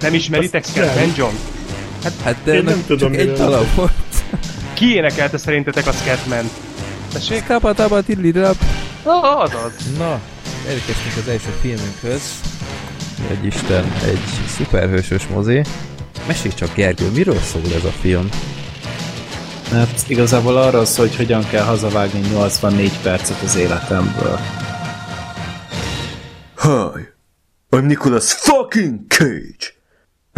Nem 0.00 0.14
ismeritek 0.14 0.64
Scatman 0.64 1.12
John? 1.16 1.34
Hát, 2.02 2.12
hát 2.24 2.36
de 2.44 2.54
Én 2.54 2.64
nem 2.64 2.84
tudom, 2.86 3.12
csak 3.12 3.20
egy 3.20 3.32
dala 3.32 3.64
volt. 3.74 3.92
Ki 4.72 4.94
énekelte 4.94 5.38
szerintetek 5.38 5.86
a 5.86 5.92
Scatman? 5.92 6.50
Tessék? 7.12 7.46
Kapa, 7.46 7.72
tapa, 7.72 8.02
tidlidap. 8.02 8.56
Ah, 9.02 9.40
azaz. 9.40 9.72
Na, 9.98 10.20
elérkeztünk 10.66 11.16
az 11.16 11.28
első 11.28 11.48
filmünkhöz. 11.60 12.22
Egy 13.30 13.44
Isten, 13.44 13.84
egy 14.04 14.20
szuperhősös 14.56 15.26
mozi. 15.26 15.62
Mesélj 16.26 16.54
csak, 16.54 16.74
Gergő, 16.74 17.10
miről 17.10 17.38
szól 17.38 17.62
ez 17.76 17.84
a 17.84 17.92
film? 18.00 18.28
Hát 19.70 20.04
igazából 20.06 20.56
arról 20.56 20.84
szól, 20.84 21.06
hogy 21.06 21.16
hogyan 21.16 21.48
kell 21.48 21.64
hazavágni 21.64 22.20
84 22.20 22.92
percet 23.02 23.42
az 23.42 23.56
életemből. 23.56 24.38
Hi, 26.62 27.00
I'm 27.70 27.86
Nicolas 27.86 28.32
fucking 28.32 28.98
Cage, 29.08 29.77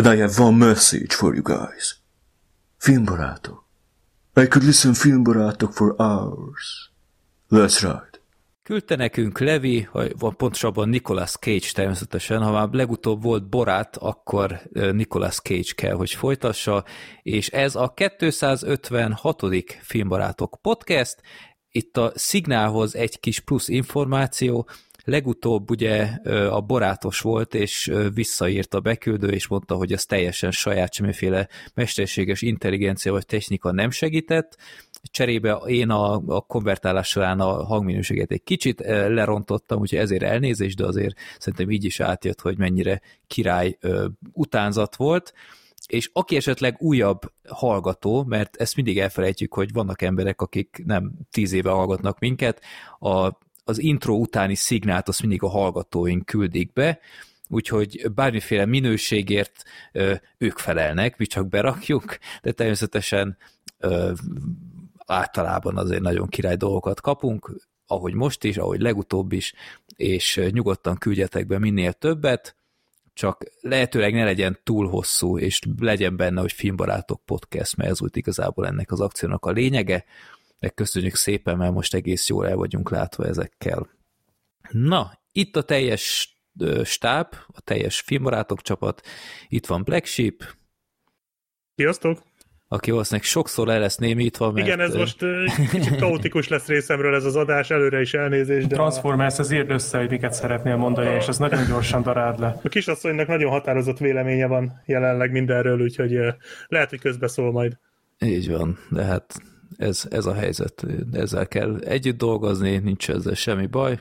and 0.00 0.18
I 0.18 0.20
have 0.20 0.38
one 0.38 0.56
message 0.56 1.14
for 1.14 1.34
you 1.34 1.42
guys. 1.42 2.00
Filmbarátok. 2.77 3.64
I 4.36 4.46
could 4.46 4.66
listen 4.66 4.95
filmbarátok 4.95 5.73
for 5.73 5.95
hours. 5.98 6.92
That's 7.50 7.80
right. 7.80 8.20
Küldte 8.62 8.96
nekünk 8.96 9.38
Levi, 9.38 9.88
vagy 9.92 10.14
pontosabban 10.36 10.88
Nicolas 10.88 11.36
Cage 11.36 11.66
természetesen, 11.73 12.42
ha 12.42 12.50
már 12.50 12.68
legutóbb 12.70 13.23
volt 13.23 13.48
Borát, 13.48 13.96
akkor 13.96 14.62
Nicolas 14.73 15.40
Cage 15.40 15.73
kell, 15.74 15.95
hogy 15.95 16.10
folytassa, 16.10 16.84
és 17.23 17.48
ez 17.48 17.74
a 17.74 17.95
256. 17.95 19.42
Filmbarátok 19.80 20.59
podcast, 20.62 21.23
itt 21.70 21.96
a 21.96 22.12
Szignálhoz 22.14 22.95
egy 22.95 23.20
kis 23.20 23.40
plusz 23.40 23.68
információ, 23.68 24.68
legutóbb 25.10 25.70
ugye 25.70 26.02
a 26.50 26.60
borátos 26.60 27.20
volt, 27.20 27.55
és 27.55 27.88
ö, 27.88 28.09
visszaírt 28.10 28.74
a 28.74 28.80
beküldő, 28.80 29.28
és 29.28 29.46
mondta, 29.46 29.74
hogy 29.74 29.93
ez 29.93 30.04
teljesen 30.04 30.51
saját, 30.51 30.93
semmiféle 30.93 31.48
mesterséges 31.74 32.43
intelligencia 32.43 33.12
vagy 33.12 33.26
technika 33.26 33.73
nem 33.73 33.90
segített, 33.90 34.57
cserébe 35.02 35.60
én 35.66 35.90
a, 35.90 36.23
a 36.26 36.40
konvertálás 36.40 37.09
során 37.09 37.40
a 37.40 37.65
hangminőséget 37.65 38.30
egy 38.30 38.43
kicsit 38.43 38.80
lerontottam, 38.87 39.80
úgyhogy 39.80 39.98
ezért 39.98 40.23
elnézést, 40.23 40.76
de 40.76 40.87
azért 40.87 41.18
szerintem 41.38 41.70
így 41.70 41.85
is 41.85 42.01
átjött, 42.01 42.40
hogy 42.40 42.59
mennyire 42.59 43.01
király 43.26 43.79
utánzat 44.32 44.96
volt, 44.96 45.32
és 45.87 46.10
aki 46.13 46.37
esetleg 46.37 46.76
újabb 46.79 47.20
hallgató, 47.48 48.24
mert 48.24 48.57
ezt 48.57 48.76
mindig 48.76 48.98
elfelejtjük, 48.98 49.54
hogy 49.54 49.73
vannak 49.73 50.02
emberek, 50.02 50.40
akik 50.40 50.82
nem 50.85 51.13
tíz 51.30 51.52
éve 51.52 51.70
hallgatnak 51.70 52.18
minket, 52.18 52.60
a, 52.98 53.38
az 53.71 53.79
intro 53.79 54.15
utáni 54.15 54.54
szignált 54.54 55.09
azt 55.09 55.21
mindig 55.21 55.43
a 55.43 55.49
hallgatóink 55.49 56.26
küldik 56.26 56.73
be, 56.73 56.99
úgyhogy 57.49 58.10
bármiféle 58.15 58.65
minőségért 58.65 59.63
ők 60.38 60.59
felelnek, 60.59 61.18
mi 61.18 61.26
csak 61.26 61.49
berakjuk, 61.49 62.18
de 62.43 62.52
természetesen 62.52 63.37
általában 65.06 65.76
azért 65.76 66.03
nagyon 66.03 66.28
király 66.28 66.56
dolgokat 66.56 67.00
kapunk, 67.00 67.53
ahogy 67.87 68.15
most 68.15 68.44
is, 68.44 68.56
ahogy 68.56 68.81
legutóbb 68.81 69.32
is, 69.32 69.54
és 69.97 70.41
nyugodtan 70.50 70.97
küldjetek 70.97 71.47
be 71.47 71.59
minél 71.59 71.93
többet, 71.93 72.56
csak 73.15 73.44
lehetőleg 73.60 74.15
ne 74.15 74.25
legyen 74.25 74.59
túl 74.62 74.88
hosszú, 74.88 75.38
és 75.38 75.60
legyen 75.78 76.16
benne, 76.16 76.41
hogy 76.41 76.53
filmbarátok 76.53 77.21
podcast, 77.25 77.76
mert 77.76 77.91
ez 77.91 78.00
volt 78.00 78.16
igazából 78.16 78.66
ennek 78.66 78.93
az 78.93 79.00
akciónak 79.00 79.44
a 79.44 79.50
lényege, 79.50 80.04
de 80.61 80.69
köszönjük 80.69 81.15
szépen, 81.15 81.56
mert 81.56 81.72
most 81.72 81.94
egész 81.94 82.28
jól 82.28 82.49
el 82.49 82.56
vagyunk 82.56 82.91
látva 82.91 83.25
ezekkel. 83.25 83.89
Na, 84.71 85.22
itt 85.33 85.56
a 85.56 85.62
teljes 85.62 86.34
stáb, 86.84 87.34
a 87.47 87.61
teljes 87.61 88.00
filmbarátok 88.00 88.62
csapat, 88.62 89.03
itt 89.49 89.66
van 89.66 89.83
Black 89.83 90.05
Sheep, 90.06 90.44
Sziasztok! 91.75 92.19
aki 92.72 92.91
valószínűleg 92.91 93.27
sokszor 93.27 93.66
le 93.66 93.78
lesz 93.78 93.97
némítva, 93.97 94.50
mert... 94.50 94.66
Igen, 94.66 94.81
ez 94.81 94.94
most 94.94 95.25
kicsit 95.70 95.97
kaotikus 95.97 96.49
lesz 96.49 96.66
részemről 96.66 97.15
ez 97.15 97.25
az 97.25 97.37
adás, 97.37 97.70
előre 97.70 98.00
is 98.00 98.15
elnézést, 98.15 98.66
de 98.66 98.75
Transformers 98.75 99.38
az 99.38 99.50
írd 99.50 99.70
össze, 99.70 99.99
hogy 99.99 100.10
miket 100.10 100.32
szeretnél 100.32 100.76
mondani, 100.76 101.15
és 101.15 101.28
az 101.28 101.38
nagyon 101.38 101.66
gyorsan 101.66 102.03
darád 102.03 102.38
le. 102.38 102.60
a 102.62 102.69
kisasszonynak 102.69 103.26
nagyon 103.26 103.50
határozott 103.50 103.99
véleménye 103.99 104.47
van 104.47 104.82
jelenleg 104.87 105.31
mindenről, 105.31 105.81
úgyhogy 105.81 106.19
lehet, 106.66 106.91
hogy 106.91 107.00
közbeszól 107.00 107.53
majd. 107.53 107.78
Így 108.19 108.50
van, 108.50 108.78
de 108.91 109.03
hát 109.03 109.43
ez, 109.76 110.06
ez 110.10 110.26
a 110.26 110.34
helyzet, 110.34 110.86
ezzel 111.12 111.48
kell 111.48 111.78
együtt 111.78 112.19
dolgozni, 112.19 112.76
nincs 112.78 113.10
ezzel 113.10 113.34
semmi 113.34 113.66
baj. 113.66 114.00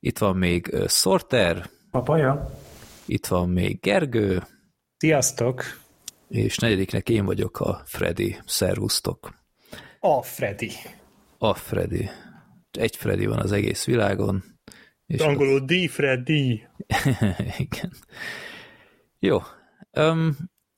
Itt 0.00 0.18
van 0.18 0.36
még 0.36 0.76
Sorter, 0.88 1.70
Papaja? 1.90 2.58
itt 3.06 3.26
van 3.26 3.48
még 3.48 3.80
Gergő, 3.80 4.42
Sziasztok! 4.96 5.62
és 6.28 6.58
negyediknek 6.58 7.08
én 7.08 7.24
vagyok 7.24 7.60
a 7.60 7.82
Freddy. 7.84 8.36
Szervusztok! 8.46 9.34
A 10.00 10.22
Freddy. 10.22 10.70
A 11.38 11.54
Freddy. 11.54 12.08
Egy 12.70 12.96
Freddy 12.96 13.26
van 13.26 13.38
az 13.38 13.52
egész 13.52 13.84
világon. 13.84 14.44
És 15.06 15.20
Angolul 15.20 15.60
D. 15.60 15.90
Freddy. 15.90 16.66
Igen. 17.58 17.92
Jó. 19.18 19.38
Um, 19.92 20.36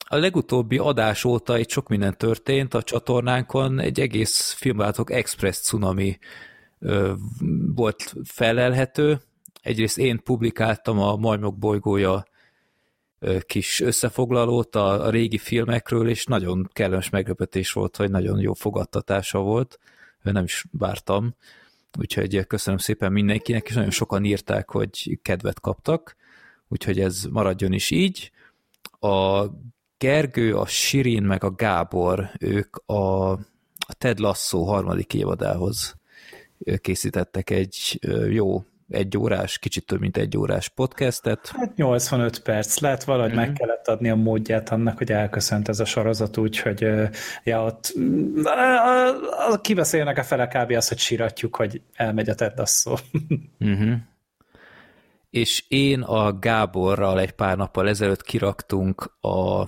a 0.09 0.17
legutóbbi 0.17 0.79
adás 0.79 1.25
óta 1.25 1.55
egy 1.55 1.71
sok 1.71 1.89
minden 1.89 2.17
történt 2.17 2.75
a 2.75 2.83
csatornánkon, 2.83 3.79
egy 3.79 4.01
egész 4.01 4.53
filmvállalatok 4.53 5.11
Express 5.11 5.61
Tsunami 5.61 6.19
volt 7.75 8.15
felelhető. 8.25 9.21
Egyrészt 9.63 9.99
én 9.99 10.23
publikáltam 10.23 11.01
a 11.01 11.17
Majmok 11.17 11.59
bolygója 11.59 12.25
kis 13.41 13.81
összefoglalót 13.81 14.77
a, 14.77 15.07
a 15.07 15.11
régi 15.11 15.39
filmekről, 15.39 16.09
és 16.09 16.25
nagyon 16.25 16.69
kellemes 16.73 17.11
meglepetés 17.11 17.73
volt, 17.73 17.97
hogy 17.97 18.11
nagyon 18.11 18.39
jó 18.39 18.53
fogadtatása 18.53 19.39
volt. 19.39 19.79
Nem 20.23 20.45
is 20.45 20.65
vártam. 20.71 21.35
Úgyhogy 21.99 22.47
köszönöm 22.47 22.79
szépen 22.79 23.13
mindenkinek, 23.13 23.69
és 23.69 23.75
nagyon 23.75 23.91
sokan 23.91 24.25
írták, 24.25 24.71
hogy 24.71 25.19
kedvet 25.23 25.61
kaptak, 25.61 26.17
úgyhogy 26.69 27.01
ez 27.01 27.25
maradjon 27.31 27.73
is 27.73 27.91
így. 27.91 28.31
A 29.01 29.47
Gergő, 29.99 30.57
a 30.57 30.67
Sirin, 30.67 31.23
meg 31.23 31.45
a 31.45 31.55
Gábor, 31.55 32.31
ők 32.39 32.77
a, 32.77 33.31
a 33.87 33.95
Ted 33.99 34.19
Lasso 34.19 34.65
harmadik 34.65 35.15
évadához 35.15 35.95
készítettek 36.81 37.51
egy 37.51 37.99
jó 38.29 38.65
egy 38.89 39.17
órás, 39.17 39.59
kicsit 39.59 39.87
több 39.87 40.01
mint 40.01 40.17
egy 40.17 40.37
órás 40.37 40.69
podcastet. 40.69 41.53
Hát 41.57 41.77
85 41.77 42.39
perc 42.43 42.79
lett, 42.79 43.05
valahogy 43.05 43.33
mm. 43.33 43.37
meg 43.37 43.53
kellett 43.53 43.89
adni 43.89 44.11
a 44.11 44.15
módját 44.15 44.71
annak, 44.71 44.99
hogy 44.99 45.13
elköszönt 45.13 45.69
ez 45.69 45.81
a 45.81 45.85
sorozat, 45.85 46.37
úgyhogy 46.37 46.87
ja, 47.45 47.65
ott 47.65 47.93
a- 48.45 48.49
a- 48.49 49.53
a- 49.53 49.61
kibeszélnek 49.61 50.19
a 50.19 50.23
fele 50.23 50.47
kb. 50.47 50.71
az, 50.71 50.89
hogy 50.89 50.99
siratjuk, 50.99 51.57
hogy 51.57 51.83
elmegy 51.95 52.29
a 52.29 52.35
Ted 52.35 52.53
Lasso. 52.57 52.95
Uh-huh. 53.59 53.95
És 55.31 55.65
én 55.69 56.01
a 56.03 56.39
Gáborral 56.39 57.21
egy 57.21 57.33
pár 57.33 57.57
nappal 57.57 57.89
ezelőtt 57.89 58.23
kiraktunk 58.23 59.17
a, 59.21 59.67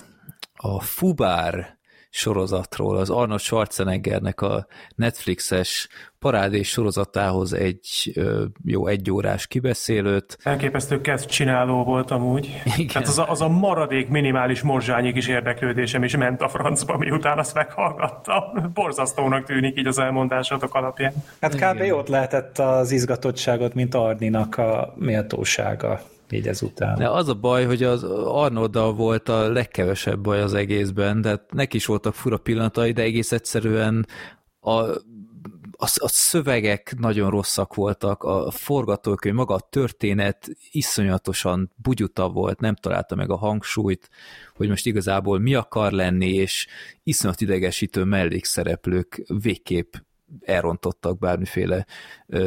a 0.60 0.80
Fubár 0.80 1.78
sorozatról, 2.10 2.96
az 2.96 3.10
Arnold 3.10 3.40
Schwarzeneggernek 3.40 4.40
a 4.40 4.66
Netflixes 4.94 5.88
parádés 6.18 6.68
sorozatához 6.68 7.52
egy 7.52 8.12
jó 8.64 8.86
egyórás 8.86 9.46
kibeszélőt. 9.46 10.38
Elképesztő 10.42 11.00
kezd 11.00 11.28
csináló 11.28 11.84
volt 11.84 12.10
amúgy. 12.10 12.62
Igen. 12.76 12.86
Tehát 12.86 13.08
az 13.08 13.18
a, 13.18 13.30
az 13.30 13.40
a 13.40 13.48
maradék 13.48 14.08
minimális 14.08 14.62
morzsányi 14.62 15.12
kis 15.12 15.28
érdeklődésem 15.28 16.04
is 16.04 16.16
ment 16.16 16.40
a 16.42 16.48
francba, 16.48 16.96
miután 16.96 17.38
azt 17.38 17.54
meghallgattam. 17.54 18.72
Borzasztónak 18.74 19.44
tűnik 19.44 19.78
így 19.78 19.86
az 19.86 19.98
elmondásatok 19.98 20.74
alapján. 20.74 21.12
Hát 21.40 21.54
kb. 21.54 21.92
ott 21.92 22.08
lehetett 22.08 22.58
az 22.58 22.90
izgatottságot, 22.90 23.74
mint 23.74 23.94
Arninak 23.94 24.58
a 24.58 24.94
méltósága 24.96 26.00
így 26.32 26.48
ezután. 26.48 26.98
De 26.98 27.08
az 27.08 27.28
a 27.28 27.34
baj, 27.34 27.64
hogy 27.64 27.82
az 27.82 28.04
Arnolddal 28.24 28.94
volt 28.94 29.28
a 29.28 29.52
legkevesebb 29.52 30.20
baj 30.20 30.40
az 30.40 30.54
egészben, 30.54 31.20
de 31.20 31.46
neki 31.50 31.76
is 31.76 31.86
voltak 31.86 32.14
fura 32.14 32.38
pillanatai, 32.38 32.92
de 32.92 33.02
egész 33.02 33.32
egyszerűen 33.32 34.06
a, 34.60 34.70
a, 35.80 35.88
a 35.94 36.08
szövegek 36.08 36.94
nagyon 36.98 37.30
rosszak 37.30 37.74
voltak, 37.74 38.22
a 38.22 38.50
forgatókönyv, 38.50 39.34
maga 39.34 39.54
a 39.54 39.68
történet 39.70 40.48
iszonyatosan 40.70 41.72
bugyuta 41.76 42.28
volt, 42.28 42.60
nem 42.60 42.74
találta 42.74 43.14
meg 43.14 43.30
a 43.30 43.36
hangsúlyt, 43.36 44.08
hogy 44.56 44.68
most 44.68 44.86
igazából 44.86 45.38
mi 45.38 45.54
akar 45.54 45.92
lenni, 45.92 46.34
és 46.34 46.66
iszonyat 47.02 47.40
idegesítő 47.40 48.04
mellékszereplők 48.04 49.22
végképp 49.42 49.94
elrontottak 50.44 51.18
bármiféle 51.18 51.86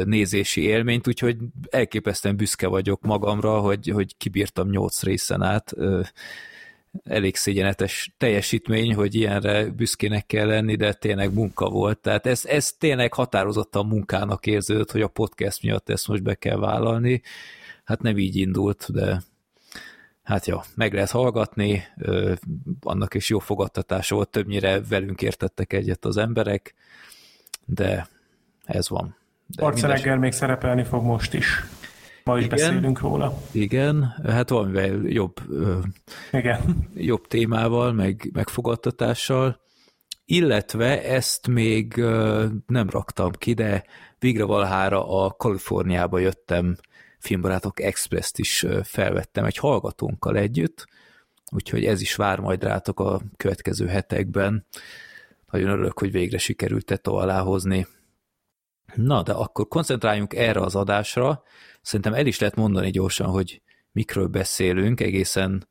nézési 0.04 0.62
élményt, 0.62 1.08
úgyhogy 1.08 1.36
elképesztően 1.70 2.36
büszke 2.36 2.66
vagyok 2.66 3.02
magamra, 3.02 3.60
hogy, 3.60 3.88
hogy 3.88 4.16
kibírtam 4.16 4.70
nyolc 4.70 5.02
részen 5.02 5.42
át. 5.42 5.72
Elég 7.04 7.36
szégyenetes 7.36 8.14
teljesítmény, 8.18 8.94
hogy 8.94 9.14
ilyenre 9.14 9.64
büszkének 9.64 10.26
kell 10.26 10.46
lenni, 10.46 10.76
de 10.76 10.92
tényleg 10.92 11.32
munka 11.32 11.68
volt. 11.68 11.98
Tehát 11.98 12.26
ez, 12.26 12.44
ez 12.44 12.72
tényleg 12.72 13.12
határozottan 13.12 13.86
munkának 13.86 14.46
érződött, 14.46 14.90
hogy 14.90 15.02
a 15.02 15.08
podcast 15.08 15.62
miatt 15.62 15.88
ezt 15.88 16.08
most 16.08 16.22
be 16.22 16.34
kell 16.34 16.58
vállalni. 16.58 17.22
Hát 17.84 18.02
nem 18.02 18.18
így 18.18 18.36
indult, 18.36 18.86
de 18.92 19.22
hát 20.22 20.46
ja, 20.46 20.64
meg 20.74 20.94
lehet 20.94 21.10
hallgatni, 21.10 21.84
annak 22.80 23.14
is 23.14 23.28
jó 23.28 23.38
fogadtatása 23.38 24.14
volt, 24.14 24.28
többnyire 24.28 24.80
velünk 24.80 25.22
értettek 25.22 25.72
egyet 25.72 26.04
az 26.04 26.16
emberek, 26.16 26.74
de 27.64 28.08
ez 28.64 28.88
van. 28.88 29.16
De 29.46 29.64
Arceregger 29.64 30.18
még 30.18 30.32
szerepelni 30.32 30.84
fog 30.84 31.04
most 31.04 31.34
is. 31.34 31.64
Ma 32.24 32.38
is 32.38 32.44
Igen. 32.44 32.56
beszélünk 32.58 33.00
róla. 33.00 33.42
Igen, 33.50 34.14
hát 34.26 34.48
valamivel 34.48 35.00
jobb, 35.02 35.40
Igen. 36.32 36.88
jobb 36.94 37.26
témával, 37.26 37.92
meg, 37.92 38.30
meg 38.32 38.48
fogadtatással, 38.48 39.60
illetve 40.24 41.02
ezt 41.02 41.46
még 41.46 41.94
nem 42.66 42.90
raktam 42.90 43.30
ki, 43.30 43.52
de 43.52 43.84
végre 44.18 44.44
valahára 44.44 45.24
a 45.24 45.30
Kaliforniába 45.30 46.18
jöttem 46.18 46.76
Filmbarátok 47.18 47.80
Express-t 47.80 48.38
is 48.38 48.66
felvettem 48.82 49.44
egy 49.44 49.56
hallgatónkkal 49.56 50.36
együtt, 50.36 50.86
úgyhogy 51.50 51.84
ez 51.84 52.00
is 52.00 52.14
vár 52.14 52.38
majd 52.38 52.62
rátok 52.62 53.00
a 53.00 53.20
következő 53.36 53.86
hetekben. 53.86 54.66
Nagyon 55.52 55.68
örülök, 55.68 55.98
hogy 55.98 56.10
végre 56.10 56.38
sikerült 56.38 56.84
tetó 56.84 57.16
alá 57.16 57.40
hozni. 57.40 57.86
Na, 58.94 59.22
de 59.22 59.32
akkor 59.32 59.68
koncentráljunk 59.68 60.34
erre 60.34 60.60
az 60.60 60.74
adásra. 60.74 61.42
Szerintem 61.82 62.14
el 62.14 62.26
is 62.26 62.38
lehet 62.38 62.56
mondani 62.56 62.90
gyorsan, 62.90 63.26
hogy 63.26 63.62
mikről 63.90 64.26
beszélünk, 64.26 65.00
egészen 65.00 65.68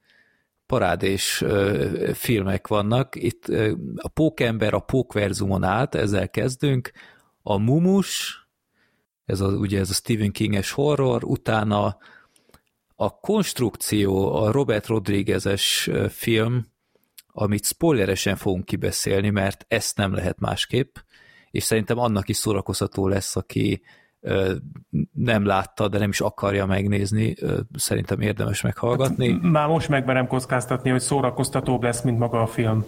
parádés 0.66 1.42
ö, 1.42 2.10
filmek 2.13 2.68
vannak. 2.68 3.16
Itt 3.16 3.48
ö, 3.48 3.74
a 3.95 4.07
Pókember 4.07 4.74
a 4.74 4.80
Pókverzumon 4.80 5.63
át, 5.63 5.95
ezzel 5.95 6.30
kezdünk. 6.30 6.92
A 7.42 7.57
Mumus, 7.57 8.39
ez 9.25 9.39
a, 9.39 9.48
ugye 9.48 9.80
ez 9.80 9.89
a 9.89 9.94
Stephen 9.94 10.31
King-es 10.31 10.72
horror, 10.72 11.24
utána 11.24 11.98
a 12.95 13.19
Konstrukció, 13.19 14.36
a 14.36 14.51
Robert 14.51 14.88
Rodriguez-es 14.88 15.89
film, 16.10 16.70
amit 17.31 17.66
spoileresen 17.66 18.36
fogunk 18.36 18.66
kibeszélni, 18.66 19.30
mert 19.30 19.66
ezt 19.68 19.98
nem 19.98 20.13
lehet 20.13 20.39
másképp, 20.39 20.95
és 21.51 21.63
szerintem 21.63 21.98
annak 21.98 22.30
is 22.30 22.38
szórakoztató 22.38 23.07
lesz, 23.07 23.36
aki 23.36 23.81
ö, 24.19 24.54
nem 25.13 25.45
látta, 25.45 25.88
de 25.88 25.98
nem 25.98 26.10
is 26.10 26.22
akarja 26.22 26.66
megnézni, 26.66 27.36
ö, 27.39 27.60
szerintem 27.75 28.22
érdemes 28.22 28.62
meghallgatni. 28.62 29.39
Már 29.42 29.68
most 29.68 29.89
megmerem 29.89 30.28
kockáztatni, 30.28 30.89
hogy 30.89 31.00
szórakoztatóbb 31.01 31.83
lesz, 31.83 32.01
mint 32.01 32.19
maga 32.19 32.42
a 32.42 32.48
film. 32.48 32.86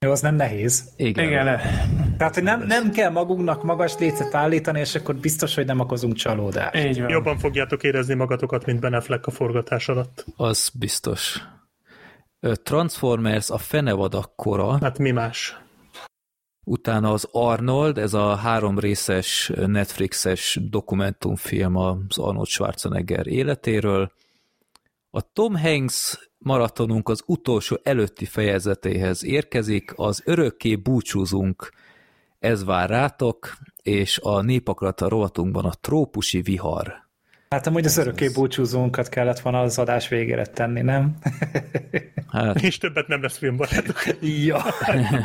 Jó, 0.00 0.10
az 0.10 0.20
nem 0.20 0.34
nehéz. 0.34 0.92
Igen. 0.96 1.24
Igen, 1.26 1.44
le. 1.44 1.60
Tehát, 2.18 2.34
hogy 2.34 2.42
nem, 2.42 2.62
nem 2.66 2.90
kell 2.90 3.10
magunknak 3.10 3.62
magas 3.62 3.98
lécet 3.98 4.34
állítani, 4.34 4.80
és 4.80 4.94
akkor 4.94 5.14
biztos, 5.16 5.54
hogy 5.54 5.66
nem 5.66 5.80
okozunk 5.80 6.14
csalódást. 6.14 6.84
így 6.84 7.00
van. 7.00 7.10
Jobban 7.10 7.38
fogjátok 7.38 7.82
érezni 7.82 8.14
magatokat, 8.14 8.66
mint 8.66 8.80
Ben 8.80 8.94
Affleck 8.94 9.26
a 9.26 9.30
forgatás 9.30 9.88
alatt. 9.88 10.24
Az 10.36 10.70
biztos. 10.78 11.42
Transformers 12.40 13.50
a 13.50 13.58
fenevadak 13.58 14.36
kora, 14.36 14.78
Hát 14.78 14.98
mi 14.98 15.10
más? 15.10 15.60
utána 16.64 17.12
az 17.12 17.28
Arnold, 17.32 17.98
ez 17.98 18.14
a 18.14 18.34
három 18.34 18.78
részes 18.78 19.52
Netflixes 19.66 20.58
dokumentumfilm 20.70 21.76
az 21.76 22.18
Arnold 22.18 22.46
Schwarzenegger 22.46 23.26
életéről. 23.26 24.12
A 25.10 25.32
Tom 25.32 25.56
Hanks 25.56 26.28
maratonunk 26.38 27.08
az 27.08 27.22
utolsó 27.26 27.78
előtti 27.82 28.24
fejezetéhez 28.24 29.24
érkezik, 29.24 29.92
az 29.96 30.22
Örökké 30.24 30.76
búcsúzunk, 30.76 31.72
ez 32.38 32.64
vár 32.64 32.88
rátok, 32.88 33.56
és 33.82 34.18
a 34.18 34.40
népakrata 34.40 35.08
rovatunkban 35.08 35.64
a 35.64 35.74
trópusi 35.80 36.42
vihar. 36.42 37.07
Hát 37.50 37.66
amúgy 37.66 37.84
az 37.84 37.96
örökké 37.96 38.28
búcsúzónkat 38.28 39.08
kellett 39.08 39.40
volna 39.40 39.60
az 39.60 39.78
adás 39.78 40.08
végére 40.08 40.46
tenni, 40.46 40.80
nem? 40.80 41.14
Hát 42.32 42.62
És 42.62 42.78
többet 42.78 43.08
nem 43.08 43.22
lesz 43.22 43.36
filmbarátok. 43.38 43.96
ja. 44.20 44.64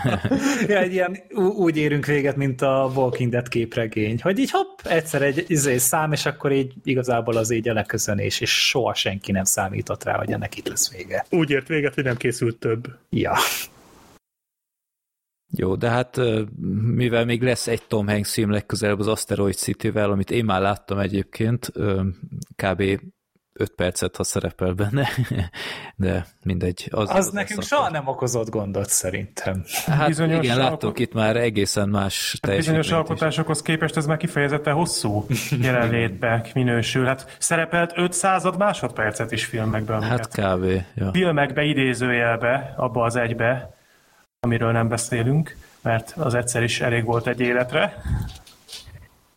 ja, 0.67 0.77
egy 0.77 0.93
ilyen 0.93 1.17
úgy 1.55 1.77
érünk 1.77 2.05
véget, 2.05 2.35
mint 2.35 2.61
a 2.61 2.91
Walking 2.95 3.31
Dead 3.31 3.47
képregény, 3.47 4.19
hogy 4.21 4.39
így 4.39 4.51
hopp, 4.51 4.79
egyszer 4.83 5.21
egy 5.21 5.45
izé, 5.47 5.77
szám, 5.77 6.11
és 6.11 6.25
akkor 6.25 6.51
így 6.51 6.73
igazából 6.83 7.37
az 7.37 7.51
így 7.51 7.69
a 7.69 7.73
leköszönés, 7.73 8.39
és 8.39 8.67
soha 8.67 8.93
senki 8.93 9.31
nem 9.31 9.43
számított 9.43 10.03
rá, 10.03 10.17
hogy 10.17 10.31
ennek 10.31 10.57
itt 10.57 10.67
lesz 10.67 10.91
vége. 10.91 11.25
Úgy 11.29 11.49
ért 11.49 11.67
véget, 11.67 11.93
hogy 11.93 12.03
nem 12.03 12.17
készült 12.17 12.55
több. 12.57 12.87
Ja. 13.09 13.33
Jó, 15.57 15.75
de 15.75 15.89
hát 15.89 16.19
mivel 16.95 17.25
még 17.25 17.41
lesz 17.44 17.67
egy 17.67 17.81
Tom 17.88 18.07
Hanks 18.07 18.31
film 18.33 18.51
legközelebb 18.51 19.00
az 19.00 19.07
Asteroid 19.07 19.55
City-vel, 19.55 20.11
amit 20.11 20.31
én 20.31 20.45
már 20.45 20.61
láttam 20.61 21.00
egyébként, 21.00 21.71
kb. 22.55 22.83
5 23.59 23.69
percet, 23.75 24.15
ha 24.15 24.23
szerepel 24.23 24.71
benne, 24.73 25.07
de 25.95 26.25
mindegy. 26.44 26.88
Az, 26.91 27.09
Az, 27.09 27.15
az 27.15 27.29
nekünk 27.29 27.59
lesz 27.59 27.67
soha 27.67 27.89
nem 27.89 28.07
okozott 28.07 28.50
gondot 28.50 28.89
szerintem. 28.89 29.63
Hát 29.85 30.07
Bizonyos 30.07 30.44
igen, 30.45 30.57
alkot- 30.59 30.71
láttok 30.71 31.00
itt 31.00 31.13
már 31.13 31.35
egészen 31.38 31.89
más 31.89 32.15
Bizonyos 32.15 32.39
teljesítményt 32.39 32.83
is. 32.85 32.91
alkotásokhoz 32.91 33.61
képest 33.61 33.97
ez 33.97 34.05
már 34.05 34.17
kifejezetten 34.17 34.73
hosszú 34.73 35.25
jelenlétbe 35.61 36.45
minősül. 36.53 37.05
Hát 37.05 37.35
szerepelt 37.39 37.91
500 37.95 38.44
másodpercet 38.57 39.31
is 39.31 39.45
filmekben. 39.45 40.01
Hát 40.01 40.27
kb. 40.27 40.65
Ja. 40.95 41.09
filmekbe 41.11 41.63
idézőjelbe, 41.63 42.73
abba 42.77 43.03
az 43.03 43.15
egybe, 43.15 43.73
amiről 44.43 44.71
nem 44.71 44.87
beszélünk, 44.87 45.55
mert 45.81 46.13
az 46.17 46.33
egyszer 46.33 46.63
is 46.63 46.81
elég 46.81 47.03
volt 47.03 47.27
egy 47.27 47.39
életre. 47.39 48.01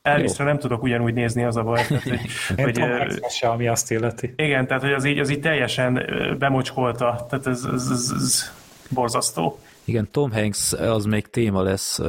Elviszre 0.02 0.44
nem 0.44 0.58
tudok 0.58 0.82
ugyanúgy 0.82 1.14
nézni 1.14 1.44
az 1.44 1.56
a 1.56 1.62
baj. 1.62 1.86
Tehát, 1.86 2.02
hogy, 2.02 2.78
hogy, 3.20 3.30
se, 3.30 3.48
ami 3.48 3.68
azt 3.68 3.90
illeti. 3.90 4.34
igen, 4.36 4.66
tehát 4.66 4.82
hogy 4.82 4.92
az 4.92 5.04
így, 5.04 5.18
az 5.18 5.30
így 5.30 5.40
teljesen 5.40 6.02
bemocskolta, 6.38 7.26
tehát 7.28 7.46
ez, 7.46 7.64
ez, 7.74 7.88
ez, 7.90 8.12
ez 8.16 8.52
borzasztó. 8.90 9.58
Igen, 9.84 10.08
Tom 10.10 10.32
Hanks 10.32 10.72
az 10.72 11.04
még 11.04 11.26
téma 11.26 11.62
lesz, 11.62 12.00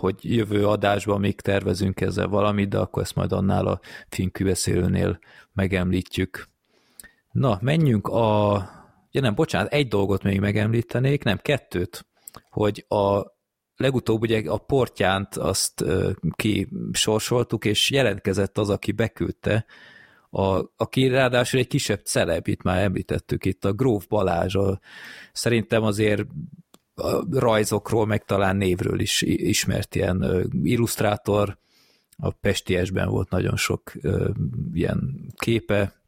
hogy 0.00 0.14
jövő 0.20 0.66
adásban 0.66 1.20
még 1.20 1.40
tervezünk 1.40 2.00
ezzel 2.00 2.28
valamit, 2.28 2.68
de 2.68 2.78
akkor 2.78 3.02
ezt 3.02 3.14
majd 3.14 3.32
annál 3.32 3.66
a 3.66 3.80
filmkübeszélőnél 4.08 5.18
megemlítjük. 5.52 6.48
Na, 7.32 7.58
menjünk 7.60 8.08
a... 8.08 8.56
Ja 9.14 9.20
nem, 9.20 9.34
bocsánat, 9.34 9.72
egy 9.72 9.88
dolgot 9.88 10.22
még 10.22 10.40
megemlítenék, 10.40 11.22
nem, 11.22 11.38
kettőt, 11.42 12.06
hogy 12.50 12.84
a 12.88 13.22
legutóbb 13.76 14.20
ugye 14.20 14.50
a 14.50 14.58
portyánt 14.58 15.36
azt 15.36 15.84
kisorsoltuk, 16.36 17.64
és 17.64 17.90
jelentkezett 17.90 18.58
az, 18.58 18.70
aki 18.70 18.92
beküldte, 18.92 19.64
a, 20.30 20.64
aki 20.76 21.08
ráadásul 21.08 21.60
egy 21.60 21.66
kisebb 21.66 22.00
celeb, 22.04 22.48
itt 22.48 22.62
már 22.62 22.82
említettük 22.82 23.44
itt, 23.44 23.64
a 23.64 23.72
Gróf 23.72 24.06
Balázs, 24.06 24.54
a, 24.54 24.80
szerintem 25.32 25.82
azért 25.82 26.26
a 26.94 27.38
rajzokról, 27.38 28.06
meg 28.06 28.24
talán 28.24 28.56
névről 28.56 29.00
is 29.00 29.22
ismert 29.22 29.94
ilyen 29.94 30.48
illusztrátor, 30.62 31.58
a 32.16 32.30
Pestiesben 32.30 33.08
volt 33.08 33.30
nagyon 33.30 33.56
sok 33.56 33.92
ilyen 34.72 35.32
képe, 35.36 36.02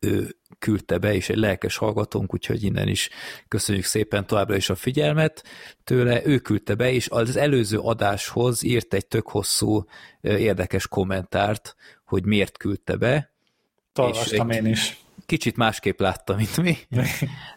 ő 0.00 0.37
küldte 0.58 0.98
be, 0.98 1.14
és 1.14 1.28
egy 1.28 1.36
lelkes 1.36 1.76
hallgatónk, 1.76 2.34
úgyhogy 2.34 2.62
innen 2.64 2.88
is 2.88 3.08
köszönjük 3.48 3.84
szépen 3.84 4.26
továbbra 4.26 4.56
is 4.56 4.70
a 4.70 4.74
figyelmet 4.74 5.44
tőle. 5.84 6.26
Ő 6.26 6.38
küldte 6.38 6.74
be, 6.74 6.92
és 6.92 7.08
az 7.08 7.36
előző 7.36 7.78
adáshoz 7.78 8.62
írt 8.62 8.94
egy 8.94 9.06
tök 9.06 9.28
hosszú, 9.28 9.84
érdekes 10.20 10.88
kommentárt, 10.88 11.76
hogy 12.04 12.24
miért 12.24 12.56
küldte 12.56 12.96
be. 12.96 13.32
Olvastam 13.94 14.50
én 14.50 14.66
is. 14.66 14.96
Kicsit 15.26 15.56
másképp 15.56 16.00
látta, 16.00 16.34
mint 16.34 16.56
mi, 16.56 16.76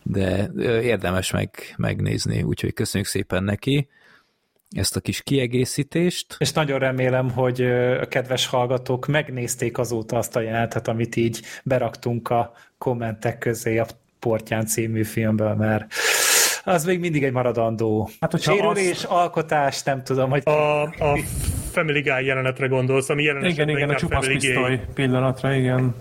de 0.03 0.51
érdemes 0.81 1.31
meg, 1.31 1.74
megnézni, 1.77 2.43
úgyhogy 2.43 2.74
köszönjük 2.74 3.10
szépen 3.10 3.43
neki 3.43 3.89
ezt 4.75 4.96
a 4.96 5.00
kis 5.00 5.22
kiegészítést. 5.22 6.36
És 6.38 6.51
nagyon 6.51 6.80
remélem, 6.80 7.32
hogy 7.32 7.62
a 8.01 8.08
kedves 8.08 8.46
hallgatók 8.46 9.08
megnézték 9.08 9.78
azóta 9.78 10.18
azt 10.18 10.36
a 10.36 10.40
jelenetet, 10.40 10.88
amit 10.88 11.16
így 11.16 11.42
beraktunk 11.63 12.30
a 12.30 12.54
kommentek 12.78 13.38
közé 13.38 13.78
a 13.78 13.86
Portyán 14.20 14.66
című 14.66 15.04
filmből, 15.04 15.54
mert 15.54 15.94
az 16.63 16.86
még 16.86 17.00
mindig 17.00 17.24
egy 17.24 17.32
maradandó 17.32 18.10
Hát, 18.20 18.32
hogyha 18.32 18.54
sérülés, 18.54 19.04
alkotás, 19.04 19.84
nem 19.84 20.04
tudom, 20.04 20.30
hogy 20.30 20.42
A, 20.46 20.82
a 20.82 21.20
Family 21.72 22.01
Guy 22.01 22.25
jelenetre 22.25 22.68
gondolsz, 22.68 23.10
ami 23.10 23.24
jelen 23.24 23.46
Igen, 23.46 23.70
igen, 23.70 23.90
a 23.90 23.96
csupasz 23.96 24.28
pisztoly 24.28 24.80
pillanatra, 24.94 25.54
igen. 25.54 25.96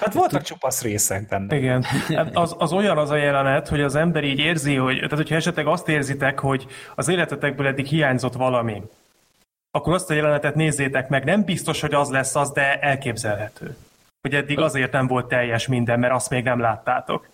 Hát 0.00 0.12
voltak 0.12 0.42
csupasz 0.42 0.82
részek 0.82 1.28
benne. 1.28 1.56
Igen. 1.56 1.82
Hát 1.82 2.36
Az, 2.36 2.54
az 2.58 2.72
olyan 2.72 2.98
az 2.98 3.10
a 3.10 3.16
jelenet, 3.16 3.68
hogy 3.68 3.80
az 3.80 3.94
ember 3.94 4.24
így 4.24 4.38
érzi, 4.38 4.74
hogy, 4.74 4.94
tehát 4.94 5.10
hogyha 5.10 5.34
esetleg 5.34 5.66
azt 5.66 5.88
érzitek, 5.88 6.38
hogy 6.38 6.66
az 6.94 7.08
életetekből 7.08 7.66
eddig 7.66 7.86
hiányzott 7.86 8.34
valami, 8.34 8.82
akkor 9.70 9.94
azt 9.94 10.10
a 10.10 10.14
jelenetet 10.14 10.54
nézzétek 10.54 11.08
meg. 11.08 11.24
Nem 11.24 11.44
biztos, 11.44 11.80
hogy 11.80 11.94
az 11.94 12.10
lesz 12.10 12.34
az, 12.34 12.52
de 12.52 12.78
elképzelhető. 12.78 13.76
Hogy 14.20 14.34
eddig 14.34 14.58
azért 14.58 14.92
nem 14.92 15.06
volt 15.06 15.28
teljes 15.28 15.66
minden, 15.66 15.98
mert 15.98 16.12
azt 16.12 16.30
még 16.30 16.44
nem 16.44 16.60
láttátok. 16.60 17.28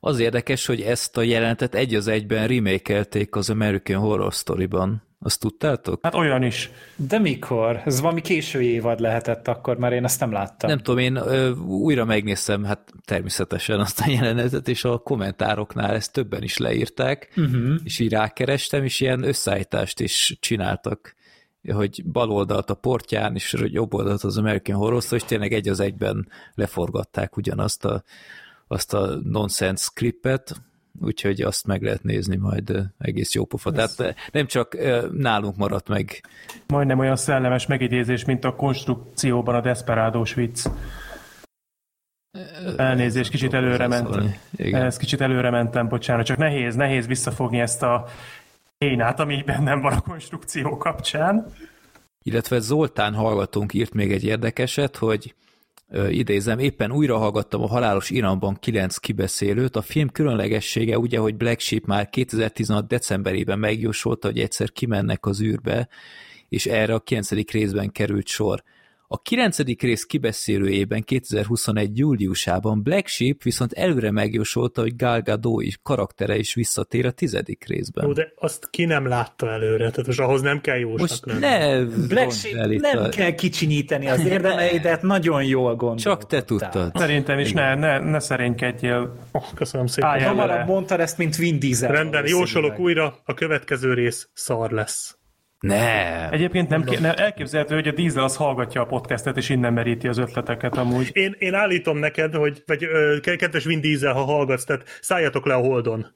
Az 0.00 0.18
érdekes, 0.18 0.66
hogy 0.66 0.80
ezt 0.80 1.16
a 1.16 1.22
jelenetet 1.22 1.74
egy 1.74 1.94
az 1.94 2.06
egyben 2.06 2.46
remékelték 2.46 3.36
az 3.36 3.50
American 3.50 4.00
Horror 4.00 4.32
Story-ban. 4.32 5.02
Azt 5.18 5.40
tudtátok? 5.40 6.00
Hát 6.02 6.14
olyan 6.14 6.42
is. 6.42 6.70
De 6.96 7.18
mikor? 7.18 7.82
Ez 7.84 8.00
valami 8.00 8.20
késő 8.20 8.62
évad 8.62 9.00
lehetett 9.00 9.48
akkor, 9.48 9.76
mert 9.76 9.94
én 9.94 10.04
ezt 10.04 10.20
nem 10.20 10.32
láttam. 10.32 10.70
Nem 10.70 10.78
tudom, 10.78 11.00
én 11.00 11.16
ö, 11.16 11.50
újra 11.60 12.04
megnéztem, 12.04 12.64
hát 12.64 12.92
természetesen 13.04 13.80
azt 13.80 14.00
a 14.00 14.10
jelenetet, 14.10 14.68
és 14.68 14.84
a 14.84 14.98
kommentároknál 14.98 15.94
ezt 15.94 16.12
többen 16.12 16.42
is 16.42 16.56
leírták, 16.56 17.32
uh-huh. 17.36 17.74
és 17.84 17.98
így 17.98 18.12
rákerestem, 18.12 18.84
és 18.84 19.00
ilyen 19.00 19.22
összeállítást 19.22 20.00
is 20.00 20.36
csináltak, 20.40 21.14
hogy 21.72 22.04
bal 22.04 22.30
oldalt 22.30 22.70
a 22.70 22.74
portján, 22.74 23.34
és 23.34 23.54
jobb 23.58 23.94
oldalt 23.94 24.22
az 24.22 24.38
American 24.38 24.76
Horror 24.76 25.02
Story, 25.02 25.20
és 25.20 25.26
tényleg 25.26 25.52
egy 25.52 25.68
az 25.68 25.80
egyben 25.80 26.28
leforgatták 26.54 27.36
ugyanazt 27.36 27.84
a, 27.84 28.02
azt 28.68 28.94
a 28.94 29.18
nonsense 29.22 29.88
klippet, 29.94 30.62
úgyhogy 31.00 31.42
azt 31.42 31.66
meg 31.66 31.82
lehet 31.82 32.02
nézni 32.02 32.36
majd 32.36 32.82
egész 32.98 33.34
jó 33.34 33.44
pofa. 33.44 33.70
Tehát 33.70 34.14
nem 34.32 34.46
csak 34.46 34.76
nálunk 35.12 35.56
maradt 35.56 35.88
meg 35.88 36.20
Majdnem 36.66 36.98
olyan 36.98 37.16
szellemes 37.16 37.66
megidézés, 37.66 38.24
mint 38.24 38.44
a 38.44 38.54
konstrukcióban 38.54 39.54
a 39.54 39.60
Desperádós 39.60 40.34
vicc. 40.34 40.66
Elnézést, 42.76 43.30
kicsit 43.30 43.54
előre 43.54 43.86
mentem. 43.86 44.34
Ez 44.56 44.96
kicsit 44.96 45.20
előre 45.20 45.50
mentem, 45.50 45.88
bocsánat, 45.88 46.26
csak 46.26 46.36
nehéz, 46.36 46.74
nehéz 46.74 47.06
visszafogni 47.06 47.60
ezt 47.60 47.82
a 47.82 48.06
énát, 48.78 49.20
ami 49.20 49.42
bennem 49.46 49.80
van 49.80 49.92
a 49.92 50.00
konstrukció 50.00 50.76
kapcsán. 50.76 51.46
Illetve 52.22 52.58
Zoltán 52.58 53.14
hallgatónk 53.14 53.74
írt 53.74 53.94
még 53.94 54.12
egy 54.12 54.24
érdekeset, 54.24 54.96
hogy 54.96 55.34
ö, 55.88 56.08
idézem, 56.08 56.58
éppen 56.58 56.92
újra 56.92 57.16
hallgattam 57.18 57.62
a 57.62 57.66
Halálos 57.66 58.10
Iramban 58.10 58.54
9 58.54 58.96
kibeszélőt. 58.96 59.76
A 59.76 59.82
film 59.82 60.08
különlegessége 60.08 60.98
ugye, 60.98 61.18
hogy 61.18 61.36
Black 61.36 61.60
Sheep 61.60 61.84
már 61.86 62.10
2016 62.10 62.86
decemberében 62.86 63.58
megjósolta, 63.58 64.26
hogy 64.26 64.38
egyszer 64.38 64.72
kimennek 64.72 65.26
az 65.26 65.42
űrbe, 65.42 65.88
és 66.48 66.66
erre 66.66 66.94
a 66.94 67.00
9. 67.00 67.30
részben 67.50 67.92
került 67.92 68.26
sor. 68.26 68.62
A 69.08 69.22
9. 69.22 69.58
rész 69.80 70.04
kibeszélőjében 70.04 71.02
2021. 71.02 71.98
júliusában 71.98 72.82
Black 72.82 73.06
Sheep 73.06 73.42
viszont 73.42 73.72
előre 73.72 74.10
megjósolta, 74.10 74.80
hogy 74.80 74.96
Gal 74.96 75.20
Gadot 75.20 75.62
is 75.62 75.78
karaktere 75.82 76.36
is 76.36 76.54
visszatér 76.54 77.06
a 77.06 77.10
10. 77.10 77.36
részben. 77.66 78.04
Jó, 78.06 78.12
de 78.12 78.32
azt 78.36 78.70
ki 78.70 78.84
nem 78.84 79.06
látta 79.06 79.50
előre, 79.50 79.90
tehát 79.90 80.06
most 80.06 80.20
ahhoz 80.20 80.40
nem 80.42 80.60
kell 80.60 80.78
jósnak 80.78 81.40
ne 81.40 81.84
Black 81.84 82.32
Sheep 82.32 82.80
nem 82.80 82.98
a- 82.98 83.08
kell 83.08 83.30
kicsinyíteni 83.34 84.06
az 84.08 84.24
érdemeidet, 84.24 85.02
nagyon 85.02 85.44
jól 85.44 85.74
gondolkodtál. 85.76 86.18
Csak 86.18 86.26
te 86.26 86.42
tudtad. 86.42 86.90
Szerintem 86.96 87.38
is 87.38 87.52
ne, 87.52 87.74
ne, 87.74 87.98
ne 87.98 88.18
szerénykedjél. 88.18 89.16
Oh, 89.32 89.44
köszönöm 89.54 89.86
szépen. 89.86 90.22
Hamarabb 90.22 90.66
mondtad 90.66 91.00
ezt, 91.00 91.18
mint 91.18 91.36
Vin 91.36 91.58
Diesel. 91.58 91.92
Rendben, 91.92 92.26
jósolok 92.26 92.78
újra, 92.78 93.18
a 93.24 93.34
következő 93.34 93.94
rész 93.94 94.28
szar 94.32 94.70
lesz. 94.70 95.16
Ne! 95.60 96.30
Egyébként 96.30 96.68
nem, 96.68 96.84
nem 97.00 97.14
elképzelhető, 97.16 97.74
hogy 97.74 97.88
a 97.88 97.92
Diesel 97.92 98.24
az 98.24 98.36
hallgatja 98.36 98.80
a 98.80 98.86
podcastet, 98.86 99.36
és 99.36 99.48
innen 99.48 99.72
meríti 99.72 100.08
az 100.08 100.18
ötleteket 100.18 100.76
amúgy. 100.76 101.10
Én, 101.12 101.34
én 101.38 101.54
állítom 101.54 101.98
neked, 101.98 102.34
hogy, 102.34 102.62
vagy 102.66 102.84
ö, 102.84 103.16
kedves 103.20 103.64
Vin 103.64 103.80
Diesel, 103.80 104.12
ha 104.12 104.24
hallgatsz, 104.24 104.64
tehát 104.64 104.98
szálljatok 105.00 105.46
le 105.46 105.54
a 105.54 105.60
Holdon. 105.60 106.14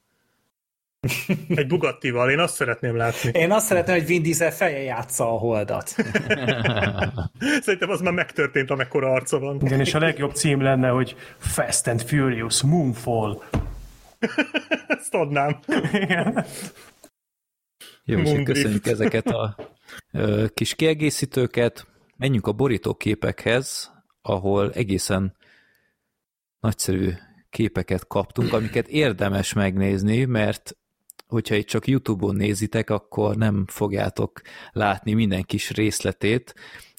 Egy 1.48 1.66
Bugattival, 1.66 2.30
én 2.30 2.38
azt 2.38 2.54
szeretném 2.54 2.96
látni. 2.96 3.30
Én 3.32 3.50
azt 3.50 3.66
szeretném, 3.66 3.96
hogy 3.96 4.06
Vin 4.06 4.22
Diesel 4.22 4.50
feje 4.50 4.82
játsza 4.82 5.24
a 5.24 5.38
holdat. 5.38 5.88
Szerintem 7.64 7.90
az 7.90 8.00
már 8.00 8.12
megtörtént, 8.12 8.70
amekkora 8.70 9.12
arca 9.12 9.38
van. 9.38 9.60
Igen, 9.64 9.80
és 9.80 9.94
a 9.94 9.98
legjobb 9.98 10.34
cím 10.34 10.62
lenne, 10.62 10.88
hogy 10.88 11.16
Fast 11.38 11.86
and 11.86 12.02
Furious 12.02 12.62
Moonfall. 12.62 13.42
Ezt 14.86 15.14
adnám. 15.14 15.58
Jó, 18.10 18.18
és 18.18 18.42
köszönjük 18.44 18.86
ezeket 18.86 19.26
a 19.26 19.56
ö, 20.12 20.46
kis 20.54 20.74
kiegészítőket. 20.74 21.86
Menjünk 22.16 22.46
a 22.46 22.52
borítóképekhez, 22.52 23.92
ahol 24.22 24.72
egészen 24.72 25.36
nagyszerű 26.60 27.10
képeket 27.50 28.06
kaptunk, 28.06 28.52
amiket 28.52 28.88
érdemes 28.88 29.52
megnézni, 29.52 30.24
mert 30.24 30.76
hogyha 31.26 31.54
itt 31.54 31.66
csak 31.66 31.86
YouTube-on 31.86 32.34
nézitek, 32.34 32.90
akkor 32.90 33.36
nem 33.36 33.64
fogjátok 33.66 34.40
látni 34.72 35.12
minden 35.12 35.42
kis 35.42 35.70
részletét, 35.70 36.54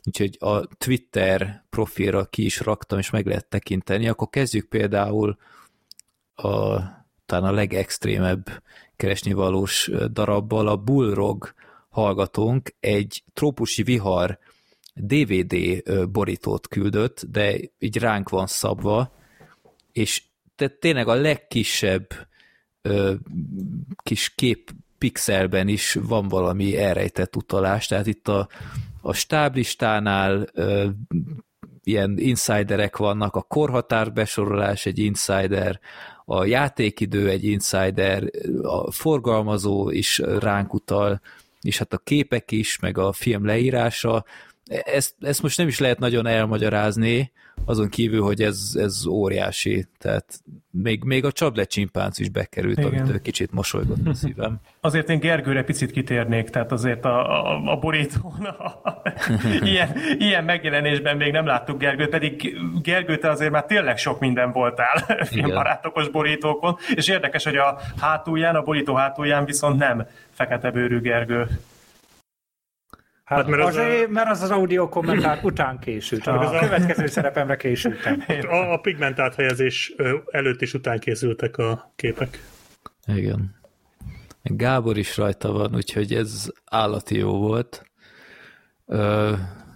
úgyhogy 0.05 0.37
a 0.39 0.65
Twitter 0.65 1.65
profilra 1.69 2.25
ki 2.25 2.45
is 2.45 2.59
raktam, 2.59 2.99
és 2.99 3.09
meg 3.09 3.25
lehet 3.25 3.49
tekinteni. 3.49 4.07
Akkor 4.07 4.29
kezdjük 4.29 4.69
például 4.69 5.37
a, 6.33 6.79
talán 7.25 7.49
a 7.49 7.51
legextrémebb 7.51 8.63
keresnivalós 9.01 9.87
ö, 9.87 10.07
darabbal, 10.07 10.67
a 10.67 10.75
Bullrog 10.77 11.53
hallgatónk 11.89 12.75
egy 12.79 13.23
trópusi 13.33 13.83
vihar 13.83 14.39
DVD 14.93 15.83
borítót 16.09 16.67
küldött, 16.67 17.23
de 17.31 17.59
így 17.79 17.97
ránk 17.97 18.29
van 18.29 18.47
szabva, 18.47 19.13
és 19.91 20.23
te 20.55 20.67
tényleg 20.67 21.07
a 21.07 21.13
legkisebb 21.13 22.07
ö, 22.81 23.13
kis 24.03 24.29
kép 24.35 24.71
pixelben 24.97 25.67
is 25.67 25.93
van 25.93 26.27
valami 26.27 26.77
elrejtett 26.77 27.35
utalás, 27.35 27.87
tehát 27.87 28.07
itt 28.07 28.27
a, 28.27 28.47
a 29.01 29.13
stáblistánál 29.13 30.47
ö, 30.53 30.87
ilyen 31.83 32.17
insiderek 32.17 32.97
vannak, 32.97 33.35
a 33.35 33.41
korhatár 33.41 34.13
besorolás 34.13 34.85
egy 34.85 34.99
insider, 34.99 35.79
a 36.33 36.45
játékidő 36.45 37.29
egy 37.29 37.43
insider, 37.43 38.23
a 38.61 38.91
forgalmazó 38.91 39.89
is 39.89 40.17
ránk 40.17 40.73
utal, 40.73 41.21
és 41.61 41.77
hát 41.77 41.93
a 41.93 41.97
képek 41.97 42.51
is, 42.51 42.79
meg 42.79 42.97
a 42.97 43.11
film 43.11 43.45
leírása. 43.45 44.25
Ezt, 44.85 45.15
ezt 45.19 45.41
most 45.41 45.57
nem 45.57 45.67
is 45.67 45.79
lehet 45.79 45.99
nagyon 45.99 46.27
elmagyarázni, 46.27 47.31
azon 47.65 47.89
kívül, 47.89 48.21
hogy 48.21 48.41
ez, 48.41 48.71
ez 48.75 49.05
óriási, 49.05 49.85
tehát 49.97 50.25
még, 50.71 51.03
még 51.03 51.25
a 51.25 51.31
csable 51.31 51.63
csimpánc 51.63 52.19
is 52.19 52.29
bekerült, 52.29 52.77
Igen. 52.77 53.07
amit 53.07 53.21
kicsit 53.21 53.51
mosolygott 53.51 54.07
a 54.07 54.13
szívem. 54.13 54.59
Azért 54.81 55.09
én 55.09 55.19
Gergőre 55.19 55.63
picit 55.63 55.91
kitérnék, 55.91 56.49
tehát 56.49 56.71
azért 56.71 57.05
a, 57.05 57.45
a, 57.45 57.71
a 57.71 57.77
borítón 57.77 58.43
a, 58.43 58.81
ilyen, 59.71 59.95
ilyen 60.17 60.43
megjelenésben 60.43 61.17
még 61.17 61.31
nem 61.31 61.45
láttuk 61.45 61.79
Gergőt, 61.79 62.09
pedig 62.09 62.57
Gergő, 62.81 63.17
te 63.17 63.29
azért 63.29 63.51
már 63.51 63.65
tényleg 63.65 63.97
sok 63.97 64.19
minden 64.19 64.51
voltál 64.51 65.05
filmbarátokos 65.31 66.09
borítókon, 66.09 66.77
és 66.95 67.07
érdekes, 67.07 67.43
hogy 67.43 67.55
a 67.55 67.79
hátulján, 67.99 68.55
a 68.55 68.61
borító 68.61 68.95
hátulján 68.95 69.45
viszont 69.45 69.79
nem 69.79 70.07
fekete 70.31 70.71
bőrű 70.71 70.99
Gergő. 70.99 71.47
Hát, 73.31 73.39
Hát, 73.39 73.47
mert 73.49 73.63
az 73.63 73.75
azért, 73.75 74.09
mert 74.09 74.29
az 74.29 74.41
az 74.41 74.51
audio 74.51 74.89
kommentár 74.89 75.39
után 75.51 75.79
készült. 75.79 76.27
az 76.27 76.51
A 76.51 76.55
a- 76.55 76.59
következő 76.59 77.05
szerepemre 77.07 77.55
készültem. 77.55 78.23
A, 78.49 78.71
a 78.73 78.77
pigment 78.77 79.19
áthelyezés 79.19 79.93
ö, 79.97 80.17
előtt 80.31 80.61
és 80.61 80.73
után 80.73 80.99
készültek 80.99 81.57
a 81.57 81.91
képek. 81.95 82.43
Igen. 83.05 83.55
Gábor 84.43 84.97
is 84.97 85.17
rajta 85.17 85.51
van, 85.51 85.75
úgyhogy 85.75 86.13
ez 86.13 86.45
állati 86.65 87.17
jó 87.17 87.37
volt. 87.37 87.85
Ö, 88.85 89.31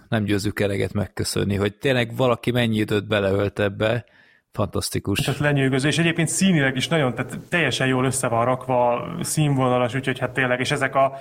nem 0.08 0.24
győzzük 0.24 0.60
eleget 0.60 0.92
megköszönni, 0.92 1.54
hogy 1.56 1.74
tényleg 1.74 2.16
valaki 2.16 2.50
mennyi 2.50 2.76
időt 2.76 3.06
beleölt 3.06 3.58
ebbe. 3.58 4.04
Fantasztikus. 4.52 5.18
Tehát 5.20 5.40
lenyűgöző, 5.40 5.88
és 5.88 5.98
egyébként 5.98 6.28
színileg 6.28 6.76
is 6.76 6.88
nagyon, 6.88 7.14
tehát 7.14 7.38
teljesen 7.48 7.86
jól 7.86 8.04
össze 8.04 8.28
van 8.28 8.44
rakva, 8.44 9.08
színvonalas, 9.20 9.94
úgyhogy 9.94 10.18
hát 10.18 10.30
tényleg, 10.30 10.60
és 10.60 10.70
ezek 10.70 10.94
a 10.94 11.12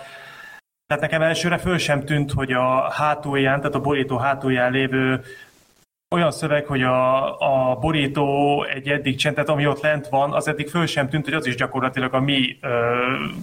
tehát 0.88 1.04
nekem 1.04 1.22
elsőre 1.22 1.58
föl 1.58 1.78
sem 1.78 2.06
tűnt, 2.06 2.32
hogy 2.32 2.52
a 2.52 2.92
hátulján, 2.92 3.60
tehát 3.60 3.76
a 3.76 3.82
borító 3.82 4.18
hátulján 4.18 4.72
lévő 4.72 5.24
olyan 6.16 6.32
szöveg, 6.32 6.66
hogy 6.66 6.82
a, 6.82 7.72
a 7.72 7.76
borító 7.76 8.64
egy 8.64 8.88
eddig 8.88 9.16
csend, 9.18 9.50
ami 9.50 9.68
ott 9.68 9.82
lent 9.82 10.08
van, 10.08 10.34
az 10.34 10.48
eddig 10.48 10.70
föl 10.70 10.86
sem 10.86 11.10
tűnt, 11.10 11.26
hogy 11.26 11.34
az 11.34 11.46
is 11.46 11.56
gyakorlatilag 11.56 12.14
a 12.14 12.20
mi 12.20 12.58
ö, 12.62 12.96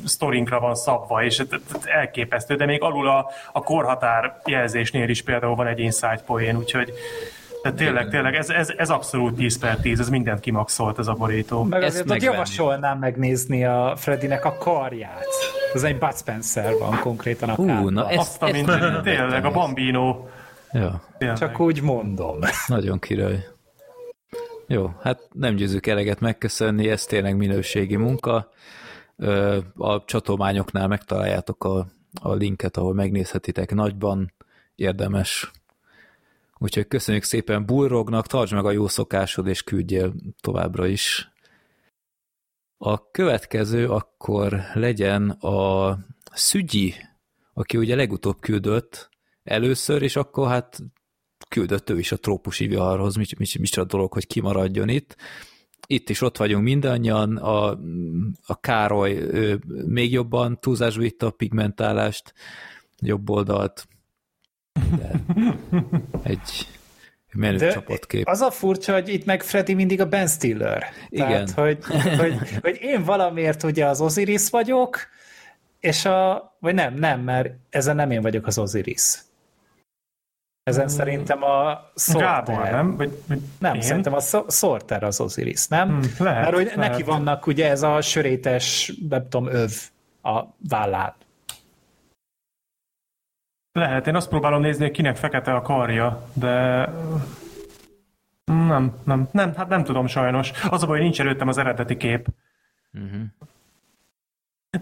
sztorinkra 0.05 0.61
van 0.61 0.75
szabva, 0.75 1.25
és 1.25 1.43
elképesztő, 1.85 2.55
de 2.55 2.67
még 2.67 2.83
alul 2.83 3.09
a, 3.09 3.31
a 3.53 3.63
korhatár 3.63 4.41
jelzésnél 4.45 5.09
is 5.09 5.23
például 5.23 5.55
van 5.55 5.67
egy 5.67 5.79
inside 5.79 6.23
poén, 6.27 6.57
úgyhogy 6.57 6.93
tehát 7.63 7.79
tényleg, 7.79 8.09
tényleg, 8.09 8.35
ez, 8.35 8.51
ez, 8.51 8.69
ez 8.77 8.91
abszolút 8.91 9.35
10 9.35 9.59
per 9.59 9.77
10, 9.77 10.01
ez 10.01 10.09
mindent 10.09 10.41
kimaxolt 10.41 10.99
ez 10.99 11.07
a 11.07 11.13
borító. 11.13 11.63
Meg 11.63 11.83
Ezt 11.83 11.91
azért 11.93 12.07
megvenni. 12.09 12.33
javasolnám 12.33 12.99
megnézni 12.99 13.65
a 13.65 13.95
Freddynek 13.97 14.45
a 14.45 14.57
karját. 14.59 15.25
Az 15.75 15.85
egy 15.85 15.99
Bud 15.99 16.17
Spencer 16.17 16.73
van 16.79 16.99
konkrétan 17.01 17.49
a 17.49 17.55
Hú, 17.55 17.67
kárban. 17.67 17.93
na 17.93 18.09
ezt, 18.11 18.19
Azt 18.19 18.43
a 18.43 18.47
ezt 18.47 18.55
minden, 18.57 18.79
nagyon 18.79 19.03
tényleg, 19.03 19.45
a. 19.45 19.51
Bambino. 19.51 20.27
Ja, 20.73 21.03
Tényleg. 21.19 21.39
Csak 21.39 21.61
úgy 21.61 21.83
mondom. 21.83 22.39
nagyon 22.67 22.99
király. 22.99 23.45
Jó, 24.67 24.91
hát 25.03 25.21
nem 25.33 25.55
győzük 25.55 25.87
eleget 25.87 26.21
megköszönni, 26.21 26.89
ez 26.89 27.05
tényleg 27.05 27.37
minőségi 27.37 27.97
munka. 27.97 28.51
A 29.77 30.05
csatolmányoknál 30.05 30.89
megtaláljátok 30.89 31.65
a, 31.65 31.87
a 32.23 32.33
linket, 32.33 32.77
ahol 32.77 32.95
megnézhetitek 32.95 33.75
nagyban, 33.75 34.33
érdemes. 34.75 35.51
Úgyhogy 36.63 36.89
köszönjük 36.89 37.25
szépen 37.25 37.67
Bullrognak, 37.67 38.27
tartsd 38.27 38.55
meg 38.55 38.65
a 38.65 38.71
jó 38.71 38.89
szokásod, 38.89 39.47
és 39.47 39.63
küldjél 39.63 40.15
továbbra 40.41 40.87
is. 40.87 41.31
A 42.77 43.11
következő 43.11 43.89
akkor 43.89 44.61
legyen 44.75 45.31
a 45.31 45.99
Szügyi 46.33 46.95
aki 47.53 47.77
ugye 47.77 47.95
legutóbb 47.95 48.41
küldött 48.41 49.09
először, 49.43 50.03
és 50.03 50.17
akkor 50.17 50.49
hát 50.49 50.83
küldött 51.49 51.91
ő 51.91 51.99
is 51.99 52.13
a 52.13 52.19
trópusi 52.19 52.67
viharhoz, 52.67 53.17
mi, 53.17 53.25
mi, 53.39 53.47
mi 53.59 53.67
a 53.77 53.85
dolog, 53.85 54.13
hogy 54.13 54.27
kimaradjon 54.27 54.89
itt. 54.89 55.17
Itt 55.87 56.09
is 56.09 56.21
ott 56.21 56.37
vagyunk 56.37 56.65
mindannyian, 56.65 57.37
a, 57.37 57.71
a 58.47 58.61
Károly 58.61 59.13
ő, 59.13 59.61
még 59.87 60.13
jobban 60.13 60.61
túlzásba 60.61 61.03
vitte 61.03 61.27
a 61.27 61.31
pigmentálást, 61.31 62.35
jobb 62.99 63.31
oldalt. 63.31 63.87
De 64.73 65.11
egy 66.23 66.69
menő 67.33 67.57
De 67.57 67.73
csapatkép. 67.73 68.27
Az 68.27 68.41
a 68.41 68.51
furcsa, 68.51 68.93
hogy 68.93 69.09
itt 69.09 69.25
meg 69.25 69.43
Freddy 69.43 69.75
mindig 69.75 70.01
a 70.01 70.09
Ben 70.09 70.27
Stiller. 70.27 70.87
Igen. 71.09 71.29
Tehát, 71.29 71.51
hogy, 71.51 71.79
hogy, 72.21 72.39
hogy 72.63 72.79
én 72.81 73.05
valamiért 73.05 73.63
ugye 73.63 73.87
az 73.87 74.01
Osiris 74.01 74.51
vagyok, 74.51 74.99
és 75.81 76.05
a, 76.05 76.53
vagy 76.59 76.75
nem, 76.75 76.95
nem, 76.95 77.21
mert 77.21 77.55
ezen 77.71 77.97
nem 77.97 78.11
én 78.11 78.23
vagyok 78.23 78.47
az 78.47 78.59
Osiris. 78.59 79.19
Ezen 80.63 80.89
szerintem 80.89 81.43
a 81.43 81.79
Sorter. 81.97 82.23
Gábor, 82.23 82.71
nem? 82.71 82.97
Vagy, 82.97 83.23
vagy 83.29 83.41
Nem, 83.59 83.75
én? 83.75 83.81
szerintem 83.81 84.15
a 84.15 84.21
So- 84.21 84.53
Sorter 84.53 85.03
az 85.03 85.21
Osiris, 85.21 85.67
nem? 85.67 85.89
Hmm, 85.89 86.01
lehet, 86.19 86.43
Mert 86.43 86.55
hogy 86.55 86.65
lehet. 86.65 86.91
neki 86.91 87.03
vannak 87.03 87.47
ugye 87.47 87.69
ez 87.71 87.83
a 87.83 88.01
sörétes, 88.01 88.93
nem 89.09 89.29
tudom, 89.29 89.55
öv 89.55 89.73
a 90.23 90.43
vállán. 90.69 91.15
Lehet, 93.73 94.07
én 94.07 94.15
azt 94.15 94.29
próbálom 94.29 94.61
nézni, 94.61 94.83
hogy 94.85 94.93
kinek 94.93 95.17
fekete 95.17 95.55
a 95.55 95.63
karja, 95.63 96.29
de... 96.33 96.89
Nem, 98.45 98.95
nem, 99.05 99.29
nem, 99.33 99.55
hát 99.57 99.69
nem 99.69 99.85
tudom 99.85 100.07
sajnos. 100.07 100.51
Az 100.71 100.83
a 100.83 100.87
baj, 100.87 100.97
hogy 100.97 101.07
nincs 101.07 101.21
előttem 101.21 101.49
az 101.49 101.59
eredeti 101.59 101.97
kép. 101.97 102.27
Uh-huh. 102.93 103.23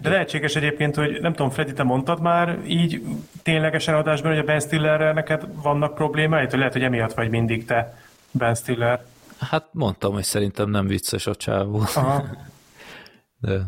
De 0.01 0.09
lehetséges 0.09 0.55
egyébként, 0.55 0.95
hogy 0.95 1.21
nem 1.21 1.33
tudom, 1.33 1.51
Freddy, 1.51 1.73
te 1.73 1.83
mondtad 1.83 2.21
már 2.21 2.59
így 2.65 3.03
ténylegesen 3.43 3.95
adásban, 3.95 4.31
hogy 4.31 4.39
a 4.39 4.43
Ben 4.43 4.59
Stillerrel 4.59 5.13
neked 5.13 5.61
vannak 5.61 5.95
problémáid, 5.95 6.49
hogy 6.49 6.59
lehet, 6.59 6.73
hogy 6.73 6.83
emiatt 6.83 7.13
vagy 7.13 7.29
mindig 7.29 7.65
te 7.65 7.97
Ben 8.31 8.55
Stiller. 8.55 9.05
Hát 9.39 9.67
mondtam, 9.71 10.13
hogy 10.13 10.23
szerintem 10.23 10.69
nem 10.69 10.87
vicces 10.87 11.27
a 11.27 11.35
csávó. 11.35 11.79
Aha. 11.95 12.23
De 13.37 13.59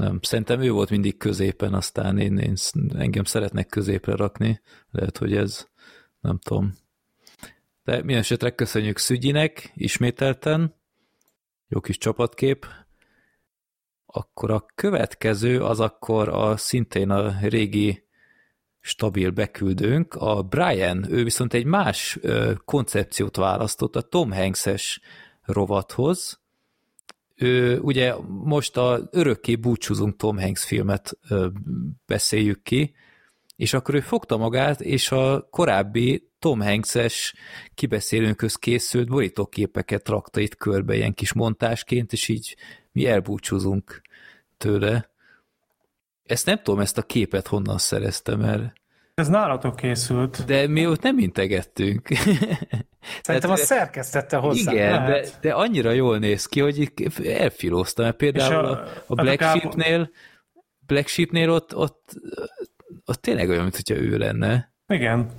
nem, 0.00 0.18
szerintem 0.22 0.60
ő 0.60 0.70
volt 0.70 0.90
mindig 0.90 1.16
középen, 1.16 1.74
aztán 1.74 2.18
én, 2.18 2.38
én 2.38 2.54
engem 2.94 3.24
szeretnek 3.24 3.66
középre 3.66 4.14
rakni. 4.16 4.60
Lehet, 4.90 5.18
hogy 5.18 5.36
ez, 5.36 5.68
nem 6.20 6.38
tudom. 6.38 6.74
De 7.84 7.96
minden 7.96 8.18
esetre 8.18 8.50
köszönjük 8.50 8.98
Szügyinek 8.98 9.72
ismételten. 9.74 10.74
Jó 11.68 11.80
kis 11.80 11.98
csapatkép. 11.98 12.66
Akkor 14.06 14.50
a 14.50 14.66
következő 14.74 15.64
az 15.64 15.80
akkor 15.80 16.28
a 16.28 16.56
szintén 16.56 17.10
a 17.10 17.38
régi 17.40 18.08
stabil 18.80 19.30
beküldőnk, 19.30 20.14
a 20.14 20.42
Brian, 20.42 21.12
ő 21.12 21.24
viszont 21.24 21.54
egy 21.54 21.64
más 21.64 22.18
ö, 22.20 22.52
koncepciót 22.64 23.36
választott 23.36 23.96
a 23.96 24.02
Tom 24.02 24.32
Hanks-es 24.32 25.00
rovathoz, 25.42 26.39
ő, 27.40 27.78
ugye 27.78 28.14
most 28.26 28.76
a 28.76 29.08
Örökké 29.10 29.54
búcsúzunk 29.54 30.16
Tom 30.16 30.38
Hanks 30.38 30.64
filmet 30.64 31.18
ö, 31.28 31.48
beszéljük 32.06 32.62
ki, 32.62 32.94
és 33.56 33.72
akkor 33.72 33.94
ő 33.94 34.00
fogta 34.00 34.36
magát, 34.36 34.80
és 34.80 35.10
a 35.10 35.48
korábbi 35.50 36.30
Tom 36.38 36.60
Hanks-es 36.60 37.34
kibeszélőnkhöz 37.74 38.54
készült 38.54 39.08
borítóképeket 39.08 40.08
rakta 40.08 40.40
itt 40.40 40.56
körbe 40.56 40.96
ilyen 40.96 41.14
kis 41.14 41.32
montásként, 41.32 42.12
és 42.12 42.28
így 42.28 42.56
mi 42.92 43.06
elbúcsúzunk 43.06 44.00
tőle. 44.56 45.10
Ezt 46.24 46.46
nem 46.46 46.62
tudom, 46.62 46.80
ezt 46.80 46.98
a 46.98 47.02
képet 47.02 47.46
honnan 47.46 47.78
szereztem, 47.78 48.40
mert 48.40 48.79
Ez 49.20 49.28
nálatok 49.28 49.76
készült. 49.76 50.44
de 50.44 50.68
mi 50.68 50.86
ott 50.86 51.02
nem 51.02 51.18
integettünk. 51.18 52.08
Szerintem 52.12 52.70
Tehát- 53.22 53.44
azt 53.44 53.64
szerkesztette 53.64 54.36
hozzá. 54.36 54.72
Igen, 54.72 55.02
de, 55.04 55.08
lehet. 55.08 55.38
de 55.40 55.52
annyira 55.52 55.90
jól 55.90 56.18
néz 56.18 56.46
ki, 56.46 56.60
hogy 56.60 56.78
így 56.80 56.92
elfilóztam, 57.24 58.04
mert 58.04 58.16
például 58.16 58.50
És 58.50 58.56
a, 58.56 58.70
a- 58.70 58.82
a, 58.84 58.86
a 59.06 59.14
Black 59.14 59.38
Gábor- 59.38 59.60
Sheepnél 59.60 60.10
Black 60.86 61.08
Sheepnél 61.08 61.50
ott, 61.50 61.76
ott, 61.76 62.14
ott 63.04 63.20
tényleg 63.20 63.48
olyan, 63.48 63.62
mintha 63.62 63.94
ő 63.94 64.16
lenne. 64.16 64.72
Igen. 64.86 65.30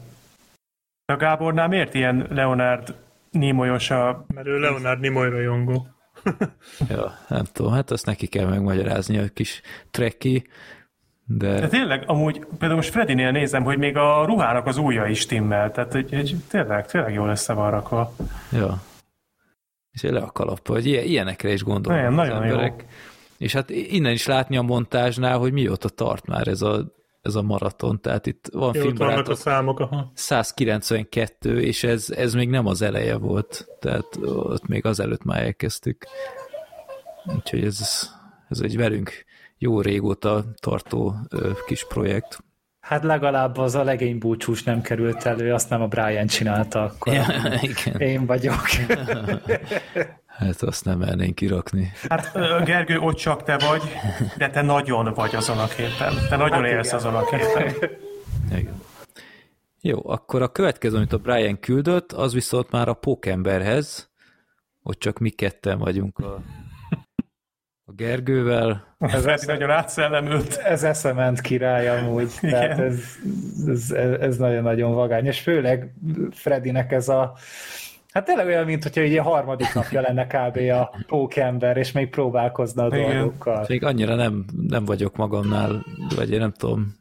A 1.06 1.16
Gábornál 1.16 1.68
miért 1.68 1.94
ilyen 1.94 2.28
Leonard 2.30 2.96
Nimoyos 3.32 3.90
a... 3.90 4.26
Mert 4.34 4.48
ő 4.48 4.60
Leonard 4.60 5.00
Nimoy 5.00 5.30
rajongó. 5.30 5.88
Ja, 6.90 7.18
nem 7.28 7.44
tudom, 7.54 7.72
hát 7.74 7.92
azt 7.92 8.06
neki 8.06 8.28
kell 8.28 8.46
megmagyarázni 8.46 9.18
a 9.18 9.28
kis 9.34 9.62
treki, 9.92 10.48
De 11.26 11.60
de 11.60 11.68
tényleg, 11.68 12.04
amúgy 12.06 12.40
például 12.40 12.76
most 12.76 12.90
Fredinél 12.90 13.32
nézem, 13.32 13.64
hogy 13.64 13.78
még 13.78 13.98
a 13.98 14.26
ruhának 14.26 14.66
az 14.66 14.78
ujja 14.78 15.06
is 15.06 15.20
stimmel, 15.20 15.72
tehát 15.72 15.92
hogy, 15.92 16.10
hogy 16.14 16.36
tényleg, 16.50 16.86
tényleg 16.86 17.14
jól 17.14 17.30
össze 17.30 17.54
van 17.54 17.72
rakva. 17.72 18.14
ja. 18.52 18.82
És 19.92 20.02
le 20.02 20.20
a 20.20 20.32
kalappa, 20.32 20.74
hogy 20.74 20.86
ilyen, 20.86 21.04
ilyenekre 21.04 21.52
is 21.52 21.64
gondolnak 21.64 22.02
Nagyon, 22.02 22.20
az 22.20 22.28
nagyon 22.28 22.46
jó. 22.46 22.52
emberek. 22.52 22.86
És 23.38 23.54
hát 23.54 23.70
innen 23.70 24.12
is 24.12 24.26
látni 24.26 24.58
a 24.58 24.62
montázsnál, 24.62 25.38
hogy 25.38 25.52
mióta 25.52 25.90
tart 25.90 26.26
már 26.26 26.48
ez 26.48 26.62
a, 26.62 26.94
ez 27.22 27.36
a 27.36 27.42
maraton, 27.42 28.02
tehát 28.02 28.26
itt 28.26 28.50
van 28.54 28.72
Jó, 28.76 28.82
filmbarátok 28.82 29.30
a 29.30 29.36
számok, 29.36 29.80
aha. 29.80 30.12
192, 30.14 31.62
és 31.62 31.84
ez, 31.84 32.10
ez 32.10 32.34
még 32.34 32.50
nem 32.50 32.66
az 32.66 32.82
eleje 32.82 33.18
volt, 33.18 33.68
tehát 33.80 34.18
ott 34.22 34.68
még 34.68 34.86
azelőtt 34.86 35.24
már 35.24 35.44
elkezdtük. 35.44 36.06
Úgyhogy 37.36 37.64
ez, 37.64 38.10
ez 38.50 38.60
egy 38.60 38.78
velünk 38.78 39.26
jó 39.62 39.82
régóta 39.82 40.44
tartó 40.60 41.16
ö, 41.30 41.52
kis 41.66 41.88
projekt. 41.88 42.44
Hát 42.80 43.04
legalább 43.04 43.58
az 43.58 43.76
a 43.76 43.84
legény 43.84 44.18
búcsús 44.18 44.64
nem 44.64 44.82
került 44.82 45.24
elő, 45.24 45.54
azt 45.54 45.70
nem 45.70 45.82
a 45.82 45.88
Brian 45.88 46.28
csinálta 46.28 46.84
akkor. 46.84 47.14
Ja, 47.14 47.26
igen. 47.62 48.00
Én 48.00 48.26
vagyok. 48.26 48.56
Hát 50.26 50.62
azt 50.62 50.86
nem 50.86 50.98
mernénk 50.98 51.36
kirakni. 51.36 51.92
Hát 52.10 52.32
Gergő, 52.66 52.98
ott 52.98 53.16
csak 53.16 53.44
te 53.44 53.58
vagy, 53.58 53.82
de 54.38 54.50
te 54.50 54.62
nagyon 54.62 55.14
vagy 55.14 55.36
azon 55.36 55.58
a 55.58 55.68
képen. 55.68 56.14
Te 56.30 56.36
nagyon 56.36 56.64
Hát 56.64 56.72
élsz 56.72 56.86
igen. 56.86 56.98
azon 56.98 57.16
a 57.16 57.24
képen. 57.26 57.90
Igen. 58.52 58.82
Jó, 59.82 60.10
akkor 60.10 60.42
a 60.42 60.48
következő, 60.48 60.96
amit 60.96 61.14
a 61.14 61.18
Brian 61.18 61.60
küldött, 61.60 62.12
az 62.12 62.34
viszont 62.34 62.72
már 62.72 62.88
a 62.88 62.94
Pókemberhez, 62.94 64.10
ott 64.84 65.00
csak 65.00 65.20
mi 65.20 65.30
ketten 65.30 65.78
vagyunk 65.78 66.20
a, 66.20 66.42
a 67.92 67.96
Gergővel. 67.96 68.96
Ez 69.00 69.22
Fredi 69.22 69.46
nagyon 69.46 69.70
átszellemült. 69.70 70.56
Ez 70.56 70.84
eszement 70.84 71.42
király 71.42 71.90
amúgy. 71.90 72.32
Tehát 72.42 72.78
Igen. 72.78 72.86
ez, 72.86 73.00
ez, 73.68 73.92
ez 74.20 74.38
nagyon-nagyon 74.38 74.94
vagány. 74.94 75.26
És 75.26 75.40
főleg 75.40 75.94
Fredinek 76.32 76.92
ez 76.92 77.10
a 77.10 77.34
Hát 78.12 78.26
tényleg 78.26 78.46
olyan, 78.46 78.66
mint 78.66 78.84
hogyha 78.84 79.02
így 79.02 79.18
a 79.18 79.24
harmadik 79.24 79.74
napja 79.74 80.02
lenne 80.02 80.28
kb. 80.28 80.58
a 80.58 80.96
pókember, 81.08 81.78
és 81.78 81.92
még 81.92 82.10
próbálkozna 82.10 82.84
a 82.84 82.96
Igen. 82.96 83.18
dolgokkal. 83.18 83.66
Még 83.68 83.84
annyira 83.84 84.16
nem, 84.16 84.46
nem 84.68 84.86
vagyok 84.86 85.16
magamnál, 85.16 85.86
vagy 86.16 86.32
én 86.32 86.40
nem 86.40 86.52
tudom, 86.52 86.96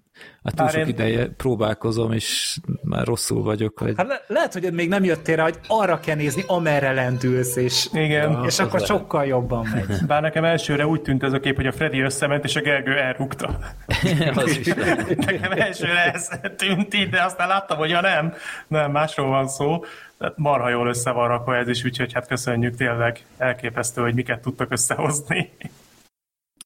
hát 0.44 0.54
túl 0.54 0.68
sok 0.68 0.80
én- 0.80 0.86
ideje 0.88 1.26
próbálkozom, 1.36 2.12
és 2.12 2.58
már 2.82 3.06
rosszul 3.06 3.42
vagyok, 3.42 3.80
vagy 3.80 3.94
Hát 3.96 4.06
le- 4.06 4.24
lehet, 4.26 4.52
hogy 4.52 4.72
még 4.72 4.88
nem 4.88 5.04
jöttél 5.04 5.36
rá, 5.36 5.42
hogy 5.42 5.58
arra 5.66 6.00
kell 6.00 6.16
nézni, 6.16 6.44
amerre 6.46 6.92
lendülsz, 6.92 7.56
és, 7.56 7.88
Igen. 7.92 8.44
és 8.44 8.58
akkor 8.58 8.80
sokkal 8.80 9.24
jobban 9.26 9.66
megy. 9.74 10.06
Bár 10.06 10.22
nekem 10.22 10.44
elsőre 10.44 10.86
úgy 10.86 11.02
tűnt 11.02 11.22
ez 11.22 11.32
a 11.32 11.40
kép, 11.40 11.56
hogy 11.56 11.66
a 11.66 11.72
Freddy 11.72 12.00
összement, 12.00 12.44
és 12.44 12.56
a 12.56 12.60
Gergő 12.60 12.96
elrúgta. 12.98 13.58
az 14.34 14.56
is 14.56 14.74
lehet. 14.74 15.16
Nekem 15.16 15.52
elsőre 15.52 16.12
ez 16.12 16.28
tűnt 16.56 16.94
így, 16.94 17.08
de 17.08 17.22
aztán 17.22 17.48
láttam, 17.48 17.78
hogy 17.78 17.90
ja 17.90 18.00
nem, 18.00 18.34
nem, 18.68 18.90
másról 18.90 19.28
van 19.28 19.48
szó. 19.48 19.84
Tehát 20.18 20.38
marha 20.38 20.68
jól 20.68 20.88
össze 20.88 21.10
van 21.10 21.28
rakva 21.28 21.56
ez 21.56 21.68
is, 21.68 21.84
úgyhogy 21.84 22.12
hát 22.12 22.26
köszönjük 22.26 22.76
tényleg. 22.76 23.24
Elképesztő, 23.38 24.02
hogy 24.02 24.14
miket 24.14 24.40
tudtak 24.40 24.72
összehozni. 24.72 25.52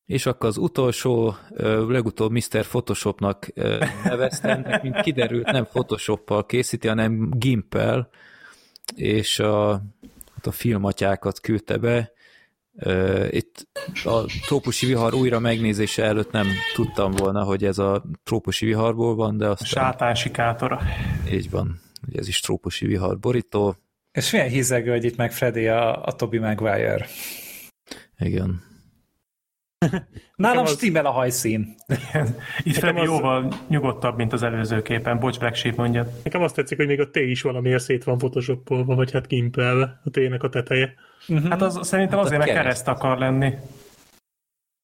És 0.07 0.27
akkor 0.27 0.49
az 0.49 0.57
utolsó, 0.57 1.35
legutóbb 1.89 2.31
Mr. 2.31 2.67
Photoshopnak 2.67 3.47
neveztem, 4.05 4.67
mint 4.83 5.01
kiderült, 5.01 5.45
nem 5.53 5.65
Photoshoppal 5.65 6.47
készíti, 6.47 6.89
hanem 6.89 7.31
Gimpel, 7.31 8.09
és 8.95 9.39
a, 9.39 9.71
hát 10.35 10.47
a 10.47 10.51
filmatyákat 10.51 11.41
küldte 11.41 11.77
be. 11.77 12.13
Itt 13.31 13.67
a 14.05 14.25
trópusi 14.47 14.87
vihar 14.87 15.15
újra 15.15 15.39
megnézése 15.39 16.05
előtt 16.05 16.31
nem 16.31 16.47
tudtam 16.75 17.11
volna, 17.11 17.43
hogy 17.43 17.65
ez 17.65 17.79
a 17.79 18.05
trópusi 18.25 18.67
viharból 18.67 19.15
van, 19.15 19.37
de 19.37 19.47
A 19.47 19.51
aztán 19.51 19.67
sátán 19.69 20.15
sikátora. 20.15 20.81
így 21.33 21.51
van. 21.51 21.81
Ugye 22.09 22.19
ez 22.19 22.29
is 22.29 22.41
trópusi 22.41 22.87
vihar 22.87 23.19
borító. 23.19 23.77
És 24.13 24.31
milyen 24.31 24.49
hízegő, 24.49 24.91
hogy 24.91 25.05
itt 25.05 25.17
meg 25.17 25.33
Freddy 25.33 25.67
a, 25.67 26.05
a 26.05 26.13
Toby 26.13 26.39
Maguire. 26.39 27.07
Igen. 28.19 28.63
Nálam 30.37 30.65
az- 30.65 30.73
stimmel 30.73 31.07
a 31.07 31.11
hajszín. 31.11 31.75
Itt 32.63 32.75
Freddy 32.77 32.99
az- 33.01 33.05
jóval 33.07 33.53
nyugodtabb, 33.69 34.17
mint 34.17 34.33
az 34.33 34.43
előző 34.43 34.83
képen. 34.83 35.19
Bocs, 35.19 35.39
Black 35.39 35.55
Sheep 35.55 35.77
mondja. 35.77 36.07
Nekem 36.25 36.43
azt 36.43 36.55
tetszik, 36.55 36.77
hogy 36.77 36.87
még 36.87 37.01
a 37.01 37.11
T 37.11 37.17
is 37.17 37.43
valamiért 37.43 37.83
szét 37.83 38.05
van 38.05 38.19
photoshopolva, 38.19 38.95
vagy 38.95 39.13
hát 39.13 39.27
gimpelve 39.27 40.01
a 40.05 40.11
T-nek 40.11 40.43
a 40.43 40.49
teteje. 40.49 40.95
Hát 41.49 41.63
az 41.63 41.79
szerintem 41.87 42.19
Hát 42.19 42.27
azért, 42.27 42.39
mert 42.45 42.51
kereszt. 42.53 42.85
kereszt 42.85 42.89
akar 42.89 43.19
lenni. 43.19 43.53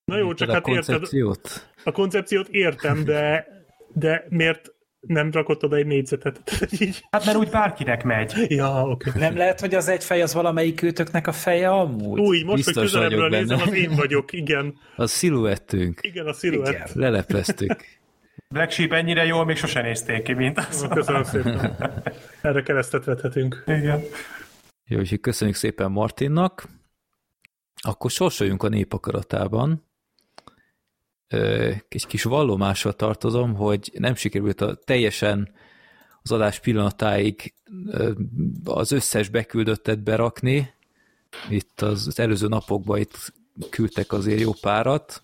Na 0.05 0.17
jó, 0.19 0.35
csak 0.35 0.49
a 0.49 0.53
hát 0.53 0.67
érted, 0.69 0.85
koncepciót? 0.85 1.71
a 1.85 1.93
koncepciót 1.93 2.49
értem, 2.49 3.05
de 3.05 3.47
De 3.95 4.25
miért 4.29 4.75
nem 5.01 5.31
rakott 5.33 5.65
oda 5.65 5.77
egy 5.77 5.87
négyzetet? 5.87 6.41
Így. 6.81 7.07
Hát 7.11 7.25
mert 7.25 7.37
úgy 7.37 7.51
bárkinek 7.51 8.05
megy. 8.05 8.33
Ja, 8.49 8.83
oké. 8.89 9.11
Nem 9.15 9.37
lehet, 9.37 9.61
hogy 9.61 9.75
az 9.75 9.89
egy 9.89 10.05
fej 10.05 10.23
az 10.23 10.35
valamelyik 10.35 10.83
őtöknek 10.83 11.27
a 11.27 11.33
feje 11.33 11.71
amúgy? 11.71 12.21
Új, 12.21 12.43
most, 12.43 12.47
hogy 12.47 12.55
Biztos 12.55 12.83
közelebbről 12.83 13.29
vagyok 13.29 13.41
nézem, 13.41 13.59
benne. 13.59 13.71
az 13.71 13.77
én 13.77 13.91
vagyok, 13.97 14.33
igen. 14.33 14.79
A 14.97 15.07
sziluettünk. 15.07 15.99
Igen, 16.03 16.27
a 16.27 16.33
sziluett. 16.33 16.93
Lelepleztük. 16.93 17.99
Black 18.49 18.71
Sheep 18.71 18.93
ennyire 18.93 19.25
jól 19.25 19.45
még 19.45 19.57
sose 19.57 19.83
nézték 19.83 20.23
ki, 20.23 20.33
mint 20.33 20.59
az. 20.59 20.87
Köszönöm 20.91 21.23
szépen. 21.23 21.77
Erre 22.43 22.63
keresztet 22.63 23.05
vethetünk. 23.05 23.63
Igen. 23.67 24.03
Jó, 24.87 24.99
úgyhogy 24.99 25.21
köszönjük 25.21 25.57
szépen 25.57 25.91
Martinnak. 25.91 26.69
Akkor 27.83 28.11
sorsoljunk 28.11 28.63
a 28.63 28.69
népakaratában. 28.69 29.90
Egy 31.89 32.07
kis 32.07 32.23
vallomással 32.23 32.93
tartozom, 32.93 33.55
hogy 33.55 33.93
nem 33.99 34.15
sikerült 34.15 34.61
a 34.61 34.75
teljesen 34.85 35.53
az 36.23 36.33
adás 36.33 36.61
pillanatáig 36.61 37.55
az 38.65 38.93
összes 38.93 39.29
beküldöttet 39.29 40.03
berakni. 40.03 40.75
Itt 41.49 41.81
az, 41.81 42.07
az 42.07 42.19
előző 42.19 42.49
napokban 42.49 42.99
itt 42.99 43.33
küldtek 43.71 44.13
azért 44.13 44.41
jó 44.41 44.53
párat, 44.61 45.23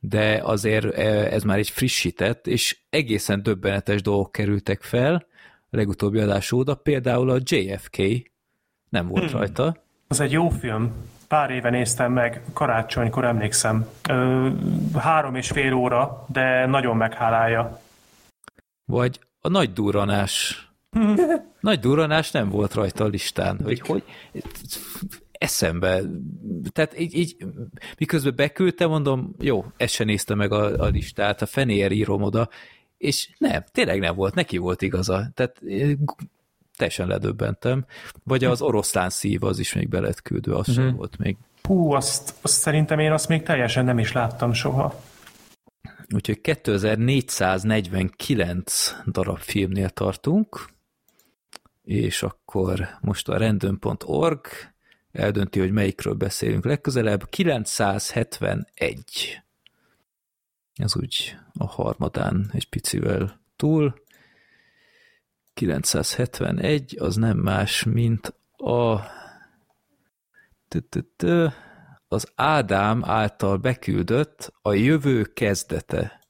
de 0.00 0.40
azért 0.42 0.94
ez 1.32 1.42
már 1.42 1.58
egy 1.58 1.70
frissített, 1.70 2.46
és 2.46 2.78
egészen 2.90 3.42
döbbenetes 3.42 4.02
dolgok 4.02 4.32
kerültek 4.32 4.82
fel 4.82 5.26
a 5.70 5.76
legutóbbi 5.76 6.18
adás 6.18 6.52
óta, 6.52 6.74
például 6.74 7.30
a 7.30 7.38
JFK 7.42 7.96
nem 8.88 9.08
volt 9.08 9.30
hmm. 9.30 9.38
rajta. 9.38 9.76
Az 10.08 10.20
egy 10.20 10.32
jó 10.32 10.48
film. 10.48 10.92
Pár 11.30 11.50
éve 11.50 11.70
néztem 11.70 12.12
meg, 12.12 12.42
karácsonykor 12.52 13.24
emlékszem. 13.24 13.88
Ö, 14.08 14.48
három 14.98 15.34
és 15.34 15.48
fél 15.48 15.74
óra, 15.74 16.24
de 16.28 16.66
nagyon 16.66 16.96
meghálálja. 16.96 17.80
Vagy 18.84 19.20
a 19.40 19.48
nagy 19.48 19.72
durranás. 19.72 20.64
nagy 21.60 21.78
durranás 21.80 22.30
nem 22.30 22.48
volt 22.48 22.74
rajta 22.74 23.04
a 23.04 23.06
listán. 23.06 23.60
Hogy, 23.62 23.80
hogy 23.80 24.04
eszembe. 25.32 26.00
Tehát 26.72 26.98
így, 26.98 27.14
így 27.14 27.36
miközben 27.98 28.34
beküldte, 28.36 28.86
mondom, 28.86 29.34
jó, 29.38 29.64
ezt 29.76 29.94
se 29.94 30.04
nézte 30.04 30.34
meg 30.34 30.52
a, 30.52 30.84
a 30.84 30.86
listát, 30.86 31.42
a 31.42 31.46
fenér 31.46 31.92
írom 31.92 32.22
oda, 32.22 32.48
és 32.98 33.30
nem, 33.38 33.64
tényleg 33.72 33.98
nem 33.98 34.14
volt, 34.14 34.34
neki 34.34 34.56
volt 34.56 34.82
igaza. 34.82 35.30
Tehát 35.34 35.56
eh, 35.66 35.90
teljesen 36.80 37.08
ledöbbentem. 37.08 37.84
Vagy 38.24 38.44
az 38.44 38.62
oroszlán 38.62 39.10
szív, 39.10 39.44
az 39.44 39.58
is 39.58 39.74
még 39.74 39.88
be 39.88 40.00
lett 40.00 40.22
küldve, 40.22 40.56
az 40.56 40.72
sem 40.72 40.96
volt 40.96 41.18
még. 41.18 41.36
Hú, 41.62 41.92
azt, 41.92 42.34
azt 42.40 42.54
szerintem 42.54 42.98
én 42.98 43.12
azt 43.12 43.28
még 43.28 43.42
teljesen 43.42 43.84
nem 43.84 43.98
is 43.98 44.12
láttam 44.12 44.52
soha. 44.52 45.02
Úgyhogy 46.14 46.40
2449 46.40 48.94
darab 49.06 49.38
filmnél 49.38 49.90
tartunk, 49.90 50.68
és 51.82 52.22
akkor 52.22 52.88
most 53.00 53.28
a 53.28 53.38
random.org 53.38 54.46
eldönti, 55.12 55.60
hogy 55.60 55.72
melyikről 55.72 56.14
beszélünk 56.14 56.64
legközelebb. 56.64 57.28
971. 57.28 59.40
Ez 60.74 60.96
úgy 60.96 61.36
a 61.52 61.66
harmadán 61.66 62.50
egy 62.52 62.68
picivel 62.68 63.40
túl. 63.56 63.94
971 65.60 66.96
az 67.00 67.16
nem 67.16 67.36
más, 67.36 67.84
mint 67.84 68.34
a 68.56 69.00
az 72.08 72.26
Ádám 72.34 73.02
által 73.04 73.56
beküldött 73.56 74.52
a 74.62 74.72
jövő 74.72 75.22
kezdete. 75.22 76.20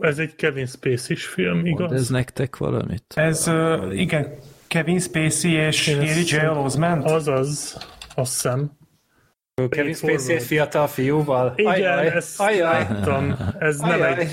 Ez 0.00 0.18
egy 0.18 0.34
Kevin 0.34 0.66
Spacey-s 0.66 1.26
film, 1.26 1.66
igaz? 1.66 1.92
Ez 1.92 2.08
nektek 2.08 2.56
valamit? 2.56 3.04
Ez, 3.14 3.46
ö, 3.46 3.92
igen, 3.92 4.38
Kevin 4.66 5.00
Spacey 5.00 5.52
és 5.52 5.88
ezt- 5.88 6.28
Joel 6.30 6.58
Osment. 6.58 7.04
Azaz, 7.04 7.76
azt 8.14 8.32
hiszem. 8.32 8.70
Kevin 9.68 9.94
Spacey 9.94 10.34
egy 10.34 10.42
fiatal 10.42 10.86
fiúval? 10.86 11.52
Igen, 11.56 11.72
Ajaj, 11.72 12.06
ezt 12.06 12.40
ajaj, 12.40 12.60
láttam. 12.60 13.36
Ez 13.58 13.78
nem 13.78 13.90
ajaj. 13.90 14.18
egy, 14.20 14.30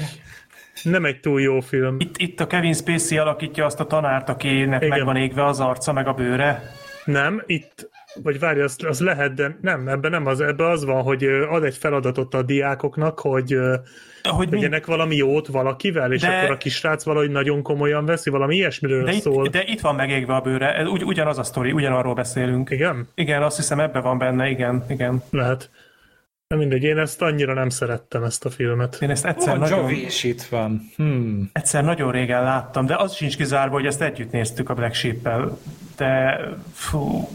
nem 0.84 1.06
egy 1.06 1.19
túl 1.19 1.41
jó 1.41 1.60
film. 1.60 1.96
Itt, 2.00 2.17
itt 2.17 2.39
a 2.39 2.48
Kevin 2.48 2.74
Spacey 2.74 3.17
alakítja 3.17 3.65
azt 3.65 3.80
a 3.80 3.86
tanárt, 3.86 4.30
akinek 4.30 4.82
Igen. 4.84 4.98
meg 4.98 5.06
van 5.06 5.15
égve 5.15 5.46
az 5.46 5.60
arca, 5.60 5.93
meg 5.93 6.08
a 6.08 6.13
bőre. 6.13 6.62
Nem, 7.06 7.43
itt, 7.46 7.89
vagy 8.24 8.39
várj, 8.39 8.62
az, 8.62 8.76
az 8.88 9.00
lehet, 9.00 9.34
de 9.34 9.58
nem, 9.62 9.88
ebben 9.88 10.12
nem 10.12 10.26
az, 10.26 10.41
ebben 10.41 10.67
az 10.72 10.86
van, 10.86 11.02
hogy 11.02 11.24
ad 11.50 11.63
egy 11.63 11.78
feladatot 11.78 12.34
a 12.34 12.41
diákoknak, 12.41 13.19
hogy 13.19 13.58
Hogy 14.24 14.50
mi, 14.50 14.56
tegyenek 14.56 14.86
valami 14.86 15.15
jót 15.15 15.48
valakivel, 15.48 16.13
és 16.13 16.22
De- 16.22 16.38
akkor 16.38 16.52
a 16.52 16.58
kisrác 16.58 17.04
valahogy 17.04 17.30
nagyon 17.30 17.62
komolyan 17.62 18.06
veszi, 18.06 18.30
valami 18.30 18.56
ilyesmiről 18.56 19.04
de, 19.04 19.12
szól. 19.12 19.46
itt, 19.46 19.52
de 19.52 19.63
itt 19.65 19.82
van 19.82 19.96
megégve 19.96 20.36
a 20.36 20.41
bőre, 20.41 20.76
Ez 20.76 20.88
ugy, 20.88 21.04
ugyanaz 21.04 21.38
a 21.38 21.43
sztori, 21.43 21.72
ugyanarról 21.72 22.13
beszélünk. 22.13 22.69
Igen? 22.69 23.08
Igen, 23.15 23.43
azt 23.43 23.56
hiszem 23.58 23.80
ebbe 23.80 24.00
van 24.00 24.17
benne, 24.17 24.50
igen, 24.50 24.86
igen. 24.89 25.24
Lehet. 25.30 25.69
Nem 26.53 26.61
mindegy, 26.61 26.83
én 26.83 26.97
ezt 26.97 27.21
annyira 27.21 27.53
nem 27.53 27.69
szerettem, 27.69 28.23
ezt 28.23 28.45
a 28.45 28.49
filmet. 28.49 28.97
Én 29.01 29.09
ezt 29.09 29.25
egyszer, 29.25 29.53
Oh, 29.53 29.59
nagyon, 29.59 29.79
Jovi 29.79 30.05
is 30.05 30.23
itt 30.23 30.41
van. 30.41 30.89
Hmm. 30.95 31.49
egyszer 31.53 31.83
nagyon 31.83 32.11
régen 32.11 32.43
láttam, 32.43 32.85
de 32.85 32.95
az 32.95 33.13
sincs 33.15 33.37
kizárva, 33.37 33.73
hogy 33.73 33.85
ezt 33.85 34.01
együtt 34.01 34.31
néztük 34.31 34.69
a 34.69 34.73
Black 34.73 34.93
Sheep-el. 34.93 35.57
De 35.97 36.39
fú, 36.73 37.27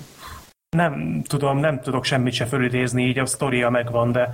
nem 0.77 1.23
tudom, 1.27 1.59
nem 1.59 1.81
tudok 1.81 2.05
semmit 2.05 2.33
se 2.33 2.45
fölidézni, 2.47 3.07
így 3.07 3.19
a 3.19 3.27
sztoria 3.27 3.71
megvan, 3.71 4.13
de 4.13 4.31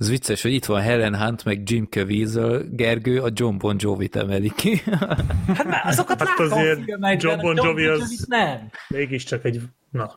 Ez 0.00 0.08
vicces, 0.08 0.42
hogy 0.42 0.52
itt 0.52 0.64
van 0.64 0.80
Helen 0.80 1.16
Hunt, 1.18 1.44
meg 1.44 1.70
Jim 1.70 1.86
Caviezel, 1.90 2.62
Gergő 2.70 3.20
a 3.22 3.28
John 3.32 3.56
Bon 3.58 3.76
Jovi-t 3.78 4.16
emeli 4.16 4.52
ki. 4.56 4.82
Hát 5.56 5.64
már 5.66 5.86
azokat 5.86 6.18
Hát 6.18 6.28
látom 6.28 6.58
azért 6.58 6.78
a 6.78 6.82
filmekben, 6.84 7.16
John 7.20 7.40
Bon 7.40 7.56
Jovi 7.56 7.84
az- 7.86 8.00
Jovit 8.00 8.26
nem. 8.26 8.70
Mégiscsak 8.88 9.44
egy... 9.44 9.60
Na, 9.90 10.12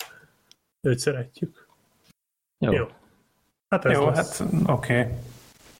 őt 0.82 1.00
szeretjük. 1.00 1.68
Jó. 2.60 2.72
Jó. 2.74 2.86
Hát 3.70 3.86
ez 3.86 3.98
jó, 3.98 4.06
lesz. 4.10 4.40
hát 4.40 4.50
oké. 4.66 5.00
Okay. 5.00 5.12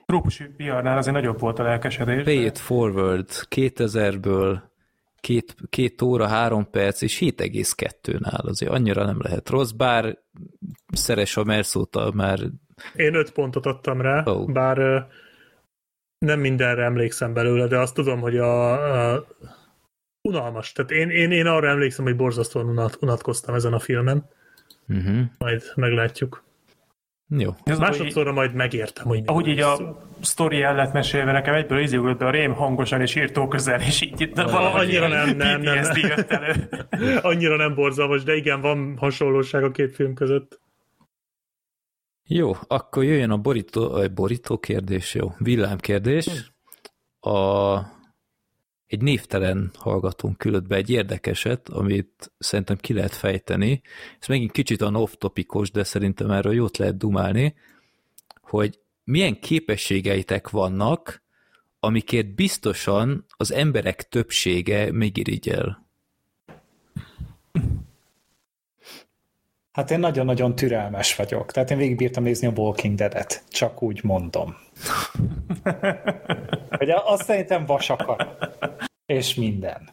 Trópusi 0.06 0.44
piarnál 0.44 0.98
azért 0.98 1.16
nagyobb 1.16 1.40
volt 1.40 1.60
a 1.60 1.64
lelkesedés. 1.64 2.24
Pay 2.24 2.38
de- 2.38 2.46
it 2.46 2.58
forward 2.58 3.30
2000-ből 3.50 4.60
két, 5.20 5.56
két 5.70 6.02
óra, 6.02 6.28
három 6.28 6.70
perc, 6.70 7.02
és 7.02 7.20
7,2-nál 7.20 8.46
azért 8.46 8.72
annyira 8.72 9.06
nem 9.06 9.22
lehet 9.22 9.50
rossz, 9.50 9.72
bár 9.72 10.18
szeres 10.94 11.38
a 11.38 11.44
Merszóta 11.44 12.12
már 12.14 12.40
Én 12.96 13.16
öt 13.16 13.32
pontot 13.32 13.66
adtam 13.66 14.02
rá, 14.02 14.24
oh. 14.26 14.52
bár 14.52 15.08
nem 16.18 16.40
mindenre 16.40 16.84
emlékszem 16.84 17.34
belőle, 17.34 17.68
de 17.68 17.80
azt 17.80 17.94
tudom, 17.94 18.20
hogy 18.20 18.38
a, 18.38 19.14
a 19.14 19.26
unalmas. 20.22 20.72
Tehát 20.72 20.92
én, 20.92 21.10
én, 21.10 21.32
én 21.32 21.46
arra 21.46 21.68
emlékszem, 21.68 22.06
hogy 22.06 22.16
borzasztóan 22.16 22.70
unat, 22.70 22.98
unatkoztam 23.02 23.56
ezen 23.56 23.74
a 23.74 23.80
filmen. 23.80 24.30
uh-huh. 24.88 25.20
Majd 25.38 25.64
meglátjuk. 25.76 26.45
Jó. 27.30 27.52
Ez 27.64 27.80
Másodszorra 27.80 28.32
majd 28.32 28.54
megértem, 28.54 29.06
hogy 29.06 29.22
Ahogy 29.26 29.48
így 29.48 29.60
a 29.60 30.02
sztori 30.22 30.62
el 30.62 30.76
lett 30.76 30.94
mesélve, 30.94 31.32
nekem 31.32 31.54
egyből 31.54 31.80
izjúgott 31.80 32.18
be 32.18 32.26
a 32.26 32.30
rém 32.30 32.54
hangosan 32.54 33.02
és 33.02 33.16
írtó 33.16 33.48
közel, 33.48 33.82
és 33.82 34.02
így 34.02 34.22
itt 34.22 34.36
valahogy 34.36 34.82
annyira 34.82 35.08
nem, 35.08 35.38
nem, 35.38 35.62
nem, 35.62 35.82
nem. 35.82 35.96
jött 35.96 36.32
elő. 36.32 36.70
Annyira 37.22 37.56
nem 37.56 37.76
borzalmas, 37.76 38.24
de 38.24 38.36
igen, 38.36 38.62
van 38.62 38.98
hasonlóság 38.98 39.64
a 39.64 39.72
két 39.72 39.96
film 39.96 40.14
között. 40.14 40.60
Jó, 42.28 42.52
akkor 42.68 43.04
jöjjön 43.04 43.32
a 43.32 43.38
borító, 43.38 43.94
a 43.94 44.08
borító 44.08 44.58
kérdés, 44.58 45.14
jó, 45.14 45.32
villámkérdés. 45.38 46.52
A, 47.20 47.76
egy 48.96 49.02
névtelen 49.02 49.72
hallgatónk 49.78 50.38
küldött 50.38 50.68
be 50.68 50.76
egy 50.76 50.90
érdekeset, 50.90 51.70
amit 51.70 52.32
szerintem 52.38 52.78
ki 52.78 52.94
lehet 52.94 53.14
fejteni. 53.14 53.82
Ez 54.20 54.28
megint 54.28 54.52
kicsit 54.52 54.82
a 54.82 54.92
off-topikos, 54.92 55.72
de 55.72 55.84
szerintem 55.84 56.32
erről 56.32 56.54
jót 56.54 56.78
lehet 56.78 56.98
dumálni, 56.98 57.56
hogy 58.42 58.80
milyen 59.04 59.40
képességeitek 59.40 60.50
vannak, 60.50 61.24
amikért 61.80 62.36
biztosan 62.36 63.26
az 63.38 63.52
emberek 63.52 64.10
többsége 64.10 64.92
megirigyel. 64.92 65.88
Hát 69.76 69.92
én 69.92 70.00
nagyon-nagyon 70.00 70.56
türelmes 70.56 71.16
vagyok. 71.16 71.52
Tehát 71.52 71.72
én 71.72 71.78
végigbírtam 71.78 72.24
nézni 72.24 72.48
a 72.48 72.52
Walking 72.56 72.96
Dead-et. 72.96 73.44
Csak 73.50 73.82
úgy 73.82 74.04
mondom. 74.04 74.56
Hogy 76.80 76.90
azt 76.90 77.24
szerintem 77.24 77.66
vasakar. 77.66 78.38
És 79.06 79.36
minden. 79.36 79.90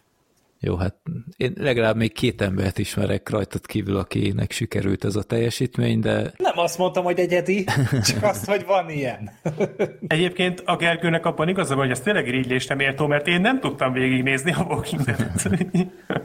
Jó, 0.64 0.76
hát 0.76 0.94
én 1.36 1.52
legalább 1.56 1.96
még 1.96 2.12
két 2.12 2.40
embert 2.40 2.78
ismerek 2.78 3.30
rajtad 3.30 3.66
kívül, 3.66 3.96
akinek 3.96 4.50
sikerült 4.50 5.04
ez 5.04 5.16
a 5.16 5.22
teljesítmény, 5.22 6.00
de 6.00 6.32
Nem 6.36 6.58
azt 6.58 6.78
mondtam, 6.78 7.04
hogy 7.04 7.18
egyedi, 7.18 7.64
csak 8.04 8.22
azt, 8.22 8.44
hogy 8.44 8.64
van 8.66 8.90
ilyen. 8.90 9.30
Egyébként 10.06 10.62
a 10.64 10.76
Gergőnek 10.76 11.26
abban 11.26 11.48
igaza 11.48 11.74
hogy 11.74 11.90
ez 11.90 12.00
tényleg 12.00 12.26
irigylés 12.26 12.66
nem 12.66 12.80
értó, 12.80 13.06
mert 13.06 13.26
én 13.26 13.40
nem 13.40 13.60
tudtam 13.60 13.92
végignézni 13.92 14.52
a 14.52 14.66
Walking 14.68 15.00
Dead-et. 15.00 15.48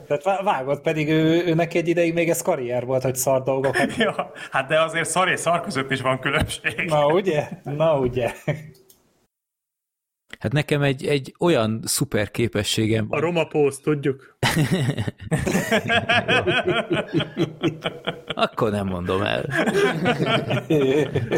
Tehát 0.07 0.23
vá- 0.23 0.43
vágott, 0.43 0.81
pedig 0.81 1.09
ő, 1.09 1.45
őnek 1.45 1.73
egy 1.73 1.87
ideig 1.87 2.13
még 2.13 2.29
ez 2.29 2.41
karrier 2.41 2.85
volt, 2.85 3.03
hogy 3.03 3.15
szar 3.15 3.43
dolgokat. 3.43 3.95
ja, 3.97 4.31
hát 4.51 4.67
de 4.67 4.81
azért 4.81 5.09
szar 5.09 5.29
és 5.29 5.39
szar 5.39 5.61
között 5.61 5.91
is 5.91 6.01
van 6.01 6.19
különbség. 6.19 6.85
Na 6.85 7.05
ugye? 7.05 7.47
Na 7.63 7.99
ugye? 7.99 8.31
Hát 10.47 10.55
nekem 10.55 10.81
egy, 10.81 11.05
egy 11.05 11.35
olyan 11.39 11.81
szuper 11.85 12.31
képességem 12.31 13.05
A 13.05 13.07
van. 13.09 13.19
Roma 13.19 13.45
Post, 13.47 13.81
tudjuk. 13.81 14.37
Akkor 18.35 18.71
nem 18.71 18.87
mondom 18.87 19.21
el. 19.21 19.45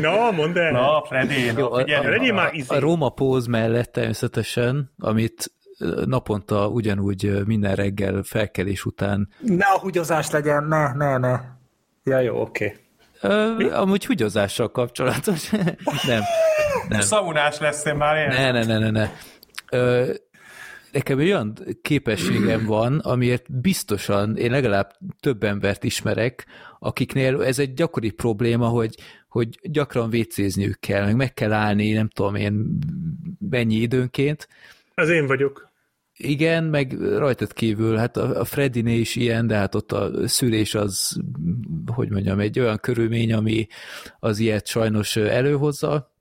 Na, 0.02 0.32
mondd 0.32 0.58
el. 0.58 0.72
Na, 0.72 1.04
Freddy, 1.08 1.46
Jó, 1.46 1.54
na, 1.54 1.70
a- 1.72 1.78
figyelj, 1.80 2.06
a- 2.06 2.26
na. 2.28 2.34
már 2.34 2.54
izé. 2.54 2.76
A 2.76 2.80
Roma 2.80 3.10
Pose 3.10 3.50
mellett 3.50 3.92
természetesen, 3.92 4.92
amit 5.00 5.52
naponta 6.06 6.68
ugyanúgy 6.68 7.46
minden 7.46 7.76
reggel 7.76 8.24
felkelés 8.24 8.86
után 8.86 9.30
Ne 9.40 9.66
a 9.66 9.80
húgyozás 9.80 10.32
legyen, 10.32 10.64
ne, 10.64 10.94
ne, 10.94 11.18
ne. 11.18 11.40
Ja, 12.04 12.20
jó, 12.20 12.42
oké. 12.42 12.76
Ö, 13.22 13.70
amúgy 13.72 14.06
húgyozással 14.06 14.72
kapcsolatos. 14.72 15.50
nem, 16.08 16.22
nem. 16.90 17.02
Szaunás 17.02 17.60
lesz 17.60 17.86
én 17.86 17.96
már 17.96 18.18
én. 18.18 18.28
Ne, 18.28 18.52
ne, 18.52 18.64
ne, 18.66 18.78
ne, 18.78 18.90
ne. 18.90 19.10
Ö, 19.72 20.14
nekem 20.92 21.20
egy 21.20 21.26
olyan 21.26 21.54
képességem 21.82 22.66
van, 22.66 23.00
amiért 23.00 23.60
biztosan 23.62 24.38
én 24.38 24.52
legalább 24.52 24.92
több 25.20 25.44
embert 25.44 25.84
ismerek, 25.84 26.46
akiknél 26.80 27.44
ez 27.44 27.60
egy 27.60 27.74
gyakori 27.74 28.10
probléma, 28.10 28.68
hogy, 28.68 28.96
hogy 29.28 29.60
gyakran 29.62 30.10
vécézniük 30.10 30.80
kell, 30.80 31.06
meg 31.06 31.16
meg 31.16 31.34
kell 31.34 31.52
állni, 31.52 31.92
nem 31.92 32.08
tudom 32.08 32.36
én 32.36 32.80
mennyi 33.50 33.76
időnként. 33.76 34.48
Ez 34.94 35.10
én 35.10 35.28
vagyok. 35.28 35.69
Igen, 36.24 36.64
meg 36.64 37.02
rajtad 37.02 37.54
kívül, 37.54 37.98
hát 37.98 38.18
a, 38.18 38.40
a 38.40 38.46
Freddiné 38.46 38.98
is 38.98 39.16
ilyen, 39.16 39.48
de 39.48 39.56
hát 39.56 39.76
ott 39.76 39.92
a 39.92 40.28
szülés 40.28 40.76
az, 40.76 41.22
hogy 41.86 42.10
mondjam, 42.10 42.40
egy 42.40 42.60
olyan 42.60 42.78
körülmény, 42.78 43.34
ami 43.34 43.68
az 44.20 44.40
ilyet 44.40 44.68
sajnos 44.68 45.16
előhozza, 45.16 46.14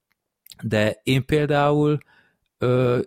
de 0.62 1.00
én 1.02 1.26
például 1.26 1.98
ö, 2.58 2.98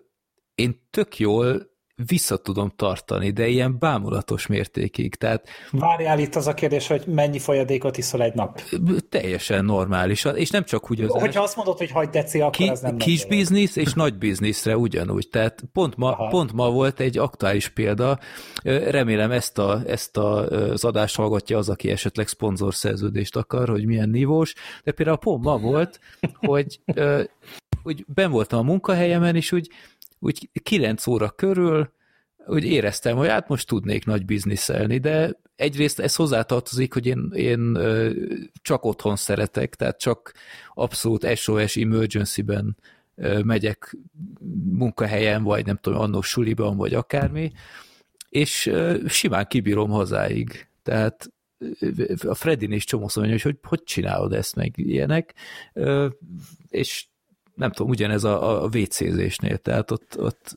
én 0.54 0.80
tök 0.90 1.18
jól 1.18 1.71
vissza 2.06 2.36
tudom 2.36 2.72
tartani, 2.76 3.30
de 3.30 3.46
ilyen 3.46 3.78
bámulatos 3.78 4.46
mértékig, 4.46 5.14
tehát 5.14 5.48
Várjál 5.70 6.18
itt 6.18 6.34
az 6.34 6.46
a 6.46 6.54
kérdés, 6.54 6.86
hogy 6.86 7.02
mennyi 7.06 7.38
folyadékot 7.38 7.96
iszol 7.96 8.22
egy 8.22 8.34
nap. 8.34 8.60
teljesen 9.08 9.64
normális, 9.64 10.24
és 10.34 10.50
nem 10.50 10.64
csak 10.64 10.86
húgyozás. 10.86 11.20
Hogyha 11.20 11.42
azt 11.42 11.56
mondod, 11.56 11.78
hogy 11.78 11.90
hagyd 11.90 12.10
deci, 12.10 12.40
akkor 12.40 12.50
Ki, 12.50 12.68
ez 12.68 12.80
nem 12.80 12.96
kis 12.96 13.22
dolog. 13.22 13.38
biznisz 13.38 13.76
és 13.76 13.92
nagy 13.92 14.18
bizniszre 14.18 14.76
ugyanúgy. 14.76 15.28
Tehát 15.28 15.62
pont 15.72 15.96
ma, 15.96 16.10
Aha. 16.10 16.28
pont 16.28 16.52
ma 16.52 16.70
volt 16.70 17.00
egy 17.00 17.18
aktuális 17.18 17.68
példa. 17.68 18.18
Remélem 18.64 19.30
ezt, 19.30 19.58
a, 19.58 19.82
ezt 19.86 20.16
a, 20.16 20.48
az 20.48 20.84
adást 20.84 21.16
hallgatja 21.16 21.58
az, 21.58 21.68
aki 21.68 21.90
esetleg 21.90 22.28
szponzorszerződést 22.28 23.36
akar, 23.36 23.68
hogy 23.68 23.86
milyen 23.86 24.08
nívós. 24.08 24.54
De 24.84 24.92
például 24.92 25.16
pont 25.16 25.44
ma 25.44 25.58
volt, 25.58 26.00
hogy 26.40 26.80
ö, 26.94 27.22
úgy 27.82 28.04
ben 28.14 28.30
voltam 28.30 28.58
a 28.58 28.62
munkahelyemen, 28.62 29.36
és 29.36 29.52
úgy, 29.52 29.68
úgy 30.22 30.50
9 30.62 31.06
óra 31.06 31.30
körül 31.30 31.92
úgy 32.46 32.64
éreztem, 32.64 33.16
hogy 33.16 33.28
hát 33.28 33.48
most 33.48 33.66
tudnék 33.66 34.04
nagy 34.04 34.24
bizniszelni, 34.24 34.98
de 34.98 35.40
egyrészt 35.56 36.00
ez 36.00 36.14
hozzátartozik, 36.14 36.92
hogy 36.92 37.06
én, 37.06 37.30
én 37.34 37.78
csak 38.62 38.84
otthon 38.84 39.16
szeretek, 39.16 39.74
tehát 39.74 39.98
csak 39.98 40.32
abszolút 40.74 41.36
SOS 41.36 41.76
emergency-ben 41.76 42.76
megyek 43.44 43.96
munkahelyen, 44.64 45.42
vagy 45.42 45.66
nem 45.66 45.76
tudom, 45.76 46.00
annó 46.00 46.20
suliban, 46.20 46.76
vagy 46.76 46.94
akármi, 46.94 47.52
és 48.28 48.72
simán 49.06 49.46
kibírom 49.46 49.90
hazáig. 49.90 50.68
Tehát 50.82 51.32
a 52.22 52.34
Freddin 52.34 52.72
is 52.72 52.84
csomószor 52.84 53.22
mondja, 53.24 53.42
hogy, 53.42 53.58
hogy 53.62 53.68
hogy 53.68 53.82
csinálod 53.82 54.32
ezt, 54.32 54.54
meg 54.54 54.72
ilyenek, 54.76 55.34
és 56.68 57.06
nem 57.54 57.70
tudom, 57.70 57.90
ugyanez 57.90 58.24
a, 58.24 58.62
a 58.62 58.68
WC-zésnél, 58.72 59.56
tehát 59.56 59.90
ott, 59.90 60.16
ott 60.18 60.56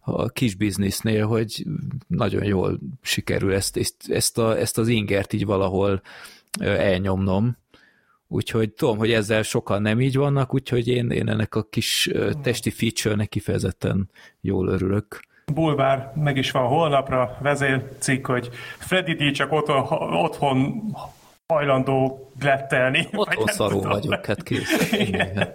a 0.00 0.28
kis 0.28 0.54
biznisznél, 0.54 1.26
hogy 1.26 1.66
nagyon 2.06 2.44
jól 2.44 2.78
sikerül 3.02 3.54
ezt, 3.54 3.76
ezt, 3.76 3.94
ezt, 4.08 4.38
a, 4.38 4.58
ezt 4.58 4.78
az 4.78 4.88
ingert 4.88 5.32
így 5.32 5.46
valahol 5.46 6.00
elnyomnom. 6.60 7.56
Úgyhogy 8.28 8.70
tudom, 8.70 8.98
hogy 8.98 9.12
ezzel 9.12 9.42
sokan 9.42 9.82
nem 9.82 10.00
így 10.00 10.16
vannak, 10.16 10.54
úgyhogy 10.54 10.88
én, 10.88 11.10
én 11.10 11.28
ennek 11.28 11.54
a 11.54 11.62
kis 11.62 12.10
testi 12.42 12.70
feature-nek 12.70 13.28
kifejezetten 13.28 14.10
jól 14.40 14.68
örülök. 14.68 15.20
Bulvár 15.52 16.12
meg 16.14 16.36
is 16.36 16.50
van 16.50 16.66
holnapra, 16.66 17.38
vezércikk, 17.40 18.26
hogy 18.26 18.48
Freddy 18.78 19.14
D 19.14 19.32
csak 19.32 19.52
otthon, 19.52 20.14
otthon 20.14 20.82
hajlandó 21.46 22.30
glettelni. 22.38 23.08
vagy 23.10 23.26
Otthon 23.26 23.46
szaró 23.46 23.80
tudom. 23.80 23.90
vagyok, 23.90 24.26
hát 24.26 24.42
kész. 24.42 24.92
Igen. 24.92 25.54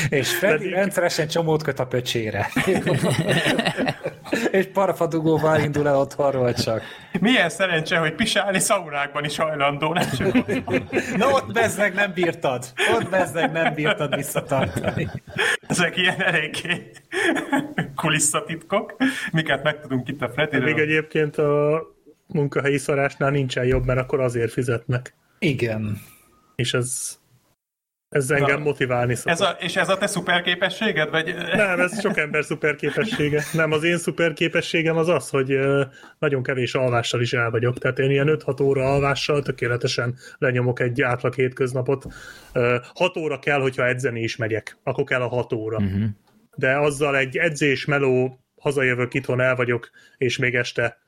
És 0.08 0.36
Freddy 0.36 0.68
rendszeresen 0.68 1.28
csomót 1.28 1.62
köt 1.62 1.78
a 1.78 1.86
pöcsére. 1.86 2.50
és 4.50 4.66
parafadugóval 4.72 5.60
indul 5.60 5.88
el 5.88 5.96
otthonról 5.96 6.52
csak. 6.52 6.82
Milyen 7.20 7.48
szerencse, 7.48 7.96
hogy 7.96 8.14
pisálni 8.14 8.58
szaunákban 8.58 9.24
is 9.24 9.36
hajlandó, 9.36 9.92
nem 9.92 10.10
csak. 10.16 10.46
Na 11.16 11.28
ott 11.28 11.52
bezzeg 11.52 11.94
nem 11.94 12.12
bírtad. 12.14 12.72
Ott 12.94 13.08
bezzeg 13.08 13.52
nem 13.52 13.74
bírtad 13.74 14.16
visszatartani. 14.16 15.08
Ezek 15.68 15.96
ilyen 15.96 16.22
eléggé 16.22 16.90
kulisszatitkok, 17.96 18.96
miket 19.32 19.62
megtudunk 19.62 20.08
itt 20.08 20.22
a 20.22 20.26
Még 20.26 20.34
Freddyről. 20.34 20.80
egyébként 20.80 21.36
a 21.36 21.82
munkahelyi 22.26 22.78
szarásnál 22.78 23.30
nincsen 23.30 23.64
jobb, 23.64 23.84
mert 23.84 24.00
akkor 24.00 24.20
azért 24.20 24.52
fizetnek. 24.52 25.14
Igen. 25.38 25.98
És 26.54 26.74
ez, 26.74 27.18
ez 28.12 28.30
engem 28.30 28.58
Na, 28.58 28.64
motiválni 28.64 29.14
szokott. 29.14 29.32
Ez 29.32 29.40
a, 29.40 29.56
és 29.58 29.76
ez 29.76 29.88
a 29.88 29.96
te 29.98 30.06
szuperképességed? 30.06 31.10
Vagy... 31.10 31.34
Nem, 31.54 31.80
ez 31.80 32.00
sok 32.00 32.16
ember 32.16 32.44
szuperképessége. 32.44 33.42
Nem, 33.52 33.72
az 33.72 33.84
én 33.84 33.98
szuperképességem 33.98 34.96
az 34.96 35.08
az, 35.08 35.28
hogy 35.28 35.58
nagyon 36.18 36.42
kevés 36.42 36.74
alvással 36.74 37.20
is 37.20 37.32
el 37.32 37.50
vagyok. 37.50 37.78
Tehát 37.78 37.98
én 37.98 38.10
ilyen 38.10 38.38
5-6 38.44 38.62
óra 38.62 38.92
alvással 38.92 39.42
tökéletesen 39.42 40.14
lenyomok 40.38 40.80
egy 40.80 41.02
átlag 41.02 41.34
hétköznapot. 41.34 42.06
6 42.94 43.16
óra 43.16 43.38
kell, 43.38 43.60
hogyha 43.60 43.86
edzeni 43.86 44.20
is 44.20 44.36
megyek. 44.36 44.78
Akkor 44.82 45.04
kell 45.04 45.22
a 45.22 45.28
6 45.28 45.52
óra. 45.52 45.76
Uh-huh. 45.76 46.04
De 46.56 46.78
azzal 46.78 47.16
egy 47.16 47.36
edzés, 47.36 47.84
meló, 47.84 48.44
hazajövök, 48.60 49.14
itthon 49.14 49.40
el 49.40 49.54
vagyok, 49.54 49.90
és 50.16 50.38
még 50.38 50.54
este 50.54 51.01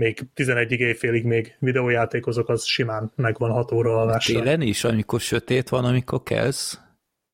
még 0.00 0.20
11-ig 0.36 0.78
éjfélig 0.78 1.24
még 1.24 1.56
videójátékozok, 1.58 2.48
az 2.48 2.64
simán 2.64 3.12
megvan 3.16 3.50
6 3.50 3.72
óra 3.72 3.96
alvással. 4.00 4.42
Télen 4.42 4.60
is, 4.60 4.84
amikor 4.84 5.20
sötét 5.20 5.68
van, 5.68 5.84
amikor 5.84 6.22
kelsz? 6.22 6.80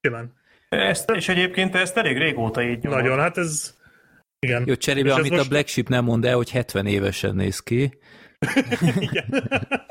Simán. 0.01 0.33
Ezt, 0.69 1.11
és 1.11 1.29
egyébként 1.29 1.75
ezt 1.75 1.97
elég 1.97 2.17
régóta 2.17 2.63
így 2.63 2.83
nyomod. 2.83 2.99
Nagyon, 2.99 3.19
hát 3.19 3.39
ez... 3.39 3.75
Igen. 4.39 4.63
Jó, 4.67 4.75
cserébe, 4.75 5.09
És 5.09 5.15
amit 5.15 5.31
most- 5.31 5.45
a 5.45 5.49
Black 5.49 5.69
Sheep 5.69 5.89
nem 5.89 6.05
mond 6.05 6.25
el, 6.25 6.37
hogy 6.37 6.51
70 6.51 6.87
évesen 6.87 7.35
néz 7.35 7.61
ki. 7.61 7.99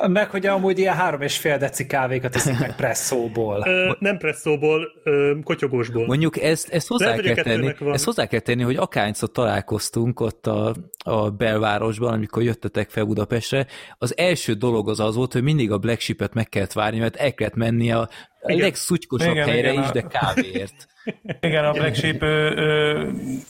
Meg, 0.08 0.30
hogy 0.30 0.46
amúgy 0.46 0.80
ilyen 0.80 0.96
három 0.96 1.22
és 1.22 1.38
fél 1.38 1.58
deci 1.58 1.86
kávékat 1.86 2.36
iszik 2.36 2.60
meg 2.60 2.76
presszóból. 2.76 3.64
Ö, 3.68 3.92
nem 4.00 4.18
presszóból, 4.18 4.88
ö, 5.04 5.34
kotyogósból. 5.44 6.06
Mondjuk 6.06 6.42
ezt, 6.42 6.70
ezt 6.70 6.88
hozzá 6.88 7.06
Lehet, 7.06 7.22
kell 7.22 7.44
tenni, 7.44 7.74
ezt 7.92 8.06
hozzá 8.06 8.26
kell 8.26 8.40
tenni, 8.40 8.64
hogy 8.64 8.76
akárhányszor 8.76 9.32
találkoztunk 9.32 10.20
ott 10.20 10.48
a, 10.48 10.76
a 10.98 11.30
belvárosban, 11.30 12.14
amikor 12.14 12.44
jöttetek 12.44 12.90
fel 12.90 13.04
Budapestre, 13.04 13.68
az 13.98 14.18
első 14.18 14.54
dolog 14.54 14.90
az 14.90 15.00
az 15.00 15.16
volt, 15.16 15.34
hogy 15.34 15.44
mindig 15.44 15.72
a 15.72 15.78
Black 15.78 16.00
Sheep-et 16.00 16.34
meg 16.34 16.50
kellett 16.50 16.74
várni, 16.74 17.00
mert 17.00 17.16
el 17.16 17.34
kellett 17.34 17.56
menni 17.56 17.92
a, 17.92 18.00
a 18.00 18.52
Igen. 18.52 18.62
legszuttykosabb 18.62 19.32
Igen, 19.32 19.48
helyre 19.48 19.72
igen, 19.72 19.84
is, 19.84 19.90
de 19.90 20.02
kávéért. 20.02 20.94
Igen, 21.40 21.66
a 21.66 21.72
Black 21.72 21.96
Sheep, 21.96 22.22
ö, 22.22 22.52
ö, 22.56 23.10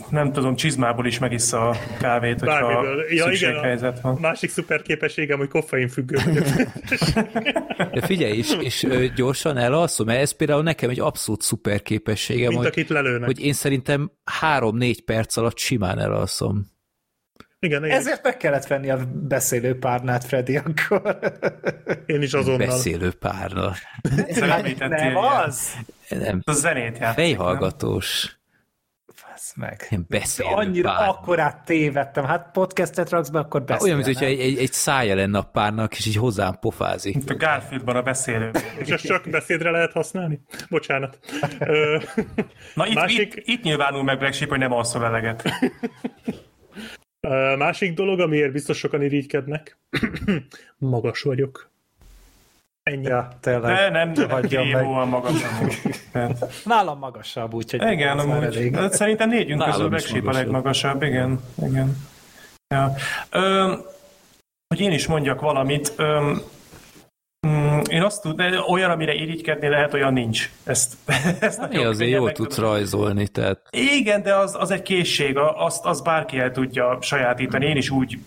nem 0.09 0.31
tudom, 0.31 0.55
csizmából 0.55 1.05
is 1.05 1.19
megissza 1.19 1.69
a 1.69 1.75
kávét, 1.99 2.39
hogyha 2.39 2.67
Bármiből. 2.67 2.99
Ja, 3.09 3.13
igen, 3.13 3.23
szükséghelyzet 3.27 3.97
a 3.97 4.01
van. 4.01 4.17
másik 4.21 4.49
szuper 4.49 4.81
képességem, 4.81 5.37
hogy 5.37 5.47
koffein 5.47 5.87
függő 5.87 6.17
vagyok. 6.25 6.45
De 7.93 8.01
figyelj, 8.01 8.37
és, 8.37 8.57
és 8.59 8.87
gyorsan 9.15 9.57
elalszom, 9.57 10.05
mert 10.05 10.21
ez 10.21 10.31
például 10.31 10.63
nekem 10.63 10.89
egy 10.89 10.99
abszolút 10.99 11.41
szuper 11.41 11.81
képességem, 11.81 12.47
Mint 12.47 12.57
hogy, 12.57 12.65
akit 12.65 12.89
lelőnek. 12.89 13.25
hogy 13.25 13.39
én 13.39 13.53
szerintem 13.53 14.11
három-négy 14.23 15.01
perc 15.03 15.37
alatt 15.37 15.57
simán 15.57 15.99
elalszom. 15.99 16.73
Igen, 17.59 17.83
én, 17.83 17.91
Ezért 17.91 18.23
meg 18.23 18.37
kellett 18.37 18.67
venni 18.67 18.89
a 18.89 18.99
beszélő 19.13 19.77
párnát, 19.79 20.23
Freddy, 20.23 20.57
akkor. 20.57 21.19
én 22.05 22.21
is 22.21 22.33
azonnal. 22.33 22.67
Beszélő 22.67 23.11
párna. 23.11 23.73
Nem 24.79 25.15
az? 25.17 25.71
Nem, 26.09 26.41
A 26.45 26.51
zenét 26.51 26.97
játszik. 26.97 27.23
fejhallgatós. 27.23 28.37
Fasz 29.13 29.53
meg. 29.55 29.87
Ilyen 29.89 30.05
beszélő 30.09 30.49
Annyira 30.53 30.89
párna. 30.93 31.09
akkorát 31.13 31.65
tévedtem. 31.65 32.25
Hát 32.25 32.49
podcastet 32.51 33.09
raksz 33.09 33.29
be, 33.29 33.39
akkor 33.39 33.59
Hát 33.59 33.69
beszélj. 33.69 33.91
olyan, 33.93 34.05
mintha 34.05 34.25
egy, 34.25 34.39
egy, 34.39 34.57
egy 34.57 34.71
szája 34.71 35.15
lenne 35.15 35.37
a 35.37 35.41
párnak, 35.43 35.97
és 35.97 36.05
így 36.05 36.15
hozzám 36.15 36.57
pofázik. 36.59 37.15
Mint 37.15 37.29
a 37.29 37.35
Garfieldban 37.35 37.95
a 37.95 38.01
beszélő. 38.01 38.51
És 38.77 38.87
ezt 38.89 39.05
csak 39.05 39.29
beszédre 39.29 39.69
lehet 39.71 39.91
használni? 39.91 40.41
Bocsánat. 40.69 41.19
Na 42.75 42.87
itt, 42.87 42.93
Másik- 42.93 43.35
itt, 43.35 43.47
itt 43.47 43.63
nyilvánul 43.63 44.03
meg 44.03 44.17
Black 44.17 44.33
Sheep, 44.33 44.49
hogy 44.49 44.59
nem 44.59 44.71
alszol 44.71 45.05
eleget. 45.05 45.43
másik 47.57 47.93
dolog, 47.93 48.19
amiért 48.19 48.51
biztos 48.51 48.77
sokan 48.77 49.01
irigykednek. 49.01 49.77
Magas 50.77 51.21
vagyok. 51.21 51.71
Ennyi. 52.91 53.07
Ja, 53.07 53.27
tényleg. 53.41 53.75
De 53.75 53.89
nem 53.89 54.13
Hagyjam 54.29 54.67
meg. 54.67 54.73
krémóan 54.75 55.07
magasabb. 55.07 55.69
Tehát- 56.11 56.45
Nálam 56.65 56.97
magasabb, 56.99 57.53
úgyhogy 57.53 57.91
Igen, 57.91 58.19
amúgy. 58.19 58.43
elég. 58.43 58.75
Hát 58.75 58.93
Szerintem 58.93 59.29
négyünk 59.29 59.59
Nálam 59.59 59.89
közül 59.89 59.97
Sheep 60.07 60.21
a 60.21 60.25
magasabb. 60.25 60.43
legmagasabb, 60.43 61.01
igen. 61.03 61.39
igen. 61.67 61.97
Ja. 62.67 62.93
Ö, 63.29 63.73
hogy 64.67 64.79
én 64.79 64.91
is 64.91 65.07
mondjak 65.07 65.41
valamit, 65.41 65.93
ö, 65.95 66.31
mm, 67.47 67.79
én 67.89 68.01
azt 68.03 68.21
tud, 68.21 68.35
de 68.35 68.59
olyan, 68.69 68.89
amire 68.91 69.13
irigykedni 69.13 69.67
lehet, 69.67 69.93
olyan 69.93 70.13
nincs. 70.13 70.49
Ezt, 70.63 70.93
ezt 71.39 71.59
Mi 71.59 71.65
nagyon 71.65 71.85
azért 71.85 71.97
könnyen 71.97 72.19
jól 72.19 72.31
tudsz 72.31 72.55
tudom. 72.55 72.69
rajzolni, 72.69 73.27
tehát 73.27 73.59
Igen, 73.71 74.21
de 74.23 74.35
az, 74.35 74.55
az 74.59 74.71
egy 74.71 74.81
készség, 74.81 75.37
a- 75.37 75.65
azt, 75.65 75.85
azt 75.85 76.03
bárki 76.03 76.39
el 76.39 76.51
tudja 76.51 76.97
sajátítani. 77.01 77.65
Én 77.65 77.77
is 77.77 77.89
úgy 77.89 78.19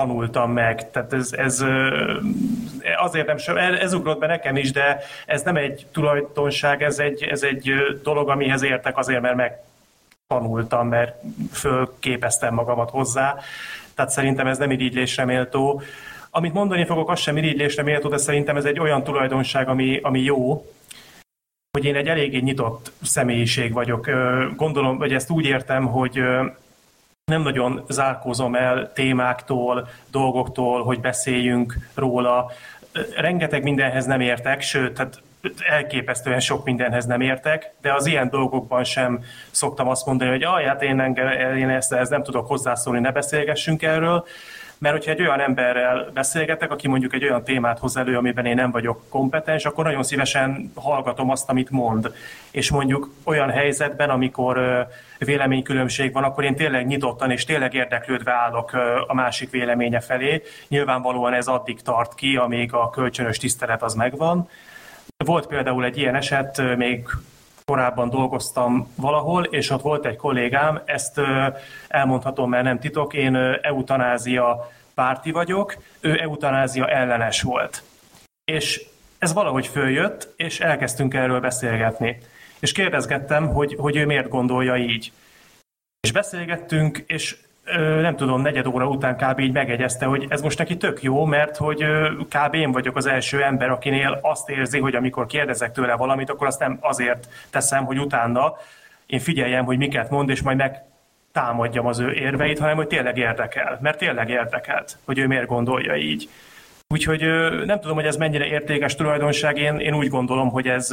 tanultam 0.00 0.52
meg, 0.52 0.90
tehát 0.90 1.12
ez, 1.12 1.32
ez 1.32 1.64
azért 2.96 3.26
nem, 3.26 3.36
so- 3.36 3.56
ez 3.56 3.92
ugrott 3.92 4.18
be 4.18 4.26
nekem 4.26 4.56
is, 4.56 4.72
de 4.72 5.00
ez 5.26 5.42
nem 5.42 5.56
egy 5.56 5.86
tulajdonság, 5.92 6.82
ez 6.82 6.98
egy, 6.98 7.22
ez 7.22 7.42
egy 7.42 7.72
dolog, 8.02 8.28
amihez 8.28 8.62
értek 8.62 8.98
azért, 8.98 9.20
mert 9.20 9.34
meg 9.34 9.58
tanultam, 10.26 10.88
mert 10.88 11.22
fölképeztem 11.52 12.54
magamat 12.54 12.90
hozzá. 12.90 13.38
Tehát 13.94 14.10
szerintem 14.10 14.46
ez 14.46 14.58
nem 14.58 14.70
irigylésre 14.70 15.24
méltó. 15.24 15.82
Amit 16.30 16.52
mondani 16.52 16.84
fogok, 16.84 17.10
az 17.10 17.20
sem 17.20 17.36
irigylésre 17.36 17.82
méltó, 17.82 18.08
de 18.08 18.16
szerintem 18.16 18.56
ez 18.56 18.64
egy 18.64 18.78
olyan 18.78 19.02
tulajdonság, 19.02 19.68
ami, 19.68 19.98
ami 20.02 20.20
jó, 20.20 20.66
hogy 21.70 21.84
én 21.84 21.96
egy 21.96 22.08
eléggé 22.08 22.38
nyitott 22.38 22.92
személyiség 23.02 23.72
vagyok. 23.72 24.10
Gondolom, 24.56 24.96
hogy 24.96 25.12
ezt 25.12 25.30
úgy 25.30 25.44
értem, 25.44 25.86
hogy 25.86 26.22
nem 27.30 27.42
nagyon 27.42 27.84
zárkózom 27.88 28.54
el 28.54 28.92
témáktól, 28.92 29.88
dolgoktól, 30.10 30.82
hogy 30.82 31.00
beszéljünk 31.00 31.74
róla. 31.94 32.50
Rengeteg 33.16 33.62
mindenhez 33.62 34.04
nem 34.04 34.20
értek, 34.20 34.60
sőt, 34.60 34.94
tehát 34.94 35.22
elképesztően 35.68 36.40
sok 36.40 36.64
mindenhez 36.64 37.06
nem 37.06 37.20
értek, 37.20 37.72
de 37.80 37.92
az 37.92 38.06
ilyen 38.06 38.28
dolgokban 38.28 38.84
sem 38.84 39.24
szoktam 39.50 39.88
azt 39.88 40.06
mondani, 40.06 40.30
hogy 40.30 40.42
ah, 40.42 40.64
hát 40.64 40.82
én, 40.82 41.00
engem, 41.00 41.56
én 41.56 41.68
ezt, 41.68 41.92
ezt 41.92 42.10
nem 42.10 42.22
tudok 42.22 42.46
hozzászólni, 42.46 43.00
ne 43.00 43.12
beszélgessünk 43.12 43.82
erről, 43.82 44.26
mert 44.80 44.94
hogyha 44.94 45.10
egy 45.10 45.20
olyan 45.20 45.40
emberrel 45.40 46.10
beszélgetek, 46.14 46.70
aki 46.70 46.88
mondjuk 46.88 47.14
egy 47.14 47.24
olyan 47.24 47.44
témát 47.44 47.78
hoz 47.78 47.96
elő, 47.96 48.16
amiben 48.16 48.46
én 48.46 48.54
nem 48.54 48.70
vagyok 48.70 49.02
kompetens, 49.08 49.64
akkor 49.64 49.84
nagyon 49.84 50.02
szívesen 50.02 50.72
hallgatom 50.74 51.30
azt, 51.30 51.48
amit 51.48 51.70
mond. 51.70 52.14
És 52.50 52.70
mondjuk 52.70 53.10
olyan 53.24 53.50
helyzetben, 53.50 54.10
amikor 54.10 54.86
véleménykülönbség 55.24 56.12
van, 56.12 56.24
akkor 56.24 56.44
én 56.44 56.56
tényleg 56.56 56.86
nyitottan 56.86 57.30
és 57.30 57.44
tényleg 57.44 57.74
érdeklődve 57.74 58.32
állok 58.32 58.72
a 59.06 59.14
másik 59.14 59.50
véleménye 59.50 60.00
felé. 60.00 60.42
Nyilvánvalóan 60.68 61.32
ez 61.32 61.46
addig 61.46 61.80
tart 61.80 62.14
ki, 62.14 62.36
amíg 62.36 62.72
a 62.74 62.90
kölcsönös 62.90 63.38
tisztelet 63.38 63.82
az 63.82 63.94
megvan. 63.94 64.48
Volt 65.24 65.46
például 65.46 65.84
egy 65.84 65.98
ilyen 65.98 66.14
eset, 66.14 66.76
még 66.76 67.08
korábban 67.64 68.10
dolgoztam 68.10 68.92
valahol, 68.94 69.44
és 69.44 69.70
ott 69.70 69.82
volt 69.82 70.06
egy 70.06 70.16
kollégám, 70.16 70.80
ezt 70.84 71.20
elmondhatom, 71.88 72.50
mert 72.50 72.64
nem 72.64 72.78
titok, 72.78 73.14
én 73.14 73.36
eutanázia 73.62 74.70
párti 74.94 75.30
vagyok, 75.30 75.76
ő 76.00 76.20
eutanázia 76.20 76.88
ellenes 76.88 77.42
volt. 77.42 77.82
És 78.44 78.84
ez 79.18 79.32
valahogy 79.32 79.66
följött, 79.66 80.32
és 80.36 80.60
elkezdtünk 80.60 81.14
erről 81.14 81.40
beszélgetni. 81.40 82.18
És 82.60 82.72
kérdezgettem, 82.72 83.48
hogy, 83.48 83.76
hogy 83.78 83.96
ő 83.96 84.06
miért 84.06 84.28
gondolja 84.28 84.76
így. 84.76 85.12
És 86.00 86.12
beszélgettünk, 86.12 87.04
és 87.06 87.36
nem 87.78 88.16
tudom, 88.16 88.42
negyed 88.42 88.66
óra 88.66 88.88
után 88.88 89.16
kb. 89.16 89.38
így 89.38 89.52
megegyezte, 89.52 90.06
hogy 90.06 90.26
ez 90.28 90.42
most 90.42 90.58
neki 90.58 90.76
tök 90.76 91.02
jó, 91.02 91.24
mert 91.24 91.56
hogy 91.56 91.84
kb. 92.28 92.54
én 92.54 92.72
vagyok 92.72 92.96
az 92.96 93.06
első 93.06 93.42
ember, 93.42 93.70
akinél 93.70 94.18
azt 94.22 94.48
érzi, 94.48 94.78
hogy 94.78 94.94
amikor 94.94 95.26
kérdezek 95.26 95.72
tőle 95.72 95.94
valamit, 95.94 96.30
akkor 96.30 96.46
azt 96.46 96.60
nem 96.60 96.78
azért 96.80 97.28
teszem, 97.50 97.84
hogy 97.84 97.98
utána 97.98 98.54
én 99.06 99.18
figyeljem, 99.18 99.64
hogy 99.64 99.78
miket 99.78 100.10
mond, 100.10 100.28
és 100.28 100.42
majd 100.42 100.56
meg 100.56 100.82
támadjam 101.32 101.86
az 101.86 101.98
ő 101.98 102.12
érveit, 102.12 102.58
hanem 102.58 102.76
hogy 102.76 102.86
tényleg 102.86 103.18
érdekel. 103.18 103.78
Mert 103.80 103.98
tényleg 103.98 104.28
érdekelt, 104.28 104.98
hogy 105.04 105.18
ő 105.18 105.26
miért 105.26 105.46
gondolja 105.46 105.96
így. 105.96 106.28
Úgyhogy 106.88 107.20
nem 107.64 107.80
tudom, 107.80 107.96
hogy 107.96 108.06
ez 108.06 108.16
mennyire 108.16 108.46
értékes 108.46 108.94
tulajdonság, 108.94 109.58
én, 109.58 109.78
én 109.78 109.94
úgy 109.94 110.08
gondolom, 110.08 110.50
hogy 110.50 110.66
ez 110.66 110.88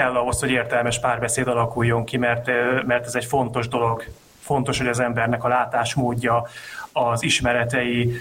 kell 0.00 0.16
ahhoz, 0.16 0.40
hogy 0.40 0.50
értelmes 0.50 1.00
párbeszéd 1.00 1.46
alakuljon 1.46 2.04
ki, 2.04 2.16
mert, 2.16 2.46
mert 2.86 3.06
ez 3.06 3.14
egy 3.14 3.24
fontos 3.24 3.68
dolog. 3.68 4.04
Fontos, 4.40 4.78
hogy 4.78 4.86
az 4.86 5.00
embernek 5.00 5.44
a 5.44 5.48
látásmódja, 5.48 6.46
az 6.92 7.22
ismeretei, 7.22 8.12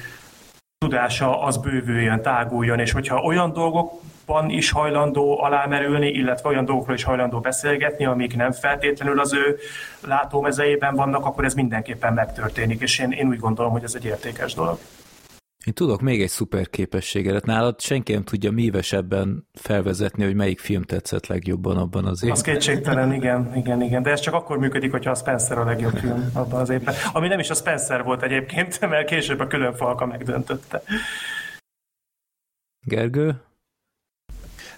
tudása 0.78 1.42
az 1.42 1.58
bővüljön, 1.58 2.22
táguljon, 2.22 2.80
és 2.80 2.92
hogyha 2.92 3.22
olyan 3.22 3.54
dolgokban 3.54 4.50
is 4.50 4.72
hajlandó 4.72 5.42
alámerülni, 5.44 6.08
illetve 6.08 6.50
olyan 6.50 6.66
dolgokról 6.66 6.96
is 6.96 7.04
hajlandó 7.04 7.40
beszélgetni, 7.40 8.06
amik 8.06 8.36
nem 8.36 8.52
feltétlenül 8.52 9.20
az 9.20 9.34
ő 9.34 9.58
látómezeiben 10.02 10.96
vannak, 10.96 11.26
akkor 11.26 11.46
ez 11.46 11.54
mindenképpen 11.54 12.14
megtörténik, 12.14 12.82
és 12.82 13.00
én, 13.00 13.12
én 13.12 13.28
úgy 13.28 13.40
gondolom, 13.40 13.72
hogy 13.72 13.84
ez 13.84 13.96
egy 13.96 14.06
értékes 14.06 14.54
dolog. 14.54 14.80
Én 15.66 15.74
tudok 15.74 16.02
még 16.02 16.22
egy 16.22 16.30
szuper 16.30 16.70
képességet. 16.70 17.46
Nálad 17.46 17.82
senki 17.82 18.14
nem 18.14 18.24
tudja 18.24 18.52
mívesebben 18.52 19.48
felvezetni, 19.54 20.24
hogy 20.24 20.36
melyik 20.36 20.60
film 20.60 20.82
tetszett 20.84 21.28
legjobban 21.28 21.78
abban 21.78 22.06
az 22.06 22.12
Az 22.12 22.24
évben. 22.24 22.42
kétségtelen, 22.42 23.14
igen, 23.14 23.56
igen, 23.56 23.82
igen. 23.82 24.04
De 24.04 24.12
ez 24.12 24.20
csak 24.20 24.34
akkor 24.34 24.58
működik, 24.58 24.92
hogyha 24.92 25.12
a 25.12 25.16
Spencer 25.16 25.58
a 25.58 25.64
legjobb 25.66 25.98
film 25.98 26.30
abban 26.34 26.60
az 26.60 26.70
évben. 26.70 26.96
Ami 27.14 27.28
nem 27.28 27.40
is 27.40 27.50
a 27.50 27.54
Spencer 27.54 28.04
volt 28.04 28.24
egyébként, 28.24 28.80
mert 28.90 29.08
később 29.08 29.40
a 29.40 29.48
külön 29.48 29.74
falka 29.74 30.06
megdöntötte. 30.06 30.82
Gergő? 32.86 33.42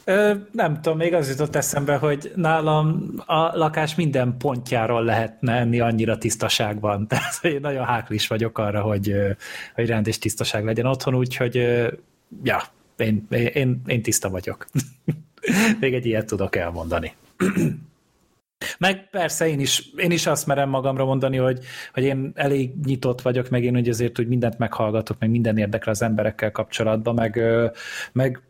Ö, 0.08 0.34
nem 0.52 0.82
tudom, 0.82 0.98
még 0.98 1.14
az 1.14 1.30
jutott 1.30 1.56
eszembe, 1.56 1.96
hogy 1.96 2.32
nálam 2.36 3.14
a 3.26 3.58
lakás 3.58 3.96
minden 3.96 4.38
pontjáról 4.38 5.04
lehetne 5.04 5.54
enni, 5.54 5.80
annyira 5.80 6.18
tisztaság 6.18 6.80
van. 6.80 7.06
Tehát 7.08 7.36
hogy 7.36 7.52
én 7.52 7.60
nagyon 7.62 7.86
háklis 7.86 8.28
vagyok 8.28 8.58
arra, 8.58 8.82
hogy, 8.82 9.16
hogy 9.76 9.88
rend 9.88 10.08
és 10.08 10.18
tisztaság 10.18 10.66
legyen 10.66 10.86
otthon, 10.86 11.16
úgyhogy 11.16 11.56
ja, 12.44 12.62
én, 12.98 13.28
én, 13.54 13.82
én 13.86 14.02
tiszta 14.02 14.30
vagyok. 14.30 14.68
még 15.80 15.94
egy 15.94 16.06
ilyet 16.06 16.26
tudok 16.26 16.56
elmondani. 16.56 17.14
Meg 18.78 19.10
persze 19.10 19.48
én 19.48 19.60
is, 19.60 19.90
én 19.96 20.12
is 20.12 20.28
azt 20.28 20.48
merem 20.48 20.70
magamra 20.70 21.06
mondani, 21.06 21.38
hogy, 21.38 21.60
hogy 21.94 22.04
én 22.04 22.32
elég 22.36 22.72
nyitott 22.86 23.22
vagyok, 23.22 23.50
meg 23.50 23.64
én 23.64 23.74
hogy 23.74 23.90
azért 23.90 24.20
úgy 24.20 24.28
mindent 24.28 24.58
meghallgatok, 24.58 25.20
meg 25.20 25.30
minden 25.30 25.58
érdekel 25.58 25.92
az 25.92 26.02
emberekkel 26.02 26.52
kapcsolatban, 26.52 27.14
meg, 27.14 27.42
meg 28.12 28.42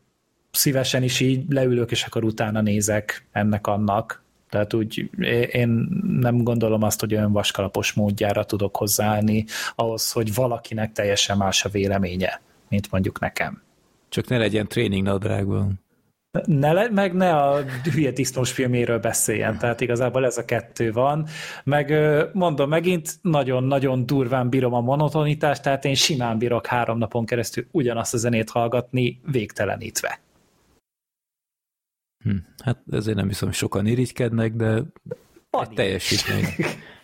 szívesen 0.56 1.04
is 1.04 1.20
így 1.20 1.44
leülök, 1.50 1.92
és 1.92 2.04
akkor 2.04 2.24
utána 2.24 2.62
nézek 2.62 3.26
ennek-annak. 3.32 4.24
Tehát 4.50 4.74
úgy 4.74 5.10
én 5.52 5.88
nem 6.20 6.44
gondolom 6.44 6.84
azt, 6.84 7.00
hogy 7.00 7.14
olyan 7.14 7.32
vaskalapos 7.32 7.94
módjára 7.94 8.44
tudok 8.44 8.76
hozzáállni 8.76 9.46
ahhoz, 9.76 10.12
hogy 10.12 10.34
valakinek 10.34 10.92
teljesen 10.92 11.38
más 11.38 11.66
a 11.66 11.70
véleménye, 11.70 12.42
mint 12.70 12.92
mondjuk 12.92 13.20
nekem. 13.20 13.62
Csak 14.10 14.28
ne 14.28 14.38
legyen 14.38 14.68
tréning 14.68 15.04
nadrágban. 15.04 15.84
Ne 16.46 16.72
le, 16.72 16.90
meg 16.90 17.14
ne 17.14 17.36
a 17.36 17.64
hülye 17.94 18.12
disznós 18.12 18.52
filméről 18.52 19.00
beszéljen, 19.00 19.58
tehát 19.58 19.82
igazából 19.82 20.26
ez 20.26 20.38
a 20.38 20.46
kettő 20.46 20.92
van. 20.92 21.28
Meg 21.64 21.94
mondom, 22.34 22.70
megint 22.70 23.10
nagyon-nagyon 23.22 24.06
durván 24.06 24.50
bírom 24.50 24.74
a 24.74 24.82
monotonitást, 24.82 25.62
tehát 25.62 25.86
én 25.86 25.96
simán 25.96 26.38
bírok 26.38 26.66
három 26.66 26.98
napon 26.98 27.26
keresztül 27.26 27.66
ugyanazt 27.72 28.14
a 28.14 28.18
zenét 28.18 28.50
hallgatni 28.50 29.20
végtelenítve. 29.32 30.20
Hm. 32.26 32.36
Hát 32.64 32.78
ezért 32.92 33.18
nem 33.18 33.28
hiszem, 33.28 33.48
hogy 33.48 33.58
sokan 33.58 33.86
irigykednek, 33.86 34.54
de 34.54 34.82
teljesítmény. 35.76 36.46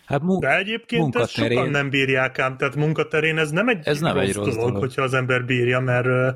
Hát 0.06 0.22
mu- 0.22 0.40
De 0.40 0.56
egyébként 0.56 1.16
ezt 1.16 1.30
sokan 1.30 1.48
munkaterén, 1.48 1.70
nem 1.70 1.90
bírják 1.90 2.38
ám, 2.38 2.56
tehát 2.56 2.76
munkaterén 2.76 3.38
ez 3.38 3.50
nem 3.50 3.68
egy, 3.68 3.86
Ez 3.86 4.00
nem 4.00 4.18
egy 4.18 4.32
rossz 4.34 4.54
dolog. 4.54 4.76
hogyha 4.76 5.02
az 5.02 5.14
ember 5.14 5.44
bírja, 5.44 5.80
mert 5.80 6.06
ö, 6.06 6.30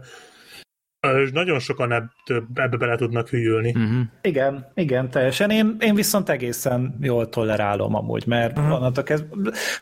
nagyon 1.33 1.59
sokan 1.59 2.13
ebbe 2.55 2.77
bele 2.77 2.97
tudnak 2.97 3.29
hűlni. 3.29 3.69
uh-huh. 3.69 4.01
Igen, 4.23 4.73
igen, 4.75 5.11
teljesen. 5.11 5.51
Én, 5.51 5.77
én 5.81 5.95
viszont 5.95 6.29
egészen 6.29 6.97
jól 7.01 7.29
tolerálom 7.29 7.95
amúgy, 7.95 8.27
mert 8.27 8.59
uh-huh. 8.59 8.75
onnantól 8.75 9.05
kezd, 9.05 9.25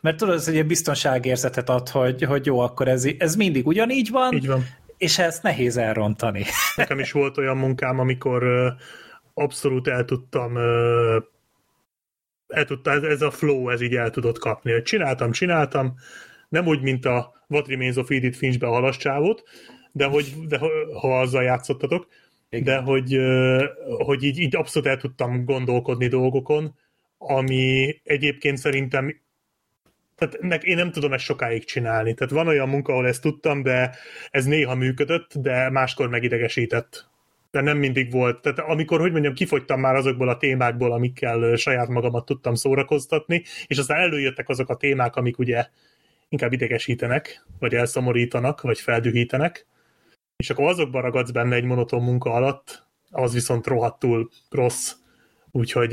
mert 0.01 0.16
tudod, 0.16 0.35
ez 0.35 0.49
egy 0.49 0.66
biztonságérzetet 0.66 1.68
ad, 1.68 1.89
hogy, 1.89 2.22
hogy 2.22 2.47
jó, 2.47 2.59
akkor 2.59 2.89
ez, 2.89 3.05
ez 3.18 3.35
mindig 3.37 3.66
ugyanígy 3.66 4.11
van, 4.11 4.33
Így 4.35 4.47
van. 4.47 4.64
és 4.97 5.18
ezt 5.18 5.43
nehéz 5.43 5.76
elrontani. 5.76 6.45
Nekem 6.76 6.99
is 6.99 7.12
volt 7.12 7.39
olyan 7.39 7.57
munkám, 7.57 7.99
amikor 7.99 8.43
abszolút 9.35 9.89
el 9.89 10.05
tudtam 10.05 10.57
el 12.55 12.64
tudta, 12.64 12.91
ez, 12.91 13.03
ez 13.03 13.22
a 13.22 13.30
flow, 13.30 13.68
ez 13.68 13.80
így 13.80 13.97
el 13.97 14.11
tudott 14.11 14.39
kapni. 14.39 14.72
Hogy 14.72 14.82
csináltam, 14.82 15.32
csináltam, 15.32 15.95
nem 16.49 16.66
úgy, 16.66 16.80
mint 16.80 17.05
a 17.05 17.45
What 17.49 17.68
Remains 17.68 17.97
of 17.97 18.11
Edith 18.11 18.37
Finchbe 18.39 18.66
halascsávot, 18.66 19.43
de 19.93 20.05
hogy, 20.05 20.35
de, 20.49 20.59
ha- 21.01 21.20
azzal 21.20 21.43
játszottatok, 21.43 22.07
Igen. 22.49 22.64
de 22.64 22.76
hogy, 22.76 23.18
hogy 24.05 24.22
így, 24.22 24.39
így 24.39 24.57
abszolút 24.57 24.89
el 24.89 24.97
tudtam 24.97 25.45
gondolkodni 25.45 26.07
dolgokon, 26.07 26.74
ami 27.18 28.01
egyébként 28.05 28.59
szerintem 28.59 29.22
tehát 30.16 30.41
nek, 30.41 30.62
én 30.62 30.76
nem 30.76 30.91
tudom 30.91 31.12
ezt 31.12 31.24
sokáig 31.24 31.64
csinálni. 31.64 32.14
Tehát 32.14 32.32
van 32.32 32.47
olyan 32.47 32.68
munka, 32.68 32.93
ahol 32.93 33.07
ezt 33.07 33.22
tudtam, 33.22 33.62
de 33.62 33.97
ez 34.30 34.45
néha 34.45 34.74
működött, 34.74 35.35
de 35.35 35.70
máskor 35.70 36.09
megidegesített. 36.09 37.09
De 37.55 37.61
nem 37.61 37.78
mindig 37.78 38.11
volt. 38.11 38.40
Tehát 38.40 38.59
amikor, 38.59 39.00
hogy 39.00 39.12
mondjam, 39.12 39.34
kifogytam 39.34 39.80
már 39.80 39.94
azokból 39.94 40.28
a 40.28 40.36
témákból, 40.36 40.92
amikkel 40.92 41.57
saját 41.57 41.88
magamat 41.88 42.24
tudtam 42.24 42.55
szórakoztatni, 42.55 43.42
és 43.66 43.78
aztán 43.78 44.00
előjöttek 44.00 44.48
azok 44.48 44.68
a 44.68 44.76
témák, 44.76 45.16
amik 45.16 45.38
ugye 45.38 45.66
inkább 46.28 46.52
idegesítenek, 46.52 47.44
vagy 47.59 47.74
elszomorítanak, 47.74 48.61
vagy 48.61 48.78
feldühítenek, 48.78 49.66
és 50.36 50.50
akkor 50.50 50.68
azokban 50.68 51.02
ragadsz 51.02 51.30
benne 51.30 51.55
egy 51.55 51.64
monoton 51.64 52.02
munka 52.02 52.32
alatt, 52.32 52.86
az 53.11 53.32
viszont 53.32 53.66
rohadtul 53.66 54.30
rossz. 54.50 54.92
Úgyhogy 55.57 55.92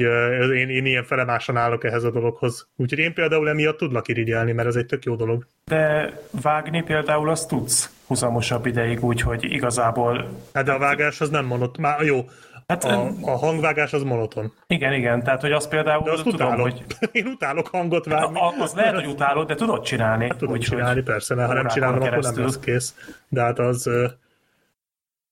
én, 0.53 0.69
én 0.69 0.85
ilyen 0.85 1.03
felemásan 1.03 1.57
állok 1.57 1.83
ehhez 1.83 2.03
a 2.03 2.11
dologhoz. 2.11 2.67
Úgyhogy 2.75 2.99
én 2.99 3.13
például 3.13 3.49
emiatt 3.49 3.77
tudlak 3.77 4.07
irigyelni, 4.07 4.51
mert 4.51 4.67
ez 4.67 4.75
egy 4.75 4.85
tök 4.85 5.03
jó 5.03 5.15
dolog. 5.15 5.47
De 5.65 6.13
vágni 6.41 6.83
például 6.83 7.29
azt 7.29 7.47
tudsz 7.47 7.89
huzamosabb 8.07 8.65
ideig, 8.65 9.03
úgyhogy 9.03 9.43
igazából... 9.43 10.29
Hát 10.53 10.65
de 10.65 10.71
a 10.71 10.77
vágás 10.77 11.21
az 11.21 11.29
nem 11.29 11.45
monot. 11.45 11.77
Már 11.77 12.01
jó, 12.01 12.25
Hát, 12.67 12.83
a, 12.83 13.11
a 13.21 13.37
hangvágás 13.37 13.93
az 13.93 14.03
monoton. 14.03 14.53
Igen, 14.67 14.93
igen, 14.93 15.23
tehát 15.23 15.41
hogy 15.41 15.51
az 15.51 15.67
például 15.67 16.03
de 16.03 16.11
azt 16.11 16.23
tudom, 16.23 16.47
utálok. 16.47 16.61
hogy... 16.61 16.83
Én 17.11 17.25
utálok 17.25 17.67
hangot 17.67 18.05
vágni. 18.05 18.39
A, 18.39 18.53
az 18.59 18.73
lehet, 18.73 18.95
hogy 18.95 19.05
utálod, 19.05 19.47
de 19.47 19.55
tudod 19.55 19.83
csinálni. 19.83 20.27
Hát 20.27 20.37
tudom 20.37 20.53
úgy, 20.53 20.61
csinálni, 20.61 21.01
persze, 21.01 21.35
mert 21.35 21.47
ha 21.47 21.53
nem 21.53 21.67
csinálom, 21.67 21.95
akkor 21.95 22.09
nem 22.09 22.19
keresztül. 22.19 22.43
lesz 22.43 22.59
kész. 22.59 22.95
De 23.27 23.41
hát 23.41 23.59
az, 23.59 23.89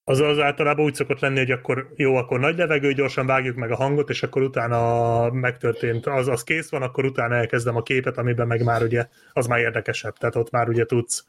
az, 0.09 0.19
az 0.19 0.39
általában 0.39 0.85
úgy 0.85 0.93
szokott 0.93 1.19
lenni, 1.19 1.37
hogy 1.37 1.51
akkor 1.51 1.93
jó, 1.95 2.15
akkor 2.15 2.39
nagy 2.39 2.57
levegő, 2.57 2.93
gyorsan 2.93 3.25
vágjuk 3.25 3.55
meg 3.55 3.71
a 3.71 3.75
hangot, 3.75 4.09
és 4.09 4.23
akkor 4.23 4.41
utána 4.41 5.31
megtörtént, 5.31 6.05
az, 6.05 6.27
az 6.27 6.43
kész 6.43 6.69
van, 6.69 6.81
akkor 6.81 7.05
utána 7.05 7.35
elkezdem 7.35 7.75
a 7.75 7.81
képet, 7.81 8.17
amiben 8.17 8.47
meg 8.47 8.63
már 8.63 8.81
ugye, 8.83 9.07
az 9.33 9.47
már 9.47 9.59
érdekesebb, 9.59 10.17
tehát 10.17 10.35
ott 10.35 10.51
már 10.51 10.69
ugye 10.69 10.85
tudsz 10.85 11.25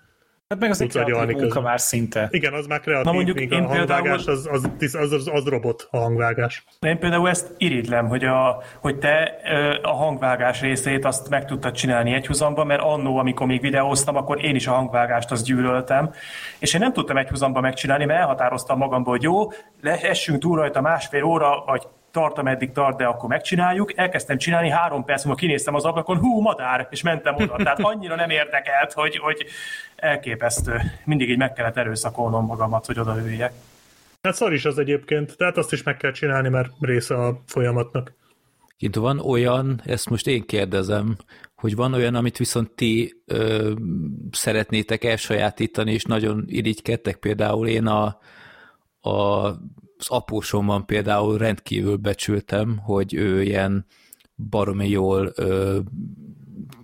Hát 0.50 0.58
meg 0.58 0.70
az 0.70 0.80
egy 0.80 0.88
kreatív 0.88 1.14
munka 1.14 1.38
közben. 1.40 1.62
már 1.62 1.80
szinte. 1.80 2.28
Igen, 2.30 2.52
az 2.52 2.66
már 2.66 2.80
kreatív, 2.80 3.04
Na 3.04 3.12
mondjuk 3.12 3.36
míg 3.36 3.52
én 3.52 3.62
a 3.62 3.66
hangvágás 3.66 4.24
például- 4.24 4.28
az, 4.28 4.46
az, 4.46 4.94
az, 4.94 5.12
az, 5.12 5.28
az 5.32 5.44
robot 5.44 5.88
a 5.90 5.98
hangvágás. 5.98 6.64
Én 6.80 6.98
például 6.98 7.28
ezt 7.28 7.54
irigylem, 7.56 8.08
hogy, 8.08 8.24
a, 8.24 8.62
hogy 8.80 8.98
te 8.98 9.36
a 9.82 9.90
hangvágás 9.92 10.60
részét 10.60 11.04
azt 11.04 11.28
meg 11.28 11.44
tudtad 11.44 11.72
csinálni 11.72 12.12
egyhuzamban, 12.12 12.66
mert 12.66 12.82
annó, 12.82 13.18
amikor 13.18 13.46
még 13.46 13.60
videóztam, 13.60 14.16
akkor 14.16 14.44
én 14.44 14.54
is 14.54 14.66
a 14.66 14.72
hangvágást 14.72 15.30
azt 15.30 15.44
gyűlöltem, 15.44 16.12
és 16.58 16.74
én 16.74 16.80
nem 16.80 16.92
tudtam 16.92 17.16
egyhuzamban 17.16 17.62
megcsinálni, 17.62 18.04
mert 18.04 18.20
elhatároztam 18.20 18.78
magamból, 18.78 19.12
hogy 19.12 19.22
jó, 19.22 19.48
essünk 19.82 20.38
túl 20.38 20.56
rajta 20.56 20.80
másfél 20.80 21.22
óra, 21.24 21.62
vagy 21.66 21.82
tart, 22.10 22.38
ameddig 22.38 22.72
tart, 22.72 22.96
de 22.96 23.04
akkor 23.04 23.28
megcsináljuk. 23.28 23.96
Elkezdtem 23.96 24.38
csinálni, 24.38 24.68
három 24.68 25.04
perc 25.04 25.24
múlva 25.24 25.40
kinéztem 25.40 25.74
az 25.74 25.84
ablakon, 25.84 26.18
hú, 26.18 26.40
madár, 26.40 26.88
és 26.90 27.02
mentem 27.02 27.34
oda. 27.34 27.56
Tehát 27.56 27.80
annyira 27.80 28.14
nem 28.14 28.30
érdekelt, 28.30 28.92
hogy, 28.92 29.16
hogy 29.16 29.44
elképesztő. 29.96 30.80
Mindig 31.04 31.30
így 31.30 31.38
meg 31.38 31.52
kellett 31.52 31.76
erőszakolnom 31.76 32.46
magamat, 32.46 32.86
hogy 32.86 32.98
odaüljek. 32.98 33.52
Hát 34.22 34.34
szar 34.34 34.52
is 34.52 34.64
az 34.64 34.78
egyébként, 34.78 35.36
tehát 35.36 35.56
azt 35.56 35.72
is 35.72 35.82
meg 35.82 35.96
kell 35.96 36.12
csinálni, 36.12 36.48
mert 36.48 36.70
része 36.80 37.14
a 37.14 37.40
folyamatnak. 37.46 38.12
Kint 38.76 38.94
van 38.94 39.18
olyan, 39.18 39.80
ezt 39.84 40.10
most 40.10 40.26
én 40.26 40.46
kérdezem, 40.46 41.16
hogy 41.54 41.74
van 41.74 41.92
olyan, 41.92 42.14
amit 42.14 42.36
viszont 42.36 42.70
ti 42.70 43.22
ö, 43.26 43.72
szeretnétek 44.30 45.04
elsajátítani, 45.04 45.92
és 45.92 46.04
nagyon 46.04 46.44
irigykedtek, 46.46 47.16
például 47.16 47.66
én 47.66 47.86
a, 47.86 48.18
a, 49.00 49.50
az 50.00 50.08
apósomban 50.08 50.86
például 50.86 51.38
rendkívül 51.38 51.96
becsültem, 51.96 52.76
hogy 52.76 53.14
ő 53.14 53.42
ilyen 53.42 53.86
baromi 54.48 54.88
jól 54.88 55.32
ö, 55.34 55.78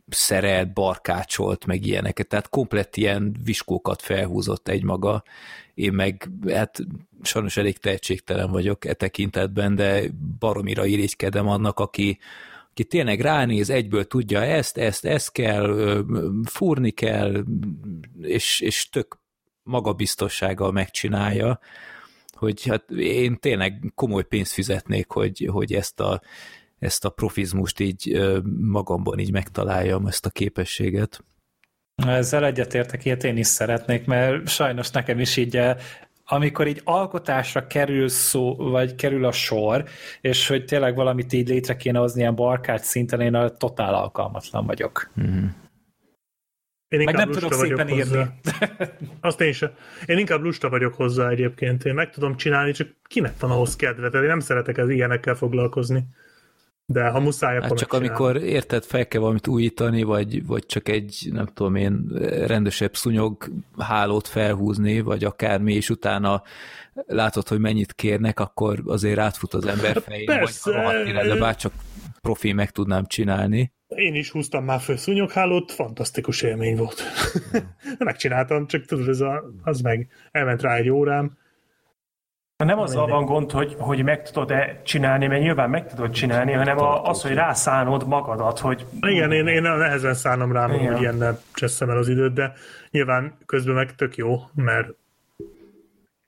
szerelt, 0.08 0.72
barkácsolt, 0.72 1.66
meg 1.66 1.86
ilyeneket, 1.86 2.28
tehát 2.28 2.48
komplett 2.48 2.96
ilyen 2.96 3.36
viskókat 3.44 4.02
felhúzott 4.02 4.68
egymaga, 4.68 5.22
én 5.74 5.92
meg 5.92 6.30
hát 6.48 6.80
sajnos 7.22 7.56
elég 7.56 7.78
tehetségtelen 7.78 8.50
vagyok 8.50 8.84
e 8.84 8.92
tekintetben, 8.94 9.74
de 9.74 10.02
baromira 10.38 10.84
irigykedem 10.84 11.48
annak, 11.48 11.78
aki, 11.78 12.18
aki 12.70 12.84
tényleg 12.84 13.20
ránéz, 13.20 13.70
egyből 13.70 14.04
tudja 14.04 14.42
ezt, 14.42 14.78
ezt, 14.78 15.04
ezt 15.04 15.32
kell, 15.32 16.04
fúrni 16.44 16.90
kell, 16.90 17.44
és, 18.22 18.60
és 18.60 18.88
tök 18.88 19.18
magabiztossággal 19.62 20.72
megcsinálja, 20.72 21.58
hogy 22.36 22.64
hát 22.64 22.90
én 22.90 23.36
tényleg 23.36 23.92
komoly 23.94 24.24
pénzt 24.24 24.52
fizetnék, 24.52 25.10
hogy, 25.10 25.48
hogy 25.52 25.72
ezt 25.72 26.00
a 26.00 26.20
ezt 26.78 27.04
a 27.04 27.10
profizmust 27.10 27.80
így 27.80 28.20
magamban 28.60 29.18
így 29.18 29.32
megtaláljam, 29.32 30.06
ezt 30.06 30.26
a 30.26 30.30
képességet. 30.30 31.24
Ezzel 32.06 32.44
egyetértek, 32.44 33.04
ilyet 33.04 33.24
én 33.24 33.36
is 33.36 33.46
szeretnék, 33.46 34.06
mert 34.06 34.48
sajnos 34.48 34.90
nekem 34.90 35.18
is 35.18 35.36
így, 35.36 35.60
amikor 36.24 36.66
így 36.66 36.80
alkotásra 36.84 37.66
kerül 37.66 38.08
szó, 38.08 38.56
vagy 38.56 38.94
kerül 38.94 39.24
a 39.24 39.32
sor, 39.32 39.84
és 40.20 40.48
hogy 40.48 40.64
tényleg 40.64 40.94
valamit 40.94 41.32
így 41.32 41.48
létre 41.48 41.76
kéne 41.76 41.98
hozni 41.98 42.20
ilyen 42.20 42.34
barkács 42.34 42.80
szinten, 42.80 43.20
én 43.20 43.34
a 43.34 43.50
totál 43.50 43.94
alkalmatlan 43.94 44.66
vagyok. 44.66 45.10
Én 46.88 47.02
Meg 47.04 47.14
nem 47.14 47.28
lusta 47.28 47.42
tudok 47.42 47.58
vagyok 47.58 47.78
szépen 47.78 47.98
hozzá. 47.98 48.18
írni. 48.18 48.32
Azt 49.20 49.40
én 49.40 49.52
sem. 49.52 49.70
Én 50.06 50.18
inkább 50.18 50.42
lusta 50.42 50.68
vagyok 50.68 50.94
hozzá 50.94 51.28
egyébként. 51.28 51.84
Én 51.84 51.94
meg 51.94 52.10
tudom 52.10 52.36
csinálni, 52.36 52.72
csak 52.72 52.88
kinek 53.04 53.40
van 53.40 53.50
ahhoz 53.50 53.76
kedve. 53.76 54.08
Tehát 54.08 54.24
én 54.24 54.30
nem 54.30 54.40
szeretek 54.40 54.78
ez 54.78 54.88
ilyenekkel 54.88 55.34
foglalkozni. 55.34 56.04
De 56.88 57.08
ha 57.08 57.20
muszáj, 57.20 57.56
akkor 57.56 57.68
Hát 57.68 57.78
csak 57.78 57.92
amikor 57.92 58.36
érted, 58.36 58.84
fel 58.84 59.08
kell 59.08 59.20
valamit 59.20 59.46
újítani, 59.46 60.02
vagy, 60.02 60.46
vagy 60.46 60.66
csak 60.66 60.88
egy, 60.88 61.28
nem 61.32 61.46
tudom 61.46 61.74
én, 61.74 62.06
rendesebb 62.46 62.96
szúnyog 62.96 63.44
hálót 63.78 64.28
felhúzni, 64.28 65.00
vagy 65.00 65.24
akármi, 65.24 65.74
és 65.74 65.90
utána 65.90 66.42
látod, 67.06 67.48
hogy 67.48 67.58
mennyit 67.58 67.92
kérnek, 67.92 68.40
akkor 68.40 68.82
azért 68.86 69.18
átfut 69.18 69.54
az 69.54 69.66
ember 69.66 70.02
fején, 70.02 70.26
vagy 70.26 70.36
persze. 70.36 70.72
ha 70.72 70.76
rohadt 70.76 71.08
élet, 71.08 71.26
de 71.26 71.36
bárcsak 71.36 71.72
profi 72.26 72.52
meg 72.52 72.70
tudnám 72.70 73.06
csinálni. 73.06 73.72
Én 73.88 74.14
is 74.14 74.30
húztam 74.30 74.64
már 74.64 74.80
föl 74.80 74.96
szúnyoghálót, 74.96 75.72
fantasztikus 75.72 76.42
élmény 76.42 76.76
volt. 76.76 77.02
Megcsináltam, 77.98 78.66
csak 78.66 78.84
tudod, 78.84 79.08
ez 79.08 79.20
a, 79.20 79.44
az 79.62 79.80
meg 79.80 80.08
elment 80.30 80.62
rá 80.62 80.74
egy 80.74 80.88
órám. 80.88 81.38
Nem 82.56 82.78
azzal 82.78 83.06
van 83.06 83.24
gond, 83.24 83.50
hogy, 83.50 83.74
hogy 83.78 84.02
meg 84.04 84.22
tudod-e 84.22 84.82
csinálni, 84.84 85.26
mert 85.26 85.42
nyilván 85.42 85.70
meg 85.70 85.86
tudod 85.86 86.10
csinálni, 86.10 86.52
hanem 86.52 86.78
a, 86.78 87.02
az, 87.02 87.22
hogy 87.22 87.34
rászánod 87.34 88.06
magadat, 88.06 88.58
hogy 88.58 88.86
Igen, 89.00 89.32
én, 89.32 89.46
én 89.46 89.62
nehezen 89.62 90.14
szánom 90.14 90.52
rám, 90.52 90.72
Igen. 90.72 90.92
hogy 90.92 91.00
ilyennel 91.00 91.40
cseszem 91.54 91.90
el 91.90 91.96
az 91.96 92.08
időt, 92.08 92.32
de 92.32 92.52
nyilván 92.90 93.38
közben 93.46 93.74
meg 93.74 93.94
tök 93.94 94.16
jó, 94.16 94.40
mert 94.54 94.88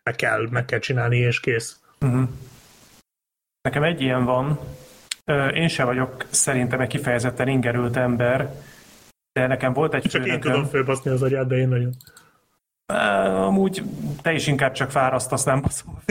meg 0.03 0.15
kell, 0.17 0.49
meg 0.51 0.65
kell 0.65 0.79
csinálni, 0.79 1.17
és 1.17 1.41
kész. 1.41 1.81
nekem 3.61 3.83
egy 3.83 4.01
ilyen 4.01 4.25
van. 4.25 4.59
Én 5.55 5.69
sem 5.69 5.87
vagyok 5.87 6.27
szerintem 6.31 6.81
egy 6.81 6.89
kifejezetten 6.89 7.49
ingerült 7.49 7.97
ember, 7.97 8.55
de 9.33 9.47
nekem 9.47 9.73
volt 9.73 9.95
egy 9.95 10.03
Csak 10.03 10.15
én 10.15 10.23
főnököm. 10.23 10.53
tudom 10.53 10.69
fölbaszni 10.69 11.11
az 11.11 11.23
agyát, 11.23 11.47
de 11.47 11.57
én 11.57 11.69
nagyon. 11.69 11.95
Á, 12.87 13.27
Amúgy 13.27 13.83
te 14.23 14.33
is 14.33 14.47
inkább 14.47 14.73
csak 14.73 14.91
fárasztasz, 14.91 15.45
nem 15.45 15.61
baszol 15.63 16.03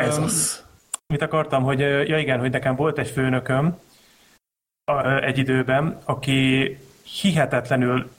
Ez 0.00 0.18
az. 0.18 0.64
Mit 1.06 1.22
akartam, 1.22 1.62
hogy 1.62 1.80
ja 1.80 2.18
igen, 2.18 2.38
hogy 2.40 2.50
nekem 2.50 2.76
volt 2.76 2.98
egy 2.98 3.08
főnököm 3.10 3.78
egy 5.20 5.38
időben, 5.38 5.98
aki 6.04 6.78
hihetetlenül 7.02 8.10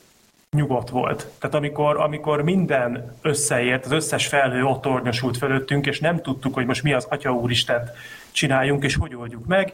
nyugodt 0.55 0.89
volt. 0.89 1.27
Tehát 1.39 1.55
amikor, 1.55 1.97
amikor 1.97 2.41
minden 2.41 3.17
összeért, 3.21 3.85
az 3.85 3.91
összes 3.91 4.27
felhő 4.27 4.63
ott 4.63 4.81
tornyosult 4.81 5.37
fölöttünk, 5.37 5.85
és 5.85 5.99
nem 5.99 6.21
tudtuk, 6.21 6.53
hogy 6.53 6.65
most 6.65 6.83
mi 6.83 6.93
az 6.93 7.05
Atya 7.09 7.31
Úristent 7.31 7.91
csináljunk, 8.35 8.83
és 8.83 8.95
hogy 8.95 9.15
oldjuk 9.15 9.45
meg, 9.45 9.73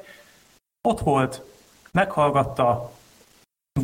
ott 0.88 1.00
volt, 1.00 1.44
meghallgatta, 1.92 2.92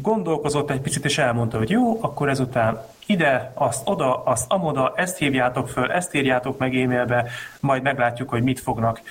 gondolkozott 0.01 0.69
egy 0.69 0.81
picit, 0.81 1.05
és 1.05 1.17
elmondta, 1.17 1.57
hogy 1.57 1.69
jó, 1.69 2.03
akkor 2.03 2.29
ezután 2.29 2.85
ide, 3.05 3.51
azt 3.53 3.89
oda, 3.89 4.23
azt 4.23 4.51
amoda, 4.51 4.93
ezt 4.95 5.17
hívjátok 5.17 5.69
föl, 5.69 5.91
ezt 5.91 6.13
írjátok 6.13 6.57
meg 6.57 6.75
e-mailbe, 6.75 7.29
majd 7.59 7.81
meglátjuk, 7.81 8.29
hogy 8.29 8.43
mit 8.43 8.59
fognak 8.59 9.01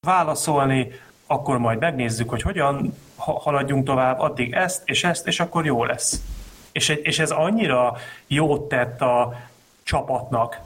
válaszolni, 0.00 0.90
akkor 1.26 1.58
majd 1.58 1.78
megnézzük, 1.78 2.28
hogy 2.28 2.42
hogyan 2.42 2.94
ha- 3.16 3.40
haladjunk 3.40 3.84
tovább, 3.84 4.18
addig 4.20 4.52
ezt 4.52 4.82
és 4.84 5.04
ezt, 5.04 5.26
és 5.26 5.40
akkor 5.40 5.64
jó 5.64 5.84
lesz. 5.84 6.22
És, 6.72 6.88
és 6.88 7.18
ez 7.18 7.30
annyira 7.30 7.96
jót 8.26 8.68
tett 8.68 9.00
a 9.00 9.40
csapatnak, 9.82 10.60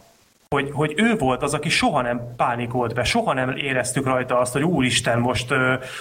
hogy, 0.49 0.71
hogy 0.73 0.95
ő 0.97 1.17
volt 1.17 1.43
az, 1.43 1.55
aki 1.55 1.69
soha 1.69 2.03
nem 2.03 2.35
pánikolt 2.37 2.95
be, 2.95 3.05
soha 3.05 3.33
nem 3.33 3.51
éreztük 3.57 4.05
rajta 4.05 4.39
azt, 4.39 4.53
hogy 4.53 4.63
úristen, 4.63 5.19
most 5.19 5.55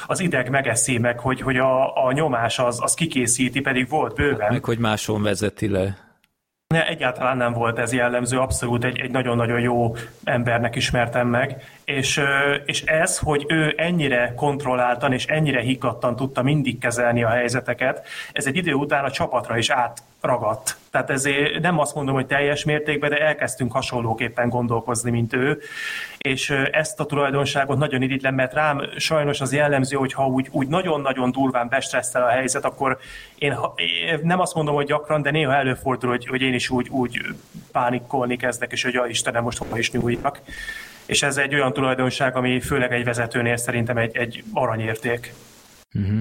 az 0.08 0.20
ideg 0.20 0.50
megeszi 0.50 0.98
meg, 0.98 1.20
hogy, 1.20 1.42
hogy 1.42 1.58
a, 1.58 2.06
a 2.06 2.12
nyomás 2.12 2.60
az, 2.60 2.82
az 2.82 2.94
kikészíti, 2.94 3.62
pedig 3.62 3.90
volt 3.90 4.16
bőven. 4.16 4.52
Meg 4.52 4.64
hogy 4.64 4.78
máson 4.78 5.22
vezeti 5.22 5.68
le. 5.68 6.06
Ne, 6.68 6.88
egyáltalán 6.88 7.38
nem 7.38 7.54
volt 7.54 7.80
ez 7.80 7.94
jellemző, 7.94 8.40
abszolút 8.40 8.84
egy, 8.84 9.00
egy 9.00 9.12
nagyon-nagyon 9.12 9.60
jó 9.60 9.96
embernek 10.24 10.76
ismertem 10.76 11.28
meg, 11.28 11.64
és, 11.86 12.22
és 12.66 12.82
ez, 12.82 13.18
hogy 13.18 13.46
ő 13.48 13.74
ennyire 13.78 14.34
kontrolláltan 14.36 15.14
és 15.14 15.26
ennyire 15.26 15.62
higgadtan 15.62 16.16
tudta 16.16 16.42
mindig 16.42 16.78
kezelni 16.78 17.24
a 17.24 17.30
helyzeteket, 17.30 18.08
ez 18.32 18.46
egy 18.46 18.56
idő 18.56 18.74
után 18.74 19.04
a 19.04 19.12
csapatra 19.12 19.58
is 19.58 19.70
átragadt. 19.70 20.78
Tehát 20.98 21.12
ezért 21.12 21.60
nem 21.60 21.80
azt 21.80 21.96
mondom, 21.96 22.16
hogy 22.16 22.26
teljes 22.26 22.64
mértékben, 22.64 23.10
de 23.10 23.18
elkezdtünk 23.18 23.72
hasonlóképpen 23.72 24.50
gondolkozni, 24.50 25.12
mint 25.12 25.34
ő, 25.34 25.60
és 26.18 26.50
ezt 26.72 27.00
a 27.00 27.06
tulajdonságot 27.06 27.78
nagyon 27.78 28.02
irigylem, 28.02 28.36
mert 28.36 28.54
rám 28.54 28.82
sajnos 28.96 29.42
az 29.42 29.54
jellemző, 29.54 29.98
hogy 29.98 30.14
ha 30.14 30.28
úgy, 30.28 30.48
úgy 30.52 30.68
nagyon-nagyon 30.68 31.32
durván 31.32 31.70
bestresszel 31.70 32.24
a 32.24 32.28
helyzet, 32.28 32.66
akkor 32.66 32.98
én, 33.36 33.58
nem 34.22 34.40
azt 34.40 34.54
mondom, 34.56 34.76
hogy 34.76 34.86
gyakran, 34.86 35.22
de 35.22 35.32
néha 35.32 35.54
előfordul, 35.54 36.10
hogy, 36.10 36.28
hogy 36.28 36.42
én 36.42 36.54
is 36.54 36.70
úgy, 36.70 36.90
úgy 36.90 37.22
pánikkolni 37.72 38.36
kezdek, 38.36 38.72
és 38.72 38.84
hogy 38.84 38.96
a 38.96 39.08
Istenem, 39.08 39.44
most 39.44 39.58
hova 39.58 39.78
is 39.78 39.92
nyúljak 39.92 40.42
és 41.06 41.24
ez 41.24 41.38
egy 41.38 41.54
olyan 41.54 41.74
tulajdonság, 41.74 42.36
ami 42.36 42.60
főleg 42.60 42.94
egy 42.94 43.04
vezetőnél 43.04 43.58
szerintem 43.58 43.98
egy, 43.98 44.18
egy 44.18 44.44
aranyérték. 44.54 45.34
Uh-huh. 45.94 46.20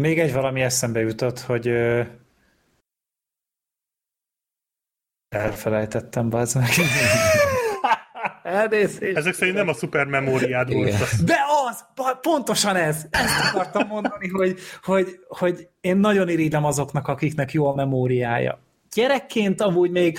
Még 0.00 0.18
egy 0.18 0.32
valami 0.32 0.60
eszembe 0.60 1.00
jutott, 1.00 1.40
hogy 1.40 1.72
elfelejtettem, 5.30 6.28
bazd 6.28 6.56
meg. 6.56 6.68
Elnézést. 8.42 9.16
Ezek 9.16 9.34
szerint 9.34 9.56
nem 9.56 9.68
a 9.68 9.72
szuper 9.72 10.06
memóriád 10.06 10.72
volt. 10.72 11.24
De 11.24 11.36
az! 11.68 11.84
Pontosan 12.20 12.76
ez! 12.76 13.06
Ezt 13.10 13.54
akartam 13.54 13.86
mondani, 13.86 14.28
hogy, 14.28 14.58
hogy, 14.82 15.20
hogy 15.28 15.68
én 15.80 15.96
nagyon 15.96 16.28
irigylem 16.28 16.64
azoknak, 16.64 17.08
akiknek 17.08 17.52
jó 17.52 17.66
a 17.66 17.74
memóriája. 17.74 18.58
Gyerekként 18.94 19.60
amúgy 19.60 19.90
még 19.90 20.18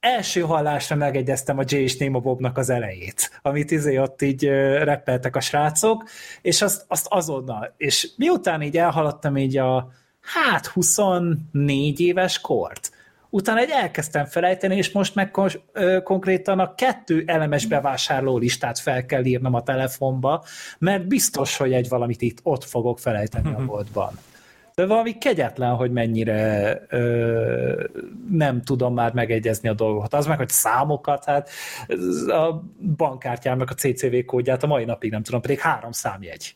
első 0.00 0.40
hallásra 0.40 0.96
megegyeztem 0.96 1.58
a 1.58 1.62
Jay 1.66 1.82
és 1.82 1.96
Nemo 1.96 2.20
Bobnak 2.20 2.58
az 2.58 2.70
elejét, 2.70 3.40
amit 3.42 3.70
izé 3.70 3.98
ott 3.98 4.22
így 4.22 4.44
reppeltek 4.82 5.36
a 5.36 5.40
srácok, 5.40 6.08
és 6.42 6.62
azt, 6.62 6.84
azt 6.88 7.06
azonnal. 7.08 7.74
És 7.76 8.08
miután 8.16 8.62
így 8.62 8.76
elhaladtam 8.76 9.36
így 9.36 9.56
a 9.56 9.92
hát 10.20 10.66
24 10.66 12.00
éves 12.00 12.40
kort, 12.40 12.90
utána 13.30 13.60
egy 13.60 13.70
elkezdtem 13.70 14.24
felejteni, 14.24 14.76
és 14.76 14.92
most 14.92 15.14
meg 15.14 15.30
kon- 15.30 15.62
ö, 15.72 16.02
konkrétan 16.02 16.58
a 16.58 16.74
kettő 16.74 17.22
elemes 17.26 17.66
bevásárló 17.66 18.38
listát 18.38 18.78
fel 18.78 19.06
kell 19.06 19.24
írnom 19.24 19.54
a 19.54 19.62
telefonba, 19.62 20.44
mert 20.78 21.06
biztos, 21.06 21.56
hogy 21.56 21.72
egy 21.72 21.88
valamit 21.88 22.22
itt 22.22 22.38
ott 22.42 22.64
fogok 22.64 22.98
felejteni 22.98 23.54
a 23.54 23.64
boltban. 23.64 24.12
De 24.74 24.86
valami 24.86 25.18
kegyetlen, 25.18 25.74
hogy 25.74 25.90
mennyire 25.90 26.80
ö, 26.88 27.84
nem 28.30 28.62
tudom 28.62 28.94
már 28.94 29.12
megegyezni 29.12 29.68
a 29.68 29.74
dolgokat. 29.74 30.14
Az 30.14 30.26
meg, 30.26 30.38
hogy 30.38 30.48
számokat, 30.48 31.24
hát 31.24 31.50
a 32.26 32.62
bankkártyámnak 32.96 33.70
a 33.70 33.74
CCV 33.74 34.14
kódját 34.26 34.62
a 34.62 34.66
mai 34.66 34.84
napig 34.84 35.10
nem 35.10 35.22
tudom, 35.22 35.40
pedig 35.40 35.58
három 35.58 35.92
számjegy. 35.92 36.54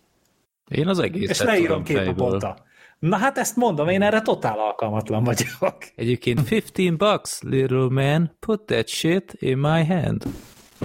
Én 0.68 0.88
az 0.88 0.98
egész. 0.98 1.28
És 1.28 1.42
leírom 1.42 1.82
két 1.82 2.04
naponta. 2.04 2.56
Na 3.04 3.16
hát 3.16 3.38
ezt 3.38 3.56
mondom, 3.56 3.88
én 3.88 4.02
erre 4.02 4.20
totál 4.20 4.58
alkalmatlan 4.58 5.24
vagyok. 5.24 5.76
Egyébként 5.94 6.48
15 6.72 6.96
bucks, 6.96 7.42
little 7.42 7.88
man, 7.90 8.36
put 8.40 8.60
that 8.60 8.88
shit 8.88 9.34
in 9.38 9.58
my 9.58 9.84
hand. 9.84 10.24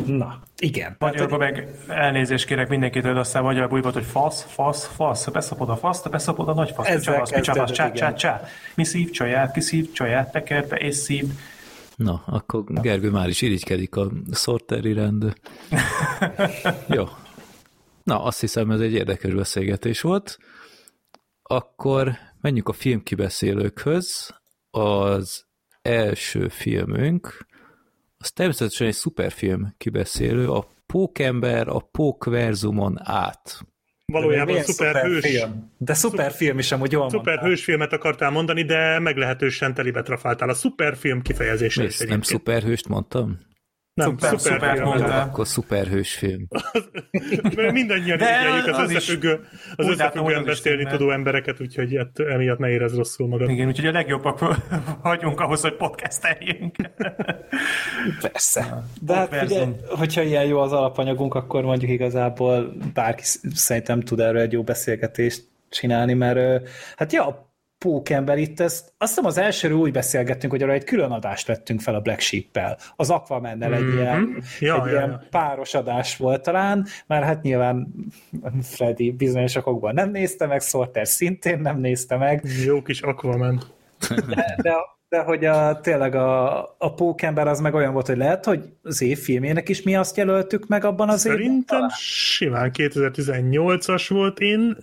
Na, 0.05 0.39
igen. 0.57 0.95
Magyarban 0.99 1.39
meg 1.39 1.67
elnézést 1.88 2.45
kérek 2.45 2.70
mindenkitől, 2.70 3.13
de 3.13 3.20
aztán 3.20 3.43
magyarul 3.43 3.72
úgy 3.72 3.82
volt, 3.82 3.93
hogy 3.93 4.05
fasz, 4.05 4.43
fasz, 4.43 4.86
fasz, 4.86 5.28
beszapod 5.28 5.70
a 5.70 5.76
fasz, 5.76 6.07
beszapod 6.07 6.47
a 6.47 6.53
nagy 6.53 6.72
fasz, 6.72 6.93
picsábasz, 6.93 7.32
picsábasz, 7.32 7.72
csá, 7.72 7.91
csá, 7.91 8.13
csá. 8.13 8.41
Mi 8.76 8.84
szív 8.84 9.09
csaját, 9.11 9.53
ki 9.53 9.61
szív 9.61 9.91
csaját, 9.91 10.32
tekerbe 10.32 10.76
és 10.76 10.95
szív. 10.95 11.26
Na, 11.95 12.24
akkor 12.26 12.63
Gergő 12.67 13.09
már 13.09 13.28
is 13.28 13.41
irigykedik 13.41 13.95
a 13.95 14.07
szorteri 14.32 14.93
rend. 14.93 15.34
Jó. 16.88 17.07
Na, 18.03 18.24
azt 18.24 18.39
hiszem, 18.39 18.72
ez 18.72 18.80
egy 18.80 18.93
érdekes 18.93 19.34
beszélgetés 19.34 20.01
volt. 20.01 20.39
Akkor 21.52 22.12
menjünk 22.41 22.68
a 22.68 22.74
filmkibeszélőkhöz. 22.74 24.36
Az 24.72 25.45
első 25.82 26.47
filmünk, 26.47 27.45
az 28.18 28.32
természetesen 28.32 28.88
egy 28.88 28.93
szuperfilm 28.93 29.74
kibeszélő, 29.78 30.50
a 30.50 30.68
Pókember 30.86 31.68
a 31.68 31.80
Pókverzumon 31.80 33.00
át. 33.04 33.60
Valójában 34.06 34.62
szuperhős. 34.62 35.26
Film. 35.26 35.72
De 35.78 35.93
szuperfilm 35.93 36.60
is 36.60 36.72
amúgy 36.72 36.91
jól 36.91 37.10
Szuperhős 37.10 37.64
filmet 37.64 37.93
akartál 37.93 38.30
mondani, 38.30 38.64
de 38.64 39.00
meglehetősen 39.00 39.74
telibe 39.74 40.02
trafáltál. 40.02 40.50
A 40.50 40.54
szuperfilm 40.54 41.22
kifejezése 41.22 41.84
is 41.84 42.00
Nem 42.00 42.22
szuperhőst 42.22 42.88
mondtam? 42.88 43.39
Nem, 44.00 44.18
szuper, 44.18 44.39
szuper, 44.39 44.78
szuper 44.78 44.97
film. 44.97 45.12
Akkor 45.12 45.47
szuperhős 45.47 46.14
film. 46.14 46.47
Mindannyian 47.72 48.20
igyeljük 48.20 48.68
az, 48.68 48.78
az 48.78 48.91
összefüggő, 48.91 49.39
az 49.76 49.88
összefüggően 49.88 50.45
beszélni 50.45 50.84
tudó 50.84 51.12
embereket, 51.12 51.62
úgyhogy 51.62 51.95
hát 51.95 52.20
emiatt 52.20 52.58
ne 52.58 52.70
érez 52.70 52.95
rosszul 52.95 53.28
magad. 53.28 53.50
Igen, 53.50 53.68
úgyhogy 53.68 53.88
a 53.88 53.91
legjobbak 53.91 54.39
vagyunk 55.04 55.39
ahhoz, 55.39 55.62
hogy 55.62 55.76
podcasteljünk. 55.76 56.76
Persze. 58.22 58.84
De 59.02 59.14
hát 59.14 59.43
ugye, 59.43 59.66
hogyha 59.88 60.22
ilyen 60.22 60.45
jó 60.45 60.60
az 60.60 60.72
alapanyagunk, 60.72 61.36
akkor 61.36 61.64
mondjuk 61.64 61.91
igazából 61.91 62.74
bárki 62.93 63.24
szerintem 63.54 64.02
tud 64.02 64.20
erről 64.20 64.41
egy 64.41 64.52
jó 64.52 64.64
beszélgetést 64.64 65.43
csinálni, 65.70 66.14
mert 66.14 66.70
hát 66.95 67.14
ja, 67.14 67.49
pókember 67.80 68.38
itt, 68.38 68.59
ezt, 68.59 68.93
azt 68.97 69.09
hiszem 69.09 69.25
az 69.25 69.38
elsőről 69.38 69.77
úgy 69.77 69.91
beszélgettünk, 69.91 70.51
hogy 70.51 70.63
arra 70.63 70.71
egy 70.71 70.84
külön 70.84 71.11
adást 71.11 71.47
vettünk 71.47 71.82
fel 71.82 71.95
a 71.95 71.99
Black 71.99 72.19
Sheep-pel, 72.19 72.77
az 72.95 73.09
aquaman 73.09 73.63
egy, 73.63 73.69
mm-hmm. 73.69 73.97
ilyen, 73.97 74.43
ja, 74.59 74.75
egy 74.75 74.86
ja, 74.86 74.89
ilyen 74.89 75.09
ja. 75.09 75.27
páros 75.30 75.73
adás 75.73 76.17
volt 76.17 76.41
talán, 76.41 76.86
mert 77.07 77.23
hát 77.23 77.41
nyilván 77.41 77.88
Freddy 78.61 79.11
bizonyos 79.11 79.55
okokban 79.55 79.93
nem 79.93 80.11
nézte 80.11 80.45
meg, 80.45 80.61
Sorter 80.61 81.07
szintén 81.07 81.59
nem 81.59 81.80
nézte 81.80 82.17
meg. 82.17 82.43
Jó 82.65 82.82
kis 82.82 83.01
Aquaman. 83.01 83.63
De, 84.27 84.55
de, 84.61 84.73
de 85.09 85.19
hogy 85.21 85.45
a, 85.45 85.80
tényleg 85.80 86.15
a, 86.15 86.59
a 86.77 86.93
pókember 86.93 87.47
az 87.47 87.59
meg 87.59 87.73
olyan 87.73 87.93
volt, 87.93 88.07
hogy 88.07 88.17
lehet, 88.17 88.45
hogy 88.45 88.63
az 88.84 89.01
év 89.01 89.19
filmjének 89.19 89.69
is 89.69 89.82
mi 89.82 89.95
azt 89.95 90.17
jelöltük 90.17 90.67
meg 90.67 90.84
abban 90.84 91.09
az 91.09 91.19
Szerintem 91.19 91.77
évben? 91.77 91.89
Szerintem 91.89 91.97
simán 91.99 92.71
2018-as 92.73 94.05
volt. 94.09 94.39
Én 94.39 94.77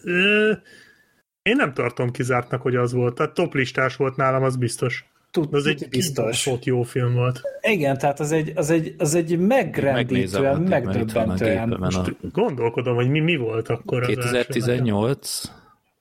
én 1.46 1.56
nem 1.56 1.72
tartom 1.72 2.10
kizártnak, 2.10 2.62
hogy 2.62 2.76
az 2.76 2.92
volt. 2.92 3.14
Tehát 3.14 3.32
top 3.32 3.54
listás 3.54 3.96
volt 3.96 4.16
nálam, 4.16 4.42
az 4.42 4.56
biztos. 4.56 5.04
Tud, 5.30 5.54
az 5.54 5.66
egy 5.66 5.88
biztos. 5.88 6.50
jó 6.62 6.82
film 6.82 7.14
volt. 7.14 7.40
Igen, 7.60 7.98
tehát 7.98 8.20
az 8.20 8.32
egy, 8.32 8.52
az 8.54 8.70
egy, 8.70 8.94
az 8.98 9.14
egy 9.14 9.38
megrendítően, 9.38 10.60
megdöbbentően. 10.60 11.76
Most 11.78 12.16
gondolkodom, 12.32 12.94
hogy 12.94 13.08
mi, 13.08 13.20
mi 13.20 13.36
volt 13.36 13.68
akkor 13.68 14.06
2018? 14.06 15.42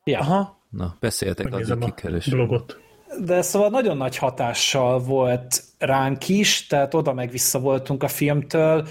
Ja. 0.03 0.19
Aha. 0.19 0.59
Na, 0.69 0.95
beszéltek 0.99 1.53
az 1.53 1.69
a 1.69 1.77
kikerülés. 1.77 2.27
blogot. 2.27 2.79
De 3.25 3.41
szóval 3.41 3.69
nagyon 3.69 3.97
nagy 3.97 4.17
hatással 4.17 4.99
volt 4.99 5.63
ránk 5.77 6.29
is, 6.29 6.67
tehát 6.67 6.93
oda 6.93 7.13
meg 7.13 7.29
vissza 7.29 7.59
voltunk 7.59 8.03
a 8.03 8.07
filmtől, 8.07 8.87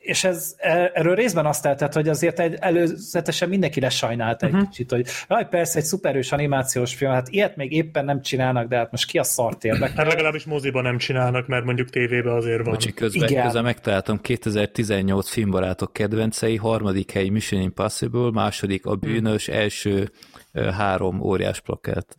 és 0.00 0.24
ez, 0.24 0.54
e, 0.58 0.90
erről 0.94 1.14
részben 1.14 1.46
azt 1.46 1.64
lehetett, 1.64 1.92
hogy 1.92 2.08
azért 2.08 2.40
egy 2.40 2.54
előzetesen 2.54 3.48
mindenki 3.48 3.80
lesajnálta 3.80 4.46
uh-huh. 4.46 4.60
egy 4.60 4.64
mhm. 4.64 4.70
kicsit, 4.70 4.90
hogy 4.90 5.06
jaj, 5.28 5.48
persze 5.48 5.78
egy 5.78 5.84
szuperős 5.84 6.32
animációs 6.32 6.94
film, 6.94 7.10
hát 7.10 7.28
ilyet 7.28 7.56
még 7.56 7.72
éppen 7.72 8.04
nem 8.04 8.22
csinálnak, 8.22 8.68
de 8.68 8.76
hát 8.76 8.90
most 8.90 9.10
ki 9.10 9.18
a 9.18 9.22
szart 9.22 9.64
érdekel? 9.64 9.96
Hát 9.96 10.06
legalábbis 10.06 10.44
moziban 10.44 10.82
nem 10.82 10.98
csinálnak, 10.98 11.46
mert 11.46 11.64
mondjuk 11.64 11.90
tévében 11.90 12.34
azért 12.34 12.62
van. 12.62 12.72
Bocsi, 12.72 12.92
közben, 12.92 13.28
Igen. 13.28 13.44
közben 13.44 13.62
megtaláltam 13.62 14.20
2018 14.20 15.30
filmbarátok 15.30 15.92
kedvencei, 15.92 16.56
harmadik 16.56 17.10
hely 17.10 17.28
Mission 17.28 17.60
Impossible, 17.60 18.30
második 18.30 18.86
a 18.86 18.96
bűnös, 18.96 19.46
hmm. 19.46 19.54
első 19.54 20.10
három 20.52 21.20
óriás 21.20 21.60
plakát. 21.60 22.16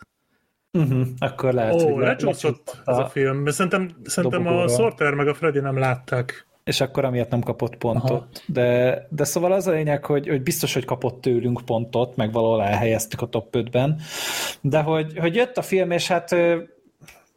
Uh-huh, 0.73 1.07
akkor 1.17 1.53
lehet, 1.53 1.73
Ó, 1.73 1.93
hogy 1.93 2.03
lecsúszott 2.03 2.81
ez 2.85 2.97
a 2.97 3.05
film, 3.05 3.43
de 3.43 3.51
szerintem, 3.51 3.89
szerintem 4.03 4.47
a 4.47 4.67
Sorter 4.67 5.13
meg 5.13 5.27
a 5.27 5.33
Freddy 5.33 5.59
nem 5.59 5.77
látták. 5.77 6.49
És 6.63 6.81
akkor 6.81 7.05
amiatt 7.05 7.29
nem 7.29 7.41
kapott 7.41 7.75
pontot. 7.75 8.43
De, 8.47 9.07
de 9.09 9.23
szóval 9.23 9.51
az 9.51 9.67
a 9.67 9.71
lényeg, 9.71 10.05
hogy, 10.05 10.27
hogy 10.27 10.41
biztos, 10.41 10.73
hogy 10.73 10.85
kapott 10.85 11.21
tőlünk 11.21 11.61
pontot, 11.65 12.15
meg 12.15 12.31
valahol 12.31 12.63
elhelyeztük 12.63 13.21
a 13.21 13.25
top 13.25 13.47
5-ben, 13.57 13.99
de 14.61 14.81
hogy, 14.81 15.17
hogy 15.17 15.35
jött 15.35 15.57
a 15.57 15.61
film, 15.61 15.91
és 15.91 16.07
hát 16.07 16.35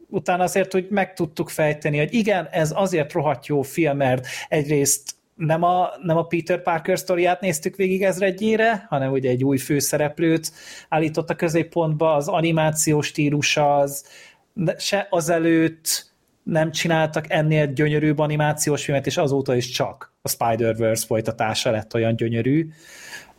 utána 0.09 0.43
azért 0.43 0.71
hogy 0.71 0.87
meg 0.89 1.13
tudtuk 1.13 1.49
fejteni, 1.49 1.97
hogy 1.97 2.13
igen, 2.13 2.47
ez 2.51 2.71
azért 2.75 3.13
rohadt 3.13 3.45
jó 3.45 3.61
film, 3.61 3.97
mert 3.97 4.27
egyrészt 4.47 5.15
nem 5.35 5.63
a, 5.63 5.89
nem 6.01 6.17
a 6.17 6.23
Peter 6.23 6.61
Parker 6.61 6.99
sztoriát 6.99 7.41
néztük 7.41 7.75
végig 7.75 8.03
ezredjére, 8.03 8.85
hanem 8.89 9.11
ugye 9.11 9.29
egy 9.29 9.43
új 9.43 9.57
főszereplőt 9.57 10.51
állított 10.89 11.29
a 11.29 11.35
középpontba, 11.35 12.13
az 12.13 12.27
animációs 12.27 13.07
stílusa 13.07 13.75
az 13.77 14.05
se 14.77 15.07
azelőtt 15.09 16.13
nem 16.45 16.71
csináltak 16.71 17.25
ennél 17.29 17.73
gyönyörűbb 17.73 18.19
animációs 18.19 18.83
filmet, 18.83 19.05
és 19.05 19.17
azóta 19.17 19.55
is 19.55 19.69
csak 19.69 20.13
a 20.21 20.29
Spider-Verse 20.29 21.05
folytatása 21.05 21.71
lett 21.71 21.93
olyan 21.93 22.15
gyönyörű. 22.15 22.69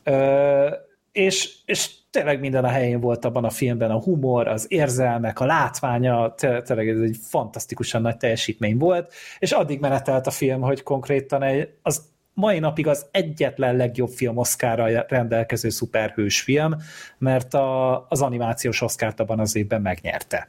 Ö, 0.03 0.69
és, 1.13 1.57
és 1.65 1.91
tényleg 2.11 2.41
minden 2.41 2.65
a 2.65 2.69
helyén 2.69 3.01
volt 3.01 3.25
abban 3.25 3.45
a 3.45 3.51
filmben, 3.51 3.91
a 3.91 4.03
humor, 4.03 4.49
az 4.49 4.67
érzelmek, 4.69 5.41
a 5.41 5.45
látványa, 5.45 6.35
tényleg 6.35 6.89
ez 6.89 7.01
egy 7.01 7.17
fantasztikusan 7.23 8.03
nagy 8.03 8.17
teljesítmény 8.17 8.77
volt, 8.77 9.13
és 9.39 9.53
addig 9.53 9.81
menetelt 9.81 10.27
a 10.27 10.31
film, 10.31 10.61
hogy 10.61 10.83
konkrétan 10.83 11.43
egy, 11.43 11.69
az 11.83 12.03
mai 12.35 12.59
napig 12.59 12.87
az 12.87 13.07
egyetlen 13.11 13.77
legjobb 13.77 14.09
film 14.09 14.37
Oscarra 14.37 15.05
rendelkező 15.09 15.69
szuperhős 15.69 16.41
film, 16.41 16.77
mert 17.19 17.55
a, 17.55 18.07
az 18.09 18.23
animációs 18.23 18.81
Oscárt 18.83 19.21
abban 19.21 19.41
az 19.41 19.57
évben 19.57 19.83
megnyerte. 19.83 20.49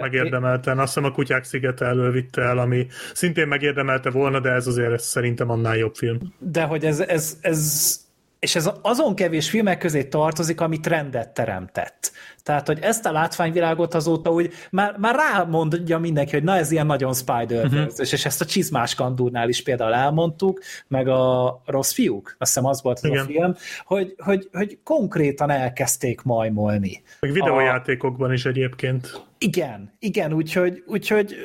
Megérdemelten. 0.00 0.78
Azt 0.78 0.94
hiszem 0.94 1.10
a 1.10 1.12
Kutyák 1.12 1.44
szigete 1.44 1.84
elővitte 1.84 2.42
el, 2.42 2.58
ami 2.58 2.86
szintén 3.14 3.48
megérdemelte 3.48 4.10
volna, 4.10 4.40
de 4.40 4.50
ez 4.50 4.66
azért 4.66 5.00
szerintem 5.00 5.50
annál 5.50 5.76
jobb 5.76 5.94
film. 5.94 6.18
De 6.38 6.62
hogy 6.62 6.84
ez, 6.84 7.00
ez, 7.00 7.38
ez 7.40 7.96
és 8.38 8.56
ez 8.56 8.70
azon 8.82 9.14
kevés 9.14 9.50
filmek 9.50 9.78
közé 9.78 10.04
tartozik, 10.04 10.60
ami 10.60 10.80
trendet 10.80 11.34
teremtett. 11.34 12.12
Tehát, 12.48 12.66
hogy 12.66 12.78
ezt 12.80 13.06
a 13.06 13.12
látványvilágot 13.12 13.94
azóta 13.94 14.30
úgy 14.30 14.52
már, 14.70 14.96
már 14.98 15.14
rámondja 15.14 15.98
mindenki, 15.98 16.32
hogy 16.32 16.42
na 16.42 16.56
ez 16.56 16.70
ilyen 16.70 16.86
nagyon 16.86 17.14
spider 17.14 17.64
uh-huh. 17.64 17.86
és, 17.96 18.12
és 18.12 18.24
ezt 18.24 18.40
a 18.40 18.44
csizmás 18.44 18.94
kandúrnál 18.94 19.48
is 19.48 19.62
például 19.62 19.94
elmondtuk, 19.94 20.60
meg 20.86 21.08
a 21.08 21.62
rossz 21.66 21.92
fiúk, 21.92 22.36
azt 22.38 22.54
hiszem 22.54 22.70
az 22.70 22.82
volt 22.82 23.00
az 23.02 23.10
a 23.10 23.24
film, 23.24 23.54
hogy, 23.84 24.14
hogy, 24.18 24.48
hogy 24.52 24.78
konkrétan 24.84 25.50
elkezdték 25.50 26.22
majmolni. 26.22 27.02
Meg 27.20 27.32
videójátékokban 27.32 28.30
a... 28.30 28.32
is 28.32 28.44
egyébként. 28.44 29.26
Igen, 29.38 29.92
igen, 29.98 30.32
úgyhogy, 30.32 30.82
úgyhogy 30.86 31.36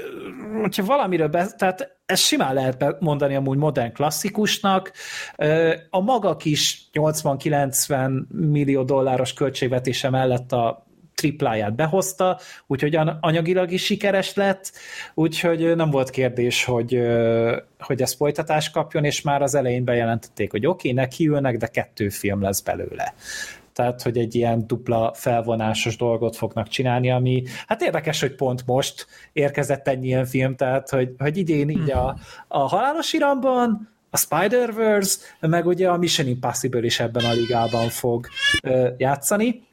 hogyha 0.62 0.86
valamiről 0.86 1.28
be, 1.28 1.48
tehát 1.58 1.98
ez 2.06 2.20
simán 2.20 2.54
lehet 2.54 3.00
mondani 3.00 3.36
amúgy 3.36 3.58
modern 3.58 3.94
klasszikusnak. 3.94 4.92
A 5.90 6.02
maga 6.02 6.36
kis 6.36 6.90
80-90 6.94 8.28
millió 8.28 8.84
dolláros 8.84 9.34
költségvetése 9.34 10.10
mellett 10.10 10.52
a 10.52 10.86
tripláját 11.16 11.76
behozta, 11.76 12.40
úgyhogy 12.68 12.96
anyagilag 13.20 13.72
is 13.72 13.84
sikeres 13.84 14.34
lett, 14.34 14.72
úgyhogy 15.14 15.76
nem 15.76 15.90
volt 15.90 16.10
kérdés, 16.10 16.64
hogy, 16.64 17.00
hogy 17.80 18.02
ez 18.02 18.14
folytatást 18.14 18.74
kapjon, 18.74 19.04
és 19.04 19.22
már 19.22 19.42
az 19.42 19.56
elején 19.56 19.84
bejelentették, 19.84 20.52
hogy 20.52 20.66
oké, 20.66 20.90
okay, 20.90 21.04
nekiülnek, 21.04 21.58
de 21.58 21.68
kettő 21.68 22.10
film 22.10 22.42
lesz 22.42 22.62
belőle. 22.62 23.14
Tehát 23.74 24.02
hogy 24.02 24.18
egy 24.18 24.36
ilyen 24.36 24.68
dupla 24.68 25.14
felvonásos 25.16 25.98
dolgot 25.98 26.36
fognak 26.36 26.68
csinálni, 26.68 27.12
ami 27.12 27.44
hát 27.68 27.82
érdekes, 27.82 28.22
hogy 28.22 28.36
pont 28.36 28.66
most 28.66 29.08
érkezett 29.34 29.88
ennyi 29.88 30.08
ilyen 30.08 30.26
film, 30.26 30.56
tehát 30.56 30.90
hogy, 30.90 31.16
hogy 31.18 31.38
idén 31.38 31.70
így 31.70 31.92
a, 31.92 32.18
a 32.48 32.60
halálos 32.60 33.14
iramban, 33.14 33.92
a 34.10 34.18
Spider-Verse, 34.18 35.18
meg 35.40 35.66
ugye 35.66 35.90
a 35.90 35.98
Mission 35.98 36.28
Impossible 36.28 36.86
is 36.86 37.00
ebben 37.00 37.26
a 37.26 37.32
ligában 37.32 37.90
fog 37.90 38.28
ö, 38.64 38.88
játszani, 38.98 39.64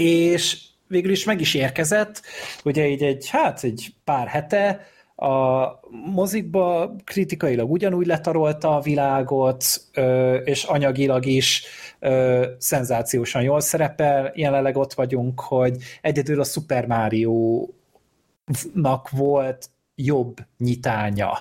és 0.00 0.58
végül 0.88 1.10
is 1.10 1.24
meg 1.24 1.40
is 1.40 1.54
érkezett, 1.54 2.22
ugye 2.64 2.88
így 2.88 3.02
egy, 3.02 3.28
hát 3.28 3.64
egy 3.64 3.94
pár 4.04 4.26
hete, 4.26 4.86
a 5.16 5.66
mozikba 5.90 6.94
kritikailag 7.04 7.70
ugyanúgy 7.70 8.06
letarolta 8.06 8.76
a 8.76 8.80
világot, 8.80 9.64
és 10.44 10.64
anyagilag 10.64 11.26
is 11.26 11.64
szenzációsan 12.58 13.42
jól 13.42 13.60
szerepel. 13.60 14.32
Jelenleg 14.34 14.76
ott 14.76 14.92
vagyunk, 14.92 15.40
hogy 15.40 15.76
egyedül 16.00 16.40
a 16.40 16.44
Super 16.44 16.86
Mario-nak 16.86 17.70
volt 19.10 19.70
jobb 19.94 20.36
nyitánya 20.58 21.38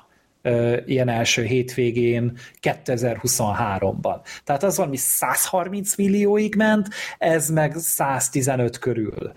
ilyen 0.85 1.09
első 1.09 1.43
hétvégén 1.43 2.37
2023-ban. 2.61 4.19
Tehát 4.43 4.63
az 4.63 4.77
valami 4.77 4.97
130 4.97 5.95
millióig 5.95 6.55
ment, 6.55 6.87
ez 7.17 7.49
meg 7.49 7.75
115 7.77 8.77
körül 8.77 9.33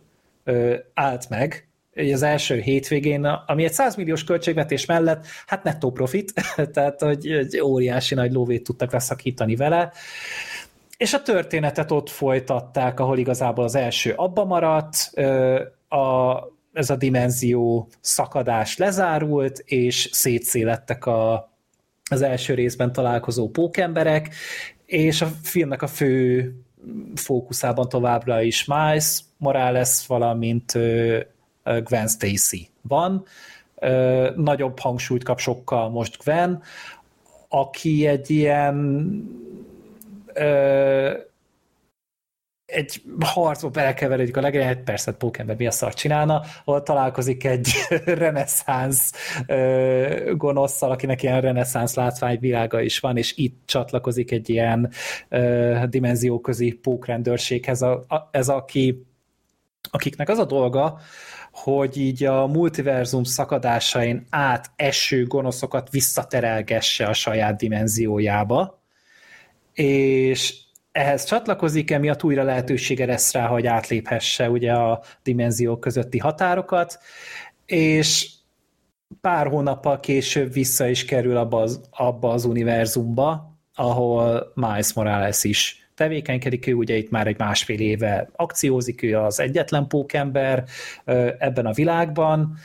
állt 0.94 1.28
meg, 1.28 1.68
az 2.12 2.22
első 2.22 2.60
hétvégén, 2.60 3.24
ami 3.24 3.64
egy 3.64 3.72
100 3.72 3.96
milliós 3.96 4.24
költségvetés 4.24 4.86
mellett, 4.86 5.26
hát 5.46 5.62
nettó 5.62 5.90
profit, 5.90 6.32
tehát 6.72 7.00
hogy 7.00 7.26
egy 7.26 7.60
óriási 7.60 8.14
nagy 8.14 8.32
lóvét 8.32 8.62
tudtak 8.62 8.92
leszakítani 8.92 9.56
vele, 9.56 9.92
és 10.96 11.12
a 11.12 11.22
történetet 11.22 11.90
ott 11.90 12.08
folytatták, 12.08 13.00
ahol 13.00 13.18
igazából 13.18 13.64
az 13.64 13.74
első 13.74 14.12
abba 14.16 14.44
maradt, 14.44 15.10
a, 15.88 16.34
ez 16.78 16.90
a 16.90 16.96
dimenzió 16.96 17.88
szakadás 18.00 18.76
lezárult, 18.76 19.58
és 19.64 20.08
szétszélettek 20.12 21.06
a, 21.06 21.52
az 22.10 22.22
első 22.22 22.54
részben 22.54 22.92
találkozó 22.92 23.48
pókemberek, 23.48 24.34
és 24.86 25.20
a 25.20 25.26
filmnek 25.42 25.82
a 25.82 25.86
fő 25.86 26.52
fókuszában 27.14 27.88
továbbra 27.88 28.42
is 28.42 28.64
Miles 28.64 29.20
Morales, 29.36 30.06
valamint 30.06 30.72
Gwen 31.62 32.08
Stacy 32.08 32.68
van. 32.82 33.24
Nagyobb 34.36 34.78
hangsúlyt 34.78 35.24
kap 35.24 35.38
sokkal 35.38 35.88
most 35.88 36.24
Gwen, 36.24 36.62
aki 37.48 38.06
egy 38.06 38.30
ilyen 38.30 38.76
egy 42.68 43.02
harcba 43.20 43.68
belekeveredik 43.68 44.36
a 44.36 44.40
legelején, 44.40 44.84
persze 44.84 45.12
Pókember 45.12 45.56
mi 45.56 45.66
a 45.66 45.70
szart 45.70 45.96
csinálna, 45.96 46.42
ahol 46.64 46.82
találkozik 46.82 47.44
egy 47.44 47.70
reneszánsz 48.04 49.12
gonoszszal, 50.36 50.90
akinek 50.90 51.22
ilyen 51.22 51.40
reneszánsz 51.40 51.94
látványvilága 51.94 52.80
is 52.80 52.98
van, 52.98 53.16
és 53.16 53.36
itt 53.36 53.62
csatlakozik 53.66 54.30
egy 54.30 54.48
ilyen 54.48 54.90
ö, 55.28 55.82
dimenzióközi 55.88 56.72
pókrendőrséghez, 56.72 57.82
a, 57.82 58.04
a, 58.08 58.28
ez 58.30 58.48
aki 58.48 59.06
akiknek 59.90 60.28
az 60.28 60.38
a 60.38 60.44
dolga, 60.44 60.98
hogy 61.52 61.96
így 61.96 62.24
a 62.24 62.46
multiverzum 62.46 63.24
szakadásain 63.24 64.26
át 64.30 64.70
eső 64.76 65.26
gonoszokat 65.26 65.90
visszaterelgesse 65.90 67.06
a 67.06 67.12
saját 67.12 67.56
dimenziójába, 67.56 68.82
és 69.72 70.66
ehhez 70.92 71.24
csatlakozik, 71.24 71.90
emiatt 71.90 72.24
újra 72.24 72.42
lehetősége 72.42 73.06
lesz 73.06 73.32
rá, 73.32 73.46
hogy 73.46 73.66
átléphesse 73.66 74.50
ugye 74.50 74.72
a 74.72 75.02
dimenziók 75.22 75.80
közötti 75.80 76.18
határokat, 76.18 76.98
és 77.66 78.30
pár 79.20 79.46
hónappal 79.46 80.00
később 80.00 80.52
vissza 80.52 80.88
is 80.88 81.04
kerül 81.04 81.36
abba 81.36 81.60
az, 81.60 81.80
abba 81.90 82.30
az 82.30 82.44
univerzumba, 82.44 83.56
ahol 83.74 84.52
Miles 84.54 84.92
Morales 84.92 85.44
is 85.44 85.90
tevékenykedik, 85.94 86.66
ő 86.66 86.74
ugye 86.74 86.96
itt 86.96 87.10
már 87.10 87.26
egy 87.26 87.38
másfél 87.38 87.80
éve 87.80 88.30
akciózik, 88.36 89.02
ő 89.02 89.18
az 89.18 89.40
egyetlen 89.40 89.86
pókember 89.86 90.64
ebben 91.38 91.66
a 91.66 91.72
világban, 91.72 92.56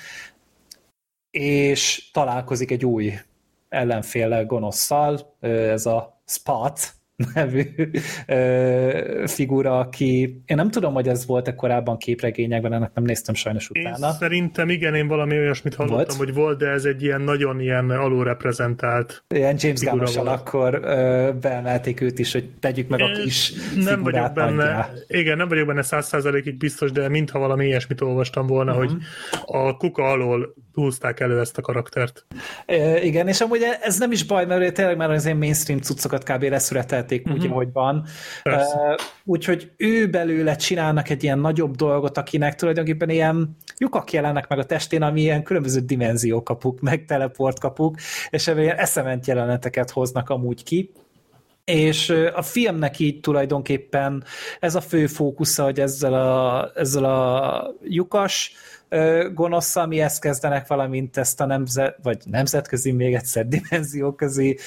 és 1.32 2.10
találkozik 2.12 2.72
egy 2.72 2.86
új 2.86 3.14
ellenféle 3.70 4.42
gonoszszal, 4.42 5.36
ez 5.40 5.86
a 5.86 6.22
Spot, 6.26 6.94
nevű 7.34 7.64
ö, 8.28 9.24
figura, 9.26 9.80
aki 9.80 10.42
én 10.46 10.58
nem 10.58 10.70
tudom, 10.70 10.94
hogy 10.94 11.08
ez 11.08 11.26
volt-e 11.26 11.56
korábban 11.56 11.98
képregényekben, 11.98 12.74
ennek 12.74 12.92
nem 12.94 13.04
néztem 13.04 13.36
sajnos 13.36 13.70
utána. 13.70 14.08
Én 14.08 14.14
szerintem 14.14 14.70
igen, 14.70 14.96
én 14.96 15.08
valami 15.08 15.38
olyasmit 15.38 15.76
hallottam, 15.76 16.18
volt? 16.18 16.18
hogy 16.18 16.34
volt, 16.34 16.58
de 16.58 16.68
ez 16.68 16.86
egy 16.86 17.04
ilyen 17.04 17.22
nagyon 17.22 17.60
ilyen 17.60 17.90
alulreprezentált 17.90 19.24
Ilyen 19.28 19.56
James 19.60 19.82
gunn 19.82 20.28
akkor 20.28 20.80
ö, 20.84 21.32
beemelték 21.42 22.02
őt 22.02 22.20
is, 22.20 22.32
hogy 22.32 22.50
tegyük 22.60 22.88
meg 22.88 23.02
a 23.02 23.12
kis 23.24 23.54
Nem 23.76 24.04
vagyok 24.04 24.34
benne, 24.34 24.52
nagyjá. 24.52 24.90
igen, 25.08 25.38
nem 25.38 25.48
vagyok 25.48 25.68
benne 25.68 25.82
száz 25.82 26.08
százalékig 26.08 26.58
biztos, 26.58 26.92
de 26.92 27.10
mintha 27.10 27.40
valami 27.40 27.66
ilyesmit 27.66 28.02
olvastam 28.02 28.48
volna, 28.48 28.72
uh-huh. 28.72 28.92
hogy 28.92 29.02
a 29.46 29.78
kuka 29.78 30.04
alól 30.04 30.54
húzták 30.74 31.20
elő 31.20 31.40
ezt 31.40 31.58
a 31.58 31.62
karaktert. 31.62 32.26
É, 32.66 33.06
igen, 33.06 33.28
és 33.28 33.42
amúgy 33.42 33.62
ez 33.82 33.98
nem 33.98 34.12
is 34.12 34.26
baj, 34.26 34.46
mert 34.46 34.74
tényleg 34.74 34.98
már 34.98 35.12
az 35.12 35.26
én 35.26 35.36
mainstream 35.36 35.80
cuccokat 35.80 36.24
kb. 36.24 36.44
Leszületelték 37.04 37.22
uh-huh. 37.26 37.36
úgy, 37.36 37.44
mhm. 37.44 37.54
ahogy 37.54 37.72
van. 37.74 38.06
Uh, 38.44 38.96
úgyhogy 39.24 39.72
ő 39.78 40.10
belőle 40.10 40.56
csinálnak 40.56 41.10
egy 41.10 41.24
ilyen 41.24 41.40
nagyobb 41.40 41.76
dolgot, 41.76 42.18
akinek 42.18 42.56
tulajdonképpen 42.56 43.10
ilyen 43.10 43.58
lyukak 43.78 44.12
jelennek 44.12 44.48
meg 44.48 44.60
a 44.60 44.66
testén, 44.66 45.02
ami 45.02 45.22
ilyen 45.22 45.44
különböző 45.44 45.80
dimenziókapuk, 45.80 46.80
meg 46.80 47.06
teleportkapuk, 47.06 47.96
és 48.30 48.48
ebben 48.48 48.64
ilyen 48.64 48.78
eszement 48.78 49.28
jeleneteket 49.28 49.92
hoznak 49.92 50.30
amúgy 50.30 50.64
ki. 50.64 50.92
És 51.66 52.10
a 52.34 52.42
filmnek 52.42 53.00
így 53.00 53.20
tulajdonképpen 53.20 54.24
ez 54.60 54.76
a 54.76 54.82
fő 54.82 55.08
fókusza, 55.08 55.64
hogy 55.64 55.80
ezzel 55.80 56.14
a, 56.14 56.72
ezzel 56.76 57.04
a 57.04 57.74
lyukas 57.84 58.52
gonoszszal 59.34 59.88
mihez 59.88 60.20
kezdenek, 60.20 60.68
valamint 60.68 61.18
ezt 61.18 61.42
a 61.42 61.46
nemzet, 61.46 61.98
vagy 62.04 62.18
nemzetközi, 62.26 62.92
még 62.92 63.14
egyszer 63.14 63.48
dimenzióközi 63.48 64.58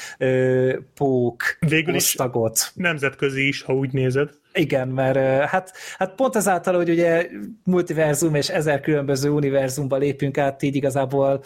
pók 0.94 1.42
Végül 1.58 1.94
is 1.94 2.12
tagot. 2.12 2.70
nemzetközi 2.74 3.46
is, 3.46 3.62
ha 3.62 3.74
úgy 3.74 3.92
nézed. 3.92 4.30
Igen, 4.52 4.88
mert 4.88 5.44
hát, 5.44 5.72
hát 5.98 6.14
pont 6.14 6.36
ezáltal, 6.36 6.74
hogy 6.74 6.90
ugye 6.90 7.28
multiverzum 7.64 8.34
és 8.34 8.48
ezer 8.48 8.80
különböző 8.80 9.30
univerzumba 9.30 9.96
lépünk 9.96 10.38
át, 10.38 10.62
így 10.62 10.74
igazából 10.74 11.42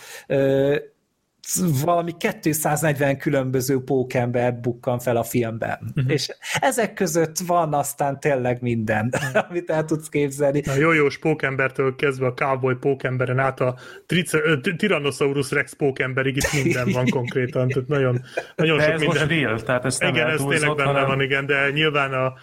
valami 1.84 2.12
240 2.40 3.18
különböző 3.18 3.84
pókember 3.84 4.60
bukkan 4.60 4.98
fel 4.98 5.16
a 5.16 5.22
filmben. 5.22 5.78
Uh-huh. 5.96 6.12
És 6.12 6.28
ezek 6.60 6.94
között 6.94 7.38
van 7.46 7.74
aztán 7.74 8.20
tényleg 8.20 8.60
minden, 8.60 9.10
uh-huh. 9.12 9.44
amit 9.50 9.70
el 9.70 9.84
tudsz 9.84 10.08
képzelni. 10.08 10.62
A 10.66 10.74
jó-jós 10.74 11.18
pókembertől 11.18 11.96
kezdve 11.96 12.26
a 12.26 12.34
cowboy 12.34 12.74
pókemberen 12.74 13.38
át 13.38 13.60
a 13.60 13.74
Tyrannosaurus 14.76 15.50
Rex 15.50 15.72
pókemberig 15.72 16.36
itt 16.36 16.62
minden 16.64 16.92
van 16.92 17.08
konkrétan, 17.18 17.68
tehát 17.68 17.88
nagyon, 17.88 18.24
nagyon 18.56 18.76
de 18.76 18.84
sok 18.84 18.92
ez 18.92 19.00
minden. 19.00 19.18
most 19.18 19.30
real, 19.30 19.62
tehát 19.62 19.84
ez 19.84 19.98
nem 19.98 20.14
Igen, 20.14 20.28
ez 20.28 20.44
tényleg 20.48 20.76
benne 20.76 20.88
hanem... 20.88 21.06
van, 21.06 21.20
igen, 21.20 21.46
de 21.46 21.70
nyilván 21.70 22.12
a 22.12 22.34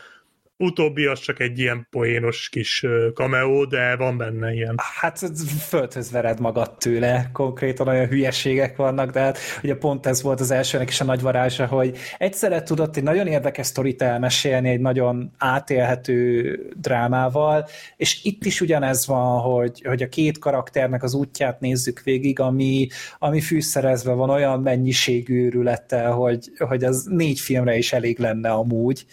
utóbbi 0.58 1.06
az 1.06 1.20
csak 1.20 1.40
egy 1.40 1.60
ilyen 1.60 1.88
poénos 1.90 2.50
kis 2.50 2.86
cameo, 3.14 3.66
de 3.66 3.96
van 3.96 4.18
benne 4.18 4.54
ilyen. 4.54 4.76
Hát 5.00 5.20
földhöz 5.68 6.12
vered 6.12 6.40
magad 6.40 6.78
tőle, 6.78 7.30
konkrétan 7.34 7.88
olyan 7.88 8.08
hülyeségek 8.08 8.76
vannak, 8.76 9.12
de 9.12 9.20
hát 9.20 9.38
ugye 9.64 9.76
pont 9.76 10.06
ez 10.06 10.22
volt 10.22 10.40
az 10.40 10.52
elsőnek 10.52 10.90
is 10.90 11.02
a 11.02 11.04
nagy 11.04 11.22
varázsa, 11.22 11.66
hogy 11.66 11.98
egyszerre 12.18 12.64
tudott 12.64 12.98
egy 12.98 13.04
nagyon 13.04 13.28
érdekes 13.28 13.66
sztorit 13.66 14.02
elmesélni 14.02 14.70
egy 14.70 14.80
nagyon 14.80 15.32
átélhető 15.38 16.74
drámával, 16.76 17.68
és 17.98 18.24
itt 18.24 18.46
is 18.46 18.62
ugyanez 18.62 19.08
van, 19.08 19.40
hogy, 19.40 19.82
hogy 19.82 20.02
a 20.02 20.10
két 20.10 20.40
karakternek 20.40 21.04
az 21.04 21.14
útját 21.14 21.60
nézzük 21.60 22.02
végig, 22.04 22.40
ami, 22.40 22.88
ami 23.20 23.42
fűszerezve 23.42 24.14
van 24.14 24.30
olyan 24.30 24.62
mennyiségű 24.62 25.46
őrülettel, 25.46 26.12
hogy, 26.12 26.52
hogy 26.58 26.84
az 26.84 27.08
négy 27.10 27.40
filmre 27.40 27.78
is 27.78 27.94
elég 27.94 28.20
lenne 28.20 28.50
amúgy 28.50 29.06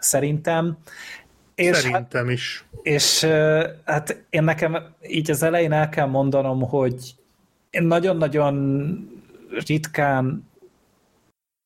szerintem. 0.00 0.78
És 1.54 1.76
Szerintem 1.76 2.24
hát, 2.24 2.32
is. 2.32 2.64
És 2.82 3.24
hát 3.84 4.24
én 4.30 4.44
nekem 4.44 4.94
így 5.02 5.30
az 5.30 5.42
elején 5.42 5.72
el 5.72 5.88
kell 5.88 6.06
mondanom, 6.06 6.60
hogy 6.60 7.14
én 7.70 7.82
nagyon-nagyon 7.82 8.96
ritkán 9.66 10.50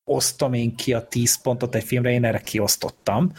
osztom 0.04 0.52
én 0.52 0.74
ki 0.74 0.92
a 0.92 1.06
10 1.08 1.40
pontot 1.40 1.74
egy 1.74 1.84
filmre, 1.84 2.10
én 2.10 2.24
erre 2.24 2.40
kiosztottam. 2.40 3.32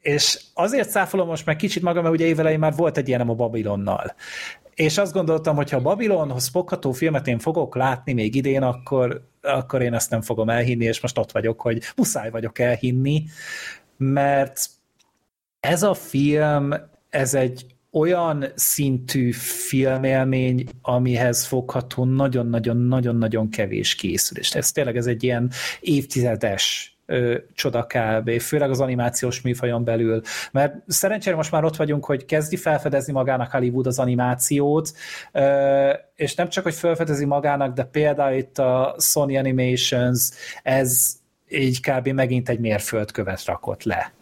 És 0.00 0.40
azért 0.54 0.90
száfolom 0.90 1.26
most 1.28 1.46
meg 1.46 1.56
kicsit 1.56 1.82
magam, 1.82 2.02
mert 2.02 2.14
ugye 2.14 2.26
évelején 2.26 2.58
már 2.58 2.74
volt 2.74 2.96
egy 2.96 3.08
ilyenem 3.08 3.30
a 3.30 3.34
Babilonnal. 3.34 4.14
És 4.80 4.98
azt 4.98 5.12
gondoltam, 5.12 5.56
hogy 5.56 5.70
ha 5.70 5.80
Babilonhoz 5.80 6.48
fogható 6.48 6.92
filmet 6.92 7.26
én 7.26 7.38
fogok 7.38 7.74
látni 7.74 8.12
még 8.12 8.34
idén, 8.34 8.62
akkor, 8.62 9.28
akkor 9.42 9.82
én 9.82 9.94
ezt 9.94 10.10
nem 10.10 10.22
fogom 10.22 10.48
elhinni, 10.48 10.84
és 10.84 11.00
most 11.00 11.18
ott 11.18 11.32
vagyok, 11.32 11.60
hogy 11.60 11.82
muszáj 11.96 12.30
vagyok 12.30 12.58
elhinni, 12.58 13.24
mert 13.96 14.68
ez 15.60 15.82
a 15.82 15.94
film, 15.94 16.74
ez 17.10 17.34
egy 17.34 17.66
olyan 17.92 18.44
szintű 18.54 19.32
filmélmény, 19.68 20.64
amihez 20.82 21.44
fogható 21.44 22.04
nagyon-nagyon-nagyon-nagyon 22.04 23.50
kevés 23.50 23.94
készülés. 23.94 24.54
Ez 24.54 24.72
tényleg 24.72 24.96
ez 24.96 25.06
egy 25.06 25.22
ilyen 25.22 25.50
évtizedes 25.80 26.96
ö, 27.10 27.38
csoda 27.54 27.86
kb., 27.86 28.40
főleg 28.40 28.70
az 28.70 28.80
animációs 28.80 29.40
műfajon 29.40 29.84
belül. 29.84 30.20
Mert 30.52 30.74
szerencsére 30.86 31.36
most 31.36 31.50
már 31.50 31.64
ott 31.64 31.76
vagyunk, 31.76 32.04
hogy 32.04 32.24
kezdi 32.24 32.56
felfedezni 32.56 33.12
magának 33.12 33.50
Hollywood 33.50 33.86
az 33.86 33.98
animációt, 33.98 34.92
ö, 35.32 35.92
és 36.14 36.34
nem 36.34 36.48
csak, 36.48 36.64
hogy 36.64 36.74
felfedezi 36.74 37.24
magának, 37.24 37.74
de 37.74 37.84
például 37.84 38.36
itt 38.36 38.58
a 38.58 38.94
Sony 38.98 39.38
Animations, 39.38 40.30
ez 40.62 41.12
így 41.48 41.80
kb. 41.80 42.08
megint 42.08 42.48
egy 42.48 42.60
mérföldkövet 42.60 43.44
rakott 43.44 43.82
le 43.82 44.12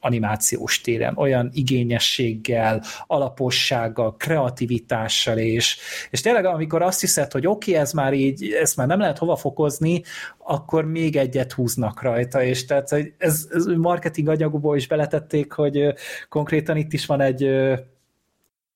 animációs 0.00 0.80
téren, 0.80 1.16
olyan 1.16 1.50
igényességgel, 1.52 2.82
alapossággal, 3.06 4.16
kreativitással, 4.16 5.38
és, 5.38 5.78
és 6.10 6.20
tényleg 6.20 6.44
amikor 6.44 6.82
azt 6.82 7.00
hiszed, 7.00 7.32
hogy 7.32 7.46
oké, 7.46 7.70
okay, 7.70 7.82
ez 7.82 7.92
már 7.92 8.12
így, 8.14 8.52
ezt 8.52 8.76
már 8.76 8.86
nem 8.86 9.00
lehet 9.00 9.18
hova 9.18 9.36
fokozni, 9.36 10.02
akkor 10.38 10.84
még 10.84 11.16
egyet 11.16 11.52
húznak 11.52 12.02
rajta, 12.02 12.42
és 12.42 12.64
tehát 12.64 12.92
ez, 13.18 13.46
ez 13.50 13.64
marketing 13.64 14.28
anyagból 14.28 14.76
is 14.76 14.86
beletették, 14.86 15.52
hogy 15.52 15.94
konkrétan 16.28 16.76
itt 16.76 16.92
is 16.92 17.06
van 17.06 17.20
egy 17.20 17.50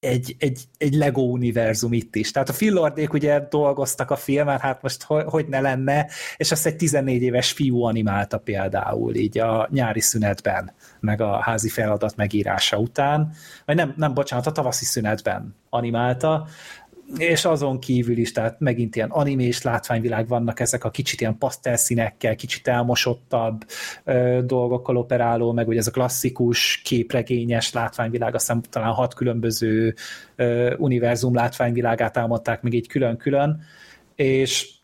egy, 0.01 0.37
egy, 0.39 0.65
egy 0.79 0.95
Lego 0.95 1.23
univerzum 1.23 1.93
itt 1.93 2.17
is. 2.17 2.31
Tehát 2.31 2.49
a 2.49 2.53
Fillordék 2.53 3.13
ugye 3.13 3.47
dolgoztak 3.51 4.11
a 4.11 4.17
filmen, 4.17 4.59
hát 4.59 4.83
most 4.83 5.03
hogy, 5.03 5.25
hogy 5.27 5.47
ne 5.49 5.61
lenne, 5.61 6.07
és 6.37 6.51
azt 6.53 6.67
egy 6.67 6.77
14 6.77 7.23
éves 7.23 7.53
fiú 7.53 7.83
animálta 7.83 8.39
például 8.39 9.15
így 9.15 9.39
a 9.39 9.69
nyári 9.71 10.01
szünetben, 10.01 10.73
meg 11.01 11.21
a 11.21 11.41
házi 11.41 11.69
feladat 11.69 12.17
megírása 12.17 12.77
után, 12.77 13.33
vagy 13.65 13.77
nem, 13.77 13.95
nem 13.97 14.15
bocsánat, 14.15 14.47
a 14.47 14.53
tavaszi 14.53 14.85
szünetben 14.85 15.57
animálta, 15.71 16.47
és 17.17 17.45
azon 17.45 17.79
kívül 17.79 18.17
is, 18.17 18.33
tehát 18.33 18.61
megint 18.61 18.97
ilyen 18.97 19.11
animés 19.11 19.63
látványvilág 19.63 20.29
vannak 20.29 20.61
ezek 20.61 20.85
a 20.85 20.91
kicsit 20.91 21.21
ilyen 21.21 21.39
pasztelszínekkel, 21.39 22.37
kicsit 22.37 22.69
elmosottabb 22.69 23.65
ö, 24.05 24.41
dolgokkal 24.45 24.97
operáló, 24.97 25.53
meg 25.53 25.69
ugye 25.69 25.79
ez 25.79 25.87
a 25.87 25.91
klasszikus 25.91 26.81
képregényes 26.85 27.73
látványvilág, 27.73 28.35
aztán 28.35 28.63
talán 28.71 28.93
hat 28.93 29.15
különböző 29.15 29.95
ö, 30.37 30.75
univerzum 30.77 31.35
látványvilágát 31.35 32.17
álmodták 32.17 32.63
még 32.63 32.73
így 32.73 32.89
külön-külön, 32.89 33.63
és 34.15 34.77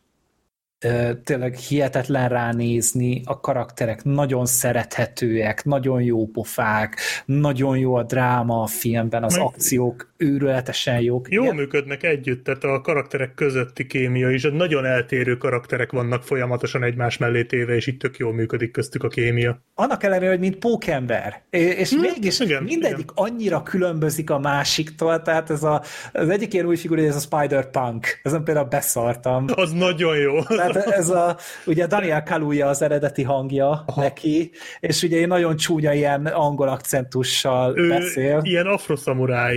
tényleg 1.24 1.54
hihetetlen 1.54 2.28
ránézni, 2.28 3.22
a 3.24 3.40
karakterek 3.40 4.04
nagyon 4.04 4.46
szerethetőek, 4.46 5.64
nagyon 5.64 6.02
jó 6.02 6.26
pofák, 6.26 6.96
nagyon 7.24 7.78
jó 7.78 7.94
a 7.94 8.02
dráma 8.02 8.62
a 8.62 8.66
filmben, 8.66 9.24
az 9.24 9.34
Meg... 9.34 9.42
akciók 9.42 10.11
őrületesen 10.22 11.00
jók. 11.00 11.30
Jó 11.30 11.42
Igen? 11.42 11.54
működnek 11.54 12.02
együtt, 12.02 12.44
tehát 12.44 12.64
a 12.64 12.80
karakterek 12.80 13.34
közötti 13.34 13.86
kémia 13.86 14.30
is, 14.30 14.42
nagyon 14.42 14.84
eltérő 14.84 15.36
karakterek 15.36 15.92
vannak 15.92 16.22
folyamatosan 16.22 16.82
egymás 16.82 17.16
mellé 17.18 17.44
téve, 17.44 17.74
és 17.74 17.86
itt 17.86 17.98
tök 17.98 18.16
jól 18.16 18.32
működik 18.32 18.70
köztük 18.70 19.02
a 19.02 19.08
kémia. 19.08 19.62
Annak 19.74 20.02
ellenére, 20.02 20.30
hogy 20.30 20.38
mint 20.38 20.56
pókember, 20.56 21.42
és 21.50 21.90
hmm, 21.90 22.00
mégis 22.00 22.40
igen, 22.40 22.62
mindegyik 22.62 22.98
igen. 22.98 23.14
annyira 23.14 23.62
különbözik 23.62 24.30
a 24.30 24.38
másiktól, 24.38 25.22
tehát 25.22 25.50
ez 25.50 25.62
a, 25.62 25.82
az 26.12 26.28
egyik 26.28 26.54
ilyen 26.54 26.66
új 26.66 26.76
figura, 26.76 27.02
ez 27.02 27.16
a 27.16 27.18
Spider-Punk, 27.18 28.20
ezen 28.22 28.44
például 28.44 28.66
beszartam. 28.66 29.44
Az 29.54 29.72
nagyon 29.72 30.16
jó. 30.16 30.42
Tehát 30.42 30.76
ez 30.76 31.08
a, 31.08 31.36
ugye 31.66 31.86
Daniel 31.86 32.22
Kaluuya 32.22 32.68
az 32.68 32.82
eredeti 32.82 33.22
hangja 33.22 33.84
Aha. 33.86 34.00
neki, 34.00 34.50
és 34.80 35.02
ugye 35.02 35.26
nagyon 35.26 35.56
csúnya 35.56 35.92
ilyen 35.92 36.26
angol 36.26 36.68
akcentussal 36.68 37.78
ő 37.78 37.88
beszél. 37.88 38.40
ilyen 38.42 38.66
afroszamuráj 38.66 39.56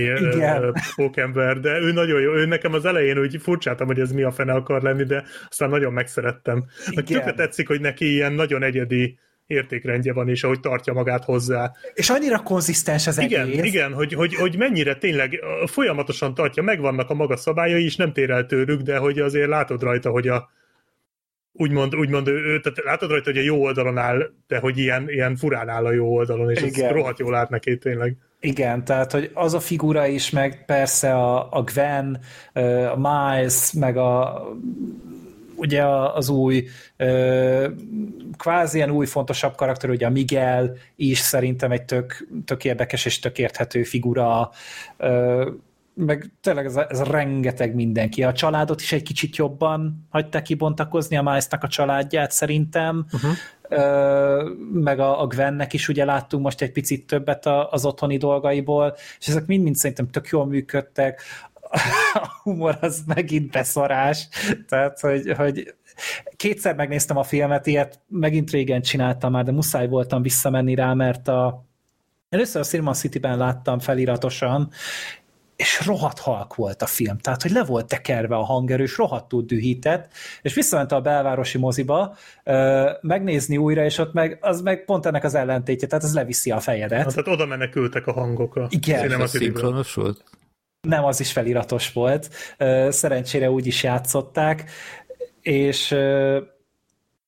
pókember, 0.94 1.60
de 1.60 1.78
ő 1.78 1.92
nagyon 1.92 2.20
jó. 2.20 2.34
Ő 2.34 2.46
nekem 2.46 2.72
az 2.72 2.84
elején 2.84 3.18
úgy 3.18 3.36
furcsáltam, 3.42 3.86
hogy 3.86 4.00
ez 4.00 4.12
mi 4.12 4.22
a 4.22 4.30
fene 4.30 4.52
akar 4.52 4.82
lenni, 4.82 5.04
de 5.04 5.24
aztán 5.48 5.68
nagyon 5.68 5.92
megszerettem. 5.92 6.64
Tökre 6.94 7.32
tetszik, 7.32 7.68
hogy 7.68 7.80
neki 7.80 8.12
ilyen 8.12 8.32
nagyon 8.32 8.62
egyedi 8.62 9.18
értékrendje 9.46 10.12
van, 10.12 10.28
és 10.28 10.44
ahogy 10.44 10.60
tartja 10.60 10.92
magát 10.92 11.24
hozzá. 11.24 11.72
És 11.94 12.10
annyira 12.10 12.38
konzisztens 12.38 13.06
az 13.06 13.18
igen, 13.18 13.46
egész. 13.46 13.64
Igen, 13.64 13.92
hogy, 13.92 14.12
hogy, 14.12 14.34
hogy 14.34 14.56
mennyire 14.56 14.94
tényleg 14.94 15.40
folyamatosan 15.66 16.34
tartja, 16.34 16.62
megvannak 16.62 17.10
a 17.10 17.14
maga 17.14 17.36
szabályai, 17.36 17.84
és 17.84 17.96
nem 17.96 18.12
tér 18.12 18.30
el 18.30 18.46
tőlük, 18.46 18.80
de 18.80 18.96
hogy 18.96 19.18
azért 19.18 19.48
látod 19.48 19.82
rajta, 19.82 20.10
hogy 20.10 20.28
a, 20.28 20.50
úgymond, 21.56 21.96
úgymond 21.96 22.28
ő, 22.28 22.60
tehát 22.60 22.84
látod 22.84 23.10
rajta, 23.10 23.30
hogy 23.30 23.38
a 23.38 23.44
jó 23.44 23.62
oldalon 23.62 23.98
áll, 23.98 24.30
de 24.46 24.58
hogy 24.58 24.78
ilyen, 24.78 25.10
ilyen 25.10 25.36
furán 25.36 25.68
áll 25.68 25.84
a 25.84 25.92
jó 25.92 26.14
oldalon, 26.14 26.50
és 26.50 26.62
Igen. 26.62 26.84
ez 26.84 26.92
rohadt 26.92 27.18
jól 27.18 27.30
lát 27.30 27.50
neki 27.50 27.78
tényleg. 27.78 28.16
Igen, 28.40 28.84
tehát 28.84 29.12
hogy 29.12 29.30
az 29.34 29.54
a 29.54 29.60
figura 29.60 30.06
is, 30.06 30.30
meg 30.30 30.64
persze 30.64 31.14
a, 31.14 31.48
a 31.50 31.62
Gwen, 31.62 32.20
a 32.92 32.96
Miles, 32.96 33.72
meg 33.72 33.96
a 33.96 34.42
ugye 35.56 35.84
az 36.14 36.28
új 36.28 36.66
kvázi 38.36 38.76
ilyen 38.76 38.90
új 38.90 39.06
fontosabb 39.06 39.54
karakter, 39.54 39.90
ugye 39.90 40.06
a 40.06 40.10
Miguel 40.10 40.76
is 40.96 41.18
szerintem 41.18 41.70
egy 41.70 41.84
tök, 41.84 42.28
tök 42.44 42.64
érdekes 42.64 43.04
és 43.04 43.18
tök 43.18 43.38
érthető 43.38 43.82
figura, 43.82 44.50
meg 45.98 46.32
tényleg 46.40 46.64
ez, 46.64 46.76
ez 46.76 47.02
rengeteg 47.02 47.74
mindenki. 47.74 48.24
A 48.24 48.32
családot 48.32 48.80
is 48.80 48.92
egy 48.92 49.02
kicsit 49.02 49.36
jobban 49.36 50.06
hagyta 50.10 50.42
kibontakozni, 50.42 51.16
a 51.16 51.22
miles 51.22 51.46
a 51.60 51.68
családját 51.68 52.32
szerintem, 52.32 53.06
uh-huh. 53.12 53.30
Ö, 53.68 54.50
meg 54.72 54.98
a, 54.98 55.22
a 55.22 55.26
Gwennek 55.26 55.72
is 55.72 55.88
ugye 55.88 56.04
láttunk 56.04 56.42
most 56.42 56.62
egy 56.62 56.72
picit 56.72 57.06
többet 57.06 57.46
a, 57.46 57.70
az 57.70 57.84
otthoni 57.84 58.16
dolgaiból, 58.16 58.96
és 59.18 59.28
ezek 59.28 59.46
mind-mind 59.46 59.76
szerintem 59.76 60.10
tök 60.10 60.28
jól 60.28 60.46
működtek. 60.46 61.22
A 62.12 62.40
humor 62.42 62.78
az 62.80 63.02
megint 63.06 63.50
beszarás, 63.50 64.28
tehát 64.68 65.00
hogy, 65.00 65.32
hogy 65.36 65.74
kétszer 66.36 66.74
megnéztem 66.74 67.16
a 67.16 67.22
filmet, 67.22 67.66
ilyet 67.66 68.00
megint 68.08 68.50
régen 68.50 68.82
csináltam 68.82 69.32
már, 69.32 69.44
de 69.44 69.52
muszáj 69.52 69.88
voltam 69.88 70.22
visszamenni 70.22 70.74
rá, 70.74 70.94
mert 70.94 71.28
a 71.28 71.64
Először 72.28 72.60
a 72.60 72.64
Cinema 72.64 72.92
City-ben 72.92 73.38
láttam 73.38 73.78
feliratosan, 73.78 74.70
és 75.56 75.86
rohadt 75.86 76.18
halk 76.18 76.54
volt 76.54 76.82
a 76.82 76.86
film, 76.86 77.18
tehát 77.18 77.42
hogy 77.42 77.50
le 77.50 77.64
volt 77.64 77.86
tekerve 77.86 78.36
a 78.36 78.44
hangerős, 78.44 78.96
rohadtul 78.96 79.42
dühített, 79.42 80.12
és 80.42 80.54
visszament 80.54 80.92
a 80.92 81.00
belvárosi 81.00 81.58
moziba 81.58 82.16
ö, 82.44 82.90
megnézni 83.00 83.56
újra, 83.56 83.84
és 83.84 83.98
ott 83.98 84.12
meg, 84.12 84.38
az 84.40 84.60
meg 84.60 84.84
pont 84.84 85.06
ennek 85.06 85.24
az 85.24 85.34
ellentétje, 85.34 85.88
tehát 85.88 86.04
ez 86.04 86.14
leviszi 86.14 86.50
a 86.50 86.60
fejedet. 86.60 87.02
Hát, 87.02 87.14
tehát 87.14 87.28
oda 87.28 87.46
menekültek 87.46 88.06
a 88.06 88.12
hangok 88.12 88.56
a 88.56 88.66
Igen. 88.70 89.20
Ez 89.20 89.30
szinkronos 89.30 89.94
volt? 89.94 90.24
Nem, 90.80 91.04
az 91.04 91.20
is 91.20 91.32
feliratos 91.32 91.92
volt. 91.92 92.30
Szerencsére 92.88 93.50
úgy 93.50 93.66
is 93.66 93.82
játszották, 93.82 94.70
és 95.40 95.88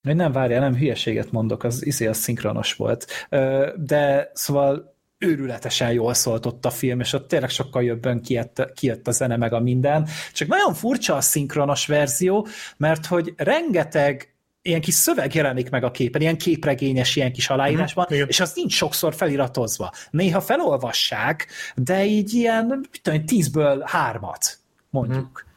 nem 0.03 0.33
várjál, 0.33 0.61
nem 0.61 0.76
hülyeséget 0.76 1.31
mondok, 1.31 1.64
az 1.64 1.87
izé 1.87 2.07
az 2.07 2.16
szinkronos 2.16 2.74
volt. 2.74 3.29
De 3.76 4.31
szóval 4.33 4.97
őrületesen 5.18 5.92
jól 5.92 6.14
szólt 6.14 6.46
ott 6.46 6.64
a 6.64 6.70
film, 6.70 7.00
és 7.00 7.12
ott 7.12 7.28
tényleg 7.28 7.50
sokkal 7.50 7.82
jobban 7.82 8.20
kijött, 8.20 8.72
kijött 8.74 9.08
a 9.08 9.10
zene 9.10 9.36
meg 9.36 9.52
a 9.52 9.60
minden. 9.60 10.08
Csak 10.32 10.48
nagyon 10.48 10.74
furcsa 10.74 11.16
a 11.16 11.20
szinkronos 11.20 11.86
verzió, 11.86 12.46
mert 12.76 13.06
hogy 13.06 13.34
rengeteg 13.36 14.32
ilyen 14.62 14.80
kis 14.80 14.94
szöveg 14.94 15.34
jelenik 15.34 15.70
meg 15.70 15.84
a 15.84 15.90
képen, 15.90 16.20
ilyen 16.20 16.38
képregényes, 16.38 17.16
ilyen 17.16 17.32
kis 17.32 17.50
aláírásban, 17.50 18.06
uh-huh, 18.10 18.28
és 18.28 18.40
az 18.40 18.52
nincs 18.54 18.72
sokszor 18.72 19.14
feliratozva. 19.14 19.92
Néha 20.10 20.40
felolvassák, 20.40 21.46
de 21.74 22.04
így 22.04 22.34
ilyen, 22.34 22.66
mit 22.66 23.00
tudom, 23.02 23.24
tízből 23.24 23.82
hármat, 23.86 24.58
mondjuk. 24.90 25.26
Uh-huh. 25.26 25.47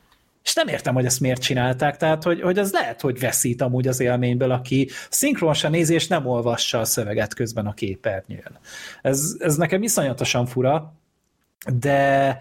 És 0.44 0.54
nem 0.54 0.68
értem, 0.68 0.94
hogy 0.94 1.06
ezt 1.06 1.20
miért 1.20 1.42
csinálták, 1.42 1.98
tehát 1.98 2.24
hogy, 2.24 2.42
hogy 2.42 2.60
az 2.60 2.72
lehet, 2.72 3.02
hogy 3.02 3.20
veszít 3.20 3.62
amúgy 3.62 3.88
az 3.88 4.00
élményből, 4.00 4.52
aki 4.52 4.89
szinkronosan 5.10 5.72
nézi, 5.72 5.94
és 5.94 6.08
nem 6.08 6.26
olvassa 6.26 6.80
a 6.80 6.86
szöveget 6.86 7.34
közben 7.34 7.66
a 7.66 7.74
képernyőn. 7.74 8.60
Ez, 9.02 9.36
ez 9.39 9.56
nekem 9.56 9.84
iszonyatosan 9.84 10.46
fura, 10.46 10.94
de, 11.80 12.38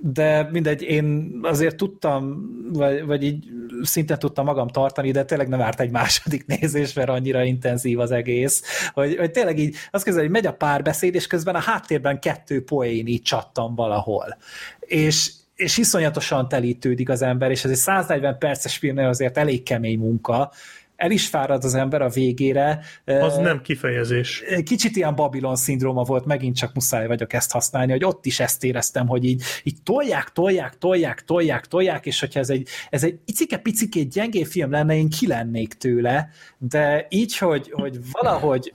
de 0.00 0.48
mindegy, 0.52 0.82
én 0.82 1.38
azért 1.42 1.76
tudtam, 1.76 2.48
vagy, 2.72 3.04
vagy 3.04 3.22
így 3.22 3.44
szinte 3.82 4.16
tudtam 4.16 4.44
magam 4.44 4.68
tartani, 4.68 5.10
de 5.10 5.24
tényleg 5.24 5.48
nem 5.48 5.60
árt 5.60 5.80
egy 5.80 5.90
második 5.90 6.46
nézés, 6.60 6.92
mert 6.92 7.08
annyira 7.08 7.44
intenzív 7.44 7.98
az 8.00 8.10
egész, 8.10 8.62
hogy, 8.92 9.16
hogy 9.16 9.30
tényleg 9.30 9.58
így 9.58 9.76
azt 9.90 10.04
kezdve, 10.04 10.22
hogy 10.22 10.32
megy 10.32 10.46
a 10.46 10.52
párbeszéd, 10.54 11.14
és 11.14 11.26
közben 11.26 11.54
a 11.54 11.60
háttérben 11.60 12.20
kettő 12.20 12.64
poén 12.64 13.06
így 13.06 13.22
csattam 13.22 13.74
valahol. 13.74 14.36
És, 14.80 15.32
és 15.58 15.76
iszonyatosan 15.76 16.48
telítődik 16.48 17.08
az 17.08 17.22
ember, 17.22 17.50
és 17.50 17.64
ez 17.64 17.70
egy 17.70 17.76
140 17.76 18.38
perces 18.38 18.76
filmnél 18.76 19.08
azért 19.08 19.38
elég 19.38 19.62
kemény 19.62 19.98
munka, 19.98 20.52
el 20.96 21.10
is 21.10 21.28
fárad 21.28 21.64
az 21.64 21.74
ember 21.74 22.02
a 22.02 22.08
végére. 22.08 22.80
Az 23.04 23.36
nem 23.36 23.60
kifejezés. 23.62 24.42
Kicsit 24.64 24.96
ilyen 24.96 25.14
Babylon 25.14 25.56
szindróma 25.56 26.02
volt, 26.02 26.24
megint 26.24 26.56
csak 26.56 26.74
muszáj 26.74 27.06
vagyok 27.06 27.32
ezt 27.32 27.52
használni, 27.52 27.92
hogy 27.92 28.04
ott 28.04 28.26
is 28.26 28.40
ezt 28.40 28.64
éreztem, 28.64 29.06
hogy 29.06 29.24
így, 29.24 29.42
így 29.62 29.82
tolják, 29.82 30.32
tolják, 30.32 30.78
tolják, 30.78 31.24
tolják, 31.24 31.66
tolják, 31.66 32.06
és 32.06 32.20
hogyha 32.20 32.40
ez 32.40 32.50
egy, 32.50 32.68
ez 32.90 33.04
egy 33.04 33.18
icike-picikét 33.24 34.12
gyengé 34.12 34.44
film 34.44 34.70
lenne, 34.70 34.96
én 34.96 35.08
ki 35.08 35.26
lennék 35.26 35.74
tőle, 35.74 36.28
de 36.58 37.06
így, 37.08 37.38
hogy, 37.38 37.70
hogy 37.72 37.98
valahogy 38.12 38.74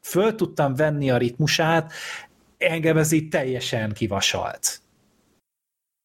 föl 0.00 0.34
tudtam 0.34 0.74
venni 0.74 1.10
a 1.10 1.16
ritmusát, 1.16 1.92
engem 2.58 2.96
ez 2.96 3.12
így 3.12 3.28
teljesen 3.28 3.92
kivasalt. 3.92 4.82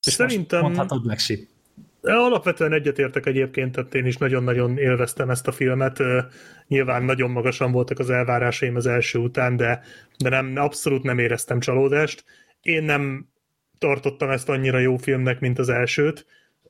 És 0.08 0.14
szerintem... 0.14 0.62
Mondhatod 0.62 1.06
meg, 1.06 1.20
Sip. 1.20 1.48
Alapvetően 2.02 2.74
egyetértek 2.74 3.26
egyébként, 3.26 3.72
tehát 3.72 3.96
én 3.96 4.06
is 4.06 4.18
nagyon-nagyon 4.18 4.78
élveztem 4.78 5.30
ezt 5.30 5.48
a 5.48 5.52
filmet. 5.52 6.04
Nyilván 6.68 7.04
nagyon 7.04 7.32
magasan 7.32 7.72
voltak 7.72 8.00
az 8.00 8.10
elvárásaim 8.10 8.76
az 8.76 8.86
első 8.86 9.20
után, 9.20 9.56
de, 9.56 9.82
de 10.18 10.30
nem, 10.30 10.54
abszolút 10.56 11.04
nem 11.04 11.20
éreztem 11.20 11.60
csalódást. 11.60 12.24
Én 12.62 12.84
nem 12.84 13.30
tartottam 13.78 14.30
ezt 14.30 14.50
annyira 14.50 14.80
jó 14.80 14.98
filmnek, 14.98 15.40
mint 15.40 15.60
az 15.60 15.70
elsőt. 15.70 16.26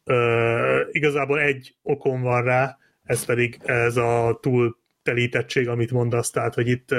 Uh, 0.06 0.88
igazából 0.92 1.40
egy 1.40 1.76
okom 1.82 2.22
van 2.22 2.44
rá, 2.44 2.78
ez 3.04 3.26
pedig 3.26 3.60
ez 3.64 3.98
a 3.98 4.38
túl 4.42 4.79
telítettség, 5.10 5.68
amit 5.68 5.92
mondasz, 5.92 6.30
tehát, 6.30 6.54
hogy 6.54 6.68
itt 6.68 6.96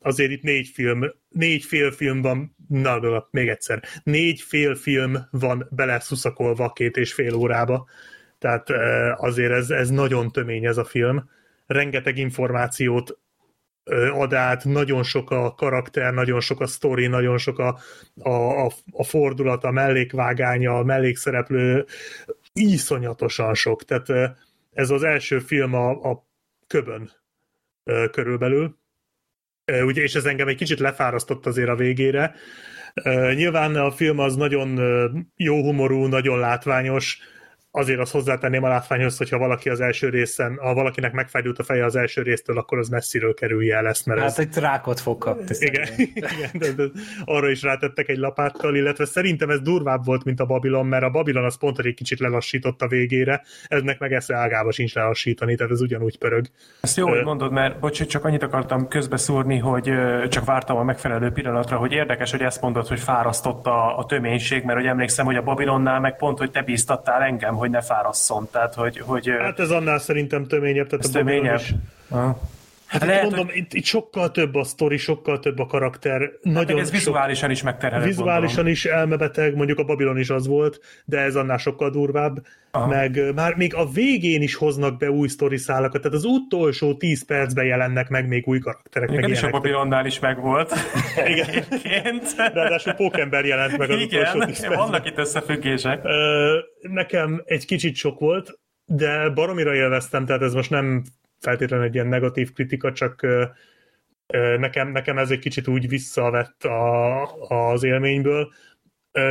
azért 0.00 0.30
itt 0.30 0.42
négy 0.42 0.68
film, 0.68 1.12
négy 1.28 1.64
film 1.96 2.22
van, 2.22 2.56
na, 2.68 3.28
még 3.30 3.48
egyszer, 3.48 3.82
négy 4.02 4.40
fél 4.40 4.74
film 4.74 5.18
van 5.30 5.68
beleszuszakolva 5.70 6.72
két 6.72 6.96
és 6.96 7.12
fél 7.12 7.34
órába, 7.34 7.88
tehát 8.38 8.70
azért 9.16 9.52
ez, 9.52 9.70
ez 9.70 9.90
nagyon 9.90 10.30
tömény 10.30 10.64
ez 10.64 10.76
a 10.76 10.84
film, 10.84 11.30
rengeteg 11.66 12.18
információt 12.18 13.18
ad 14.12 14.34
át, 14.34 14.64
nagyon 14.64 15.02
sok 15.02 15.30
a 15.30 15.54
karakter, 15.54 16.12
nagyon 16.12 16.40
sok 16.40 16.60
a 16.60 16.66
sztori, 16.66 17.06
nagyon 17.06 17.38
sok 17.38 17.58
a, 17.58 17.78
a, 18.22 18.64
a, 18.64 18.70
a 18.92 19.04
fordulat, 19.04 19.64
a 19.64 19.70
mellékvágánya, 19.70 20.78
a 20.78 20.84
mellékszereplő, 20.84 21.84
iszonyatosan 22.52 23.54
sok. 23.54 23.84
Tehát 23.84 24.36
ez 24.72 24.90
az 24.90 25.02
első 25.02 25.38
film 25.38 25.74
a, 25.74 25.90
a 25.90 26.26
köbön 26.66 27.21
körülbelül. 28.10 28.78
Ugye, 29.84 30.02
és 30.02 30.14
ez 30.14 30.24
engem 30.24 30.48
egy 30.48 30.56
kicsit 30.56 30.78
lefárasztott 30.78 31.46
azért 31.46 31.68
a 31.68 31.76
végére. 31.76 32.34
Nyilván 33.34 33.76
a 33.76 33.90
film 33.90 34.18
az 34.18 34.36
nagyon 34.36 34.80
jó 35.36 35.62
humorú, 35.62 36.06
nagyon 36.06 36.38
látványos, 36.38 37.18
azért 37.74 37.98
azt 37.98 38.12
hozzátenném 38.12 38.62
a 38.62 38.68
látványhoz, 38.68 39.16
hogyha 39.16 39.38
valaki 39.38 39.68
az 39.68 39.80
első 39.80 40.08
részen, 40.08 40.58
ha 40.60 40.74
valakinek 40.74 41.12
megfájdult 41.12 41.58
a 41.58 41.62
feje 41.62 41.84
az 41.84 41.96
első 41.96 42.22
résztől, 42.22 42.58
akkor 42.58 42.78
az 42.78 42.88
messziről 42.88 43.34
kerülje 43.34 43.76
el 43.76 43.86
ezt, 43.86 44.06
mert 44.06 44.20
hát 44.20 44.28
ez... 44.28 44.38
egy 44.38 44.56
rákot 44.56 45.00
fog 45.00 45.18
kapni. 45.18 45.56
Igen, 45.58 45.88
igen 45.96 46.50
de, 46.52 46.72
de, 46.72 46.82
arra 47.24 47.50
is 47.50 47.62
rátettek 47.62 48.08
egy 48.08 48.16
lapáttal, 48.16 48.76
illetve 48.76 49.04
szerintem 49.04 49.50
ez 49.50 49.60
durvább 49.60 50.04
volt, 50.04 50.24
mint 50.24 50.40
a 50.40 50.46
Babylon, 50.46 50.86
mert 50.86 51.04
a 51.04 51.10
Babylon 51.10 51.44
az 51.44 51.58
pont 51.58 51.78
egy 51.78 51.94
kicsit 51.94 52.18
lelassított 52.18 52.82
a 52.82 52.88
végére, 52.88 53.42
eznek 53.68 53.98
meg 53.98 54.12
esze 54.12 54.36
ágába 54.36 54.72
sincs 54.72 54.94
lelassítani, 54.94 55.54
tehát 55.54 55.72
ez 55.72 55.80
ugyanúgy 55.80 56.18
pörög. 56.18 56.46
Ezt 56.80 56.96
jó, 56.96 57.08
hogy 57.08 57.24
mondod, 57.24 57.52
mert 57.52 57.78
bocs, 57.78 58.06
csak 58.06 58.24
annyit 58.24 58.42
akartam 58.42 58.88
közbeszúrni, 58.88 59.58
hogy 59.58 59.92
csak 60.28 60.44
vártam 60.44 60.76
a 60.76 60.82
megfelelő 60.82 61.30
pillanatra, 61.30 61.76
hogy 61.76 61.92
érdekes, 61.92 62.30
hogy 62.30 62.42
ezt 62.42 62.60
mondod, 62.60 62.86
hogy 62.86 63.00
fárasztott 63.00 63.66
a, 63.66 63.98
a 63.98 64.04
töménység, 64.04 64.64
mert 64.64 64.78
hogy 64.78 64.88
emlékszem, 64.88 65.26
hogy 65.26 65.36
a 65.36 65.42
Babylonnál 65.42 66.00
meg 66.00 66.16
pont, 66.16 66.38
hogy 66.38 66.50
te 66.50 66.62
bíztattál 66.62 67.22
engem, 67.22 67.60
hogy 67.62 67.70
ne 67.70 67.80
fárasszon. 67.80 68.48
Tehát, 68.50 68.74
hogy, 68.74 68.98
hogy, 68.98 69.30
hát 69.40 69.58
ez 69.58 69.70
annál 69.70 69.98
szerintem 69.98 70.46
töményebb. 70.46 70.86
Tehát 70.86 71.04
ez 71.04 71.10
a 71.10 71.18
töményebb. 71.18 71.58
Is. 71.58 71.74
Hát 72.92 73.04
Lehet, 73.04 73.22
mondom, 73.22 73.46
hogy... 73.46 73.56
itt, 73.56 73.72
itt 73.72 73.84
sokkal 73.84 74.30
több 74.30 74.54
a 74.54 74.64
sztori, 74.64 74.96
sokkal 74.96 75.38
több 75.38 75.58
a 75.58 75.66
karakter. 75.66 76.20
Hát 76.20 76.38
nagyon 76.42 76.78
ez 76.78 76.90
vizuálisan 76.90 77.50
is 77.50 77.62
megterhelő. 77.62 78.04
Vizuálisan 78.04 78.40
gondolom. 78.46 78.72
is 78.72 78.84
elmebeteg, 78.84 79.54
mondjuk 79.56 79.78
a 79.78 79.84
Babylon 79.84 80.18
is 80.18 80.30
az 80.30 80.46
volt, 80.46 80.80
de 81.04 81.18
ez 81.18 81.36
annál 81.36 81.56
sokkal 81.56 81.90
durvább. 81.90 82.36
Aha. 82.70 82.86
Meg 82.86 83.34
már 83.34 83.54
még 83.54 83.74
a 83.74 83.86
végén 83.86 84.42
is 84.42 84.54
hoznak 84.54 84.98
be 84.98 85.10
új 85.10 85.28
sztori 85.28 85.56
szálakat, 85.56 86.00
tehát 86.00 86.16
az 86.16 86.24
utolsó 86.24 86.96
10 86.96 87.24
percben 87.24 87.64
jelennek 87.64 88.08
meg 88.08 88.28
még 88.28 88.46
új 88.46 88.58
karakterek. 88.58 89.10
Igen, 89.10 89.30
is 89.30 89.42
a 89.42 89.50
Babylonnál 89.50 90.06
is 90.06 90.18
megvolt. 90.18 90.72
Igen. 91.26 92.20
Ráadásul 92.36 92.92
Pókember 92.92 93.44
jelent 93.44 93.78
meg 93.78 93.90
az 93.90 94.00
Igen, 94.00 94.20
utolsó 94.20 94.46
10 94.46 94.60
percben. 94.60 94.78
vannak 94.78 95.06
itt 95.06 95.18
összefüggések. 95.18 96.02
Nekem 96.80 97.42
egy 97.44 97.66
kicsit 97.66 97.94
sok 97.94 98.18
volt, 98.18 98.60
de 98.86 99.30
baromira 99.30 99.74
élveztem, 99.74 100.26
tehát 100.26 100.42
ez 100.42 100.54
most 100.54 100.70
nem 100.70 101.02
feltétlenül 101.42 101.86
egy 101.86 101.94
ilyen 101.94 102.06
negatív 102.06 102.52
kritika, 102.52 102.92
csak 102.92 103.26
nekem, 104.56 104.88
nekem 104.88 105.18
ez 105.18 105.30
egy 105.30 105.38
kicsit 105.38 105.68
úgy 105.68 105.88
visszavett 105.88 106.64
a, 106.64 107.22
az 107.48 107.82
élményből, 107.82 108.52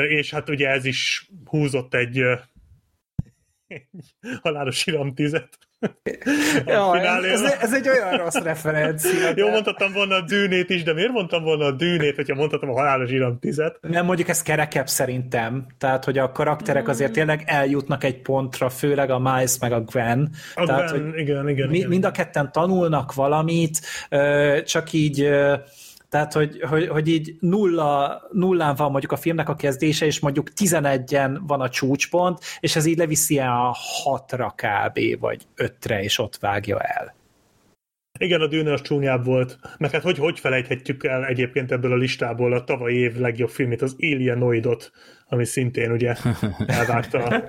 és 0.08 0.32
hát 0.32 0.50
ugye 0.50 0.70
ez 0.70 0.86
is 0.86 1.30
húzott 1.46 1.94
egy, 1.94 2.18
egy 3.68 3.88
halálos 4.42 4.86
iram 4.86 5.14
tizet. 5.14 5.58
Ja, 6.66 7.00
ez, 7.00 7.42
ez, 7.42 7.58
ez, 7.62 7.74
egy 7.74 7.90
olyan 7.90 8.18
rossz 8.18 8.36
referencia. 8.36 9.32
Jó, 9.36 9.50
mondhattam 9.50 9.94
volna 9.94 10.16
a 10.16 10.22
dűnét 10.22 10.70
is, 10.70 10.84
de 10.84 10.94
miért 10.94 11.12
mondtam 11.12 11.44
volna 11.44 11.66
a 11.66 11.72
dűnét, 11.72 12.16
hogyha 12.16 12.36
mondhatom 12.36 12.70
a 12.70 12.74
halálos 12.74 13.12
iram 13.12 13.40
tizet? 13.40 13.78
Nem, 13.82 14.06
mondjuk 14.06 14.28
ez 14.28 14.42
kerekebb 14.42 14.88
szerintem. 14.88 15.66
Tehát, 15.78 16.06
hogy 16.06 16.18
a 16.18 16.32
karakterek 16.32 16.88
azért 16.88 17.12
tényleg 17.12 17.44
eljutnak 17.46 18.04
egy 18.04 18.22
pontra, 18.22 18.70
főleg 18.70 19.10
a 19.10 19.20
Miles 19.20 19.58
meg 19.60 19.72
a 19.72 19.82
Gwen. 19.82 20.30
A 20.56 20.66
Tehát, 20.66 20.90
Gwen, 20.90 21.04
hogy 21.04 21.20
igen, 21.20 21.50
igen, 21.50 21.70
mi, 21.70 21.78
igen. 21.78 21.90
Mind 21.90 22.06
a 22.06 22.12
ketten 22.12 22.52
tanulnak 22.52 23.14
valamit, 23.14 23.80
csak 24.66 24.94
így 24.94 25.30
tehát, 26.12 26.34
hogy, 26.34 26.62
hogy, 26.62 26.88
hogy 26.88 27.08
így 27.08 27.36
nulla, 27.40 28.22
nullán 28.32 28.76
van 28.76 28.92
mondjuk 28.92 29.12
a 29.12 29.16
filmnek 29.16 29.50
a 29.50 29.56
kezdése, 29.56 30.06
és 30.06 30.20
mondjuk 30.20 30.48
11-en 30.56 31.40
van 31.48 31.62
a 31.62 31.70
csúcspont, 31.70 32.40
és 32.60 32.76
ez 32.76 32.86
így 32.86 32.98
leviszi 32.98 33.40
a 33.40 33.76
hatra 34.04 34.56
kb. 34.56 35.20
vagy 35.20 35.42
ötre, 35.56 36.04
és 36.04 36.20
ott 36.20 36.38
vágja 36.38 36.80
el. 36.80 37.16
Igen, 38.20 38.42
a 38.42 38.48
dűne 38.48 38.74
az 38.74 38.82
csúnyább 38.82 39.26
volt. 39.26 39.60
Meg 39.78 39.92
hát 39.92 40.02
hogy, 40.02 40.18
hogy 40.18 40.40
felejthetjük 40.40 41.04
el 41.04 41.26
egyébként 41.26 41.72
ebből 41.72 41.92
a 41.92 41.96
listából 41.96 42.54
a 42.54 42.64
tavalyi 42.64 42.98
év 42.98 43.16
legjobb 43.16 43.50
filmét, 43.50 43.82
az 43.82 43.96
Alienoidot, 44.00 44.92
ami 45.32 45.46
szintén 45.46 45.92
ugye 45.92 46.16
elvágta. 46.68 47.44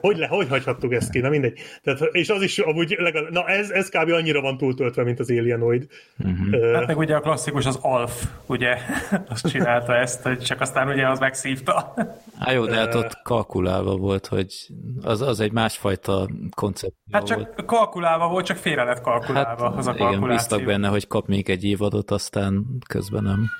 Hogy, 0.00 0.16
le, 0.16 0.26
hogy 0.26 0.48
hagyhattuk 0.48 0.92
ezt 0.92 1.10
ki? 1.10 1.20
Na 1.20 1.28
mindegy. 1.28 1.58
Tehát, 1.82 2.00
és 2.12 2.28
az 2.28 2.42
is 2.42 2.58
amúgy 2.58 2.96
legalább, 2.98 3.32
na 3.32 3.46
ez, 3.46 3.70
ez 3.70 3.88
kb. 3.88 4.10
annyira 4.10 4.40
van 4.40 4.56
túltöltve, 4.56 5.04
mint 5.04 5.20
az 5.20 5.30
Alienoid. 5.30 5.86
Uh-huh. 6.18 6.46
Uh, 6.52 6.74
hát 6.74 6.86
meg 6.86 6.98
ugye 6.98 7.14
a 7.14 7.20
klasszikus 7.20 7.66
az 7.66 7.78
Alf, 7.82 8.24
ugye, 8.46 8.76
azt 9.32 9.48
csinálta 9.48 9.94
ezt, 9.96 10.22
hogy 10.22 10.38
csak 10.38 10.60
aztán 10.60 10.88
ugye 10.88 11.08
az 11.08 11.18
megszívta. 11.18 11.94
Á, 12.38 12.52
jó, 12.52 12.66
de 12.66 12.74
hát 12.74 12.94
ott 12.94 13.22
kalkulálva 13.22 13.96
volt, 13.96 14.26
hogy 14.26 14.54
az, 15.02 15.20
az 15.20 15.40
egy 15.40 15.52
másfajta 15.52 16.28
koncept. 16.56 16.94
Hát 17.10 17.26
csak 17.26 17.36
volt. 17.36 17.64
kalkulálva 17.64 18.28
volt, 18.28 18.46
csak 18.46 18.56
félre 18.56 18.84
lett 18.84 19.00
kalkulálva 19.00 19.68
hát, 19.68 19.78
az 19.78 19.86
a 19.86 19.90
kalkuláció. 19.90 20.24
Igen, 20.24 20.36
bíztak 20.36 20.64
benne, 20.64 20.88
hogy 20.88 21.06
kap 21.06 21.26
még 21.26 21.50
egy 21.50 21.64
évadot, 21.64 22.10
aztán 22.10 22.64
közben 22.88 23.22
nem. 23.22 23.50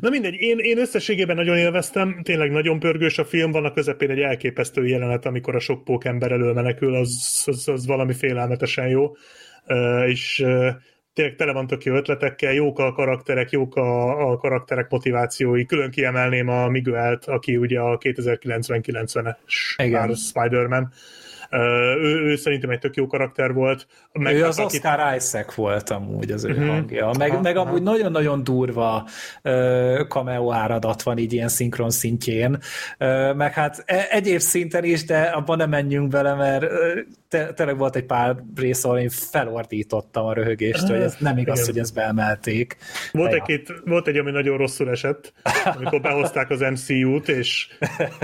Na 0.00 0.08
mindegy, 0.08 0.34
én, 0.34 0.58
én 0.58 0.78
összességében 0.78 1.36
nagyon 1.36 1.56
élveztem, 1.56 2.20
tényleg 2.22 2.50
nagyon 2.50 2.78
pörgős 2.78 3.18
a 3.18 3.24
film, 3.24 3.50
van 3.50 3.64
a 3.64 3.72
közepén 3.72 4.10
egy 4.10 4.20
elképesztő 4.20 4.86
jelenet, 4.86 5.26
amikor 5.26 5.54
a 5.54 5.60
sok 5.60 5.84
pókember 5.84 6.32
elől 6.32 6.52
menekül, 6.52 6.94
az, 6.94 7.42
az, 7.46 7.68
az 7.68 7.86
valami 7.86 8.12
félelmetesen 8.12 8.88
jó, 8.88 9.16
uh, 9.66 10.08
és 10.08 10.42
uh, 10.44 10.68
tényleg 11.14 11.34
tele 11.34 11.52
van 11.52 11.66
tök 11.66 11.84
jó 11.84 11.94
ötletekkel, 11.94 12.52
jók 12.52 12.78
a 12.78 12.92
karakterek, 12.92 13.50
jók 13.50 13.76
a, 13.76 14.30
a 14.30 14.36
karakterek 14.36 14.90
motivációi. 14.90 15.66
Külön 15.66 15.90
kiemelném 15.90 16.48
a 16.48 16.68
Miguelt, 16.68 17.24
aki 17.24 17.56
ugye 17.56 17.80
a 17.80 17.98
2090-90-es 17.98 19.36
Spider-Man. 20.16 20.92
Ő, 22.00 22.20
ő 22.24 22.36
szerintem 22.36 22.70
egy 22.70 22.78
tök 22.78 22.94
jó 22.94 23.06
karakter 23.06 23.52
volt. 23.52 23.86
Meg 24.12 24.34
ő 24.34 24.44
az 24.44 24.58
akit... 24.58 24.84
Oscar 24.84 25.14
Isaac 25.16 25.54
volt 25.54 25.90
amúgy 25.90 26.30
az 26.30 26.44
ő 26.44 26.50
uh-huh. 26.50 26.66
hangja. 26.66 27.10
Meg, 27.18 27.30
aha, 27.30 27.40
meg 27.40 27.56
amúgy 27.56 27.82
nagyon-nagyon 27.82 28.44
durva 28.44 29.08
uh, 29.42 30.06
cameo 30.08 30.52
áradat 30.52 31.02
van 31.02 31.18
így 31.18 31.32
ilyen 31.32 31.48
szinkron 31.48 31.90
szintjén. 31.90 32.58
Uh, 32.98 33.34
meg 33.34 33.52
hát 33.52 33.82
e- 33.86 34.06
egyéb 34.10 34.40
szinten 34.40 34.84
is, 34.84 35.04
de 35.04 35.20
abban 35.20 35.56
nem 35.56 35.68
menjünk 35.68 36.08
bele, 36.08 36.34
mert 36.34 36.64
te, 37.32 37.52
tényleg 37.52 37.78
volt 37.78 37.96
egy 37.96 38.06
pár 38.06 38.36
rész, 38.54 38.84
ahol 38.84 38.98
én 38.98 39.08
felordítottam 39.08 40.24
a 40.24 40.32
röhögést, 40.32 40.86
hogy 40.86 41.00
ez 41.00 41.16
nem 41.18 41.38
igaz, 41.38 41.58
Igen. 41.58 41.70
hogy 41.70 41.80
ezt 41.80 41.94
beemelték. 41.94 42.76
Volt 43.12 43.32
egy, 43.32 43.42
két, 43.42 43.72
volt 43.84 44.08
egy, 44.08 44.16
ami 44.16 44.30
nagyon 44.30 44.56
rosszul 44.56 44.90
esett, 44.90 45.32
amikor 45.76 46.00
behozták 46.00 46.50
az 46.50 46.60
MCU-t, 46.60 47.28
és 47.28 47.68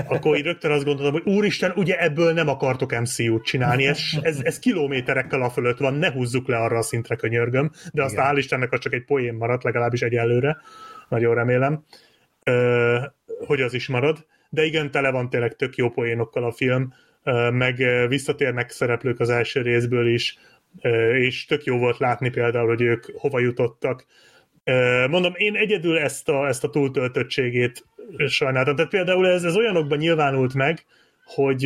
akkor 0.07 0.37
így 0.37 0.43
rögtön 0.43 0.71
azt 0.71 0.83
gondoltam, 0.83 1.21
hogy 1.21 1.33
úristen, 1.33 1.71
ugye 1.75 1.99
ebből 1.99 2.33
nem 2.33 2.47
akartok 2.47 2.99
MCU-t 2.99 3.43
csinálni, 3.43 3.87
ez, 3.87 3.99
ez, 4.21 4.39
ez 4.43 4.59
kilométerekkel 4.59 5.41
a 5.41 5.49
fölött 5.49 5.77
van, 5.77 5.93
ne 5.93 6.11
húzzuk 6.11 6.47
le 6.47 6.57
arra 6.57 6.77
a 6.77 6.81
szintre, 6.81 7.15
könyörgöm, 7.15 7.71
de 7.93 8.03
aztán 8.03 8.35
hál' 8.35 8.37
Istennek 8.37 8.71
az 8.71 8.79
csak 8.79 8.93
egy 8.93 9.05
poén 9.05 9.33
maradt, 9.33 9.63
legalábbis 9.63 10.01
egyelőre, 10.01 10.57
nagyon 11.09 11.35
remélem, 11.35 11.83
hogy 13.45 13.61
az 13.61 13.73
is 13.73 13.87
marad, 13.87 14.25
de 14.49 14.63
igen, 14.65 14.91
tele 14.91 15.11
van 15.11 15.29
tényleg 15.29 15.55
tök 15.55 15.75
jó 15.75 15.89
poénokkal 15.89 16.43
a 16.43 16.51
film, 16.51 16.93
meg 17.51 17.75
visszatérnek 18.07 18.69
szereplők 18.69 19.19
az 19.19 19.29
első 19.29 19.61
részből 19.61 20.07
is, 20.07 20.37
és 21.13 21.45
tök 21.45 21.63
jó 21.63 21.77
volt 21.77 21.97
látni 21.97 22.29
például, 22.29 22.67
hogy 22.67 22.81
ők 22.81 23.05
hova 23.13 23.39
jutottak. 23.39 24.05
Mondom, 25.09 25.33
én 25.35 25.55
egyedül 25.55 25.97
ezt 25.97 26.29
a, 26.29 26.47
ezt 26.47 26.63
a 26.63 26.69
túltöltöttségét 26.69 27.85
sajnáltam. 28.27 28.75
Tehát 28.75 28.91
például 28.91 29.27
ez, 29.27 29.43
ez 29.43 29.55
olyanokban 29.55 29.97
nyilvánult 29.97 30.53
meg, 30.53 30.85
hogy 31.25 31.65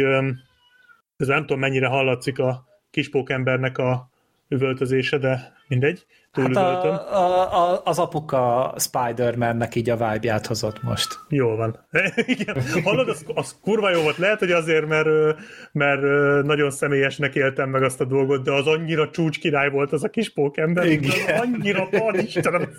ez 1.18 1.28
nem 1.28 1.39
tudom 1.39 1.60
mennyire 1.60 1.88
hallatszik 1.88 2.39
a 2.39 2.66
kispókembernek 2.91 3.78
a 3.78 4.10
üvöltözése, 4.47 5.18
de 5.18 5.54
mindegy. 5.68 6.06
Hát 6.34 6.55
a, 6.55 6.93
a, 7.13 7.71
a, 7.71 7.81
az 7.84 7.99
apuka 7.99 8.73
Spider-Man-nek 8.77 9.75
így 9.75 9.89
a 9.89 9.95
vibe 9.95 10.41
hozott 10.47 10.84
most. 10.84 11.19
Jó 11.29 11.55
van. 11.55 11.79
Igen. 12.25 12.55
Hallod, 12.84 13.09
az, 13.09 13.25
az 13.36 13.55
kurva 13.61 13.89
jó 13.89 14.01
volt. 14.01 14.17
Lehet, 14.17 14.39
hogy 14.39 14.51
azért, 14.51 14.88
mert, 14.88 15.07
mert 15.71 16.01
nagyon 16.45 16.71
személyesnek 16.71 17.36
éltem 17.36 17.69
meg 17.69 17.84
azt 17.84 18.01
a 18.01 18.05
dolgot, 18.05 18.43
de 18.43 18.51
az 18.51 18.67
annyira 18.67 19.09
csúcs 19.09 19.39
király 19.39 19.69
volt 19.69 19.91
az 19.91 20.03
a 20.03 20.09
kis 20.09 20.29
pókember. 20.29 20.86
Igen. 20.86 21.38
Annyira, 21.38 21.88
van 21.91 22.19
Istenem, 22.19 22.69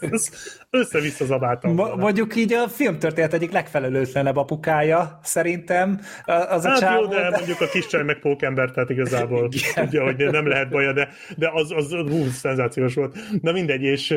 össze-vissza 0.70 1.24
zabáltam. 1.24 1.74
Ma, 1.74 1.96
mondjuk 1.96 2.36
így 2.36 2.52
a 2.52 2.68
filmtörténet 2.68 3.32
egyik 3.32 3.52
legfelelőtlenebb 3.52 4.36
apukája, 4.36 5.18
szerintem. 5.22 6.00
Az 6.24 6.64
a 6.64 6.68
hát 6.68 6.78
csávó, 6.78 7.02
jó, 7.02 7.08
de, 7.08 7.20
de 7.20 7.30
mondjuk 7.30 7.60
a 7.60 7.66
kis 7.66 7.86
csaj 7.86 8.02
meg 8.02 8.18
pókember, 8.18 8.70
tehát 8.70 8.90
igazából 8.90 9.48
Igen. 9.52 9.84
tudja, 9.84 10.04
hogy 10.04 10.30
nem 10.30 10.46
lehet 10.46 10.68
baja, 10.68 10.92
de, 10.92 11.08
de 11.36 11.50
az, 11.54 11.72
az 11.76 11.92
hú, 11.92 12.24
szenzációs 12.30 12.94
volt 12.94 13.16
Na 13.44 13.52
mindegy, 13.52 13.82
és 13.82 14.14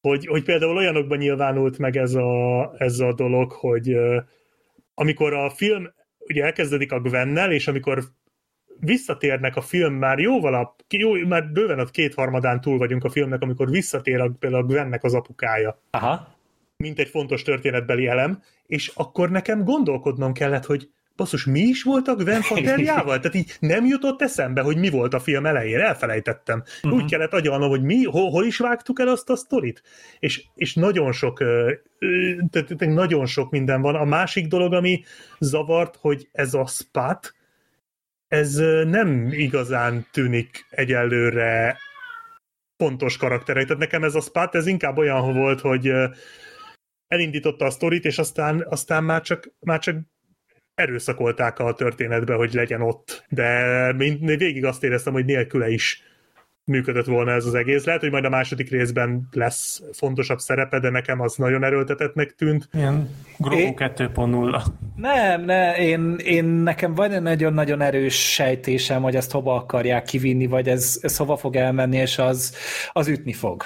hogy, 0.00 0.26
hogy 0.26 0.42
például 0.42 0.76
olyanokban 0.76 1.18
nyilvánult 1.18 1.78
meg 1.78 1.96
ez 1.96 2.14
a, 2.14 2.74
ez 2.78 3.00
a 3.00 3.12
dolog, 3.12 3.52
hogy 3.52 3.96
amikor 4.94 5.34
a 5.34 5.50
film 5.50 5.92
ugye 6.18 6.44
elkezdődik 6.44 6.92
a 6.92 7.00
Gwennel, 7.00 7.52
és 7.52 7.68
amikor 7.68 8.02
visszatérnek 8.80 9.56
a 9.56 9.60
film 9.60 9.94
már 9.94 10.18
jóval 10.18 10.54
a, 10.54 10.76
jó, 10.88 11.12
már 11.12 11.52
bőven 11.52 11.78
a 11.78 11.84
kétharmadán 11.84 12.60
túl 12.60 12.78
vagyunk 12.78 13.04
a 13.04 13.10
filmnek, 13.10 13.42
amikor 13.42 13.70
visszatér 13.70 14.20
a, 14.20 14.30
például 14.38 14.62
a 14.62 14.66
Gwennek 14.66 15.04
az 15.04 15.14
apukája. 15.14 15.80
Aha. 15.90 16.34
Mint 16.76 16.98
egy 16.98 17.08
fontos 17.08 17.42
történetbeli 17.42 18.06
elem, 18.06 18.42
és 18.66 18.92
akkor 18.94 19.30
nekem 19.30 19.64
gondolkodnom 19.64 20.32
kellett, 20.32 20.64
hogy 20.64 20.90
basszus, 21.16 21.44
mi 21.44 21.60
is 21.60 21.82
volt 21.82 22.08
a 22.08 22.14
Gwen 22.14 22.42
Faterjával? 22.42 23.20
Tehát 23.20 23.36
így 23.36 23.56
nem 23.60 23.86
jutott 23.86 24.22
eszembe, 24.22 24.60
hogy 24.60 24.76
mi 24.76 24.90
volt 24.90 25.14
a 25.14 25.20
film 25.20 25.46
elején, 25.46 25.80
elfelejtettem. 25.80 26.62
Uh-huh. 26.82 26.92
Úgy 26.92 27.10
kellett 27.10 27.32
agyalnom, 27.32 27.68
hogy 27.68 27.82
mi, 27.82 28.04
hol, 28.04 28.30
hol 28.30 28.44
is 28.44 28.58
vágtuk 28.58 29.00
el 29.00 29.08
azt 29.08 29.30
a 29.30 29.36
sztorit. 29.36 29.82
És, 30.18 30.44
és 30.54 30.74
nagyon 30.74 31.12
sok, 31.12 31.38
tehát 32.50 32.78
nagyon 32.78 33.26
sok 33.26 33.50
minden 33.50 33.80
van. 33.80 33.94
A 33.94 34.04
másik 34.04 34.46
dolog, 34.46 34.72
ami 34.72 35.04
zavart, 35.38 35.96
hogy 36.00 36.28
ez 36.32 36.54
a 36.54 36.66
spat, 36.66 37.34
ez 38.28 38.54
nem 38.84 39.28
igazán 39.30 40.06
tűnik 40.12 40.66
egyelőre 40.70 41.78
pontos 42.76 43.16
karakterek. 43.16 43.66
Tehát 43.66 43.82
nekem 43.82 44.04
ez 44.04 44.14
a 44.14 44.20
spat, 44.20 44.54
ez 44.54 44.66
inkább 44.66 44.98
olyan 44.98 45.34
volt, 45.34 45.60
hogy 45.60 45.92
elindította 47.08 47.64
a 47.64 47.70
sztorit, 47.70 48.04
és 48.04 48.18
aztán, 48.18 48.66
aztán 48.68 49.04
már, 49.04 49.22
csak, 49.22 49.52
már 49.60 49.78
csak 49.78 49.96
erőszakolták 50.76 51.58
a 51.58 51.74
történetbe, 51.74 52.34
hogy 52.34 52.52
legyen 52.52 52.80
ott, 52.80 53.24
de 53.28 53.88
én 53.98 54.18
végig 54.24 54.64
azt 54.64 54.84
éreztem, 54.84 55.12
hogy 55.12 55.24
nélküle 55.24 55.68
is 55.70 56.02
működött 56.64 57.06
volna 57.06 57.30
ez 57.32 57.44
az 57.44 57.54
egész. 57.54 57.84
Lehet, 57.84 58.00
hogy 58.00 58.10
majd 58.10 58.24
a 58.24 58.28
második 58.28 58.70
részben 58.70 59.28
lesz 59.32 59.82
fontosabb 59.92 60.38
szerepe, 60.38 60.80
de 60.80 60.90
nekem 60.90 61.20
az 61.20 61.36
nagyon 61.36 61.64
erőltetetnek 61.64 62.34
tűnt. 62.34 62.68
Ilyen 62.72 63.10
Grogu 63.38 63.60
é... 63.60 63.74
2.0. 63.76 64.62
Nem, 64.96 65.44
ne, 65.44 65.76
én, 65.76 66.16
én 66.24 66.44
nekem 66.44 66.94
van 66.94 67.12
egy 67.12 67.22
nagyon-nagyon 67.22 67.80
erős 67.80 68.32
sejtésem, 68.32 69.02
hogy 69.02 69.16
ezt 69.16 69.30
hova 69.30 69.54
akarják 69.54 70.04
kivinni, 70.04 70.46
vagy 70.46 70.68
ez, 70.68 70.98
ez 71.02 71.16
hova 71.16 71.36
fog 71.36 71.56
elmenni, 71.56 71.96
és 71.96 72.18
az, 72.18 72.56
az 72.92 73.08
ütni 73.08 73.32
fog 73.32 73.64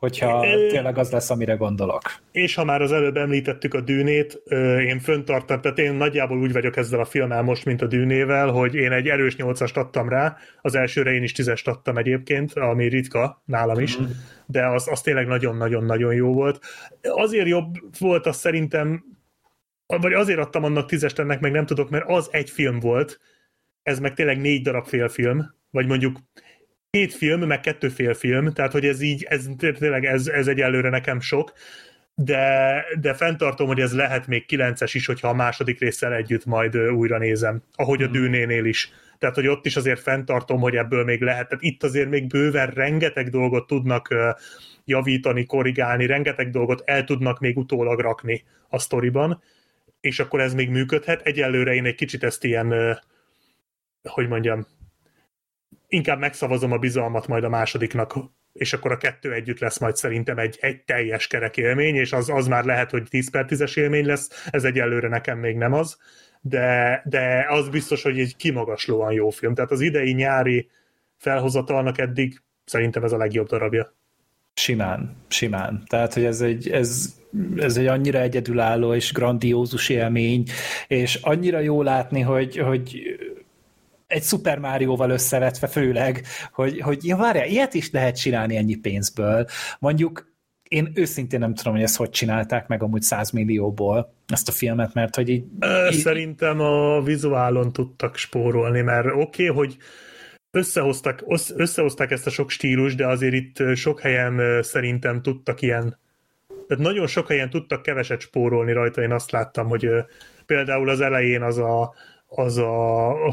hogyha 0.00 0.46
é, 0.46 0.66
tényleg 0.66 0.98
az 0.98 1.10
lesz, 1.10 1.30
amire 1.30 1.54
gondolok. 1.54 2.02
És 2.32 2.54
ha 2.54 2.64
már 2.64 2.82
az 2.82 2.92
előbb 2.92 3.16
említettük 3.16 3.74
a 3.74 3.80
dűnét, 3.80 4.42
én 4.86 4.98
föntartam, 4.98 5.60
tehát 5.60 5.78
én 5.78 5.92
nagyjából 5.92 6.38
úgy 6.38 6.52
vagyok 6.52 6.76
ezzel 6.76 7.00
a 7.00 7.04
filmmel 7.04 7.42
most, 7.42 7.64
mint 7.64 7.82
a 7.82 7.86
dűnével, 7.86 8.48
hogy 8.48 8.74
én 8.74 8.92
egy 8.92 9.08
erős 9.08 9.36
nyolcast 9.36 9.76
adtam 9.76 10.08
rá, 10.08 10.36
az 10.60 10.74
elsőre 10.74 11.12
én 11.12 11.22
is 11.22 11.32
tízest 11.32 11.68
adtam 11.68 11.96
egyébként, 11.96 12.52
ami 12.52 12.88
ritka 12.88 13.42
nálam 13.44 13.80
is, 13.80 13.98
mm. 13.98 14.04
de 14.46 14.66
az, 14.66 14.88
az 14.88 15.00
tényleg 15.00 15.26
nagyon-nagyon-nagyon 15.26 16.14
jó 16.14 16.32
volt. 16.32 16.58
Azért 17.02 17.48
jobb 17.48 17.74
volt 17.98 18.26
az 18.26 18.36
szerintem, 18.36 19.04
vagy 19.86 20.12
azért 20.12 20.38
adtam 20.38 20.64
annak 20.64 20.88
tízest 20.88 21.18
ennek, 21.18 21.40
meg 21.40 21.52
nem 21.52 21.66
tudok, 21.66 21.90
mert 21.90 22.04
az 22.08 22.28
egy 22.30 22.50
film 22.50 22.78
volt, 22.78 23.20
ez 23.82 23.98
meg 23.98 24.14
tényleg 24.14 24.40
négy 24.40 24.62
darab 24.62 24.86
félfilm, 24.86 25.54
vagy 25.70 25.86
mondjuk 25.86 26.18
két 26.90 27.14
film, 27.14 27.40
meg 27.40 27.60
kettő 27.60 27.88
fél 27.88 28.14
film, 28.14 28.52
tehát 28.52 28.72
hogy 28.72 28.84
ez 28.84 29.00
így, 29.00 29.26
ez 29.28 29.48
tényleg 29.56 30.04
ez, 30.04 30.26
ez 30.26 30.46
egyelőre 30.46 30.88
nekem 30.88 31.20
sok, 31.20 31.52
de, 32.14 32.84
de 33.00 33.14
fenntartom, 33.14 33.66
hogy 33.66 33.80
ez 33.80 33.94
lehet 33.94 34.26
még 34.26 34.46
kilences 34.46 34.94
is, 34.94 35.06
hogyha 35.06 35.28
a 35.28 35.34
második 35.34 35.80
résszel 35.80 36.12
együtt 36.12 36.44
majd 36.44 36.76
újra 36.76 37.18
nézem, 37.18 37.62
ahogy 37.74 38.02
a 38.02 38.04
hmm. 38.04 38.12
dűnénél 38.12 38.64
is. 38.64 38.90
Tehát, 39.18 39.34
hogy 39.34 39.46
ott 39.46 39.66
is 39.66 39.76
azért 39.76 40.00
fenntartom, 40.00 40.60
hogy 40.60 40.76
ebből 40.76 41.04
még 41.04 41.20
lehet. 41.20 41.48
Tehát 41.48 41.64
itt 41.64 41.82
azért 41.82 42.08
még 42.08 42.26
bőven 42.26 42.70
rengeteg 42.70 43.28
dolgot 43.28 43.66
tudnak 43.66 44.14
javítani, 44.84 45.46
korrigálni, 45.46 46.06
rengeteg 46.06 46.50
dolgot 46.50 46.82
el 46.84 47.04
tudnak 47.04 47.38
még 47.38 47.56
utólag 47.56 48.00
rakni 48.00 48.44
a 48.68 48.78
sztoriban, 48.78 49.42
és 50.00 50.18
akkor 50.18 50.40
ez 50.40 50.54
még 50.54 50.70
működhet. 50.70 51.22
Egyelőre 51.22 51.74
én 51.74 51.84
egy 51.84 51.94
kicsit 51.94 52.24
ezt 52.24 52.44
ilyen, 52.44 52.98
hogy 54.02 54.28
mondjam, 54.28 54.66
inkább 55.90 56.18
megszavazom 56.18 56.72
a 56.72 56.78
bizalmat 56.78 57.26
majd 57.26 57.44
a 57.44 57.48
másodiknak, 57.48 58.14
és 58.52 58.72
akkor 58.72 58.92
a 58.92 58.96
kettő 58.96 59.32
együtt 59.32 59.58
lesz 59.58 59.78
majd 59.78 59.96
szerintem 59.96 60.38
egy, 60.38 60.58
egy 60.60 60.82
teljes 60.82 61.26
kerek 61.26 61.56
élmény, 61.56 61.94
és 61.94 62.12
az, 62.12 62.28
az 62.28 62.46
már 62.46 62.64
lehet, 62.64 62.90
hogy 62.90 63.06
10 63.08 63.30
per 63.30 63.46
10-es 63.48 63.76
élmény 63.76 64.06
lesz, 64.06 64.48
ez 64.50 64.64
egyelőre 64.64 65.08
nekem 65.08 65.38
még 65.38 65.56
nem 65.56 65.72
az, 65.72 65.98
de, 66.40 67.02
de 67.04 67.46
az 67.48 67.68
biztos, 67.68 68.02
hogy 68.02 68.18
egy 68.18 68.36
kimagaslóan 68.36 69.12
jó 69.12 69.30
film. 69.30 69.54
Tehát 69.54 69.70
az 69.70 69.80
idei 69.80 70.12
nyári 70.12 70.70
felhozatalnak 71.16 71.98
eddig 71.98 72.42
szerintem 72.64 73.04
ez 73.04 73.12
a 73.12 73.16
legjobb 73.16 73.46
darabja. 73.46 73.94
Simán, 74.54 75.16
simán. 75.28 75.82
Tehát, 75.86 76.14
hogy 76.14 76.24
ez 76.24 76.40
egy, 76.40 76.70
ez, 76.70 77.14
ez 77.56 77.76
egy 77.76 77.86
annyira 77.86 78.18
egyedülálló 78.18 78.94
és 78.94 79.12
grandiózus 79.12 79.88
élmény, 79.88 80.44
és 80.86 81.14
annyira 81.14 81.58
jó 81.58 81.82
látni, 81.82 82.20
hogy, 82.20 82.56
hogy 82.56 83.02
egy 84.10 84.22
Super 84.22 84.58
Mario-val 84.58 85.10
összevetve 85.10 85.66
főleg, 85.66 86.24
hogy, 86.52 86.80
hogy 86.80 87.04
ja, 87.04 87.16
várjál, 87.16 87.48
ilyet 87.48 87.74
is 87.74 87.90
lehet 87.90 88.16
csinálni 88.16 88.56
ennyi 88.56 88.74
pénzből. 88.74 89.46
Mondjuk 89.78 90.28
én 90.68 90.90
őszintén 90.94 91.38
nem 91.38 91.54
tudom, 91.54 91.72
hogy 91.72 91.82
ezt 91.82 91.96
hogy 91.96 92.10
csinálták 92.10 92.66
meg 92.66 92.82
amúgy 92.82 93.02
100 93.02 93.30
millióból 93.30 94.14
ezt 94.26 94.48
a 94.48 94.52
filmet, 94.52 94.94
mert 94.94 95.14
hogy 95.16 95.28
így... 95.28 95.44
Szerintem 95.90 96.60
a 96.60 97.02
vizuálon 97.02 97.72
tudtak 97.72 98.16
spórolni, 98.16 98.80
mert 98.80 99.06
oké, 99.06 99.48
okay, 99.48 99.56
hogy 99.56 99.76
összehoztak, 100.50 101.24
összehozták 101.54 102.10
ezt 102.10 102.26
a 102.26 102.30
sok 102.30 102.50
stílus, 102.50 102.94
de 102.94 103.06
azért 103.06 103.34
itt 103.34 103.62
sok 103.74 104.00
helyen 104.00 104.62
szerintem 104.62 105.22
tudtak 105.22 105.62
ilyen 105.62 105.98
Tehát 106.68 106.84
nagyon 106.84 107.06
sok 107.06 107.28
helyen 107.28 107.50
tudtak 107.50 107.82
keveset 107.82 108.20
spórolni 108.20 108.72
rajta, 108.72 109.02
én 109.02 109.12
azt 109.12 109.30
láttam, 109.30 109.68
hogy 109.68 109.88
például 110.46 110.88
az 110.88 111.00
elején 111.00 111.42
az 111.42 111.58
a 111.58 111.94
az 112.34 112.58
a, 112.58 113.24
a 113.26 113.32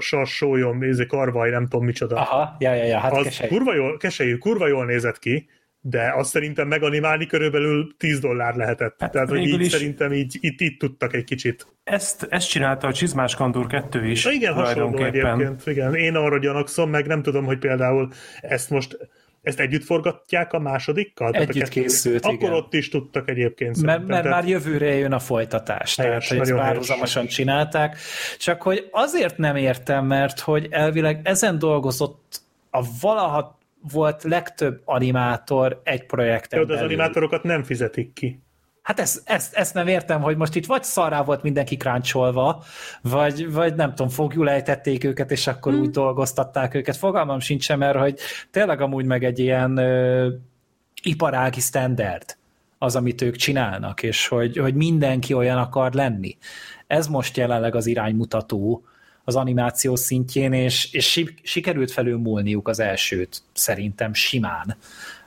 sarsólyom, 0.00 0.82
ez 0.82 0.98
a 0.98 1.06
karvaj, 1.06 1.50
nem 1.50 1.68
tudom 1.68 1.84
micsoda. 1.84 2.16
Aha, 2.16 2.56
ja, 2.58 2.74
ja, 2.74 2.84
ja, 2.84 2.98
hát 2.98 3.12
az 3.12 3.24
kesely. 3.24 3.48
kurva 3.48 3.74
jól, 3.74 3.96
keselyű, 3.96 4.36
kurva 4.38 4.66
jól 4.66 4.84
nézett 4.84 5.18
ki, 5.18 5.48
de 5.80 6.12
azt 6.16 6.30
szerintem 6.30 6.68
meganimálni 6.68 7.26
körülbelül 7.26 7.96
10 7.96 8.20
dollár 8.20 8.54
lehetett. 8.54 8.96
Hát 8.98 9.10
Tehát, 9.10 9.28
hogy 9.28 9.46
így 9.46 9.60
is- 9.60 9.70
szerintem 9.70 10.12
így, 10.12 10.36
itt, 10.40 10.60
itt 10.60 10.78
tudtak 10.78 11.14
egy 11.14 11.24
kicsit. 11.24 11.66
Ezt, 11.84 12.26
ezt 12.30 12.48
csinálta 12.48 12.86
a 12.86 12.92
Csizmás 12.92 13.34
Kandúr 13.34 13.66
2 13.66 14.06
is. 14.06 14.24
Na 14.24 14.30
igen, 14.32 14.54
hasonló 14.54 15.04
egyébként. 15.04 15.66
Igen. 15.66 15.94
Én 15.94 16.14
arra 16.16 16.38
gyanakszom, 16.38 16.90
meg 16.90 17.06
nem 17.06 17.22
tudom, 17.22 17.44
hogy 17.44 17.58
például 17.58 18.08
ezt 18.40 18.70
most 18.70 18.96
ezt 19.42 19.60
együtt 19.60 19.84
forgatják 19.84 20.52
a 20.52 20.58
másodikkal? 20.58 21.30
Tehát 21.30 21.48
Együtt 21.48 21.62
kettő- 21.62 21.80
készült, 21.80 22.24
Akkor 22.24 22.34
igen. 22.34 22.52
ott 22.52 22.74
is 22.74 22.88
tudtak 22.88 23.28
egyébként. 23.28 23.82
Mert, 23.82 24.06
mert 24.06 24.22
Tehát- 24.22 24.40
már 24.40 24.48
jövőre 24.50 24.94
jön 24.94 25.12
a 25.12 25.18
folytatás, 25.18 25.96
Helyes, 25.96 26.28
tehát 26.28 26.46
hogy 26.46 26.54
ezt 26.56 26.66
párhuzamosan 26.66 27.26
csinálták. 27.26 27.96
Csak 28.38 28.62
hogy 28.62 28.88
azért 28.90 29.36
nem 29.38 29.56
értem, 29.56 30.06
mert 30.06 30.40
hogy 30.40 30.66
elvileg 30.70 31.20
ezen 31.24 31.58
dolgozott 31.58 32.40
a 32.70 32.84
valaha 33.00 33.58
volt 33.92 34.22
legtöbb 34.22 34.80
animátor 34.84 35.80
egy 35.84 36.06
projekten 36.06 36.58
Jó, 36.58 36.64
de 36.64 36.72
az 36.72 36.78
belül. 36.78 36.94
animátorokat 36.94 37.42
nem 37.42 37.62
fizetik 37.62 38.12
ki. 38.12 38.40
Hát 38.82 39.00
ezt, 39.00 39.22
ezt, 39.24 39.54
ezt 39.54 39.74
nem 39.74 39.86
értem, 39.86 40.20
hogy 40.20 40.36
most 40.36 40.54
itt 40.54 40.66
vagy 40.66 40.84
szarrá 40.84 41.22
volt 41.22 41.42
mindenki 41.42 41.76
kráncsolva, 41.76 42.64
vagy, 43.02 43.52
vagy 43.52 43.74
nem 43.74 43.88
tudom, 43.88 44.08
fogjul 44.08 44.50
ejtették 44.50 45.04
őket, 45.04 45.30
és 45.30 45.46
akkor 45.46 45.72
Hmm. 45.72 45.80
úgy 45.80 45.90
dolgoztatták 45.90 46.74
őket. 46.74 46.96
Fogalmam 46.96 47.40
sincs, 47.40 47.74
mert 47.76 47.98
hogy 47.98 48.18
tényleg 48.50 48.80
amúgy 48.80 49.04
meg 49.04 49.24
egy 49.24 49.38
ilyen 49.38 49.76
ö, 49.76 50.28
iparági 51.02 51.60
standard 51.60 52.36
az, 52.78 52.96
amit 52.96 53.22
ők 53.22 53.36
csinálnak, 53.36 54.02
és 54.02 54.28
hogy, 54.28 54.56
hogy 54.56 54.74
mindenki 54.74 55.32
olyan 55.34 55.58
akar 55.58 55.92
lenni. 55.92 56.36
Ez 56.86 57.06
most 57.06 57.36
jelenleg 57.36 57.74
az 57.74 57.86
iránymutató 57.86 58.84
az 59.24 59.36
animáció 59.36 59.96
szintjén, 59.96 60.52
és, 60.52 60.92
és 60.92 61.10
si- 61.10 61.34
sikerült 61.42 61.90
felülmúlniuk 61.90 62.68
az 62.68 62.80
elsőt, 62.80 63.42
szerintem 63.52 64.14
simán. 64.14 64.76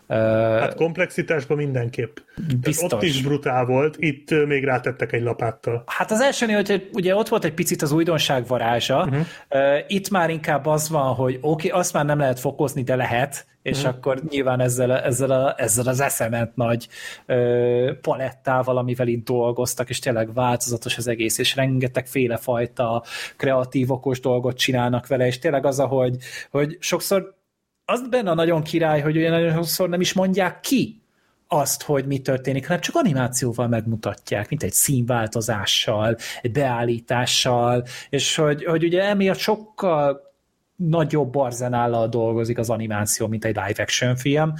Hát 0.08 0.76
komplexitásban 0.76 1.58
mindenképp. 1.58 2.18
Biztos. 2.62 2.92
ott 2.94 3.04
is 3.04 3.22
brutál 3.22 3.66
volt, 3.66 3.96
itt 4.00 4.46
még 4.46 4.64
rátettek 4.64 5.12
egy 5.12 5.22
lapáttal. 5.22 5.84
Hát 5.86 6.12
az 6.12 6.22
elsőnél, 6.22 6.56
hogy 6.56 6.90
ugye 6.94 7.16
ott 7.16 7.28
volt 7.28 7.44
egy 7.44 7.54
picit 7.54 7.82
az 7.82 7.92
újdonság 7.92 8.48
varázsa, 8.48 9.04
uh-huh. 9.04 9.26
itt 9.88 10.10
már 10.10 10.30
inkább 10.30 10.66
az 10.66 10.90
van, 10.90 11.14
hogy 11.14 11.38
oké, 11.42 11.68
okay, 11.68 11.80
azt 11.80 11.94
már 11.94 12.06
nem 12.06 12.20
lehet 12.20 12.40
fokozni, 12.40 12.84
de 12.84 12.96
lehet, 12.96 13.46
és 13.62 13.78
uh-huh. 13.78 13.96
akkor 13.96 14.22
nyilván 14.30 14.60
ezzel, 14.60 14.98
ezzel, 14.98 15.32
a, 15.32 15.54
ezzel 15.58 15.88
az 15.88 16.00
eszement 16.00 16.56
nagy 16.56 16.88
ö, 17.26 17.92
palettával, 18.02 18.78
amivel 18.78 19.08
itt 19.08 19.26
dolgoztak, 19.26 19.90
és 19.90 20.00
tényleg 20.00 20.34
változatos 20.34 20.98
az 20.98 21.08
egész, 21.08 21.38
és 21.38 21.56
rengeteg 21.56 22.08
fajta 22.38 23.04
kreatív, 23.38 23.92
okos 23.92 24.20
dolgot 24.20 24.58
csinálnak 24.58 25.08
vele, 25.08 25.26
és 25.26 25.40
tényleg 25.40 25.66
az, 25.66 25.80
ahogy, 25.80 26.18
hogy 26.52 26.78
sokszor 26.80 27.36
az 27.86 28.08
benne 28.10 28.34
nagyon 28.34 28.64
király, 28.64 29.02
hogy 29.02 29.18
olyan 29.18 29.32
nagyon 29.32 29.54
sokszor 29.54 29.90
nem 29.90 30.02
is 30.02 30.14
mondják 30.14 30.60
ki, 30.60 31.00
azt, 31.48 31.84
hogy 31.84 32.06
mi 32.06 32.20
történik, 32.20 32.66
hanem 32.66 32.82
csak 32.82 32.96
animációval 32.96 33.68
megmutatják, 33.68 34.50
mint 34.50 34.64
egy 34.64 34.72
színváltozással, 34.72 36.18
egy 36.42 36.52
beállítással, 36.52 37.86
és 38.10 38.36
hogy, 38.36 38.64
hogy 38.64 38.84
ugye 38.84 39.04
emiatt 39.04 39.38
sokkal 39.38 40.34
nagyobb 40.76 41.36
arzenállal 41.36 42.08
dolgozik 42.08 42.58
az 42.58 42.70
animáció, 42.70 43.28
mint 43.28 43.46
egy 43.46 43.56
live 43.56 43.84
action 43.84 44.16
film, 44.16 44.54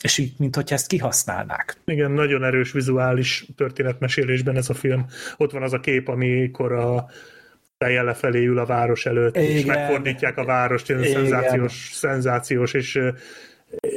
és 0.00 0.18
így, 0.18 0.32
mint 0.38 0.54
hogyha 0.54 0.74
ezt 0.74 0.86
kihasználnák. 0.86 1.76
Igen, 1.84 2.10
nagyon 2.10 2.44
erős 2.44 2.72
vizuális 2.72 3.46
történetmesélésben 3.56 4.56
ez 4.56 4.70
a 4.70 4.74
film. 4.74 5.06
Ott 5.36 5.52
van 5.52 5.62
az 5.62 5.72
a 5.72 5.80
kép, 5.80 6.08
amikor 6.08 6.72
a 6.72 7.06
fejjel 7.78 8.04
lefelé 8.04 8.44
ül 8.44 8.58
a 8.58 8.66
város 8.66 9.06
előtt, 9.06 9.36
és 9.36 9.60
Igen. 9.60 9.76
megfordítják 9.78 10.38
a 10.38 10.44
várost, 10.44 10.88
ilyen 10.88 11.02
Igen. 11.02 11.12
szenzációs, 11.12 11.90
szenzációs, 11.92 12.74
és, 12.74 13.00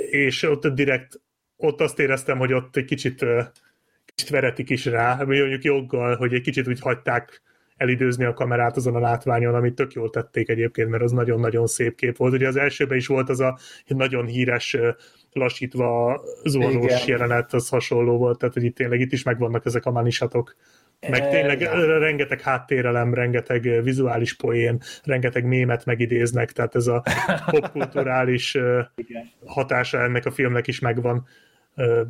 és 0.09 0.43
ott 0.43 0.67
direkt, 0.67 1.21
ott 1.57 1.81
azt 1.81 1.99
éreztem, 1.99 2.37
hogy 2.37 2.53
ott 2.53 2.75
egy 2.75 2.85
kicsit, 2.85 3.25
kicsit 4.05 4.29
veretik 4.29 4.69
is 4.69 4.85
rá, 4.85 5.15
mondjuk 5.15 5.63
joggal, 5.63 6.15
hogy 6.15 6.33
egy 6.33 6.41
kicsit 6.41 6.67
úgy 6.67 6.79
hagyták 6.79 7.41
elidőzni 7.79 8.25
a 8.25 8.33
kamerát 8.33 8.77
azon 8.77 8.95
a 8.95 8.99
látványon, 8.99 9.55
amit 9.55 9.75
tök 9.75 9.93
jól 9.93 10.09
tették 10.09 10.49
egyébként, 10.49 10.89
mert 10.89 11.03
az 11.03 11.11
nagyon-nagyon 11.11 11.67
szép 11.67 11.95
kép 11.95 12.17
volt. 12.17 12.33
Ugye 12.33 12.47
az 12.47 12.55
elsőben 12.55 12.97
is 12.97 13.07
volt 13.07 13.29
az 13.29 13.39
a 13.39 13.57
nagyon 13.87 14.25
híres 14.25 14.77
lassítva 15.31 16.21
Igen. 16.43 16.99
jelenet, 17.05 17.53
az 17.53 17.69
hasonló 17.69 18.17
volt, 18.17 18.39
tehát 18.39 18.53
hogy 18.53 18.63
itt 18.63 18.75
tényleg 18.75 18.99
itt 18.99 19.11
is 19.11 19.23
megvannak 19.23 19.65
ezek 19.65 19.85
a 19.85 19.91
manisatok. 19.91 20.55
Meg 21.07 21.29
tényleg 21.29 21.61
ö, 21.61 21.97
rengeteg 21.97 22.41
háttérelem, 22.41 23.13
rengeteg 23.13 23.83
vizuális 23.83 24.35
poén, 24.35 24.81
rengeteg 25.03 25.45
mémet 25.45 25.85
megidéznek, 25.85 26.51
tehát 26.51 26.75
ez 26.75 26.87
a 26.87 27.03
popkulturális 27.51 28.57
hatása 29.45 30.01
ennek 30.01 30.25
a 30.25 30.31
filmnek 30.31 30.67
is 30.67 30.79
megvan. 30.79 31.27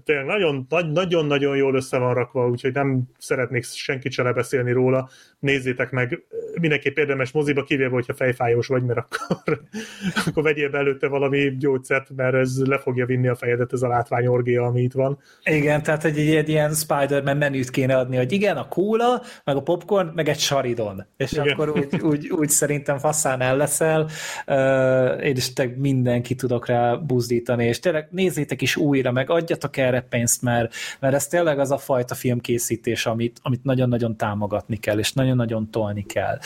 Tényleg 0.04 0.26
nagyon, 0.26 0.66
nagy- 0.70 0.92
nagyon-nagyon 0.92 1.56
jól 1.56 1.76
össze 1.76 1.98
van 1.98 2.14
rakva, 2.14 2.48
úgyhogy 2.48 2.74
nem 2.74 3.04
szeretnék 3.18 3.64
senkit 3.64 4.12
se 4.12 4.24
lebeszélni 4.24 4.72
róla. 4.72 5.10
Nézzétek 5.40 5.92
meg, 5.92 6.24
mindenképp 6.60 6.98
érdemes 6.98 7.32
moziba, 7.32 7.64
kivéve, 7.64 7.90
hogyha 7.90 8.14
fejfájós 8.14 8.68
vagy, 8.68 8.84
mert 8.84 9.00
akkor, 9.00 9.62
akkor 10.26 10.44
vegyél 10.44 10.70
be 10.70 10.78
előtte 10.78 11.08
valami 11.08 11.56
gyógyszert, 11.58 12.10
mert 12.16 12.36
ez 12.36 12.58
le 12.66 12.78
fogja 12.78 13.06
vinni 13.06 13.28
a 13.28 13.36
fejedet, 13.36 13.74
ez 13.74 13.82
a 13.82 13.88
látványorgia, 13.88 14.64
ami 14.64 14.82
itt 14.82 14.94
van. 14.94 15.20
Igen, 15.44 15.84
tehát 15.84 16.02
hogy 16.02 16.18
egy, 16.18 16.36
egy 16.36 16.50
ilyen 16.50 16.74
Spider-Man 16.74 17.38
menüt 17.38 17.70
kéne 17.70 17.98
adni, 17.98 18.18
hogy 18.18 18.32
igen, 18.32 18.58
a 18.58 18.68
kóla, 18.68 19.22
meg 19.44 19.56
a 19.56 19.62
popcorn, 19.62 20.12
meg 20.16 20.30
egy 20.30 20.40
saridon. 20.40 21.06
És 21.18 21.32
Igen. 21.32 21.48
akkor 21.48 21.70
úgy, 21.70 22.02
úgy, 22.02 22.30
úgy 22.30 22.50
szerintem 22.50 22.98
faszán 22.98 23.42
el 23.42 23.58
leszel. 23.58 24.10
Uh, 24.48 25.26
én 25.26 25.36
is 25.36 25.54
tényleg 25.54 25.78
mindenki 25.78 26.36
tudok 26.36 26.68
rá 26.68 26.96
buzdítani, 26.96 27.66
és 27.66 27.80
tényleg 27.80 28.08
nézzétek 28.12 28.62
is 28.62 28.76
újra, 28.76 29.12
meg 29.12 29.30
adjatok 29.30 29.78
erre 29.78 30.02
pénzt, 30.02 30.42
mert, 30.42 30.74
mert 31.00 31.14
ez 31.14 31.28
tényleg 31.28 31.60
az 31.60 31.72
a 31.72 31.78
fajta 31.78 32.16
filmkészítés, 32.16 33.06
amit, 33.06 33.40
amit 33.42 33.64
nagyon-nagyon 33.64 34.18
támogatni 34.18 34.78
kell, 34.78 35.00
és 35.00 35.14
nagyon-nagyon 35.36 35.72
tolni 35.72 36.06
kell. 36.06 36.38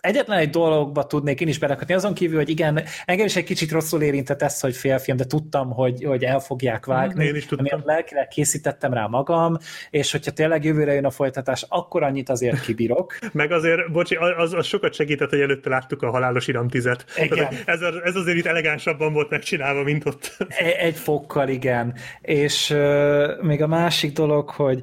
Egyetlen 0.00 0.38
egy 0.38 0.50
dologba 0.50 1.06
tudnék 1.06 1.40
én 1.40 1.48
is 1.48 1.58
belekötni, 1.58 1.94
azon 1.94 2.14
kívül, 2.14 2.36
hogy 2.36 2.48
igen, 2.48 2.82
engem 3.04 3.26
is 3.26 3.36
egy 3.36 3.44
kicsit 3.44 3.70
rosszul 3.70 4.02
érintett 4.02 4.42
ez, 4.42 4.60
hogy 4.60 4.76
félfilm, 4.76 5.16
de 5.16 5.24
tudtam, 5.24 5.70
hogy, 5.70 6.04
hogy 6.04 6.24
el 6.24 6.38
fogják 6.38 6.86
vágni. 6.86 7.24
Én 7.24 7.34
is 7.34 7.46
tudtam. 7.46 7.82
Lelkileg 7.84 8.28
készítettem 8.28 8.92
rá 8.92 9.06
magam, 9.06 9.56
és 9.90 10.12
hogyha 10.12 10.30
tényleg 10.30 10.64
jövőre 10.64 10.92
jön 10.92 11.04
a 11.04 11.10
folytatás, 11.10 11.64
akkor 11.68 12.02
annyit 12.02 12.28
azért 12.28 12.60
kibírok. 12.60 13.18
Meg 13.32 13.52
azért, 13.52 13.92
bocsi, 13.92 14.14
az, 14.14 14.52
az 14.52 14.66
sokat 14.66 14.94
segített, 14.94 15.30
hogy 15.30 15.40
előtte 15.40 15.68
láttuk 15.68 16.02
a 16.02 16.10
halálos 16.10 16.46
iram 16.46 16.68
tizet. 16.68 17.04
Igen. 17.16 17.48
Ez, 17.64 17.80
ez 18.04 18.16
azért 18.16 18.36
itt 18.36 18.46
elegánsabban 18.46 19.12
volt 19.12 19.30
megcsinálva, 19.30 19.82
mint 19.82 20.06
ott. 20.06 20.36
E- 20.48 20.76
Egy 20.78 20.96
fokkal, 20.96 21.48
igen. 21.48 21.94
És 22.20 22.70
uh, 22.70 23.42
még 23.42 23.62
a 23.62 23.66
másik 23.66 24.12
dolog, 24.12 24.50
hogy 24.50 24.80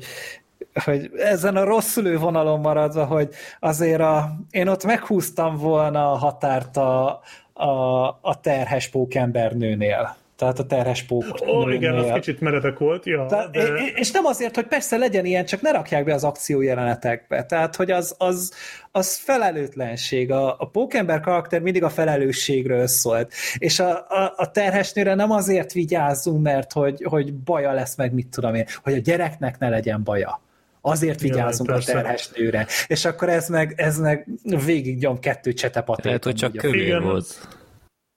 hogy 0.86 1.11
ezen 1.17 1.55
a 1.55 1.63
rossz 1.63 1.97
vonalon 2.19 2.59
maradva, 2.59 3.05
hogy 3.05 3.30
azért 3.59 4.01
a, 4.01 4.36
én 4.49 4.67
ott 4.67 4.84
meghúztam 4.84 5.57
volna 5.57 6.11
a 6.11 6.17
határt 6.17 6.78
a, 6.78 7.21
a, 7.53 8.03
a 8.21 8.39
terhes 8.41 8.88
pókembernőnél. 8.88 10.15
Tehát 10.36 10.59
a 10.59 10.65
terhes 10.65 11.03
pók 11.03 11.26
Ó, 11.47 11.69
igen, 11.69 11.95
az 11.95 12.11
kicsit 12.13 12.41
meredek 12.41 12.78
volt. 12.78 13.05
Ja, 13.05 13.26
Tehát, 13.26 13.51
de... 13.51 13.67
És 13.95 14.11
nem 14.11 14.26
azért, 14.26 14.55
hogy 14.55 14.67
persze 14.67 14.97
legyen 14.97 15.26
ilyen, 15.26 15.45
csak 15.45 15.61
ne 15.61 15.71
rakják 15.71 16.03
be 16.03 16.13
az 16.13 16.24
akciójelenetekbe. 16.24 17.45
Tehát, 17.45 17.76
hogy 17.76 17.91
az, 17.91 18.15
az, 18.17 18.53
az 18.91 19.17
felelőtlenség. 19.17 20.32
A, 20.32 20.55
a 20.59 20.69
pókember 20.71 21.19
karakter 21.19 21.61
mindig 21.61 21.84
a 21.84 21.89
felelősségről 21.89 22.88
szólt. 22.88 23.34
És 23.57 23.80
a, 23.80 23.89
a, 23.91 24.34
a 24.35 24.52
terhesnőre 24.52 25.14
nem 25.14 25.31
azért 25.31 25.73
vigyázzunk, 25.73 26.43
mert 26.43 26.72
hogy, 26.72 27.03
hogy 27.03 27.34
baja 27.34 27.72
lesz 27.72 27.95
meg, 27.95 28.14
mit 28.14 28.27
tudom 28.27 28.56
én, 28.56 28.65
hogy 28.84 28.93
a 28.93 28.99
gyereknek 28.99 29.60
ne 29.60 29.69
legyen 29.69 30.03
baja. 30.03 30.41
Azért 30.85 31.22
vigyázzunk 31.22 31.69
Ja, 31.69 31.76
a 31.76 31.77
persze. 31.77 31.93
terhesnőre. 31.93 32.68
És 32.88 33.05
akkor 33.05 33.30
ez 33.30 33.49
meg, 33.49 33.73
ez 33.77 33.97
meg 33.99 34.27
végig 34.65 34.97
nyom 34.99 35.19
kettő 35.19 35.53
csetepatéton. 35.53 36.05
Lehet, 36.05 36.23
hogy 36.23 36.35
csak 36.35 36.51
kövér 36.55 36.81
Igen. 36.85 37.03
volt. 37.03 37.47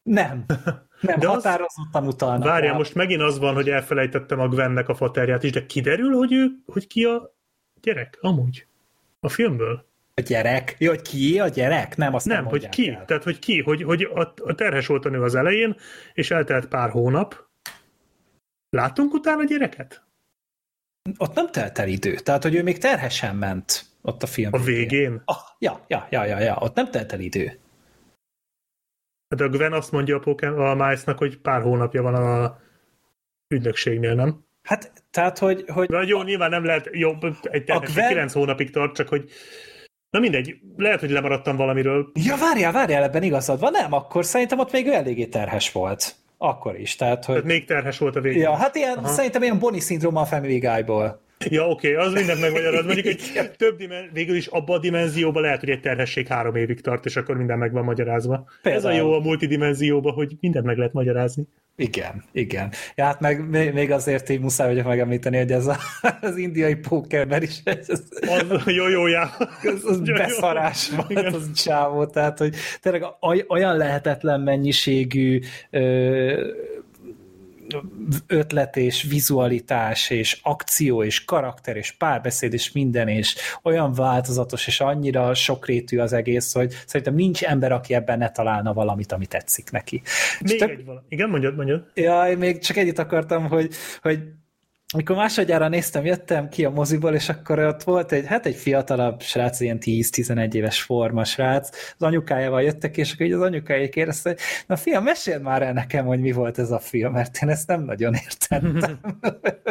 Nem. 0.02 0.44
Nem, 1.00 1.18
De 1.20 1.28
az- 1.28 1.34
határozottan 1.34 2.06
utalnak. 2.06 2.44
Várjál, 2.48 2.72
rá. 2.72 2.78
most 2.78 2.94
megint 2.94 3.22
az 3.22 3.38
van, 3.38 3.54
hogy 3.54 3.68
elfelejtettem 3.68 4.40
a 4.40 4.48
Gwennek 4.48 4.88
a 4.88 4.94
faterját 4.94 5.42
is, 5.42 5.50
de 5.50 5.66
kiderül, 5.66 6.12
hogy 6.16 6.32
ő, 6.32 6.46
hogy 6.66 6.86
ki 6.86 7.04
a 7.04 7.34
gyerek, 7.80 8.18
amúgy. 8.20 8.66
A 9.20 9.28
filmből? 9.28 9.84
A 10.14 10.20
gyerek? 10.20 10.74
Jó, 10.78 10.88
hogy 10.90 11.02
ki 11.02 11.40
a 11.40 11.48
gyerek? 11.48 11.96
Nem, 11.96 12.14
azt 12.14 12.26
nem, 12.26 12.36
Nem, 12.36 12.46
hogy 12.46 12.68
ki. 12.68 12.88
el. 12.88 13.04
Tehát, 13.04 13.22
hogy 13.22 13.38
ki, 13.38 13.62
hogy, 13.62 13.82
hogy 13.82 14.02
a, 14.02 14.20
a 14.44 14.54
terhes 14.54 14.86
volt 14.86 15.04
a 15.04 15.08
nő 15.08 15.22
az 15.22 15.34
elején, 15.34 15.76
és 16.14 16.30
eltelt 16.30 16.66
pár 16.66 16.90
hónap. 16.90 17.44
Látunk 18.70 19.12
utána 19.14 19.44
gyereket? 19.44 20.05
Ott 21.18 21.34
nem 21.34 21.50
telt 21.50 21.78
el 21.78 21.88
idő, 21.88 22.14
tehát 22.14 22.42
hogy 22.42 22.54
ő 22.54 22.62
még 22.62 22.78
terhesen 22.78 23.36
ment 23.36 23.84
ott 24.02 24.22
a 24.22 24.26
film. 24.26 24.52
A 24.52 24.58
végén? 24.58 25.22
Ah, 25.24 25.36
ja, 25.58 25.84
ja, 25.88 26.06
ja, 26.10 26.24
ja, 26.24 26.38
ja, 26.38 26.56
ott 26.60 26.74
nem 26.74 26.90
telt 26.90 27.12
el 27.12 27.20
idő. 27.20 27.58
De 29.36 29.44
a 29.44 29.48
Gwen 29.48 29.72
azt 29.72 29.92
mondja 29.92 30.16
a, 30.16 30.18
Pokémon, 30.18 30.66
a 30.66 30.74
Miles-nak, 30.74 31.18
hogy 31.18 31.38
pár 31.38 31.62
hónapja 31.62 32.02
van 32.02 32.14
a 32.14 32.58
ügynökségnél, 33.54 34.14
nem? 34.14 34.44
Hát, 34.62 35.04
tehát, 35.10 35.38
hogy... 35.38 35.64
hogy 35.68 35.88
Na 35.88 36.02
jó, 36.02 36.22
nyilván 36.22 36.50
nem 36.50 36.64
lehet 36.64 36.88
jobb, 36.92 37.22
egy 37.42 37.64
terhesség 37.64 37.94
Gwen- 37.94 38.08
9 38.08 38.32
hónapig 38.32 38.70
tart, 38.70 38.94
csak 38.94 39.08
hogy 39.08 39.30
Na 40.10 40.22
mindegy, 40.22 40.58
lehet, 40.76 41.00
hogy 41.00 41.10
lemaradtam 41.10 41.56
valamiről. 41.56 42.10
Ja, 42.14 42.36
várjál, 42.36 42.72
várjál, 42.72 43.02
ebben 43.02 43.22
igazad 43.22 43.60
van. 43.60 43.72
Nem, 43.72 43.92
akkor 43.92 44.24
szerintem 44.24 44.58
ott 44.58 44.72
még 44.72 44.86
ő 44.86 44.92
eléggé 44.92 45.26
terhes 45.26 45.72
volt. 45.72 46.16
Akkor 46.38 46.78
is, 46.78 46.96
tehát, 46.96 47.24
hogy... 47.24 47.34
Tehát 47.34 47.50
még 47.50 47.64
terhes 47.64 47.98
volt 47.98 48.16
a 48.16 48.20
végén. 48.20 48.42
Ja, 48.42 48.56
hát 48.56 48.74
ilyen, 48.74 48.98
Aha. 48.98 49.08
szerintem 49.08 49.42
ilyen 49.42 49.58
Bonnie 49.58 49.80
szindróma 49.80 50.20
a 50.20 50.24
Family 50.24 50.58
Guy-ból. 50.58 51.20
Ja, 51.44 51.68
oké, 51.68 51.92
okay, 51.94 52.06
az 52.06 52.12
mindent 52.12 52.40
megmagyaráz. 52.40 52.84
Mondjuk 52.84 53.06
egy 53.06 53.32
több 53.56 53.76
dimen- 53.76 54.10
végül 54.12 54.36
is 54.36 54.46
abba 54.46 54.74
a 54.74 54.78
dimenzióban 54.78 55.42
lehet, 55.42 55.60
hogy 55.60 55.70
egy 55.70 55.80
terhesség 55.80 56.26
három 56.26 56.56
évig 56.56 56.80
tart, 56.80 57.04
és 57.04 57.16
akkor 57.16 57.36
minden 57.36 57.58
meg 57.58 57.72
van 57.72 57.84
magyarázva. 57.84 58.48
Például. 58.62 58.84
Ez 58.84 58.90
a 58.94 58.96
jó 59.02 59.12
a 59.12 59.20
multidimenzióban, 59.20 60.12
hogy 60.12 60.36
mindent 60.40 60.64
meg 60.66 60.76
lehet 60.76 60.92
magyarázni. 60.92 61.44
Igen, 61.78 62.24
igen. 62.32 62.72
Ja, 62.94 63.04
hát 63.04 63.20
meg 63.20 63.48
még 63.74 63.90
azért 63.90 64.28
így 64.28 64.40
muszáj 64.40 64.68
vagyok 64.68 64.86
megemlíteni, 64.86 65.36
hogy 65.36 65.52
ez 65.52 65.66
a, 65.66 65.76
az 66.20 66.36
indiai 66.36 66.74
pókerben 66.74 67.42
is 67.42 67.60
ez, 67.64 67.88
ez, 67.88 68.02
Az, 68.28 68.62
jó, 68.76 68.88
jó, 68.88 69.06
já. 69.06 69.30
az, 69.62 69.84
az 69.84 69.98
Jó, 70.04 70.04
jó. 70.04 70.14
beszarás 70.14 70.90
volt 70.90 71.10
Igen. 71.10 71.34
az 71.34 71.52
csávó, 71.52 72.06
tehát 72.06 72.38
hogy 72.38 72.54
tényleg 72.80 73.02
oly- 73.20 73.44
olyan 73.48 73.76
lehetetlen 73.76 74.40
mennyiségű 74.40 75.40
ö, 75.70 76.50
ötlet 78.26 78.76
és 78.76 79.02
vizualitás 79.02 80.10
és 80.10 80.40
akció 80.42 81.04
és 81.04 81.24
karakter 81.24 81.76
és 81.76 81.92
párbeszéd 81.92 82.52
és 82.52 82.72
minden 82.72 83.08
és 83.08 83.36
olyan 83.62 83.92
változatos 83.92 84.66
és 84.66 84.80
annyira 84.80 85.34
sokrétű 85.34 85.98
az 85.98 86.12
egész, 86.12 86.52
hogy 86.52 86.72
szerintem 86.86 87.14
nincs 87.14 87.42
ember, 87.42 87.72
aki 87.72 87.94
ebben 87.94 88.18
ne 88.18 88.30
találna 88.30 88.72
valamit, 88.72 89.12
ami 89.12 89.26
tetszik 89.26 89.70
neki. 89.70 90.02
Még 90.40 90.58
tök- 90.58 90.70
egy 90.70 90.84
valami. 90.84 91.04
Igen, 91.08 91.28
mondjad, 91.28 91.56
mondjad. 91.56 91.90
Jaj, 91.94 92.34
még 92.34 92.58
csak 92.58 92.76
egyet 92.76 92.98
akartam, 92.98 93.48
hogy, 93.48 93.70
hogy 94.02 94.18
amikor 94.94 95.16
másodjára 95.16 95.68
néztem, 95.68 96.04
jöttem 96.04 96.48
ki 96.48 96.64
a 96.64 96.70
moziból, 96.70 97.14
és 97.14 97.28
akkor 97.28 97.58
ott 97.58 97.82
volt 97.82 98.12
egy, 98.12 98.26
hát 98.26 98.46
egy 98.46 98.54
fiatalabb 98.54 99.22
srác, 99.22 99.60
ilyen 99.60 99.78
10-11 99.80 100.52
éves 100.52 100.82
forma 100.82 101.24
srác, 101.24 101.68
az 101.98 102.02
anyukájával 102.02 102.62
jöttek, 102.62 102.96
és 102.96 103.12
akkor 103.12 103.26
így 103.26 103.32
az 103.32 103.40
anyukája 103.40 103.88
kérdezte, 103.88 104.28
hogy 104.28 104.38
na 104.66 104.76
fiam, 104.76 105.04
meséld 105.04 105.42
már 105.42 105.62
el 105.62 105.72
nekem, 105.72 106.06
hogy 106.06 106.20
mi 106.20 106.32
volt 106.32 106.58
ez 106.58 106.70
a 106.70 106.78
film, 106.78 107.12
mert 107.12 107.42
én 107.42 107.48
ezt 107.48 107.68
nem 107.68 107.84
nagyon 107.84 108.14
értettem. 108.14 108.98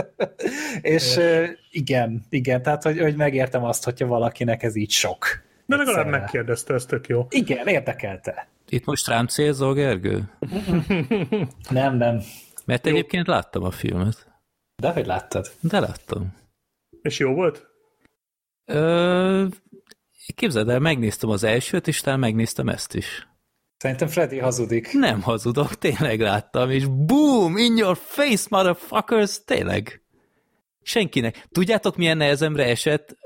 és 0.96 1.20
igen, 1.72 2.26
igen, 2.30 2.62
tehát 2.62 2.84
hogy, 2.84 3.00
hogy 3.00 3.16
megértem 3.16 3.64
azt, 3.64 3.84
hogyha 3.84 4.08
valakinek 4.08 4.64
ez 4.64 4.76
így 4.76 4.92
sok. 4.92 5.26
De 5.66 5.76
legalább 5.76 6.08
megkérdezte, 6.08 6.74
ez 6.74 6.86
tök 6.86 7.08
jó. 7.08 7.28
Igen, 7.30 7.68
érdekelte. 7.68 8.48
Itt 8.70 8.86
most 8.86 9.08
rám 9.08 9.28
célzol, 9.28 9.74
Gergő? 9.74 10.24
Nem, 11.70 11.98
nem. 11.98 12.22
Mert 12.66 12.86
egyébként 12.86 13.28
láttam 13.28 13.64
a 13.64 13.72
filmet. 13.72 14.35
De 14.76 14.92
hogy 14.92 15.06
láttad? 15.06 15.52
De 15.60 15.80
láttam. 15.80 16.34
És 17.02 17.20
jó 17.20 17.34
volt? 17.34 17.66
Ö, 18.66 19.46
képzeld 20.36 20.70
el, 20.70 20.80
megnéztem 20.80 21.30
az 21.30 21.44
elsőt, 21.44 21.88
és 21.88 22.02
talán 22.02 22.20
megnéztem 22.20 22.70
ezt 22.70 22.96
is. 22.96 23.28
Szerintem 23.78 24.08
Freddy 24.08 24.40
hazudik. 24.40 24.94
Nem 24.94 25.22
hazudok, 25.22 25.76
tényleg 25.76 26.20
láttam, 26.20 26.72
és 26.72 26.86
boom, 26.86 27.58
in 27.58 27.78
your 27.78 27.98
face, 27.98 28.48
motherfuckers, 28.50 29.44
tényleg. 29.44 30.04
Senkinek. 30.82 31.48
Tudjátok, 31.52 31.96
milyen 31.98 32.18
nehezemre 32.18 32.66
esett 32.66 33.18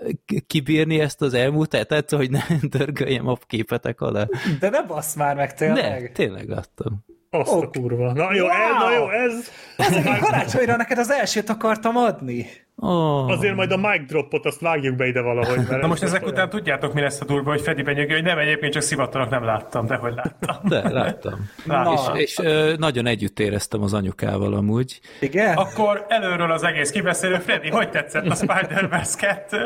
kibírni 0.48 1.00
ezt 1.00 1.22
az 1.22 1.34
elmúlt 1.34 1.74
etet, 1.74 2.10
hogy 2.10 2.30
ne 2.30 2.44
dörgöljem 2.78 3.28
a 3.28 3.36
képetek 3.36 4.02
alá? 4.02 4.28
De 4.60 4.70
ne 4.70 4.84
bassz 4.84 5.16
már 5.16 5.36
meg 5.36 5.54
tényleg. 5.54 6.02
Ne, 6.02 6.10
tényleg 6.10 6.48
láttam. 6.48 7.06
Azt 7.32 7.52
a 7.52 7.56
Ok. 7.56 7.72
kurva. 7.72 8.14
Na 8.14 8.34
jó, 8.34 8.46
Wow! 8.46 8.54
ez, 8.54 8.84
na 8.84 8.92
jó, 8.94 9.10
ez. 9.10 9.34
Ezek 9.78 10.06
a 10.06 10.18
karácsonyra 10.26 10.76
neked 10.76 10.98
az 10.98 11.12
elsőt 11.12 11.50
akartam 11.50 11.96
adni. 11.98 12.46
Oh. 12.76 13.30
Azért 13.32 13.56
majd 13.56 13.72
a 13.72 13.78
mic 13.78 14.08
dropot 14.08 14.46
azt 14.46 14.60
vágjuk 14.60 14.96
be 14.96 15.08
ide 15.08 15.22
valahogy. 15.22 15.56
Mert 15.58 15.70
Na 15.70 15.78
ez 15.78 15.88
most 15.88 16.04
ezek 16.04 16.22
olyan- 16.22 16.34
után 16.34 16.50
tudjátok, 16.50 16.94
mi 16.94 17.02
lesz 17.02 17.22
a 17.22 17.26
durva, 17.26 17.50
hogy 17.50 17.62
Freddy 17.62 17.82
benyögő, 17.82 18.14
hogy 18.14 18.24
nem, 18.24 18.38
egyébként 18.38 18.74
csak 18.74 18.82
szivattanak, 18.82 19.30
nem 19.30 19.44
láttam, 19.44 19.86
de 19.86 19.96
hogy 19.96 20.14
láttam. 20.16 20.56
De, 20.64 20.90
láttam. 20.90 21.50
Láttam. 21.66 22.16
És, 22.16 22.22
és 22.24 22.38
ö, 22.38 22.74
nagyon 22.78 23.06
együtt 23.06 23.40
éreztem 23.40 23.82
az 23.82 23.94
anyukával 23.94 24.54
amúgy. 24.54 25.00
Igen? 25.20 25.58
Akkor 25.58 26.06
előről 26.08 26.52
az 26.52 26.64
egész 26.64 26.92
kibeszélő. 26.92 27.36
Freddy, 27.36 27.70
hogy 27.70 27.90
tetszett 27.90 28.26
a 28.28 28.36
Spider-Verse 28.36 29.18
2? 29.50 29.58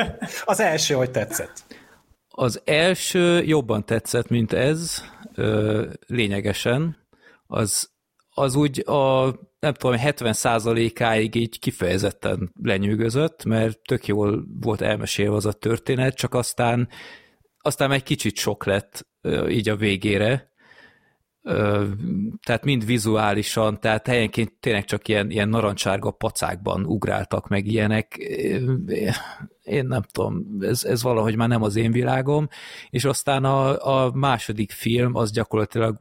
Az 0.46 0.60
első, 0.60 0.94
hogy 0.94 1.12
tetszett. 1.12 1.64
Az 2.30 2.62
első 2.66 3.42
jobban 3.44 3.86
tetszett, 3.86 4.30
mint 4.30 4.54
ez, 4.54 5.04
ö, 5.36 5.86
lényegesen. 6.08 7.02
Az, 7.54 7.90
az 8.30 8.56
úgy 8.56 8.80
a, 8.88 9.26
nem 9.60 9.74
tudom, 9.74 9.98
70%-áig 10.00 11.36
így 11.36 11.60
kifejezetten 11.60 12.54
lenyűgözött, 12.62 13.44
mert 13.44 13.80
tök 13.82 14.08
jól 14.08 14.46
volt 14.62 14.82
elmesélve 14.82 15.36
az 15.36 15.46
a 15.46 15.54
történet, 15.54 16.16
csak 16.16 16.34
aztán, 16.34 16.90
aztán 17.58 17.92
egy 17.92 18.04
kicsit 18.04 18.36
sok 18.36 18.66
lett 18.66 19.08
így 19.50 19.70
a 19.70 19.76
végére. 19.76 20.52
Tehát 22.44 22.64
mind 22.64 22.86
vizuálisan, 22.86 23.80
tehát 23.80 24.08
helyenként 24.08 24.52
tényleg 24.60 24.86
csak 24.86 25.08
ilyen, 25.08 25.30
ilyen 25.30 25.50
narancsárga 25.50 26.12
pacákban 26.12 26.86
ugráltak 26.86 27.48
meg 27.48 27.68
ilyenek. 27.68 28.16
Én 29.64 29.86
nem 29.86 30.02
tudom, 30.12 30.46
ez, 30.60 30.84
ez 30.84 31.04
valahogy 31.04 31.36
már 31.36 31.48
nem 31.48 31.62
az 31.62 31.76
én 31.76 31.92
világom, 31.92 32.48
és 32.90 33.06
aztán 33.06 33.44
a, 33.44 33.88
a 34.06 34.12
második 34.14 34.72
film 34.72 35.16
az 35.16 35.32
gyakorlatilag 35.32 35.98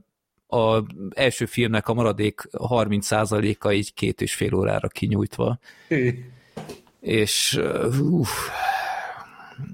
a 0.53 0.85
első 1.15 1.47
filmnek 1.47 1.89
a 1.89 1.95
maradék 1.95 2.41
30%-a 2.53 3.71
így 3.71 3.95
két 3.95 4.21
és 4.21 4.35
fél 4.35 4.55
órára 4.55 4.89
kinyújtva, 4.89 5.59
Hű. 5.89 6.25
és 7.01 7.61
uh, 7.61 8.27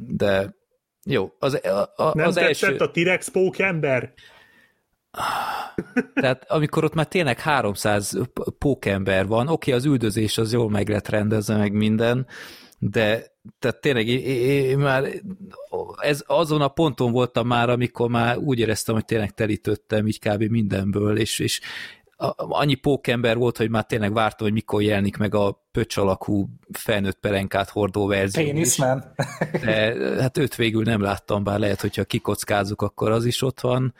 de 0.08 0.56
jó, 1.04 1.32
az, 1.38 1.60
a, 1.64 1.92
a, 1.96 2.14
Nem 2.14 2.26
az 2.26 2.36
első, 2.36 2.76
a 2.76 2.90
T-Rex 2.90 3.28
pókember? 3.28 4.12
tehát 6.14 6.50
amikor 6.50 6.84
ott 6.84 6.94
már 6.94 7.06
tényleg 7.08 7.40
300 7.40 8.18
p- 8.32 8.50
pókember 8.58 9.26
van, 9.26 9.48
oké, 9.48 9.72
az 9.72 9.84
üldözés 9.84 10.38
az 10.38 10.52
jól 10.52 10.70
meg 10.70 10.88
lett 10.88 11.08
rendezve, 11.08 11.56
meg 11.56 11.72
minden, 11.72 12.26
de 12.78 13.36
tehát 13.58 13.80
tényleg 13.80 14.06
én, 14.06 14.78
már 14.78 15.04
ez, 16.00 16.22
azon 16.26 16.60
a 16.60 16.68
ponton 16.68 17.12
voltam 17.12 17.46
már, 17.46 17.70
amikor 17.70 18.08
már 18.08 18.36
úgy 18.36 18.58
éreztem, 18.58 18.94
hogy 18.94 19.04
tényleg 19.04 19.34
telítöttem 19.34 20.06
így 20.06 20.18
kb. 20.18 20.42
mindenből, 20.42 21.18
és, 21.18 21.38
és 21.38 21.60
annyi 22.36 22.74
pókember 22.74 23.36
volt, 23.36 23.56
hogy 23.56 23.70
már 23.70 23.84
tényleg 23.84 24.12
vártam, 24.12 24.46
hogy 24.46 24.52
mikor 24.52 24.82
jelenik 24.82 25.16
meg 25.16 25.34
a 25.34 25.64
pöcs 25.72 25.96
alakú 25.96 26.48
felnőtt 26.72 27.18
pelenkát 27.20 27.68
hordó 27.68 28.06
verzió. 28.06 28.42
is. 28.42 28.50
Péniszmen. 28.50 29.14
De 29.64 29.94
hát 30.20 30.38
őt 30.38 30.54
végül 30.54 30.82
nem 30.82 31.00
láttam, 31.00 31.44
bár 31.44 31.58
lehet, 31.58 31.80
hogyha 31.80 32.04
kikockázunk, 32.04 32.82
akkor 32.82 33.10
az 33.10 33.24
is 33.24 33.42
ott 33.42 33.60
van. 33.60 33.94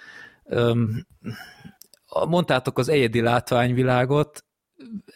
Mondtátok 2.28 2.78
az 2.78 2.88
egyedi 2.88 3.20
látványvilágot, 3.20 4.44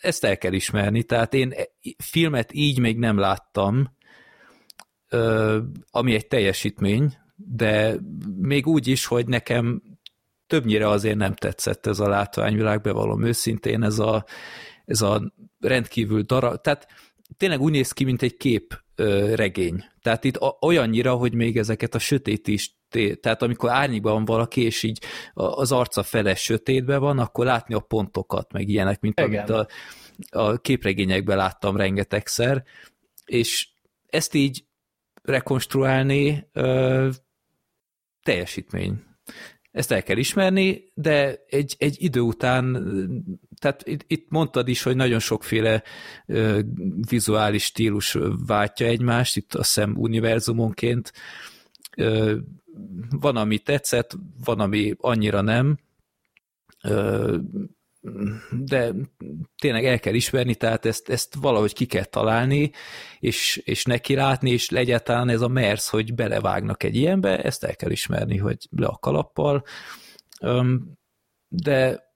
ezt 0.00 0.24
el 0.24 0.38
kell 0.38 0.52
ismerni, 0.52 1.02
tehát 1.02 1.34
én 1.34 1.54
filmet 1.98 2.52
így 2.52 2.78
még 2.78 2.98
nem 2.98 3.18
láttam, 3.18 3.96
ami 5.90 6.14
egy 6.14 6.26
teljesítmény, 6.26 7.16
de 7.36 7.96
még 8.40 8.66
úgy 8.66 8.86
is, 8.86 9.06
hogy 9.06 9.26
nekem 9.26 9.82
többnyire 10.46 10.88
azért 10.88 11.16
nem 11.16 11.34
tetszett 11.34 11.86
ez 11.86 12.00
a 12.00 12.08
látványvilág, 12.08 12.80
bevallom 12.80 13.24
őszintén, 13.24 13.82
ez 13.82 13.98
a, 13.98 14.24
ez 14.84 15.00
a 15.02 15.32
rendkívül 15.60 16.22
darab, 16.22 16.60
tehát 16.60 16.86
tényleg 17.36 17.60
úgy 17.60 17.72
néz 17.72 17.92
ki, 17.92 18.04
mint 18.04 18.22
egy 18.22 18.36
kép 18.36 18.82
ö, 18.94 19.34
regény. 19.34 19.84
Tehát 20.02 20.24
itt 20.24 20.36
a, 20.36 20.58
olyannyira, 20.60 21.14
hogy 21.14 21.34
még 21.34 21.56
ezeket 21.56 21.94
a 21.94 21.98
sötét 21.98 22.48
is, 22.48 22.76
tehát 23.20 23.42
amikor 23.42 23.70
árnyékban 23.70 24.12
van 24.12 24.24
valaki, 24.24 24.62
és 24.62 24.82
így 24.82 25.02
az 25.34 25.72
arca 25.72 26.02
fele 26.02 26.34
sötétben 26.34 27.00
van, 27.00 27.18
akkor 27.18 27.44
látni 27.44 27.74
a 27.74 27.80
pontokat, 27.80 28.52
meg 28.52 28.68
ilyenek, 28.68 29.00
mint 29.00 29.20
Igen. 29.20 29.30
amit 29.30 29.50
a, 29.50 29.66
a 30.38 30.56
képregényekben 30.56 31.36
láttam 31.36 31.76
rengetegszer, 31.76 32.64
és 33.24 33.68
ezt 34.06 34.34
így 34.34 34.64
rekonstruálni 35.22 36.48
ö, 36.52 37.08
teljesítmény. 38.22 39.02
Ezt 39.70 39.90
el 39.90 40.02
kell 40.02 40.16
ismerni, 40.16 40.84
de 40.94 41.44
egy, 41.48 41.74
egy 41.78 41.96
idő 41.98 42.20
után, 42.20 42.86
tehát 43.58 43.86
itt, 43.86 44.04
itt 44.06 44.30
mondtad 44.30 44.68
is, 44.68 44.82
hogy 44.82 44.96
nagyon 44.96 45.18
sokféle 45.18 45.82
ö, 46.26 46.60
vizuális 47.08 47.64
stílus 47.64 48.16
váltja 48.46 48.86
egymást, 48.86 49.36
itt 49.36 49.54
a 49.54 49.62
szem 49.62 49.96
univerzumonként. 49.96 51.12
Ö, 51.96 52.36
van, 53.10 53.36
ami 53.36 53.58
tetszett, 53.58 54.16
van, 54.44 54.60
ami 54.60 54.94
annyira 54.98 55.40
nem, 55.40 55.78
ö, 56.82 57.38
de 58.50 58.92
tényleg 59.60 59.84
el 59.84 60.00
kell 60.00 60.14
ismerni, 60.14 60.54
tehát 60.54 60.86
ezt, 60.86 61.08
ezt 61.08 61.34
valahogy 61.34 61.72
ki 61.72 61.86
kell 61.86 62.04
találni, 62.04 62.70
és, 63.20 63.60
és 63.64 63.84
neki 63.84 64.14
látni, 64.14 64.50
és 64.50 64.68
egyáltalán 64.68 65.28
ez 65.28 65.40
a 65.40 65.48
mersz, 65.48 65.88
hogy 65.88 66.14
belevágnak 66.14 66.82
egy 66.82 66.96
ilyenbe, 66.96 67.42
ezt 67.42 67.64
el 67.64 67.76
kell 67.76 67.90
ismerni, 67.90 68.36
hogy 68.36 68.68
le 68.70 68.86
a 68.86 68.98
kalappal, 69.00 69.64
de 71.48 72.10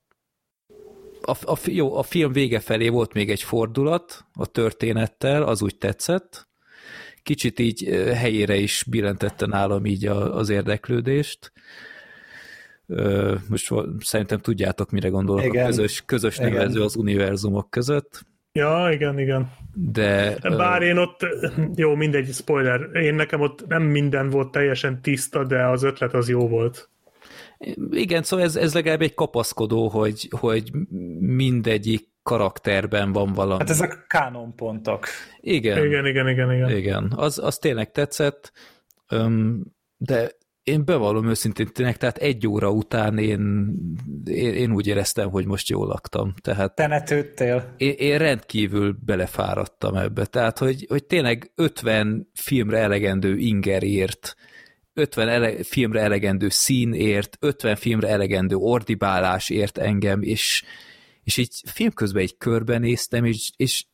a, 1.23 1.51
a, 1.53 1.59
jó, 1.65 1.97
a 1.97 2.03
film 2.03 2.33
vége 2.33 2.61
felé 2.61 2.89
volt 2.89 3.13
még 3.13 3.31
egy 3.31 3.43
fordulat 3.43 4.25
a 4.33 4.47
történettel, 4.47 5.43
az 5.43 5.63
úgy 5.63 5.79
tetszett. 5.79 6.49
Kicsit 7.23 7.59
így 7.59 7.85
helyére 8.15 8.57
is 8.57 8.85
billentette 8.91 9.47
nálam 9.47 9.85
így 9.85 10.07
a, 10.07 10.37
az 10.37 10.49
érdeklődést. 10.49 11.53
Most 13.49 13.73
szerintem 13.99 14.39
tudjátok, 14.39 14.91
mire 14.91 15.09
gondolok 15.09 15.45
igen. 15.45 15.65
a 15.65 15.67
közös, 15.67 16.03
közös 16.07 16.39
igen. 16.39 16.53
nevező 16.53 16.83
az 16.83 16.97
univerzumok 16.97 17.71
között. 17.71 18.27
Ja, 18.53 18.89
igen, 18.93 19.19
igen. 19.19 19.51
De... 19.75 20.37
Bár 20.43 20.83
én 20.83 20.97
ott, 20.97 21.27
jó, 21.75 21.95
mindegy, 21.95 22.33
spoiler, 22.33 22.81
én 22.95 23.15
nekem 23.15 23.41
ott 23.41 23.67
nem 23.67 23.83
minden 23.83 24.31
volt 24.31 24.51
teljesen 24.51 25.03
tiszta, 25.03 25.45
de 25.45 25.67
az 25.67 25.83
ötlet 25.83 26.15
az 26.15 26.29
jó 26.29 26.49
volt. 26.49 26.89
Igen, 27.91 28.23
szóval 28.23 28.45
ez, 28.45 28.57
ez 28.57 28.75
legalább 28.75 29.03
egy 29.03 29.15
kapaszkodó, 29.15 29.89
hogy, 29.89 30.29
hogy 30.31 30.71
mindegyik 31.19 32.09
karakterben 32.23 33.13
van 33.13 33.33
valami. 33.33 33.59
Hát 33.59 33.71
ezek 33.71 34.05
kánonpontok. 34.07 35.07
Igen. 35.41 35.87
Igen, 35.87 36.07
igen, 36.07 36.29
igen, 36.29 36.53
igen. 36.53 36.71
Igen, 36.71 37.13
az, 37.17 37.39
az 37.39 37.59
tényleg 37.59 37.91
tetszett, 37.91 38.53
de 39.97 40.31
én 40.67 40.85
bevallom 40.85 41.29
őszintén 41.29 41.67
tényleg, 41.73 41.97
tehát 41.97 42.17
egy 42.17 42.47
óra 42.47 42.71
után 42.71 43.19
én, 43.19 43.73
én, 44.25 44.55
én 44.55 44.73
úgy 44.73 44.87
éreztem, 44.87 45.31
hogy 45.31 45.47
most 45.47 45.69
jól 45.69 45.87
laktam. 45.87 46.35
Tehát 46.43 46.75
Te 46.75 46.87
ne 46.87 47.03
tőttél. 47.03 47.75
Én, 47.77 47.93
én 47.93 48.19
rendkívül 48.19 48.97
belefáradtam 49.05 49.95
ebbe. 49.95 50.25
Tehát, 50.25 50.59
hogy, 50.59 50.87
hogy 50.89 51.05
tényleg 51.05 51.53
50 51.55 52.31
filmre 52.35 52.79
elegendő 52.79 53.37
ingerért 53.37 54.35
50 54.95 55.29
ele, 55.29 55.63
filmre 55.63 56.01
elegendő 56.01 56.49
színért, 56.49 57.37
50 57.41 57.77
filmre 57.77 58.09
elegendő 58.09 58.55
ordibálás 58.57 59.51
ért 59.51 59.79
engem, 59.79 60.23
és, 60.23 60.65
és 61.23 61.37
így 61.37 61.63
film 61.67 61.93
közben 61.93 62.23
egy 62.23 62.37
körben 62.37 62.81
néztem, 62.81 63.25
és, 63.25 63.51
és 63.57 63.87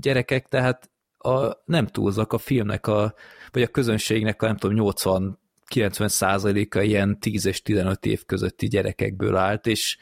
gyerekek, 0.00 0.48
tehát 0.48 0.90
a, 1.18 1.62
nem 1.64 1.86
túlzak 1.86 2.32
a 2.32 2.38
filmnek, 2.38 2.86
a, 2.86 3.14
vagy 3.50 3.62
a 3.62 3.68
közönségnek 3.68 4.42
a 4.42 4.46
nem 4.46 4.56
tudom, 4.56 4.76
80 4.76 5.40
90 5.72 6.08
százaléka 6.08 6.82
ilyen 6.82 7.20
10 7.20 7.46
és 7.46 7.62
15 7.62 8.06
év 8.06 8.24
közötti 8.24 8.66
gyerekekből 8.68 9.36
állt, 9.36 9.66
és, 9.66 9.96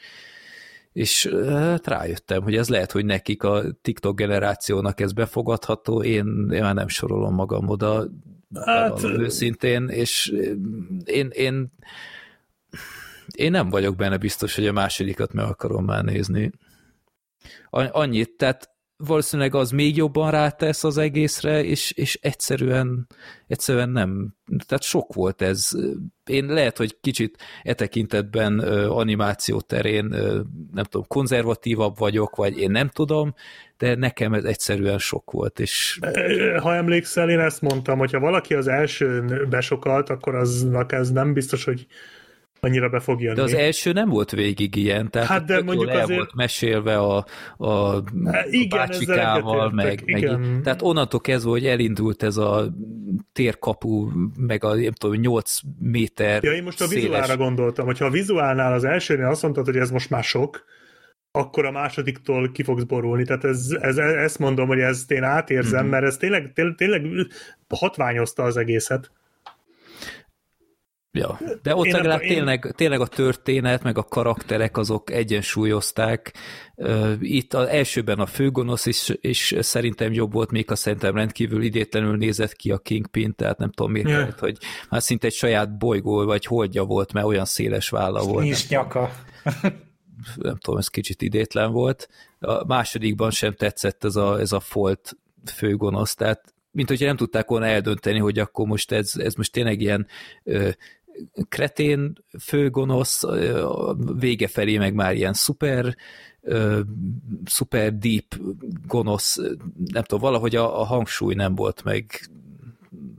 és 0.93 1.27
hát 1.47 1.87
rájöttem, 1.87 2.43
hogy 2.43 2.55
ez 2.55 2.69
lehet, 2.69 2.91
hogy 2.91 3.05
nekik 3.05 3.43
a 3.43 3.63
TikTok 3.81 4.15
generációnak 4.15 4.99
ez 4.99 5.13
befogadható, 5.13 6.03
én, 6.03 6.49
én 6.53 6.61
már 6.61 6.73
nem 6.73 6.87
sorolom 6.87 7.33
magam 7.33 7.69
oda, 7.69 8.07
hát, 8.53 9.03
őszintén, 9.03 9.87
és 9.87 10.33
én, 11.03 11.29
én, 11.31 11.71
én 13.35 13.51
nem 13.51 13.69
vagyok 13.69 13.95
benne 13.95 14.17
biztos, 14.17 14.55
hogy 14.55 14.67
a 14.67 14.71
másodikat 14.71 15.33
meg 15.33 15.45
akarom 15.45 15.85
már 15.85 16.03
nézni. 16.03 16.51
Annyit, 17.69 18.37
tehát 18.37 18.70
valószínűleg 19.05 19.55
az 19.55 19.71
még 19.71 19.95
jobban 19.95 20.31
rátesz 20.31 20.83
az 20.83 20.97
egészre, 20.97 21.63
és, 21.63 21.91
és 21.91 22.19
egyszerűen, 22.21 23.07
egyszerűen 23.47 23.89
nem, 23.89 24.35
tehát 24.65 24.83
sok 24.83 25.13
volt 25.13 25.41
ez. 25.41 25.69
Én 26.25 26.45
lehet, 26.45 26.77
hogy 26.77 26.97
kicsit 27.01 27.37
e 27.63 27.73
tekintetben 27.73 28.59
animáció 28.89 29.61
terén, 29.61 30.05
nem 30.73 30.83
tudom, 30.83 31.07
konzervatívabb 31.07 31.97
vagyok, 31.97 32.35
vagy 32.35 32.59
én 32.59 32.71
nem 32.71 32.87
tudom, 32.87 33.33
de 33.77 33.95
nekem 33.95 34.33
ez 34.33 34.43
egyszerűen 34.43 34.97
sok 34.97 35.31
volt. 35.31 35.59
És... 35.59 35.99
Ha 36.61 36.75
emlékszel, 36.75 37.29
én 37.29 37.39
ezt 37.39 37.61
mondtam, 37.61 37.97
hogyha 37.97 38.19
valaki 38.19 38.53
az 38.53 38.67
elsőn 38.67 39.49
besokalt, 39.49 40.09
akkor 40.09 40.35
aznak 40.35 40.91
ez 40.91 41.11
nem 41.11 41.33
biztos, 41.33 41.63
hogy 41.63 41.87
annyira 42.63 42.89
be 42.89 42.99
fog 42.99 43.21
jönni. 43.21 43.35
De 43.35 43.41
az 43.41 43.53
első 43.53 43.91
nem 43.91 44.09
volt 44.09 44.31
végig 44.31 44.75
ilyen, 44.75 45.09
tehát 45.09 45.27
hát 45.27 45.45
de 45.45 45.61
mondjuk 45.61 45.89
el 45.89 46.01
azért... 46.01 46.17
volt 46.17 46.35
mesélve 46.35 46.97
a, 46.97 47.25
a, 47.57 47.93
hát 48.25 48.51
igen, 48.51 48.79
a 48.79 48.85
bácsikával, 48.85 49.71
meg, 49.71 50.01
igen. 50.05 50.39
meg 50.39 50.61
tehát 50.61 50.81
onnantól 50.81 51.19
kezdve, 51.19 51.49
hogy 51.49 51.65
elindult 51.65 52.23
ez 52.23 52.37
a 52.37 52.73
térkapu, 53.33 54.09
meg 54.37 54.63
a 54.63 54.75
nem 54.75 54.91
tudom, 54.91 55.19
8 55.19 55.57
méter 55.79 56.43
Ja, 56.43 56.53
én 56.53 56.63
most 56.63 56.81
a 56.81 56.85
széles... 56.85 57.03
vizuálra 57.03 57.37
gondoltam, 57.37 57.85
hogyha 57.85 58.05
a 58.05 58.09
vizuálnál 58.09 58.73
az 58.73 58.83
elsőnél 58.83 59.25
azt 59.25 59.41
mondtad, 59.41 59.65
hogy 59.65 59.77
ez 59.77 59.91
most 59.91 60.09
már 60.09 60.23
sok, 60.23 60.65
akkor 61.31 61.65
a 61.65 61.71
másodiktól 61.71 62.51
ki 62.51 62.63
fogsz 62.63 62.83
borulni. 62.83 63.23
Tehát 63.23 63.43
ez, 63.43 63.67
ez, 63.81 63.97
ezt 63.97 64.39
mondom, 64.39 64.67
hogy 64.67 64.79
ezt 64.79 65.11
én 65.11 65.23
átérzem, 65.23 65.81
mm-hmm. 65.81 65.89
mert 65.89 66.05
ez 66.05 66.17
tényleg, 66.17 66.51
tényleg, 66.53 66.75
tényleg 66.75 67.27
hatványozta 67.69 68.43
az 68.43 68.57
egészet. 68.57 69.11
Ja, 71.13 71.39
de 71.61 71.75
ott 71.75 71.91
legalább 71.91 72.21
én... 72.21 72.27
tényleg, 72.27 72.73
tényleg 72.75 72.99
a 72.99 73.07
történet, 73.07 73.83
meg 73.83 73.97
a 73.97 74.03
karakterek 74.03 74.77
azok 74.77 75.11
egyensúlyozták. 75.11 76.33
Itt 77.19 77.53
az 77.53 77.67
elsőben 77.67 78.19
a 78.19 78.25
főgonosz 78.25 78.85
is, 78.85 79.11
is 79.21 79.55
szerintem 79.59 80.13
jobb 80.13 80.33
volt, 80.33 80.51
még 80.51 80.71
a 80.71 80.75
szerintem 80.75 81.15
rendkívül 81.15 81.63
idétlenül 81.63 82.17
nézett 82.17 82.53
ki 82.53 82.71
a 82.71 82.77
Kingpin, 82.77 83.35
tehát 83.35 83.57
nem 83.57 83.71
tudom 83.71 83.91
miért, 83.91 84.07
yeah. 84.07 84.39
hogy 84.39 84.57
már 84.89 85.01
szinte 85.01 85.27
egy 85.27 85.33
saját 85.33 85.77
bolygó 85.77 86.25
vagy 86.25 86.45
holdja 86.45 86.83
volt, 86.83 87.13
mert 87.13 87.25
olyan 87.25 87.45
széles 87.45 87.89
válla 87.89 88.23
volt. 88.23 88.43
Nincs 88.43 88.69
nyaka. 88.69 89.11
nem 90.35 90.57
tudom, 90.57 90.79
ez 90.79 90.87
kicsit 90.87 91.21
idétlen 91.21 91.71
volt. 91.71 92.09
A 92.39 92.65
másodikban 92.65 93.31
sem 93.31 93.53
tetszett 93.53 94.03
ez 94.03 94.15
a, 94.15 94.39
ez 94.39 94.51
a 94.51 94.59
Folt 94.59 95.17
főgonosz, 95.45 96.15
tehát 96.15 96.53
mint 96.71 96.87
hogyha 96.87 97.05
nem 97.05 97.15
tudták 97.15 97.47
volna 97.47 97.65
eldönteni, 97.65 98.19
hogy 98.19 98.39
akkor 98.39 98.67
most 98.67 98.91
ez, 98.91 99.13
ez 99.15 99.33
most 99.33 99.51
tényleg 99.51 99.81
ilyen 99.81 100.07
ö, 100.43 100.69
kretén 101.49 102.13
főgonosz, 102.39 103.21
vége 104.19 104.47
felé 104.47 104.77
meg 104.77 104.93
már 104.93 105.15
ilyen 105.15 105.33
szuper, 105.33 105.95
szuper 107.45 107.97
deep 107.97 108.39
gonosz, 108.87 109.37
nem 109.91 110.03
tudom, 110.03 110.23
valahogy 110.23 110.55
a, 110.55 110.81
a 110.81 110.83
hangsúly 110.83 111.33
nem 111.33 111.55
volt 111.55 111.83
meg. 111.83 112.29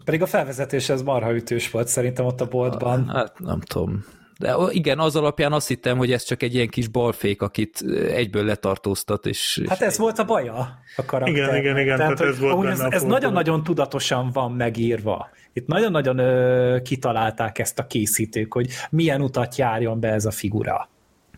Pedig 0.04 0.22
a 0.22 0.26
felvezetés 0.26 0.88
ez 0.88 1.02
marha 1.02 1.34
ütős 1.34 1.70
volt 1.70 1.88
szerintem 1.88 2.24
ott 2.24 2.40
a 2.40 2.48
boltban. 2.48 3.08
Hát 3.08 3.38
nem 3.38 3.60
tudom. 3.60 4.04
De 4.38 4.56
igen, 4.70 4.98
az 4.98 5.16
alapján 5.16 5.52
azt 5.52 5.68
hittem, 5.68 5.98
hogy 5.98 6.12
ez 6.12 6.22
csak 6.22 6.42
egy 6.42 6.54
ilyen 6.54 6.68
kis 6.68 6.88
balfék, 6.88 7.42
akit 7.42 7.84
egyből 8.08 8.44
letartóztat, 8.44 9.26
és... 9.26 9.62
Hát 9.68 9.82
ez 9.82 9.98
volt 9.98 10.18
a 10.18 10.24
baja 10.24 10.78
a 10.96 11.04
karakter. 11.06 11.36
Igen, 11.36 11.56
igen, 11.56 11.78
igen, 11.78 11.96
tehát, 11.96 12.16
tehát 12.16 12.32
ez 12.32 12.40
volt 12.40 12.66
ez, 12.66 12.80
ez 12.80 13.02
nagyon-nagyon 13.02 13.62
tudatosan 13.62 14.30
van 14.32 14.52
megírva. 14.52 15.28
Itt 15.52 15.66
nagyon-nagyon 15.66 16.18
ö, 16.18 16.78
kitalálták 16.82 17.58
ezt 17.58 17.78
a 17.78 17.86
készítők, 17.86 18.52
hogy 18.52 18.70
milyen 18.90 19.22
utat 19.22 19.56
járjon 19.56 20.00
be 20.00 20.08
ez 20.08 20.24
a 20.24 20.30
figura. 20.30 20.88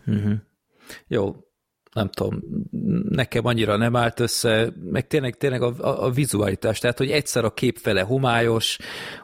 Uh-huh. 0.05 0.33
Jó, 1.07 1.35
nem 1.95 2.09
tudom, 2.09 2.39
nekem 3.09 3.45
annyira 3.45 3.77
nem 3.77 3.95
állt 3.95 4.19
össze, 4.19 4.69
meg 4.91 5.07
tényleg, 5.07 5.37
tényleg 5.37 5.61
a, 5.61 5.73
a, 5.77 6.03
a 6.05 6.09
vizualitás, 6.09 6.79
tehát 6.79 6.97
hogy 6.97 7.11
egyszer 7.11 7.43
a 7.43 7.53
kép 7.53 7.77
fele 7.77 8.01
homályos, 8.01 8.77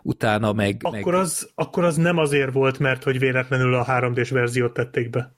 utána 0.04 0.54
meg... 0.54 0.78
Akkor, 0.82 1.14
meg... 1.14 1.22
Az, 1.22 1.50
akkor 1.56 1.84
az 1.84 1.96
nem 1.96 2.18
azért 2.18 2.52
volt, 2.52 2.80
mert 2.80 3.04
hogy 3.04 3.20
véletlenül 3.20 3.74
a 3.74 3.86
3D-s 3.86 4.30
verziót 4.30 4.74
tették 4.74 5.10
be. 5.10 5.36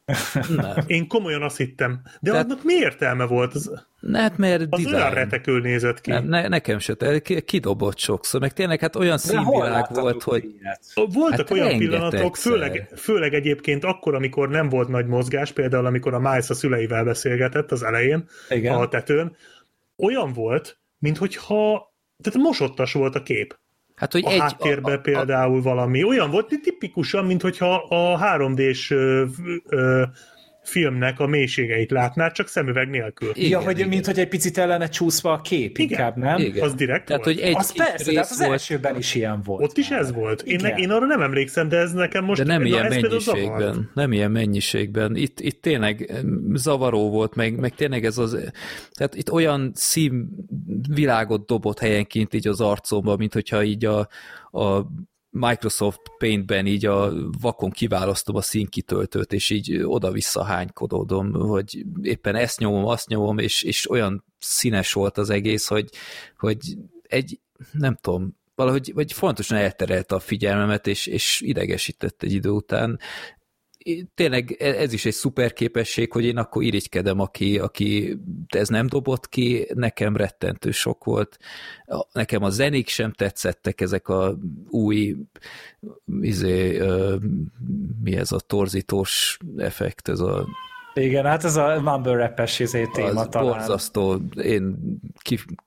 Nem. 0.55 0.75
Én 0.87 1.07
komolyan 1.07 1.41
azt 1.41 1.57
hittem. 1.57 2.01
De 2.19 2.31
tehát... 2.31 2.45
annak 2.45 2.63
mi 2.63 2.73
értelme 2.73 3.25
volt? 3.25 3.53
Az... 3.53 3.87
Hát 4.11 4.37
mert 4.37 4.61
az 4.61 4.67
design. 4.69 4.93
olyan 4.93 5.13
retekül 5.13 5.61
nézett 5.61 6.01
ki. 6.01 6.11
Ne, 6.11 6.19
ne, 6.19 6.47
nekem 6.47 6.79
se, 6.79 7.21
kidobott 7.45 7.97
sokszor, 7.97 8.41
meg 8.41 8.53
tényleg 8.53 8.79
hát 8.79 8.95
olyan 8.95 9.17
színvilág 9.17 9.87
volt, 9.93 10.23
hogy... 10.23 10.45
Voltak 10.93 11.37
hát 11.37 11.51
olyan 11.51 11.77
pillanatok, 11.77 12.37
főleg, 12.37 12.89
főleg 12.95 13.33
egyébként 13.33 13.83
akkor, 13.83 14.15
amikor 14.15 14.49
nem 14.49 14.69
volt 14.69 14.87
nagy 14.87 15.05
mozgás, 15.05 15.51
például 15.51 15.85
amikor 15.85 16.13
a 16.13 16.19
Miles 16.19 16.49
a 16.49 16.53
szüleivel 16.53 17.03
beszélgetett 17.03 17.71
az 17.71 17.83
elején, 17.83 18.27
Igen. 18.49 18.75
a 18.75 18.87
tetőn, 18.87 19.35
olyan 19.97 20.33
volt, 20.33 20.77
minthogyha 20.99 21.93
tehát 22.21 22.39
mosottas 22.39 22.93
volt 22.93 23.15
a 23.15 23.23
kép. 23.23 23.57
Hát, 23.95 24.11
hogy 24.11 24.25
a 24.25 24.29
egy, 24.29 24.39
háttérben 24.39 24.93
a, 24.93 24.97
a, 24.97 25.01
például 25.01 25.61
valami. 25.61 26.03
Olyan 26.03 26.31
volt, 26.31 26.59
tipikusan, 26.61 27.25
mintha 27.25 27.75
a 27.75 28.19
3D-s 28.19 28.91
ö, 28.91 29.25
ö, 29.65 30.03
filmnek 30.63 31.19
a 31.19 31.27
mélységeit 31.27 31.91
látnád, 31.91 32.31
csak 32.31 32.47
szemüveg 32.47 32.89
nélkül. 32.89 33.31
Igen, 33.33 33.49
ja, 33.49 33.59
hogy 33.59 33.77
igen. 33.77 33.87
mint 33.89 34.05
hogy 34.05 34.19
egy 34.19 34.27
picit 34.27 34.57
ellene 34.57 34.87
csúszva 34.87 35.31
a 35.31 35.41
kép, 35.41 35.77
igen, 35.77 35.89
inkább, 35.89 36.17
nem? 36.17 36.39
Igen. 36.39 36.63
Az 36.63 36.73
direkt 36.73 37.05
Tehát, 37.05 37.25
volt. 37.25 37.37
Hogy 37.37 37.47
egy, 37.47 37.55
az 37.55 37.75
persze, 37.75 38.11
de 38.11 38.19
az 38.19 38.41
elsőben 38.41 38.97
is 38.97 39.15
ilyen 39.15 39.41
volt. 39.41 39.63
Ott 39.63 39.77
is 39.77 39.89
ez 39.89 40.13
volt. 40.13 40.41
Én, 40.41 40.59
ne, 40.61 40.69
én 40.75 40.89
arra 40.89 41.05
nem 41.05 41.21
emlékszem, 41.21 41.69
de 41.69 41.77
ez 41.77 41.91
nekem 41.91 42.25
most... 42.25 42.43
De 42.43 42.53
nem 42.53 42.65
ilyen 42.65 42.87
mennyiségben. 42.87 43.91
Nem 43.93 44.11
ilyen 44.11 44.31
mennyiségben. 44.31 45.15
Itt, 45.15 45.39
itt 45.39 45.61
tényleg 45.61 46.11
zavaró 46.53 47.09
volt, 47.09 47.35
meg, 47.35 47.59
meg 47.59 47.75
tényleg 47.75 48.05
ez 48.05 48.17
az... 48.17 48.51
Tehát 48.91 49.15
itt 49.15 49.31
olyan 49.31 49.71
színvilágot 49.75 51.45
dobott 51.45 51.79
helyenként 51.79 52.33
így 52.33 52.47
az 52.47 52.61
arcomba, 52.61 53.15
mint 53.17 53.33
hogyha 53.33 53.63
így 53.63 53.85
a, 53.85 54.07
a 54.51 54.85
Microsoft 55.35 56.01
Paint-ben 56.17 56.65
így 56.65 56.85
a 56.85 57.13
vakon 57.41 57.71
kiválasztom 57.71 58.35
a 58.35 58.41
színkitöltőt, 58.41 59.33
és 59.33 59.49
így 59.49 59.81
oda-vissza 59.83 60.43
hánykodódom, 60.43 61.33
hogy 61.33 61.85
éppen 62.01 62.35
ezt 62.35 62.59
nyomom, 62.59 62.85
azt 62.85 63.07
nyomom, 63.07 63.37
és, 63.37 63.63
és 63.63 63.89
olyan 63.89 64.23
színes 64.39 64.93
volt 64.93 65.17
az 65.17 65.29
egész, 65.29 65.67
hogy, 65.67 65.89
hogy 66.37 66.57
egy, 67.01 67.39
nem 67.71 67.97
tudom, 68.01 68.37
valahogy 68.55 68.91
vagy 68.93 69.13
fontosan 69.13 69.57
elterelte 69.57 70.15
a 70.15 70.19
figyelmemet, 70.19 70.87
és, 70.87 71.07
és 71.07 71.41
idegesített 71.41 72.23
egy 72.23 72.33
idő 72.33 72.49
után. 72.49 72.99
Tényleg 74.15 74.55
e- 74.59 74.81
ez 74.81 74.93
is 74.93 75.05
egy 75.05 75.13
szuper 75.13 75.53
képesség, 75.53 76.11
hogy 76.11 76.25
én 76.25 76.37
akkor 76.37 76.63
irigykedem, 76.63 77.19
aki, 77.19 77.59
aki 77.59 78.17
ez 78.47 78.67
nem 78.67 78.87
dobott 78.87 79.29
ki, 79.29 79.67
nekem 79.73 80.15
rettentő 80.15 80.71
sok 80.71 81.03
volt. 81.03 81.37
Nekem 82.11 82.43
a 82.43 82.49
zenék 82.49 82.87
sem 82.87 83.11
tetszettek, 83.11 83.81
ezek 83.81 84.07
a 84.07 84.37
új 84.69 85.15
izé, 86.21 86.81
mi 88.03 88.15
ez 88.15 88.31
a 88.31 88.39
torzítós 88.39 89.37
effekt, 89.57 90.09
ez 90.09 90.19
a 90.19 90.47
igen, 90.93 91.25
hát 91.25 91.43
ez 91.43 91.55
a 91.55 91.81
mumble 91.81 92.15
rap-es 92.15 92.59
izé 92.59 92.87
téma 92.93 93.19
az 93.19 93.27
talán. 93.29 93.47
borzasztó, 93.47 94.21
én 94.43 94.75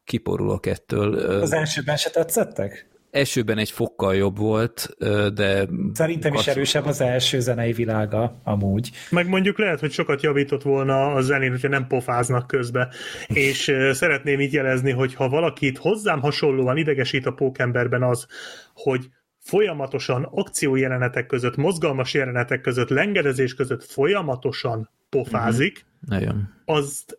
kiporulok 0.05 0.67
ettől. 0.67 1.15
Az 1.19 1.53
elsőben 1.53 1.97
se 1.97 2.11
tetszettek? 2.11 2.96
Elsőben 3.17 3.59
egy 3.59 3.71
fokkal 3.71 4.15
jobb 4.15 4.39
volt, 4.39 4.89
de... 5.35 5.69
Szerintem 5.93 6.35
is 6.35 6.47
erősebb 6.47 6.87
az 6.87 7.01
első 7.01 7.41
zenei 7.41 7.73
világa, 7.73 8.41
amúgy. 8.45 8.91
Meg 9.11 9.29
mondjuk 9.29 9.59
lehet, 9.59 9.81
hogy 9.81 9.91
sokat 9.91 10.23
javított 10.23 10.63
volna 10.63 11.13
a 11.13 11.21
zenén, 11.21 11.51
hogyha 11.51 11.69
nem 11.69 11.87
pofáznak 11.87 12.47
közbe. 12.47 12.89
És 13.27 13.77
szeretném 13.93 14.41
így 14.41 14.53
jelezni, 14.53 14.91
hogy 14.91 15.15
ha 15.15 15.29
valakit 15.29 15.79
hozzám 15.79 16.21
hasonlóan 16.21 16.77
idegesít 16.77 17.27
a 17.27 17.33
pókemberben 17.33 18.03
az, 18.03 18.27
hogy 18.75 19.09
folyamatosan 19.39 20.29
akciójelenetek 20.31 21.27
között, 21.27 21.57
mozgalmas 21.57 22.15
jelenetek 22.15 22.61
között, 22.61 22.89
lengedezés 22.89 23.55
között 23.55 23.85
folyamatosan 23.85 24.91
pofázik, 25.09 25.87
uh-huh. 26.09 26.37
azt 26.65 27.19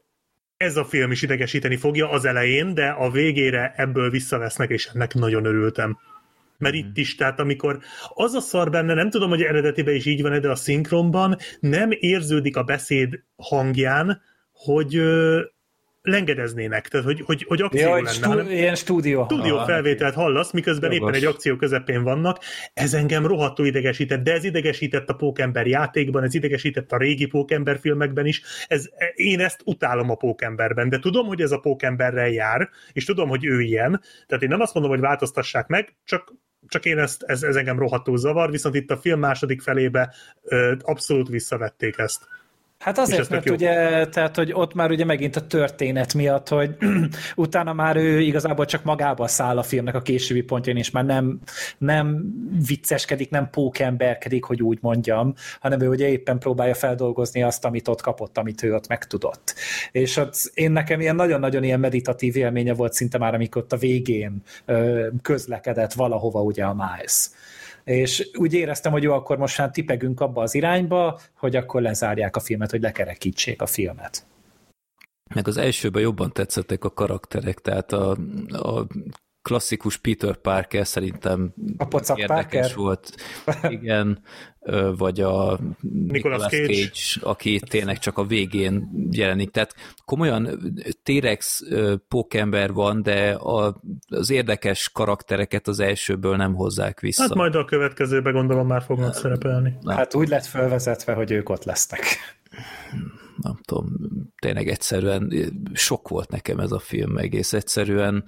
ez 0.58 0.78
a 0.78 0.86
film 0.86 1.12
is 1.12 1.22
idegesíteni 1.22 1.76
fogja 1.76 2.10
az 2.10 2.26
elején, 2.26 2.74
de 2.74 2.88
a 2.88 3.10
végére 3.10 3.74
ebből 3.76 4.10
visszavesznek, 4.10 4.70
és 4.70 4.90
ennek 4.94 5.14
nagyon 5.14 5.46
örültem. 5.46 5.98
Mert 6.58 6.76
mm. 6.76 6.78
itt 6.78 6.98
is, 6.98 7.16
tehát 7.16 7.40
amikor 7.40 7.80
az 8.14 8.34
a 8.34 8.40
szar 8.40 8.70
benne, 8.70 8.94
nem 8.94 9.10
tudom, 9.10 9.30
hogy 9.30 9.42
eredetiben 9.42 9.96
is 9.96 10.06
így 10.06 10.22
van 10.22 10.42
de 10.42 10.50
a 10.50 10.56
szinkronban 10.56 11.38
nem 11.60 11.90
érződik 11.92 12.58
a 12.58 12.64
beszéd 12.64 13.24
hangján, 13.36 14.22
hogy 14.52 15.02
lengedeznének, 16.08 16.88
tehát 16.88 17.06
hogy, 17.06 17.22
hogy, 17.26 17.46
hogy 17.48 17.62
akció 17.62 17.88
ja, 17.88 17.96
lenne. 17.96 18.10
Stú, 18.10 18.30
hanem 18.30 18.50
ilyen 18.50 18.76
stúdió. 18.76 19.24
Stúdió 19.24 19.64
felvételt 19.66 20.14
hallasz, 20.14 20.52
miközben 20.52 20.92
Jogos. 20.92 21.10
éppen 21.10 21.22
egy 21.22 21.36
akció 21.36 21.56
közepén 21.56 22.04
vannak. 22.04 22.40
Ez 22.74 22.94
engem 22.94 23.26
rohadtul 23.26 23.66
idegesített, 23.66 24.24
de 24.24 24.34
ez 24.34 24.44
idegesített 24.44 25.10
a 25.10 25.14
Pókember 25.14 25.68
játékban, 25.68 26.24
ez 26.24 26.34
idegesített 26.34 26.92
a 26.92 26.98
régi 26.98 27.26
Pókember 27.26 27.80
filmekben 27.80 28.26
is. 28.26 28.42
Ez, 28.68 28.90
én 29.16 29.40
ezt 29.40 29.62
utálom 29.66 30.10
a 30.10 30.16
Pókemberben, 30.16 30.90
de 30.90 31.00
tudom, 31.00 31.28
hogy 31.28 31.42
ez 31.42 31.52
a 31.52 31.60
Pókemberrel 31.60 32.30
jár, 32.30 32.70
és 32.94 33.06
tudom, 33.06 33.30
hogy 33.30 33.46
ő 33.46 33.62
ilyen, 33.62 34.02
tehát 34.28 34.44
én 34.44 34.50
nem 34.50 34.62
azt 34.62 34.74
mondom, 34.74 34.92
hogy 34.92 35.02
változtassák 35.02 35.68
meg, 35.68 35.96
csak 36.04 36.34
csak 36.68 36.86
én 36.86 36.98
ezt, 36.98 37.24
ez, 37.24 37.44
ez 37.44 37.56
engem 37.56 37.80
rohadtul 37.80 38.18
zavar, 38.18 38.52
viszont 38.52 38.76
itt 38.76 38.92
a 38.92 38.98
film 38.98 39.20
második 39.20 39.62
felébe 39.62 40.14
ö, 40.42 40.74
abszolút 40.82 41.28
visszavették 41.28 41.98
ezt. 41.98 42.28
Hát 42.80 42.98
azért, 42.98 43.30
mert 43.30 43.50
ugye, 43.50 44.08
tehát, 44.08 44.36
hogy 44.36 44.52
ott 44.54 44.74
már 44.74 44.92
ugye 44.92 45.06
megint 45.06 45.36
a 45.36 45.48
történet 45.48 46.14
miatt, 46.14 46.48
hogy 46.48 46.76
utána 47.36 47.74
már 47.74 47.96
ő 47.96 48.20
igazából 48.20 48.66
csak 48.66 48.84
magába 48.84 49.28
száll 49.28 49.58
a 49.58 49.64
filmnek 49.64 49.96
a 49.96 50.02
későbbi 50.02 50.42
pontján, 50.42 50.78
és 50.78 50.92
már 50.92 51.06
nem, 51.06 51.40
nem 51.78 52.34
vicceskedik, 52.68 53.30
nem 53.30 53.50
pókemberkedik, 53.50 54.44
hogy 54.44 54.62
úgy 54.62 54.78
mondjam, 54.82 55.34
hanem 55.60 55.82
ő 55.82 55.88
ugye 55.88 56.08
éppen 56.08 56.40
próbálja 56.40 56.74
feldolgozni 56.74 57.44
azt, 57.44 57.66
amit 57.66 57.88
ott 57.88 58.02
kapott, 58.02 58.38
amit 58.38 58.64
ő 58.64 58.74
ott 58.74 58.88
megtudott. 58.88 59.56
És 59.92 60.18
ott 60.18 60.52
én 60.54 60.72
nekem 60.72 61.00
ilyen 61.00 61.16
nagyon-nagyon 61.16 61.64
ilyen 61.64 61.80
meditatív 61.80 62.36
élménye 62.36 62.74
volt 62.74 62.94
szinte 62.94 63.18
már, 63.18 63.34
amikor 63.34 63.62
ott 63.62 63.74
a 63.74 63.78
végén 63.78 64.44
közlekedett 65.22 65.94
valahova 65.94 66.42
ugye 66.42 66.64
a 66.64 66.74
Miles 66.74 67.30
és 67.88 68.30
úgy 68.38 68.54
éreztem, 68.54 68.92
hogy 68.92 69.04
jó, 69.04 69.14
akkor 69.14 69.38
most 69.38 69.58
már 69.58 69.72
tipegünk 69.72 70.20
abba 70.20 70.42
az 70.42 70.56
irányba, 70.56 71.20
hogy 71.38 71.56
akkor 71.56 71.82
lezárják 71.82 72.36
a 72.36 72.40
filmet, 72.40 72.72
hogy 72.72 72.82
lekerekítsék 72.82 73.62
a 73.62 73.66
filmet. 73.66 74.26
Meg 75.36 75.48
az 75.48 75.58
elsőben 75.58 76.02
jobban 76.02 76.32
tetszettek 76.32 76.84
a 76.84 76.94
karakterek, 76.94 77.60
tehát 77.60 77.92
a, 77.92 78.18
a 78.50 78.88
klasszikus 79.48 79.98
Peter 79.98 80.36
Parker 80.36 80.88
szerintem 80.88 81.54
a 81.78 82.14
érdekes 82.16 82.28
Parker. 82.28 82.76
volt. 82.76 83.16
Igen, 83.80 84.20
vagy 84.98 85.22
a 85.22 85.60
Nicolas 86.08 86.42
Cage. 86.42 86.74
Cage, 86.74 87.30
aki 87.30 87.60
tényleg 87.60 88.00
csak 88.00 88.18
a 88.18 88.26
végén 88.26 88.90
jelenik. 89.12 89.52
Tehát 89.52 89.76
komolyan 90.06 90.74
T-Rex 91.04 91.64
pókember 92.08 92.74
van, 92.74 93.02
de 93.02 93.32
a, 93.32 93.82
az 94.08 94.30
érdekes 94.30 94.90
karaktereket 94.90 95.68
az 95.68 95.80
elsőből 95.80 96.36
nem 96.36 96.56
hozzák 96.56 97.00
vissza. 97.00 97.22
Hát 97.22 97.34
majd 97.34 97.56
a 97.56 97.66
következőben 97.66 98.34
gondolom 98.34 98.68
már 98.68 98.82
fognak 98.82 99.14
szerepelni. 99.14 99.78
Hát 99.86 100.16
úgy 100.16 100.28
lett 100.28 100.46
felvezetve, 100.46 101.14
hogy 101.14 101.32
ők 101.32 101.50
ott 101.50 101.64
lesznek 101.64 102.04
nem 103.42 103.60
tudom, 103.66 103.88
tényleg 104.42 104.68
egyszerűen 104.68 105.34
sok 105.74 106.08
volt 106.08 106.30
nekem 106.30 106.60
ez 106.60 106.72
a 106.72 106.80
film 106.80 107.18
egész 107.18 107.54
egyszerűen. 107.54 108.24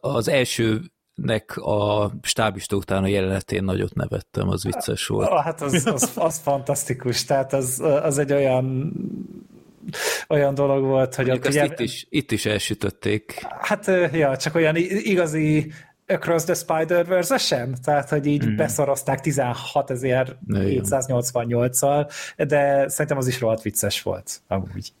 Az 0.00 0.28
első 0.28 0.80
nek 1.14 1.56
a 1.56 2.12
stábista 2.22 2.76
után 2.76 3.02
a 3.02 3.06
jelenetén 3.06 3.64
nagyot 3.64 3.94
nevettem, 3.94 4.48
az 4.48 4.64
vicces 4.64 5.06
volt. 5.06 5.28
Hát 5.28 5.60
az, 5.60 5.86
az, 5.86 6.12
az 6.14 6.38
fantasztikus, 6.38 7.24
tehát 7.24 7.52
az, 7.52 7.80
az 8.02 8.18
egy 8.18 8.32
olyan 8.32 8.92
olyan 10.28 10.54
dolog 10.54 10.84
volt, 10.84 11.14
hogy 11.14 11.30
ott 11.30 11.46
ugye... 11.46 11.64
itt, 11.64 11.80
is, 11.80 12.06
itt 12.08 12.32
is 12.32 12.46
elsütötték. 12.46 13.46
Hát, 13.60 13.86
ja, 14.12 14.36
csak 14.36 14.54
olyan 14.54 14.76
igazi 14.76 15.72
Across 16.10 16.44
the 16.44 16.54
Spider-Verse 16.54 17.38
sem, 17.38 17.74
tehát 17.74 18.08
hogy 18.08 18.26
így 18.26 18.46
mm. 18.46 18.56
beszarozták 18.56 19.18
16.788-al, 19.22 22.12
de 22.36 22.88
szerintem 22.88 23.16
az 23.16 23.26
is 23.26 23.40
rohadt 23.40 23.62
vicces 23.62 24.02
volt, 24.02 24.40
amúgy. 24.48 24.92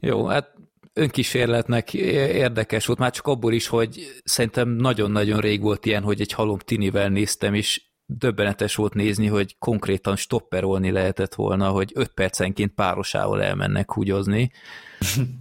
Jó, 0.00 0.26
hát 0.26 0.54
önkísérletnek 0.92 1.94
érdekes 1.94 2.86
volt, 2.86 2.98
már 2.98 3.10
csak 3.10 3.26
abból 3.26 3.52
is, 3.52 3.66
hogy 3.66 4.20
szerintem 4.24 4.68
nagyon-nagyon 4.68 5.40
rég 5.40 5.62
volt 5.62 5.86
ilyen, 5.86 6.02
hogy 6.02 6.20
egy 6.20 6.32
halom 6.32 6.58
tinivel 6.58 7.08
néztem, 7.08 7.54
és 7.54 7.82
döbbenetes 8.06 8.74
volt 8.74 8.94
nézni, 8.94 9.26
hogy 9.26 9.56
konkrétan 9.58 10.16
stopperolni 10.16 10.90
lehetett 10.90 11.34
volna, 11.34 11.68
hogy 11.68 11.92
öt 11.94 12.10
percenként 12.14 12.74
párosával 12.74 13.42
elmennek 13.42 13.92
húgyozni. 13.92 14.50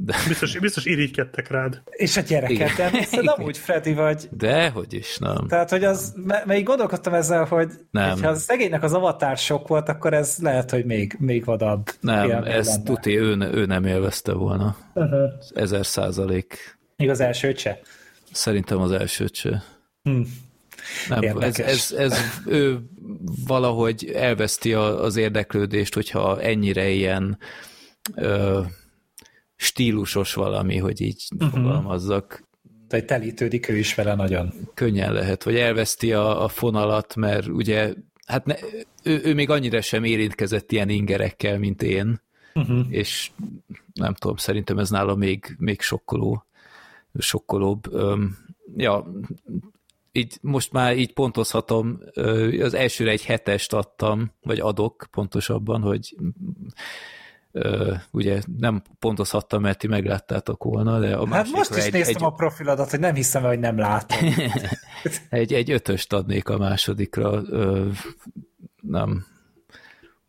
De... 0.00 0.16
Biztos, 0.28 0.58
biztos 0.58 0.84
irigykedtek 0.84 1.50
rád. 1.50 1.82
És 1.90 2.16
a 2.16 2.20
gyereket, 2.20 2.76
de 3.10 3.30
amúgy 3.30 3.58
Freddy 3.58 3.94
vagy. 3.94 4.28
De, 4.30 4.68
hogy 4.68 4.94
is, 4.94 5.18
nem. 5.18 5.46
Tehát, 5.48 5.70
hogy 5.70 5.84
az, 5.84 6.14
mert 6.24 6.62
gondolkodtam 6.62 7.14
ezzel, 7.14 7.44
hogy 7.44 7.72
nem. 7.90 8.22
ha 8.22 8.28
a 8.28 8.34
szegénynek 8.34 8.82
az 8.82 8.92
avatár 8.92 9.36
sok 9.36 9.68
volt, 9.68 9.88
akkor 9.88 10.12
ez 10.12 10.36
lehet, 10.40 10.70
hogy 10.70 10.84
még, 10.84 11.16
még 11.18 11.44
vadabb. 11.44 11.88
Nem, 12.00 12.44
ez 12.44 12.78
tuti, 12.84 13.18
ő, 13.18 13.36
ő 13.52 13.66
nem 13.66 13.84
élvezte 13.84 14.32
volna. 14.32 14.76
Uh-huh. 14.94 15.32
Ezer 15.54 15.86
százalék. 15.86 16.78
Még 16.96 17.10
az 17.10 17.20
elsőt 17.20 17.58
se? 17.58 17.80
Szerintem 18.32 18.78
az 18.78 18.92
elsőt 18.92 19.34
se. 19.34 19.62
Hm. 20.02 20.20
Nem, 21.08 21.38
ez, 21.38 21.58
ez, 21.58 21.94
ez 21.98 22.18
ő 22.46 22.78
valahogy 23.46 24.12
elveszti 24.14 24.72
az 24.74 25.16
érdeklődést, 25.16 25.94
hogyha 25.94 26.40
ennyire 26.40 26.88
ilyen 26.88 27.38
ö, 28.14 28.60
stílusos 29.60 30.34
valami, 30.34 30.76
hogy 30.76 31.00
így 31.00 31.24
uh-huh. 31.34 31.50
fogalmazzak. 31.50 32.46
Tehát 32.88 33.06
telítődik 33.06 33.68
ő 33.68 33.76
is 33.76 33.94
vele 33.94 34.14
nagyon. 34.14 34.52
Könnyen 34.74 35.12
lehet, 35.12 35.42
vagy 35.42 35.56
elveszti 35.56 36.12
a, 36.12 36.44
a 36.44 36.48
fonalat, 36.48 37.16
mert 37.16 37.46
ugye, 37.46 37.94
hát 38.26 38.44
ne, 38.44 38.54
ő, 39.02 39.20
ő 39.24 39.34
még 39.34 39.50
annyira 39.50 39.80
sem 39.80 40.04
érintkezett 40.04 40.72
ilyen 40.72 40.88
ingerekkel, 40.88 41.58
mint 41.58 41.82
én, 41.82 42.22
uh-huh. 42.54 42.86
és 42.88 43.30
nem 43.94 44.14
tudom, 44.14 44.36
szerintem 44.36 44.78
ez 44.78 44.90
nála 44.90 45.14
még, 45.14 45.54
még 45.58 45.80
sokkoló, 45.80 46.46
sokkolóbb. 47.18 47.94
Öm, 47.94 48.38
ja, 48.76 49.12
így 50.12 50.38
most 50.40 50.72
már 50.72 50.98
így 50.98 51.12
pontozhatom, 51.12 52.00
az 52.60 52.74
elsőre 52.74 53.10
egy 53.10 53.24
hetest 53.24 53.72
adtam, 53.72 54.32
vagy 54.42 54.60
adok 54.60 55.06
pontosabban, 55.10 55.80
hogy 55.80 56.16
ugye 58.10 58.40
nem 58.58 58.82
pontozhattam, 58.98 59.62
mert 59.62 59.78
ti 59.78 59.86
megláttátok 59.86 60.64
volna, 60.64 60.98
de 60.98 61.16
a 61.16 61.28
Hát 61.28 61.50
most 61.50 61.76
is 61.76 61.84
egy, 61.84 61.92
néztem 61.92 62.14
egy... 62.16 62.22
a 62.22 62.30
profiladat, 62.30 62.90
hogy 62.90 63.00
nem 63.00 63.14
hiszem, 63.14 63.42
hogy 63.42 63.58
nem 63.58 63.78
látom. 63.78 64.18
egy, 65.30 65.52
egy 65.52 65.70
ötöst 65.70 66.12
adnék 66.12 66.48
a 66.48 66.58
másodikra, 66.58 67.42
nem. 68.80 69.26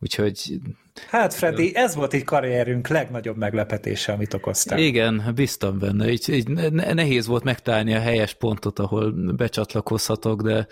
Úgyhogy... 0.00 0.60
Hát 1.08 1.34
Freddy, 1.34 1.76
ez 1.76 1.94
volt 1.94 2.12
egy 2.12 2.24
karrierünk 2.24 2.88
legnagyobb 2.88 3.36
meglepetése, 3.36 4.12
amit 4.12 4.34
okoztál. 4.34 4.78
Igen, 4.78 5.32
biztam 5.34 5.78
benne. 5.78 6.10
Így, 6.10 6.28
így 6.28 6.48
nehéz 6.70 7.26
volt 7.26 7.44
megtalálni 7.44 7.94
a 7.94 8.00
helyes 8.00 8.34
pontot, 8.34 8.78
ahol 8.78 9.12
becsatlakozhatok, 9.36 10.42
de, 10.42 10.66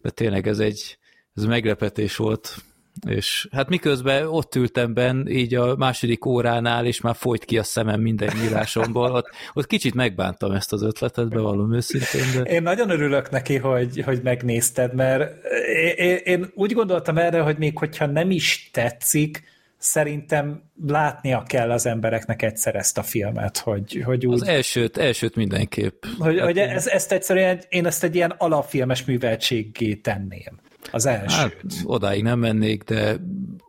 de 0.00 0.10
tényleg 0.10 0.46
ez 0.46 0.58
egy 0.58 0.98
ez 1.34 1.44
meglepetés 1.44 2.16
volt 2.16 2.56
És 3.06 3.48
hát 3.52 3.68
miközben 3.68 4.26
ott 4.26 4.54
ültem 4.54 4.94
benn, 4.94 5.26
így 5.26 5.54
a 5.54 5.76
második 5.76 6.24
óránál, 6.24 6.86
és 6.86 7.00
már 7.00 7.14
folyt 7.14 7.44
ki 7.44 7.58
a 7.58 7.62
szemem 7.62 8.00
minden 8.00 8.30
írásomból, 8.44 9.12
ott, 9.12 9.28
ott 9.52 9.66
kicsit 9.66 9.94
megbántam 9.94 10.52
ezt 10.52 10.72
az 10.72 10.82
ötletet, 10.82 11.28
bevallom 11.28 11.74
őszintén. 11.74 12.42
De... 12.42 12.50
Én 12.50 12.62
nagyon 12.62 12.90
örülök 12.90 13.30
neki, 13.30 13.56
hogy, 13.56 14.02
hogy 14.04 14.20
megnézted, 14.22 14.94
mert 14.94 15.46
én, 15.96 16.16
én 16.24 16.50
úgy 16.54 16.72
gondoltam 16.72 17.18
erre, 17.18 17.40
hogy 17.40 17.58
még 17.58 17.78
hogyha 17.78 18.06
nem 18.06 18.30
is 18.30 18.70
tetszik, 18.72 19.42
szerintem 19.78 20.62
látnia 20.86 21.42
kell 21.42 21.70
az 21.70 21.86
embereknek 21.86 22.42
egyszer 22.42 22.74
ezt 22.74 22.98
a 22.98 23.02
filmet, 23.02 23.58
hogy, 23.58 24.02
hogy 24.04 24.26
úgy... 24.26 24.34
Az 24.34 24.46
elsőt, 24.46 24.96
elsőt 24.96 25.36
mindenképp. 25.36 26.04
Hogy, 26.18 26.40
hogy 26.40 26.58
ez, 26.58 26.86
ezt 26.86 27.12
egyszerűen, 27.12 27.60
én 27.68 27.86
ezt 27.86 28.04
egy 28.04 28.14
ilyen 28.14 28.34
alapfilmes 28.38 29.04
műveltségé 29.04 29.94
tenném. 29.94 30.60
Az 30.92 31.06
első. 31.06 31.36
Hát, 31.36 31.54
odáig 31.84 32.22
nem 32.22 32.38
mennék, 32.38 32.82
de... 32.82 33.16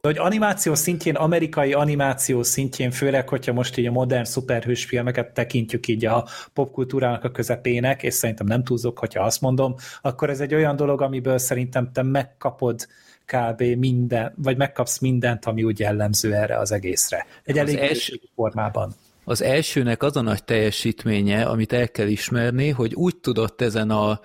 Hogy 0.02 0.18
animáció 0.18 0.76
szintjén, 0.76 1.15
amerikai 1.15 1.73
animáció 1.73 2.44
szintjén, 2.44 2.91
főleg, 2.91 3.30
hogyha 3.30 3.53
most 3.53 3.77
így 3.77 3.86
a 3.86 3.91
modern 3.91 4.23
szuperhős 4.23 4.86
filmeket 4.86 5.34
tekintjük 5.34 5.88
így 5.88 6.06
a 6.06 6.27
popkultúrának 6.53 7.23
a 7.23 7.31
közepének, 7.31 8.03
és 8.03 8.14
szerintem 8.14 8.48
nem 8.48 8.64
túlzok, 8.64 8.99
hogyha 8.99 9.23
azt 9.23 9.41
mondom, 9.41 9.76
akkor 10.02 10.30
ez 10.30 10.40
egy 10.40 10.53
olyan 10.53 10.76
dolog, 10.76 11.02
amiből 11.02 11.38
szerintem 11.38 11.91
te 11.91 12.03
megkapod 12.03 12.88
kb. 13.26 13.61
minden, 13.61 14.34
vagy 14.36 14.57
megkapsz 14.57 14.99
mindent, 14.99 15.45
ami 15.45 15.64
úgy 15.64 15.80
jellemző 15.80 16.34
erre 16.34 16.57
az 16.57 16.72
egészre. 16.72 17.26
Egy 17.44 17.57
az 17.57 17.68
elég 17.68 17.77
első, 17.77 18.19
formában. 18.36 18.95
Az 19.23 19.41
elsőnek 19.41 20.03
az 20.03 20.15
a 20.15 20.22
nagy 20.22 20.44
teljesítménye, 20.44 21.44
amit 21.44 21.73
el 21.73 21.90
kell 21.90 22.07
ismerni, 22.07 22.69
hogy 22.69 22.94
úgy 22.94 23.18
tudott 23.18 23.61
ezen 23.61 23.90
a 23.90 24.19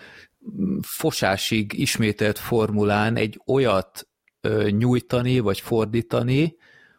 fosásig 0.83 1.73
ismételt 1.73 2.39
formulán 2.39 3.16
egy 3.16 3.41
olyat 3.47 4.09
ö, 4.41 4.69
nyújtani, 4.71 5.39
vagy 5.39 5.61
fordítani, 5.61 6.57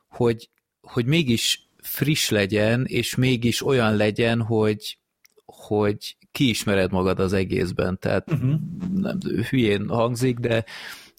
hogy, 0.07 0.49
hogy 0.81 1.05
mégis 1.05 1.69
friss 1.81 2.29
legyen, 2.29 2.85
és 2.85 3.15
mégis 3.15 3.65
olyan 3.65 3.95
legyen, 3.95 4.41
hogy, 4.41 4.97
hogy 5.45 6.17
kiismered 6.31 6.91
magad 6.91 7.19
az 7.19 7.33
egészben. 7.33 7.99
Tehát 7.99 8.31
uh-huh. 8.31 8.55
nem, 8.95 9.19
hülyén 9.49 9.87
hangzik, 9.87 10.37
de, 10.37 10.65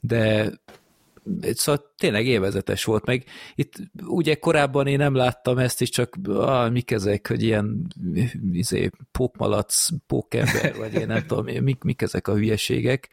de 0.00 0.52
szóval 1.54 1.92
tényleg 1.98 2.26
élvezetes 2.26 2.84
volt, 2.84 3.04
meg 3.04 3.24
itt 3.54 3.74
ugye 4.06 4.34
korábban 4.34 4.86
én 4.86 4.98
nem 4.98 5.14
láttam 5.14 5.58
ezt, 5.58 5.80
és 5.80 5.88
csak 5.88 6.16
ah, 6.24 6.70
mik 6.70 6.90
ezek, 6.90 7.26
hogy 7.26 7.42
ilyen 7.42 7.86
izé, 8.52 8.90
pókmalac, 9.12 9.88
pókember, 10.06 10.76
vagy 10.76 10.94
én 10.94 11.06
nem 11.06 11.26
tudom, 11.26 11.44
mik, 11.62 11.82
mik 11.82 12.02
ezek 12.02 12.28
a 12.28 12.34
hülyeségek. 12.34 13.08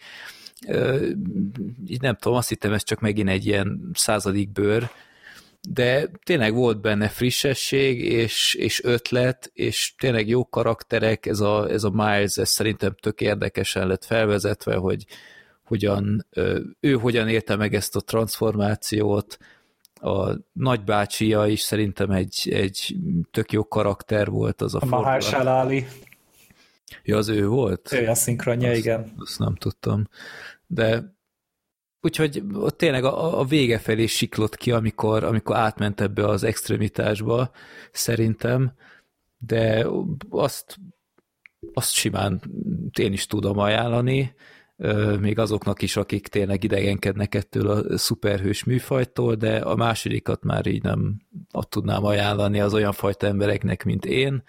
Így 1.87 2.01
nem 2.01 2.15
tudom, 2.15 2.37
azt 2.37 2.49
hittem, 2.49 2.73
ez 2.73 2.83
csak 2.83 2.99
megint 2.99 3.29
egy 3.29 3.45
ilyen 3.45 3.89
századik 3.93 4.51
bőr, 4.51 4.89
de 5.69 6.09
tényleg 6.23 6.53
volt 6.53 6.81
benne 6.81 7.07
frissesség, 7.07 8.01
és, 8.01 8.53
és 8.53 8.83
ötlet, 8.83 9.51
és 9.53 9.93
tényleg 9.97 10.27
jó 10.27 10.45
karakterek, 10.49 11.25
ez 11.25 11.39
a, 11.39 11.69
ez 11.69 11.83
a 11.83 11.89
Miles, 11.89 12.37
ez 12.37 12.49
szerintem 12.49 12.95
tök 13.01 13.21
érdekesen 13.21 13.87
lett 13.87 14.05
felvezetve, 14.05 14.75
hogy, 14.75 15.05
hogyan, 15.73 16.27
ő 16.79 16.93
hogyan 16.93 17.27
érte 17.27 17.55
meg 17.55 17.73
ezt 17.73 17.95
a 17.95 18.01
transformációt, 18.01 19.37
a 19.93 20.37
nagybácsia 20.51 21.47
is 21.47 21.61
szerintem 21.61 22.11
egy, 22.11 22.49
egy 22.51 22.95
tök 23.31 23.51
jó 23.51 23.67
karakter 23.67 24.29
volt 24.29 24.61
az 24.61 24.75
a, 24.75 24.79
a 24.81 24.85
Mahershala 24.85 25.59
Ali. 25.59 25.85
Ja, 27.03 27.17
az 27.17 27.27
ő 27.27 27.47
volt? 27.47 27.91
Ő 27.91 28.07
a 28.07 28.15
szinkronja, 28.15 28.69
azt, 28.69 28.77
igen. 28.77 29.13
Azt 29.17 29.39
nem 29.39 29.55
tudtam. 29.55 30.07
De 30.67 31.15
úgyhogy 32.01 32.43
tényleg 32.75 33.03
a, 33.03 33.39
a 33.39 33.45
vége 33.45 33.77
felé 33.77 34.05
siklott 34.05 34.55
ki, 34.55 34.71
amikor, 34.71 35.23
amikor 35.23 35.55
átment 35.55 36.01
ebbe 36.01 36.27
az 36.27 36.43
extremitásba, 36.43 37.51
szerintem, 37.91 38.73
de 39.37 39.87
azt, 40.29 40.77
azt 41.73 41.91
simán 41.91 42.41
én 42.99 43.13
is 43.13 43.25
tudom 43.25 43.57
ajánlani, 43.57 44.35
még 45.19 45.39
azoknak 45.39 45.81
is, 45.81 45.95
akik 45.95 46.27
tényleg 46.27 46.63
idegenkednek 46.63 47.35
ettől 47.35 47.69
a 47.69 47.97
szuperhős 47.97 48.63
műfajtól, 48.63 49.35
de 49.35 49.57
a 49.57 49.75
másodikat 49.75 50.43
már 50.43 50.65
így 50.65 50.83
nem 50.83 51.21
ott 51.51 51.69
tudnám 51.69 52.05
ajánlani 52.05 52.59
az 52.59 52.73
olyan 52.73 52.91
fajta 52.91 53.27
embereknek, 53.27 53.83
mint 53.83 54.05
én. 54.05 54.43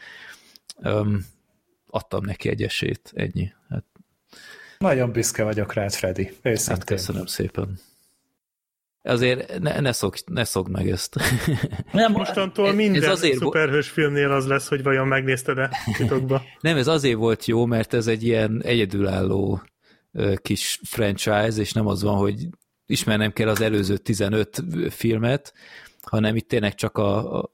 adtam 1.87 2.25
neki 2.25 2.49
egy 2.49 2.63
esélyt, 2.63 3.13
ennyi. 3.15 3.53
Hát, 3.69 3.85
Nagyon 4.79 5.13
büszke 5.13 5.45
vagyok 5.45 5.73
rád, 5.73 5.93
Freddy. 5.93 6.33
Őszintén. 6.43 6.77
Hát 6.77 6.85
köszönöm 6.85 7.27
szépen. 7.27 7.79
Azért 9.03 9.59
ne, 9.59 9.81
ne, 9.81 9.93
szok, 9.93 10.17
ne 10.27 10.45
szokd 10.45 10.71
meg 10.71 10.91
ezt. 10.91 11.17
Nem, 11.93 12.13
mostantól 12.13 12.73
minden 12.73 13.03
ez 13.03 13.09
azért 13.09 13.39
szuperhős 13.39 13.89
filmnél 13.89 14.31
az 14.31 14.47
lesz, 14.47 14.69
hogy 14.69 14.83
vajon 14.83 15.07
megnézted-e 15.07 15.71
titokba. 15.97 16.43
Nem, 16.61 16.77
ez 16.77 16.87
azért 16.87 17.17
volt 17.17 17.45
jó, 17.45 17.67
mert 17.67 17.95
ez 17.95 18.07
egy 18.07 18.25
ilyen 18.25 18.63
egyedülálló 18.63 19.63
kis 20.43 20.81
franchise, 20.85 21.61
és 21.61 21.73
nem 21.73 21.87
az 21.87 22.03
van, 22.03 22.17
hogy 22.17 22.49
ismernem 22.87 23.33
kell 23.33 23.49
az 23.49 23.61
előző 23.61 23.97
15 23.97 24.63
filmet, 24.91 25.55
hanem 26.03 26.37
itt 26.37 26.49
tényleg 26.49 26.75
csak 26.75 26.99
a, 26.99 27.39
a, 27.39 27.53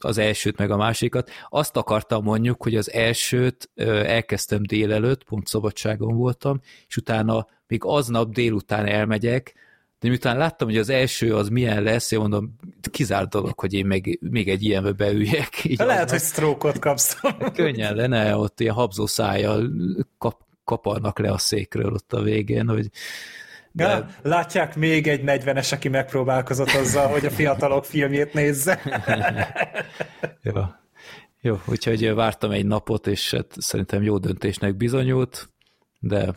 az 0.00 0.18
elsőt 0.18 0.58
meg 0.58 0.70
a 0.70 0.76
másikat. 0.76 1.30
Azt 1.48 1.76
akartam 1.76 2.22
mondjuk, 2.22 2.62
hogy 2.62 2.76
az 2.76 2.92
elsőt 2.92 3.70
elkezdtem 4.04 4.62
délelőtt, 4.62 5.24
pont 5.24 5.46
szabadságon 5.46 6.16
voltam, 6.16 6.60
és 6.88 6.96
utána 6.96 7.46
még 7.66 7.80
aznap 7.84 8.32
délután 8.32 8.86
elmegyek, 8.86 9.54
de 10.00 10.08
miután 10.08 10.36
láttam, 10.36 10.68
hogy 10.68 10.76
az 10.76 10.88
első 10.88 11.34
az 11.34 11.48
milyen 11.48 11.82
lesz, 11.82 12.10
én 12.10 12.18
mondom, 12.18 12.56
kizárt 12.90 13.28
dolog, 13.28 13.58
hogy 13.60 13.72
én 13.72 13.86
még, 13.86 14.18
még 14.30 14.48
egy 14.48 14.62
ilyenbe 14.62 14.92
beüljek. 14.92 15.64
Így 15.64 15.78
Lehet, 15.78 16.04
aznap. 16.04 16.08
hogy 16.08 16.28
stroke-ot 16.28 16.78
kapsz. 16.78 17.20
Könnyen 17.54 17.94
lenne, 17.94 18.36
ott 18.36 18.60
ilyen 18.60 18.74
habzó 18.74 19.06
szájjal 19.06 19.70
kap, 20.18 20.46
kaparnak 20.68 21.18
le 21.18 21.30
a 21.30 21.38
székről 21.38 21.92
ott 21.92 22.12
a 22.12 22.22
végén, 22.22 22.68
hogy 22.68 22.90
de... 23.72 23.84
Ja, 23.84 24.06
látják 24.22 24.76
még 24.76 25.08
egy 25.08 25.22
40-es, 25.24 25.72
aki 25.72 25.88
megpróbálkozott 25.88 26.70
azzal, 26.70 27.06
hogy 27.06 27.24
a 27.24 27.30
fiatalok 27.30 27.84
filmjét 27.84 28.32
nézze. 28.32 28.80
jó. 30.42 30.62
jó, 31.40 31.60
úgyhogy 31.66 32.14
vártam 32.14 32.50
egy 32.50 32.66
napot, 32.66 33.06
és 33.06 33.30
hát 33.30 33.54
szerintem 33.56 34.02
jó 34.02 34.18
döntésnek 34.18 34.76
bizonyult, 34.76 35.50
de 35.98 36.34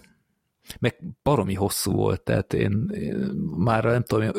meg 0.79 0.97
baromi 1.23 1.53
hosszú 1.53 1.91
volt, 1.91 2.21
tehát 2.21 2.53
én, 2.53 2.89
én 2.93 3.15
már 3.57 3.83
nem 3.83 4.03
tudom, 4.03 4.31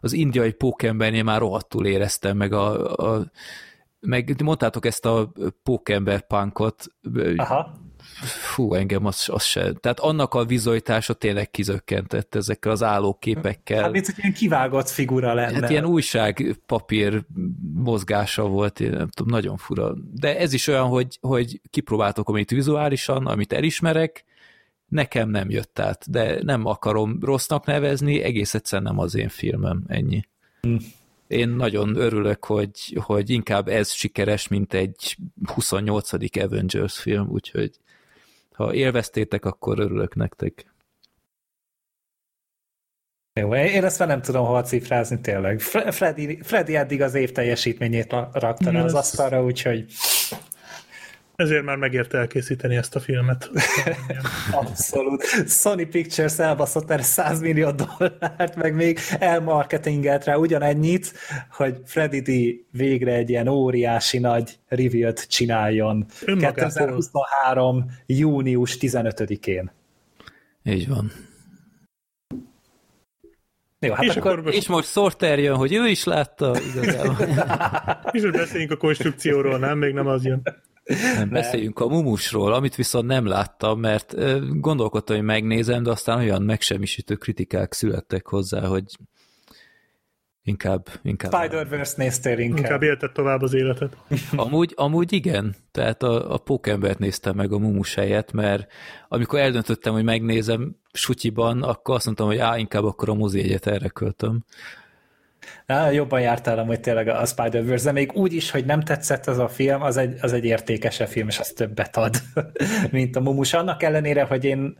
az 0.00 0.12
indiai 0.12 0.52
pókembernél 0.52 1.22
már 1.22 1.40
rohadtul 1.40 1.86
éreztem, 1.86 2.36
meg 2.36 2.52
a, 2.52 2.94
a 2.96 3.30
meg 4.00 4.42
mondtátok 4.42 4.86
ezt 4.86 5.06
a 5.06 5.32
pókember 5.62 6.26
punkot, 6.26 6.86
Aha 7.36 7.81
fú, 8.24 8.74
engem 8.74 9.06
az, 9.06 9.28
az 9.32 9.42
se. 9.42 9.72
Tehát 9.72 10.00
annak 10.00 10.34
a 10.34 10.44
vizualitása 10.44 11.12
tényleg 11.14 11.50
kizökkentett 11.50 12.34
ezekkel 12.34 12.72
az 12.72 12.82
állóképekkel. 12.82 13.82
Hát 13.82 13.90
hogy 13.92 14.14
ilyen 14.16 14.32
kivágott 14.32 14.88
figura 14.88 15.34
lenne. 15.34 15.60
Hát 15.60 15.70
ilyen 15.70 15.84
újságpapír 15.84 17.24
mozgása 17.74 18.46
volt, 18.46 18.80
én 18.80 18.90
nem 18.90 19.08
tudom, 19.08 19.32
nagyon 19.32 19.56
fura. 19.56 19.94
De 20.14 20.38
ez 20.38 20.52
is 20.52 20.66
olyan, 20.66 20.86
hogy, 20.86 21.18
hogy 21.20 21.60
kipróbáltok 21.70 22.28
amit 22.28 22.50
vizuálisan, 22.50 23.26
amit 23.26 23.52
elismerek, 23.52 24.24
nekem 24.88 25.30
nem 25.30 25.50
jött 25.50 25.78
át, 25.78 26.10
de 26.10 26.38
nem 26.42 26.66
akarom 26.66 27.18
rossznak 27.20 27.66
nevezni, 27.66 28.22
egész 28.22 28.54
egyszerűen 28.54 28.92
nem 28.92 29.02
az 29.02 29.14
én 29.14 29.28
filmem, 29.28 29.84
ennyi. 29.86 30.26
Hm. 30.60 30.76
Én 31.26 31.48
nagyon 31.48 31.96
örülök, 31.96 32.44
hogy, 32.44 32.98
hogy 33.00 33.30
inkább 33.30 33.68
ez 33.68 33.90
sikeres, 33.90 34.48
mint 34.48 34.74
egy 34.74 35.16
28. 35.54 36.12
Avengers 36.36 36.98
film, 36.98 37.28
úgyhogy 37.28 37.70
ha 38.54 38.74
élveztétek, 38.74 39.44
akkor 39.44 39.78
örülök 39.78 40.14
nektek. 40.14 40.66
Jó, 43.40 43.54
én 43.54 43.84
ezt 43.84 43.98
már 43.98 44.08
nem 44.08 44.22
tudom 44.22 44.46
hova 44.46 44.62
cifrázni 44.62 45.20
tényleg. 45.20 45.60
Freddy, 45.60 46.38
Freddy 46.42 46.76
eddig 46.76 47.02
az 47.02 47.14
év 47.14 47.32
teljesítményét 47.32 48.12
rakta 48.32 48.70
az 48.70 48.94
asztalra, 48.94 49.44
úgyhogy... 49.44 49.92
Ezért 51.36 51.64
már 51.64 51.76
megérte 51.76 52.18
elkészíteni 52.18 52.76
ezt 52.76 52.96
a 52.96 53.00
filmet. 53.00 53.50
Abszolút. 54.60 55.22
Sony 55.46 55.88
Pictures 55.90 56.38
elbaszott 56.38 56.90
erre 56.90 57.02
100 57.02 57.40
millió 57.40 57.70
dollárt, 57.70 58.56
meg 58.56 58.74
még 58.74 58.98
elmarketingelt 59.18 60.24
rá 60.24 60.34
ugyanennyit, 60.34 61.12
hogy 61.50 61.76
Freddy 61.84 62.20
D 62.20 62.30
végre 62.78 63.12
egy 63.12 63.30
ilyen 63.30 63.48
óriási 63.48 64.18
nagy 64.18 64.58
reveal 64.68 65.12
csináljon. 65.12 66.06
Önmagától. 66.24 66.54
2023. 66.54 67.90
június 68.06 68.76
15-én. 68.80 69.70
Így 70.64 70.88
van. 70.88 71.12
Jó, 73.78 73.92
hát 73.92 74.04
és, 74.04 74.16
akkor, 74.16 74.30
akkor 74.30 74.42
most... 74.42 74.56
és 74.56 74.68
most 74.68 74.88
Sorter 74.88 75.38
jön, 75.38 75.56
hogy 75.56 75.72
ő 75.74 75.86
is 75.86 76.04
látta 76.04 76.56
igazából. 76.74 77.16
és 78.12 78.22
hogy 78.22 78.30
beszéljünk 78.30 78.70
a 78.72 78.76
konstrukcióról, 78.76 79.58
nem? 79.58 79.78
Még 79.78 79.92
nem 79.92 80.06
az 80.06 80.24
jön. 80.24 80.42
Nem, 81.16 81.28
beszéljünk 81.28 81.78
a 81.78 81.88
mumusról, 81.88 82.52
amit 82.52 82.74
viszont 82.74 83.06
nem 83.06 83.26
láttam, 83.26 83.80
mert 83.80 84.14
gondolkodtam, 84.60 85.16
hogy 85.16 85.24
megnézem, 85.24 85.82
de 85.82 85.90
aztán 85.90 86.18
olyan 86.18 86.42
megsemmisítő 86.42 87.14
kritikák 87.14 87.72
születtek 87.72 88.26
hozzá, 88.26 88.66
hogy 88.66 88.84
Inkább, 90.44 90.88
inkább. 91.02 91.32
Spider-Verse 91.32 91.94
néztél 91.96 92.38
inkább. 92.38 92.58
Inkább 92.58 92.82
élted 92.82 93.12
tovább 93.12 93.42
az 93.42 93.54
életet. 93.54 93.96
Amúgy, 94.36 94.72
amúgy 94.76 95.12
igen, 95.12 95.54
tehát 95.70 96.02
a, 96.02 96.32
a 96.32 96.38
Pókembert 96.38 96.98
néztem 96.98 97.36
meg 97.36 97.52
a 97.52 97.58
Mumus 97.58 97.94
helyett, 97.94 98.32
mert 98.32 98.72
amikor 99.08 99.38
eldöntöttem, 99.38 99.92
hogy 99.92 100.04
megnézem 100.04 100.76
sutyiban, 100.92 101.62
akkor 101.62 101.94
azt 101.94 102.04
mondtam, 102.04 102.26
hogy 102.26 102.38
á, 102.38 102.58
inkább 102.58 102.84
akkor 102.84 103.08
a 103.08 103.14
mozi 103.14 103.40
egyet 103.40 103.66
erre 103.66 103.88
költöm. 103.88 104.44
Á, 105.66 105.90
jobban 105.90 106.20
jártál 106.20 106.58
amúgy 106.58 106.80
tényleg 106.80 107.08
a 107.08 107.24
Spider-Verse, 107.24 107.84
de 107.84 107.92
még 107.92 108.12
úgy 108.12 108.32
is, 108.32 108.50
hogy 108.50 108.64
nem 108.64 108.80
tetszett 108.80 109.26
az 109.26 109.38
a 109.38 109.48
film, 109.48 109.82
az 109.82 109.96
egy, 109.96 110.16
az 110.20 110.32
egy 110.32 110.44
értékesebb 110.44 111.08
film, 111.08 111.28
és 111.28 111.38
az 111.38 111.48
többet 111.48 111.96
ad, 111.96 112.16
mint 112.90 113.16
a 113.16 113.20
Mumus. 113.20 113.52
Annak 113.52 113.82
ellenére, 113.82 114.22
hogy 114.22 114.44
én, 114.44 114.76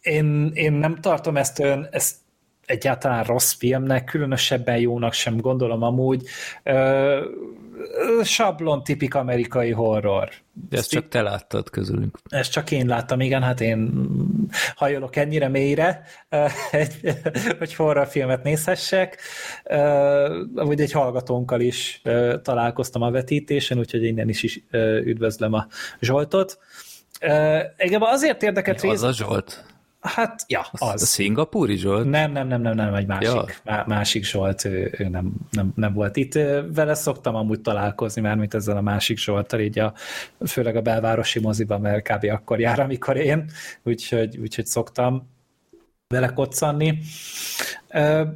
én, 0.00 0.50
én 0.54 0.72
nem 0.72 0.96
tartom 0.96 1.36
ezt 1.36 1.58
olyan, 1.58 1.88
ezt 1.90 2.16
egyáltalán 2.66 3.24
rossz 3.24 3.52
filmnek, 3.52 4.04
különösebben 4.04 4.78
jónak 4.78 5.12
sem 5.12 5.36
gondolom 5.36 5.82
amúgy. 5.82 6.22
Ö, 6.62 7.24
sablon 8.22 8.82
tipik 8.82 9.14
amerikai 9.14 9.70
horror. 9.70 10.28
De 10.68 10.76
ezt 10.76 10.90
csak 10.90 11.08
te 11.08 11.22
láttad 11.22 11.70
közülünk. 11.70 12.18
Ezt 12.28 12.52
csak 12.52 12.70
én 12.70 12.86
láttam, 12.86 13.20
igen, 13.20 13.42
hát 13.42 13.60
én 13.60 14.08
hajolok 14.74 15.16
ennyire 15.16 15.48
mélyre, 15.48 16.02
hogy 17.58 17.74
horrorfilmet 17.74 18.42
nézhessek. 18.42 19.20
Amúgy 20.54 20.80
egy 20.80 20.92
hallgatónkkal 20.92 21.60
is 21.60 22.02
találkoztam 22.42 23.02
a 23.02 23.10
vetítésen, 23.10 23.78
úgyhogy 23.78 24.04
innen 24.04 24.28
is, 24.28 24.42
is 24.42 24.62
üdvözlöm 25.04 25.52
a 25.52 25.66
Zsoltot. 26.00 26.58
Engem 27.76 28.02
azért 28.02 28.42
érdekelt 28.42 28.80
rész... 28.80 28.92
Az 28.92 29.02
a 29.02 29.12
Zsolt? 29.12 29.64
Hát, 30.14 30.44
ja, 30.46 30.66
az. 30.72 31.02
A 31.02 31.06
szingapúri 31.06 31.76
Zsolt? 31.76 32.08
Nem, 32.08 32.32
nem, 32.32 32.48
nem, 32.48 32.60
nem, 32.60 32.74
nem, 32.74 32.94
egy 32.94 33.06
másik, 33.06 33.60
ja. 33.64 33.84
másik 33.86 34.24
Zsolt, 34.24 34.64
ő, 34.64 34.94
ő 34.98 35.08
nem, 35.08 35.32
nem, 35.50 35.72
nem, 35.74 35.92
volt 35.92 36.16
itt. 36.16 36.32
Vele 36.74 36.94
szoktam 36.94 37.34
amúgy 37.34 37.60
találkozni, 37.60 38.20
már 38.20 38.36
mint 38.36 38.54
ezzel 38.54 38.76
a 38.76 38.80
másik 38.80 39.18
Zsolttal, 39.18 39.60
így 39.60 39.78
a, 39.78 39.92
főleg 40.46 40.76
a 40.76 40.80
belvárosi 40.80 41.40
moziban, 41.40 41.80
mert 41.80 42.08
kb. 42.08 42.24
akkor 42.24 42.60
jár, 42.60 42.80
amikor 42.80 43.16
én, 43.16 43.50
úgyhogy, 43.82 44.38
úgyhogy 44.38 44.66
szoktam 44.66 45.28
vele 46.08 46.28
koccanni. 46.28 46.98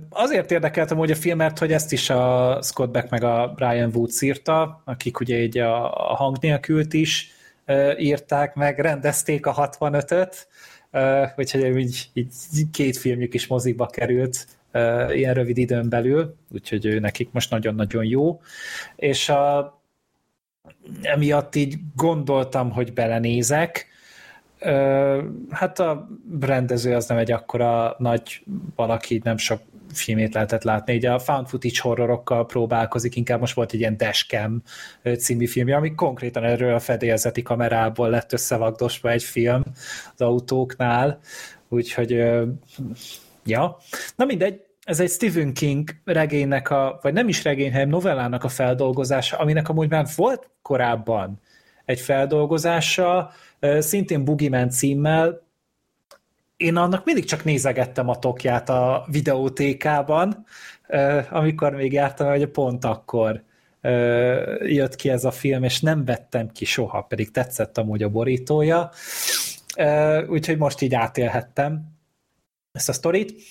Azért 0.08 0.50
érdekeltem 0.50 0.96
hogy 0.96 1.10
a 1.10 1.14
filmet, 1.14 1.58
hogy 1.58 1.72
ezt 1.72 1.92
is 1.92 2.10
a 2.10 2.58
Scott 2.62 2.90
Beck 2.90 3.10
meg 3.10 3.24
a 3.24 3.52
Brian 3.56 3.90
Wood 3.94 4.10
írta, 4.20 4.82
akik 4.84 5.20
ugye 5.20 5.42
így 5.42 5.58
a, 5.58 5.84
a 6.10 6.14
hang 6.14 6.36
nélkült 6.40 6.92
is 6.92 7.32
írták 7.98 8.54
meg, 8.54 8.78
rendezték 8.78 9.46
a 9.46 9.54
65-öt, 9.54 10.20
uh, 10.20 10.52
úgyhogy 11.36 11.76
így, 11.76 12.10
így 12.14 12.70
két 12.72 12.96
filmjük 12.96 13.34
is 13.34 13.46
mozikba 13.46 13.86
került 13.86 14.46
ilyen 15.12 15.34
rövid 15.34 15.58
időn 15.58 15.88
belül, 15.88 16.36
úgyhogy 16.52 16.86
ő 16.86 16.98
nekik 16.98 17.28
most 17.32 17.50
nagyon-nagyon 17.50 18.04
jó. 18.04 18.40
És 18.96 19.28
a, 19.28 19.80
emiatt 21.02 21.54
így 21.54 21.78
gondoltam, 21.96 22.70
hogy 22.70 22.92
belenézek, 22.92 23.86
hát 25.50 25.78
a 25.78 26.08
rendező 26.40 26.94
az 26.94 27.06
nem 27.06 27.18
egy 27.18 27.32
akkora 27.32 27.94
nagy 27.98 28.44
valaki, 28.76 29.20
nem 29.24 29.36
sok 29.36 29.60
filmét 29.96 30.34
lehetett 30.34 30.62
látni. 30.62 30.96
Ugye 30.96 31.12
a 31.12 31.18
found 31.18 31.48
footage 31.48 31.78
horrorokkal 31.80 32.46
próbálkozik, 32.46 33.16
inkább 33.16 33.40
most 33.40 33.54
volt 33.54 33.72
egy 33.72 33.80
ilyen 33.80 33.96
Dashcam 33.96 34.62
című 35.18 35.46
filmje, 35.46 35.76
ami 35.76 35.94
konkrétan 35.94 36.44
erről 36.44 36.74
a 36.74 36.80
fedélzeti 36.80 37.42
kamerából 37.42 38.10
lett 38.10 38.32
összevagdosva 38.32 39.10
egy 39.10 39.22
film 39.22 39.62
az 40.14 40.20
autóknál, 40.20 41.18
úgyhogy 41.68 42.10
ja. 43.44 43.76
Na 44.16 44.24
mindegy, 44.24 44.60
ez 44.84 45.00
egy 45.00 45.10
Stephen 45.10 45.52
King 45.52 45.90
regénynek 46.04 46.70
a, 46.70 46.98
vagy 47.02 47.12
nem 47.12 47.28
is 47.28 47.44
regény, 47.44 47.72
hanem 47.72 47.88
novellának 47.88 48.44
a 48.44 48.48
feldolgozása, 48.48 49.36
aminek 49.36 49.68
amúgy 49.68 49.90
már 49.90 50.06
volt 50.16 50.50
korábban 50.62 51.40
egy 51.84 52.00
feldolgozása, 52.00 53.30
szintén 53.78 54.24
Boogeyman 54.24 54.70
címmel, 54.70 55.41
én 56.62 56.76
annak 56.76 57.04
mindig 57.04 57.24
csak 57.24 57.44
nézegettem 57.44 58.08
a 58.08 58.18
tokját 58.18 58.68
a 58.68 59.04
videótékában, 59.10 60.46
amikor 61.30 61.72
még 61.72 61.92
jártam, 61.92 62.28
hogy 62.28 62.46
pont 62.46 62.84
akkor 62.84 63.42
jött 64.60 64.94
ki 64.94 65.10
ez 65.10 65.24
a 65.24 65.30
film, 65.30 65.62
és 65.62 65.80
nem 65.80 66.04
vettem 66.04 66.50
ki 66.52 66.64
soha, 66.64 67.00
pedig 67.00 67.30
tetszett 67.30 67.78
amúgy 67.78 68.02
a 68.02 68.08
borítója, 68.08 68.90
úgyhogy 70.28 70.58
most 70.58 70.80
így 70.80 70.94
átélhettem 70.94 71.92
ezt 72.72 72.88
a 72.88 72.92
sztorit. 72.92 73.42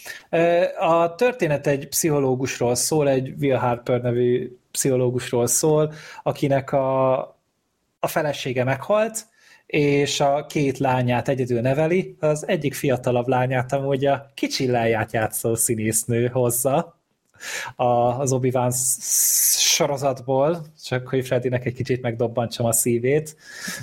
A 0.80 1.16
történet 1.16 1.68
egy 1.68 1.88
pszichológusról 1.88 2.76
szól, 2.76 3.10
egy 3.10 3.34
Will 3.40 3.58
Harper 3.58 4.02
nevű 4.02 4.58
pszichológusról 4.72 5.48
szól, 5.48 5.94
akinek 6.24 6.72
a, 6.72 7.20
a 8.00 8.08
felesége 8.08 8.64
meghalt, 8.64 9.26
és 9.72 10.20
a 10.20 10.46
két 10.46 10.78
lányát 10.78 11.28
egyedül 11.28 11.62
neveli, 11.62 12.16
az 12.20 12.48
egyik 12.48 12.74
fiatalabb 12.74 13.28
lányát 13.28 13.74
amúgy 13.74 14.06
a 14.06 14.32
kicsi 14.34 14.68
lányát 14.68 15.14
játszó 15.14 15.56
színésznő 15.56 16.28
hozza 16.28 17.00
az 17.76 18.32
obi 18.32 18.52
sorozatból, 19.58 20.66
csak 20.86 21.08
hogy 21.08 21.26
Freddynek 21.26 21.66
egy 21.66 21.74
kicsit 21.74 22.02
megdobbantsam 22.02 22.66
a 22.66 22.72
szívét. 22.72 23.36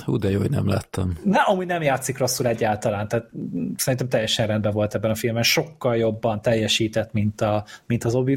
Hú, 0.05 0.16
de 0.16 0.31
jó, 0.31 0.39
hogy 0.39 0.51
nem 0.51 0.69
láttam. 0.69 1.19
Na, 1.24 1.43
amúgy 1.43 1.66
nem 1.66 1.82
játszik 1.82 2.19
rosszul 2.19 2.47
egyáltalán, 2.47 3.09
tehát 3.09 3.31
szerintem 3.77 4.09
teljesen 4.09 4.47
rendben 4.47 4.73
volt 4.73 4.94
ebben 4.94 5.10
a 5.10 5.15
filmben, 5.15 5.43
sokkal 5.43 5.97
jobban 5.97 6.43
teljesített, 6.43 7.12
mint, 7.12 7.40
a, 7.40 7.65
mint 7.86 8.05
az 8.05 8.15
obi 8.15 8.36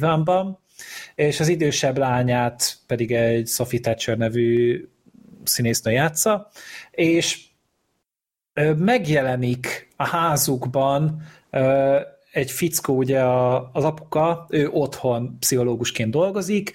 és 1.16 1.40
az 1.40 1.48
idősebb 1.48 1.98
lányát 1.98 2.78
pedig 2.88 3.12
egy 3.12 3.48
Sophie 3.48 3.80
Thatcher 3.80 4.18
nevű 4.18 4.86
színésznő 5.44 5.92
játsza, 5.92 6.50
és 6.92 7.40
megjelenik 8.78 9.90
a 9.96 10.08
házukban 10.08 11.22
egy 12.32 12.52
fickó, 12.52 12.96
ugye 12.96 13.24
az 13.72 13.84
apuka, 13.84 14.46
ő 14.50 14.70
otthon 14.70 15.38
pszichológusként 15.40 16.12
dolgozik, 16.12 16.74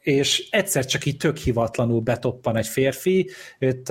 és 0.00 0.48
egyszer 0.50 0.84
csak 0.84 1.04
így 1.04 1.16
tök 1.16 1.36
hivatlanul 1.36 2.00
betoppan 2.00 2.56
egy 2.56 2.66
férfi, 2.66 3.30
őt 3.58 3.88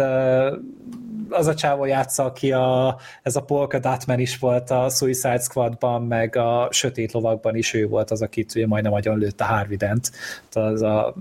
az 1.29 1.47
a 1.47 1.55
csávó 1.55 1.85
játsza, 1.85 2.23
aki 2.23 2.51
a, 2.51 2.99
ez 3.23 3.35
a 3.35 3.43
Polka 3.43 3.79
Dotman 3.79 4.19
is 4.19 4.37
volt 4.37 4.69
a 4.69 4.89
Suicide 4.89 5.39
Squadban, 5.39 6.03
meg 6.03 6.35
a 6.35 6.67
Sötét 6.71 7.11
Lovakban 7.11 7.55
is 7.55 7.73
ő 7.73 7.87
volt 7.87 8.11
az, 8.11 8.21
akit 8.21 8.55
ugye 8.55 8.67
majdnem 8.67 8.93
agyon 8.93 9.17
lőtt 9.17 9.41
a 9.41 9.45
Harvident, 9.45 10.11
az 10.53 10.81
a 10.81 11.15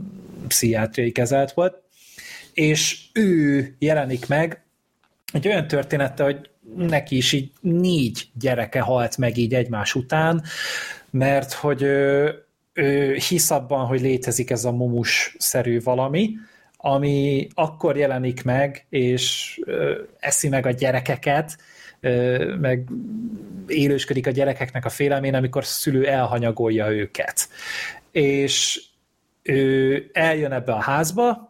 pszichiátriai 0.49 1.13
kezelt 1.13 1.53
volt, 1.53 1.83
és 2.55 3.05
ő 3.13 3.69
jelenik 3.79 4.29
meg 4.29 4.63
egy 5.33 5.49
olyan 5.49 5.67
története, 5.67 6.25
hogy 6.25 6.51
neki 6.77 7.17
is 7.17 7.33
így 7.33 7.51
négy 7.61 8.29
gyereke 8.41 8.81
halt 8.81 9.17
meg 9.17 9.37
így 9.37 9.55
egymás 9.55 9.95
után, 9.95 10.43
mert 11.11 11.53
hogy 11.53 11.83
ő, 11.83 12.35
ő 12.73 13.15
hisz 13.15 13.51
abban, 13.51 13.87
hogy 13.87 14.01
létezik 14.01 14.51
ez 14.51 14.65
a 14.65 14.73
mumus-szerű 14.73 15.81
valami, 15.81 16.31
ami 16.77 17.49
akkor 17.55 17.97
jelenik 17.97 18.45
meg, 18.45 18.87
és 18.89 19.59
ö, 19.65 20.01
eszi 20.19 20.49
meg 20.49 20.67
a 20.67 20.71
gyerekeket, 20.71 21.59
ö, 22.01 22.55
meg 22.61 22.89
élősködik 23.67 24.27
a 24.27 24.31
gyerekeknek 24.31 24.85
a 24.85 24.89
félelmén, 24.89 25.35
amikor 25.35 25.65
szülő 25.65 26.07
elhanyagolja 26.07 26.91
őket. 26.91 27.49
És 28.11 28.83
ő 29.43 30.11
eljön 30.13 30.53
ebbe 30.53 30.73
a 30.73 30.81
házba, 30.81 31.50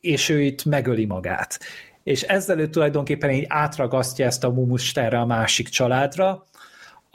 és 0.00 0.28
ő 0.28 0.40
itt 0.40 0.64
megöli 0.64 1.04
magát. 1.04 1.58
És 2.02 2.22
ezzel 2.22 2.58
ő 2.58 2.68
tulajdonképpen 2.68 3.30
így 3.30 3.44
átragasztja 3.48 4.26
ezt 4.26 4.44
a 4.44 4.50
mumust 4.50 4.98
erre 4.98 5.18
a 5.18 5.26
másik 5.26 5.68
családra, 5.68 6.46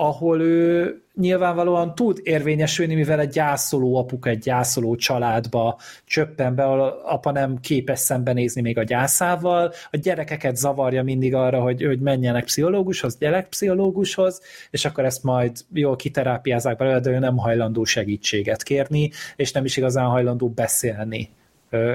ahol 0.02 0.42
ő 0.42 0.96
nyilvánvalóan 1.16 1.96
tud 1.96 2.20
érvényesülni, 2.24 2.96
mivel 2.96 3.20
egy 3.20 3.30
gyászoló 3.30 3.96
apuka 3.96 4.30
egy 4.30 4.40
gyászoló 4.40 4.96
családba 4.96 5.80
csöppen 6.06 6.56
be, 6.56 6.64
apa 6.64 7.32
nem 7.32 7.60
képes 7.60 8.00
szembenézni 8.00 8.62
még 8.62 8.78
a 8.78 8.84
gyászával, 8.84 9.74
a 9.92 9.98
gyerekeket 9.98 10.56
zavarja 10.56 11.04
mindig 11.04 11.36
arra, 11.36 11.62
hogy, 11.62 11.84
hogy 11.84 12.00
menjenek 12.00 12.44
pszichológushoz, 12.44 13.18
gyerekpszichológushoz, 13.18 14.42
és 14.70 14.86
akkor 14.86 15.06
ezt 15.06 15.24
majd 15.24 15.58
jól 15.74 15.96
kiterápiázák 15.96 16.78
belőle, 16.78 17.00
de 17.00 17.10
ő 17.10 17.20
nem 17.20 17.38
hajlandó 17.38 17.84
segítséget 17.84 18.64
kérni, 18.64 19.12
és 19.36 19.52
nem 19.52 19.66
is 19.66 19.78
igazán 19.78 20.06
hajlandó 20.06 20.50
beszélni 20.50 21.30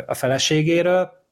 a 0.07 0.15
feleségéről, 0.15 1.25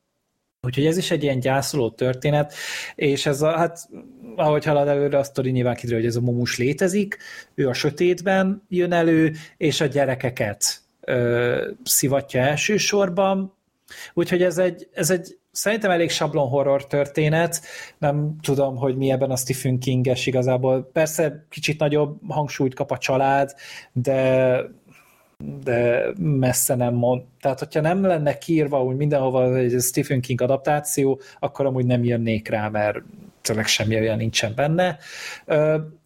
Úgyhogy 0.64 0.86
ez 0.86 0.96
is 0.96 1.10
egy 1.10 1.22
ilyen 1.22 1.38
gyászoló 1.38 1.90
történet, 1.90 2.54
és 2.94 3.26
ez 3.26 3.42
a, 3.42 3.56
hát 3.56 3.88
ahogy 4.36 4.64
halad 4.64 4.88
előre, 4.88 5.18
a 5.18 5.22
sztori 5.22 5.50
nyilván 5.50 5.74
kiderül, 5.74 5.98
hogy 5.98 6.08
ez 6.08 6.16
a 6.16 6.20
mumus 6.20 6.58
létezik, 6.58 7.18
ő 7.54 7.68
a 7.68 7.72
sötétben 7.72 8.62
jön 8.68 8.92
elő, 8.92 9.32
és 9.56 9.80
a 9.80 9.86
gyerekeket 9.86 10.80
ö, 11.00 11.70
szivatja 11.82 12.40
elsősorban, 12.40 13.54
úgyhogy 14.14 14.42
ez 14.42 14.58
egy, 14.58 14.88
ez 14.92 15.10
egy 15.10 15.38
szerintem 15.50 15.90
elég 15.90 16.10
sablon 16.10 16.48
horror 16.48 16.86
történet, 16.86 17.60
nem 17.98 18.36
tudom, 18.42 18.76
hogy 18.76 18.96
mi 18.96 19.10
ebben 19.10 19.30
a 19.30 19.36
Stephen 19.36 19.78
King-es 19.78 20.26
igazából. 20.26 20.90
Persze 20.92 21.46
kicsit 21.50 21.78
nagyobb 21.78 22.18
hangsúlyt 22.28 22.74
kap 22.74 22.90
a 22.90 22.98
család, 22.98 23.54
de 23.92 24.60
de 25.64 26.06
messze 26.18 26.74
nem 26.74 26.94
mond. 26.94 27.22
Tehát, 27.40 27.58
hogyha 27.58 27.80
nem 27.80 28.04
lenne 28.04 28.38
kiírva 28.38 28.84
úgy 28.84 28.96
mindenhova 28.96 29.56
egy 29.56 29.80
Stephen 29.80 30.20
King 30.20 30.40
adaptáció, 30.40 31.20
akkor 31.38 31.66
amúgy 31.66 31.86
nem 31.86 32.04
jönnék 32.04 32.48
rá, 32.48 32.68
mert 32.68 32.98
tényleg 33.40 33.66
semmi 33.66 33.98
olyan 33.98 34.16
nincsen 34.16 34.52
benne. 34.54 34.98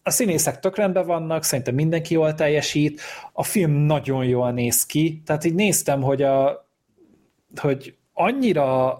A 0.03 0.09
színészek 0.09 0.59
tök 0.59 0.75
rendben 0.75 1.05
vannak, 1.05 1.43
szerintem 1.43 1.75
mindenki 1.75 2.13
jól 2.13 2.35
teljesít, 2.35 3.01
a 3.33 3.43
film 3.43 3.71
nagyon 3.71 4.25
jól 4.25 4.51
néz 4.51 4.85
ki, 4.85 5.21
tehát 5.25 5.43
így 5.43 5.55
néztem, 5.55 6.01
hogy, 6.01 6.21
a, 6.21 6.67
hogy 7.55 7.95
annyira 8.13 8.97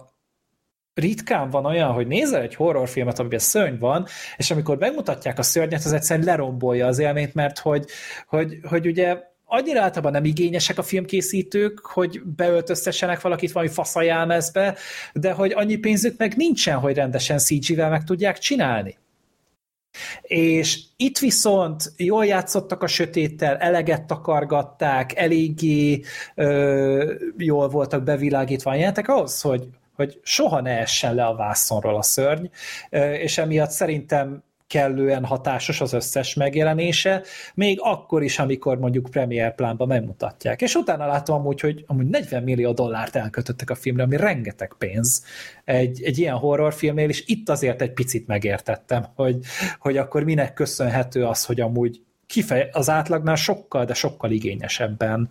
ritkán 0.94 1.50
van 1.50 1.64
olyan, 1.64 1.92
hogy 1.92 2.06
nézel 2.06 2.42
egy 2.42 2.54
horrorfilmet, 2.54 3.18
amiben 3.18 3.38
szörny 3.38 3.78
van, 3.78 4.06
és 4.36 4.50
amikor 4.50 4.78
megmutatják 4.78 5.38
a 5.38 5.42
szörnyet, 5.42 5.84
az 5.84 5.92
egyszerűen 5.92 6.26
lerombolja 6.26 6.86
az 6.86 6.98
élményt, 6.98 7.34
mert 7.34 7.58
hogy, 7.58 7.84
hogy, 8.26 8.58
hogy 8.68 8.86
ugye 8.86 9.18
annyira 9.50 9.82
általában 9.82 10.12
nem 10.12 10.24
igényesek 10.24 10.78
a 10.78 10.82
filmkészítők, 10.82 11.80
hogy 11.80 12.22
beöltöztessenek 12.22 13.20
valakit 13.20 13.52
valami 13.52 13.72
faszajelmezbe, 13.72 14.76
de 15.12 15.32
hogy 15.32 15.52
annyi 15.52 15.76
pénzük 15.76 16.18
meg 16.18 16.36
nincsen, 16.36 16.78
hogy 16.78 16.94
rendesen 16.94 17.38
CG-vel 17.38 17.90
meg 17.90 18.04
tudják 18.04 18.38
csinálni. 18.38 18.98
És 20.22 20.80
itt 20.96 21.18
viszont 21.18 21.92
jól 21.96 22.26
játszottak 22.26 22.82
a 22.82 22.86
sötéttel, 22.86 23.56
eleget 23.56 24.06
takargatták, 24.06 25.16
eléggé 25.16 26.00
ö, 26.34 27.14
jól 27.36 27.68
voltak 27.68 28.02
bevilágítva 28.02 28.70
a 28.70 28.74
jelentek 28.74 29.08
ahhoz, 29.08 29.40
hogy, 29.40 29.68
hogy 29.94 30.20
soha 30.22 30.60
ne 30.60 30.78
essen 30.78 31.14
le 31.14 31.24
a 31.24 31.36
vászonról 31.36 31.96
a 31.96 32.02
szörny, 32.02 32.44
és 33.22 33.38
emiatt 33.38 33.70
szerintem 33.70 34.42
kellően 34.70 35.24
hatásos 35.24 35.80
az 35.80 35.92
összes 35.92 36.34
megjelenése, 36.34 37.22
még 37.54 37.78
akkor 37.82 38.22
is, 38.22 38.38
amikor 38.38 38.78
mondjuk 38.78 39.10
Premiere 39.10 39.50
plánban 39.50 39.86
megmutatják. 39.88 40.62
És 40.62 40.74
utána 40.74 41.06
látom 41.06 41.36
amúgy, 41.36 41.60
hogy 41.60 41.84
amúgy 41.86 42.06
40 42.06 42.42
millió 42.42 42.72
dollárt 42.72 43.16
elkötöttek 43.16 43.70
a 43.70 43.74
filmre, 43.74 44.02
ami 44.02 44.16
rengeteg 44.16 44.74
pénz 44.78 45.24
egy, 45.64 46.02
egy 46.02 46.18
ilyen 46.18 46.36
horrorfilmnél, 46.36 47.08
és 47.08 47.24
itt 47.26 47.48
azért 47.48 47.82
egy 47.82 47.92
picit 47.92 48.26
megértettem, 48.26 49.06
hogy, 49.14 49.38
hogy 49.78 49.96
akkor 49.96 50.24
minek 50.24 50.52
köszönhető 50.52 51.24
az, 51.24 51.44
hogy 51.44 51.60
amúgy 51.60 52.02
kifej, 52.26 52.68
az 52.72 52.90
átlagnál 52.90 53.36
sokkal, 53.36 53.84
de 53.84 53.94
sokkal 53.94 54.30
igényesebben 54.30 55.28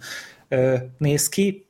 ö, 0.47 0.75
néz 0.97 1.29
ki, 1.29 1.68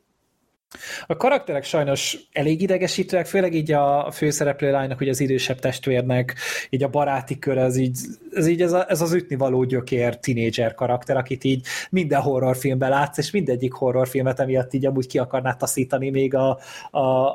a 1.07 1.17
karakterek 1.17 1.63
sajnos 1.63 2.17
elég 2.31 2.61
idegesítőek, 2.61 3.25
főleg 3.25 3.53
így 3.53 3.71
a 3.71 4.11
főszereplő 4.11 4.71
lánynak, 4.71 4.97
hogy 4.97 5.09
az 5.09 5.19
idősebb 5.19 5.59
testvérnek, 5.59 6.35
így 6.69 6.83
a 6.83 6.89
baráti 6.89 7.39
kör, 7.39 7.57
ez 7.57 7.77
így, 7.77 7.99
ez, 8.33 8.47
így 8.47 8.61
ez, 8.61 8.71
a, 8.71 8.89
ez 8.89 9.01
az 9.01 9.13
ütnivaló 9.13 9.63
gyökér 9.63 10.19
tinédzser 10.19 10.73
karakter, 10.73 11.17
akit 11.17 11.43
így 11.43 11.65
minden 11.89 12.21
horrorfilmben 12.21 12.89
látsz, 12.89 13.17
és 13.17 13.31
mindegyik 13.31 13.73
horrorfilmet 13.73 14.39
emiatt 14.39 14.73
így 14.73 14.85
amúgy 14.85 15.07
ki 15.07 15.17
akarná 15.17 15.53
taszítani 15.53 16.09
még 16.09 16.35
a, 16.35 16.59
a, 16.91 17.27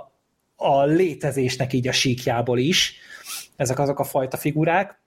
a 0.57 0.85
létezésnek 0.85 1.73
így 1.73 1.89
a 1.89 1.93
síkjából 1.93 2.59
is. 2.59 2.95
Ezek 3.57 3.79
azok 3.79 3.99
a 3.99 4.05
fajta 4.05 4.37
figurák. 4.37 4.99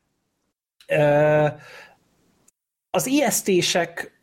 Az 2.89 3.07
ijesztések 3.07 4.16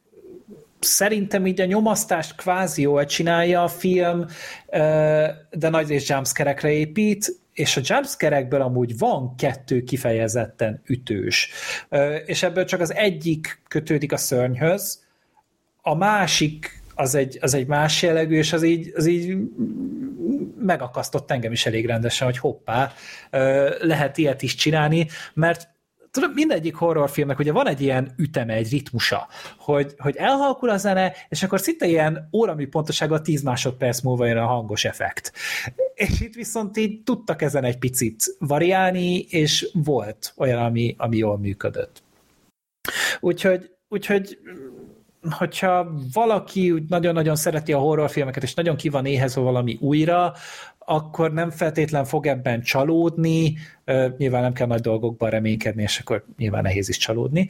szerintem 0.85 1.47
így 1.47 1.61
a 1.61 1.65
nyomasztást 1.65 2.35
kvázi 2.35 2.83
jól 2.83 3.05
csinálja 3.05 3.63
a 3.63 3.69
film, 3.69 4.27
de 5.51 5.69
nagy 5.69 5.91
és 5.91 6.09
jumpscare 6.09 6.71
épít, 6.71 7.43
és 7.53 7.77
a 7.77 7.81
jumpscare 7.85 8.47
amúgy 8.51 8.99
van 8.99 9.35
kettő 9.37 9.83
kifejezetten 9.83 10.83
ütős. 10.87 11.51
És 12.27 12.43
ebből 12.43 12.65
csak 12.65 12.81
az 12.81 12.95
egyik 12.95 13.63
kötődik 13.69 14.13
a 14.13 14.17
szörnyhöz, 14.17 15.03
a 15.83 15.95
másik 15.95 16.83
az 16.95 17.15
egy, 17.15 17.39
az 17.41 17.55
egy 17.55 17.67
más 17.67 18.03
jellegű, 18.03 18.37
és 18.37 18.53
az 18.53 18.63
így, 18.63 18.93
az 18.97 19.07
így 19.07 19.37
megakasztott 20.59 21.31
engem 21.31 21.53
is 21.53 21.67
elég 21.67 21.87
rendesen, 21.87 22.27
hogy 22.27 22.39
hoppá, 22.39 22.93
lehet 23.81 24.19
ilyet 24.19 24.43
is 24.43 24.55
csinálni, 24.55 25.07
mert 25.35 25.69
tudom, 26.15 26.33
mindegyik 26.33 26.75
horrorfilmnek 26.75 27.39
ugye 27.39 27.53
van 27.53 27.67
egy 27.67 27.81
ilyen 27.81 28.15
üteme, 28.17 28.53
egy 28.53 28.71
ritmusa, 28.71 29.29
hogy, 29.59 29.95
hogy 29.99 30.17
elhalkul 30.17 30.71
a 30.71 30.77
zene, 30.77 31.13
és 31.29 31.43
akkor 31.43 31.61
szinte 31.61 31.87
ilyen 31.87 32.29
órami 32.33 32.65
pontosággal 32.65 33.21
10 33.21 33.43
másodperc 33.43 34.01
múlva 34.01 34.27
jön 34.27 34.37
a 34.37 34.47
hangos 34.47 34.85
effekt. 34.85 35.33
És 35.95 36.21
itt 36.21 36.35
viszont 36.35 36.77
így 36.77 37.03
tudtak 37.03 37.43
ezen 37.43 37.65
egy 37.65 37.79
picit 37.79 38.37
variálni, 38.39 39.19
és 39.19 39.71
volt 39.73 40.35
olyan, 40.37 40.65
ami, 40.65 40.95
ami 40.99 41.17
jól 41.17 41.39
működött. 41.39 42.03
Úgyhogy, 43.21 43.71
úgyhogy 43.89 44.39
hogyha 45.31 45.95
valaki 46.13 46.71
úgy 46.71 46.89
nagyon-nagyon 46.89 47.37
szereti 47.37 47.73
a 47.73 47.79
horrorfilmeket, 47.79 48.43
és 48.43 48.55
nagyon 48.55 48.77
ki 48.77 48.89
van 48.89 49.07
éhezve 49.07 49.41
valami 49.41 49.79
újra, 49.81 50.33
akkor 50.87 51.33
nem 51.33 51.51
feltétlen 51.51 52.05
fog 52.05 52.27
ebben 52.27 52.63
csalódni, 52.63 53.55
nyilván 54.17 54.43
nem 54.43 54.53
kell 54.53 54.67
nagy 54.67 54.81
dolgokban 54.81 55.31
reménykedni, 55.31 55.83
és 55.83 55.99
akkor 55.99 56.25
nyilván 56.37 56.63
nehéz 56.63 56.89
is 56.89 56.97
csalódni, 56.97 57.49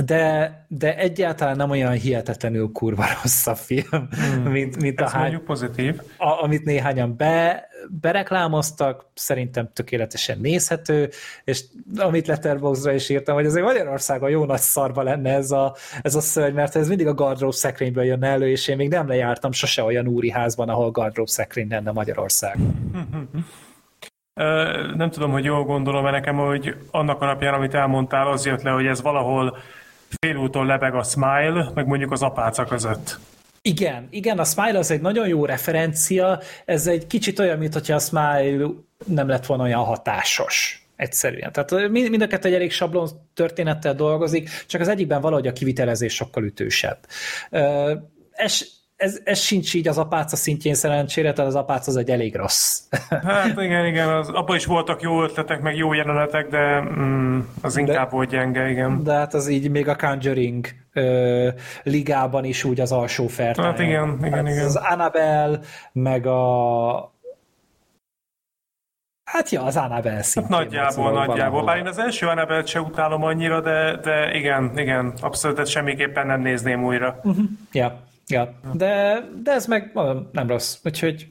de, 0.00 0.66
de 0.68 0.96
egyáltalán 0.96 1.56
nem 1.56 1.70
olyan 1.70 1.92
hihetetlenül 1.92 2.70
kurva 2.72 3.04
rossz 3.22 3.46
a 3.46 3.54
film, 3.54 4.08
hmm. 4.10 4.50
mint, 4.50 4.80
mint 4.80 5.00
a 5.00 5.08
hány, 5.08 5.44
pozitív. 5.44 6.00
A, 6.16 6.42
amit 6.42 6.64
néhányan 6.64 7.16
be, 7.16 7.68
bereklámoztak, 8.00 9.06
szerintem 9.14 9.70
tökéletesen 9.72 10.38
nézhető, 10.38 11.10
és 11.44 11.64
amit 11.96 12.26
Letterboxdra 12.26 12.92
is 12.92 13.08
írtam, 13.08 13.34
hogy 13.34 13.46
azért 13.46 13.64
Magyarországon 13.64 14.30
jó 14.30 14.44
nagy 14.44 14.60
szarba 14.60 15.02
lenne 15.02 15.34
ez 15.34 15.50
a, 15.50 15.74
ez 16.02 16.14
a 16.14 16.20
szörny, 16.20 16.54
mert 16.54 16.76
ez 16.76 16.88
mindig 16.88 17.06
a 17.06 17.14
gardrób 17.14 17.52
szekrényből 17.52 18.04
jön 18.04 18.24
elő, 18.24 18.48
és 18.48 18.68
én 18.68 18.76
még 18.76 18.88
nem 18.88 19.08
lejártam 19.08 19.52
sose 19.52 19.82
olyan 19.82 20.06
úri 20.06 20.30
házban, 20.30 20.68
ahol 20.68 20.90
gardrób 20.90 21.28
szekrény 21.28 21.68
lenne 21.68 21.90
Magyarország. 21.90 22.56
Nem 24.96 25.10
tudom, 25.10 25.30
hogy 25.30 25.44
jól 25.44 25.64
gondolom-e 25.64 26.10
nekem, 26.10 26.36
hogy 26.36 26.76
annak 26.90 27.20
alapján, 27.20 27.54
amit 27.54 27.74
elmondtál, 27.74 28.28
az 28.28 28.46
jött 28.46 28.62
le, 28.62 28.70
hogy 28.70 28.86
ez 28.86 29.02
valahol 29.02 29.56
félúton 30.20 30.66
lebeg 30.66 30.94
a 30.94 31.02
Smile, 31.02 31.70
meg 31.74 31.86
mondjuk 31.86 32.12
az 32.12 32.22
apáca 32.22 32.64
között. 32.64 33.18
Igen, 33.62 34.08
igen, 34.10 34.38
a 34.38 34.44
Smile 34.44 34.78
az 34.78 34.90
egy 34.90 35.00
nagyon 35.00 35.28
jó 35.28 35.44
referencia, 35.44 36.40
ez 36.64 36.86
egy 36.86 37.06
kicsit 37.06 37.38
olyan, 37.38 37.58
mint 37.58 37.72
hogyha 37.72 37.94
a 37.94 37.98
Smile 37.98 38.66
nem 39.06 39.28
lett 39.28 39.46
volna 39.46 39.62
olyan 39.62 39.84
hatásos 39.84 40.86
egyszerűen. 40.96 41.52
Tehát 41.52 41.88
mind 41.88 42.22
a 42.22 42.26
kettő 42.26 42.48
egy 42.48 42.54
elég 42.54 42.72
sablon 42.72 43.08
történettel 43.34 43.94
dolgozik, 43.94 44.50
csak 44.66 44.80
az 44.80 44.88
egyikben 44.88 45.20
valahogy 45.20 45.46
a 45.46 45.52
kivitelezés 45.52 46.14
sokkal 46.14 46.44
ütősebb. 46.44 46.98
Ez, 48.30 48.66
ez, 49.02 49.20
ez 49.24 49.38
sincs 49.38 49.74
így 49.74 49.88
az 49.88 49.98
apáca 49.98 50.36
szintjén 50.36 50.74
szerencsére, 50.74 51.32
tehát 51.32 51.50
az 51.50 51.56
apáca 51.56 51.90
az 51.90 51.96
egy 51.96 52.10
elég 52.10 52.36
rossz. 52.36 52.80
Hát 53.22 53.60
igen, 53.60 53.86
igen, 53.86 54.08
az, 54.08 54.28
abban 54.28 54.56
is 54.56 54.64
voltak 54.64 55.02
jó 55.02 55.22
ötletek, 55.22 55.60
meg 55.60 55.76
jó 55.76 55.92
jelenetek, 55.92 56.48
de 56.48 56.80
mm, 56.80 57.40
az 57.62 57.76
inkább 57.76 58.10
de, 58.10 58.16
volt 58.16 58.28
gyenge, 58.28 58.70
igen. 58.70 59.02
De 59.02 59.12
hát 59.12 59.34
az 59.34 59.48
így 59.48 59.70
még 59.70 59.88
a 59.88 59.96
Conjuring 59.96 60.66
ö, 60.92 61.48
ligában 61.82 62.44
is 62.44 62.64
úgy 62.64 62.80
az 62.80 62.92
alsó 62.92 63.26
fertály. 63.26 63.64
Hát 63.64 63.78
igen, 63.78 64.18
igen, 64.20 64.32
hát 64.32 64.48
igen. 64.48 64.64
Az 64.64 64.76
Annabelle, 64.76 65.58
meg 65.92 66.26
a 66.26 67.10
Hát 69.24 69.50
ja, 69.50 69.62
az 69.62 69.76
Annabelle 69.76 70.22
szintén. 70.22 70.56
Hát 70.56 70.64
nagyjából, 70.64 71.12
nagyjából. 71.12 71.64
Bár 71.64 71.76
én 71.76 71.86
az 71.86 71.98
első 71.98 72.26
Annabelle 72.26 72.66
se 72.66 72.80
utálom 72.80 73.22
annyira, 73.22 73.60
de, 73.60 73.96
de 73.96 74.34
igen, 74.34 74.78
igen, 74.78 75.12
abszolút 75.20 75.66
semmiképpen 75.66 76.26
nem 76.26 76.40
nézném 76.40 76.84
újra. 76.84 77.20
Uh-huh. 77.22 77.44
Ja, 77.72 78.00
Ja, 78.26 78.54
de, 78.72 79.24
de 79.42 79.52
ez 79.52 79.66
meg 79.66 79.92
nem 80.32 80.48
rossz, 80.48 80.76
úgyhogy 80.84 81.28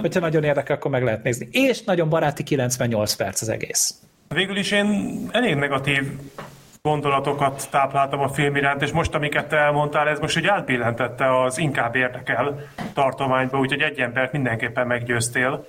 hogyha 0.00 0.20
nagyon 0.20 0.44
érdekel, 0.44 0.76
akkor 0.76 0.90
meg 0.90 1.02
lehet 1.02 1.22
nézni. 1.22 1.48
És 1.50 1.82
nagyon 1.82 2.08
baráti 2.08 2.42
98 2.42 3.14
perc 3.14 3.40
az 3.42 3.48
egész. 3.48 3.94
Végül 4.28 4.56
is 4.56 4.70
én 4.70 5.18
elég 5.32 5.54
negatív 5.54 6.12
gondolatokat 6.82 7.70
tápláltam 7.70 8.20
a 8.20 8.28
film 8.28 8.56
iránt, 8.56 8.82
és 8.82 8.92
most, 8.92 9.14
amiket 9.14 9.48
te 9.48 9.56
elmondtál, 9.56 10.08
ez 10.08 10.18
most 10.18 10.36
úgy 10.36 10.46
átbillentette 10.46 11.42
az 11.42 11.58
inkább 11.58 11.94
érdekel 11.94 12.68
tartományba, 12.94 13.58
úgyhogy 13.58 13.80
egy 13.80 13.98
embert 13.98 14.32
mindenképpen 14.32 14.86
meggyőztél. 14.86 15.66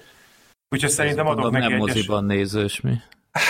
Úgyhogy 0.70 0.90
szerintem 0.90 1.28
adok 1.28 1.52
neki 1.52 1.68
nem 1.68 1.78
moziban 1.78 2.26
nézős 2.26 2.82
mi? 2.82 2.94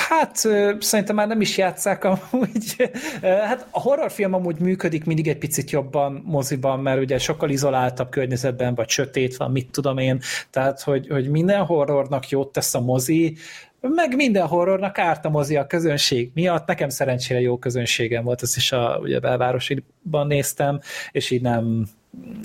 Hát 0.10 0.36
szerintem 0.80 1.16
már 1.16 1.28
nem 1.28 1.42
is 1.42 1.58
játszák 1.58 2.04
amúgy. 2.04 2.92
Hát 3.22 3.68
a 3.70 3.80
horrorfilm 3.80 4.34
amúgy 4.34 4.60
működik 4.60 5.06
mindig 5.06 5.28
egy 5.28 5.38
picit 5.38 5.72
jobban 5.72 6.22
moziban, 6.26 6.80
mert 6.80 7.02
ugye 7.02 7.18
sokkal 7.18 7.50
izoláltabb 7.50 8.10
környezetben, 8.10 8.76
vagy 8.76 8.90
sötét 8.90 9.38
van, 9.38 9.52
mit 9.52 9.72
tudom 9.72 9.98
én. 9.98 10.22
Tehát, 10.50 10.82
hogy, 10.82 11.08
hogy 11.08 11.30
minden 11.30 11.66
horrornak 11.66 12.30
jót 12.30 12.52
tesz 12.52 12.74
a 12.74 12.82
mozi, 12.82 13.38
meg 13.82 14.16
minden 14.16 14.48
horrornak 14.48 14.98
árt 14.98 15.26
a 15.26 15.30
mozi 15.30 15.56
a 15.56 15.68
közönség 15.68 16.32
miatt. 16.34 16.68
Nekem 16.68 16.90
szerencsére 16.90 17.40
jó 17.40 17.58
közönségem 17.58 18.24
volt, 18.24 18.42
ezt 18.42 18.58
is 18.58 18.72
a 18.72 19.00
ugye 19.02 19.20
belvárosiban 19.20 20.28
néztem, 20.28 20.80
és 21.12 21.32
így 21.32 21.42
nem, 21.42 21.88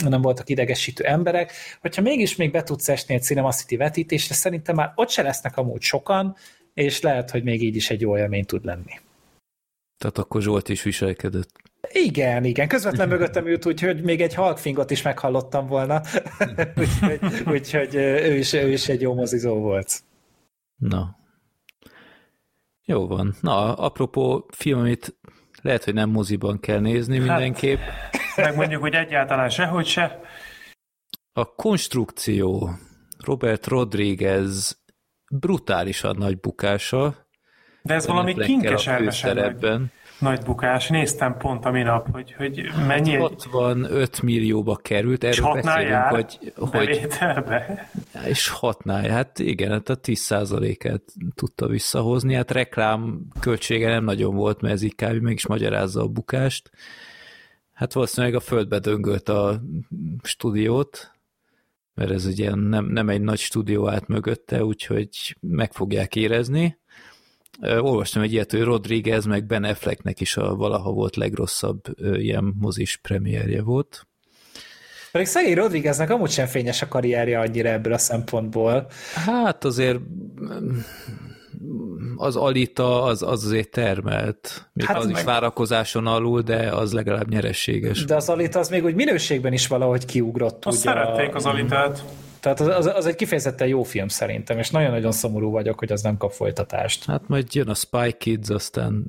nem 0.09 0.23
voltak 0.23 0.49
idegesítő 0.49 1.05
emberek. 1.05 1.53
Hogyha 1.81 2.03
mégis 2.03 2.37
még 2.37 2.51
be 2.51 2.63
tudsz 2.63 2.89
esni 2.89 3.15
egy 3.15 3.23
Cinema 3.23 3.53
City 3.53 3.77
vetítésre, 3.77 4.35
szerintem 4.35 4.75
már 4.75 4.93
ott 4.95 5.11
se 5.11 5.23
lesznek 5.23 5.57
amúgy 5.57 5.83
sokan, 5.83 6.37
és 6.75 7.01
lehet, 7.01 7.31
hogy 7.31 7.43
még 7.43 7.63
így 7.63 7.77
is 7.77 7.91
egy 7.91 8.01
jó 8.01 8.17
élmény 8.17 8.45
tud 8.45 8.65
lenni. 8.65 9.01
Tehát 9.99 10.19
akkor 10.19 10.43
Zsolt 10.43 10.69
is 10.69 10.83
viselkedett. 10.83 11.51
Igen, 11.93 12.45
igen. 12.45 12.69
Közvetlen 12.69 13.09
mögöttem 13.09 13.47
ült, 13.47 13.67
úgyhogy 13.67 14.03
még 14.03 14.21
egy 14.21 14.35
halkfingot 14.35 14.91
is 14.91 15.03
meghallottam 15.03 15.67
volna. 15.67 16.03
úgyhogy, 16.81 17.21
úgyhogy 17.47 17.95
ő, 17.95 18.37
is, 18.37 18.53
ő 18.53 18.73
is 18.73 18.89
egy 18.89 19.01
jó 19.01 19.15
mozizó 19.15 19.55
volt. 19.55 20.01
Na. 20.77 21.17
Jó 22.85 23.07
van. 23.07 23.35
Na, 23.41 23.75
apropó 23.75 24.49
film, 24.51 24.79
amit 24.79 25.17
lehet, 25.63 25.85
hogy 25.85 25.95
nem 25.95 26.11
moziban 26.11 26.61
kell 26.61 26.81
nézni 26.81 27.19
hát, 27.19 27.27
mindenképp. 27.27 27.81
Meg 28.37 28.57
mondjuk, 28.57 28.81
hogy 28.81 28.95
egyáltalán 28.95 29.49
sehogy 29.49 29.87
se. 29.87 30.21
A 31.33 31.55
konstrukció 31.55 32.71
Robert 33.25 33.67
Rodriguez 33.67 34.82
brutálisan 35.41 36.17
nagy 36.19 36.41
bukása. 36.41 37.27
De 37.83 37.95
ez 37.95 38.07
valami 38.07 38.35
kinkes 38.35 38.87
elmesen 38.87 39.61
nagy 40.23 40.43
bukás. 40.43 40.89
Néztem 40.89 41.37
pont 41.37 41.65
a 41.65 41.71
minap, 41.71 42.11
hogy, 42.13 42.33
hogy 42.33 42.71
mennyi... 42.87 43.17
65 43.17 44.23
millióba 44.23 44.77
került, 44.77 45.25
erről 45.25 45.53
beszélünk, 45.53 45.89
jár, 45.89 46.11
hogy... 46.11 46.53
hogy 46.57 47.09
és 48.27 48.49
hatnál, 48.49 49.09
hát 49.09 49.39
igen, 49.39 49.71
hát 49.71 49.89
a 49.89 50.01
10%-át 50.01 51.03
tudta 51.35 51.67
visszahozni, 51.67 52.35
hát 52.35 52.51
reklám 52.51 53.21
költsége 53.41 53.89
nem 53.89 54.05
nagyon 54.05 54.35
volt, 54.35 54.61
mert 54.61 54.75
ez 54.75 54.83
így 54.83 54.95
kb. 54.95 55.23
meg 55.23 55.33
is 55.33 55.47
magyarázza 55.47 56.03
a 56.03 56.09
bukást. 56.09 56.71
Hát 57.73 57.93
valószínűleg 57.93 58.35
a 58.35 58.41
földbe 58.41 58.79
döngölt 58.79 59.29
a 59.29 59.61
stúdiót, 60.23 61.13
mert 61.95 62.11
ez 62.11 62.27
ugye 62.27 62.55
nem, 62.55 62.85
nem 62.85 63.09
egy 63.09 63.21
nagy 63.21 63.39
stúdió 63.39 63.89
állt 63.89 64.07
mögötte, 64.07 64.65
úgyhogy 64.65 65.37
meg 65.41 65.73
fogják 65.73 66.17
érezni. 66.17 66.81
Olvastam 67.61 68.23
egy 68.23 68.33
ilyet, 68.33 68.51
hogy 68.51 68.63
Rodriguez 68.63 69.25
meg 69.25 69.47
Ben 69.47 69.65
Afflecknek 69.65 70.21
is 70.21 70.37
a 70.37 70.55
valaha 70.55 70.93
volt 70.93 71.17
legrosszabb 71.17 71.83
ilyen 71.99 72.55
mozis 72.59 72.97
premierje 72.97 73.63
volt. 73.63 74.07
Pedig 75.13 75.27
szegény 75.27 75.55
Rodrigueznek 75.55 76.11
amúgy 76.11 76.31
sem 76.31 76.47
fényes 76.47 76.83
a 76.83 76.89
karrierje 76.89 77.41
annyira 77.41 77.69
ebből 77.69 77.93
a 77.93 77.99
szempontból. 77.99 78.87
Hát 79.15 79.65
azért 79.65 79.99
az 82.17 82.37
Alita 82.37 83.03
az, 83.03 83.23
az 83.23 83.45
azért 83.45 83.71
termelt. 83.71 84.71
Még 84.73 84.87
hát 84.87 84.97
az 84.97 85.07
meg... 85.07 85.17
is 85.17 85.23
várakozáson 85.23 86.07
alul, 86.07 86.41
de 86.41 86.73
az 86.73 86.93
legalább 86.93 87.29
nyerességes. 87.29 88.05
De 88.05 88.15
az 88.15 88.29
Alita 88.29 88.59
az 88.59 88.69
még 88.69 88.85
úgy 88.85 88.95
minőségben 88.95 89.53
is 89.53 89.67
valahogy 89.67 90.05
kiugrott. 90.05 90.65
Azt 90.65 90.79
szerették 90.79 91.35
a... 91.35 91.37
az 91.37 91.47
Alitát. 91.47 92.05
Tehát 92.43 92.61
az, 92.61 92.69
az, 92.69 92.87
az 92.87 93.07
egy 93.07 93.15
kifejezetten 93.15 93.69
jó 93.69 93.83
film 93.83 94.09
szerintem, 94.09 94.59
és 94.59 94.71
nagyon-nagyon 94.71 95.13
szomorú 95.13 95.51
vagyok, 95.51 95.79
hogy 95.79 95.93
az 95.93 96.03
nem 96.03 96.17
kap 96.17 96.33
folytatást. 96.33 97.05
Hát 97.05 97.23
majd 97.27 97.55
jön 97.55 97.69
a 97.69 97.75
Spy 97.75 98.13
Kids, 98.19 98.49
aztán... 98.49 99.05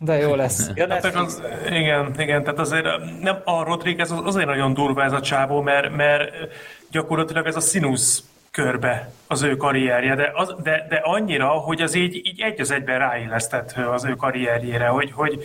De 0.00 0.16
jó 0.16 0.34
lesz. 0.34 0.70
Ja, 0.74 0.88
hát 0.92 1.04
az, 1.04 1.42
igen, 1.66 2.14
igen, 2.20 2.42
tehát 2.42 2.58
azért 2.58 2.86
nem, 3.20 3.36
a 3.44 3.64
Rodriguez 3.64 4.10
az 4.10 4.20
azért 4.24 4.46
nagyon 4.46 4.74
durva 4.74 5.02
ez 5.02 5.12
a 5.12 5.20
csávó, 5.20 5.60
mert, 5.60 5.96
mert 5.96 6.32
gyakorlatilag 6.90 7.46
ez 7.46 7.56
a 7.56 7.60
színusz 7.60 8.24
körbe 8.52 9.12
az 9.26 9.42
ő 9.42 9.56
karrierje, 9.56 10.14
de, 10.14 10.30
az, 10.34 10.54
de, 10.62 10.86
de 10.88 10.96
annyira, 10.96 11.48
hogy 11.48 11.82
az 11.82 11.94
így, 11.94 12.14
így 12.14 12.40
egy 12.40 12.60
az 12.60 12.70
egyben 12.70 12.98
ráilleszthető 12.98 13.86
az 13.86 14.04
ő 14.04 14.14
karrierjére, 14.14 14.86
hogy, 14.86 15.12
hogy 15.12 15.44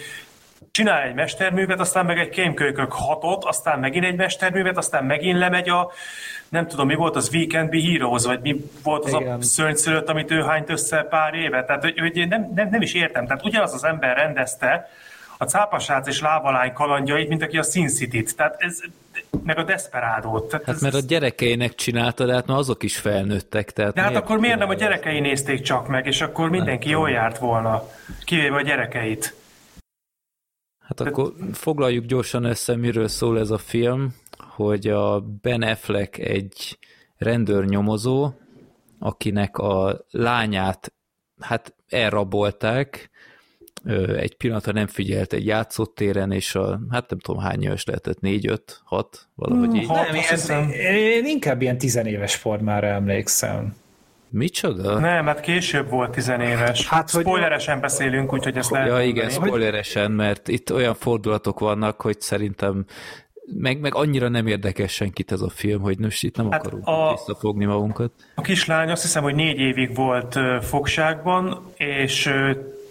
csinál 0.71 1.01
egy 1.01 1.13
mesterművet, 1.13 1.79
aztán 1.79 2.05
meg 2.05 2.19
egy 2.19 2.29
kémkölykök 2.29 2.91
hatot, 2.91 3.43
aztán 3.45 3.79
megint 3.79 4.05
egy 4.05 4.15
mesterművet, 4.15 4.77
aztán 4.77 5.05
megint 5.05 5.37
lemegy 5.37 5.69
a, 5.69 5.91
nem 6.49 6.67
tudom, 6.67 6.87
mi 6.87 6.95
volt 6.95 7.15
az 7.15 7.29
Weekend 7.33 7.69
Be 7.69 7.81
Heroes, 7.81 8.25
vagy 8.25 8.41
mi 8.41 8.55
volt 8.83 9.05
az 9.05 9.13
Igen. 9.13 9.37
a 9.37 9.41
szörnyszülött, 9.41 10.09
amit 10.09 10.31
ő 10.31 10.41
hányt 10.41 10.69
össze 10.69 11.01
pár 11.01 11.33
éve. 11.33 11.65
Tehát, 11.65 11.81
hogy, 11.83 11.99
hogy 11.99 12.27
nem, 12.27 12.51
nem, 12.55 12.69
nem, 12.69 12.81
is 12.81 12.93
értem. 12.93 13.27
Tehát 13.27 13.45
ugyanaz 13.45 13.73
az 13.73 13.83
ember 13.83 14.15
rendezte 14.15 14.89
a 15.37 15.45
cápasrác 15.45 16.07
és 16.07 16.21
lávalány 16.21 16.73
kalandjait, 16.73 17.29
mint 17.29 17.43
aki 17.43 17.57
a 17.57 17.63
Sin 17.63 17.87
City-t. 17.87 18.35
Tehát 18.35 18.55
ez, 18.57 18.79
meg 19.43 19.57
a 19.57 19.63
Desperádót. 19.63 20.51
Hát 20.51 20.81
mert 20.81 20.95
a 20.95 20.99
gyerekeinek 20.99 21.75
csinálta, 21.75 22.25
de 22.25 22.33
hát 22.33 22.47
már 22.47 22.57
azok 22.57 22.83
is 22.83 22.97
felnőttek. 22.97 23.71
Tehát 23.71 23.93
de 23.93 24.01
hát 24.01 24.15
akkor 24.15 24.39
miért 24.39 24.59
nem 24.59 24.69
a 24.69 24.73
gyerekei 24.73 25.19
nézték 25.19 25.61
csak 25.61 25.87
meg, 25.87 26.05
és 26.05 26.21
akkor 26.21 26.49
mindenki 26.49 26.89
jól 26.89 27.09
járt 27.09 27.37
volna, 27.37 27.83
kivéve 28.23 28.55
a 28.55 28.61
gyerekeit. 28.61 29.35
Hát 30.79 30.99
akkor 30.99 31.33
foglaljuk 31.53 32.05
gyorsan 32.05 32.43
össze, 32.43 32.75
miről 32.75 33.07
szól 33.07 33.39
ez 33.39 33.49
a 33.49 33.57
film, 33.57 34.15
hogy 34.37 34.87
a 34.87 35.19
Ben 35.19 35.61
Affleck 35.61 36.17
egy 36.17 36.77
rendőrnyomozó, 37.17 38.31
akinek 38.99 39.57
a 39.57 40.05
lányát 40.09 40.93
hát 41.39 41.75
elrabolták, 41.89 43.09
egy 44.17 44.35
pillanatra 44.35 44.71
nem 44.71 44.87
figyelt 44.87 45.33
egy 45.33 45.45
játszótéren, 45.45 46.31
és 46.31 46.55
a, 46.55 46.79
hát 46.89 47.09
nem 47.09 47.19
tudom 47.19 47.41
hány 47.41 47.63
éves 47.63 47.85
lehetett, 47.85 48.19
négy, 48.19 48.47
öt, 48.47 48.81
hat, 48.83 49.27
valahogy 49.35 49.67
hmm, 49.67 49.75
így. 49.75 49.87
Nem, 50.47 50.69
én, 50.69 50.95
én 50.95 51.25
inkább 51.25 51.61
ilyen 51.61 51.77
tizenéves 51.77 52.35
formára 52.35 52.87
emlékszem. 52.87 53.75
Micsoda? 54.29 54.99
Nem, 54.99 55.25
hát 55.25 55.39
később 55.39 55.89
volt 55.89 56.11
tizenéves. 56.11 56.87
Hát, 56.87 57.11
hogy... 57.11 57.21
Spoileresen 57.21 57.79
beszélünk, 57.79 58.33
úgyhogy 58.33 58.57
ezt 58.57 58.69
lehet 58.69 58.87
Ja, 58.87 58.93
mondani. 58.93 59.17
igen, 59.17 59.29
spoileresen, 59.29 60.11
mert 60.11 60.47
itt 60.47 60.73
olyan 60.73 60.93
fordulatok 60.93 61.59
vannak, 61.59 62.01
hogy 62.01 62.21
szerintem 62.21 62.85
meg, 63.57 63.79
meg 63.79 63.95
annyira 63.95 64.29
nem 64.29 64.47
érdekes 64.47 64.93
senkit 64.93 65.31
ez 65.31 65.41
a 65.41 65.49
film, 65.49 65.81
hogy 65.81 65.99
most 65.99 66.23
itt 66.23 66.35
nem 66.35 66.51
hát 66.51 66.65
akarunk 66.65 66.87
a, 66.87 67.11
visszafogni 67.11 67.65
magunkat. 67.65 68.11
A 68.35 68.41
kislány 68.41 68.89
azt 68.89 69.01
hiszem, 69.01 69.23
hogy 69.23 69.35
négy 69.35 69.59
évig 69.59 69.95
volt 69.95 70.39
fogságban, 70.61 71.65
és 71.77 72.29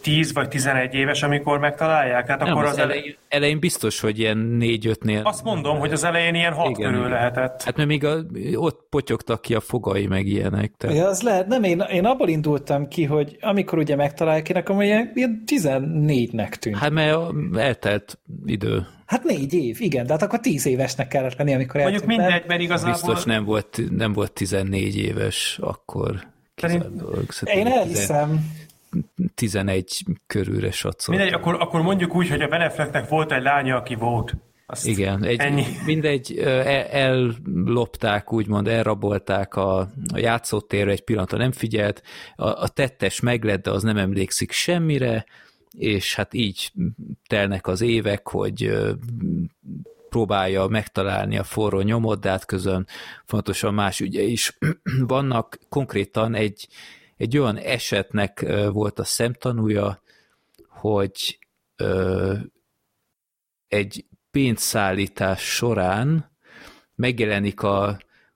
10 0.07 0.33
vagy 0.33 0.49
11 0.49 0.95
éves, 0.95 1.23
amikor 1.23 1.59
megtalálják? 1.59 2.29
Hát 2.29 2.43
akkor 2.43 2.65
az, 2.65 2.71
az 2.71 2.79
elején, 2.79 3.17
elején 3.29 3.59
biztos, 3.59 4.01
hogy 4.01 4.19
ilyen 4.19 4.59
4-5-nél... 4.61 5.23
Azt 5.23 5.45
mondom, 5.45 5.79
hogy 5.79 5.93
az 5.93 6.05
elején 6.05 6.35
ilyen 6.35 6.53
6 6.53 6.71
igen, 6.71 6.91
körül 6.91 7.07
igen. 7.07 7.11
lehetett. 7.11 7.63
Hát 7.63 7.77
mert 7.77 7.89
még 7.89 8.05
a, 8.05 8.17
ott 8.55 8.87
potyogtak 8.91 9.41
ki 9.41 9.55
a 9.55 9.61
fogai, 9.61 10.07
meg 10.07 10.27
ilyenek. 10.27 10.73
Tehát... 10.77 10.97
Ja, 10.97 11.07
az 11.07 11.23
lehet. 11.23 11.47
Nem, 11.47 11.63
én, 11.63 11.81
én 11.81 12.05
abból 12.05 12.29
indultam 12.29 12.89
ki, 12.89 13.05
hogy 13.05 13.37
amikor 13.41 13.79
ugye 13.79 13.97
megtalálják, 13.97 14.49
én 14.49 14.57
akkor 14.57 14.83
ilyen, 14.83 15.11
ilyen 15.15 15.43
14-nek 15.47 16.51
tűnt. 16.51 16.77
Hát 16.77 16.91
mert 16.91 17.19
eltelt 17.57 18.19
idő. 18.45 18.87
Hát 19.07 19.25
négy 19.25 19.55
év, 19.55 19.77
igen, 19.81 20.07
de 20.07 20.13
hát 20.13 20.23
akkor 20.23 20.41
tíz 20.41 20.67
évesnek 20.67 21.09
kellett 21.09 21.37
lenni, 21.37 21.55
amikor 21.55 21.81
Mondjuk 21.81 22.05
mindegy, 22.05 22.45
mert 22.47 22.61
igazából... 22.61 22.93
Biztos 22.93 23.25
nem 23.25 23.45
volt, 23.45 23.81
nem 23.91 24.13
volt 24.13 24.33
14 24.33 24.97
éves 24.97 25.59
akkor. 25.63 26.27
Szerint... 26.57 26.85
Én 27.45 27.67
elhiszem. 27.67 28.51
11 29.35 30.05
körülre 30.27 30.71
satszol. 30.71 31.17
Mindegy, 31.17 31.35
akkor, 31.35 31.55
akkor 31.55 31.83
mondjuk 31.83 32.15
úgy, 32.15 32.29
hogy 32.29 32.41
a 32.41 32.49
Benefleknek 32.49 33.09
volt 33.09 33.33
egy 33.33 33.43
lánya, 33.43 33.77
aki 33.77 33.95
volt. 33.95 34.37
Azt 34.69 34.87
Igen, 34.87 35.25
egy, 35.25 35.41
ennyi. 35.41 35.65
mindegy, 35.85 36.39
el, 36.39 36.85
ellopták, 36.85 38.33
úgymond 38.33 38.69
elrabolták 38.69 39.55
a, 39.55 39.79
a 40.13 40.19
játszótérre, 40.19 40.91
egy 40.91 41.05
pillanatra 41.05 41.39
nem 41.39 41.53
figyelt, 41.53 42.03
a, 42.37 42.47
a 42.47 42.69
tettes 42.69 43.21
meglett, 43.21 43.63
de 43.63 43.71
az 43.71 43.83
nem 43.83 43.97
emlékszik 43.97 44.53
semmire, 44.53 45.25
és 45.79 46.15
hát 46.15 46.35
így 46.35 46.73
telnek 47.27 47.67
az 47.67 47.81
évek, 47.81 48.29
hogy 48.29 48.77
próbálja 50.09 50.67
megtalálni 50.67 51.39
a 51.39 51.45
forró 51.45 51.81
nyomot, 51.81 52.21
de 52.21 52.31
hát 52.31 52.45
közön 52.45 52.87
fontosan 53.25 53.75
más 53.75 54.01
ügye 54.01 54.23
is 54.23 54.59
vannak. 55.07 55.59
Konkrétan 55.69 56.35
egy, 56.35 56.69
egy 57.17 57.39
olyan 57.39 57.57
esetnek 57.57 58.41
volt 58.73 58.99
a 58.99 59.05
szemtanúja, 59.05 60.03
hogy 60.69 61.39
ö, 61.77 62.35
egy 63.69 64.07
pénzszállítás 64.31 65.55
során 65.55 66.37
megjelenik 66.95 67.63
a, 67.63 67.87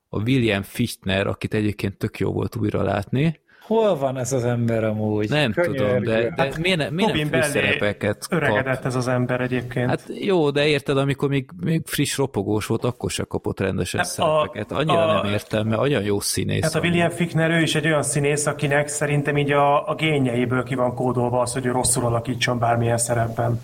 a 0.09 0.23
William 0.23 0.63
Fichtner, 0.63 1.27
akit 1.27 1.55
egyébként 1.55 1.97
tök 1.97 2.19
jó 2.19 2.33
volt 2.33 2.57
újra 2.57 2.83
látni, 2.83 3.41
Hol 3.71 3.97
van 3.97 4.19
ez 4.19 4.33
az 4.33 4.45
ember 4.45 4.85
amúgy? 4.85 5.29
Nem 5.29 5.53
Könyörgő. 5.53 5.77
tudom, 5.77 6.03
de, 6.03 6.21
de 6.21 6.43
hát, 6.43 6.59
miért, 6.59 6.91
miért 6.91 7.15
nem 7.15 7.29
főszerepeket 7.29 8.27
öregedett 8.31 8.77
kap? 8.77 8.85
ez 8.85 8.95
az 8.95 9.09
ember 9.09 9.41
egyébként. 9.41 9.89
Hát 9.89 10.03
jó, 10.09 10.51
de 10.51 10.67
érted, 10.67 10.97
amikor 10.97 11.29
még, 11.29 11.51
még 11.61 11.83
friss 11.85 12.17
ropogós 12.17 12.67
volt, 12.67 12.85
akkor 12.85 13.11
se 13.11 13.25
kapott 13.25 13.61
rendesen 13.61 14.01
hát 14.01 14.09
szerepeket. 14.09 14.73
Annyira 14.73 15.09
a, 15.09 15.23
nem 15.23 15.33
értem, 15.33 15.67
mert 15.67 15.81
olyan 15.81 16.03
jó 16.03 16.21
színész. 16.21 16.63
Hát 16.63 16.75
a 16.75 16.81
William 16.81 17.11
Fickner, 17.11 17.51
ő 17.51 17.61
is 17.61 17.75
egy 17.75 17.87
olyan 17.87 18.03
színész, 18.03 18.47
akinek 18.47 18.89
szerintem 18.89 19.37
így 19.37 19.53
a, 19.53 19.89
a 19.89 19.95
génjeiből 19.95 20.63
ki 20.63 20.75
van 20.75 20.95
kódolva 20.95 21.41
az, 21.41 21.53
hogy 21.53 21.67
ő 21.67 21.71
rosszul 21.71 22.05
alakítson 22.05 22.59
bármilyen 22.59 22.99
szerepben. 22.99 23.63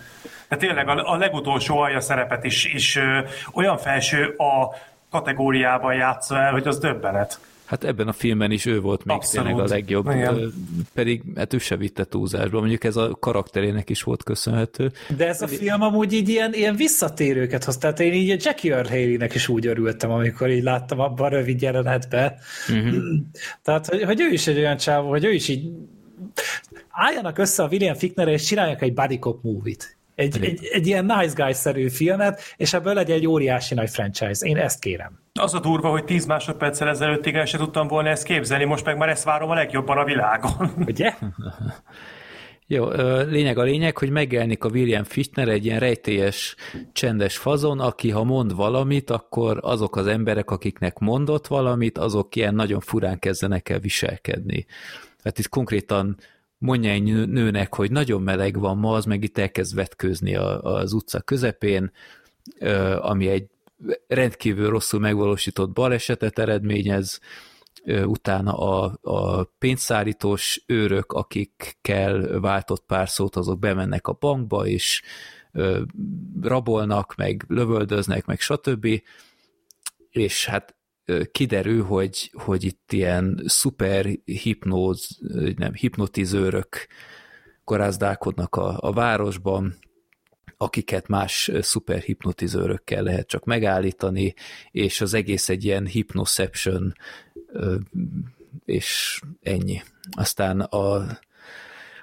De 0.49 0.57
tényleg 0.57 0.89
a, 0.89 1.13
a 1.13 1.17
legutolsó 1.17 1.79
alja 1.79 2.01
szerepet 2.01 2.45
is, 2.45 2.65
is 2.75 2.97
ö, 2.97 3.19
olyan 3.53 3.79
felső 3.79 4.35
a 4.37 4.75
kategóriában 5.11 5.95
játsza 5.95 6.39
el, 6.39 6.53
hogy 6.53 6.67
az 6.67 6.79
döbbenet. 6.79 7.39
Hát 7.67 7.85
ebben 7.85 8.09
a 8.09 8.13
filmben 8.13 8.51
is 8.51 8.67
ő 8.67 8.81
volt 8.81 9.05
még 9.05 9.17
Abszolút. 9.17 9.47
tényleg 9.47 9.65
a 9.65 9.69
legjobb, 9.69 10.11
Igen. 10.11 10.53
pedig 10.95 11.23
hát 11.37 11.53
ő 11.53 11.59
se 11.59 11.77
vitte 11.77 12.05
túlzásba, 12.05 12.59
mondjuk 12.59 12.85
ez 12.85 12.97
a 12.97 13.17
karakterének 13.21 13.91
is 13.91 14.03
volt 14.03 14.23
köszönhető. 14.23 14.93
De 15.17 15.27
ez 15.27 15.43
a 15.43 15.49
film 15.49 15.83
amúgy 15.83 16.13
így 16.13 16.29
ilyen, 16.29 16.55
ilyen 16.55 16.77
visszatérőket 16.77 17.65
hoz, 17.65 17.77
tehát 17.77 18.01
én 18.01 18.13
így 18.13 18.45
Jackie 18.45 18.75
Earl 18.75 18.89
Haley-nek 18.89 19.35
is 19.35 19.49
úgy 19.49 19.67
örültem, 19.67 20.11
amikor 20.11 20.51
így 20.51 20.63
láttam 20.63 21.01
abban 21.01 21.27
a 21.27 21.29
rövid 21.29 21.63
jelenetben. 21.63 22.35
Uh-huh. 22.69 22.97
Tehát, 23.63 23.87
hogy, 23.87 24.03
hogy 24.03 24.21
ő 24.21 24.29
is 24.29 24.47
egy 24.47 24.59
olyan 24.59 24.77
csávó, 24.77 25.09
hogy 25.09 25.25
ő 25.25 25.33
is 25.33 25.49
így 25.49 25.71
álljanak 26.91 27.39
össze 27.39 27.63
a 27.63 27.69
William 27.69 27.95
Fickner 27.95 28.29
és 28.29 28.43
csinálják 28.43 28.83
egy 28.83 28.95
buddy 28.95 29.19
cop 29.19 29.43
movie-t. 29.43 29.96
Egy, 30.17 30.45
egy, 30.45 30.69
egy 30.73 30.87
ilyen 30.87 31.05
nice 31.05 31.45
guy-szerű 31.45 31.89
filmet, 31.89 32.41
és 32.57 32.73
ebből 32.73 32.95
legyen 32.95 33.17
egy 33.17 33.27
óriási 33.27 33.75
nagy 33.75 33.91
franchise. 33.91 34.47
Én 34.47 34.57
ezt 34.57 34.81
kérem. 34.81 35.19
Az 35.33 35.55
a 35.55 35.61
durva, 35.61 35.89
hogy 35.89 36.05
10 36.05 36.27
másodperccel 36.27 36.89
ezelőttig 36.89 37.35
el 37.35 37.45
sem 37.45 37.61
tudtam 37.61 37.89
volna 37.89 38.09
ezt 38.09 38.25
képzelni, 38.25 38.65
most 38.65 38.85
meg 38.85 38.97
már 38.97 39.09
ezt 39.09 39.25
várom 39.25 39.51
a 39.51 39.55
legjobban 39.55 39.99
a 39.99 40.05
világon. 40.05 40.73
Ugye? 40.87 41.15
Jó, 42.69 42.89
lényeg 43.29 43.59
a 43.59 43.63
lényeg, 43.63 43.99
hogy 43.99 44.11
megjelenik 44.11 44.65
a 44.65 44.69
William 44.69 45.05
Fichtner 45.05 45.49
egy 45.49 45.65
ilyen 45.65 45.79
rejtélyes, 45.79 46.57
csendes 46.93 47.37
fazon, 47.37 47.81
aki 47.81 48.11
ha 48.11 48.25
mond 48.25 48.55
valamit, 48.55 49.11
akkor 49.11 49.59
azok 49.63 49.97
az 49.97 50.07
emberek, 50.07 50.51
akiknek 50.51 50.99
mondott 50.99 51.47
valamit, 51.47 51.99
azok 51.99 52.37
ilyen 52.37 52.55
nagyon 52.55 52.81
furán 52.81 53.19
kezdenek 53.19 53.69
el 53.69 53.79
viselkedni. 53.79 54.67
Hát 55.25 55.39
itt 55.39 55.49
konkrétan 55.49 56.17
mondja 56.59 56.91
egy 56.91 57.29
nőnek, 57.29 57.75
hogy 57.75 57.91
nagyon 57.91 58.23
meleg 58.23 58.59
van 58.59 58.79
ma, 58.79 58.95
az 58.95 59.05
meg 59.05 59.23
itt 59.23 59.39
elkezd 59.39 59.75
vetkőzni 59.75 60.37
az 60.37 60.93
utca 60.93 61.21
közepén, 61.21 61.93
ami 62.99 63.29
egy 63.29 63.47
rendkívül 64.07 64.69
rosszul 64.69 65.01
megvalósított 65.01 65.71
balesetet 65.71 66.39
eredményez, 66.39 67.21
utána 67.87 68.53
a, 68.59 68.99
a 69.03 69.45
pénzszárítós 69.45 70.63
őrök, 70.67 71.13
akikkel 71.13 72.41
váltott 72.41 72.85
pár 72.87 73.09
szót, 73.09 73.37
azok 73.37 73.59
bemennek 73.59 74.07
a 74.07 74.17
bankba, 74.21 74.67
és 74.67 75.03
rabolnak, 76.43 77.15
meg 77.17 77.45
lövöldöznek, 77.49 78.27
meg 78.27 78.41
stb. 78.41 79.03
És 80.11 80.47
hát 80.47 80.77
kiderül, 81.33 81.85
hogy, 81.85 82.31
hogy 82.33 82.65
itt 82.65 82.93
ilyen 82.93 83.43
szuper 83.47 84.07
hipnóz, 84.25 85.19
nem, 85.57 85.75
hipnotizőrök 85.75 86.87
korázdálkodnak 87.65 88.57
a, 88.57 88.77
a 88.81 88.93
városban, 88.93 89.77
akiket 90.57 91.09
más 91.09 91.51
szuper 91.61 92.01
hipnotizőrökkel 92.01 93.03
lehet 93.03 93.27
csak 93.27 93.45
megállítani, 93.45 94.35
és 94.71 95.01
az 95.01 95.15
egész 95.15 95.49
egy 95.49 95.65
ilyen 95.65 95.87
hypnoception, 95.87 96.95
és 98.65 99.21
ennyi. 99.41 99.83
Aztán 100.11 100.61
a, 100.61 101.19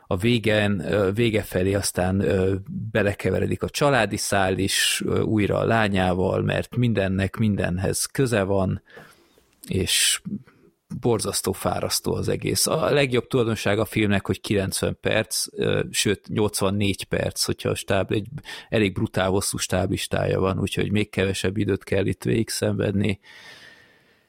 a 0.08 0.18
végen, 0.18 0.86
vége 1.14 1.42
felé 1.42 1.74
aztán 1.74 2.26
belekeveredik 2.92 3.64
a 3.64 3.70
családi 3.70 4.18
szál 4.18 4.58
is 4.58 5.04
újra 5.24 5.58
a 5.58 5.66
lányával, 5.66 6.42
mert 6.42 6.76
mindennek 6.76 7.36
mindenhez 7.36 8.06
köze 8.06 8.44
van, 8.44 8.82
és 9.68 10.22
borzasztó 11.00 11.52
fárasztó 11.52 12.14
az 12.14 12.28
egész. 12.28 12.68
A 12.68 12.90
legjobb 12.90 13.28
tulajdonság 13.28 13.80
a 13.80 13.86
filmnek, 13.86 14.26
hogy 14.26 14.42
90 14.42 14.98
perc, 15.02 15.46
sőt 15.92 16.28
84 16.28 17.04
perc, 17.04 17.44
hogyha 17.44 17.70
a 17.70 17.76
stáb 17.76 18.12
egy 18.12 18.28
elég 18.70 18.94
brutál 18.94 19.30
hosszú 19.30 19.58
stáblistája 19.58 20.40
van, 20.40 20.60
úgyhogy 20.60 20.92
még 20.92 21.10
kevesebb 21.10 21.58
időt 21.58 21.84
kell 21.84 22.06
itt 22.06 22.24
végig 22.24 22.50
szenvedni. 22.50 23.20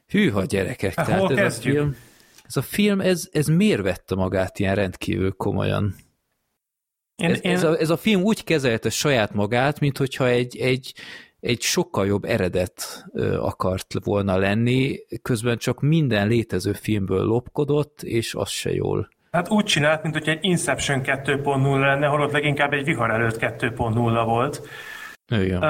Hűha 0.06 0.44
gyerekek, 0.44 0.94
hát, 0.94 1.06
tehát 1.06 1.30
ez 1.30 1.36
kezdjük? 1.36 1.74
a 1.74 1.78
film, 1.78 1.96
ez 2.56 2.62
a 2.62 2.66
film, 2.66 3.00
ez, 3.00 3.28
ez 3.32 3.46
miért 3.46 3.82
vette 3.82 4.14
magát 4.14 4.58
ilyen 4.58 4.74
rendkívül 4.74 5.32
komolyan? 5.32 5.94
Én, 7.16 7.30
Ez, 7.30 7.44
én, 7.44 7.52
ez, 7.52 7.64
a, 7.64 7.78
ez 7.78 7.90
a 7.90 7.96
film 7.96 8.22
úgy 8.22 8.44
kezelte 8.44 8.90
saját 8.90 9.34
magát, 9.34 9.80
mint 9.80 9.98
hogyha 9.98 10.26
egy, 10.26 10.56
egy, 10.56 10.94
egy 11.40 11.60
sokkal 11.60 12.06
jobb 12.06 12.24
eredet 12.24 13.04
akart 13.38 13.94
volna 14.04 14.36
lenni, 14.36 14.98
közben 15.22 15.58
csak 15.58 15.80
minden 15.80 16.28
létező 16.28 16.72
filmből 16.72 17.24
lopkodott, 17.24 18.02
és 18.02 18.34
az 18.34 18.48
se 18.48 18.72
jól. 18.72 19.08
Hát 19.30 19.50
úgy 19.50 19.64
csinált, 19.64 20.02
mint 20.02 20.14
hogy 20.14 20.28
egy 20.28 20.44
Inception 20.44 21.00
2.0 21.04 21.80
lenne, 21.80 22.06
holott 22.06 22.32
leginkább 22.32 22.72
egy 22.72 22.84
vihar 22.84 23.10
előtt 23.10 23.38
2.0 23.38 24.22
volt. 24.24 24.68
Igen. 25.28 25.62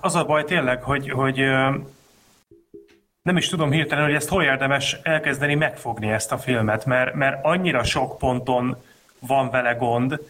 Az 0.00 0.14
a 0.14 0.24
baj 0.24 0.44
tényleg, 0.44 0.82
hogy, 0.82 1.10
hogy 1.10 1.40
nem 3.28 3.36
is 3.36 3.48
tudom 3.48 3.70
hirtelen, 3.70 4.04
hogy 4.04 4.14
ezt 4.14 4.28
hol 4.28 4.42
érdemes 4.42 4.96
elkezdeni 5.02 5.54
megfogni 5.54 6.10
ezt 6.10 6.32
a 6.32 6.38
filmet, 6.38 6.84
mert, 6.84 7.14
mert 7.14 7.44
annyira 7.44 7.84
sok 7.84 8.18
ponton 8.18 8.76
van 9.18 9.50
vele 9.50 9.72
gond, 9.72 10.20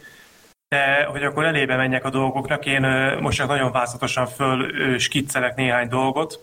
de 0.69 1.05
hogy 1.05 1.23
akkor 1.23 1.45
elébe 1.45 1.77
menjek 1.77 2.05
a 2.05 2.11
dolgoknak, 2.11 2.67
én 2.67 2.81
most 3.21 3.37
csak 3.37 3.49
nagyon 3.49 3.73
vázatosan 3.73 4.27
föl 4.27 4.99
skiccelek 4.99 5.57
néhány 5.57 5.89
dolgot. 5.89 6.41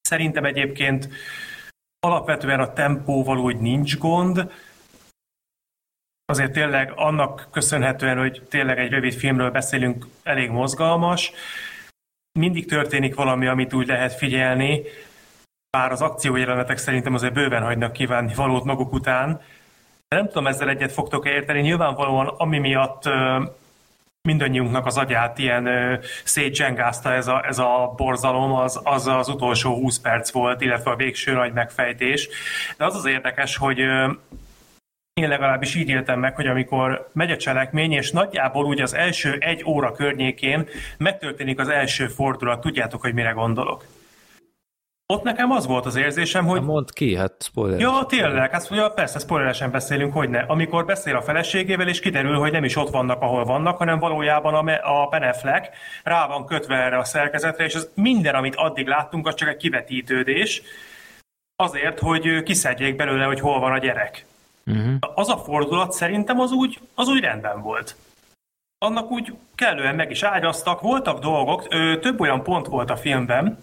Szerintem 0.00 0.44
egyébként 0.44 1.08
alapvetően 2.00 2.60
a 2.60 2.72
tempóval 2.72 3.38
úgy 3.38 3.56
nincs 3.56 3.98
gond, 3.98 4.52
azért 6.24 6.52
tényleg 6.52 6.92
annak 6.94 7.48
köszönhetően, 7.50 8.18
hogy 8.18 8.42
tényleg 8.50 8.78
egy 8.78 8.90
rövid 8.90 9.14
filmről 9.14 9.50
beszélünk, 9.50 10.06
elég 10.22 10.50
mozgalmas. 10.50 11.32
Mindig 12.38 12.66
történik 12.66 13.14
valami, 13.14 13.46
amit 13.46 13.74
úgy 13.74 13.86
lehet 13.86 14.12
figyelni, 14.12 14.82
bár 15.70 15.92
az 15.92 16.02
akciójelenetek 16.02 16.78
szerintem 16.78 17.14
azért 17.14 17.32
bőven 17.32 17.62
hagynak 17.62 17.92
kívánni 17.92 18.34
valót 18.34 18.64
maguk 18.64 18.92
után. 18.92 19.40
Nem 20.08 20.26
tudom, 20.26 20.46
ezzel 20.46 20.68
egyet 20.68 20.92
fogtok 20.92 21.26
-e 21.26 21.30
érteni. 21.30 21.60
Nyilvánvalóan, 21.60 22.26
ami 22.26 22.58
miatt 22.58 23.02
mindannyiunknak 24.22 24.86
az 24.86 24.96
agyát 24.96 25.38
ilyen 25.38 25.68
szétzsengázta 26.24 27.12
ez 27.12 27.26
a, 27.26 27.44
ez 27.46 27.58
a 27.58 27.92
borzalom, 27.96 28.52
az, 28.52 28.80
az 28.84 29.06
az 29.06 29.28
utolsó 29.28 29.74
20 29.74 29.98
perc 29.98 30.30
volt, 30.30 30.60
illetve 30.60 30.90
a 30.90 30.96
végső 30.96 31.32
nagy 31.32 31.52
megfejtés. 31.52 32.28
De 32.76 32.84
az 32.84 32.94
az 32.94 33.04
érdekes, 33.04 33.56
hogy 33.56 33.78
én 35.12 35.28
legalábbis 35.28 35.74
így 35.74 35.88
éltem 35.88 36.20
meg, 36.20 36.34
hogy 36.34 36.46
amikor 36.46 37.08
megy 37.12 37.30
a 37.30 37.36
cselekmény, 37.36 37.92
és 37.92 38.10
nagyjából 38.10 38.64
úgy 38.64 38.80
az 38.80 38.94
első 38.94 39.36
egy 39.40 39.64
óra 39.64 39.92
környékén 39.92 40.68
megtörténik 40.98 41.58
az 41.58 41.68
első 41.68 42.06
fordulat, 42.06 42.60
tudjátok, 42.60 43.00
hogy 43.00 43.14
mire 43.14 43.30
gondolok. 43.30 43.84
Ott 45.12 45.22
nekem 45.22 45.50
az 45.50 45.66
volt 45.66 45.86
az 45.86 45.96
érzésem, 45.96 46.46
hogy 46.46 46.58
Hát 46.58 46.66
mondd 46.66 46.86
ki, 46.92 47.16
hát 47.16 47.32
spoiler. 47.38 47.80
Ja, 47.80 48.04
tényleg, 48.08 48.50
hát 48.50 48.70
ugye 48.70 48.88
persze, 48.88 49.18
spoileresen 49.18 49.70
beszélünk, 49.70 50.12
hogy 50.12 50.28
ne. 50.28 50.38
Amikor 50.40 50.84
beszél 50.84 51.16
a 51.16 51.22
feleségével, 51.22 51.88
és 51.88 52.00
kiderül, 52.00 52.38
hogy 52.38 52.52
nem 52.52 52.64
is 52.64 52.76
ott 52.76 52.90
vannak, 52.90 53.20
ahol 53.22 53.44
vannak, 53.44 53.76
hanem 53.76 53.98
valójában 53.98 54.54
a, 54.54 54.62
Me- 54.62 54.80
a 54.84 55.06
Peneflek 55.06 55.76
rá 56.02 56.26
van 56.26 56.46
kötve 56.46 56.76
erre 56.76 56.98
a 56.98 57.04
szerkezetre, 57.04 57.64
és 57.64 57.74
az 57.74 57.90
minden, 57.94 58.34
amit 58.34 58.54
addig 58.56 58.86
láttunk, 58.86 59.26
az 59.26 59.34
csak 59.34 59.48
egy 59.48 59.56
kivetítődés, 59.56 60.62
azért, 61.56 61.98
hogy 61.98 62.42
kiszedjék 62.42 62.96
belőle, 62.96 63.24
hogy 63.24 63.40
hol 63.40 63.60
van 63.60 63.72
a 63.72 63.78
gyerek. 63.78 64.24
Uh-huh. 64.66 64.94
Az 65.14 65.28
a 65.28 65.36
fordulat 65.36 65.92
szerintem 65.92 66.40
az 66.40 66.52
úgy, 66.52 66.78
az 66.94 67.08
úgy 67.08 67.20
rendben 67.20 67.62
volt. 67.62 67.96
Annak 68.78 69.10
úgy 69.10 69.32
kellően 69.54 69.94
meg 69.94 70.10
is 70.10 70.22
ágyaztak, 70.22 70.80
voltak 70.80 71.18
dolgok, 71.18 71.66
ö, 71.68 71.98
több 71.98 72.20
olyan 72.20 72.42
pont 72.42 72.66
volt 72.66 72.90
a 72.90 72.96
filmben, 72.96 73.58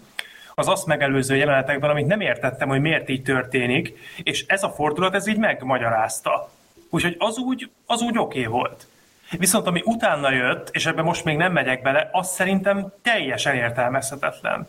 az 0.58 0.68
azt 0.68 0.86
megelőző 0.86 1.36
jelenetekben, 1.36 1.90
amit 1.90 2.06
nem 2.06 2.20
értettem, 2.20 2.68
hogy 2.68 2.80
miért 2.80 3.08
így 3.08 3.22
történik, 3.22 3.98
és 4.22 4.44
ez 4.46 4.62
a 4.62 4.70
fordulat 4.70 5.14
ez 5.14 5.26
így 5.26 5.38
megmagyarázta. 5.38 6.50
Úgyhogy 6.90 7.16
az 7.18 7.38
úgy, 7.38 7.70
az 7.86 8.00
úgy 8.00 8.18
oké 8.18 8.46
okay 8.46 8.52
volt. 8.52 8.86
Viszont 9.30 9.66
ami 9.66 9.82
utána 9.84 10.32
jött, 10.32 10.68
és 10.72 10.86
ebbe 10.86 11.02
most 11.02 11.24
még 11.24 11.36
nem 11.36 11.52
megyek 11.52 11.82
bele, 11.82 12.08
az 12.12 12.28
szerintem 12.28 12.92
teljesen 13.02 13.54
értelmezhetetlen. 13.54 14.68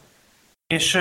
És 0.68 0.94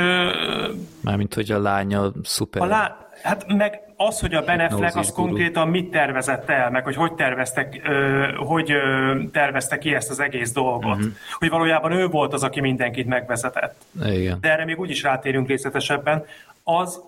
Mármint, 1.01 1.35
hogy 1.35 1.51
a 1.51 1.61
lánya 1.61 2.13
szuper. 2.23 2.63
a 2.63 2.67
lá... 2.67 3.09
hát 3.23 3.53
meg 3.53 3.81
az, 3.97 4.20
hogy 4.20 4.35
a 4.35 4.43
Ben 4.43 4.60
Affleck 4.60 4.97
az 4.97 5.12
konkrétan 5.12 5.68
mit 5.68 5.90
tervezett 5.90 6.48
el, 6.48 6.70
meg 6.70 6.85
hogy 6.85 6.94
hogy 6.94 7.14
terveztek, 7.14 7.81
ö, 7.85 8.27
hogy 8.36 8.70
ö, 8.70 9.14
tervezte 9.32 9.78
ki 9.78 9.94
ezt 9.94 10.10
az 10.10 10.20
egész 10.20 10.52
dolgot. 10.52 10.97
Uh-huh. 10.97 11.12
Hogy 11.32 11.48
valójában 11.48 11.93
ő 11.93 12.06
volt 12.06 12.32
az, 12.32 12.43
aki 12.43 12.60
mindenkit 12.60 13.06
megvezetett. 13.06 13.85
Igen. 14.05 14.39
De 14.40 14.51
erre 14.52 14.64
még 14.64 14.78
úgyis 14.78 15.02
rátérünk 15.02 15.48
részletesebben. 15.48 16.24
Az, 16.62 17.01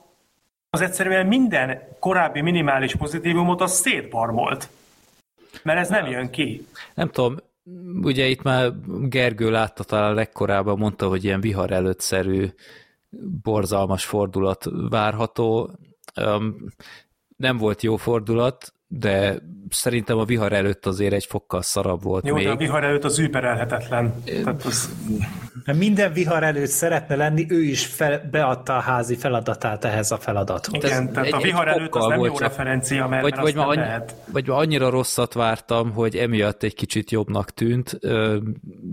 az 0.70 0.81
egyszerűen 0.81 1.27
minden 1.27 1.81
korábbi 1.98 2.40
minimális 2.40 2.97
pozitívumot 2.97 3.60
az 3.60 3.73
szétbarmolt. 3.73 4.69
Mert 5.62 5.78
ez 5.78 5.89
nem 5.89 6.06
jön 6.06 6.31
ki. 6.31 6.66
Nem 6.94 7.09
tudom, 7.10 7.36
ugye 8.02 8.27
itt 8.27 8.43
már 8.43 8.73
Gergő 9.02 9.51
látta 9.51 9.85
talán 9.85 10.15
legkorábban, 10.15 10.78
mondta, 10.78 11.09
hogy 11.09 11.24
ilyen 11.24 11.40
vihar 11.40 11.73
előttszerű 11.73 12.47
borzalmas 13.43 14.05
fordulat 14.05 14.65
várható. 14.90 15.70
Um, 16.17 16.67
nem 17.37 17.57
volt 17.57 17.83
jó 17.83 17.97
fordulat, 17.97 18.75
de 18.87 19.39
szerintem 19.70 20.19
a 20.19 20.24
vihar 20.24 20.53
előtt 20.53 20.86
azért 20.86 21.12
egy 21.12 21.24
fokkal 21.24 21.62
szarabb 21.62 22.03
volt 22.03 22.27
Jó, 22.27 22.35
még. 22.35 22.45
de 22.45 22.51
a 22.51 22.57
vihar 22.57 22.85
előtt 22.85 23.05
az 23.05 23.19
überelhetetlen. 23.19 24.23
Tehát 24.24 24.62
az, 24.65 24.90
minden 25.77 26.12
vihar 26.12 26.43
előtt 26.43 26.66
szeretne 26.69 27.16
lenni, 27.16 27.47
ő 27.49 27.62
is 27.62 27.86
fel, 27.86 28.28
beadta 28.31 28.77
a 28.77 28.81
házi 28.81 29.16
feladatát 29.16 29.85
ehhez 29.85 30.11
a 30.11 30.16
feladathoz. 30.16 30.85
igen, 30.85 31.12
tehát 31.12 31.27
egy- 31.27 31.32
a 31.32 31.36
egy 31.36 31.43
vihar 31.43 31.69
előtt 31.69 31.95
az 31.95 32.07
nem 32.07 32.19
volt 32.19 32.31
jó 32.31 32.36
csak. 32.36 32.49
referencia, 32.49 33.07
mert, 33.09 33.23
vagy, 33.23 33.35
mert 33.35 33.53
vagy, 33.53 33.57
annyi, 33.66 33.77
lehet. 33.77 34.15
vagy 34.32 34.47
ma 34.47 34.55
annyira 34.57 34.90
rosszat 34.90 35.32
vártam, 35.32 35.93
hogy 35.93 36.16
emiatt 36.16 36.62
egy 36.62 36.74
kicsit 36.74 37.11
jobbnak 37.11 37.51
tűnt, 37.51 37.97
ö, 38.01 38.36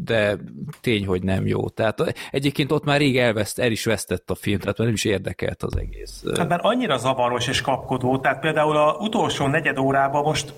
de 0.04 0.38
tény, 0.82 1.06
hogy 1.06 1.24
nem 1.24 1.48
jó. 1.48 1.70
Tehát 1.70 2.14
egyébként 2.32 2.72
ott 2.72 2.84
már 2.84 3.00
rég 3.00 3.18
elveszt, 3.18 3.60
el 3.60 3.72
is 3.72 3.86
vesztett 3.86 4.30
a 4.30 4.36
film, 4.36 4.60
tehát 4.60 4.78
már 4.78 4.88
nem 4.88 4.96
is 4.96 5.06
érdekelt 5.06 5.64
az 5.64 5.78
egész. 5.78 6.24
Hát 6.38 6.50
már 6.50 6.60
annyira 6.62 6.98
zavaros 6.98 7.48
és 7.48 7.62
kapkodó, 7.62 8.18
tehát 8.20 8.40
például 8.40 8.78
a 8.78 8.94
utolsó 9.00 9.48
negyed 9.48 9.78
órában 9.78 10.24
most 10.24 10.54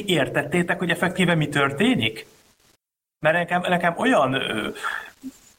értettétek, 0.00 0.78
hogy 0.78 0.90
effektíve 0.90 1.34
mi 1.34 1.48
történik? 1.48 2.26
Mert 3.18 3.36
nekem, 3.36 3.60
nekem 3.60 3.94
olyan 3.96 4.42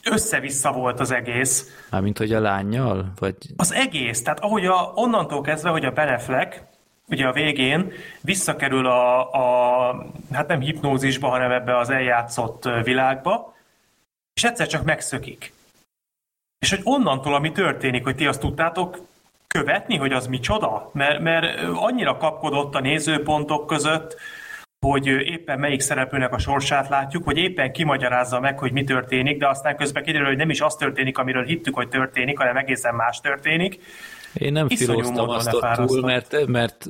össze-vissza 0.04 0.72
volt 0.72 1.00
az 1.00 1.12
egész. 1.12 1.86
Mármint, 1.90 2.18
hogy 2.18 2.34
a 2.34 2.40
lányjal? 2.40 3.12
Vagy... 3.20 3.36
Az 3.56 3.74
egész, 3.74 4.24
tehát 4.24 4.40
ahogy 4.40 4.66
a, 4.66 4.92
onnantól 4.96 5.42
kezdve, 5.42 5.70
hogy 5.70 5.86
a 5.86 5.92
Beneflek, 5.92 6.64
ugye 7.08 7.28
a 7.28 7.32
végén 7.32 7.92
visszakerül 8.22 8.86
a, 8.86 9.32
a, 9.34 10.12
hát 10.32 10.48
nem 10.48 10.60
hipnózisba, 10.60 11.28
hanem 11.28 11.52
ebbe 11.52 11.78
az 11.78 11.90
eljátszott 11.90 12.70
világba, 12.84 13.56
és 14.34 14.44
egyszer 14.44 14.68
csak 14.68 14.84
megszökik. 14.84 15.54
És 16.60 16.70
hogy 16.70 16.82
onnantól, 16.84 17.36
ami 17.36 17.52
történik, 17.52 18.04
hogy 18.04 18.16
ti 18.16 18.26
azt 18.26 18.40
tudtátok 18.40 18.98
követni, 19.58 19.98
hogy 19.98 20.12
az 20.12 20.28
micsoda? 20.28 20.90
Mert, 20.94 21.20
mert 21.20 21.62
annyira 21.74 22.18
kapkodott 22.18 22.76
a 22.76 22.80
nézőpontok 22.80 23.68
között, 23.68 24.16
hogy 24.80 25.08
éppen 25.08 25.60
melyik 25.60 25.80
szereplőnek 25.80 26.34
a 26.34 26.38
sorsát 26.38 26.90
látjuk, 26.90 27.24
hogy 27.24 27.38
éppen 27.38 27.72
kimagyarázza 27.72 28.40
meg, 28.40 28.60
hogy 28.60 28.72
mi 28.72 28.84
történik, 28.84 29.38
de 29.38 29.48
aztán 29.48 29.78
közben 29.78 30.04
kiderül, 30.04 30.28
hogy 30.28 30.38
nem 30.38 30.50
is 30.50 30.62
az 30.62 30.76
történik, 30.76 31.18
amiről 31.18 31.46
hittük, 31.46 31.76
hogy 31.76 31.88
történik, 31.88 32.38
hanem 32.38 32.58
egészen 32.58 32.96
más 32.96 33.20
történik. 33.20 33.80
Én 34.34 34.52
nem 34.52 34.70
filóztam 34.70 35.30
azt 35.30 35.54
ott 35.54 35.88
túl, 35.88 36.02
mert, 36.02 36.48
mert 36.48 36.88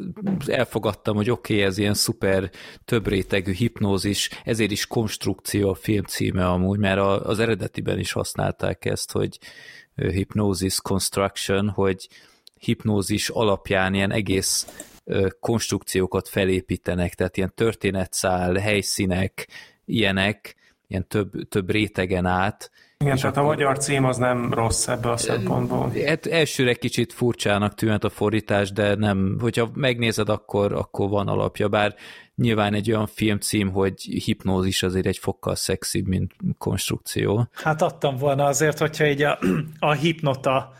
elfogadtam, 0.47 1.15
hogy 1.15 1.29
oké, 1.29 1.53
okay, 1.53 1.65
ez 1.65 1.77
ilyen 1.77 1.93
szuper 1.93 2.49
több 2.85 3.07
rétegű 3.07 3.53
hipnózis, 3.53 4.29
ezért 4.43 4.71
is 4.71 4.87
konstrukció 4.87 5.69
a 5.69 5.75
film 5.75 6.03
címe 6.03 6.47
amúgy, 6.47 6.79
mert 6.79 6.99
az 6.99 7.39
eredetiben 7.39 7.99
is 7.99 8.11
használták 8.11 8.85
ezt, 8.85 9.11
hogy 9.11 9.37
ö, 9.95 10.09
hypnosis 10.09 10.81
construction, 10.81 11.69
hogy 11.69 12.07
hipnózis 12.65 13.29
alapján 13.29 13.93
ilyen 13.93 14.11
egész 14.11 14.67
konstrukciókat 15.39 16.27
felépítenek, 16.27 17.13
tehát 17.13 17.37
ilyen 17.37 17.51
történetszál, 17.55 18.53
helyszínek, 18.53 19.47
ilyenek, 19.85 20.55
ilyen 20.87 21.07
több, 21.07 21.31
több 21.49 21.69
rétegen 21.69 22.25
át, 22.25 22.71
Igen, 22.97 23.17
tehát 23.17 23.37
a 23.37 23.43
magyar 23.43 23.77
cím 23.77 24.05
az 24.05 24.17
nem 24.17 24.53
rossz 24.53 24.87
ebből 24.87 25.11
a 25.11 25.17
szempontból. 25.17 25.91
Hát 26.05 26.25
elsőre 26.25 26.73
kicsit 26.73 27.13
furcsának 27.13 27.73
tűnt 27.73 28.03
a 28.03 28.09
fordítás, 28.09 28.71
de 28.71 28.95
nem, 28.95 29.37
hogyha 29.39 29.69
megnézed, 29.73 30.29
akkor, 30.29 30.73
akkor 30.73 31.09
van 31.09 31.27
alapja, 31.27 31.67
bár 31.67 31.95
nyilván 32.35 32.73
egy 32.73 32.91
olyan 32.91 33.07
filmcím, 33.07 33.71
hogy 33.71 34.01
hipnózis 34.01 34.83
azért 34.83 35.05
egy 35.05 35.17
fokkal 35.17 35.55
szexibb, 35.55 36.07
mint 36.07 36.31
konstrukció. 36.57 37.47
Hát 37.53 37.81
adtam 37.81 38.17
volna 38.17 38.45
azért, 38.45 38.79
hogyha 38.79 39.07
így 39.07 39.21
a, 39.21 39.39
a 39.79 39.91
hipnota 39.91 40.73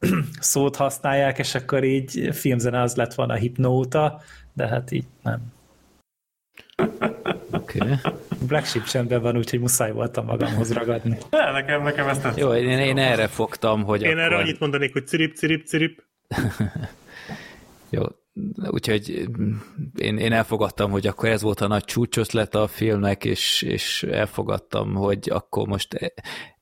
szót 0.40 0.76
használják, 0.76 1.38
és 1.38 1.54
akkor 1.54 1.84
így 1.84 2.28
filmzene 2.32 2.80
az 2.80 2.94
lett 2.94 3.14
volna 3.14 3.32
a 3.32 3.36
hipnóta, 3.36 4.20
de 4.52 4.66
hát 4.68 4.90
így 4.90 5.06
nem. 5.22 5.52
Oké. 7.50 7.78
Okay. 7.78 7.94
Black 8.46 8.66
Sheep 8.66 8.84
csendben 8.84 9.22
van, 9.22 9.36
úgyhogy 9.36 9.60
muszáj 9.60 9.92
voltam 9.92 10.24
magamhoz 10.24 10.72
ragadni. 10.72 11.18
Ne, 11.30 11.52
nekem, 11.52 11.82
nekem 11.82 12.08
ezt 12.08 12.22
tetszett. 12.22 12.38
Jó, 12.40 12.54
én, 12.54 12.78
én 12.78 12.98
erre 12.98 13.26
fogtam, 13.26 13.84
hogy 13.84 14.02
Én 14.02 14.10
akkor... 14.10 14.22
erre 14.22 14.36
annyit 14.36 14.60
mondanék, 14.60 14.92
hogy 14.92 15.06
cirip, 15.06 15.34
cirip, 15.34 15.66
cirip. 15.66 16.02
Jó, 17.90 18.02
úgyhogy 18.70 19.28
mm, 19.40 19.54
én, 19.94 20.18
én 20.18 20.32
elfogadtam, 20.32 20.90
hogy 20.90 21.06
akkor 21.06 21.28
ez 21.28 21.42
volt 21.42 21.60
a 21.60 21.66
nagy 21.66 21.84
csúcsötlet 21.84 22.54
a 22.54 22.66
filmnek, 22.66 23.24
és, 23.24 23.62
és 23.62 24.02
elfogadtam, 24.02 24.94
hogy 24.94 25.30
akkor 25.30 25.66
most 25.66 25.94
e- 25.94 26.12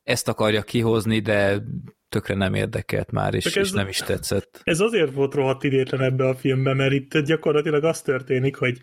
ezt 0.03 0.27
akarja 0.27 0.61
kihozni, 0.61 1.19
de 1.19 1.61
tökre 2.09 2.35
nem 2.35 2.53
érdekelt 2.53 3.11
már, 3.11 3.33
és, 3.33 3.45
ez- 3.45 3.55
és 3.55 3.71
nem 3.71 3.87
is 3.87 3.97
tetszett. 3.97 4.61
Ez 4.63 4.79
azért 4.79 5.13
volt 5.13 5.33
rohadt 5.33 5.63
idétlen 5.63 6.01
ebbe 6.01 6.27
a 6.27 6.35
filmben, 6.35 6.75
mert 6.75 6.91
itt 6.91 7.17
gyakorlatilag 7.17 7.83
az 7.83 8.01
történik, 8.01 8.55
hogy 8.55 8.77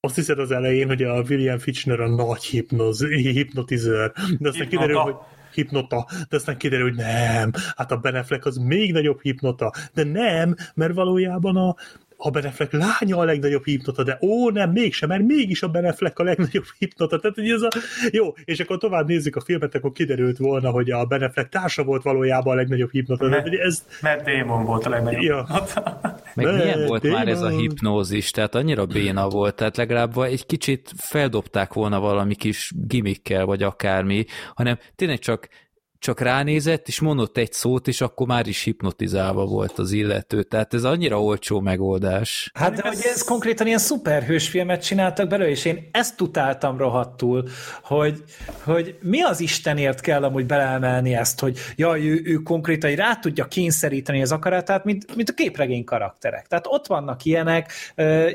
azt 0.00 0.14
hiszed 0.14 0.38
az 0.38 0.50
elején, 0.50 0.86
hogy 0.86 1.02
a 1.02 1.22
William 1.28 1.58
Fitchner 1.58 2.00
a 2.00 2.08
nagy 2.08 2.44
hipnoz, 2.44 3.06
hipnotizőr, 3.06 4.12
de 4.38 4.48
aztán 4.48 4.68
kiderül, 4.68 4.96
hogy 4.96 5.14
hipnota, 5.52 6.06
de 6.28 6.36
aztán 6.36 6.56
kiderül, 6.56 6.88
hogy 6.88 6.96
nem, 6.96 7.50
hát 7.76 7.92
a 7.92 7.96
Ben 7.96 8.14
Affleck 8.14 8.46
az 8.46 8.56
még 8.56 8.92
nagyobb 8.92 9.20
hipnota, 9.22 9.72
de 9.94 10.04
nem, 10.04 10.54
mert 10.74 10.94
valójában 10.94 11.56
a, 11.56 11.74
a 12.20 12.30
Ben 12.30 12.44
Affleck 12.44 12.72
lánya 12.72 13.16
a 13.16 13.24
legnagyobb 13.24 13.64
hipnota, 13.64 14.02
de 14.02 14.18
ó, 14.20 14.50
nem, 14.50 14.70
mégsem, 14.70 15.08
mert 15.08 15.22
mégis 15.22 15.62
a 15.62 15.68
Ben 15.68 15.84
Affleck 15.84 16.18
a 16.18 16.22
legnagyobb 16.22 16.64
hipnota. 16.78 17.18
Tehát, 17.18 17.36
hogy 17.36 17.50
ez 17.50 17.62
a... 17.62 17.68
Jó, 18.10 18.34
és 18.44 18.60
akkor 18.60 18.78
tovább 18.78 19.06
nézzük 19.06 19.36
a 19.36 19.40
filmet, 19.40 19.74
akkor 19.74 19.92
kiderült 19.92 20.38
volna, 20.38 20.70
hogy 20.70 20.90
a 20.90 21.04
Ben 21.04 21.22
Affleck 21.22 21.48
társa 21.48 21.84
volt 21.84 22.02
valójában 22.02 22.52
a 22.52 22.56
legnagyobb 22.56 22.90
hipnota. 22.90 23.28
Tehát, 23.28 23.48
hogy 23.48 23.54
ez, 23.54 23.84
Matt 24.00 24.24
Damon 24.24 24.64
volt 24.64 24.86
a 24.86 24.88
legnagyobb. 24.88 25.22
Ja. 25.22 25.46
Meg 26.34 26.46
Ne, 26.46 26.52
milyen 26.52 26.86
volt 26.86 27.02
tényleg. 27.02 27.18
már 27.24 27.28
ez 27.28 27.42
a 27.42 27.48
hipnózis, 27.48 28.30
tehát 28.30 28.54
annyira 28.54 28.86
béna 28.86 29.28
volt, 29.28 29.54
tehát 29.54 29.76
legalább 29.76 30.18
egy 30.18 30.46
kicsit 30.46 30.92
feldobták 30.96 31.72
volna 31.72 32.00
valami 32.00 32.34
kis 32.34 32.72
gimikkel, 32.74 33.44
vagy 33.44 33.62
akármi, 33.62 34.24
hanem 34.54 34.78
tényleg 34.96 35.18
csak 35.18 35.48
csak 35.98 36.20
ránézett, 36.20 36.88
és 36.88 37.00
mondott 37.00 37.36
egy 37.36 37.52
szót, 37.52 37.88
és 37.88 38.00
akkor 38.00 38.26
már 38.26 38.46
is 38.46 38.62
hipnotizálva 38.62 39.44
volt 39.44 39.78
az 39.78 39.92
illető. 39.92 40.42
Tehát 40.42 40.74
ez 40.74 40.84
annyira 40.84 41.22
olcsó 41.22 41.60
megoldás. 41.60 42.50
Hát 42.54 42.74
de 42.74 42.88
hogy 42.88 42.98
ez 43.14 43.22
konkrétan 43.22 43.66
ilyen 43.66 43.78
szuperhős 43.78 44.48
filmet 44.48 44.84
csináltak 44.84 45.28
belőle, 45.28 45.50
és 45.50 45.64
én 45.64 45.88
ezt 45.90 46.20
utáltam 46.20 46.78
rohadtul, 46.78 47.48
hogy, 47.82 48.22
hogy 48.62 48.98
mi 49.00 49.20
az 49.20 49.40
Istenért 49.40 50.00
kell 50.00 50.24
amúgy 50.24 50.46
beleemelni 50.46 51.14
ezt, 51.14 51.40
hogy 51.40 51.58
jaj, 51.76 52.08
ő, 52.08 52.20
ő 52.24 52.34
konkrétan 52.34 52.94
rá 52.94 53.14
tudja 53.14 53.44
kényszeríteni 53.44 54.22
az 54.22 54.32
akaratát, 54.32 54.84
mint, 54.84 55.16
mint 55.16 55.28
a 55.28 55.32
képregény 55.32 55.84
karakterek. 55.84 56.46
Tehát 56.46 56.66
ott 56.68 56.86
vannak 56.86 57.24
ilyenek, 57.24 57.72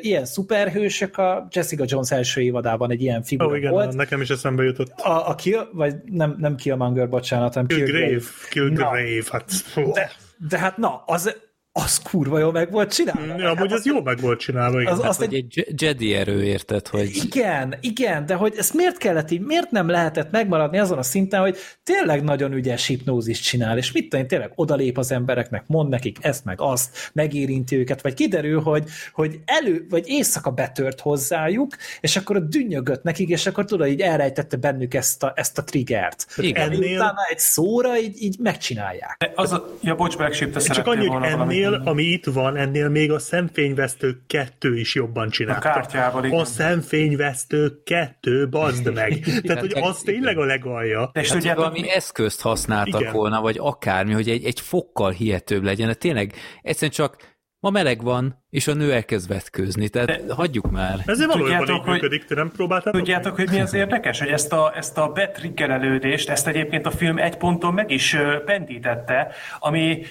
ilyen 0.02 0.26
szuperhősök, 0.26 1.18
a 1.18 1.48
Jessica 1.52 1.84
Jones 1.88 2.12
első 2.12 2.42
évadában 2.42 2.92
egy 2.92 3.02
ilyen 3.02 3.24
figura 3.24 3.50
ó, 3.50 3.56
igen, 3.56 3.72
volt. 3.72 3.94
nekem 3.94 4.22
is 4.22 4.30
eszembe 4.30 4.64
jutott. 4.64 4.92
A, 5.00 5.30
a 5.30 5.36
Kill, 5.36 5.70
vagy 5.74 5.96
nem, 6.06 6.36
nem 6.40 6.56
Killmonger, 6.56 7.10
bocsánat, 7.10 7.53
hanem 7.54 7.68
Killgrave, 7.68 8.24
Killgrave, 8.50 9.24
hát... 9.32 9.52
De, 9.76 10.12
de 10.38 10.60
hát 10.60 10.78
na, 10.78 11.04
az, 11.06 11.38
az 11.76 11.98
kurva 11.98 12.40
jó 12.40 12.52
meg 12.52 12.72
volt 12.72 12.94
csinálva. 12.94 13.38
Ja, 13.38 13.50
amúgy 13.50 13.72
ez 13.72 13.86
jó 13.86 14.02
meg 14.02 14.20
volt 14.20 14.40
csinálva, 14.40 14.82
igen. 14.82 14.94
Az, 14.94 15.00
Hát, 15.00 15.10
azt 15.10 15.20
hogy 15.20 15.34
egy, 15.34 15.64
egy 15.68 15.82
Jedi 15.82 16.14
erő 16.14 16.44
érted, 16.44 16.88
hogy 16.88 17.10
igen, 17.16 17.76
igen, 17.82 18.26
de 18.26 18.34
hogy 18.34 18.54
ezt 18.58 18.74
miért 18.74 18.98
kellett 18.98 19.32
így, 19.32 19.42
miért 19.42 19.72
nem 19.72 19.90
lehetett 19.90 20.32
megmaradni 20.32 20.80
azon 20.80 20.98
a 20.98 21.04
szinten, 21.04 21.42
hogy 21.42 21.58
tényleg 21.84 22.24
nagyon 22.24 22.54
ügyes 22.54 22.86
hipnózis 22.88 23.40
csinál, 23.40 23.78
és 23.78 23.92
mit 23.92 24.04
tudom 24.04 24.22
én, 24.22 24.28
tényleg 24.28 24.52
odalép 24.56 24.98
az 24.98 25.12
embereknek, 25.12 25.64
mond 25.68 25.90
nekik 25.90 26.18
ezt 26.22 26.46
meg 26.46 26.62
azt, 26.62 27.12
megérinti 27.14 27.76
őket, 27.76 28.02
vagy 28.02 28.14
kiderül, 28.14 28.62
hogy, 28.62 28.84
hogy 29.14 29.40
elő, 29.46 29.86
vagy 29.90 30.08
éjszaka 30.08 30.52
betört 30.52 31.00
hozzájuk, 31.00 31.76
és 32.02 32.16
akkor 32.16 32.36
ott 32.36 32.50
dünnyögött 32.50 33.04
nekik, 33.04 33.30
és 33.30 33.46
akkor 33.46 33.66
tudod, 33.66 33.88
így 33.88 34.02
elrejtette 34.02 34.58
bennük 34.58 34.94
ezt 34.94 35.24
a, 35.24 35.34
ezt 35.36 35.58
a 35.58 35.64
triggert. 35.64 36.26
Igen. 36.38 36.72
Ennél- 36.72 36.96
utána 36.96 37.22
egy 37.30 37.40
szóra 37.40 38.00
így, 38.00 38.22
így 38.22 38.36
megcsinálják. 38.40 39.32
Az 39.36 39.52
a, 39.52 39.78
ja, 39.82 39.96
bocs, 39.96 40.18
Black 40.18 40.34
Sheep, 40.34 40.52
te 40.52 40.60
Csak 40.60 40.88
annyi, 40.88 41.08
hogy 41.08 41.32
valamit 41.32 41.63
ennél, 41.64 41.82
ami 41.86 42.04
itt 42.04 42.26
van, 42.26 42.58
ennél 42.58 42.90
még 42.90 43.12
a 43.12 43.20
szemfényvesztő 43.20 44.18
kettő 44.28 44.78
is 44.78 44.96
jobban 44.96 45.30
csinálta. 45.30 45.70
A 45.70 45.74
kártyával, 45.74 46.26
igen. 46.26 46.40
A 46.40 46.46
szemfényvesztő 46.46 47.82
kettő, 47.84 48.50
bazd 48.50 48.94
meg. 48.94 49.20
Tehát, 49.44 49.60
hogy 49.62 49.74
az 49.76 49.98
tényleg 50.00 50.38
a 50.38 50.46
legalja. 50.46 51.10
És 51.14 51.20
Hát, 51.20 51.28
hogy 51.28 51.38
tudjátok, 51.38 51.64
valami 51.64 51.90
eszközt 51.90 52.42
használtak 52.42 53.02
Igen. 53.02 53.14
volna, 53.14 53.42
vagy 53.42 53.58
akármi, 53.60 54.14
hogy 54.14 54.30
egy, 54.30 54.46
egy 54.46 54.60
fokkal 54.60 55.12
hihetőbb 55.12 55.64
legyen. 55.64 55.88
De 55.88 55.94
tényleg 55.94 56.34
egyszerűen 56.62 56.92
csak 56.92 57.32
ma 57.60 57.70
meleg 57.70 58.04
van, 58.04 58.44
és 58.50 58.68
a 58.68 58.74
nő 58.74 58.94
elkezd 58.94 59.28
vetkőzni, 59.30 59.90
tehát 59.90 60.26
De... 60.26 60.34
hagyjuk 60.34 60.72
már. 60.72 61.00
Ezért 61.06 61.32
valójában 61.34 61.66
Tudjátok, 61.66 61.86
így 61.86 61.92
hogy- 61.92 62.02
működik, 62.02 62.26
te 62.26 62.36
nem 62.36 62.52
próbáltál? 62.52 62.94
Tudjátok, 62.94 63.36
hogy 63.36 63.50
mi 63.50 63.60
az 63.60 63.74
érdekes? 63.74 64.20
Hogy 64.20 64.28
ezt 64.28 64.54
a, 64.54 64.72
ezt 64.76 64.98
a 64.98 65.08
betriggerelődést, 65.08 66.30
ezt 66.30 66.48
egyébként 66.48 66.86
a 66.86 66.92
film 66.92 67.18
egy 67.18 67.38
ponton 67.38 67.74
meg 67.74 67.92
is 67.92 68.18
pendítette, 68.46 69.32
ami 69.60 70.06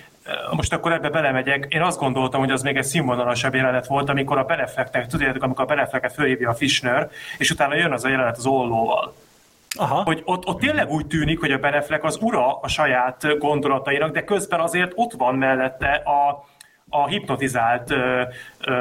most 0.51 0.73
akkor 0.73 0.93
ebbe 0.93 1.11
belemegyek, 1.11 1.67
én 1.69 1.83
azt 1.83 1.99
gondoltam, 1.99 2.41
hogy 2.41 2.51
az 2.51 2.63
még 2.63 2.77
egy 2.77 2.85
színvonalasabb 2.85 3.55
jelenet 3.55 3.87
volt, 3.87 4.09
amikor 4.09 4.39
a 4.39 4.45
Benefleknek, 4.45 5.07
tudjátok, 5.07 5.43
amikor 5.43 5.65
a 5.65 5.67
Benefleket 5.67 6.13
fölhívja 6.13 6.51
a 6.51 6.55
Fischner, 6.55 7.11
és 7.39 7.51
utána 7.51 7.75
jön 7.75 7.93
az 7.93 8.05
a 8.05 8.09
jelenet 8.09 8.37
az 8.37 8.47
ollóval. 8.47 9.15
Aha. 9.79 10.03
Hogy 10.03 10.23
ott, 10.25 10.47
ott 10.47 10.61
tényleg 10.61 10.91
úgy 10.91 11.07
tűnik, 11.07 11.41
hogy 11.41 11.53
a 11.53 11.59
Beneflek 11.59 12.05
az 12.05 12.19
ura 12.21 12.59
a 12.61 12.69
saját 12.69 13.39
gondolatainak, 13.39 14.13
de 14.13 14.25
közben 14.25 14.61
azért 14.61 14.93
ott 14.95 15.13
van 15.13 15.35
mellette 15.35 15.93
a, 15.93 16.45
a 16.95 17.07
hipnotizált 17.07 17.91
ö, 17.91 18.23
ö, 18.61 18.73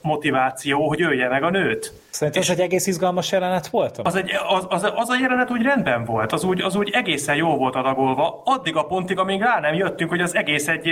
motiváció, 0.00 0.88
hogy 0.88 1.02
ölje 1.02 1.28
meg 1.28 1.42
a 1.42 1.50
nőt. 1.50 1.92
Szerintem 2.10 2.42
ez 2.42 2.50
egy 2.50 2.60
egész 2.60 2.86
izgalmas 2.86 3.32
jelenet 3.32 3.66
volt? 3.66 3.98
Az, 4.02 4.14
egy, 4.14 4.30
az, 4.48 4.66
az, 4.68 4.92
az 4.94 5.08
a 5.08 5.16
jelenet 5.20 5.50
úgy 5.50 5.62
rendben 5.62 6.04
volt, 6.04 6.32
az 6.32 6.44
úgy, 6.44 6.60
az 6.60 6.76
úgy 6.76 6.90
egészen 6.90 7.36
jó 7.36 7.56
volt 7.56 7.74
adagolva, 7.74 8.42
addig 8.44 8.76
a 8.76 8.84
pontig, 8.84 9.18
amíg 9.18 9.40
rá 9.40 9.60
nem 9.60 9.74
jöttünk, 9.74 10.10
hogy 10.10 10.20
az 10.20 10.34
egész 10.34 10.68
egy, 10.68 10.88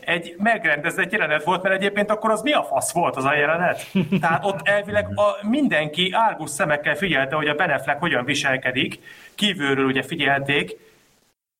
egy 0.00 0.34
megrendezett 0.38 1.12
jelenet 1.12 1.44
volt, 1.44 1.62
mert 1.62 1.74
egyébként 1.74 2.10
akkor 2.10 2.30
az 2.30 2.42
mi 2.42 2.52
a 2.52 2.62
fasz 2.62 2.92
volt 2.92 3.16
az 3.16 3.24
a 3.24 3.34
jelenet? 3.34 3.86
Tehát 4.20 4.44
ott 4.44 4.60
elvileg 4.62 5.06
a, 5.14 5.46
mindenki 5.46 6.10
árgus 6.12 6.50
szemekkel 6.50 6.94
figyelte, 6.94 7.36
hogy 7.36 7.48
a 7.48 7.54
Beneflek 7.54 7.98
hogyan 7.98 8.24
viselkedik, 8.24 8.98
kívülről 9.34 9.84
ugye 9.84 10.02
figyelték, 10.02 10.76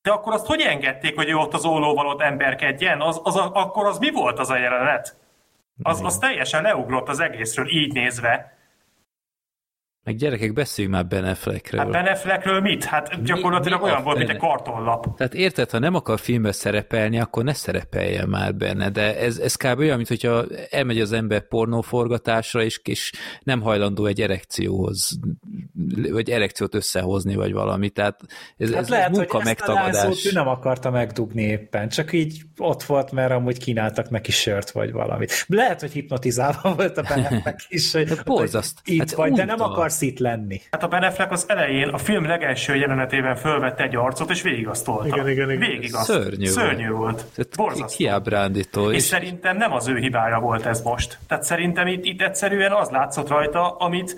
de 0.03 0.11
akkor 0.11 0.33
azt 0.33 0.47
hogy 0.47 0.61
engedték, 0.61 1.17
hogy 1.17 1.29
ő 1.29 1.35
ott 1.35 1.55
az 1.55 1.65
ólóval 1.65 2.07
ott 2.07 2.21
emberkedjen? 2.21 3.01
Az, 3.01 3.21
az 3.23 3.37
a, 3.37 3.51
akkor 3.53 3.87
az 3.87 3.99
mi 3.99 4.11
volt 4.11 4.39
az 4.39 4.51
a 4.51 4.57
jelenet? 4.57 5.17
Az, 5.83 6.05
az 6.05 6.19
teljesen 6.19 6.63
leugrott 6.63 7.09
az 7.09 7.21
egészről, 7.21 7.69
így 7.69 7.93
nézve. 7.93 8.59
Meg 10.05 10.17
gyerekek, 10.17 10.53
beszéljünk 10.53 10.97
már 10.97 11.07
Ben 11.07 11.25
Affleckről. 11.25 11.81
Hát 11.81 11.91
Ben 11.91 12.07
Affleckről 12.07 12.61
mit? 12.61 12.85
Hát 12.85 13.23
gyakorlatilag 13.23 13.81
mi 13.81 13.87
a 13.87 13.91
olyan 13.91 14.03
volt, 14.05 14.19
mint 14.19 14.31
egy 14.31 14.37
kartonlap. 14.37 15.17
Tehát 15.17 15.35
érted, 15.35 15.71
ha 15.71 15.79
nem 15.79 15.95
akar 15.95 16.19
filmbe 16.19 16.53
szerepelni, 16.53 17.21
akkor 17.21 17.45
ne 17.45 17.53
szerepeljen 17.53 18.29
már 18.29 18.55
benne, 18.55 18.91
de 18.91 19.19
ez, 19.19 19.39
ez 19.39 19.55
kb. 19.55 19.79
olyan, 19.79 19.97
mint 19.97 20.09
hogyha 20.09 20.45
elmegy 20.71 21.01
az 21.01 21.13
ember 21.13 21.49
pornóforgatásra, 21.49 22.63
és, 22.63 22.81
és 22.85 23.13
nem 23.43 23.61
hajlandó 23.61 24.07
egy 24.07 24.21
erekcióhoz, 24.21 25.19
vagy 26.11 26.31
erekciót 26.31 26.75
összehozni, 26.75 27.35
vagy 27.35 27.53
valami, 27.53 27.89
tehát 27.91 28.21
ez, 28.57 28.73
Hát 28.73 28.83
ez, 28.83 28.89
lehet, 28.89 29.11
ez 29.11 29.17
munka 29.17 29.37
hogy 29.37 29.47
ezt 29.49 29.61
a 29.69 29.73
megtagadás. 29.75 30.27
ő 30.27 30.31
nem 30.33 30.49
akarta 30.49 30.91
megdugni 30.91 31.43
éppen, 31.43 31.89
csak 31.89 32.13
így 32.13 32.43
ott 32.57 32.83
volt, 32.83 33.13
mert 33.13 33.31
amúgy 33.33 33.59
kínáltak 33.59 34.11
neki 34.11 34.33
sört, 34.33 34.71
vagy 34.71 34.93
valami. 34.93 35.27
Lehet, 35.47 35.81
hogy 35.81 35.93
hipnotizálva 35.93 36.75
volt 36.75 36.99
a 36.99 37.03
benefek 37.03 37.61
is, 37.69 37.93
hogy, 37.93 38.05
De 38.07 38.23
borzaszt. 38.25 38.79
itt 38.85 38.99
Hát 38.99 39.15
vagy, 39.15 39.33
de 39.33 39.45
nem 39.45 39.55
unta. 39.61 39.65
Akarsz 39.91 40.01
itt 40.01 40.19
lenni. 40.19 40.61
Hát 40.71 40.83
a 40.83 40.89
Ben 40.89 41.03
Affleck 41.03 41.33
az 41.33 41.45
elején 41.49 41.89
a 41.89 41.99
film 41.99 42.27
legelső 42.27 42.75
jelenetében 42.77 43.37
fölvette 43.37 43.83
egy 43.83 43.97
arcot, 43.97 44.31
és 44.31 44.43
végigasztolta. 44.43 45.07
Igen, 45.07 45.29
igen, 45.29 45.51
igen. 45.51 45.69
Végigaszt. 45.71 46.05
Szörnyű 46.05 46.37
volt. 46.37 46.51
Szörnyű 46.53 46.89
volt. 46.89 47.25
Ki- 47.35 47.43
Borzasztó. 47.57 47.97
kiábrándító. 47.97 48.91
És, 48.91 48.97
És, 48.97 49.03
szerintem 49.03 49.57
nem 49.57 49.73
az 49.73 49.89
ő 49.89 49.97
hibája 49.97 50.39
volt 50.39 50.67
ez 50.67 50.83
most. 50.83 51.19
Tehát 51.29 51.45
szerintem 51.45 51.87
itt, 51.87 52.05
itt 52.05 52.23
egyszerűen 52.23 52.73
az 52.73 52.89
látszott 52.89 53.29
rajta, 53.29 53.69
amit 53.77 54.17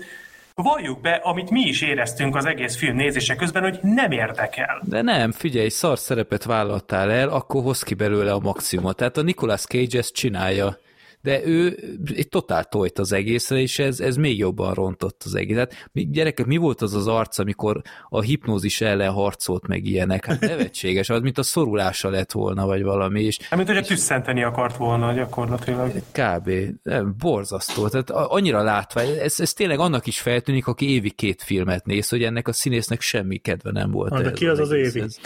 valljuk 0.55 1.01
be, 1.01 1.11
amit 1.23 1.49
mi 1.49 1.61
is 1.61 1.81
éreztünk 1.81 2.35
az 2.35 2.45
egész 2.45 2.75
film 2.75 2.95
nézése 2.95 3.35
közben, 3.35 3.63
hogy 3.63 3.79
nem 3.81 4.11
érdekel. 4.11 4.81
de 4.83 5.01
nem, 5.01 5.31
figyelj, 5.31 5.69
szar 5.69 5.99
szerepet 5.99 6.43
vállaltál 6.43 7.11
el, 7.11 7.29
akkor 7.29 7.63
hoz 7.63 7.83
ki 7.83 7.93
belőle 7.93 8.31
a 8.31 8.39
maximumot. 8.39 8.95
Tehát 8.95 9.17
a 9.17 9.21
Nicolas 9.21 9.61
Cage 9.61 9.97
ezt 9.97 10.13
csinálja, 10.13 10.77
de 11.23 11.45
ő 11.45 11.77
egy 12.15 12.27
totál 12.27 12.63
tojt 12.63 12.99
az 12.99 13.11
egészre, 13.11 13.57
és 13.57 13.79
ez, 13.79 13.99
ez 13.99 14.15
még 14.15 14.37
jobban 14.37 14.73
rontott 14.73 15.21
az 15.25 15.35
egész. 15.35 15.57
Hát, 15.57 15.89
mi, 15.91 16.07
gyerekek, 16.09 16.45
mi 16.45 16.57
volt 16.57 16.81
az 16.81 16.93
az 16.93 17.07
arc, 17.07 17.39
amikor 17.39 17.81
a 18.09 18.21
hipnózis 18.21 18.81
ellen 18.81 19.11
harcolt 19.11 19.67
meg 19.67 19.85
ilyenek? 19.85 20.25
Hát 20.25 20.39
nevetséges, 20.39 21.09
az, 21.09 21.21
mint 21.21 21.37
a 21.37 21.43
szorulása 21.43 22.09
lett 22.09 22.31
volna, 22.31 22.65
vagy 22.65 22.83
valami, 22.83 23.21
és 23.21 23.37
Nem, 23.37 23.59
mint 23.59 23.71
hogy 23.71 23.77
a 23.77 23.81
tüsszenteni 23.81 24.43
akart 24.43 24.77
volna 24.77 25.13
gyakorlatilag. 25.13 25.91
kb. 26.11 26.49
Nem, 26.83 27.15
borzasztó. 27.17 27.87
Tehát 27.87 28.09
annyira 28.09 28.63
látvány, 28.63 29.09
ez, 29.09 29.39
ez 29.39 29.53
tényleg 29.53 29.79
annak 29.79 30.07
is 30.07 30.19
feltűnik, 30.19 30.67
aki 30.67 30.89
évi 30.89 31.11
két 31.11 31.41
filmet 31.41 31.85
néz, 31.85 32.09
hogy 32.09 32.23
ennek 32.23 32.47
a 32.47 32.53
színésznek 32.53 33.01
semmi 33.01 33.37
kedve 33.37 33.71
nem 33.71 33.91
volt. 33.91 34.11
Ah, 34.11 34.21
de 34.21 34.31
ki 34.31 34.47
az 34.47 34.59
az 34.59 34.71
évi? 34.71 34.87
egészhez. 34.87 35.19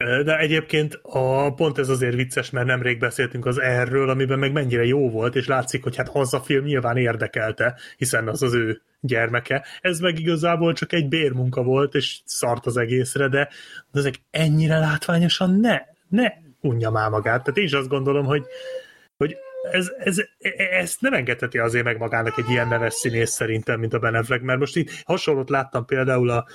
De 0.00 0.38
egyébként 0.38 0.98
a, 1.02 1.54
pont 1.54 1.78
ez 1.78 1.88
azért 1.88 2.14
vicces, 2.14 2.50
mert 2.50 2.66
nemrég 2.66 2.98
beszéltünk 2.98 3.46
az 3.46 3.60
erről, 3.60 4.10
amiben 4.10 4.38
meg 4.38 4.52
mennyire 4.52 4.84
jó 4.84 5.10
volt, 5.10 5.36
és 5.36 5.46
látszik, 5.46 5.82
hogy 5.82 5.96
hát 5.96 6.08
hazafilm 6.08 6.64
nyilván 6.64 6.96
érdekelte, 6.96 7.78
hiszen 7.96 8.28
az 8.28 8.42
az 8.42 8.54
ő 8.54 8.82
gyermeke. 9.00 9.64
Ez 9.80 9.98
meg 9.98 10.18
igazából 10.18 10.72
csak 10.72 10.92
egy 10.92 11.08
bérmunka 11.08 11.62
volt, 11.62 11.94
és 11.94 12.20
szart 12.24 12.66
az 12.66 12.76
egészre, 12.76 13.28
de, 13.28 13.48
de 13.92 13.98
ezek 13.98 14.14
ennyire 14.30 14.78
látványosan 14.78 15.60
ne, 15.60 15.80
ne 16.08 16.32
unja 16.60 16.90
már 16.90 17.10
magát. 17.10 17.42
Tehát 17.42 17.58
én 17.58 17.64
is 17.64 17.72
azt 17.72 17.88
gondolom, 17.88 18.24
hogy, 18.24 18.44
hogy 19.16 19.36
ez, 19.72 19.92
ez, 19.98 20.16
ezt 20.70 21.00
nem 21.00 21.12
engedheti 21.12 21.58
azért 21.58 21.84
meg 21.84 21.98
magának 21.98 22.38
egy 22.38 22.50
ilyen 22.50 22.68
neves 22.68 22.94
színész 22.94 23.30
szerintem, 23.30 23.80
mint 23.80 23.94
a 23.94 23.98
Ben 23.98 24.14
Affleck, 24.14 24.42
mert 24.42 24.58
most 24.58 24.76
itt 24.76 25.02
hasonlót 25.04 25.50
láttam 25.50 25.84
például 25.84 26.30
a 26.30 26.46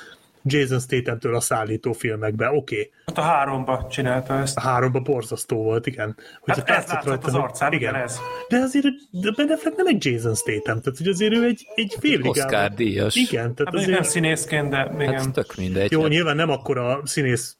Jason 0.47 0.79
Statham-től 0.79 1.35
a 1.35 1.39
szállító 1.39 1.93
filmekben, 1.93 2.47
oké, 2.47 2.57
okay. 2.57 2.91
Hát 3.05 3.17
a 3.17 3.21
háromba 3.21 3.87
csinálta 3.91 4.33
ezt. 4.39 4.57
a 4.57 4.61
háromba 4.61 4.99
borzasztó 4.99 5.63
volt, 5.63 5.85
igen. 5.87 6.15
Hogyha 6.39 6.61
Hát 6.65 6.69
ez 6.83 6.87
látszott 6.91 7.23
az 7.23 7.31
hogy- 7.31 7.41
arcán, 7.41 7.73
igen 7.73 7.95
ez. 7.95 8.19
De 8.49 8.57
azért 8.57 8.85
de 9.11 9.31
Ben 9.35 9.49
Affleck 9.51 9.77
nem 9.77 9.87
egy 9.87 10.05
Jason 10.05 10.35
Statham, 10.35 10.81
tehát 10.81 10.97
hogy 10.97 11.07
azért 11.07 11.33
ő 11.33 11.43
egy, 11.45 11.67
egy 11.75 11.95
féligában. 11.99 12.29
Oscar 12.29 12.71
díjas. 12.73 13.15
Igen, 13.15 13.29
tehát 13.41 13.57
Hát 13.57 13.71
mondjuk 13.71 13.91
nem 13.91 13.99
azért... 13.99 14.13
színészként, 14.13 14.69
de 14.69 14.91
igen. 14.99 15.13
Hát 15.13 15.31
tök 15.31 15.55
mindegy. 15.55 15.91
Jó, 15.91 16.01
hát, 16.01 16.09
nyilván 16.09 16.35
nem 16.35 16.49
akkora 16.49 17.01
színész 17.03 17.57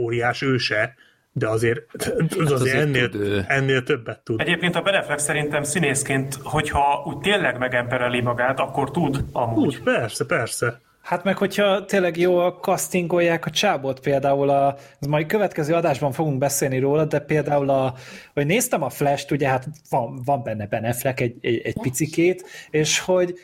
óriás 0.00 0.42
őse, 0.42 0.94
de 1.32 1.48
azért, 1.48 1.80
az 1.92 2.12
azért, 2.30 2.50
azért 2.50 2.76
ennél, 2.76 3.08
tud 3.08 3.44
ennél 3.48 3.82
többet 3.82 4.20
tud. 4.20 4.40
Egyébként 4.40 4.74
a 4.76 4.80
Ben 4.82 4.94
Affleck 4.94 5.20
szerintem 5.20 5.62
színészként, 5.62 6.38
hogyha 6.42 7.02
úgy 7.06 7.18
tényleg 7.18 7.58
megempereli 7.58 8.20
magát, 8.20 8.60
akkor 8.60 8.90
tud 8.90 9.24
amúgy. 9.32 9.66
Úgy, 9.66 9.82
persze, 9.82 10.24
persze. 10.26 10.80
Hát 11.02 11.24
meg, 11.24 11.36
hogyha 11.36 11.84
tényleg 11.84 12.16
jó 12.16 12.38
a 12.38 12.54
castingolják 12.54 13.46
a 13.46 13.50
csábot, 13.50 14.00
például 14.00 14.50
a, 14.50 14.76
az 15.00 15.06
majd 15.06 15.26
következő 15.26 15.74
adásban 15.74 16.12
fogunk 16.12 16.38
beszélni 16.38 16.78
róla, 16.78 17.04
de 17.04 17.18
például 17.18 17.70
a, 17.70 17.94
hogy 18.34 18.46
néztem 18.46 18.82
a 18.82 18.90
Flash-t, 18.90 19.30
ugye 19.30 19.48
hát 19.48 19.66
van, 19.90 20.20
van 20.24 20.42
benne 20.42 20.66
Ben 20.66 20.84
Affleck 20.84 21.20
egy, 21.20 21.36
egy, 21.40 21.60
egy 21.64 21.80
picikét, 21.80 22.44
és 22.70 22.98
hogy 22.98 23.34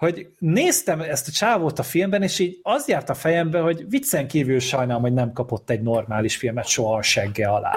hogy 0.00 0.28
néztem 0.38 1.00
ezt 1.00 1.28
a 1.28 1.30
csávót 1.30 1.78
a 1.78 1.82
filmben, 1.82 2.22
és 2.22 2.38
így 2.38 2.58
az 2.62 2.88
járt 2.88 3.08
a 3.08 3.14
fejembe, 3.14 3.60
hogy 3.60 3.84
viccen 3.88 4.28
kívül 4.28 4.60
sajnálom, 4.60 5.02
hogy 5.02 5.12
nem 5.12 5.32
kapott 5.32 5.70
egy 5.70 5.82
normális 5.82 6.36
filmet 6.36 6.66
soha 6.66 6.96
a 6.96 7.02
segge 7.02 7.48
alá. 7.48 7.72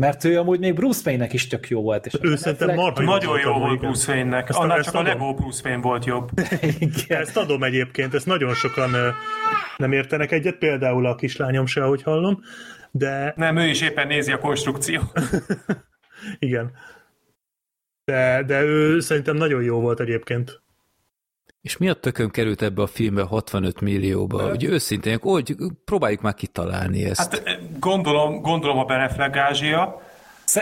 Mert 0.00 0.24
ő 0.24 0.38
amúgy 0.38 0.58
még 0.58 0.74
Bruce 0.74 1.00
Wayne-nek 1.04 1.32
is 1.32 1.46
tök 1.46 1.68
jó 1.68 1.82
volt. 1.82 2.06
És 2.06 2.14
a 2.14 2.18
Ő 2.22 2.36
szerintem 2.36 2.74
marha 2.74 3.02
Nagyon 3.02 3.40
jó 3.40 3.52
volt. 3.52 3.78
Bruce 3.80 4.12
Wayne-nek. 4.12 4.48
Ezt- 4.48 4.58
Annál 4.58 4.76
ezt 4.78 4.84
csak 4.86 4.94
a 4.94 4.98
adom. 4.98 5.12
Lego 5.12 5.34
Bruce 5.34 5.60
Wayne 5.68 5.82
volt 5.82 6.04
jobb. 6.04 6.30
Igen. 6.78 7.20
Ezt 7.20 7.36
adom 7.36 7.62
egyébként, 7.62 8.14
ezt 8.14 8.26
nagyon 8.26 8.54
sokan 8.54 8.90
nem 9.76 9.92
értenek 9.92 10.32
egyet, 10.32 10.58
például 10.58 11.06
a 11.06 11.14
kislányom 11.14 11.66
se, 11.66 11.84
ahogy 11.84 12.02
hallom, 12.02 12.40
de 12.90 13.32
Nem, 13.36 13.56
ő 13.56 13.66
is 13.66 13.80
éppen 13.80 14.06
nézi 14.06 14.32
a 14.32 14.38
konstrukció. 14.38 15.00
igen. 16.38 16.72
De, 18.04 18.42
de 18.46 18.62
ő 18.62 19.00
szerintem 19.00 19.36
nagyon 19.36 19.62
jó 19.62 19.80
volt 19.80 20.00
egyébként. 20.00 20.62
És 21.62 21.76
mi 21.76 21.88
a 21.88 21.94
tökön 21.94 22.30
került 22.30 22.62
ebbe 22.62 22.82
a 22.82 22.86
filmbe 22.86 23.22
65 23.22 23.80
millióba? 23.80 24.50
Ugye 24.50 24.68
őszintén, 24.68 25.18
hogy 25.20 25.56
próbáljuk 25.84 26.20
már 26.20 26.34
kitalálni 26.34 27.04
ezt. 27.04 27.20
Hát 27.20 27.42
gondolom, 27.80 28.40
gondolom 28.40 28.78
a 28.78 28.84
Ben 28.84 29.00
Affleck 29.00 29.34
gázsia. 29.34 30.02
Sz- 30.04 30.11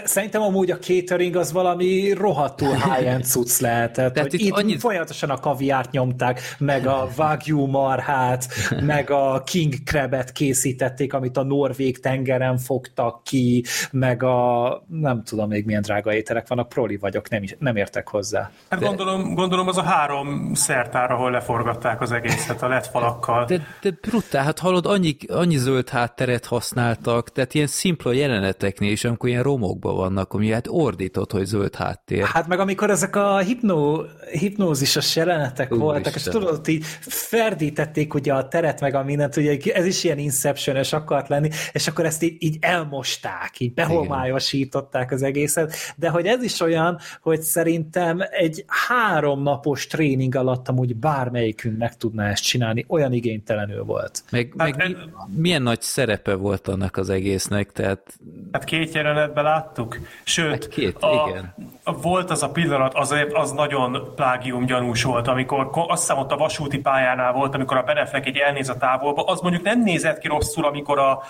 Szerintem 0.05 0.43
amúgy 0.43 0.71
a 0.71 0.79
catering 0.79 1.37
az 1.37 1.53
valami 1.53 2.13
rohadtul 2.13 2.75
high-end 2.75 3.25
cucc 3.33 3.59
lehetett. 3.61 4.13
Tehát 4.13 4.31
hogy 4.31 4.41
itt 4.41 4.47
itt 4.47 4.53
annyit- 4.53 4.81
folyamatosan 4.81 5.31
a 5.31 5.37
kaviárt 5.37 5.91
nyomták, 5.91 6.41
meg 6.59 6.87
a 6.87 7.09
wagyu 7.17 7.67
marhát, 7.67 8.47
meg 8.81 9.11
a 9.11 9.43
king 9.47 9.75
crabet 9.85 10.33
készítették, 10.33 11.13
amit 11.13 11.37
a 11.37 11.43
norvég 11.43 12.01
tengeren 12.01 12.59
fogtak 12.59 13.25
ki, 13.25 13.65
meg 13.93 14.23
a 14.23 14.83
nem 14.89 15.23
tudom 15.25 15.49
még 15.49 15.65
milyen 15.65 15.83
drága 15.83 16.15
ételek 16.15 16.49
vannak, 16.49 16.69
proli 16.69 16.97
vagyok, 16.97 17.29
nem, 17.29 17.43
is- 17.43 17.57
nem 17.59 17.77
értek 17.77 18.09
hozzá. 18.09 18.51
Hát 18.69 18.81
gondolom, 18.81 19.35
gondolom 19.35 19.69
az 19.69 19.77
a 19.79 19.83
három 19.83 20.55
szertár, 20.55 21.11
ahol 21.11 21.31
leforgatták 21.31 22.01
az 22.01 22.13
egészet 22.13 22.63
a 22.63 22.69
lett 22.69 22.87
falakkal. 22.87 23.45
De, 23.45 23.67
de 23.83 23.91
brutál, 24.01 24.45
hát 24.45 24.59
hallod, 24.59 24.87
annyi, 24.87 25.17
annyi 25.29 25.57
zöld 25.57 25.89
hátteret 25.89 26.47
használtak, 26.47 27.33
tehát 27.33 27.55
ilyen 27.55 27.67
szimpla 27.67 28.13
jeleneteknél 28.13 28.91
is, 28.91 29.05
amikor 29.05 29.29
ilyen 29.29 29.43
romokban 29.81 29.95
vannak, 29.95 30.33
ami 30.33 30.51
hát 30.51 30.67
ordított, 30.69 31.33
hogy 31.33 31.45
zöld 31.45 31.75
háttér. 31.75 32.25
Hát 32.25 32.47
meg 32.47 32.59
amikor 32.59 32.91
ezek 32.91 33.17
a 33.17 33.39
hipnó, 33.39 34.05
hipnózisos 34.33 35.17
jelenetek 35.17 35.71
Úristen. 35.71 35.79
voltak, 35.79 36.15
és 36.15 36.23
tudod, 36.23 36.53
ott 36.53 36.69
így 36.69 36.85
ferdítették 37.01 38.15
ugye 38.15 38.33
a 38.33 38.49
teret, 38.49 38.81
meg 38.81 38.95
a 38.95 39.05
mindent, 39.05 39.37
ugye 39.37 39.57
ez 39.73 39.87
is 39.87 40.05
ilyen 40.05 40.19
inception 40.19 40.77
akart 40.91 41.29
lenni, 41.29 41.49
és 41.73 41.89
akkor 41.89 42.05
ezt 42.05 42.23
így, 42.23 42.37
így 42.39 42.57
elmosták, 42.61 43.61
így 43.61 43.75
behomályosították 43.75 45.13
az 45.13 45.23
egészet, 45.23 45.75
de 45.97 46.09
hogy 46.09 46.27
ez 46.27 46.43
is 46.43 46.61
olyan, 46.61 46.99
hogy 47.23 47.43
szerintem 47.43 48.19
egy 48.31 48.65
három 48.67 49.43
napos 49.43 49.87
tréning 49.87 50.35
alatt 50.35 50.69
amúgy 50.69 50.97
bármelyikünk 50.97 51.79
meg 51.79 51.97
tudná 51.97 52.31
ezt 52.31 52.43
csinálni, 52.43 52.85
olyan 52.89 53.13
igénytelenül 53.13 53.85
volt. 53.85 54.23
Meg, 54.31 54.55
Hát 54.57 54.77
meg 54.77 54.89
mi, 54.89 54.97
milyen 55.41 55.63
nagy 55.63 55.81
szerepe 55.81 56.35
volt 56.35 56.69
annak 56.69 56.97
az 56.97 57.11
egésznek, 57.11 57.73
tehát 57.73 58.19
Hát 58.53 58.65
két 58.65 58.95
jelenetben 58.95 59.45
láttuk. 59.71 59.99
Sőt, 60.25 60.69
két, 60.69 60.97
a, 61.03 61.29
igen. 61.29 61.55
Volt 61.85 62.31
az 62.31 62.43
a 62.43 62.51
pillanat, 62.51 62.95
azért 62.95 63.33
az 63.33 63.53
nagyon 63.53 64.13
plágium 64.15 64.67
gyanús 64.67 65.03
volt, 65.03 65.29
amikor 65.29 65.71
ko- 65.71 65.91
azt 65.91 66.01
hiszem 66.01 66.19
ott 66.19 66.33
a 66.33 66.37
vasúti 66.37 66.79
pályánál 66.79 67.33
volt, 67.33 67.55
amikor 67.55 67.77
a 67.77 67.83
Ben 67.83 67.97
Affleck 67.97 68.27
egy 68.27 68.37
elnéz 68.37 68.69
a 68.69 68.77
távolba, 68.77 69.25
az 69.25 69.41
mondjuk 69.41 69.63
nem 69.63 69.83
nézett 69.83 70.19
ki 70.19 70.29
rosszul, 70.29 70.65
amikor 70.65 70.99
a, 70.99 71.23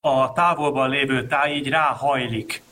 a 0.00 0.32
távolban 0.32 0.90
lévő 0.90 1.26
táj 1.26 1.52
így 1.52 1.68
ráhajlik 1.68 2.62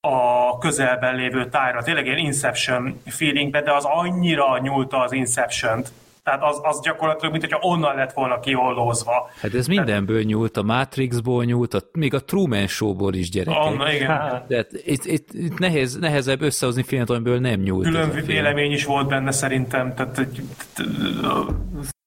a 0.00 0.58
közelben 0.58 1.14
lévő 1.14 1.48
tájra, 1.48 1.82
tényleg 1.82 2.06
ilyen 2.06 2.18
Inception 2.18 3.02
feelingbe, 3.06 3.62
de 3.62 3.72
az 3.72 3.84
annyira 3.84 4.58
nyúlta 4.58 5.00
az 5.00 5.12
Inception-t, 5.12 5.92
tehát 6.22 6.42
az, 6.42 6.60
az 6.62 6.80
gyakorlatilag, 6.80 7.30
mint 7.30 7.44
hogyha 7.44 7.68
onnan 7.68 7.96
lett 7.96 8.12
volna 8.12 8.40
kiollózva. 8.40 9.30
Hát 9.40 9.54
ez 9.54 9.66
mindenből 9.66 10.22
nyúlt, 10.22 10.56
a 10.56 10.62
Matrixból 10.62 11.44
nyúlt, 11.44 11.74
a, 11.74 11.80
még 11.92 12.14
a 12.14 12.24
Truman 12.24 12.66
Show-ból 12.66 13.14
is 13.14 13.30
gyerekek. 13.30 13.62
Anna, 13.62 13.92
igen. 13.92 14.06
Tehát 14.48 14.72
itt, 14.84 15.04
itt, 15.04 15.32
itt 15.32 15.58
nehéz, 15.58 15.96
nehezebb 15.96 16.40
összehozni 16.40 16.82
filmet, 16.82 17.10
amiből 17.10 17.38
nem 17.38 17.60
nyúlt 17.60 17.84
Külön 17.84 18.24
vélemény 18.26 18.72
is 18.72 18.84
volt 18.84 19.08
benne 19.08 19.30
szerintem, 19.30 19.94
tehát 19.94 20.26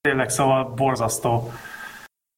tényleg 0.02 0.30
szóval 0.30 0.74
borzasztó. 0.76 1.52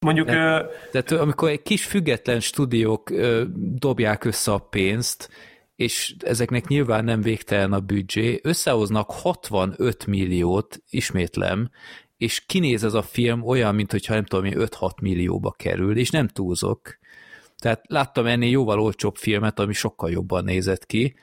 Mondjuk, 0.06 0.28
ö, 0.28 0.64
Tehát 0.92 1.12
amikor 1.12 1.50
egy 1.50 1.62
kis 1.62 1.86
független 1.86 2.40
stúdiók 2.40 3.10
ö, 3.10 3.44
dobják 3.56 4.26
össze 4.26 4.52
a 4.52 4.58
pénzt, 4.58 5.30
és 5.78 6.16
ezeknek 6.20 6.68
nyilván 6.68 7.04
nem 7.04 7.22
végtelen 7.22 7.74
a 7.74 7.80
büdzsé, 7.80 8.40
összehoznak 8.44 9.12
65 9.12 10.06
milliót, 10.06 10.84
ismétlem, 10.90 11.70
és 12.18 12.46
kinéz 12.46 12.84
ez 12.84 12.94
a 12.94 13.02
film 13.02 13.44
olyan, 13.44 13.76
mint 13.76 13.92
hogyha 13.92 14.14
nem 14.14 14.24
tudom, 14.24 14.46
én, 14.46 14.54
5-6 14.56 15.02
millióba 15.02 15.52
kerül, 15.52 15.98
és 15.98 16.10
nem 16.10 16.28
túlzok. 16.28 16.98
Tehát 17.58 17.84
láttam 17.88 18.26
ennél 18.26 18.50
jóval 18.50 18.80
olcsóbb 18.80 19.16
filmet, 19.16 19.60
ami 19.60 19.74
sokkal 19.74 20.12
jobban 20.12 20.44
nézett 20.44 20.86
ki, 20.86 21.16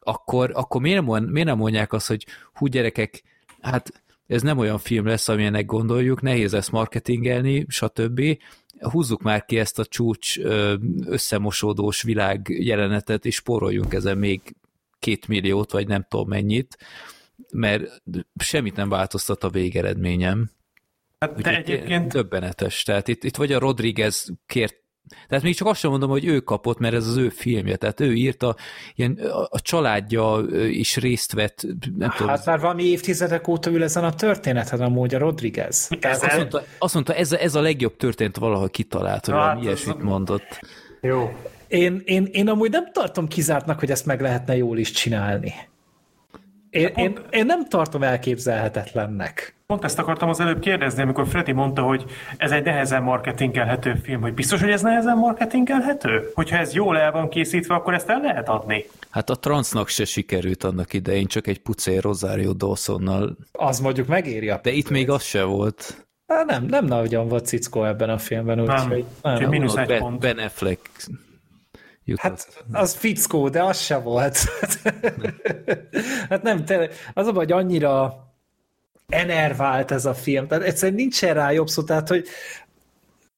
akkor, 0.00 0.50
akkor 0.54 0.80
miért, 0.80 1.02
mond, 1.02 1.30
miért 1.30 1.48
nem 1.48 1.56
mondják 1.56 1.92
azt, 1.92 2.06
hogy 2.06 2.26
hú 2.52 2.66
gyerekek, 2.66 3.22
hát 3.60 4.02
ez 4.26 4.42
nem 4.42 4.58
olyan 4.58 4.78
film 4.78 5.06
lesz, 5.06 5.28
amilyenek 5.28 5.66
gondoljuk, 5.66 6.22
nehéz 6.22 6.54
ezt 6.54 6.70
marketingelni, 6.70 7.64
stb. 7.68 8.20
Húzzuk 8.80 9.22
már 9.22 9.44
ki 9.44 9.58
ezt 9.58 9.78
a 9.78 9.84
csúcs 9.84 10.38
összemosódós 11.06 12.02
világ 12.02 12.46
jelenetet, 12.48 13.24
és 13.24 13.34
spóroljunk 13.34 13.94
ezen 13.94 14.18
még 14.18 14.56
két 14.98 15.28
milliót, 15.28 15.72
vagy 15.72 15.88
nem 15.88 16.06
tudom 16.08 16.28
mennyit, 16.28 16.76
mert 17.52 18.02
semmit 18.38 18.76
nem 18.76 18.88
változtat 18.88 19.44
a 19.44 19.50
végeredményem. 19.50 20.50
hát 21.18 21.36
Úgyhogy 21.36 21.54
egyébként 21.54 22.12
Döbbenetes. 22.12 22.82
Tehát 22.82 23.08
itt, 23.08 23.24
itt 23.24 23.36
vagy 23.36 23.52
a 23.52 23.58
Rodriguez 23.58 24.32
kért 24.46 24.76
tehát 25.28 25.44
még 25.44 25.54
csak 25.56 25.68
azt 25.68 25.80
sem 25.80 25.90
mondom, 25.90 26.10
hogy 26.10 26.24
ő 26.24 26.40
kapott, 26.40 26.78
mert 26.78 26.94
ez 26.94 27.06
az 27.06 27.16
ő 27.16 27.28
filmje, 27.28 27.76
tehát 27.76 28.00
ő 28.00 28.14
írta, 28.14 28.56
ilyen, 28.94 29.18
a, 29.50 29.60
családja 29.60 30.44
is 30.70 30.96
részt 30.96 31.32
vett, 31.32 31.66
nem 31.96 32.10
tudom, 32.16 32.28
Hát 32.28 32.46
már 32.46 32.60
valami 32.60 32.82
évtizedek 32.84 33.48
óta 33.48 33.70
ül 33.70 33.82
ezen 33.82 34.04
a 34.04 34.14
történeten 34.14 34.80
amúgy 34.80 35.14
a 35.14 35.18
Rodriguez. 35.18 35.88
ez, 36.00 36.22
azt 36.22 36.36
mondta, 36.36 36.62
azt 36.78 36.94
mondta 36.94 37.14
ez, 37.14 37.32
a- 37.32 37.38
ez 37.42 37.54
a 37.54 37.60
legjobb 37.60 37.96
történt 37.96 38.36
valaha 38.36 38.66
kitalált, 38.66 39.24
hogy 39.26 39.34
hát 39.34 39.62
ilyesmit 39.62 40.02
mondott. 40.02 40.60
jó. 41.00 41.32
Én, 41.68 42.02
én, 42.04 42.28
én 42.32 42.48
amúgy 42.48 42.70
nem 42.70 42.92
tartom 42.92 43.28
kizártnak, 43.28 43.78
hogy 43.78 43.90
ezt 43.90 44.06
meg 44.06 44.20
lehetne 44.20 44.56
jól 44.56 44.78
is 44.78 44.90
csinálni. 44.90 45.54
Én, 46.78 46.92
én, 46.96 47.18
én 47.30 47.46
nem 47.46 47.68
tartom 47.68 48.02
elképzelhetetlennek. 48.02 49.56
Pont 49.66 49.84
ezt 49.84 49.98
akartam 49.98 50.28
az 50.28 50.40
előbb 50.40 50.58
kérdezni, 50.60 51.02
amikor 51.02 51.26
Freddy 51.28 51.52
mondta, 51.52 51.82
hogy 51.82 52.04
ez 52.36 52.50
egy 52.50 52.64
nehezen 52.64 53.02
marketingelhető 53.02 53.94
film, 54.02 54.20
hogy 54.20 54.34
biztos, 54.34 54.60
hogy 54.60 54.70
ez 54.70 54.82
nehezen 54.82 55.16
marketingelhető? 55.16 56.30
Hogyha 56.34 56.56
ez 56.56 56.74
jól 56.74 56.98
el 56.98 57.12
van 57.12 57.28
készítve, 57.28 57.74
akkor 57.74 57.94
ezt 57.94 58.08
el 58.08 58.20
lehet 58.20 58.48
adni. 58.48 58.86
Hát 59.10 59.30
a 59.30 59.34
transznak 59.34 59.88
se 59.88 60.04
sikerült 60.04 60.64
annak 60.64 60.92
idején, 60.92 61.26
csak 61.26 61.46
egy 61.46 61.58
pucér 61.58 62.02
Rosario 62.02 62.52
Dawsonnal, 62.52 63.36
Az 63.52 63.80
mondjuk 63.80 64.06
megéri 64.06 64.48
a 64.48 64.60
de 64.62 64.70
itt 64.70 64.90
még 64.90 65.10
az 65.10 65.22
se 65.22 65.42
volt. 65.42 66.06
Há, 66.26 66.42
nem, 66.46 66.64
nem 66.64 66.84
nagyon 66.84 67.28
volt 67.28 67.46
cickó 67.46 67.84
ebben 67.84 68.10
a 68.10 68.18
filmben, 68.18 68.58
Nem. 68.58 68.64
úgyhogy... 68.64 69.04
Úgyhogy 69.22 69.40
nem. 69.40 69.50
mínusz 69.50 69.72
Ott 69.72 69.90
egy 69.90 69.98
pont. 69.98 70.20
ben 70.20 70.38
Affleck 70.38 70.90
jutott. 72.08 72.22
Hát 72.22 72.64
az 72.72 72.94
fickó, 72.94 73.48
de 73.48 73.62
az 73.62 73.80
se 73.80 73.96
volt. 73.96 74.38
hát 76.30 76.42
nem, 76.42 76.64
tényleg, 76.64 76.92
az 77.14 77.26
a 77.26 77.32
hogy 77.32 77.52
annyira 77.52 78.26
enervált 79.08 79.90
ez 79.90 80.04
a 80.04 80.14
film, 80.14 80.46
tehát 80.46 80.64
egyszerűen 80.64 80.98
nincsen 80.98 81.34
rá 81.34 81.50
jobb 81.50 81.68
szó, 81.68 81.82
tehát 81.82 82.08
hogy 82.08 82.28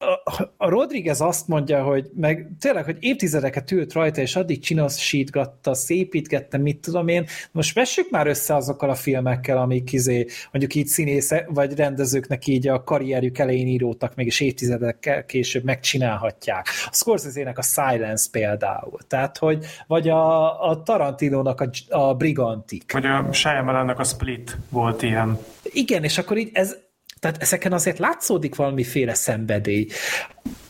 a, 0.01 0.43
a 0.57 0.69
Rodriguez 0.69 1.21
azt 1.21 1.49
mondja, 1.49 1.83
hogy 1.83 2.11
meg 2.15 2.49
tényleg, 2.61 2.85
hogy 2.85 2.97
évtizedeket 3.01 3.71
ült 3.71 3.93
rajta, 3.93 4.21
és 4.21 4.37
addig 4.37 4.61
csinosítgatta, 4.61 5.75
szépítgette, 5.75 6.59
mit 6.59 6.79
tudom 6.79 7.09
én. 7.09 7.27
Most 7.53 7.75
vessük 7.75 8.11
már 8.11 8.27
össze 8.27 8.55
azokkal 8.55 8.91
a 8.91 8.95
filmekkel, 8.95 9.59
amik 9.59 9.93
izé, 9.93 10.27
mondjuk 10.53 10.75
így 10.75 10.87
színésze, 10.87 11.47
vagy 11.49 11.75
rendezőknek 11.75 12.47
így 12.47 12.69
a 12.69 12.85
karrierjük 12.85 13.39
elején 13.39 13.67
írótak, 13.67 14.15
meg 14.15 14.27
és 14.27 14.41
évtizedekkel 14.41 15.25
később 15.25 15.65
megcsinálhatják. 15.65 16.67
A 16.85 16.91
Scorsese-nek 16.93 17.59
a 17.59 17.63
Silence 17.63 18.29
például. 18.31 18.99
Tehát, 19.09 19.39
hogy 19.39 19.65
vagy 19.87 20.09
a, 20.09 20.69
a 20.69 20.83
Tarantinónak 20.83 21.61
a, 21.61 21.71
a 21.89 22.15
Brigantik. 22.15 22.93
Vagy 22.93 23.07
a 23.07 23.33
Shyamalannak 23.33 23.99
a 23.99 24.05
Split 24.05 24.57
volt 24.69 25.03
ilyen. 25.03 25.39
Igen, 25.63 26.05
és 26.05 26.19
akkor 26.19 26.37
így 26.37 26.51
ez, 26.53 26.77
tehát 27.21 27.43
ezeken 27.43 27.73
azért 27.73 27.99
látszódik 27.99 28.55
valamiféle 28.55 29.15
szenvedély. 29.15 29.87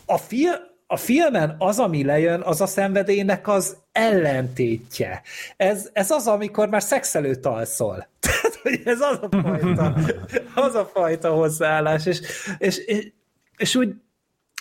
A, 0.05 0.19
fil, 0.19 0.51
a 0.87 0.97
filmen 0.97 1.55
az, 1.59 1.79
ami 1.79 2.05
lejön, 2.05 2.41
az 2.41 2.61
a 2.61 2.67
szenvedélynek 2.67 3.49
az 3.49 3.77
ellentétje. 3.93 5.23
Ez, 5.57 5.89
ez 5.93 6.11
az, 6.11 6.27
amikor 6.27 6.69
már 6.69 6.83
szex 6.83 7.15
előtt 7.15 7.47
alszol. 7.47 8.09
Tehát, 8.21 8.55
hogy 8.63 8.81
ez 8.85 9.01
az 9.01 9.19
a 9.21 9.29
fajta, 9.43 9.97
az 10.67 10.75
a 10.75 10.91
fajta 10.93 11.31
hozzáállás, 11.31 12.07
és, 12.07 12.21
és, 12.59 12.77
és, 12.77 13.13
és 13.57 13.75
úgy 13.75 13.95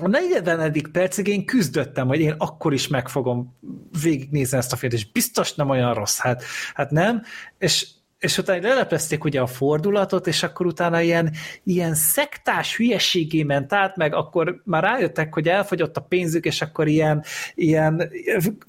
a 0.02 0.08
40. 0.08 0.92
percig 0.92 1.28
én 1.28 1.46
küzdöttem, 1.46 2.08
hogy 2.08 2.20
én 2.20 2.36
akkor 2.38 2.74
is 2.74 2.88
meg 2.88 3.10
fogom 3.10 3.58
végignézni 4.02 4.58
ezt 4.58 4.74
a 4.74 4.76
filmet, 4.76 4.98
és 4.98 5.12
biztos 5.12 5.54
nem 5.54 5.70
olyan 5.70 5.94
rossz, 5.94 6.20
hát, 6.20 6.44
hát 6.74 6.92
nem, 6.92 7.24
és 7.58 7.88
és 8.20 8.38
utána 8.38 8.68
leleplezték 8.68 9.24
ugye 9.24 9.42
a 9.42 9.48
fordulatot, 9.48 10.28
és 10.28 10.44
akkor 10.44 10.66
utána 10.66 11.02
ilyen, 11.02 11.32
ilyen 11.64 11.94
szektás 11.94 12.76
hülyeségé 12.76 13.44
ment 13.44 13.74
át, 13.74 13.96
meg 13.96 14.14
akkor 14.14 14.62
már 14.64 14.84
rájöttek, 14.84 15.34
hogy 15.34 15.48
elfogyott 15.48 15.98
a 15.98 16.02
pénzük, 16.02 16.46
és 16.46 16.62
akkor 16.62 16.88
ilyen, 16.88 17.24
ilyen 17.56 18.12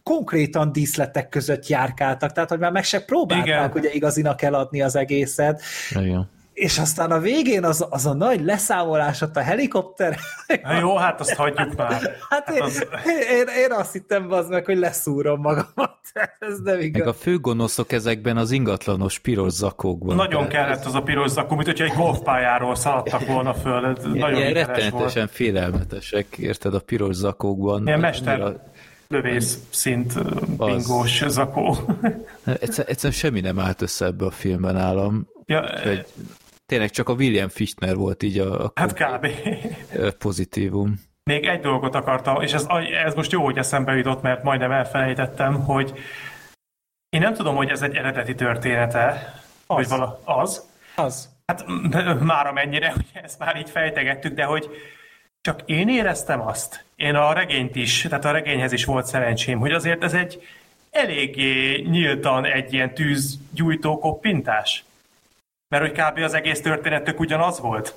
konkrétan 0.02 0.72
díszletek 0.72 1.28
között 1.28 1.66
járkáltak, 1.66 2.32
tehát 2.32 2.48
hogy 2.48 2.58
már 2.58 2.72
meg 2.72 2.84
se 2.84 3.04
próbálták 3.04 3.46
Igen. 3.46 3.70
ugye 3.74 3.92
igazinak 3.92 4.42
eladni 4.42 4.82
az 4.82 4.96
egészet, 4.96 5.62
Igen. 5.90 6.28
És 6.60 6.78
aztán 6.78 7.10
a 7.10 7.18
végén 7.18 7.64
az, 7.64 7.86
az 7.90 8.06
a 8.06 8.12
nagy 8.14 8.44
leszámolás 8.44 9.20
ott 9.20 9.36
a 9.36 9.40
helikopter, 9.40 10.18
Na 10.62 10.78
jó, 10.78 10.96
hát 10.96 11.20
azt 11.20 11.34
hagyjuk 11.34 11.76
már. 11.76 12.00
hát 12.28 12.50
én, 12.50 12.62
az- 12.62 12.86
én, 13.30 13.46
én 13.64 13.72
azt 13.72 13.92
hittem 13.92 14.32
az 14.32 14.48
meg, 14.48 14.64
hogy 14.64 14.78
leszúrom 14.78 15.40
magamat, 15.40 15.98
ez 16.38 16.58
nem 16.64 16.80
igaz. 16.80 16.98
Meg 17.04 17.08
a 17.08 17.12
főgonoszok 17.18 17.92
ezekben 17.92 18.36
az 18.36 18.50
ingatlanos 18.50 19.18
piros 19.18 19.52
zakókban. 19.52 20.16
Nagyon 20.16 20.48
kellett 20.48 20.84
az 20.84 20.94
a 20.94 21.02
piros 21.02 21.30
zakó, 21.30 21.54
mint 21.54 21.66
hogyha 21.66 21.84
egy 21.84 21.92
golfpályáról 21.96 22.74
szaladtak 22.74 23.26
volna 23.26 23.54
föl. 23.54 23.86
Ez 23.86 24.04
nagyon 24.04 24.38
Ilyen 24.40 24.52
rettenetesen 24.52 25.22
volt. 25.22 25.30
félelmetesek, 25.30 26.26
érted, 26.38 26.74
a 26.74 26.80
piros 26.80 27.14
zakókban. 27.14 27.86
Ilyen 27.86 28.00
mester 28.00 28.40
Annyira- 28.40 28.68
lövész 29.08 29.58
szint 29.70 30.12
bingós 30.56 31.22
zakó. 31.26 31.76
Egyszer, 32.60 32.84
egyszerűen 32.88 33.12
semmi 33.18 33.40
nem 33.40 33.58
állt 33.58 33.82
össze 33.82 34.04
ebbe 34.06 34.24
a 34.24 34.30
filmben 34.30 34.76
állam. 34.76 35.26
ja, 35.46 35.64
Hogy 35.82 36.06
tényleg 36.70 36.90
csak 36.90 37.08
a 37.08 37.12
William 37.12 37.48
Fichtner 37.48 37.96
volt 37.96 38.22
így 38.22 38.38
a, 38.38 38.64
a 38.64 38.72
hát 38.74 38.92
kb. 38.92 39.26
pozitívum. 40.18 41.00
Még 41.24 41.44
egy 41.46 41.60
dolgot 41.60 41.94
akartam, 41.94 42.42
és 42.42 42.52
ez, 42.52 42.66
ez 43.04 43.14
most 43.14 43.32
jó, 43.32 43.44
hogy 43.44 43.58
eszembe 43.58 43.96
jutott, 43.96 44.22
mert 44.22 44.42
majdnem 44.42 44.70
elfelejtettem, 44.70 45.64
hogy 45.64 45.92
én 47.08 47.20
nem 47.20 47.34
tudom, 47.34 47.56
hogy 47.56 47.68
ez 47.68 47.82
egy 47.82 47.94
eredeti 47.94 48.34
története, 48.34 49.34
Az. 49.66 49.76
vagy 49.76 49.88
vala, 49.88 50.20
az. 50.24 50.68
Az. 50.94 51.28
Hát 51.46 51.64
m- 51.66 52.20
már 52.20 52.46
amennyire, 52.46 52.90
hogy 52.96 53.06
ezt 53.22 53.38
már 53.38 53.56
így 53.56 53.70
fejtegettük, 53.70 54.34
de 54.34 54.44
hogy 54.44 54.70
csak 55.40 55.60
én 55.64 55.88
éreztem 55.88 56.40
azt, 56.40 56.84
én 56.96 57.14
a 57.14 57.32
regényt 57.32 57.76
is, 57.76 58.02
tehát 58.02 58.24
a 58.24 58.30
regényhez 58.30 58.72
is 58.72 58.84
volt 58.84 59.06
szerencsém, 59.06 59.58
hogy 59.58 59.72
azért 59.72 60.04
ez 60.04 60.14
egy 60.14 60.46
eléggé 60.90 61.80
nyíltan 61.80 62.44
egy 62.44 62.72
ilyen 62.72 62.94
tűzgyújtó 62.94 63.98
koppintás. 63.98 64.84
Mert 65.70 65.82
hogy 65.82 65.92
kb. 65.92 66.18
az 66.18 66.34
egész 66.34 66.60
történet 66.60 67.04
tök 67.04 67.20
ugyanaz 67.20 67.60
volt. 67.60 67.94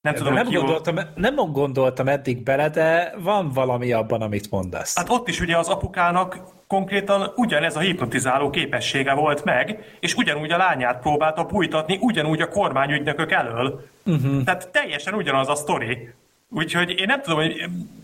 Nem 0.00 0.14
tudom, 0.14 0.32
nem, 0.32 0.50
gondoltam, 0.50 0.98
nem 1.14 1.34
gondoltam 1.34 2.08
eddig 2.08 2.42
bele, 2.42 2.68
de 2.68 3.14
van 3.18 3.50
valami 3.50 3.92
abban, 3.92 4.22
amit 4.22 4.50
mondasz. 4.50 4.96
Hát 4.96 5.10
ott 5.10 5.28
is 5.28 5.40
ugye 5.40 5.56
az 5.56 5.68
apukának 5.68 6.38
konkrétan 6.66 7.32
ugyanez 7.36 7.76
a 7.76 7.80
hipnotizáló 7.80 8.50
képessége 8.50 9.14
volt 9.14 9.44
meg, 9.44 9.96
és 10.00 10.14
ugyanúgy 10.14 10.50
a 10.50 10.56
lányát 10.56 11.00
próbálta 11.00 11.44
bújtatni, 11.44 11.98
ugyanúgy 12.00 12.40
a 12.40 12.48
kormányügynökök 12.48 13.32
elől. 13.32 13.86
Uh-huh. 14.04 14.44
Tehát 14.44 14.68
teljesen 14.68 15.14
ugyanaz 15.14 15.48
a 15.48 15.54
sztori. 15.54 16.12
Úgyhogy 16.48 16.90
én 16.90 17.06
nem 17.06 17.22
tudom, 17.22 17.38
hogy 17.38 17.54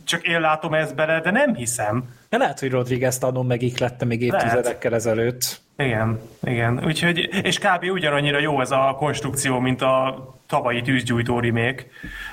csak 0.05 0.27
én 0.27 0.41
látom 0.41 0.75
ezt 0.75 0.95
bele, 0.95 1.21
de 1.21 1.31
nem 1.31 1.55
hiszem. 1.55 2.05
De 2.29 2.37
lehet, 2.37 2.61
hogy 2.61 2.71
Rodriguez 2.71 3.19
tanul 3.19 3.45
megiklettem 3.45 4.09
még 4.09 4.23
évtizedekkel 4.23 4.95
ezelőtt. 4.95 5.61
Igen, 5.81 6.21
igen. 6.43 6.85
Úgyhogy, 6.85 7.19
és 7.43 7.59
kb. 7.59 7.85
ugyanannyira 7.93 8.39
jó 8.39 8.61
ez 8.61 8.71
a 8.71 8.95
konstrukció, 8.99 9.59
mint 9.59 9.83
a 9.83 10.27
tavalyi 10.47 10.83
tűzgyújtó 10.83 11.41
remake. 11.41 11.87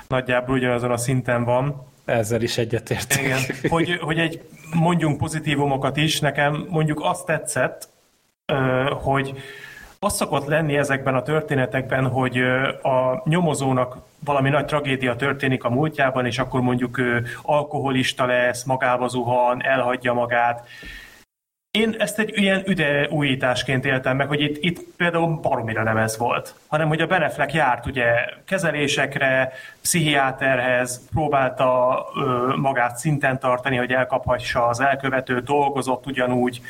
Nagyjából 0.08 0.54
ugyanazon 0.54 0.90
a 0.90 0.96
szinten 0.96 1.44
van. 1.44 1.86
Ezzel 2.04 2.42
is 2.42 2.58
egyetértek. 2.58 3.22
Igen, 3.22 3.38
hogy, 3.68 3.98
hogy 4.00 4.18
egy 4.18 4.40
mondjunk 4.74 5.18
pozitívumokat 5.18 5.96
is, 5.96 6.20
nekem 6.20 6.66
mondjuk 6.68 7.00
azt 7.02 7.26
tetszett, 7.26 7.88
hogy 9.02 9.42
az 9.98 10.14
szokott 10.14 10.46
lenni 10.46 10.76
ezekben 10.76 11.14
a 11.14 11.22
történetekben, 11.22 12.06
hogy 12.06 12.38
a 12.82 13.22
nyomozónak 13.24 13.96
valami 14.24 14.48
nagy 14.48 14.64
tragédia 14.64 15.16
történik 15.16 15.64
a 15.64 15.70
múltjában, 15.70 16.26
és 16.26 16.38
akkor 16.38 16.60
mondjuk 16.60 17.00
alkoholista 17.42 18.26
lesz, 18.26 18.64
magába 18.64 19.08
zuhan, 19.08 19.62
elhagyja 19.62 20.12
magát, 20.12 20.66
én 21.70 21.94
ezt 21.98 22.18
egy 22.18 22.32
ilyen 22.38 22.62
üde 22.66 23.08
újításként 23.10 23.84
éltem 23.84 24.16
meg, 24.16 24.28
hogy 24.28 24.40
itt, 24.40 24.56
itt 24.60 24.80
például 24.96 25.26
baromira 25.26 25.82
nem 25.82 25.96
ez 25.96 26.18
volt, 26.18 26.54
hanem 26.66 26.88
hogy 26.88 27.00
a 27.00 27.06
Beneflek 27.06 27.52
járt 27.52 27.86
ugye 27.86 28.04
kezelésekre, 28.44 29.52
pszichiáterhez, 29.80 31.08
próbálta 31.12 31.98
ö, 32.16 32.56
magát 32.56 32.96
szinten 32.96 33.38
tartani, 33.38 33.76
hogy 33.76 33.92
elkaphassa 33.92 34.66
az 34.66 34.80
elkövető, 34.80 35.40
dolgozott 35.40 36.06
ugyanúgy, 36.06 36.60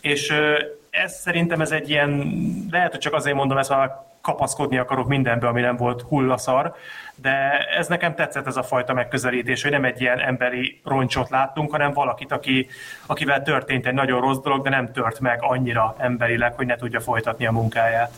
és 0.00 0.30
ö, 0.30 0.58
ez 0.90 1.20
szerintem 1.20 1.60
ez 1.60 1.70
egy 1.70 1.90
ilyen, 1.90 2.32
lehet, 2.70 2.90
hogy 2.90 3.00
csak 3.00 3.14
azért 3.14 3.36
mondom 3.36 3.58
ezt, 3.58 3.70
mert 3.70 3.92
kapaszkodni 4.20 4.78
akarok 4.78 5.06
mindenbe, 5.06 5.48
ami 5.48 5.60
nem 5.60 5.76
volt 5.76 6.02
hullaszar, 6.02 6.74
de 7.16 7.66
ez 7.76 7.86
nekem 7.86 8.14
tetszett 8.14 8.46
ez 8.46 8.56
a 8.56 8.62
fajta 8.62 8.92
megközelítés, 8.92 9.62
hogy 9.62 9.70
nem 9.70 9.84
egy 9.84 10.00
ilyen 10.00 10.20
emberi 10.20 10.80
roncsot 10.84 11.30
láttunk, 11.30 11.70
hanem 11.70 11.92
valakit, 11.92 12.32
aki, 12.32 12.66
akivel 13.06 13.42
történt 13.42 13.86
egy 13.86 13.94
nagyon 13.94 14.20
rossz 14.20 14.38
dolog, 14.38 14.62
de 14.62 14.70
nem 14.70 14.92
tört 14.92 15.20
meg 15.20 15.38
annyira 15.40 15.94
emberileg, 15.98 16.54
hogy 16.54 16.66
ne 16.66 16.76
tudja 16.76 17.00
folytatni 17.00 17.46
a 17.46 17.52
munkáját. 17.52 18.12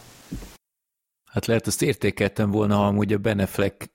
Hát 1.33 1.47
lehet, 1.47 1.67
ezt 1.67 1.83
értékeltem 1.83 2.51
volna, 2.51 2.77
ha 2.77 2.87
amúgy 2.87 3.13
a 3.13 3.19
Beneflek 3.19 3.91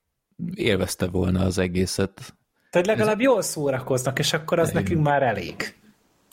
élvezte 0.56 1.08
volna 1.08 1.46
az 1.46 1.58
egészet. 1.58 2.34
Tehát 2.70 2.88
legalább 2.88 3.22
jól 3.22 3.42
szórakoznak, 3.42 4.20
és 4.20 4.34
akkor 4.34 4.60
az 4.60 4.72
nekünk 4.72 5.04
már 5.04 5.24
elég. 5.24 5.76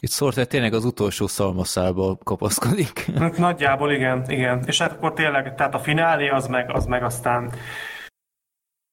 Itt 0.02 0.10
Sorter 0.10 0.46
tényleg 0.46 0.72
az 0.72 0.84
utolsó 0.84 1.26
szalmaszába 1.26 2.18
kapaszkodik. 2.24 3.06
Nagyjából 3.36 3.92
igen, 3.92 4.24
igen. 4.28 4.62
És 4.66 4.80
hát 4.80 4.92
akkor 4.92 5.12
tényleg, 5.12 5.54
tehát 5.54 5.74
a 5.74 5.78
finálé 5.78 6.28
az 6.28 6.46
meg, 6.46 6.70
az 6.70 6.84
meg 6.86 7.02
aztán 7.02 7.52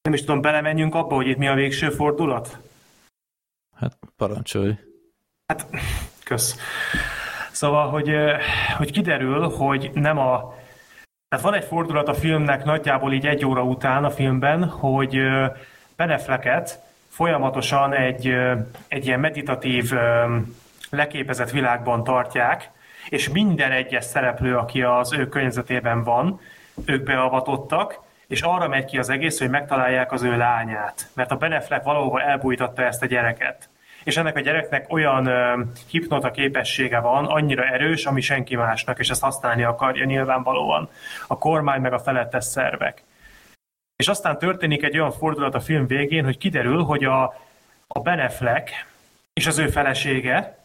nem 0.08 0.16
is 0.16 0.24
tudom, 0.24 0.42
belemenjünk 0.42 0.96
abba, 0.96 1.16
hogy 1.16 1.28
itt 1.28 1.38
mi 1.38 1.48
a 1.48 1.54
végső 1.54 1.90
fordulat? 1.90 2.58
Hát 3.76 3.98
parancsolj. 4.18 4.78
Hát, 5.46 5.68
kösz. 6.24 6.58
Szóval, 7.52 7.90
hogy, 7.90 8.10
hogy 8.78 8.92
kiderül, 8.92 9.50
hogy 9.50 9.92
nem 9.94 10.18
a... 10.18 10.54
Tehát 11.30 11.46
van 11.46 11.54
egy 11.54 11.64
fordulat 11.64 12.08
a 12.08 12.14
filmnek 12.14 12.64
nagyjából 12.64 13.14
így 13.14 13.26
egy 13.26 13.46
óra 13.46 13.64
után 13.64 14.04
a 14.04 14.10
filmben, 14.10 14.64
hogy 14.64 15.18
Benefleket 15.96 16.80
folyamatosan 17.08 17.94
egy, 17.94 18.34
egy 18.88 19.06
ilyen 19.06 19.20
meditatív 19.20 19.92
leképezett 20.90 21.50
világban 21.52 22.04
tartják, 22.04 22.72
és 23.10 23.30
minden 23.30 23.72
egyes 23.72 24.06
szereplő, 24.06 24.58
aki 24.58 24.82
az 24.82 25.14
ő 25.14 25.28
környezetében 25.28 26.04
van, 26.04 26.40
ők 26.86 27.04
beavatottak, 27.04 28.06
és 28.28 28.42
arra 28.42 28.68
megy 28.68 28.86
ki 28.86 28.98
az 28.98 29.10
egész, 29.10 29.40
hogy 29.40 29.50
megtalálják 29.50 30.12
az 30.12 30.24
ő 30.24 30.38
lányát. 30.38 31.10
Mert 31.14 31.32
a 31.32 31.36
Beneflek 31.38 31.84
valahova 31.84 32.22
elbújtatta 32.22 32.84
ezt 32.84 33.04
a 33.04 33.06
gyereket. 33.06 33.70
És 34.04 34.18
ennek 34.18 34.36
a 34.36 34.40
gyereknek 34.40 34.94
olyan 34.94 35.26
ö, 35.26 35.64
hipnota 35.90 36.32
képessége 36.32 37.00
van, 37.00 37.26
annyira 37.26 37.64
erős, 37.64 38.06
ami 38.06 38.22
senki 38.22 38.56
másnak, 38.56 39.00
és 39.00 39.10
ezt 39.10 39.22
használni 39.22 39.64
akarja 39.64 40.06
nyilvánvalóan 40.06 40.90
a 41.28 41.38
kormány 41.38 41.82
meg 41.82 41.94
a 41.94 42.00
felettes 42.00 42.44
szervek. 42.44 43.04
És 43.96 44.08
aztán 44.08 44.38
történik 44.38 44.84
egy 44.84 44.98
olyan 44.98 45.12
fordulat 45.12 45.56
a 45.56 45.60
film 45.60 45.88
végén, 45.88 46.24
hogy 46.24 46.38
kiderül, 46.38 46.84
hogy 46.84 47.04
a, 47.04 47.24
a 47.88 48.00
Beneflek 48.00 48.86
és 49.34 49.48
az 49.48 49.58
ő 49.58 49.68
felesége 49.68 50.58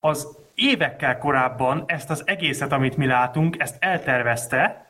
az 0.00 0.36
évekkel 0.54 1.18
korábban 1.18 1.84
ezt 1.86 2.10
az 2.10 2.22
egészet, 2.26 2.72
amit 2.72 2.96
mi 2.96 3.06
látunk, 3.06 3.56
ezt 3.58 3.76
eltervezte, 3.78 4.87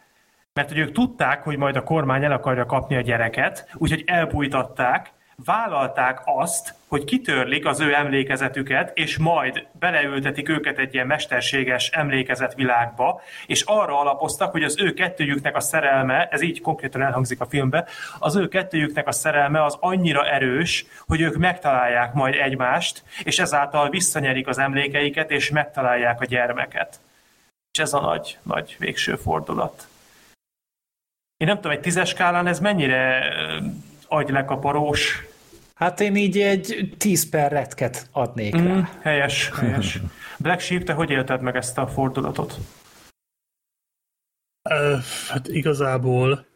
mert 0.59 0.71
hogy 0.71 0.79
ők 0.79 0.93
tudták, 0.93 1.43
hogy 1.43 1.57
majd 1.57 1.77
a 1.77 1.83
kormány 1.83 2.25
el 2.25 2.33
akarja 2.33 2.67
kapni 2.67 2.97
a 2.97 3.01
gyereket, 3.01 3.69
úgyhogy 3.75 4.03
elbújtatták, 4.07 5.13
vállalták 5.45 6.21
azt, 6.25 6.75
hogy 6.89 7.05
kitörlik 7.05 7.67
az 7.67 7.81
ő 7.81 7.95
emlékezetüket, 7.95 8.99
és 8.99 9.19
majd 9.19 9.67
beleültetik 9.79 10.49
őket 10.49 10.79
egy 10.79 10.95
ilyen 10.95 11.07
mesterséges 11.07 11.89
emlékezetvilágba, 11.89 13.21
és 13.47 13.63
arra 13.63 14.01
alapoztak, 14.01 14.51
hogy 14.51 14.63
az 14.63 14.81
ő 14.81 14.93
kettőjüknek 14.93 15.57
a 15.57 15.61
szerelme, 15.61 16.29
ez 16.31 16.43
így 16.43 16.61
konkrétan 16.61 17.03
elhangzik 17.03 17.41
a 17.41 17.47
filmbe, 17.47 17.87
az 18.19 18.37
ő 18.37 18.49
kettőjüknek 18.49 19.07
a 19.09 19.13
szerelme 19.13 19.65
az 19.65 19.77
annyira 19.81 20.27
erős, 20.27 20.87
hogy 21.07 21.21
ők 21.21 21.37
megtalálják 21.37 22.13
majd 22.13 22.35
egymást, 22.35 23.03
és 23.25 23.39
ezáltal 23.39 23.91
visszanyerik 23.91 24.47
az 24.47 24.59
emlékeiket, 24.59 25.31
és 25.31 25.51
megtalálják 25.51 26.21
a 26.21 26.25
gyermeket. 26.25 27.01
És 27.73 27.79
ez 27.79 27.93
a 27.93 28.01
nagy, 28.01 28.39
nagy 28.43 28.77
végső 28.79 29.15
fordulat. 29.15 29.89
Én 31.39 31.47
nem 31.47 31.57
tudom, 31.57 31.73
egy 31.73 31.81
tízes 31.81 32.09
skálán 32.09 32.47
ez 32.47 32.61
mennyire 32.61 33.33
agylekaparós? 34.09 35.25
Hát 35.75 36.01
én 36.01 36.17
így 36.17 36.39
egy 36.39 36.95
10 36.97 37.29
per 37.29 37.53
retket 37.53 38.09
adnék 38.13 38.57
mm, 38.57 38.67
rá. 38.67 38.89
Helyes, 39.03 39.51
helyes. 39.61 39.99
Black 40.39 40.61
Sheep, 40.61 40.83
te 40.83 40.93
hogy 40.93 41.11
élted 41.11 41.41
meg 41.41 41.57
ezt 41.57 41.79
a 41.79 41.87
fordulatot? 41.87 42.59
Uh, 44.71 44.99
hát 45.29 45.49
igazából... 45.49 46.47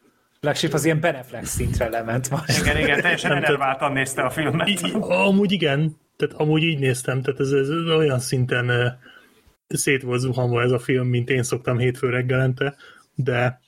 Black 0.40 0.56
Sheep 0.56 0.72
az 0.72 0.84
ilyen 0.84 1.00
Beneflex 1.00 1.48
szintre 1.48 1.88
lement 1.88 2.30
majd. 2.30 2.48
Igen, 2.60 2.76
igen, 2.76 3.00
teljesen 3.00 3.32
enerváltan 3.32 3.92
nézte 3.92 4.22
a 4.22 4.30
filmet. 4.30 4.68
I, 4.68 4.78
amúgy 4.98 5.52
igen, 5.52 5.96
tehát 6.16 6.34
amúgy 6.34 6.62
így 6.62 6.78
néztem, 6.78 7.22
tehát 7.22 7.40
ez, 7.40 7.50
ez 7.50 7.68
olyan 7.68 8.18
szinten 8.18 8.68
uh, 8.68 8.86
szét 9.68 10.02
volt 10.02 10.20
zuhanva 10.20 10.62
ez 10.62 10.70
a 10.70 10.78
film, 10.78 11.06
mint 11.06 11.30
én 11.30 11.42
szoktam 11.42 11.78
hétfő 11.78 12.10
reggelente, 12.10 12.74
de 13.14 13.60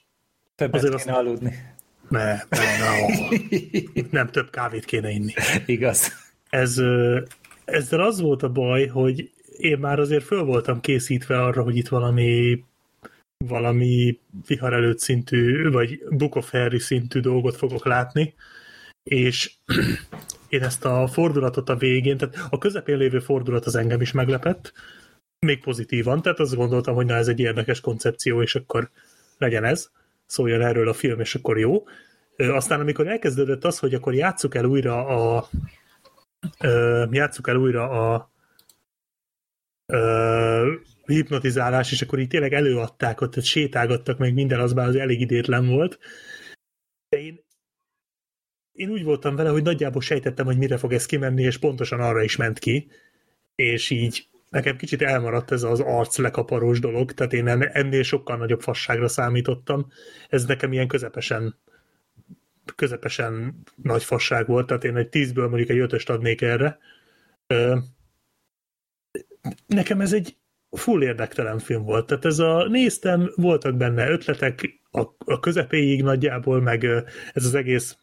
Többet 0.55 0.75
azért 0.75 0.97
kéne 0.97 1.13
azt... 1.13 1.27
aludni. 1.27 1.73
Ne, 2.09 2.35
ne, 2.35 2.79
ne, 2.79 4.03
nem 4.11 4.29
több 4.29 4.51
kávét 4.51 4.85
kéne 4.85 5.11
inni. 5.11 5.33
Igaz. 5.67 6.13
Ez, 6.51 6.81
ezzel 7.65 8.01
az 8.01 8.21
volt 8.21 8.43
a 8.43 8.49
baj, 8.49 8.87
hogy 8.87 9.31
én 9.57 9.79
már 9.79 9.99
azért 9.99 10.25
föl 10.25 10.45
voltam 10.45 10.81
készítve 10.81 11.43
arra, 11.43 11.63
hogy 11.63 11.77
itt 11.77 11.89
valami 11.89 12.65
valami 13.47 14.21
vihar 14.47 14.73
előtt 14.73 14.99
szintű, 14.99 15.71
vagy 15.71 16.03
Book 16.11 16.35
of 16.35 16.51
Harry 16.51 16.79
szintű 16.79 17.21
dolgot 17.21 17.57
fogok 17.57 17.85
látni, 17.85 18.35
és 19.03 19.53
én 20.49 20.63
ezt 20.63 20.85
a 20.85 21.07
fordulatot 21.07 21.69
a 21.69 21.77
végén, 21.77 22.17
tehát 22.17 22.47
a 22.51 22.59
közepén 22.59 22.97
lévő 22.97 23.19
fordulat 23.19 23.67
az 23.67 23.75
engem 23.75 24.01
is 24.01 24.13
meglepett, 24.13 24.73
még 25.47 25.61
pozitívan, 25.61 26.23
tehát 26.23 26.39
azt 26.39 26.55
gondoltam, 26.55 26.95
hogy 26.95 27.07
na 27.07 27.15
ez 27.15 27.29
egy 27.29 27.41
érdekes 27.41 27.81
koncepció, 27.81 28.43
és 28.43 28.55
akkor 28.55 28.91
legyen 29.39 29.65
ez 29.65 29.91
szóljon 30.27 30.61
erről 30.61 30.89
a 30.89 30.93
film, 30.93 31.21
és 31.21 31.35
akkor 31.35 31.59
jó. 31.59 31.85
Aztán 32.37 32.81
amikor 32.81 33.09
elkezdődött 33.09 33.65
az, 33.65 33.79
hogy 33.79 33.95
akkor 33.95 34.15
játsszuk 34.15 34.55
el 34.55 34.65
újra 34.65 35.07
a 35.07 35.49
játsszuk 37.11 37.49
el 37.49 37.57
újra 37.57 38.13
a 38.13 38.33
hipnotizálás, 41.07 41.93
és 41.93 42.03
akkor 42.03 42.19
így 42.19 42.29
tényleg 42.29 42.53
előadták 42.53 43.21
ott, 43.21 43.43
sétálgattak 43.43 44.19
meg 44.19 44.35
minden, 44.35 44.61
az 44.61 44.73
már 44.73 44.89
az 44.89 44.97
elég 44.97 45.21
idétlen 45.21 45.67
volt. 45.67 45.99
De 47.09 47.21
én, 47.21 47.45
én 48.73 48.91
úgy 48.91 49.03
voltam 49.03 49.37
vele, 49.37 49.49
hogy 49.49 49.63
nagyjából 49.63 50.03
sejtettem, 50.03 50.47
hogy 50.47 50.59
mire 50.59 50.77
fog 50.77 50.93
ez 50.93 51.07
kimenni, 51.07 51.43
és 51.43 51.59
pontosan 51.59 52.01
arra 52.01 52.23
is 52.23 52.37
ment 52.37 52.59
ki, 52.59 52.89
és 53.55 53.91
így 53.91 54.29
nekem 54.55 54.77
kicsit 54.77 55.03
elmaradt 55.03 55.51
ez 55.51 55.63
az 55.63 55.81
arc 55.81 56.19
lekaparós 56.19 56.81
dolog, 56.81 57.13
tehát 57.13 57.33
én 57.33 57.49
ennél 57.49 58.03
sokkal 58.03 58.37
nagyobb 58.37 58.61
fasságra 58.61 59.09
számítottam. 59.09 59.87
Ez 60.29 60.45
nekem 60.45 60.73
ilyen 60.73 60.89
közepesen 60.89 61.59
közepesen 62.75 63.63
nagy 63.83 64.05
fasság 64.05 64.47
volt, 64.47 64.67
tehát 64.67 64.85
én 64.85 64.97
egy 64.97 65.09
tízből 65.09 65.49
mondjuk 65.49 65.69
egy 65.71 65.79
ötöst 65.79 66.11
adnék 66.11 66.43
erre. 66.43 66.79
Nekem 69.67 70.01
ez 70.01 70.13
egy 70.13 70.37
full 70.71 71.03
érdektelen 71.03 71.59
film 71.59 71.83
volt. 71.83 72.07
Tehát 72.07 72.25
ez 72.25 72.39
a, 72.39 72.69
néztem, 72.69 73.33
voltak 73.35 73.77
benne 73.77 74.11
ötletek 74.11 74.81
a, 74.91 75.01
a 75.19 75.41
közepéig 75.41 76.03
nagyjából, 76.03 76.61
meg 76.61 76.85
ez 77.33 77.45
az 77.45 77.55
egész 77.55 77.99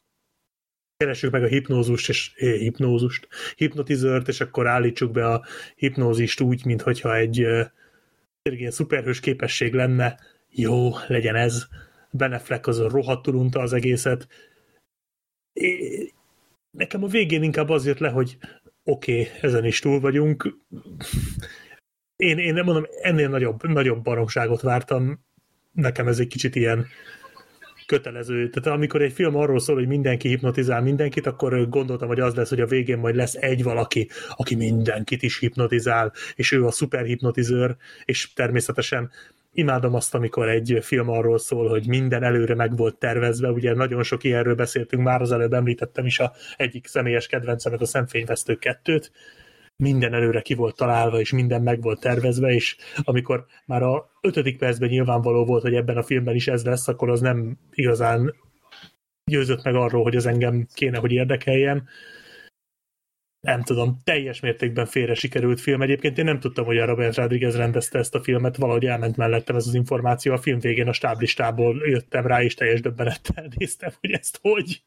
keressük 1.01 1.31
meg 1.31 1.43
a 1.43 1.47
hipnózust, 1.47 2.09
és 2.09 2.31
hipnózust, 2.35 3.27
hipnotizört, 3.55 4.27
és 4.27 4.41
akkor 4.41 4.67
állítsuk 4.67 5.11
be 5.11 5.27
a 5.27 5.43
hipnózist 5.75 6.41
úgy, 6.41 6.65
mintha 6.65 7.15
egy 7.15 7.37
ilyen 8.41 8.71
szuperhős 8.71 9.19
képesség 9.19 9.73
lenne, 9.73 10.19
jó, 10.49 10.89
legyen 11.07 11.35
ez. 11.35 11.67
Beneflek 12.11 12.67
az 12.67 12.79
rohadtul 12.79 13.35
unta 13.35 13.59
az 13.59 13.73
egészet. 13.73 14.27
É, 15.53 16.11
nekem 16.71 17.03
a 17.03 17.07
végén 17.07 17.43
inkább 17.43 17.69
az 17.69 17.85
jött 17.85 17.99
le, 17.99 18.09
hogy 18.09 18.37
oké, 18.83 19.21
okay, 19.21 19.33
ezen 19.41 19.65
is 19.65 19.79
túl 19.79 19.99
vagyunk. 19.99 20.57
Én, 22.15 22.37
én 22.37 22.53
nem 22.53 22.65
mondom, 22.65 22.85
ennél 23.01 23.29
nagyobb, 23.29 23.67
nagyobb 23.67 24.03
baromságot 24.03 24.61
vártam. 24.61 25.25
Nekem 25.71 26.07
ez 26.07 26.19
egy 26.19 26.27
kicsit 26.27 26.55
ilyen 26.55 26.87
kötelező. 27.91 28.49
Tehát 28.49 28.77
amikor 28.77 29.01
egy 29.01 29.13
film 29.13 29.35
arról 29.35 29.59
szól, 29.59 29.75
hogy 29.75 29.87
mindenki 29.87 30.27
hipnotizál 30.27 30.81
mindenkit, 30.81 31.25
akkor 31.25 31.69
gondoltam, 31.69 32.07
hogy 32.07 32.19
az 32.19 32.35
lesz, 32.35 32.49
hogy 32.49 32.59
a 32.59 32.65
végén 32.65 32.97
majd 32.97 33.15
lesz 33.15 33.35
egy 33.35 33.63
valaki, 33.63 34.09
aki 34.29 34.55
mindenkit 34.55 35.23
is 35.23 35.39
hipnotizál, 35.39 36.13
és 36.35 36.51
ő 36.51 36.65
a 36.65 36.71
szuperhipnotizőr, 36.71 37.75
és 38.05 38.33
természetesen 38.33 39.11
imádom 39.53 39.95
azt, 39.95 40.15
amikor 40.15 40.49
egy 40.49 40.77
film 40.81 41.09
arról 41.09 41.37
szól, 41.37 41.69
hogy 41.69 41.87
minden 41.87 42.23
előre 42.23 42.55
meg 42.55 42.77
volt 42.77 42.95
tervezve, 42.95 43.49
ugye 43.51 43.73
nagyon 43.73 44.03
sok 44.03 44.23
ilyenről 44.23 44.55
beszéltünk, 44.55 45.03
már 45.03 45.21
az 45.21 45.31
előbb 45.31 45.53
említettem 45.53 46.05
is 46.05 46.19
a 46.19 46.31
egyik 46.57 46.87
személyes 46.87 47.27
kedvencemet, 47.27 47.81
a 47.81 47.85
Szemfényvesztő 47.85 48.55
kettőt, 48.55 49.11
minden 49.81 50.13
előre 50.13 50.41
ki 50.41 50.53
volt 50.53 50.75
találva, 50.75 51.19
és 51.19 51.31
minden 51.31 51.61
meg 51.61 51.81
volt 51.81 51.99
tervezve, 51.99 52.53
és 52.53 52.77
amikor 53.03 53.45
már 53.65 53.81
a 53.83 54.09
ötödik 54.21 54.57
percben 54.57 54.89
nyilvánvaló 54.89 55.45
volt, 55.45 55.61
hogy 55.61 55.75
ebben 55.75 55.97
a 55.97 56.03
filmben 56.03 56.35
is 56.35 56.47
ez 56.47 56.63
lesz, 56.63 56.87
akkor 56.87 57.09
az 57.09 57.21
nem 57.21 57.57
igazán 57.73 58.35
győzött 59.25 59.63
meg 59.63 59.75
arról, 59.75 60.03
hogy 60.03 60.15
az 60.15 60.25
engem 60.25 60.67
kéne, 60.73 60.97
hogy 60.97 61.11
érdekeljen. 61.11 61.87
Nem 63.39 63.63
tudom, 63.63 63.97
teljes 64.03 64.39
mértékben 64.39 64.85
félre 64.85 65.13
sikerült 65.13 65.61
film. 65.61 65.81
Egyébként 65.81 66.17
én 66.17 66.25
nem 66.25 66.39
tudtam, 66.39 66.65
hogy 66.65 66.77
a 66.77 66.85
Robert 66.85 67.15
Rodriguez 67.15 67.55
rendezte 67.55 67.99
ezt 67.99 68.15
a 68.15 68.23
filmet, 68.23 68.57
valahogy 68.57 68.85
elment 68.85 69.17
mellettem 69.17 69.55
ez 69.55 69.67
az 69.67 69.73
információ. 69.73 70.33
A 70.33 70.37
film 70.37 70.59
végén 70.59 70.87
a 70.87 70.93
stáblistából 70.93 71.81
jöttem 71.85 72.27
rá, 72.27 72.43
és 72.43 72.53
teljes 72.53 72.81
döbbenettel 72.81 73.47
néztem, 73.57 73.91
hogy 73.99 74.11
ezt 74.11 74.39
hogy. 74.41 74.81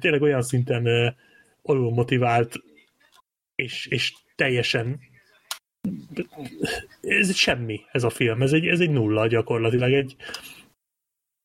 Tényleg 0.00 0.22
olyan 0.22 0.42
szinten 0.42 1.14
alul 1.62 1.90
motivált 1.92 2.62
és, 3.58 3.86
és 3.86 4.14
teljesen 4.34 5.00
ez 7.00 7.34
semmi, 7.34 7.80
ez 7.92 8.04
a 8.04 8.10
film, 8.10 8.42
ez 8.42 8.52
egy, 8.52 8.66
ez 8.66 8.80
egy 8.80 8.90
nulla 8.90 9.26
gyakorlatilag, 9.26 9.92
egy, 9.92 10.16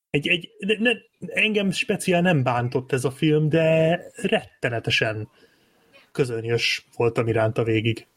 egy, 0.10 0.28
egy 0.28 0.50
de 0.60 0.78
ne, 0.80 0.92
engem 1.34 1.72
speciál 1.72 2.22
nem 2.22 2.44
bántott 2.44 2.92
ez 2.92 3.06
a 3.06 3.12
film, 3.12 3.50
de 3.50 4.00
rettenetesen 4.16 5.30
közönyös 6.12 6.88
voltam 6.96 7.28
iránta 7.28 7.64
végig. 7.64 8.08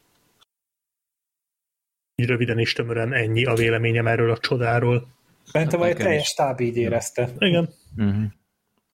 Így 2.15 2.27
röviden 2.27 2.59
és 2.59 2.73
tömören 2.73 3.13
ennyi 3.13 3.45
a 3.45 3.53
véleményem 3.53 4.07
erről 4.07 4.31
a 4.31 4.37
csodáról. 4.37 5.07
Szerintem 5.43 5.81
egy 5.81 5.95
teljes 5.95 6.27
stáb 6.27 6.59
így 6.59 6.77
érezte. 6.77 7.29
Igen. 7.37 7.69
Uh-huh. 7.97 8.25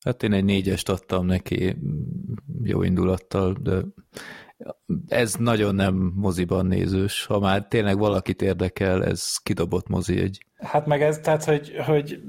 Hát 0.03 0.23
én 0.23 0.33
egy 0.33 0.43
négyest 0.43 0.89
adtam 0.89 1.25
neki 1.25 1.75
jó 2.63 2.83
indulattal, 2.83 3.53
de 3.53 3.81
ez 5.07 5.33
nagyon 5.35 5.75
nem 5.75 6.11
moziban 6.15 6.65
nézős. 6.65 7.25
Ha 7.25 7.39
már 7.39 7.67
tényleg 7.67 7.97
valakit 7.97 8.41
érdekel, 8.41 9.05
ez 9.05 9.37
kidobott 9.37 9.87
mozi 9.87 10.19
egy. 10.19 10.45
Hát 10.63 10.85
meg 10.85 11.01
ez, 11.01 11.19
tehát, 11.19 11.43
hogy, 11.43 11.75
hogy 11.85 12.21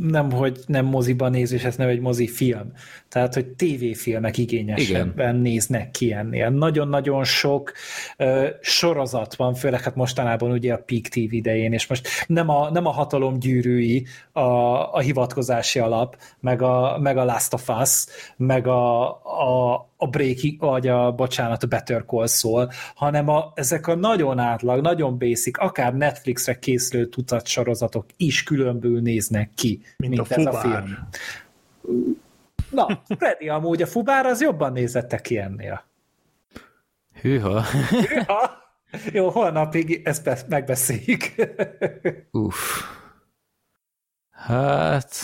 nem, 0.00 0.30
hogy 0.30 0.58
nem 0.66 0.84
moziban 0.84 1.30
nézős, 1.30 1.64
ez 1.64 1.76
nem 1.76 1.88
egy 1.88 2.00
mozi 2.00 2.26
film. 2.26 2.72
Tehát, 3.08 3.34
hogy 3.34 3.46
tévéfilmek 3.46 4.38
igényesebben 4.38 5.28
Igen. 5.28 5.36
néznek 5.36 5.90
ki 5.90 6.12
ennél. 6.12 6.50
Nagyon-nagyon 6.50 7.24
sok 7.24 7.72
uh, 8.18 8.46
sorozat 8.60 9.34
van, 9.34 9.54
főleg 9.54 9.82
hát 9.82 9.94
mostanában 9.94 10.50
ugye 10.50 10.72
a 10.72 10.82
Peak 10.86 11.02
TV 11.02 11.32
idején, 11.32 11.72
és 11.72 11.86
most 11.86 12.08
nem 12.26 12.48
a, 12.48 12.70
nem 12.70 12.86
a 12.86 12.90
hatalom 12.90 13.38
gyűrűi 13.38 14.06
a, 14.32 14.40
a 14.94 14.98
hivatkozási 14.98 15.78
alap, 15.78 16.16
meg 16.40 16.62
a, 16.62 16.98
meg 17.00 17.16
a 17.16 17.24
Last 17.24 17.54
of 17.54 17.68
Us, 17.68 18.04
meg 18.36 18.66
a, 18.66 19.08
a, 19.22 19.74
a 19.96 20.06
Breaking, 20.06 20.60
vagy 20.60 20.86
a, 20.88 21.12
bocsánat, 21.12 21.62
a 21.62 21.66
Better 21.66 22.04
Call 22.06 22.26
Saul, 22.26 22.68
hanem 22.94 23.28
a, 23.28 23.52
ezek 23.54 23.86
a 23.86 23.94
nagyon 23.94 24.38
átlag, 24.38 24.80
nagyon 24.80 25.18
basic, 25.18 25.62
akár 25.62 25.94
Netflixre 25.94 26.58
készülő 26.58 27.08
tucat 27.08 27.46
sorozatok 27.56 28.06
is 28.16 28.42
különbül 28.42 29.00
néznek 29.00 29.50
ki, 29.54 29.82
mint, 29.96 30.14
mint 30.14 30.30
a 30.30 30.34
ez 30.34 30.44
fubár. 30.44 30.54
a 30.54 30.60
film. 30.60 31.08
Na, 32.70 33.02
Freddy, 33.18 33.48
amúgy 33.48 33.82
a 33.82 33.86
fubár 33.86 34.26
az 34.26 34.40
jobban 34.40 34.72
nézette 34.72 35.20
ki 35.20 35.38
ennél. 35.38 35.84
Hűha. 37.20 37.62
Hűha. 37.62 38.64
Jó, 39.12 39.28
holnapig 39.28 40.00
ezt 40.04 40.48
megbeszéljük. 40.48 41.34
Uff. 42.30 42.82
Hát... 44.30 45.14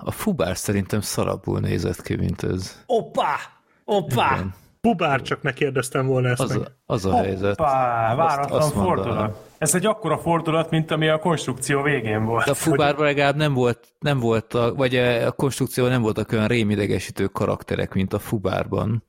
A 0.00 0.10
fubár 0.10 0.56
szerintem 0.56 1.00
szarabul 1.00 1.60
nézett 1.60 2.02
ki, 2.02 2.16
mint 2.16 2.42
ez. 2.42 2.82
Opa! 2.86 3.36
Opa! 3.84 4.30
Igen. 4.34 4.54
Fubár, 4.80 5.22
csak 5.22 5.42
ne 5.42 5.52
kérdeztem 5.52 6.06
volna 6.06 6.28
ezt 6.28 6.40
az, 6.40 6.50
meg. 6.50 6.60
A, 6.60 6.92
az 6.92 7.04
a 7.04 7.16
helyzet. 7.16 7.58
Hoppá, 7.58 8.14
váratlan 8.14 8.70
fordulat. 8.70 9.51
Ez 9.62 9.74
egy 9.74 9.86
akkora 9.86 10.18
fordulat, 10.18 10.70
mint 10.70 10.90
ami 10.90 11.08
a 11.08 11.18
konstrukció 11.18 11.82
végén 11.82 12.24
volt. 12.24 12.44
De 12.44 12.50
a 12.50 12.54
fubárban 12.54 13.04
legalább 13.04 13.36
nem 13.36 13.54
volt, 13.54 13.78
nem 13.98 14.18
volt 14.18 14.54
a, 14.54 14.74
vagy 14.74 14.96
a 14.96 15.32
konstrukció 15.32 15.86
nem 15.86 16.02
voltak 16.02 16.32
olyan 16.32 16.46
rémidegesítő 16.46 17.26
karakterek, 17.26 17.94
mint 17.94 18.12
a 18.12 18.18
fubárban. 18.18 19.04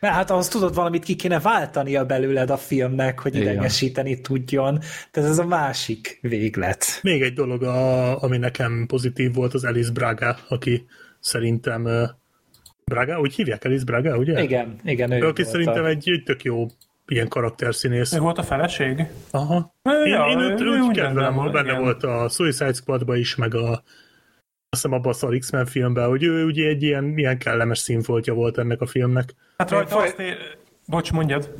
Mert 0.00 0.14
hát 0.14 0.30
ahhoz 0.30 0.48
tudod, 0.48 0.74
valamit 0.74 1.04
ki 1.04 1.16
kéne 1.16 1.40
váltania 1.40 2.06
belőled 2.06 2.50
a 2.50 2.56
filmnek, 2.56 3.20
hogy 3.20 3.34
Igen. 3.34 3.52
idegesíteni 3.52 4.20
tudjon. 4.20 4.78
Tehát 5.10 5.30
ez 5.30 5.38
a 5.38 5.46
másik 5.46 6.18
véglet. 6.22 6.84
Még 7.02 7.22
egy 7.22 7.34
dolog, 7.34 7.62
a, 7.62 8.22
ami 8.22 8.36
nekem 8.36 8.84
pozitív 8.86 9.34
volt, 9.34 9.54
az 9.54 9.64
Alice 9.64 9.92
Braga, 9.92 10.36
aki 10.48 10.86
szerintem 11.18 11.88
Braga, 12.84 13.20
úgy 13.20 13.34
hívják 13.34 13.64
Alice 13.64 13.84
Braga, 13.84 14.16
ugye? 14.16 14.42
Igen, 14.42 14.76
igen. 14.84 15.10
Ő 15.10 15.26
aki 15.26 15.44
szerintem 15.44 15.84
egy, 15.84 16.10
egy 16.10 16.22
tök 16.22 16.42
jó 16.42 16.66
ilyen 17.10 17.28
karakterszínész. 17.28 18.12
Ő 18.12 18.18
volt 18.18 18.38
a 18.38 18.42
feleség? 18.42 19.06
Aha. 19.30 19.74
Én, 19.82 20.12
ja, 20.12 20.26
én 20.26 20.38
őt, 20.38 20.60
ő, 20.60 20.64
őt 20.64 20.90
kedvelem, 20.90 21.36
benne, 21.36 21.50
benne 21.50 21.78
volt 21.78 22.02
a 22.02 22.28
Suicide 22.28 22.72
Squadba 22.72 23.16
is, 23.16 23.36
meg 23.36 23.54
a 23.54 23.82
azt 24.72 24.82
hiszem 24.82 24.92
abban 24.92 25.14
a 25.20 25.38
X-Men 25.38 25.66
filmben, 25.66 26.08
hogy 26.08 26.22
ő 26.22 26.44
ugye 26.44 26.68
egy 26.68 26.82
ilyen, 26.82 27.18
ilyen 27.18 27.38
kellemes 27.38 27.78
színfoltja 27.78 28.34
volt 28.34 28.58
ennek 28.58 28.80
a 28.80 28.86
filmnek. 28.86 29.34
Hát 29.56 29.70
rajta 29.70 29.96
azt 29.96 30.18
ér... 30.18 30.36
Bocs, 30.90 31.12
mondjad. 31.12 31.54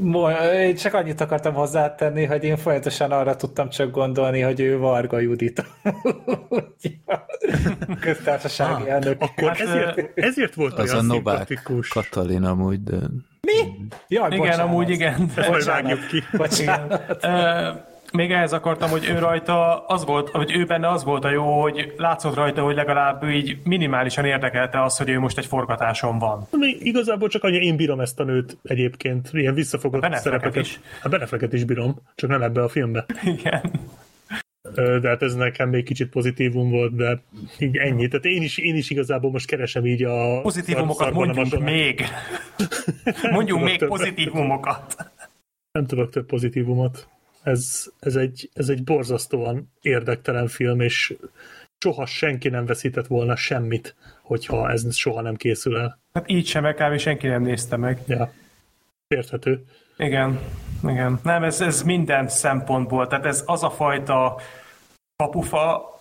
Én 0.54 0.74
csak 0.74 0.94
annyit 0.94 1.20
akartam 1.20 1.54
hozzátenni, 1.54 2.24
hogy 2.24 2.44
én 2.44 2.56
folyamatosan 2.56 3.10
arra 3.10 3.36
tudtam 3.36 3.68
csak 3.68 3.90
gondolni, 3.90 4.40
hogy 4.40 4.60
ő 4.60 4.78
Varga 4.78 5.18
Judit. 5.18 5.64
Köztársasági 8.00 8.82
ah, 8.82 8.88
elnök. 8.88 9.22
Akkor 9.22 9.48
hát, 9.48 9.60
ezért, 9.60 10.18
ezért 10.18 10.54
volt 10.54 10.78
az 10.78 10.92
olyan 10.92 11.10
a 11.10 11.14
Novák 11.14 11.62
Katalin 11.88 12.44
amúgy, 12.44 12.82
de... 12.82 12.96
Mi? 13.40 13.86
Jaj, 14.08 14.26
igen, 14.26 14.38
bocsánat. 14.38 14.66
amúgy 14.66 14.90
igen. 14.90 15.30
Ezt 15.36 15.48
majd 15.48 15.64
vágjuk 15.64 16.06
ki. 16.06 16.22
Bocsánat. 16.36 17.26
Még 18.12 18.32
ehhez 18.32 18.52
akartam, 18.52 18.90
hogy 18.90 19.08
ő 19.08 19.18
rajta 19.18 19.84
az 19.86 20.04
volt, 20.04 20.28
hogy 20.28 20.52
ő 20.56 20.64
benne 20.64 20.88
az 20.88 21.04
volt 21.04 21.24
a 21.24 21.30
jó, 21.30 21.60
hogy 21.60 21.94
látszott 21.96 22.34
rajta, 22.34 22.62
hogy 22.62 22.74
legalább 22.74 23.24
így 23.24 23.58
minimálisan 23.64 24.24
érdekelte 24.24 24.82
az, 24.82 24.96
hogy 24.96 25.08
ő 25.08 25.18
most 25.18 25.38
egy 25.38 25.46
forgatáson 25.46 26.18
van. 26.18 26.46
Még 26.50 26.86
igazából 26.86 27.28
csak 27.28 27.44
annyi, 27.44 27.56
én 27.56 27.76
bírom 27.76 28.00
ezt 28.00 28.20
a 28.20 28.24
nőt 28.24 28.56
egyébként, 28.62 29.28
ilyen 29.32 29.54
visszafogott 29.54 30.02
a 30.04 30.16
szerepeket. 30.16 30.64
Is. 30.64 30.80
A 31.02 31.08
Benefleket 31.08 31.52
is 31.52 31.64
bírom, 31.64 31.96
csak 32.14 32.30
nem 32.30 32.42
ebbe 32.42 32.62
a 32.62 32.68
filmbe. 32.68 33.06
Igen. 33.24 33.70
De 34.74 35.08
hát 35.08 35.22
ez 35.22 35.34
nekem 35.34 35.68
még 35.68 35.84
kicsit 35.84 36.08
pozitívum 36.08 36.70
volt, 36.70 36.96
de 36.96 37.22
így 37.58 37.76
ennyi. 37.76 38.08
Tehát 38.08 38.24
én 38.24 38.42
is, 38.42 38.58
én 38.58 38.76
is 38.76 38.90
igazából 38.90 39.30
most 39.30 39.46
keresem 39.46 39.86
így 39.86 40.02
a... 40.02 40.40
Pozitívumokat 40.40 41.12
mondjunk 41.12 41.58
még. 41.58 42.04
mondjunk 43.32 43.64
még 43.64 43.84
pozitívumokat. 43.84 44.96
Nem 45.72 45.86
tudok 45.86 46.10
több 46.10 46.26
pozitívumot. 46.26 47.08
Ez, 47.42 47.90
ez, 48.00 48.16
egy, 48.16 48.50
ez 48.52 48.68
egy 48.68 48.84
borzasztóan 48.84 49.72
érdektelen 49.80 50.48
film, 50.48 50.80
és 50.80 51.14
soha 51.78 52.06
senki 52.06 52.48
nem 52.48 52.66
veszített 52.66 53.06
volna 53.06 53.36
semmit, 53.36 53.94
hogyha 54.22 54.70
ez 54.70 54.94
soha 54.94 55.20
nem 55.20 55.36
készül 55.36 55.78
el. 55.78 55.98
Hát 56.12 56.30
így 56.30 56.46
sem, 56.46 56.74
kb. 56.74 56.98
senki 56.98 57.26
nem 57.26 57.42
nézte 57.42 57.76
meg. 57.76 57.98
Ja, 58.06 58.32
érthető. 59.08 59.64
Igen, 59.96 60.40
igen. 60.82 61.20
Nem, 61.22 61.44
ez, 61.44 61.60
ez 61.60 61.82
minden 61.82 62.28
szempontból, 62.28 63.06
tehát 63.06 63.24
ez 63.24 63.42
az 63.46 63.62
a 63.62 63.70
fajta 63.70 64.40
kapufa, 65.16 66.00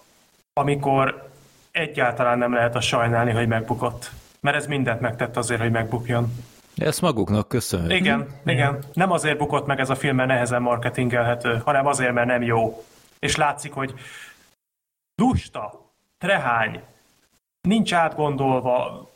amikor 0.54 1.30
egyáltalán 1.72 2.38
nem 2.38 2.54
lehet 2.54 2.76
a 2.76 2.82
sajnálni, 2.82 3.32
hogy 3.32 3.48
megbukott. 3.48 4.12
Mert 4.40 4.58
ez 4.58 4.68
mindent 4.68 5.02
megtett 5.02 5.38
azért, 5.38 5.62
hogy 5.62 5.72
megbukjon. 5.72 6.34
Ezt 6.80 7.02
maguknak 7.02 7.48
köszönhető. 7.48 7.96
Igen, 7.96 8.28
igen. 8.46 8.84
Nem 8.94 9.12
azért 9.12 9.38
bukott 9.38 9.66
meg 9.66 9.80
ez 9.80 9.90
a 9.90 9.96
film, 9.96 10.16
mert 10.16 10.30
nehezen 10.30 10.62
marketingelhető, 10.62 11.62
hanem 11.66 11.86
azért, 11.86 12.14
mert 12.14 12.28
nem 12.28 12.42
jó. 12.42 12.84
És 13.20 13.36
látszik, 13.36 13.74
hogy 13.74 13.94
lusta, 15.16 15.94
trehány, 16.18 16.84
nincs 17.62 17.94
átgondolva, 17.94 19.10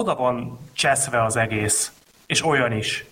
oda 0.00 0.14
van 0.14 0.58
cseszve 0.72 1.24
az 1.24 1.36
egész. 1.36 1.92
És 2.26 2.44
olyan 2.44 2.72
is. 2.72 3.04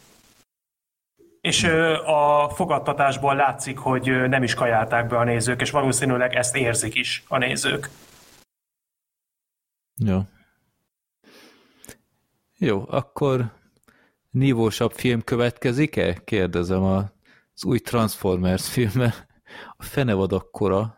És 1.40 1.64
a 2.04 2.48
fogadtatásból 2.48 3.34
látszik, 3.34 3.78
hogy 3.78 4.28
nem 4.28 4.42
is 4.42 4.54
kajálták 4.54 5.06
be 5.06 5.18
a 5.18 5.24
nézők, 5.24 5.60
és 5.60 5.70
valószínűleg 5.70 6.34
ezt 6.34 6.56
érzik 6.56 6.94
is 6.94 7.24
a 7.28 7.38
nézők. 7.38 7.90
Jó. 9.94 10.20
Jó, 12.58 12.84
akkor 12.88 13.52
nívósabb 14.36 14.92
film 14.92 15.22
következik-e? 15.22 16.14
Kérdezem 16.24 16.82
az 16.82 17.64
új 17.64 17.78
Transformers 17.78 18.68
filme. 18.68 19.14
A 19.76 19.82
fenevad 19.82 20.32
akkora. 20.32 20.94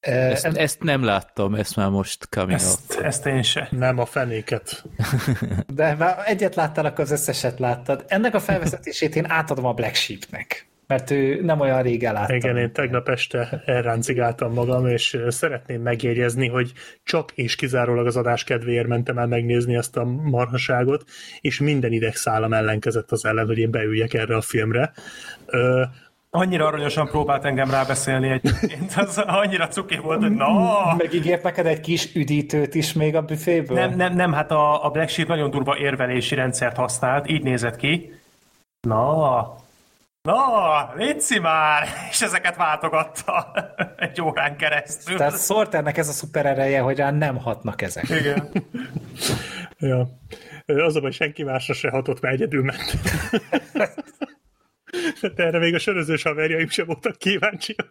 Ezt, 0.00 0.44
ezt 0.44 0.82
nem 0.82 1.04
láttam, 1.04 1.54
ezt 1.54 1.76
már 1.76 1.88
most 1.88 2.28
coming 2.28 2.52
Ezt, 2.52 2.92
ezt 2.92 3.26
én 3.26 3.42
se. 3.42 3.68
Nem 3.70 3.98
a 3.98 4.06
fenéket. 4.06 4.84
De 5.74 5.94
már 5.94 6.22
egyet 6.24 6.54
láttál, 6.54 6.84
akkor 6.84 7.00
az 7.00 7.10
összeset 7.10 7.58
láttad. 7.58 8.04
Ennek 8.08 8.34
a 8.34 8.40
felvezetését 8.40 9.16
én 9.16 9.30
átadom 9.30 9.64
a 9.64 9.72
Black 9.72 9.94
Sheepnek, 9.94 10.68
mert 10.88 11.10
ő 11.10 11.42
nem 11.42 11.60
olyan 11.60 11.82
rég 11.82 12.02
látta. 12.02 12.34
Igen, 12.34 12.56
én 12.56 12.72
tegnap 12.72 13.08
este 13.08 13.62
elráncigáltam 13.64 14.52
magam, 14.52 14.86
és 14.86 15.18
szeretném 15.28 15.82
megjegyezni, 15.82 16.48
hogy 16.48 16.72
csak 17.04 17.32
és 17.34 17.54
kizárólag 17.54 18.06
az 18.06 18.16
adás 18.16 18.44
kedvéért 18.44 18.86
mentem 18.86 19.18
el 19.18 19.26
megnézni 19.26 19.76
ezt 19.76 19.96
a 19.96 20.04
marhaságot, 20.04 21.04
és 21.40 21.60
minden 21.60 21.92
idegszálam 21.92 22.52
ellenkezett 22.52 23.10
az 23.10 23.24
ellen, 23.24 23.46
hogy 23.46 23.58
én 23.58 23.70
beüljek 23.70 24.14
erre 24.14 24.36
a 24.36 24.40
filmre. 24.40 24.92
Ö, 25.46 25.82
Annyira 26.30 26.66
aranyosan 26.66 27.06
próbált 27.06 27.44
engem 27.44 27.70
rábeszélni 27.70 28.28
egyébként, 28.28 28.92
az 28.96 29.18
annyira 29.42 29.68
cuki 29.68 29.96
volt, 29.96 30.22
hogy 30.22 30.32
na! 30.34 30.94
Megígért 30.96 31.42
neked 31.42 31.66
egy 31.66 31.80
kis 31.80 32.14
üdítőt 32.14 32.74
is 32.74 32.92
még 32.92 33.16
a 33.16 33.22
büféből? 33.22 33.78
Nem, 33.78 33.96
nem, 33.96 34.14
nem, 34.14 34.32
hát 34.32 34.50
a, 34.50 34.84
a 34.84 34.90
Black 34.90 35.08
Sheep 35.08 35.28
nagyon 35.28 35.50
durva 35.50 35.78
érvelési 35.78 36.34
rendszert 36.34 36.76
használt, 36.76 37.30
így 37.30 37.42
nézett 37.42 37.76
ki. 37.76 38.12
Na, 38.80 39.56
na, 40.22 40.92
létszi 40.94 41.38
már! 41.38 41.88
És 42.10 42.22
ezeket 42.22 42.56
váltogatta 42.56 43.52
egy 43.96 44.20
órán 44.20 44.56
keresztül. 44.56 45.16
Tehát 45.16 45.44
Sorternek 45.44 45.96
ez 45.96 46.08
a 46.08 46.12
szuper 46.12 46.46
ereje, 46.46 46.80
hogy 46.80 46.96
rá 46.96 47.10
nem 47.10 47.36
hatnak 47.36 47.82
ezek. 47.82 48.08
Igen. 48.08 48.48
ja. 49.78 50.08
Az 50.66 50.96
a 50.96 51.00
baj, 51.00 51.10
senki 51.10 51.42
másra 51.42 51.74
se 51.74 51.90
hatott, 51.90 52.20
mert 52.20 52.34
egyedül 52.34 52.62
ment. 52.62 52.98
De 55.34 55.44
erre 55.44 55.58
még 55.58 55.74
a 55.74 55.78
sörözős 55.78 56.22
haverjaim 56.22 56.68
sem 56.68 56.86
voltak 56.86 57.16
kíváncsiak. 57.16 57.90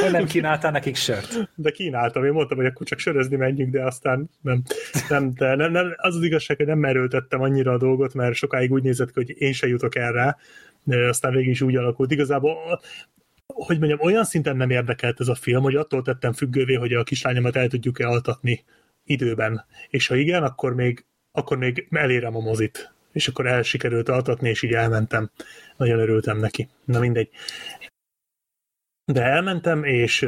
Hogy 0.00 0.10
nem 0.10 0.26
kínáltál 0.26 0.70
nekik 0.70 0.96
sört? 0.96 1.50
De 1.54 1.70
kínáltam, 1.70 2.24
én 2.24 2.32
mondtam, 2.32 2.56
hogy 2.56 2.66
akkor 2.66 2.86
csak 2.86 2.98
sörözni 2.98 3.36
menjünk, 3.36 3.72
de 3.72 3.84
aztán 3.84 4.30
nem. 4.40 4.62
nem, 5.08 5.34
de 5.34 5.54
nem, 5.54 5.72
nem 5.72 5.94
az 5.96 6.16
az 6.16 6.22
igazság, 6.22 6.56
hogy 6.56 6.66
nem 6.66 6.78
merültettem 6.78 7.40
annyira 7.40 7.72
a 7.72 7.78
dolgot, 7.78 8.14
mert 8.14 8.34
sokáig 8.34 8.72
úgy 8.72 8.82
nézett 8.82 9.12
ki, 9.12 9.12
hogy 9.14 9.34
én 9.38 9.52
se 9.52 9.66
jutok 9.66 9.94
el 9.94 10.12
rá, 10.12 10.36
de 10.71 10.71
aztán 10.86 11.32
végig 11.32 11.50
is 11.50 11.60
úgy 11.60 11.76
alakult. 11.76 12.10
Igazából 12.10 12.80
hogy 13.54 13.78
mondjam, 13.78 14.00
olyan 14.00 14.24
szinten 14.24 14.56
nem 14.56 14.70
érdekelt 14.70 15.20
ez 15.20 15.28
a 15.28 15.34
film, 15.34 15.62
hogy 15.62 15.74
attól 15.74 16.02
tettem 16.02 16.32
függővé, 16.32 16.74
hogy 16.74 16.92
a 16.92 17.02
kislányomat 17.02 17.56
el 17.56 17.68
tudjuk-e 17.68 18.06
altatni 18.06 18.64
időben. 19.04 19.64
És 19.88 20.06
ha 20.06 20.14
igen, 20.14 20.42
akkor 20.42 20.74
még, 20.74 21.04
akkor 21.32 21.56
még 21.56 21.88
elérem 21.90 22.36
a 22.36 22.40
mozit. 22.40 22.92
És 23.12 23.28
akkor 23.28 23.46
el 23.46 23.62
sikerült 23.62 24.08
altatni, 24.08 24.48
és 24.48 24.62
így 24.62 24.72
elmentem. 24.72 25.30
Nagyon 25.76 25.98
örültem 25.98 26.38
neki. 26.38 26.68
Na 26.84 26.98
mindegy. 26.98 27.28
De 29.04 29.22
elmentem, 29.22 29.84
és 29.84 30.26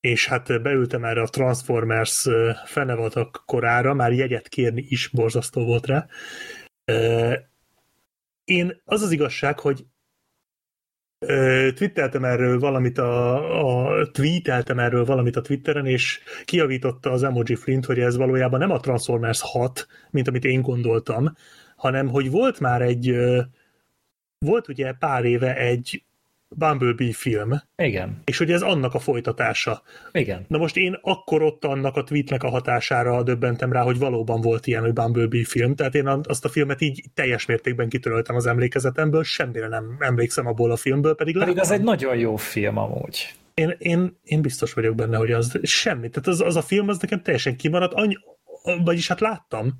és 0.00 0.26
hát 0.26 0.62
beültem 0.62 1.04
erre 1.04 1.22
a 1.22 1.28
Transformers 1.28 2.28
fenevatak 2.64 3.42
korára, 3.46 3.94
már 3.94 4.12
jegyet 4.12 4.48
kérni 4.48 4.86
is 4.88 5.08
borzasztó 5.08 5.64
volt 5.64 5.86
rá. 5.86 6.06
Én 8.44 8.80
az 8.84 9.02
az 9.02 9.10
igazság, 9.10 9.58
hogy 9.58 9.86
twitteltem 11.74 12.24
erről 12.24 12.58
valamit 12.58 12.98
a, 12.98 13.88
a 13.90 14.10
tweeteltem 14.10 14.78
erről 14.78 15.04
valamit 15.04 15.36
a 15.36 15.40
Twitteren, 15.40 15.86
és 15.86 16.20
kiavította 16.44 17.10
az 17.10 17.22
Emoji 17.22 17.54
Flint, 17.54 17.84
hogy 17.84 17.98
ez 17.98 18.16
valójában 18.16 18.58
nem 18.58 18.70
a 18.70 18.80
Transformers 18.80 19.40
6, 19.40 19.86
mint 20.10 20.28
amit 20.28 20.44
én 20.44 20.62
gondoltam, 20.62 21.34
hanem 21.76 22.08
hogy 22.08 22.30
volt 22.30 22.60
már 22.60 22.82
egy 22.82 23.16
volt 24.38 24.68
ugye 24.68 24.92
pár 24.92 25.24
éve 25.24 25.56
egy 25.56 26.04
Bumblebee 26.54 27.12
film. 27.12 27.50
Igen. 27.76 28.20
És 28.24 28.38
hogy 28.38 28.50
ez 28.50 28.62
annak 28.62 28.94
a 28.94 28.98
folytatása. 28.98 29.82
Igen. 30.12 30.44
Na 30.48 30.58
most 30.58 30.76
én 30.76 30.98
akkor 31.02 31.42
ott 31.42 31.64
annak 31.64 31.96
a 31.96 32.04
tweetnek 32.04 32.42
a 32.42 32.48
hatására 32.48 33.22
döbbentem 33.22 33.72
rá, 33.72 33.82
hogy 33.82 33.98
valóban 33.98 34.40
volt 34.40 34.66
ilyen, 34.66 34.82
hogy 34.82 34.92
Bumblebee 34.92 35.44
film, 35.44 35.74
tehát 35.74 35.94
én 35.94 36.06
azt 36.22 36.44
a 36.44 36.48
filmet 36.48 36.80
így 36.80 37.04
teljes 37.14 37.46
mértékben 37.46 37.88
kitöröltem 37.88 38.36
az 38.36 38.46
emlékezetemből, 38.46 39.24
semmire 39.24 39.68
nem 39.68 39.96
emlékszem 39.98 40.46
abból 40.46 40.70
a 40.70 40.76
filmből, 40.76 41.14
pedig 41.14 41.38
Pedig 41.38 41.58
az 41.58 41.70
egy 41.70 41.82
nagyon 41.82 42.16
jó 42.16 42.36
film 42.36 42.76
amúgy. 42.76 43.34
Én, 43.54 43.74
én, 43.78 44.18
én 44.24 44.42
biztos 44.42 44.72
vagyok 44.72 44.94
benne, 44.94 45.16
hogy 45.16 45.32
az 45.32 45.58
semmi. 45.62 46.08
Tehát 46.08 46.26
az, 46.26 46.40
az 46.40 46.56
a 46.56 46.62
film 46.62 46.88
az 46.88 46.98
nekem 46.98 47.22
teljesen 47.22 47.56
kimaradt, 47.56 47.92
annyi, 47.92 48.14
vagyis 48.84 49.08
hát 49.08 49.20
láttam, 49.20 49.72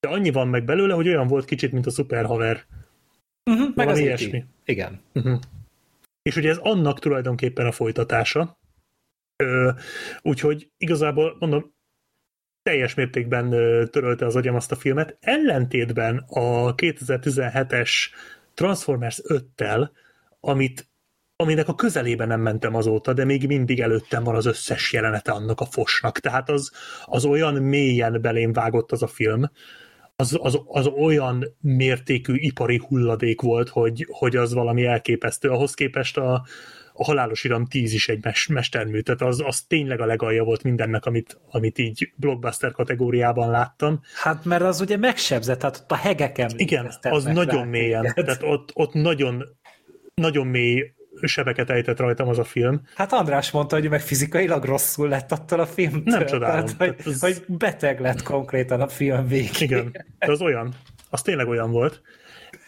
de 0.00 0.08
annyi 0.08 0.30
van 0.30 0.48
meg 0.48 0.64
belőle, 0.64 0.94
hogy 0.94 1.08
olyan 1.08 1.26
volt 1.26 1.44
kicsit, 1.44 1.72
mint 1.72 1.86
a 1.86 1.90
szuperhaver. 1.90 2.64
Uh-huh, 3.50 3.68
meg 3.74 3.88
az 3.88 3.98
ilyesmi. 3.98 4.38
E.T. 4.38 4.46
Igen. 4.64 5.00
Uh-huh. 5.14 5.38
És 6.22 6.36
ugye 6.36 6.48
ez 6.48 6.56
annak 6.56 6.98
tulajdonképpen 6.98 7.66
a 7.66 7.72
folytatása. 7.72 8.58
Ö, 9.36 9.70
úgyhogy 10.22 10.70
igazából 10.76 11.36
mondom, 11.38 11.74
teljes 12.62 12.94
mértékben 12.94 13.50
törölte 13.90 14.26
az 14.26 14.36
agyam 14.36 14.54
azt 14.54 14.72
a 14.72 14.76
filmet, 14.76 15.16
ellentétben 15.20 16.24
a 16.28 16.74
2017-es 16.74 17.90
Transformers 18.54 19.20
5-tel, 19.24 19.90
amit 20.40 20.90
aminek 21.36 21.68
a 21.68 21.74
közelében 21.74 22.28
nem 22.28 22.40
mentem 22.40 22.74
azóta, 22.74 23.12
de 23.12 23.24
még 23.24 23.46
mindig 23.46 23.80
előttem 23.80 24.24
van 24.24 24.34
az 24.34 24.46
összes 24.46 24.92
jelenete 24.92 25.32
annak 25.32 25.60
a 25.60 25.64
fosnak. 25.64 26.18
Tehát 26.18 26.50
az, 26.50 26.72
az 27.04 27.24
olyan 27.24 27.54
mélyen 27.54 28.20
belém 28.20 28.52
vágott 28.52 28.92
az 28.92 29.02
a 29.02 29.06
film, 29.06 29.50
az, 30.20 30.38
az, 30.42 30.60
az 30.66 30.86
olyan 30.86 31.56
mértékű 31.60 32.34
ipari 32.34 32.80
hulladék 32.88 33.40
volt, 33.40 33.68
hogy, 33.68 34.06
hogy 34.10 34.36
az 34.36 34.52
valami 34.54 34.84
elképesztő. 34.84 35.48
Ahhoz 35.48 35.74
képest 35.74 36.16
a, 36.16 36.32
a 36.92 37.04
Halálos 37.04 37.44
Iram 37.44 37.66
10 37.66 37.92
is 37.92 38.08
egy 38.08 38.24
mes, 38.24 38.46
mestermű, 38.46 39.00
tehát 39.00 39.22
az, 39.22 39.42
az 39.46 39.60
tényleg 39.60 40.00
a 40.00 40.06
legalja 40.06 40.44
volt 40.44 40.62
mindennek, 40.62 41.04
amit, 41.04 41.40
amit 41.50 41.78
így 41.78 42.12
blockbuster 42.16 42.72
kategóriában 42.72 43.50
láttam. 43.50 44.00
Hát 44.14 44.44
mert 44.44 44.62
az 44.62 44.80
ugye 44.80 44.96
megsebzett, 44.96 45.58
tehát 45.58 45.76
ott 45.76 45.90
a 45.90 45.96
hegeken 45.96 46.50
Igen, 46.56 46.92
az 47.00 47.24
nagyon 47.24 47.66
mélyen, 47.66 48.12
tehát 48.14 48.42
ott, 48.42 48.70
ott 48.74 48.92
nagyon, 48.92 49.44
nagyon 50.14 50.46
mély 50.46 50.92
sebeket 51.22 51.70
ejtett 51.70 51.98
rajtam 51.98 52.28
az 52.28 52.38
a 52.38 52.44
film. 52.44 52.80
Hát 52.94 53.12
András 53.12 53.50
mondta, 53.50 53.76
hogy 53.76 53.88
meg 53.88 54.00
fizikailag 54.00 54.64
rosszul 54.64 55.08
lett 55.08 55.32
attól 55.32 55.60
a 55.60 55.66
filmtől. 55.66 56.02
Nem 56.04 56.26
csodálom. 56.26 56.66
Tehát, 56.66 56.96
hogy, 57.02 57.12
ez... 57.12 57.20
hogy 57.20 57.44
beteg 57.46 58.00
lett 58.00 58.22
konkrétan 58.22 58.80
a 58.80 58.88
film 58.88 59.26
végén. 59.26 59.50
Igen, 59.58 60.06
de 60.18 60.30
az 60.30 60.40
olyan. 60.40 60.74
Az 61.10 61.22
tényleg 61.22 61.48
olyan 61.48 61.70
volt. 61.70 62.02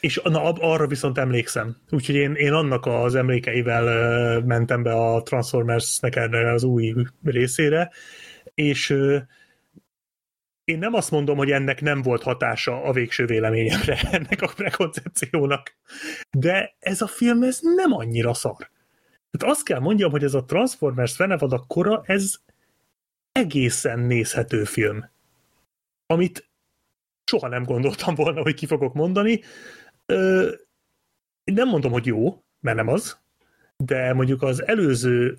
És 0.01 0.20
na, 0.24 0.43
arra 0.43 0.86
viszont 0.86 1.19
emlékszem. 1.19 1.77
Úgyhogy 1.90 2.14
én, 2.14 2.35
én 2.35 2.52
annak 2.52 2.86
az 2.86 3.14
emlékeivel 3.14 4.40
mentem 4.40 4.82
be 4.82 4.93
a 4.93 5.23
Transformers-nek 5.23 6.16
erre 6.16 6.52
az 6.52 6.62
új 6.62 6.94
részére, 7.24 7.90
és 8.55 8.97
én 10.64 10.78
nem 10.78 10.94
azt 10.94 11.10
mondom, 11.10 11.36
hogy 11.36 11.51
ennek 11.51 11.80
nem 11.80 12.02
volt 12.02 12.22
hatása 12.22 12.82
a 12.82 12.93
végső 12.93 13.26
véleményemre, 13.26 14.01
ennek 14.18 14.43
a 14.43 14.52
prekoncepciónak, 14.56 15.76
de 16.30 16.77
ez 16.78 17.03
a 17.03 17.06
film 17.06 17.43
ez 17.43 17.59
nem 17.62 17.93
annyira 17.93 18.35
szar. 18.35 18.70
Tehát 19.30 19.54
azt 19.56 19.64
kell 19.64 19.78
mondjam, 19.78 20.11
hogy 20.11 20.24
ez 20.24 20.35
a 20.35 20.45
Transformers 20.45 21.14
fenevad 21.14 21.64
kora, 21.66 22.03
ez 22.04 22.35
egészen 23.32 23.98
nézhető 23.98 24.64
film. 24.64 25.11
Amit 26.06 26.51
soha 27.24 27.48
nem 27.48 27.62
gondoltam 27.62 28.14
volna, 28.14 28.43
hogy 28.43 28.54
ki 28.54 28.66
fogok 28.66 28.95
mondani. 28.95 29.40
Ö, 30.06 30.53
nem 31.45 31.69
mondom, 31.69 31.93
hogy 31.93 32.06
jó, 32.06 32.43
mert 32.61 32.77
nem 32.77 32.88
az, 32.88 33.20
de 33.77 34.12
mondjuk 34.12 34.43
az 34.43 34.66
előző 34.66 35.38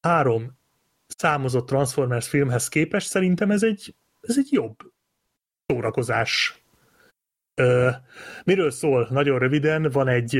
három 0.00 0.58
számozott 1.06 1.66
Transformers 1.66 2.28
filmhez 2.28 2.68
képest 2.68 3.08
szerintem 3.08 3.50
ez 3.50 3.62
egy 3.62 3.94
ez 4.20 4.38
egy 4.38 4.52
jobb 4.52 4.76
szórakozás. 5.66 6.59
Uh, 7.60 7.94
miről 8.44 8.70
szól? 8.70 9.08
Nagyon 9.10 9.38
röviden, 9.38 9.88
van 9.92 10.08
egy, 10.08 10.38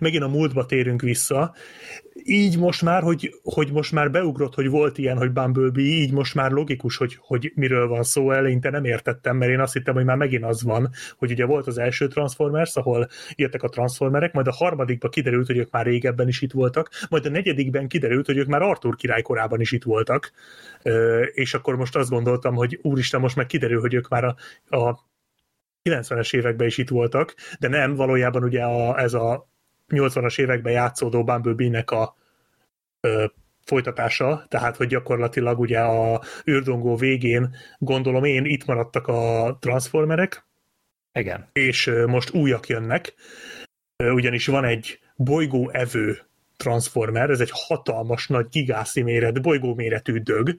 megint 0.00 0.22
a 0.22 0.28
múltba 0.28 0.66
térünk 0.66 1.00
vissza, 1.00 1.54
így 2.24 2.58
most 2.58 2.82
már, 2.82 3.02
hogy, 3.02 3.34
hogy 3.42 3.72
most 3.72 3.92
már 3.92 4.10
beugrott, 4.10 4.54
hogy 4.54 4.68
volt 4.68 4.98
ilyen, 4.98 5.16
hogy 5.16 5.30
Bumblebee, 5.30 5.84
így 5.84 6.12
most 6.12 6.34
már 6.34 6.50
logikus, 6.50 6.96
hogy, 6.96 7.16
hogy 7.20 7.52
miről 7.54 7.88
van 7.88 8.02
szó, 8.02 8.30
eleinte 8.30 8.70
nem 8.70 8.84
értettem, 8.84 9.36
mert 9.36 9.50
én 9.50 9.60
azt 9.60 9.72
hittem, 9.72 9.94
hogy 9.94 10.04
már 10.04 10.16
megint 10.16 10.44
az 10.44 10.62
van, 10.62 10.90
hogy 11.18 11.30
ugye 11.30 11.44
volt 11.44 11.66
az 11.66 11.78
első 11.78 12.06
Transformers, 12.06 12.76
ahol 12.76 13.08
jöttek 13.34 13.62
a 13.62 13.68
Transformerek, 13.68 14.32
majd 14.32 14.46
a 14.46 14.52
harmadikban 14.52 15.10
kiderült, 15.10 15.46
hogy 15.46 15.56
ők 15.56 15.70
már 15.70 15.86
régebben 15.86 16.28
is 16.28 16.42
itt 16.42 16.52
voltak, 16.52 16.90
majd 17.08 17.26
a 17.26 17.30
negyedikben 17.30 17.88
kiderült, 17.88 18.26
hogy 18.26 18.36
ők 18.36 18.46
már 18.46 18.62
Arthur 18.62 18.96
király 18.96 19.22
korában 19.22 19.60
is 19.60 19.72
itt 19.72 19.84
voltak, 19.84 20.32
és 21.32 21.54
akkor 21.54 21.76
most 21.76 21.96
azt 21.96 22.10
gondoltam, 22.10 22.54
hogy 22.54 22.78
úristen, 22.82 23.20
most 23.20 23.36
meg 23.36 23.46
kiderül, 23.46 23.80
hogy 23.80 23.94
ők 23.94 24.08
már 24.08 24.24
a, 24.24 24.36
a 24.76 25.06
90-es 25.82 26.36
években 26.36 26.66
is 26.66 26.78
itt 26.78 26.88
voltak, 26.88 27.34
de 27.58 27.68
nem, 27.68 27.94
valójában 27.94 28.42
ugye 28.42 28.62
a, 28.62 29.00
ez 29.00 29.14
a 29.14 29.48
80-as 29.88 30.40
években 30.40 30.72
játszódó 30.72 31.24
Bumblebee-nek 31.24 31.90
a 31.90 32.16
ö, 33.00 33.24
folytatása, 33.64 34.44
tehát 34.48 34.76
hogy 34.76 34.86
gyakorlatilag 34.86 35.58
ugye 35.58 35.80
a 35.80 36.22
űrdongó 36.50 36.96
végén 36.96 37.54
gondolom 37.78 38.24
én 38.24 38.44
itt 38.44 38.64
maradtak 38.64 39.06
a 39.06 39.56
transformerek, 39.60 40.46
Igen. 41.12 41.48
és 41.52 41.90
most 42.06 42.34
újak 42.34 42.66
jönnek, 42.66 43.14
ugyanis 43.96 44.46
van 44.46 44.64
egy 44.64 44.98
bolygó 45.16 45.70
evő 45.70 46.18
Transformer, 46.56 47.30
ez 47.30 47.40
egy 47.40 47.50
hatalmas, 47.52 48.26
nagy 48.26 48.48
gigászi 48.48 49.02
méret, 49.02 49.42
bolygó 49.42 49.74
méretű 49.74 50.18
dög, 50.18 50.56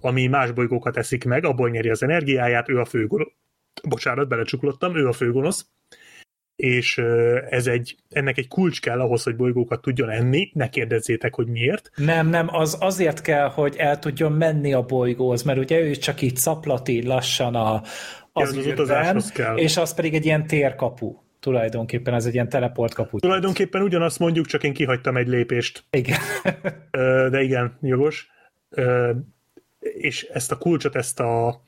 ami 0.00 0.26
más 0.26 0.50
bolygókat 0.50 0.96
eszik 0.96 1.24
meg, 1.24 1.44
abból 1.44 1.70
nyeri 1.70 1.90
az 1.90 2.02
energiáját, 2.02 2.68
ő 2.68 2.80
a 2.80 2.84
főgonosz. 2.84 3.32
Bocsánat, 3.88 4.28
belecsuklottam, 4.28 4.96
ő 4.96 5.06
a 5.06 5.12
főgonosz 5.12 5.66
és 6.62 6.98
ez 7.48 7.66
egy, 7.66 7.96
ennek 8.10 8.38
egy 8.38 8.48
kulcs 8.48 8.80
kell 8.80 9.00
ahhoz, 9.00 9.22
hogy 9.22 9.36
bolygókat 9.36 9.80
tudjon 9.80 10.10
enni, 10.10 10.50
ne 10.54 10.68
kérdezzétek, 10.68 11.34
hogy 11.34 11.46
miért. 11.46 11.90
Nem, 11.96 12.28
nem, 12.28 12.48
az 12.54 12.76
azért 12.80 13.20
kell, 13.20 13.48
hogy 13.48 13.74
el 13.78 13.98
tudjon 13.98 14.32
menni 14.32 14.72
a 14.72 14.82
bolygóhoz, 14.82 15.42
mert 15.42 15.58
ugye 15.58 15.80
ő 15.80 15.94
csak 15.94 16.22
így 16.22 16.36
szaplati 16.36 17.06
lassan 17.06 17.54
a, 17.54 17.74
az, 18.32 18.48
az 18.48 18.56
űrben, 18.56 18.72
utazáshoz 18.72 19.30
kell. 19.30 19.56
és 19.56 19.76
az 19.76 19.94
pedig 19.94 20.14
egy 20.14 20.24
ilyen 20.24 20.46
térkapu. 20.46 21.16
Tulajdonképpen 21.40 22.14
ez 22.14 22.26
egy 22.26 22.34
ilyen 22.34 22.48
teleportkapu. 22.48 23.18
Tulajdonképpen 23.18 23.82
ugyanazt 23.82 24.18
mondjuk, 24.18 24.46
csak 24.46 24.62
én 24.62 24.72
kihagytam 24.72 25.16
egy 25.16 25.28
lépést. 25.28 25.84
Igen. 25.90 26.18
De 27.30 27.40
igen, 27.40 27.78
jogos. 27.80 28.30
És 29.78 30.22
ezt 30.22 30.52
a 30.52 30.58
kulcsot, 30.58 30.96
ezt 30.96 31.20
a 31.20 31.62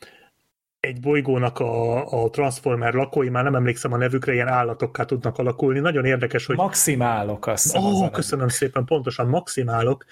egy 0.84 1.00
bolygónak 1.00 1.58
a, 1.58 2.24
a 2.24 2.30
Transformer 2.30 2.94
lakói, 2.94 3.28
már 3.28 3.44
nem 3.44 3.54
emlékszem 3.54 3.92
a 3.92 3.96
nevükre, 3.96 4.32
ilyen 4.32 4.48
állatokká 4.48 5.04
tudnak 5.04 5.38
alakulni. 5.38 5.78
Nagyon 5.78 6.04
érdekes, 6.04 6.46
hogy 6.46 6.56
Maximálok 6.56 7.46
azt 7.46 7.62
hiszem 7.62 7.82
Ó, 7.82 7.86
oh, 7.86 8.10
köszönöm 8.10 8.48
szépen, 8.48 8.84
pontosan 8.84 9.28
maximálok, 9.28 10.04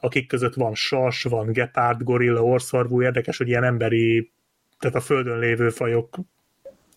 akik 0.00 0.28
között 0.28 0.54
van 0.54 0.74
sas, 0.74 1.22
van 1.22 1.52
gepárd, 1.52 2.02
gorilla, 2.02 2.42
orszarvú, 2.42 3.02
érdekes, 3.02 3.36
hogy 3.36 3.48
ilyen 3.48 3.64
emberi, 3.64 4.30
tehát 4.78 4.96
a 4.96 5.00
földön 5.00 5.38
lévő 5.38 5.70
fajok 5.70 6.18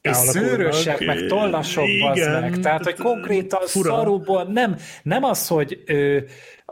És 0.01 0.15
szőrösek, 0.15 1.05
meg 1.05 1.25
tollasok, 1.25 1.87
Igen, 1.87 2.41
meg. 2.41 2.59
Tehát, 2.59 2.83
hogy 2.83 2.95
konkrétan 2.95 3.61
fura. 3.65 3.95
szarúból 3.95 4.43
nem, 4.43 4.75
nem 5.03 5.23
az, 5.23 5.47
hogy 5.47 5.83
ö, 5.85 6.17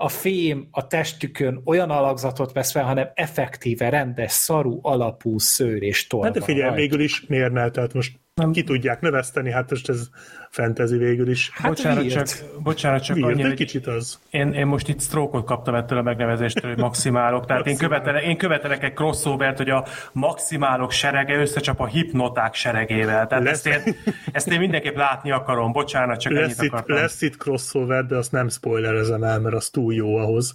a 0.01 0.09
fém 0.09 0.67
a 0.71 0.87
testükön 0.87 1.61
olyan 1.65 1.89
alakzatot 1.89 2.51
vesz 2.51 2.71
fel, 2.71 2.83
hanem 2.83 3.11
effektíve 3.13 3.89
rendes 3.89 4.31
szarú 4.31 4.79
alapú 4.81 5.37
szőr 5.37 5.83
és 5.83 6.07
toll 6.07 6.23
Hát 6.23 6.33
de 6.33 6.41
figyelj, 6.41 6.61
rajta. 6.61 6.75
végül 6.75 6.99
is 7.01 7.25
miért 7.27 7.51
ne? 7.51 7.69
Tehát 7.69 7.93
most 7.93 8.19
nem. 8.39 8.51
ki 8.51 8.63
tudják 8.63 9.01
növeszteni, 9.01 9.51
hát 9.51 9.69
most 9.69 9.89
ez 9.89 10.09
fantasy 10.49 10.97
végül 10.97 11.29
is. 11.29 11.49
Hát 11.53 11.67
bocsánat, 11.67 12.03
miért? 12.03 12.13
csak, 12.13 12.61
bocsánat, 12.63 13.03
csak 13.03 13.15
Miért? 13.15 13.31
annyi, 13.31 13.43
Egy 13.43 13.53
kicsit 13.53 13.87
az. 13.87 14.19
én, 14.29 14.53
én 14.53 14.65
most 14.65 14.87
itt 14.87 15.01
stroke 15.01 15.39
kaptam 15.45 15.75
ettől 15.75 15.97
a 15.97 16.01
megnevezéstől, 16.01 16.71
hogy 16.71 16.79
maximálok. 16.79 17.45
Tehát 17.45 17.67
én 17.67 17.77
követelek, 17.77 18.23
én 18.23 18.37
követelek 18.37 18.83
egy 18.83 18.93
crossovert, 18.93 19.57
hogy 19.57 19.69
a 19.69 19.85
maximálok 20.11 20.91
serege 20.91 21.35
összecsap 21.35 21.79
a 21.79 21.85
hipnoták 21.85 22.53
seregével. 22.53 23.27
Tehát 23.27 23.43
Lesz- 23.43 23.65
ezt 23.67 23.87
én, 23.87 23.95
ezt 24.31 24.47
én 24.51 24.59
mindenképp 24.59 24.95
látni 24.95 25.31
akarom. 25.31 25.71
Bocsánat, 25.71 26.19
csak 26.19 26.31
Lesz 26.33 26.43
ennyit 26.43 26.61
itt, 26.61 26.69
akartam. 26.69 26.95
lesz 26.97 27.21
itt 27.21 27.37
crossover, 27.37 28.05
de 28.05 28.15
azt 28.15 28.31
nem 28.31 28.49
spoilerezem 28.49 29.23
el, 29.23 29.39
mert 29.39 29.55
az 29.55 29.69
túl 29.69 29.93
jó 29.93 30.15
ahhoz. 30.17 30.53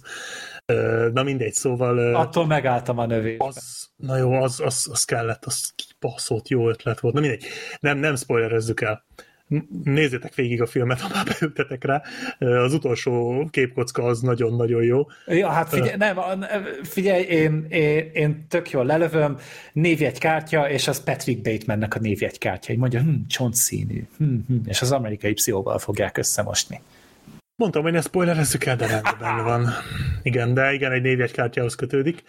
Na 1.13 1.23
mindegy, 1.23 1.53
szóval... 1.53 2.15
Attól 2.15 2.45
megálltam 2.47 2.97
a 2.99 3.05
növést. 3.05 3.41
Az, 3.41 3.84
na 3.95 4.17
jó, 4.17 4.33
az, 4.33 4.59
az, 4.59 4.87
az 4.91 5.03
kellett, 5.03 5.45
az 5.45 5.73
kibaszott 5.75 6.47
jó 6.47 6.69
ötlet 6.69 6.99
volt. 6.99 7.13
Na 7.13 7.19
mindegy, 7.19 7.45
nem, 7.79 7.97
nem 7.97 8.15
spoilerezzük 8.15 8.81
el. 8.81 9.05
Nézzétek 9.83 10.35
végig 10.35 10.61
a 10.61 10.65
filmet, 10.65 10.99
ha 10.99 11.09
már 11.13 11.25
beültetek 11.25 11.83
rá. 11.83 12.01
Az 12.39 12.73
utolsó 12.73 13.45
képkocka 13.51 14.03
az 14.03 14.19
nagyon-nagyon 14.19 14.83
jó. 14.83 15.05
Ja, 15.25 15.49
hát 15.49 15.69
figyelj, 15.69 15.95
nem, 15.97 16.45
figyelj 16.83 17.23
én, 17.23 17.65
én, 17.69 18.09
én 18.13 18.45
tök 18.47 18.69
jól 18.69 18.85
lelövöm, 18.85 19.37
névjegykártya, 19.73 20.69
és 20.69 20.87
az 20.87 21.03
Patrick 21.03 21.41
Batemannek 21.41 21.95
a 21.95 21.99
névjegykártya. 21.99 22.73
Így 22.73 22.79
mondja, 22.79 22.99
hm, 22.99 23.13
csontszínű, 23.27 24.07
hm, 24.17 24.35
hm, 24.47 24.55
és 24.65 24.81
az 24.81 24.91
amerikai 24.91 25.33
pszichóval 25.33 25.79
fogják 25.79 26.17
összemosni. 26.17 26.81
Mondtam, 27.55 27.83
hogy 27.83 27.91
ne 27.91 28.01
spoilerezzük 28.01 28.65
el, 28.65 28.75
de 28.75 28.87
rendben 28.87 29.43
van. 29.43 29.69
Igen, 30.23 30.53
de 30.53 30.73
igen, 30.73 30.91
egy 30.91 31.01
névjegykártyához 31.01 31.75
kötődik. 31.75 32.23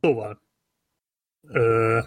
Szóval, 0.00 0.40
ö, 1.52 1.98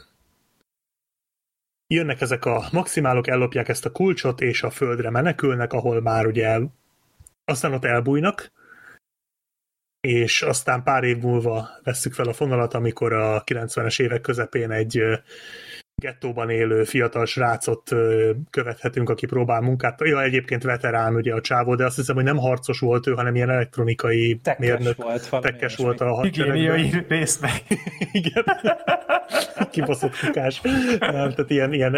jönnek 1.87 2.21
ezek 2.21 2.45
a 2.45 2.67
maximálok, 2.71 3.27
ellopják 3.27 3.67
ezt 3.67 3.85
a 3.85 3.91
kulcsot, 3.91 4.41
és 4.41 4.63
a 4.63 4.69
földre 4.69 5.09
menekülnek, 5.09 5.73
ahol 5.73 6.01
már 6.01 6.25
ugye 6.25 6.59
aztán 7.45 7.73
ott 7.73 7.85
elbújnak, 7.85 8.51
és 10.07 10.41
aztán 10.41 10.83
pár 10.83 11.03
év 11.03 11.17
múlva 11.17 11.69
vesszük 11.83 12.13
fel 12.13 12.27
a 12.27 12.33
fonalat, 12.33 12.73
amikor 12.73 13.13
a 13.13 13.43
90-es 13.43 14.01
évek 14.01 14.21
közepén 14.21 14.71
egy 14.71 15.03
gettóban 16.03 16.49
élő 16.49 16.83
fiatal 16.83 17.25
srácot 17.25 17.89
követhetünk, 18.49 19.09
aki 19.09 19.25
próbál 19.25 19.61
munkát. 19.61 19.99
Ja, 20.03 20.21
egyébként 20.21 20.63
veterán 20.63 21.15
ugye 21.15 21.33
a 21.33 21.41
csávó, 21.41 21.75
de 21.75 21.85
azt 21.85 21.95
hiszem, 21.95 22.15
hogy 22.15 22.23
nem 22.23 22.37
harcos 22.37 22.79
volt 22.79 23.07
ő, 23.07 23.11
hanem 23.11 23.35
ilyen 23.35 23.49
elektronikai 23.49 24.39
Tekkes 24.43 24.67
mérnök. 24.67 24.95
volt. 25.03 25.29
Tekkes 25.41 25.75
volt 25.75 26.01
a 26.01 26.13
hadseregben. 26.13 27.05
Meg. 27.41 27.51
Igen. 28.11 28.43
Kibaszott 29.71 30.19
kukás. 30.19 30.61
Nem, 30.99 30.99
Tehát 30.99 31.49
ilyen, 31.49 31.73
ilyen, 31.73 31.95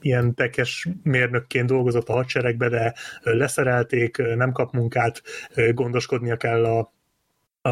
ilyen 0.00 0.34
tekes 0.34 0.88
mérnökként 1.02 1.66
dolgozott 1.66 2.08
a 2.08 2.12
hadseregbe, 2.12 2.68
de 2.68 2.94
leszerelték, 3.22 4.16
nem 4.36 4.52
kap 4.52 4.72
munkát, 4.72 5.22
gondoskodnia 5.74 6.36
kell 6.36 6.64
a 6.64 6.96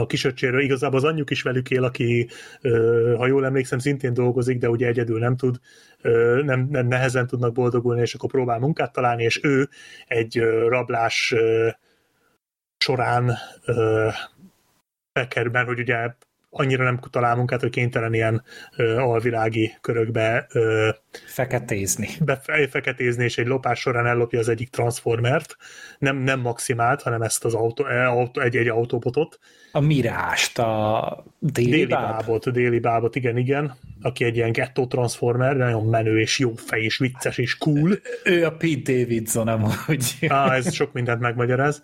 a 0.01 0.07
kisöccséről. 0.07 0.61
Igazából 0.61 0.99
az 0.99 1.05
anyjuk 1.05 1.31
is 1.31 1.43
velük 1.43 1.71
él, 1.71 1.85
aki, 1.85 2.29
ha 3.17 3.27
jól 3.27 3.45
emlékszem, 3.45 3.79
szintén 3.79 4.15
dolgozik, 4.15 4.59
de 4.59 4.69
ugye 4.69 4.87
egyedül 4.87 5.19
nem 5.19 5.37
tud, 5.37 5.57
nem, 6.43 6.69
nem 6.71 6.87
nehezen 6.87 7.27
tudnak 7.27 7.53
boldogulni, 7.53 8.01
és 8.01 8.15
akkor 8.15 8.31
próbál 8.31 8.59
munkát 8.59 8.93
találni, 8.93 9.23
és 9.23 9.41
ő 9.43 9.69
egy 10.07 10.39
rablás 10.69 11.35
során 12.79 13.33
ö, 13.65 14.09
bekerben, 15.13 15.67
hogy 15.67 15.79
ugye 15.79 16.15
annyira 16.59 16.85
nem 16.85 17.01
talál 17.11 17.37
munkát, 17.37 17.61
hogy 17.61 17.71
kénytelen 17.71 18.15
ilyen 18.15 18.43
ö, 18.77 18.97
alvilági 18.97 19.77
körökbe 19.81 20.47
ö, 20.53 20.89
Feketézni. 21.27 22.09
befeketézni, 22.25 23.25
és 23.25 23.39
egy 23.39 23.47
lopás 23.47 23.81
során 23.81 24.07
ellopja 24.07 24.39
az 24.39 24.49
egyik 24.49 24.71
transformert, 24.71 25.57
nem, 25.99 26.17
nem 26.17 26.41
maximált, 26.41 27.03
hanem 27.03 27.23
ezt 27.23 27.45
az 27.45 27.55
autó, 27.55 27.87
e, 27.87 28.07
autó 28.07 28.41
egy-egy 28.41 28.69
autóbotot, 28.69 29.39
A 29.73 29.81
mirást, 29.81 30.59
a 30.59 31.25
déli, 31.39 31.71
déli 31.71 31.87
báb. 31.87 32.11
bábot, 32.11 32.53
déli 32.53 32.79
bábot, 32.79 33.17
igen, 33.17 33.37
igen, 33.37 33.75
aki 34.03 34.25
egy 34.25 34.37
ilyen 34.37 34.53
gettó 34.53 34.87
transformer, 34.87 35.57
nagyon 35.57 35.87
menő 35.87 36.21
és 36.21 36.39
jó 36.39 36.53
fej, 36.55 36.83
és 36.83 36.99
vicces 36.99 37.39
és 37.39 37.59
cool. 37.59 37.91
Ő 38.25 38.45
a 38.45 38.51
Pete 38.51 38.93
Davidson 38.93 39.49
amúgy. 39.49 40.17
Á, 40.29 40.55
ez 40.55 40.73
sok 40.75 40.93
mindent 40.93 41.21
megmagyaráz. 41.21 41.83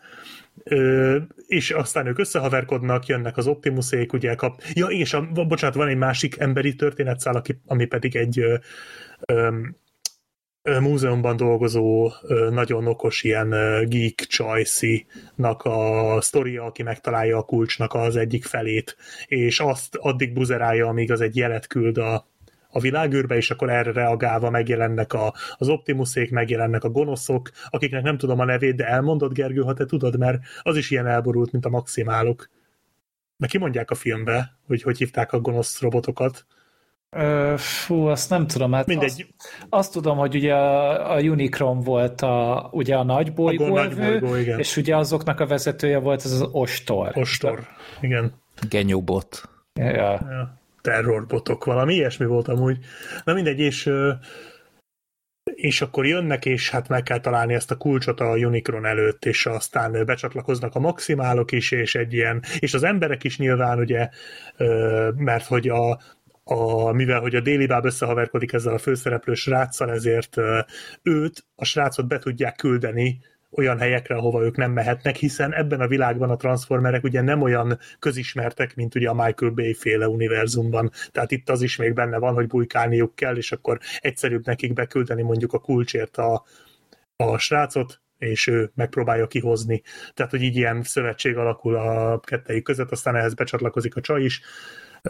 Ö, 0.65 1.19
és 1.47 1.71
aztán 1.71 2.07
ők 2.07 2.19
összehaverkodnak, 2.19 3.07
jönnek 3.07 3.37
az 3.37 3.47
Optimusék, 3.47 4.13
ugye 4.13 4.35
kap... 4.35 4.63
Ja, 4.73 4.87
és 4.87 5.13
a, 5.13 5.29
bocsánat, 5.33 5.77
van 5.77 5.89
egy 5.89 5.97
másik 5.97 6.39
emberi 6.39 6.75
történetszál, 6.75 7.35
aki, 7.35 7.61
ami 7.67 7.85
pedig 7.85 8.17
egy 8.17 8.39
ö, 8.39 8.55
ö, 9.27 9.51
múzeumban 10.81 11.37
dolgozó, 11.37 12.11
nagyon 12.51 12.87
okos 12.87 13.23
ilyen 13.23 13.49
geek 13.89 14.15
csajszi-nak 14.15 15.63
a 15.63 16.19
sztoria, 16.21 16.65
aki 16.65 16.83
megtalálja 16.83 17.37
a 17.37 17.43
kulcsnak 17.43 17.95
az 17.95 18.17
egyik 18.17 18.45
felét, 18.45 18.97
és 19.27 19.61
azt 19.61 19.97
addig 19.97 20.33
buzerálja, 20.33 20.87
amíg 20.87 21.13
az 21.13 21.21
egy 21.21 21.37
jelet 21.37 21.67
küld 21.67 21.99
a, 21.99 22.27
a 22.73 22.81
világűrbe, 22.81 23.37
és 23.37 23.51
akkor 23.51 23.71
erre 23.71 23.93
reagálva 23.93 24.51
megjelennek 24.51 25.13
a, 25.13 25.35
az 25.57 25.69
Optimusék, 25.69 26.31
megjelennek 26.31 26.85
a 26.85 26.91
gonoszok, 26.91 27.51
akiknek 27.69 28.03
nem 28.03 28.19
tudom 28.19 28.41
a 28.41 28.45
nevét, 28.45 28.77
de 28.77 28.87
elmondod, 28.87 29.33
Gergő, 29.33 29.61
ha 29.61 29.73
te 29.73 29.85
tudod, 29.85 30.19
mert 30.19 30.43
az 30.63 30.77
is 30.77 30.91
ilyen 30.91 31.07
elborult, 31.07 31.53
mint 31.53 31.65
a 31.65 31.71
maximálok. 31.71 32.51
Meg 33.37 33.49
kimondják 33.49 33.91
a 33.91 33.95
filmbe, 33.95 34.59
hogy 34.67 34.83
hogy 34.83 34.99
hívták 34.99 35.33
a 35.33 35.41
gonosz 35.41 35.81
robotokat. 35.81 36.47
Ö, 37.11 37.55
fú, 37.57 38.07
azt 38.07 38.31
nem 38.31 38.47
tudom. 38.47 38.73
Hát 38.73 38.87
Mindegy. 38.87 39.27
Azt, 39.39 39.67
azt 39.69 39.93
tudom, 39.93 40.17
hogy 40.17 40.35
ugye 40.35 40.55
a, 40.55 41.13
a 41.15 41.21
Unicron 41.21 41.81
volt 41.81 42.21
a, 42.21 42.69
ugye 42.73 42.97
a 42.97 43.03
nagy 43.03 43.29
A 43.29 43.33
bolygó, 43.33 43.67
nagy 43.75 43.97
bolygó, 43.97 44.35
igen. 44.35 44.59
és 44.59 44.77
ugye 44.77 44.97
azoknak 44.97 45.41
a 45.41 45.47
vezetője 45.47 45.99
volt 45.99 46.25
ez 46.25 46.33
az 46.33 46.49
Ostor. 46.53 47.11
Ostor. 47.15 47.67
Igen. 48.01 48.33
Genyóbot. 48.69 49.49
Ja. 49.75 49.91
Ja. 49.91 50.61
Terrorbotok, 50.83 51.65
valami 51.65 51.95
ilyesmi 51.95 52.27
volt 52.27 52.49
amúgy. 52.49 52.79
Na 53.25 53.33
mindegy, 53.33 53.59
és 53.59 53.91
és 55.55 55.81
akkor 55.81 56.07
jönnek, 56.07 56.45
és 56.45 56.71
hát 56.71 56.89
meg 56.89 57.03
kell 57.03 57.21
találni 57.21 57.55
ezt 57.55 57.71
a 57.71 57.77
kulcsot 57.77 58.21
a 58.21 58.37
Unicron 58.37 58.87
előtt, 58.87 59.25
és 59.25 59.47
aztán 59.47 60.05
becsatlakoznak 60.05 60.75
a 60.75 60.81
maximálok 60.81 61.53
is, 61.53 61.71
és 61.71 61.95
egy 61.95 62.13
ilyen, 62.13 62.43
és 62.59 62.75
az 62.75 62.83
emberek 62.83 63.25
is 63.25 63.39
nyilván, 63.39 63.79
ugye, 63.79 64.09
mert 65.17 65.47
hogy 65.47 65.69
a, 65.69 66.01
a, 66.45 66.93
mivel 66.93 67.21
hogy 67.21 67.35
a 67.35 67.41
déli 67.41 67.67
báb 67.67 67.85
összehaverkodik 67.85 68.53
ezzel 68.53 68.75
a 68.75 68.79
főszereplő 68.79 69.35
sráccal, 69.35 69.91
ezért 69.91 70.37
őt, 71.03 71.45
a 71.55 71.65
srácot 71.65 72.09
be 72.09 72.19
tudják 72.19 72.57
küldeni 72.57 73.21
olyan 73.53 73.79
helyekre, 73.79 74.15
ahova 74.15 74.43
ők 74.43 74.57
nem 74.57 74.73
mehetnek, 74.73 75.17
hiszen 75.17 75.55
ebben 75.55 75.81
a 75.81 75.87
világban 75.87 76.31
a 76.31 76.37
transformerek 76.37 77.05
ugye 77.05 77.21
nem 77.21 77.43
olyan 77.43 77.79
közismertek, 77.99 78.75
mint 78.75 78.95
ugye 78.95 79.09
a 79.09 79.15
Michael 79.15 79.53
Bay 79.53 79.75
féle 79.75 80.09
univerzumban. 80.09 80.91
Tehát 81.11 81.31
itt 81.31 81.49
az 81.49 81.63
is 81.63 81.77
még 81.77 81.93
benne 81.93 82.19
van, 82.19 82.35
hogy 82.35 82.47
bujkálniuk 82.47 83.15
kell, 83.15 83.37
és 83.37 83.53
akkor 83.53 83.79
egyszerűbb 83.99 84.47
nekik 84.47 84.73
beküldeni 84.73 85.23
mondjuk 85.23 85.53
a 85.53 85.59
kulcsért 85.59 86.17
a, 86.17 86.45
a 87.17 87.39
srácot, 87.39 88.01
és 88.19 88.47
ő 88.47 88.71
megpróbálja 88.75 89.27
kihozni. 89.27 89.83
Tehát, 90.15 90.31
hogy 90.31 90.43
így 90.43 90.57
ilyen 90.57 90.83
szövetség 90.83 91.37
alakul 91.37 91.77
a 91.77 92.21
kettejük 92.21 92.65
között, 92.65 92.91
aztán 92.91 93.17
ehhez 93.17 93.35
becsatlakozik 93.35 93.97
a 93.97 94.01
csaj 94.01 94.23
is, 94.23 94.43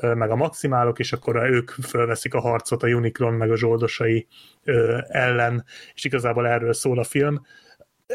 meg 0.00 0.30
a 0.30 0.36
maximálok, 0.36 0.98
és 0.98 1.12
akkor 1.12 1.36
ők 1.36 1.70
fölveszik 1.70 2.34
a 2.34 2.40
harcot 2.40 2.82
a 2.82 2.86
Unicron 2.86 3.34
meg 3.34 3.50
a 3.50 3.56
zsoldosai 3.56 4.26
ellen, 5.08 5.64
és 5.94 6.04
igazából 6.04 6.48
erről 6.48 6.72
szól 6.72 6.98
a 6.98 7.04
film 7.04 7.46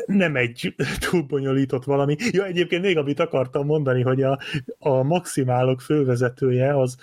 nem 0.05 0.35
egy 0.35 0.75
túl 1.09 1.21
bonyolított 1.21 1.83
valami. 1.83 2.15
Ja, 2.31 2.45
egyébként 2.45 2.81
még 2.81 2.97
amit 2.97 3.19
akartam 3.19 3.65
mondani, 3.65 4.01
hogy 4.01 4.23
a, 4.23 4.39
a 4.79 5.03
maximálok 5.03 5.81
fővezetője 5.81 6.79
az 6.79 6.97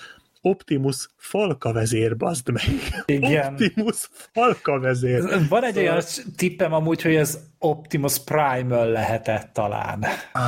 Optimus 0.47 1.09
Falka 1.17 1.73
vezér, 1.73 2.17
bazd 2.17 2.51
meg. 2.51 2.65
Igen. 3.07 3.53
Optimus 3.53 4.09
Falka 4.33 4.79
vezér. 4.79 5.23
Van 5.49 5.65
egy 5.65 5.79
olyan 5.79 6.01
tippem 6.37 6.73
amúgy, 6.73 7.03
hogy 7.03 7.15
ez 7.15 7.39
Optimus 7.59 8.19
Primal 8.19 8.87
lehetett 8.87 9.51
talán. 9.53 10.05
Ah. 10.33 10.43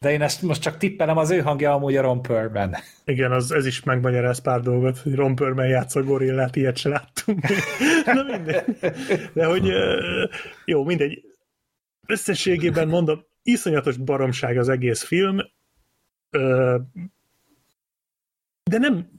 De 0.00 0.12
én 0.12 0.22
ezt 0.22 0.42
most 0.42 0.62
csak 0.62 0.76
tippelem, 0.76 1.16
az 1.16 1.30
ő 1.30 1.40
hangja 1.40 1.72
amúgy 1.72 1.96
a 1.96 2.02
Ron 2.02 2.22
Perlman. 2.22 2.74
Igen, 3.04 3.32
az, 3.32 3.52
ez 3.52 3.66
is 3.66 3.82
megmagyaráz 3.82 4.38
pár 4.38 4.60
dolgot, 4.60 4.98
hogy 4.98 5.14
Ron 5.14 5.34
Perlman 5.34 5.66
játsza 5.66 6.02
gorillát, 6.02 6.56
ilyet 6.56 6.76
se 6.76 6.88
láttunk. 6.88 7.40
Na 8.14 8.22
mindegy. 8.22 8.64
De 9.32 9.44
hogy 9.46 9.72
jó, 10.64 10.84
mindegy. 10.84 11.35
Összességében 12.06 12.88
mondom, 12.88 13.24
iszonyatos 13.42 13.96
baromság 13.96 14.58
az 14.58 14.68
egész 14.68 15.02
film, 15.02 15.38
de 18.70 18.78
nem, 18.78 19.10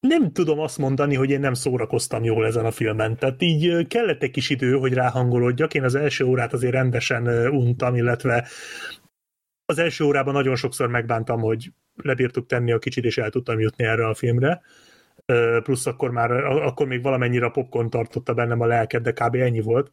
nem 0.00 0.32
tudom 0.32 0.58
azt 0.58 0.78
mondani, 0.78 1.14
hogy 1.14 1.30
én 1.30 1.40
nem 1.40 1.54
szórakoztam 1.54 2.24
jól 2.24 2.46
ezen 2.46 2.64
a 2.64 2.70
filmen. 2.70 3.16
Tehát 3.16 3.42
így 3.42 3.86
kellett 3.86 4.22
egy 4.22 4.30
kis 4.30 4.50
idő, 4.50 4.72
hogy 4.72 4.92
ráhangolódjak. 4.92 5.74
Én 5.74 5.84
az 5.84 5.94
első 5.94 6.24
órát 6.24 6.52
azért 6.52 6.72
rendesen 6.72 7.48
untam, 7.48 7.94
illetve 7.96 8.48
az 9.66 9.78
első 9.78 10.04
órában 10.04 10.34
nagyon 10.34 10.56
sokszor 10.56 10.88
megbántam, 10.88 11.40
hogy 11.40 11.72
lebírtuk 11.94 12.46
tenni 12.46 12.72
a 12.72 12.78
kicsit, 12.78 13.04
és 13.04 13.18
el 13.18 13.30
tudtam 13.30 13.60
jutni 13.60 13.84
erre 13.84 14.06
a 14.06 14.14
filmre. 14.14 14.62
Plusz 15.62 15.86
akkor 15.86 16.10
már, 16.10 16.30
akkor 16.44 16.86
még 16.86 17.02
valamennyire 17.02 17.46
a 17.46 17.50
popcorn 17.50 17.90
tartotta 17.90 18.34
bennem 18.34 18.60
a 18.60 18.66
lelket, 18.66 19.02
de 19.02 19.12
kb. 19.12 19.34
ennyi 19.34 19.60
volt 19.60 19.90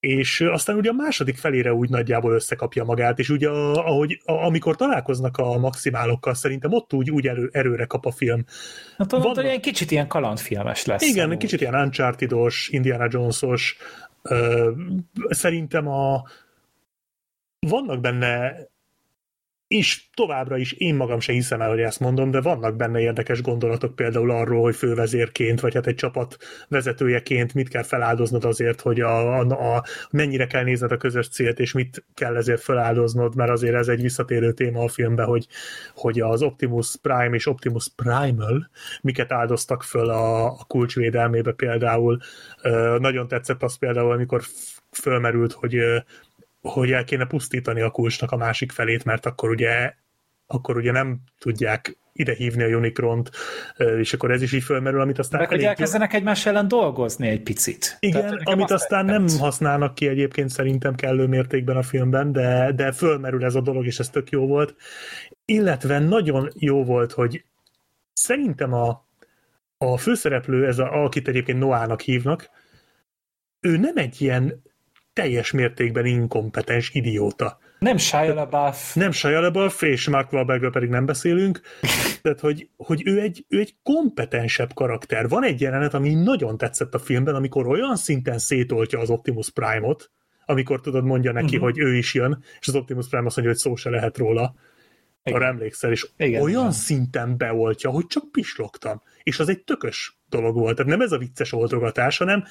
és 0.00 0.40
aztán 0.40 0.76
ugye 0.76 0.90
a 0.90 0.92
második 0.92 1.36
felére 1.36 1.72
úgy 1.72 1.88
nagyjából 1.88 2.32
összekapja 2.32 2.84
magát, 2.84 3.18
és 3.18 3.28
ugye 3.28 3.48
a, 3.48 3.86
ahogy, 3.86 4.20
a, 4.24 4.32
amikor 4.32 4.76
találkoznak 4.76 5.36
a 5.36 5.58
maximálokkal, 5.58 6.34
szerintem 6.34 6.72
ott 6.72 6.92
úgy, 6.92 7.10
úgy 7.10 7.26
erő, 7.26 7.48
erőre 7.52 7.84
kap 7.84 8.06
a 8.06 8.10
film. 8.10 8.44
Hát 8.98 9.12
ott 9.12 9.22
Vannak... 9.22 9.44
ilyen 9.44 9.60
kicsit 9.60 9.90
ilyen 9.90 10.06
kalandfilmes 10.06 10.84
lesz. 10.84 11.02
Igen, 11.02 11.24
amúgy. 11.24 11.36
kicsit 11.36 11.60
ilyen 11.60 11.74
Uncharted-os, 11.74 12.68
Indiana 12.68 13.06
Jones-os, 13.10 13.76
ö, 14.22 14.70
szerintem 15.28 15.88
a 15.88 16.22
vannak 17.66 18.00
benne 18.00 18.54
és 19.70 20.02
továbbra 20.14 20.56
is 20.56 20.72
én 20.72 20.94
magam 20.94 21.20
se 21.20 21.32
hiszem 21.32 21.60
el, 21.60 21.68
hogy 21.68 21.80
ezt 21.80 22.00
mondom, 22.00 22.30
de 22.30 22.40
vannak 22.40 22.76
benne 22.76 23.00
érdekes 23.00 23.42
gondolatok 23.42 23.94
például 23.94 24.30
arról, 24.30 24.62
hogy 24.62 24.76
fővezérként, 24.76 25.60
vagy 25.60 25.74
hát 25.74 25.86
egy 25.86 25.94
csapat 25.94 26.36
vezetőjeként 26.68 27.54
mit 27.54 27.68
kell 27.68 27.82
feláldoznod 27.82 28.44
azért, 28.44 28.80
hogy 28.80 29.00
a, 29.00 29.38
a, 29.38 29.74
a, 29.74 29.84
mennyire 30.10 30.46
kell 30.46 30.64
nézned 30.64 30.92
a 30.92 30.96
közös 30.96 31.28
célt, 31.28 31.58
és 31.58 31.72
mit 31.72 32.04
kell 32.14 32.36
ezért 32.36 32.60
feláldoznod, 32.60 33.34
mert 33.34 33.50
azért 33.50 33.74
ez 33.74 33.88
egy 33.88 34.02
visszatérő 34.02 34.52
téma 34.52 34.82
a 34.82 34.88
filmben, 34.88 35.26
hogy, 35.26 35.46
hogy 35.94 36.20
az 36.20 36.42
Optimus 36.42 36.96
Prime 37.02 37.34
és 37.34 37.46
Optimus 37.46 37.88
Primal 37.96 38.70
miket 39.02 39.32
áldoztak 39.32 39.82
föl 39.82 40.08
a, 40.08 40.44
a 40.44 40.64
kulcsvédelmébe 40.66 41.52
például. 41.52 42.18
Nagyon 42.98 43.28
tetszett 43.28 43.62
az 43.62 43.78
például, 43.78 44.12
amikor 44.12 44.42
fölmerült, 44.90 45.52
hogy 45.52 45.78
hogy 46.60 46.92
el 46.92 47.04
kéne 47.04 47.26
pusztítani 47.26 47.80
a 47.80 47.90
kulcsnak 47.90 48.32
a 48.32 48.36
másik 48.36 48.72
felét, 48.72 49.04
mert 49.04 49.26
akkor 49.26 49.50
ugye 49.50 49.94
akkor 50.46 50.76
ugye 50.76 50.92
nem 50.92 51.20
tudják 51.38 51.98
ide 52.12 52.34
hívni 52.34 52.62
a 52.62 52.76
Unicront, 52.76 53.30
és 53.98 54.12
akkor 54.12 54.30
ez 54.30 54.42
is 54.42 54.52
így 54.52 54.62
fölmerül, 54.62 55.00
amit 55.00 55.18
aztán... 55.18 55.40
Meg, 55.40 55.48
hogy 55.48 55.62
elkezdenek 55.62 56.12
egymás 56.12 56.46
ellen 56.46 56.68
dolgozni 56.68 57.28
egy 57.28 57.42
picit. 57.42 57.96
Igen, 58.00 58.20
Tehát, 58.20 58.40
amit 58.44 58.70
aztán 58.70 59.04
nem 59.04 59.26
használnak 59.38 59.94
ki 59.94 60.08
egyébként 60.08 60.48
szerintem 60.48 60.94
kellő 60.94 61.26
mértékben 61.26 61.76
a 61.76 61.82
filmben, 61.82 62.32
de, 62.32 62.72
de 62.72 62.92
fölmerül 62.92 63.44
ez 63.44 63.54
a 63.54 63.60
dolog, 63.60 63.86
és 63.86 63.98
ez 63.98 64.08
tök 64.08 64.30
jó 64.30 64.46
volt. 64.46 64.74
Illetve 65.44 65.98
nagyon 65.98 66.50
jó 66.54 66.84
volt, 66.84 67.12
hogy 67.12 67.44
szerintem 68.12 68.72
a, 68.72 69.06
a 69.78 69.96
főszereplő, 69.96 70.66
ez 70.66 70.78
a, 70.78 71.04
akit 71.04 71.28
egyébként 71.28 71.58
Noának 71.58 72.00
hívnak, 72.00 72.50
ő 73.60 73.76
nem 73.76 73.96
egy 73.96 74.22
ilyen 74.22 74.62
teljes 75.20 75.50
mértékben 75.50 76.06
inkompetens 76.06 76.90
idióta. 76.94 77.58
Nem 77.78 77.96
Shia 77.96 78.34
LaBeouf. 78.34 78.94
Nem 78.94 79.10
Shia 79.10 79.40
LaBeouf, 79.40 79.82
és 79.82 80.08
Mark 80.08 80.32
Wahlbergről 80.32 80.70
pedig 80.70 80.88
nem 80.88 81.06
beszélünk. 81.06 81.60
Tehát, 82.22 82.40
hogy, 82.40 82.68
hogy 82.76 83.02
ő, 83.04 83.20
egy, 83.20 83.44
ő 83.48 83.58
egy 83.58 83.74
kompetensebb 83.82 84.72
karakter. 84.74 85.28
Van 85.28 85.44
egy 85.44 85.60
jelenet, 85.60 85.94
ami 85.94 86.14
nagyon 86.14 86.56
tetszett 86.58 86.94
a 86.94 86.98
filmben, 86.98 87.34
amikor 87.34 87.66
olyan 87.66 87.96
szinten 87.96 88.38
szétoltja 88.38 88.98
az 88.98 89.10
Optimus 89.10 89.50
Prime-ot, 89.50 90.10
amikor 90.46 90.80
tudod, 90.80 91.04
mondja 91.04 91.32
neki, 91.32 91.56
uh-huh. 91.56 91.62
hogy 91.62 91.78
ő 91.78 91.96
is 91.96 92.14
jön, 92.14 92.44
és 92.60 92.68
az 92.68 92.74
Optimus 92.74 93.08
Prime 93.08 93.26
azt 93.26 93.36
mondja, 93.36 93.54
hogy 93.54 93.62
szó 93.62 93.76
se 93.76 93.90
lehet 93.90 94.18
róla. 94.18 94.54
Igen. 95.24 95.40
Arra 95.40 95.50
emlékszel, 95.50 95.90
és 95.90 96.06
Igen, 96.16 96.42
olyan 96.42 96.72
szinten 96.72 97.36
beoltja, 97.36 97.90
hogy 97.90 98.06
csak 98.06 98.32
pislogtam. 98.32 99.02
És 99.22 99.38
az 99.38 99.48
egy 99.48 99.64
tökös 99.64 100.18
dolog 100.28 100.54
volt. 100.54 100.76
Tehát 100.76 100.90
nem 100.90 101.00
ez 101.00 101.12
a 101.12 101.18
vicces 101.18 101.52
oldogatás, 101.52 102.18
hanem 102.18 102.44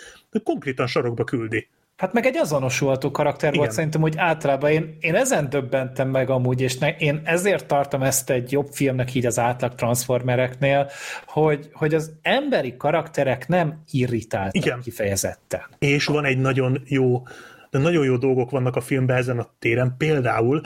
konkrétan 0.43 0.87
sarokba 0.87 1.23
küldi. 1.23 1.67
Hát 1.99 2.13
meg 2.13 2.25
egy 2.25 2.37
azonosulható 2.37 3.11
karakter 3.11 3.49
Igen. 3.49 3.59
volt 3.59 3.71
szerintem, 3.71 4.01
hogy 4.01 4.13
általában 4.17 4.69
én, 4.69 4.97
én 4.99 5.15
ezen 5.15 5.49
döbbentem 5.49 6.09
meg 6.09 6.29
amúgy, 6.29 6.61
és 6.61 6.77
ne, 6.77 6.95
én 6.95 7.21
ezért 7.23 7.65
tartom 7.65 8.01
ezt 8.01 8.29
egy 8.29 8.51
jobb 8.51 8.67
filmnek 8.71 9.13
így 9.13 9.25
az 9.25 9.39
átlag 9.39 9.75
Transformereknél, 9.75 10.89
hogy, 11.25 11.69
hogy 11.73 11.93
az 11.93 12.11
emberi 12.21 12.77
karakterek 12.77 13.47
nem 13.47 13.81
irritáltak 13.91 14.65
Igen. 14.65 14.79
kifejezetten. 14.81 15.61
És 15.79 16.05
van 16.05 16.25
egy 16.25 16.37
nagyon 16.37 16.81
jó, 16.85 17.23
de 17.69 17.79
nagyon 17.79 18.05
jó 18.05 18.17
dolgok 18.17 18.51
vannak 18.51 18.75
a 18.75 18.81
filmben 18.81 19.17
ezen 19.17 19.39
a 19.39 19.49
téren, 19.59 19.95
például 19.97 20.61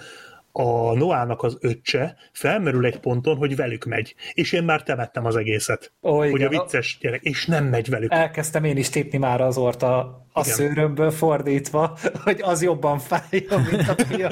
a 0.55 0.93
Noának 0.93 1.43
az 1.43 1.57
öccse 1.59 2.15
felmerül 2.31 2.85
egy 2.85 2.99
ponton, 2.99 3.35
hogy 3.37 3.55
velük 3.55 3.83
megy. 3.83 4.15
És 4.33 4.51
én 4.51 4.63
már 4.63 4.83
temettem 4.83 5.25
az 5.25 5.35
egészet. 5.35 5.93
Ó, 6.01 6.23
igen. 6.23 6.31
Hogy 6.31 6.43
a 6.43 6.49
vicces 6.49 6.97
gyerek, 7.01 7.21
és 7.23 7.45
nem 7.45 7.65
megy 7.65 7.89
velük. 7.89 8.11
Elkezdtem 8.11 8.63
én 8.63 8.77
is 8.77 8.89
tépni 8.89 9.17
már 9.17 9.41
az 9.41 9.57
ort 9.57 9.83
a, 9.83 10.25
a 10.33 10.43
szőrömből 10.43 11.11
fordítva, 11.11 11.97
hogy 12.23 12.41
az 12.41 12.61
jobban 12.61 12.99
fájjon, 12.99 13.61
mint 13.71 13.89
a 13.89 13.95
film. 14.05 14.31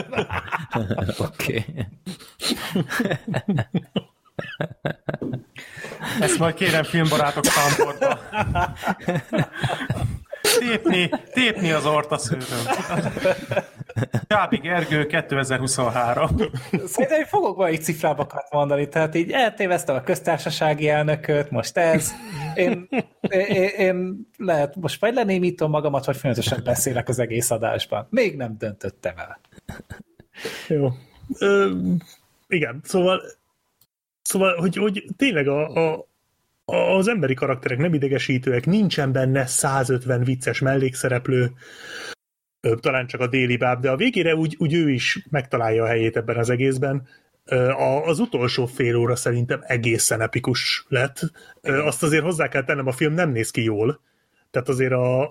Oké. 1.27 1.66
Ezt 6.19 6.40
majd 6.40 6.53
kérem 6.53 6.83
filmbarátok 6.83 7.45
számportba. 7.45 8.19
Tépni, 10.60 11.10
tépni 11.34 11.72
az 11.72 11.86
ort 11.86 12.11
a 12.11 12.18
szőröm. 12.18 12.66
Csábi 14.28 14.58
Gergő 14.58 15.06
2023. 15.06 16.30
Szerintem 16.86 17.26
fogok 17.26 17.58
majd 17.58 17.82
cifrábakat 17.82 18.52
mondani, 18.52 18.88
tehát 18.88 19.16
így 19.16 19.32
eltéveztem 19.32 19.95
a 19.95 20.02
köztársasági 20.02 20.90
elnököt, 20.90 21.52
most 21.52 21.78
ez. 21.78 22.11
Én, 22.56 22.88
én, 23.30 23.68
én 23.78 24.28
lehet, 24.38 24.76
most 24.76 25.02
vagy 25.02 25.14
lenémítom 25.14 25.70
magamat, 25.70 26.06
vagy 26.06 26.18
folyamatosan 26.18 26.61
beszélek 26.64 27.10
az 27.10 27.20
egész 27.20 27.52
adásban. 27.52 28.08
Még 28.10 28.36
nem 28.36 28.56
döntöttem 28.58 29.14
el. 29.18 29.40
Jó. 30.68 30.90
Ö, 31.40 31.72
igen, 32.48 32.80
szóval 32.84 33.22
Szóval, 34.22 34.56
hogy, 34.56 34.76
hogy 34.76 35.06
tényleg 35.18 35.48
a, 35.48 35.92
a, 35.92 36.08
az 36.72 37.08
emberi 37.08 37.33
karakterek 37.33 37.77
nem 37.77 37.93
idegesítőek, 37.93 38.66
nincsen 38.66 39.11
benne 39.11 39.45
150 39.45 40.24
vicces 40.24 40.59
mellékszereplő, 40.59 41.51
talán 42.80 43.08
csak 43.08 43.22
a 43.22 43.27
déli 43.27 43.58
báb, 43.58 43.82
de 43.82 43.90
a 43.90 43.95
végére 43.95 44.35
úgy, 44.35 44.56
úgy 44.59 44.74
ő 44.74 44.90
is 44.90 45.25
megtalálja 45.30 45.83
a 45.83 45.88
helyét 45.88 46.17
ebben 46.17 46.38
az 46.38 46.50
egészben. 46.50 47.08
Az 48.06 48.19
utolsó 48.19 48.66
fél 48.66 48.95
óra 48.95 49.16
szerintem 49.16 49.59
egészen 49.64 50.22
epikus 50.22 50.85
lett. 50.88 51.19
Azt 51.61 52.03
azért 52.03 52.24
hozzá 52.24 52.48
kell 52.48 52.64
tennem, 52.64 52.88
a 52.88 52.91
film 52.91 53.14
nem 53.14 53.32
néz 53.32 53.51
ki 53.51 53.64
jól. 53.64 54.01
Tehát 54.51 54.69
azért 54.69 54.91
a, 54.91 55.22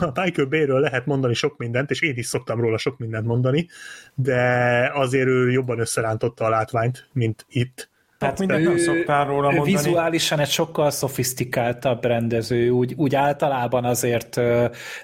a 0.00 0.12
Michael 0.14 0.48
Bay-ről 0.48 0.80
lehet 0.80 1.06
mondani 1.06 1.34
sok 1.34 1.56
mindent, 1.56 1.90
és 1.90 2.00
én 2.00 2.16
is 2.16 2.26
szoktam 2.26 2.60
róla 2.60 2.78
sok 2.78 2.98
mindent 2.98 3.26
mondani, 3.26 3.68
de 4.14 4.90
azért 4.94 5.26
ő 5.26 5.50
jobban 5.50 5.78
összerántotta 5.78 6.44
a 6.44 6.48
látványt, 6.48 7.08
mint 7.12 7.46
itt. 7.48 7.90
Hát 8.18 8.38
mindent 8.38 8.64
nem 8.64 8.76
szoktál 8.76 9.26
róla 9.26 9.50
mondani. 9.50 9.70
Vizuálisan 9.70 10.38
egy 10.38 10.48
sokkal 10.48 10.90
szofisztikáltabb 10.90 12.04
rendező, 12.04 12.70
úgy, 12.70 12.94
úgy 12.96 13.14
általában 13.14 13.84
azért 13.84 14.40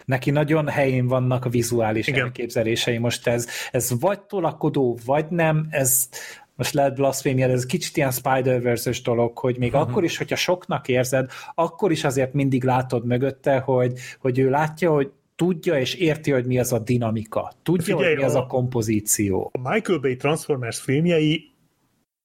neki 0.05 0.31
nagyon 0.31 0.69
helyén 0.69 1.07
vannak 1.07 1.45
a 1.45 1.49
vizuális 1.49 2.07
Igen. 2.07 2.21
elképzelései. 2.21 2.99
Most 2.99 3.27
ez, 3.27 3.47
ez 3.71 4.01
vagy 4.01 4.21
tolakodó, 4.21 4.99
vagy 5.05 5.27
nem, 5.29 5.67
ez 5.71 6.09
most 6.55 6.75
lehet 6.75 6.95
blasfémia, 6.95 7.47
de 7.47 7.53
ez 7.53 7.67
kicsit 7.67 7.97
ilyen 7.97 8.11
spider 8.11 8.79
dolog, 9.05 9.39
hogy 9.39 9.59
még 9.59 9.73
uh-huh. 9.73 9.89
akkor 9.89 10.05
is, 10.05 10.17
hogyha 10.17 10.37
soknak 10.37 10.89
érzed, 10.89 11.31
akkor 11.55 11.91
is 11.91 12.05
azért 12.05 12.33
mindig 12.33 12.65
látod 12.65 13.07
mögötte, 13.07 13.59
hogy, 13.59 13.93
hogy 14.19 14.39
ő 14.39 14.51
látja, 14.51 14.91
hogy 14.91 15.11
tudja 15.37 15.79
és 15.79 15.95
érti, 15.95 16.31
hogy 16.31 16.47
mi 16.47 16.59
az 16.59 16.73
a 16.73 16.79
dinamika, 16.79 17.53
tudja, 17.63 17.85
Figyelj, 17.97 18.15
hogy 18.15 18.17
mi 18.17 18.23
az 18.23 18.35
a- 18.35 18.41
a 18.41 18.47
kompozíció. 18.47 19.51
A 19.53 19.71
Michael 19.71 19.99
Bay 19.99 20.17
Transformers 20.17 20.81
filmjei 20.81 21.52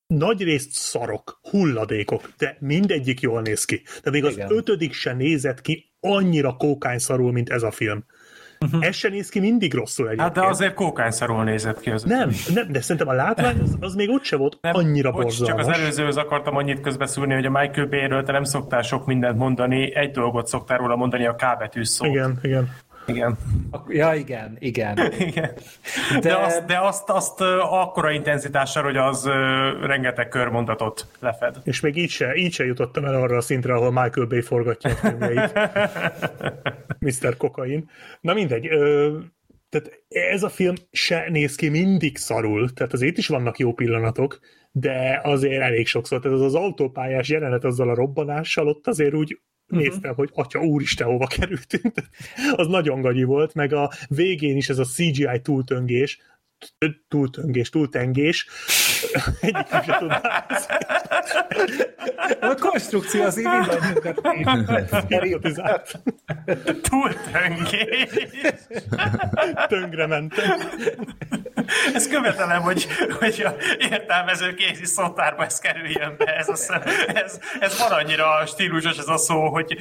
nagyrészt 0.07 0.71
szarok, 0.71 1.39
hulladékok, 1.49 2.29
de 2.37 2.57
mindegyik 2.59 3.19
jól 3.19 3.41
néz 3.41 3.65
ki. 3.65 3.81
De 4.03 4.11
még 4.11 4.25
az 4.25 4.33
Igen. 4.33 4.51
ötödik 4.51 4.93
se 4.93 5.13
nézett 5.13 5.61
ki 5.61 5.91
annyira 5.99 6.53
kókányszarul, 6.53 7.31
mint 7.31 7.49
ez 7.49 7.63
a 7.63 7.71
film. 7.71 8.05
Ez 8.79 8.95
se 8.95 9.09
néz 9.09 9.29
ki 9.29 9.39
mindig 9.39 9.73
rosszul 9.73 10.05
egyébként. 10.05 10.35
Hát 10.35 10.43
de 10.43 10.49
azért 10.49 10.73
kókányszarul 10.73 11.43
nézett 11.43 11.79
ki 11.79 11.89
az. 11.89 12.03
Nem, 12.03 12.31
nem, 12.53 12.71
de 12.71 12.81
szerintem 12.81 13.07
a 13.07 13.13
látvány 13.13 13.59
az, 13.59 13.77
az 13.79 13.95
még 13.95 14.09
ott 14.09 14.23
se 14.23 14.35
volt 14.35 14.57
Nem, 14.61 14.75
annyira 14.75 15.11
bocs, 15.11 15.23
borzalmas. 15.23 15.65
Csak 15.65 15.73
az 15.73 15.79
előzőhöz 15.79 16.17
akartam 16.17 16.55
annyit 16.55 16.81
közbeszúrni, 16.81 17.33
hogy 17.33 17.45
a 17.45 17.49
Michael 17.49 17.87
Bay-ről 17.87 18.23
te 18.23 18.31
nem 18.31 18.43
szoktál 18.43 18.81
sok 18.81 19.05
mindent 19.05 19.37
mondani, 19.37 19.95
egy 19.95 20.11
dolgot 20.11 20.47
szoktál 20.47 20.77
róla 20.77 20.95
mondani, 20.95 21.25
a 21.25 21.35
K 21.35 21.57
betű 21.59 21.83
szót. 21.83 22.07
Igen, 22.07 22.39
igen. 22.41 22.69
Igen. 23.07 23.37
Ja, 23.87 24.13
igen, 24.13 24.55
igen. 24.59 24.97
Igen. 25.27 25.51
De, 26.13 26.19
De- 26.19 26.37
azt, 26.37 26.65
de 26.65 26.79
azt, 26.79 27.09
azt 27.09 27.41
akkora 27.61 28.11
intenzitással, 28.11 28.83
hogy 28.83 28.97
az 28.97 29.25
rengeteg 29.81 30.27
körmondatot 30.27 31.07
lefed. 31.19 31.55
És 31.63 31.79
még 31.79 31.97
így 31.97 32.09
se, 32.09 32.35
így 32.35 32.53
se 32.53 32.65
jutottam 32.65 33.05
el 33.05 33.15
arra 33.15 33.37
a 33.37 33.41
szintre, 33.41 33.73
ahol 33.73 33.91
Michael 33.91 34.27
Bay 34.27 34.41
forgatja 34.41 34.89
a 34.89 34.93
filmjeit. 34.93 35.59
Mr. 37.21 37.37
Kokain. 37.37 37.89
Na 38.21 38.33
mindegy. 38.33 38.67
Ö, 38.67 39.17
tehát 39.69 40.03
ez 40.07 40.43
a 40.43 40.49
film 40.49 40.75
se 40.91 41.25
néz 41.29 41.55
ki 41.55 41.69
mindig 41.69 42.17
szarul, 42.17 42.73
tehát 42.73 42.93
azért 42.93 43.11
itt 43.11 43.17
is 43.17 43.27
vannak 43.27 43.57
jó 43.57 43.73
pillanatok, 43.73 44.39
de 44.71 45.19
azért 45.23 45.61
elég 45.61 45.87
sokszor. 45.87 46.19
Tehát 46.19 46.37
az 46.37 46.43
az 46.43 46.55
autópályás 46.55 47.29
jelenet 47.29 47.63
azzal 47.63 47.89
a 47.89 47.95
robbanással, 47.95 48.67
ott 48.67 48.87
azért 48.87 49.13
úgy 49.13 49.41
néztem, 49.67 50.13
hogy 50.15 50.29
atya 50.33 50.59
úristen, 50.59 51.07
hova 51.07 51.27
kerültünk. 51.27 51.93
az 52.55 52.67
nagyon 52.67 53.01
gagyi 53.01 53.23
volt, 53.23 53.53
meg 53.53 53.73
a 53.73 53.91
végén 54.07 54.57
is 54.57 54.69
ez 54.69 54.77
a 54.77 54.83
CGI 54.83 55.41
túltöngés, 55.41 56.19
túltöngés, 57.07 57.69
túltengés, 57.69 58.47
egyik 59.41 59.67
sem 59.69 59.97
tud 59.99 60.11
A 62.39 62.55
konstrukció 62.59 63.23
az 63.23 63.37
így 63.39 63.45
mindannyiunkat 63.45 64.27
hipnotizált. 65.07 65.99
Túltöngés! 66.81 68.09
Tönkre 69.67 70.07
mentem. 70.07 70.57
Ezt 71.93 72.09
követelem, 72.09 72.61
hogy, 72.61 72.87
hogy 73.19 73.43
a 73.45 73.55
értelmező 73.79 74.53
kézi 74.53 74.85
szótárba 74.85 75.45
ez 75.45 75.59
kerüljön 75.59 76.15
be. 76.17 76.35
Ez, 76.35 76.47
hiszem, 76.47 76.81
ez, 77.07 77.39
ez 77.59 77.79
van 77.79 77.91
annyira 77.91 78.45
stílusos 78.45 78.97
ez 78.97 79.07
a 79.07 79.17
szó, 79.17 79.49
hogy 79.49 79.77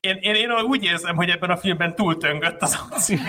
én, 0.00 0.16
én, 0.20 0.34
én 0.34 0.50
úgy 0.50 0.84
érzem, 0.84 1.16
hogy 1.16 1.28
ebben 1.28 1.50
a 1.50 1.56
filmben 1.56 1.94
túltöngött 1.94 2.62
az 2.62 2.78
akció. 2.90 3.18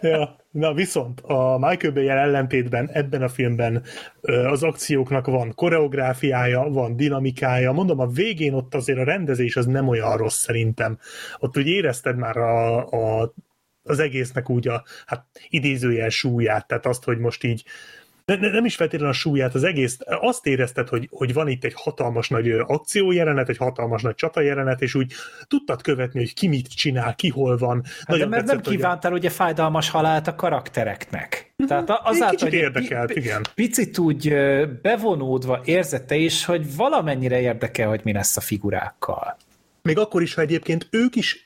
Ja. 0.00 0.36
Na 0.50 0.72
viszont 0.72 1.20
a 1.20 1.58
Michael 1.58 1.92
bay 1.92 2.08
ellentétben 2.08 2.90
ebben 2.92 3.22
a 3.22 3.28
filmben 3.28 3.82
az 4.22 4.62
akcióknak 4.62 5.26
van 5.26 5.54
koreográfiája, 5.54 6.62
van 6.62 6.96
dinamikája. 6.96 7.72
Mondom, 7.72 7.98
a 7.98 8.06
végén 8.06 8.52
ott 8.52 8.74
azért 8.74 8.98
a 8.98 9.04
rendezés 9.04 9.56
az 9.56 9.66
nem 9.66 9.88
olyan 9.88 10.16
rossz 10.16 10.38
szerintem. 10.38 10.98
Ott 11.38 11.58
úgy 11.58 11.66
érezted 11.66 12.16
már 12.16 12.36
a, 12.36 12.86
a, 12.86 13.32
az 13.82 13.98
egésznek 13.98 14.50
úgy 14.50 14.68
a 14.68 14.84
hát, 15.06 15.26
idézőjel 15.48 16.08
súlyát, 16.08 16.66
tehát 16.66 16.86
azt, 16.86 17.04
hogy 17.04 17.18
most 17.18 17.44
így 17.44 17.64
ne, 18.24 18.36
ne, 18.36 18.50
nem 18.50 18.64
is 18.64 18.76
feltétlenül 18.76 19.14
a 19.14 19.16
súlyát, 19.18 19.54
az 19.54 19.64
egész, 19.64 19.98
azt 20.06 20.46
érezted, 20.46 20.88
hogy, 20.88 21.08
hogy 21.10 21.32
van 21.32 21.48
itt 21.48 21.64
egy 21.64 21.72
hatalmas 21.76 22.28
nagy 22.28 22.50
akciójelenet, 22.66 23.48
egy 23.48 23.56
hatalmas 23.56 24.02
nagy 24.02 24.14
csatajelenet, 24.14 24.82
és 24.82 24.94
úgy 24.94 25.12
tudtad 25.48 25.82
követni, 25.82 26.18
hogy 26.20 26.34
ki 26.34 26.48
mit 26.48 26.68
csinál, 26.68 27.14
ki 27.14 27.28
hol 27.28 27.56
van. 27.56 27.84
Hát 28.06 28.18
de 28.18 28.26
mert 28.26 28.30
nem 28.30 28.30
tetszett, 28.56 28.64
hogy 28.64 28.74
a- 28.74 28.76
kívántál 28.76 29.12
ugye 29.12 29.30
fájdalmas 29.30 29.90
halált 29.90 30.26
a 30.26 30.34
karaktereknek. 30.34 31.52
Tehát 31.66 31.90
a- 31.90 31.92
Egy 31.92 32.00
azáltal, 32.14 32.28
kicsit 32.30 32.48
hogy 32.48 32.54
egy 32.58 32.60
érdekelt, 32.64 33.12
pi- 33.12 33.20
igen. 33.20 33.42
Picit 33.54 33.98
úgy 33.98 34.34
bevonódva 34.82 35.60
érzette 35.64 36.14
is, 36.14 36.44
hogy 36.44 36.76
valamennyire 36.76 37.40
érdekel, 37.40 37.88
hogy 37.88 38.00
mi 38.04 38.12
lesz 38.12 38.36
a 38.36 38.40
figurákkal. 38.40 39.36
Még 39.82 39.98
akkor 39.98 40.22
is, 40.22 40.34
ha 40.34 40.40
egyébként 40.40 40.86
ők 40.90 41.16
is 41.16 41.42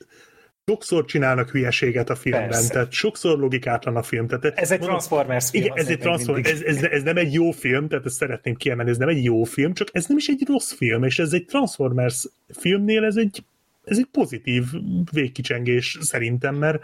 sokszor 0.69 1.05
csinálnak 1.05 1.49
hülyeséget 1.49 2.09
a 2.09 2.15
filmben, 2.15 2.49
Persze. 2.49 2.73
tehát 2.73 2.91
sokszor 2.91 3.39
logikátlan 3.39 3.95
a 3.95 4.03
film. 4.03 4.27
Tehát, 4.27 4.45
Ez 4.45 4.71
egy 4.71 4.79
mondom, 4.79 4.97
Transformers 4.97 5.49
film. 5.49 5.63
Igen, 5.63 5.77
ez, 5.77 5.87
egy 5.87 5.91
azért 5.91 5.99
még 5.99 6.07
Transform, 6.07 6.41
mindig. 6.41 6.67
ez, 6.67 6.75
ez, 6.77 6.91
ez, 6.91 7.03
nem 7.03 7.17
egy 7.17 7.33
jó 7.33 7.51
film, 7.51 7.87
tehát 7.87 8.05
ezt 8.05 8.15
szeretném 8.15 8.55
kiemelni, 8.55 8.91
ez 8.91 8.97
nem 8.97 9.07
egy 9.07 9.23
jó 9.23 9.43
film, 9.43 9.73
csak 9.73 9.87
ez 9.91 10.05
nem 10.05 10.17
is 10.17 10.27
egy 10.27 10.43
rossz 10.47 10.71
film, 10.71 11.03
és 11.03 11.19
ez 11.19 11.33
egy 11.33 11.45
Transformers 11.45 12.25
filmnél 12.47 13.03
ez 13.03 13.15
egy 13.15 13.43
ez 13.83 13.97
egy 13.97 14.07
pozitív 14.11 14.63
végkicsengés 15.11 15.97
szerintem, 16.01 16.55
mert 16.55 16.83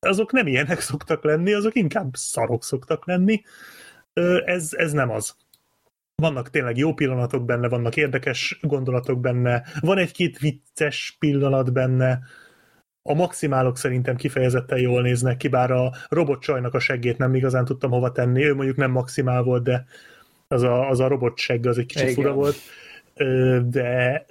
azok 0.00 0.32
nem 0.32 0.46
ilyenek 0.46 0.80
szoktak 0.90 1.24
lenni, 1.24 1.52
azok 1.52 1.74
inkább 1.74 2.14
szarok 2.14 2.64
szoktak 2.64 3.06
lenni. 3.06 3.42
Ez, 4.44 4.68
ez 4.72 4.92
nem 4.92 5.10
az. 5.10 5.36
Vannak 6.14 6.50
tényleg 6.50 6.76
jó 6.76 6.94
pillanatok 6.94 7.44
benne, 7.44 7.68
vannak 7.68 7.96
érdekes 7.96 8.58
gondolatok 8.62 9.20
benne, 9.20 9.62
van 9.80 9.98
egy-két 9.98 10.38
vicces 10.38 11.16
pillanat 11.18 11.72
benne, 11.72 12.20
a 13.08 13.14
maximálok 13.14 13.76
szerintem 13.76 14.16
kifejezetten 14.16 14.78
jól 14.78 15.02
néznek 15.02 15.36
ki, 15.36 15.48
bár 15.48 15.70
a 15.70 15.92
robotcsajnak 16.08 16.74
a 16.74 16.78
seggét 16.78 17.18
nem 17.18 17.34
igazán 17.34 17.64
tudtam 17.64 17.90
hova 17.90 18.12
tenni, 18.12 18.44
ő 18.44 18.54
mondjuk 18.54 18.76
nem 18.76 18.90
maximál 18.90 19.42
volt, 19.42 19.62
de 19.62 19.86
az 20.48 20.62
a, 20.62 20.88
az 20.88 21.00
a 21.00 21.08
robot 21.08 21.38
segg 21.38 21.66
az 21.66 21.78
egy 21.78 21.86
kicsit 21.86 22.08
Igen. 22.08 22.14
fura 22.14 22.32
volt, 22.32 22.56
de 23.68 24.24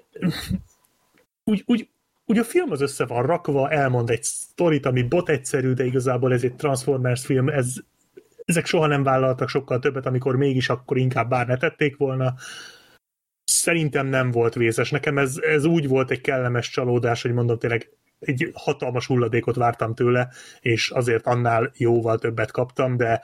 úgy, 1.43 1.64
úgy, 1.66 1.90
úgy 2.26 2.38
a 2.38 2.43
film 2.43 2.72
az 2.72 2.82
össze 2.82 3.06
van 3.06 3.26
rakva, 3.26 3.69
elmond 3.69 4.10
egy 4.10 4.24
sztorit, 4.24 4.85
ami 4.85 5.03
bot 5.03 5.30
egyszerű, 5.30 5.74
de 5.74 5.85
igazából 5.85 6.34
ez 6.34 6.43
egy 6.43 6.56
Transformers 6.56 7.26
film, 7.26 7.50
ez, 7.50 7.74
ezek 8.45 8.66
soha 8.66 8.88
nem 8.88 9.03
vállaltak 9.03 9.50
sokkal 9.50 9.80
többet, 9.80 10.06
amikor 10.06 10.35
mégis 10.35 10.69
akkor 10.69 10.98
inkább 10.98 11.30
bár 11.30 11.48
ne 11.48 11.58
tették 11.58 11.98
volna. 11.98 12.34
Szerintem 13.43 14.08
nem 14.08 14.32
volt 14.32 14.53
vészes. 14.53 14.90
Nekem 14.92 15.18
ez, 15.18 15.38
ez 15.38 15.66
úgy 15.66 15.88
volt 15.88 16.11
egy 16.11 16.22
kellemes 16.22 16.69
csalódás, 16.69 17.22
hogy 17.22 17.34
mondom 17.34 17.58
tényleg 17.58 17.90
egy 18.26 18.52
hatalmas 18.53 19.06
hulladékot 19.06 19.56
vártam 19.56 19.95
tőle, 19.95 20.30
és 20.61 20.90
azért 20.90 21.27
annál 21.27 21.72
jóval 21.77 22.19
többet 22.19 22.52
kaptam, 22.52 22.98
de 22.98 23.22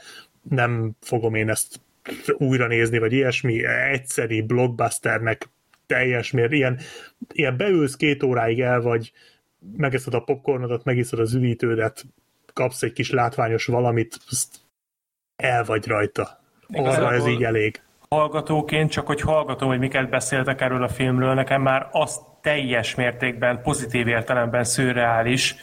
nem 0.50 0.92
fogom 1.02 1.36
én 1.36 1.50
ezt 1.50 1.80
újra 2.38 2.68
nézni, 2.68 2.98
vagy 2.98 3.14
ilyesmi, 3.14 3.66
egyszeri 3.66 4.42
blockbusternek 4.42 5.50
teljes 5.86 6.32
mér, 6.32 6.52
ilyen, 6.52 6.80
ilyen 7.34 7.58
beülsz 7.58 7.96
két 7.96 8.24
óráig 8.24 8.62
el, 8.62 8.82
vagy 8.82 9.12
megeszed 9.78 10.14
a 10.14 10.20
popcornodat, 10.20 10.84
megiszod 10.84 11.20
az 11.20 11.34
üvítődet, 11.34 12.06
kapsz 12.54 12.84
egy 12.84 12.94
kis 12.94 13.12
látványos 13.12 13.66
valamit, 13.66 14.18
el 15.36 15.64
vagy 15.64 15.88
rajta. 15.88 16.42
Arra 16.68 17.14
ez 17.14 17.28
így 17.28 17.44
elég. 17.44 17.82
Hallgatóként, 18.16 18.92
csak 18.92 19.08
hogy 19.08 19.22
hallgatom, 19.22 19.70
hogy 19.70 19.80
miket 19.80 20.10
beszéltek 20.10 20.62
erről 20.62 20.84
a 20.84 20.88
filmről, 20.90 21.34
nekem 21.34 21.62
már 21.62 21.88
az 21.92 22.22
teljes 22.42 22.96
mértékben, 22.96 23.62
pozitív 23.62 24.08
értelemben 24.08 24.64
szürreális, 24.64 25.56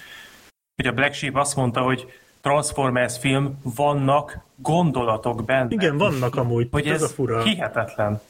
hogy 0.77 0.87
a 0.87 0.93
Black 0.93 1.13
Sheep 1.15 1.37
azt 1.37 1.57
mondta, 1.57 1.81
hogy 1.81 2.13
Transformers 2.41 3.19
film, 3.19 3.61
vannak 3.77 4.39
gondolatok 4.57 5.45
benne. 5.45 5.67
Igen, 5.69 5.97
vannak 5.97 6.37
amúgy, 6.37 6.69
hogy 6.71 6.87
ez, 6.87 6.95
ez, 6.95 7.03
a 7.03 7.15
fura. 7.15 7.43
hihetetlen. 7.43 8.21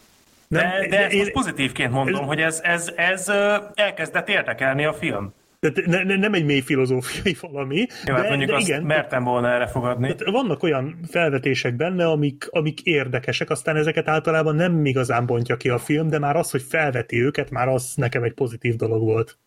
De, 0.49 0.61
Nem, 0.62 0.89
de 0.91 0.99
ezt 1.05 1.12
én- 1.12 1.19
most 1.19 1.33
pozitívként 1.33 1.93
mondom, 1.93 2.20
ez- 2.23 2.27
hogy 2.27 2.41
ez, 2.41 2.61
ez, 2.62 2.93
ez 2.97 3.28
elkezdett 3.75 4.28
érdekelni 4.28 4.85
a 4.85 4.93
film. 4.93 5.33
Tehát 5.60 5.86
ne, 5.86 6.02
ne, 6.02 6.17
nem 6.17 6.35
egy 6.35 6.44
mély 6.44 6.60
filozófiai 6.60 7.36
valami, 7.41 7.86
Jó, 8.07 8.15
hát 8.15 8.23
de, 8.23 8.28
mondjuk 8.28 8.51
de 8.51 8.57
azt 8.57 8.68
igen, 8.68 8.83
mertem 8.83 9.25
volna 9.25 9.49
erre 9.49 9.67
fogadni. 9.67 10.15
Tehát 10.15 10.33
vannak 10.33 10.62
olyan 10.62 10.99
felvetések 11.09 11.76
benne, 11.76 12.07
amik, 12.07 12.47
amik 12.51 12.81
érdekesek, 12.81 13.51
aztán 13.51 13.76
ezeket 13.76 14.09
általában 14.09 14.55
nem 14.55 14.85
igazán 14.85 15.26
bontja 15.26 15.57
ki 15.57 15.68
a 15.68 15.78
film, 15.78 16.09
de 16.09 16.18
már 16.18 16.36
az, 16.36 16.51
hogy 16.51 16.62
felveti 16.62 17.23
őket, 17.23 17.51
már 17.51 17.68
az 17.68 17.93
nekem 17.97 18.23
egy 18.23 18.35
pozitív 18.35 18.76
dolog 18.76 19.02
volt. 19.02 19.39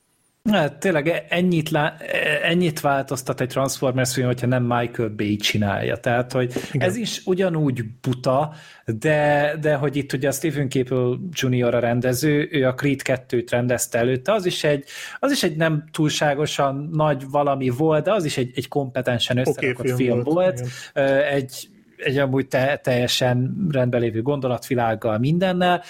Hát, 0.43 0.79
tényleg 0.79 1.25
ennyit, 1.29 1.69
lá, 1.69 1.95
ennyit 2.43 2.79
változtat 2.79 3.41
egy 3.41 3.47
Transformers 3.47 4.13
film, 4.13 4.27
hogyha 4.27 4.47
nem 4.47 4.63
Michael 4.63 5.09
Bay 5.09 5.35
csinálja. 5.35 5.97
Tehát, 5.97 6.31
hogy 6.31 6.53
Igen. 6.71 6.87
ez 6.87 6.95
is 6.95 7.21
ugyanúgy 7.25 7.83
buta, 8.01 8.53
de, 8.85 9.55
de 9.61 9.75
hogy 9.75 9.95
itt 9.95 10.13
ugye 10.13 10.27
a 10.27 10.31
Stephen 10.31 10.69
Caple 10.69 11.17
Jr. 11.31 11.75
a 11.75 11.79
rendező, 11.79 12.47
ő 12.51 12.67
a 12.67 12.73
Creed 12.73 12.99
2-t 13.03 13.47
rendezte 13.49 13.97
előtte, 13.97 14.33
az 14.33 14.45
is 14.45 14.63
egy, 14.63 14.83
az 15.19 15.31
is 15.31 15.43
egy 15.43 15.55
nem 15.55 15.83
túlságosan 15.91 16.89
nagy 16.91 17.29
valami 17.29 17.69
volt, 17.69 18.03
de 18.03 18.13
az 18.13 18.25
is 18.25 18.37
egy, 18.37 18.51
egy 18.55 18.67
kompetensen 18.67 19.37
összerakott 19.37 19.85
film 19.85 19.97
film, 19.97 20.09
film 20.09 20.23
volt, 20.23 20.59
volt. 20.59 20.59
volt. 20.93 21.25
Egy, 21.25 21.69
egy 21.97 22.17
amúgy 22.17 22.47
te, 22.47 22.79
teljesen 22.83 23.67
rendben 23.71 24.01
lévő 24.01 24.21
gondolatvilággal, 24.21 25.17
mindennel, 25.17 25.83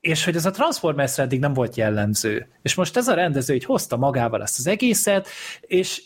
és 0.00 0.24
hogy 0.24 0.36
ez 0.36 0.46
a 0.46 0.50
Transformers 0.50 1.18
eddig 1.18 1.40
nem 1.40 1.52
volt 1.52 1.76
jellemző. 1.76 2.48
És 2.62 2.74
most 2.74 2.96
ez 2.96 3.08
a 3.08 3.14
rendező 3.14 3.54
így 3.54 3.64
hozta 3.64 3.96
magával 3.96 4.42
ezt 4.42 4.58
az 4.58 4.66
egészet, 4.66 5.28
és 5.60 6.02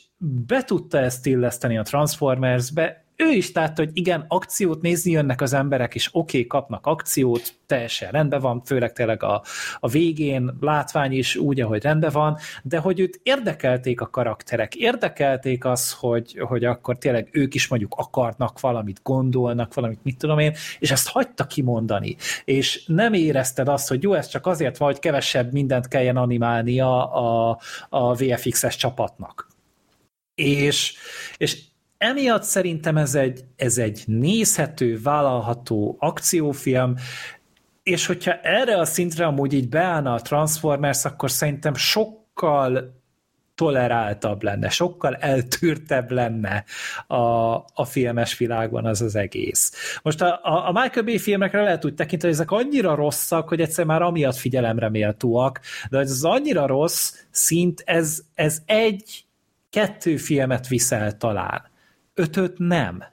be 0.47 0.65
tudta 0.65 0.99
ezt 0.99 1.27
illeszteni 1.27 1.79
a 1.79 1.83
Transformersbe, 1.83 3.04
ő 3.17 3.31
is 3.31 3.53
tehát, 3.53 3.79
hogy 3.79 3.91
igen, 3.93 4.25
akciót 4.29 4.83
nézni 4.83 5.11
jönnek 5.11 5.41
az 5.41 5.53
emberek, 5.53 5.95
és 5.95 6.09
oké, 6.13 6.37
okay, 6.37 6.47
kapnak 6.47 6.87
akciót, 6.87 7.55
teljesen 7.67 8.11
rendben 8.11 8.41
van, 8.41 8.63
főleg 8.65 8.93
tényleg 8.93 9.23
a, 9.23 9.43
a 9.79 9.89
végén, 9.89 10.57
látvány 10.61 11.13
is 11.13 11.37
úgy, 11.37 11.61
ahogy 11.61 11.83
rendben 11.83 12.11
van, 12.13 12.39
de 12.63 12.79
hogy 12.79 13.01
őt 13.01 13.21
érdekelték 13.23 14.01
a 14.01 14.07
karakterek, 14.07 14.75
érdekelték 14.75 15.65
az, 15.65 15.93
hogy, 15.93 16.39
hogy 16.39 16.65
akkor 16.65 16.99
tényleg 16.99 17.29
ők 17.33 17.55
is 17.55 17.69
mondjuk 17.69 17.95
akarnak 17.97 18.61
valamit, 18.61 19.01
gondolnak 19.03 19.75
valamit, 19.75 20.03
mit 20.03 20.19
tudom 20.19 20.39
én, 20.39 20.55
és 20.79 20.91
ezt 20.91 21.09
hagyta 21.09 21.47
kimondani, 21.47 22.17
és 22.45 22.85
nem 22.87 23.13
érezted 23.13 23.69
azt, 23.69 23.89
hogy 23.89 24.03
jó, 24.03 24.15
ez 24.15 24.29
csak 24.29 24.47
azért 24.47 24.77
van, 24.77 24.89
hogy 24.89 24.99
kevesebb 24.99 25.53
mindent 25.53 25.89
kelljen 25.89 26.17
animálni 26.17 26.81
a, 26.81 27.17
a, 27.17 27.59
a 27.89 28.15
VFX-es 28.15 28.77
csapatnak. 28.77 29.49
És, 30.35 30.95
és 31.37 31.63
emiatt 31.99 32.43
szerintem 32.43 32.97
ez 32.97 33.15
egy, 33.15 33.45
ez 33.57 33.79
egy 33.79 34.03
nézhető, 34.07 35.01
vállalható 35.03 35.97
akciófilm, 35.99 36.97
és 37.83 38.07
hogyha 38.07 38.33
erre 38.33 38.79
a 38.79 38.85
szintre 38.85 39.27
amúgy 39.27 39.53
így 39.53 39.69
beállna 39.69 40.15
a 40.15 40.21
Transformers, 40.21 41.05
akkor 41.05 41.31
szerintem 41.31 41.75
sokkal 41.75 43.03
toleráltabb 43.55 44.43
lenne, 44.43 44.69
sokkal 44.69 45.15
eltűrtebb 45.15 46.11
lenne 46.11 46.65
a, 47.07 47.55
a 47.55 47.85
filmes 47.85 48.39
világban 48.39 48.87
az 48.87 49.03
az 49.03 49.17
egész. 49.17 49.99
Most 50.03 50.23
a, 50.23 50.41
a, 50.43 50.69
a 50.69 50.73
Michael 50.73 51.05
Bay 51.05 51.19
filmekre 51.19 51.63
lehet 51.63 51.85
úgy 51.85 51.95
tekinteni, 51.95 52.33
hogy 52.33 52.43
ezek 52.43 52.51
annyira 52.51 52.95
rosszak, 52.95 53.49
hogy 53.49 53.61
egyszer 53.61 53.85
már 53.85 54.03
amiatt 54.03 54.37
figyelemre 54.37 54.89
méltóak, 54.89 55.61
de 55.91 55.99
ez 55.99 56.23
annyira 56.23 56.67
rossz 56.67 57.15
szint, 57.31 57.83
ez, 57.87 58.23
ez 58.35 58.63
egy, 58.67 59.25
kettő 59.71 60.17
filmet 60.17 60.69
viszel 60.69 61.17
talán 61.17 61.73
ötöt 62.15 62.59
nem. 62.59 63.05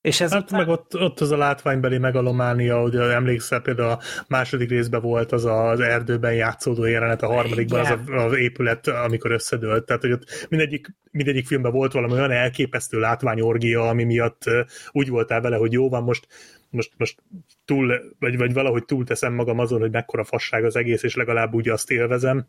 És 0.00 0.20
ez 0.20 0.32
hát 0.32 0.42
után... 0.42 0.58
meg 0.58 0.68
ott, 0.68 0.96
ott 0.96 1.20
az 1.20 1.30
a 1.30 1.36
látványbeli 1.36 1.98
megalománia, 1.98 2.80
hogy 2.80 2.96
emlékszel, 2.96 3.60
például 3.60 3.90
a 3.90 4.00
második 4.28 4.68
részben 4.68 5.00
volt 5.00 5.32
az 5.32 5.44
az 5.44 5.80
erdőben 5.80 6.34
játszódó 6.34 6.84
jelenet, 6.84 7.22
a 7.22 7.26
harmadikban 7.26 7.80
az 7.80 7.90
a, 7.90 8.12
az 8.12 8.36
épület, 8.36 8.86
amikor 8.86 9.30
összedőlt. 9.30 9.84
Tehát, 9.86 10.02
hogy 10.02 10.12
ott 10.12 10.46
mindegyik, 10.48 10.94
mindegyik 11.10 11.46
filmben 11.46 11.72
volt 11.72 11.92
valami 11.92 12.12
olyan 12.12 12.30
elképesztő 12.30 12.98
látványorgia, 12.98 13.88
ami 13.88 14.04
miatt 14.04 14.42
úgy 14.90 15.08
voltál 15.08 15.40
vele, 15.40 15.56
hogy 15.56 15.72
jó 15.72 15.88
van, 15.88 16.02
most 16.02 16.26
most, 16.70 16.92
most 16.96 17.22
túl, 17.64 18.14
vagy, 18.18 18.36
vagy 18.36 18.52
valahogy 18.52 18.84
túlteszem 18.84 19.32
magam 19.32 19.58
azon, 19.58 19.80
hogy 19.80 19.90
mekkora 19.90 20.24
fasság 20.24 20.64
az 20.64 20.76
egész, 20.76 21.02
és 21.02 21.14
legalább 21.14 21.54
úgy 21.54 21.68
azt 21.68 21.90
élvezem. 21.90 22.46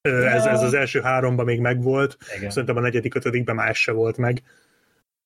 Ez, 0.00 0.44
ez 0.44 0.62
az 0.62 0.74
első 0.74 1.00
háromban 1.00 1.44
még 1.44 1.60
megvolt, 1.60 2.16
Igen. 2.36 2.50
szerintem 2.50 2.76
a 2.76 2.80
negyedik, 2.80 3.14
ötödikben 3.14 3.54
más 3.54 3.80
se 3.80 3.92
volt 3.92 4.16
meg. 4.16 4.42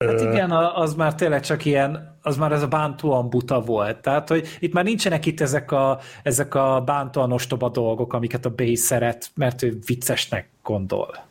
Hát 0.06 0.20
igen, 0.20 0.50
az 0.50 0.94
már 0.94 1.14
tényleg 1.14 1.40
csak 1.40 1.64
ilyen, 1.64 2.18
az 2.22 2.36
már 2.36 2.52
ez 2.52 2.62
a 2.62 2.68
bántóan 2.68 3.30
buta 3.30 3.60
volt. 3.60 4.00
Tehát, 4.00 4.28
hogy 4.28 4.56
itt 4.58 4.72
már 4.72 4.84
nincsenek 4.84 5.26
itt 5.26 5.40
ezek 5.40 5.72
a, 5.72 5.98
ezek 6.22 6.54
a 6.54 6.82
bántóan 6.84 7.32
ostoba 7.32 7.68
dolgok, 7.68 8.12
amiket 8.12 8.44
a 8.44 8.54
Bay 8.54 8.74
szeret, 8.74 9.30
mert 9.34 9.62
ő 9.62 9.78
viccesnek 9.86 10.48
gondol. 10.62 11.28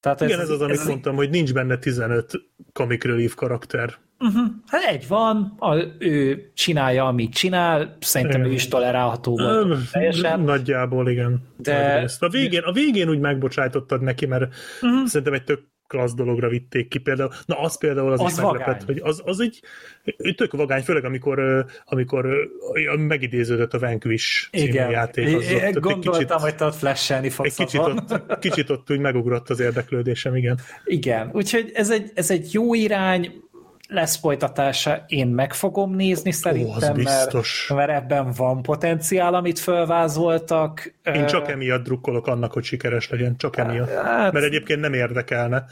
Tehát 0.00 0.20
igen, 0.20 0.40
ez, 0.40 0.44
ez 0.44 0.50
az, 0.50 0.60
amit 0.60 0.78
ez 0.78 0.86
mondtam, 0.86 1.14
hogy 1.16 1.30
nincs 1.30 1.52
benne 1.52 1.76
15 1.76 2.32
comic 2.72 3.04
relief 3.04 3.34
karakter. 3.34 3.94
Uh-huh. 4.18 4.46
Hát 4.66 4.82
egy 4.82 5.08
van, 5.08 5.54
a, 5.58 5.76
ő 5.98 6.50
csinálja, 6.54 7.06
amit 7.06 7.34
csinál, 7.34 7.96
szerintem 8.00 8.40
igen. 8.40 8.52
ő 8.52 8.54
is 8.54 8.68
tolerálható 8.68 9.36
volt. 9.36 9.90
Teljesen. 9.90 10.40
Nagyjából, 10.40 11.10
igen. 11.10 11.42
De... 11.56 12.08
A 12.18 12.28
végén, 12.28 12.62
a 12.62 12.72
végén 12.72 13.08
úgy 13.08 13.18
megbocsájtottad 13.18 14.02
neki, 14.02 14.26
mert 14.26 14.54
uh-huh. 14.82 15.06
szerintem 15.06 15.34
egy 15.34 15.44
tök 15.44 15.60
klassz 15.86 16.14
dologra 16.14 16.48
vitték 16.48 16.88
ki 16.88 16.98
például. 16.98 17.30
Na, 17.46 17.60
az 17.60 17.78
például 17.78 18.12
az, 18.12 18.20
az 18.20 18.32
is 18.32 18.38
vagány. 18.38 18.58
meglepett, 18.58 18.86
hogy 18.86 19.00
az, 19.02 19.22
az 19.24 19.40
egy, 19.40 19.60
tök 20.34 20.52
vagány, 20.52 20.82
főleg 20.82 21.04
amikor, 21.04 21.66
amikor 21.84 22.26
megidéződött 22.96 23.74
a 23.74 23.78
Vanquish 23.78 24.48
Igen. 24.50 24.90
játék. 24.90 25.26
Az 25.26 25.34
ott, 25.34 25.72
gondoltam, 25.72 26.12
kicsit, 26.12 26.30
hogy 26.30 26.54
te 26.54 26.64
ott 26.64 26.74
flashelni 26.74 27.30
fogsz 27.30 27.58
egy 27.58 27.66
kicsit 27.66 27.80
ott, 27.80 28.38
kicsit 28.38 28.70
ott 28.70 28.90
úgy 28.90 28.98
megugrott 28.98 29.50
az 29.50 29.60
érdeklődésem, 29.60 30.36
igen. 30.36 30.60
Igen, 30.84 31.30
úgyhogy 31.32 31.70
ez 31.74 31.90
egy, 31.90 32.10
ez 32.14 32.30
egy 32.30 32.52
jó 32.52 32.74
irány, 32.74 33.32
lesz 33.88 34.16
folytatása, 34.16 35.04
én 35.06 35.26
meg 35.26 35.54
fogom 35.54 35.94
nézni 35.94 36.30
szerintem, 36.30 36.96
Ó, 36.98 37.02
mert, 37.02 37.32
mert 37.68 37.90
ebben 37.90 38.32
van 38.36 38.62
potenciál, 38.62 39.34
amit 39.34 39.58
fölvázoltak. 39.58 40.94
Én 41.14 41.26
csak 41.26 41.48
emiatt 41.48 41.84
drukkolok 41.84 42.26
annak, 42.26 42.52
hogy 42.52 42.64
sikeres 42.64 43.10
legyen, 43.10 43.36
csak 43.36 43.56
emiatt. 43.56 43.90
Hát... 43.90 44.32
Mert 44.32 44.44
egyébként 44.44 44.80
nem 44.80 44.92
érdekelne, 44.92 45.64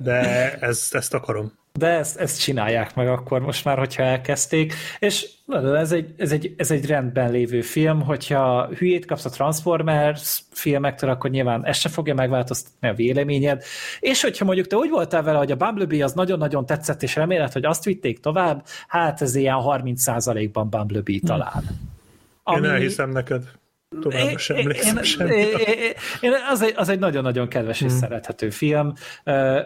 de 0.00 0.52
ezt, 0.58 0.94
ezt 0.94 1.14
akarom. 1.14 1.52
De 1.78 1.86
ezt, 1.86 2.16
ezt 2.16 2.40
csinálják 2.40 2.94
meg 2.94 3.08
akkor 3.08 3.40
most 3.40 3.64
már, 3.64 3.78
hogyha 3.78 4.02
elkezdték, 4.02 4.74
és 4.98 5.28
ez 5.74 5.92
egy, 5.92 6.14
ez, 6.16 6.32
egy, 6.32 6.54
ez 6.56 6.70
egy 6.70 6.86
rendben 6.86 7.30
lévő 7.30 7.60
film, 7.60 8.02
hogyha 8.02 8.66
hülyét 8.66 9.06
kapsz 9.06 9.24
a 9.24 9.30
Transformers 9.30 10.42
filmektől, 10.50 11.10
akkor 11.10 11.30
nyilván 11.30 11.66
ez 11.66 11.76
se 11.76 11.88
fogja 11.88 12.14
megváltoztatni 12.14 12.88
a 12.88 12.94
véleményed, 12.94 13.64
és 14.00 14.22
hogyha 14.22 14.44
mondjuk 14.44 14.66
te 14.66 14.76
úgy 14.76 14.90
voltál 14.90 15.22
vele, 15.22 15.38
hogy 15.38 15.50
a 15.50 15.56
Bumblebee 15.56 16.04
az 16.04 16.12
nagyon-nagyon 16.12 16.66
tetszett, 16.66 17.02
és 17.02 17.16
reméled, 17.16 17.52
hogy 17.52 17.64
azt 17.64 17.84
vitték 17.84 18.20
tovább, 18.20 18.64
hát 18.88 19.22
ez 19.22 19.34
ilyen 19.34 19.58
30%-ban 19.60 20.70
Bumblebee 20.70 21.20
talán. 21.24 21.64
Ami... 22.42 22.66
Én 22.66 22.72
elhiszem 22.72 23.10
neked 23.10 23.42
tovább 24.00 24.38
sem 24.38 24.56
emlékszem 24.56 25.26
én, 26.20 26.32
az, 26.50 26.62
egy, 26.62 26.74
az 26.76 26.88
egy 26.88 26.98
nagyon-nagyon 26.98 27.48
kedves 27.48 27.80
és 27.80 27.90
hmm. 27.90 27.98
szerethető 27.98 28.50
film, 28.50 28.92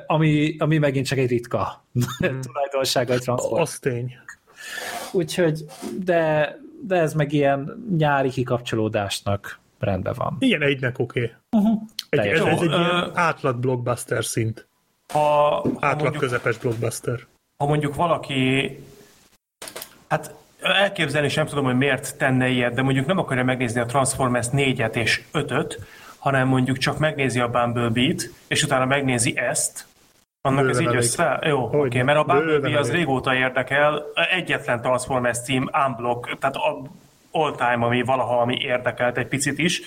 ami, 0.06 0.56
ami 0.58 0.78
megint 0.78 1.06
csak 1.06 1.18
egy 1.18 1.28
ritka 1.28 1.84
hmm. 2.18 2.40
tulajdonsága 2.40 3.14
a 3.14 3.18
transport. 3.18 3.62
Az 3.62 3.78
tény. 3.78 4.16
Úgyhogy, 5.12 5.64
de, 6.04 6.56
de 6.86 6.96
ez 6.96 7.14
meg 7.14 7.32
ilyen 7.32 7.86
nyári 7.98 8.28
kikapcsolódásnak 8.28 9.58
rendben 9.78 10.14
van. 10.16 10.36
Igen, 10.38 10.62
egynek 10.62 10.98
oké. 10.98 11.22
Okay. 11.22 11.62
Uh-huh. 11.62 11.82
Egy, 12.08 12.26
ez, 12.26 12.40
ez 12.40 12.60
egy 12.60 12.70
ilyen 12.70 13.10
átlag 13.14 13.56
blockbuster 13.56 14.24
szint. 14.24 14.68
Ha, 15.12 15.56
átlag 15.78 16.00
mondjuk, 16.00 16.22
közepes 16.22 16.58
blockbuster. 16.58 17.26
Ha 17.56 17.66
mondjuk 17.66 17.94
valaki 17.94 18.78
hát 20.08 20.34
elképzelni 20.62 21.28
sem 21.28 21.46
tudom, 21.46 21.64
hogy 21.64 21.76
miért 21.76 22.16
tenne 22.16 22.48
ilyet, 22.48 22.74
de 22.74 22.82
mondjuk 22.82 23.06
nem 23.06 23.18
akarja 23.18 23.44
megnézni 23.44 23.80
a 23.80 23.86
Transformers 23.86 24.46
4-et 24.52 24.94
és 24.94 25.22
5-öt, 25.32 25.78
hanem 26.18 26.48
mondjuk 26.48 26.78
csak 26.78 26.98
megnézi 26.98 27.40
a 27.40 27.48
Bumblebee-t, 27.48 28.30
és 28.48 28.62
utána 28.62 28.84
megnézi 28.84 29.38
ezt, 29.38 29.86
annak 30.40 30.64
bőven 30.64 30.74
ez 30.74 30.80
így 30.80 30.86
elég. 30.86 30.98
össze? 30.98 31.40
Jó, 31.42 31.64
oké, 31.64 31.76
okay, 31.76 32.02
mert 32.02 32.18
a 32.18 32.24
Bumblebee 32.24 32.78
az 32.78 32.90
régóta 32.90 33.34
érdekel, 33.34 34.02
egyetlen 34.30 34.80
Transformers 34.80 35.42
cím, 35.42 35.70
Unblock, 35.86 36.38
tehát 36.38 36.56
all 37.30 37.54
time, 37.54 37.86
ami 37.86 38.02
valaha, 38.02 38.40
ami 38.40 38.56
érdekelt 38.60 39.18
egy 39.18 39.28
picit 39.28 39.58
is, 39.58 39.80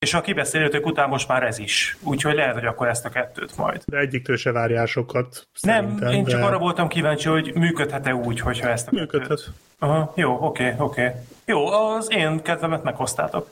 és 0.00 0.14
a 0.14 0.20
kibeszélőtök 0.20 0.86
után 0.86 1.08
most 1.08 1.28
már 1.28 1.42
ez 1.42 1.58
is. 1.58 1.96
Úgyhogy 2.02 2.34
lehet, 2.34 2.54
hogy 2.54 2.64
akkor 2.64 2.88
ezt 2.88 3.04
a 3.04 3.08
kettőt 3.08 3.56
majd. 3.56 3.82
De 3.86 3.98
egyiktől 3.98 4.36
se 4.36 4.52
várjál 4.52 4.86
sokat. 4.86 5.48
Nem, 5.60 5.98
én 6.10 6.24
csak 6.24 6.40
de... 6.40 6.46
arra 6.46 6.58
voltam 6.58 6.88
kíváncsi, 6.88 7.28
hogy 7.28 7.54
működhet-e 7.54 8.14
úgy, 8.14 8.40
hogyha 8.40 8.68
ezt 8.68 8.88
a 8.88 8.90
Működhet. 8.92 9.28
Kettőt. 9.28 9.52
Aha, 9.78 10.12
jó, 10.16 10.36
oké, 10.40 10.72
okay, 10.72 10.86
oké. 10.86 11.06
Okay. 11.06 11.20
Jó, 11.44 11.66
az 11.66 12.08
én 12.12 12.42
kedvemet 12.42 12.82
meghoztátok. 12.82 13.50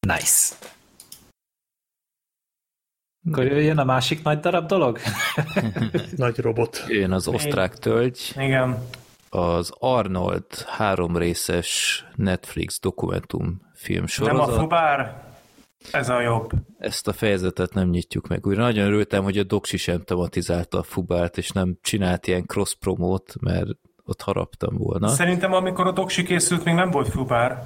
Nice. 0.00 0.54
Akkor 3.30 3.44
jön 3.44 3.78
a 3.78 3.84
másik 3.84 4.22
nagy 4.22 4.40
darab 4.40 4.66
dolog? 4.66 4.98
nagy 6.16 6.38
robot. 6.38 6.84
Jön 6.88 7.12
az 7.12 7.28
osztrák 7.28 7.74
tölgy. 7.74 8.32
Igen. 8.36 8.88
Az 9.28 9.72
Arnold 9.78 10.44
három 10.66 11.16
részes 11.16 12.04
Netflix 12.14 12.80
dokumentumfilm 12.80 14.06
sorozat. 14.06 14.46
Nem 14.46 14.56
a 14.56 14.60
Fubár? 14.60 15.32
Ez 15.90 16.08
a 16.08 16.20
jobb. 16.20 16.50
Ezt 16.78 17.08
a 17.08 17.12
fejezetet 17.12 17.74
nem 17.74 17.88
nyitjuk 17.88 18.28
meg 18.28 18.46
újra. 18.46 18.62
Nagyon 18.62 18.86
örültem, 18.86 19.22
hogy 19.22 19.38
a 19.38 19.42
Doksi 19.42 19.76
sem 19.76 20.02
tematizálta 20.02 20.78
a 20.78 20.82
Fubárt, 20.82 21.38
és 21.38 21.50
nem 21.50 21.78
csinált 21.82 22.26
ilyen 22.26 22.46
cross-promót, 22.46 23.34
mert 23.40 23.68
ott 24.04 24.22
haraptam 24.22 24.76
volna. 24.76 25.08
Szerintem 25.08 25.52
amikor 25.52 25.86
a 25.86 25.92
Doksi 25.92 26.22
készült, 26.22 26.64
még 26.64 26.74
nem 26.74 26.90
volt 26.90 27.08
Fubár. 27.08 27.64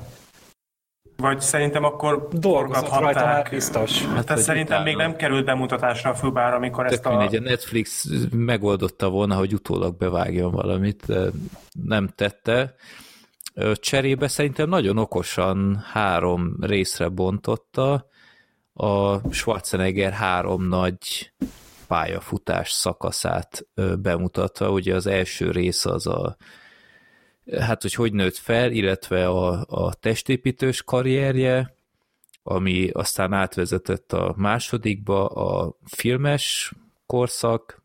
Vagy 1.17 1.41
szerintem 1.41 1.85
akkor 1.85 2.29
dolgozhatták. 2.33 3.51
biztos. 3.51 4.05
Hát, 4.05 4.27
Tehát 4.27 4.43
szerintem 4.43 4.81
utána. 4.81 4.85
még 4.85 4.97
nem 4.97 5.17
került 5.17 5.45
bemutatásra 5.45 6.11
a 6.11 6.15
Fubár, 6.15 6.55
amikor 6.55 6.85
Tök 6.85 6.93
ezt 6.93 7.07
a... 7.07 7.11
Mindegy, 7.11 7.35
a 7.35 7.41
Netflix 7.41 8.09
megoldotta 8.31 9.09
volna, 9.09 9.35
hogy 9.35 9.55
utólag 9.55 9.97
bevágjon 9.97 10.51
valamit, 10.51 11.07
de 11.07 11.31
nem 11.85 12.09
tette. 12.15 12.75
Cserébe 13.75 14.29
szerintem 14.29 14.69
nagyon 14.69 14.99
okosan 14.99 15.77
három 15.77 16.57
részre 16.61 17.09
bontotta, 17.09 18.07
a 18.73 19.33
Schwarzenegger 19.33 20.13
három 20.13 20.63
nagy 20.69 21.33
pályafutás 21.87 22.71
szakaszát 22.71 23.67
bemutatva. 24.01 24.71
Ugye 24.71 24.95
az 24.95 25.07
első 25.07 25.51
rész 25.51 25.85
az 25.85 26.07
a 26.07 26.37
hát, 27.57 27.83
hogy 27.83 27.95
hogy 27.95 28.13
nőtt 28.13 28.37
fel, 28.37 28.71
illetve 28.71 29.29
a, 29.29 29.65
a 29.69 29.95
testépítős 29.95 30.83
karrierje, 30.83 31.75
ami 32.43 32.91
aztán 32.91 33.33
átvezetett 33.33 34.13
a 34.13 34.35
másodikba, 34.37 35.27
a 35.27 35.77
filmes 35.85 36.73
korszak, 37.07 37.83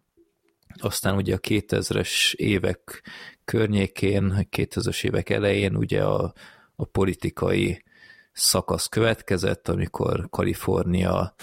aztán 0.77 1.16
ugye 1.16 1.35
a 1.35 1.40
2000-es 1.40 2.34
évek 2.34 3.03
környékén, 3.46 4.48
2000-es 4.52 5.04
évek 5.04 5.30
elején 5.30 5.76
ugye 5.76 6.04
a, 6.04 6.34
a 6.76 6.86
politikai 6.86 7.84
szakasz 8.32 8.88
következett, 8.88 9.68
amikor 9.68 10.28
Kalifornia 10.30 11.36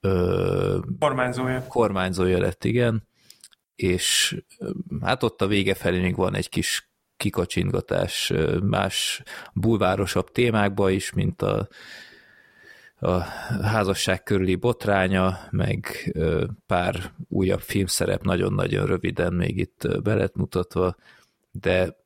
ö, 0.00 0.78
Kormányzója. 0.98 1.64
kormányzója 1.68 2.38
lett, 2.38 2.64
igen, 2.64 3.08
és 3.74 4.36
hát 5.00 5.22
ott 5.22 5.42
a 5.42 5.46
vége 5.46 5.74
felé 5.74 6.00
még 6.00 6.16
van 6.16 6.34
egy 6.34 6.48
kis 6.48 6.90
kikacsingatás 7.16 8.32
más 8.62 9.22
bulvárosabb 9.52 10.30
témákba 10.30 10.90
is, 10.90 11.12
mint 11.12 11.42
a, 11.42 11.68
a 12.98 13.18
házasság 13.62 14.22
körüli 14.22 14.54
botránya, 14.54 15.38
meg 15.50 16.12
pár 16.66 17.12
újabb 17.28 17.60
filmszerep 17.60 18.22
nagyon-nagyon 18.22 18.86
röviden 18.86 19.32
még 19.32 19.58
itt 19.58 20.02
be 20.02 20.14
lett 20.14 20.34
mutatva, 20.34 20.96
de 21.50 21.96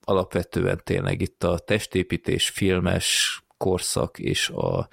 alapvetően 0.00 0.80
tényleg 0.84 1.20
itt 1.20 1.44
a 1.44 1.58
testépítés, 1.58 2.48
filmes 2.48 3.38
korszak 3.56 4.18
és 4.18 4.48
a 4.48 4.88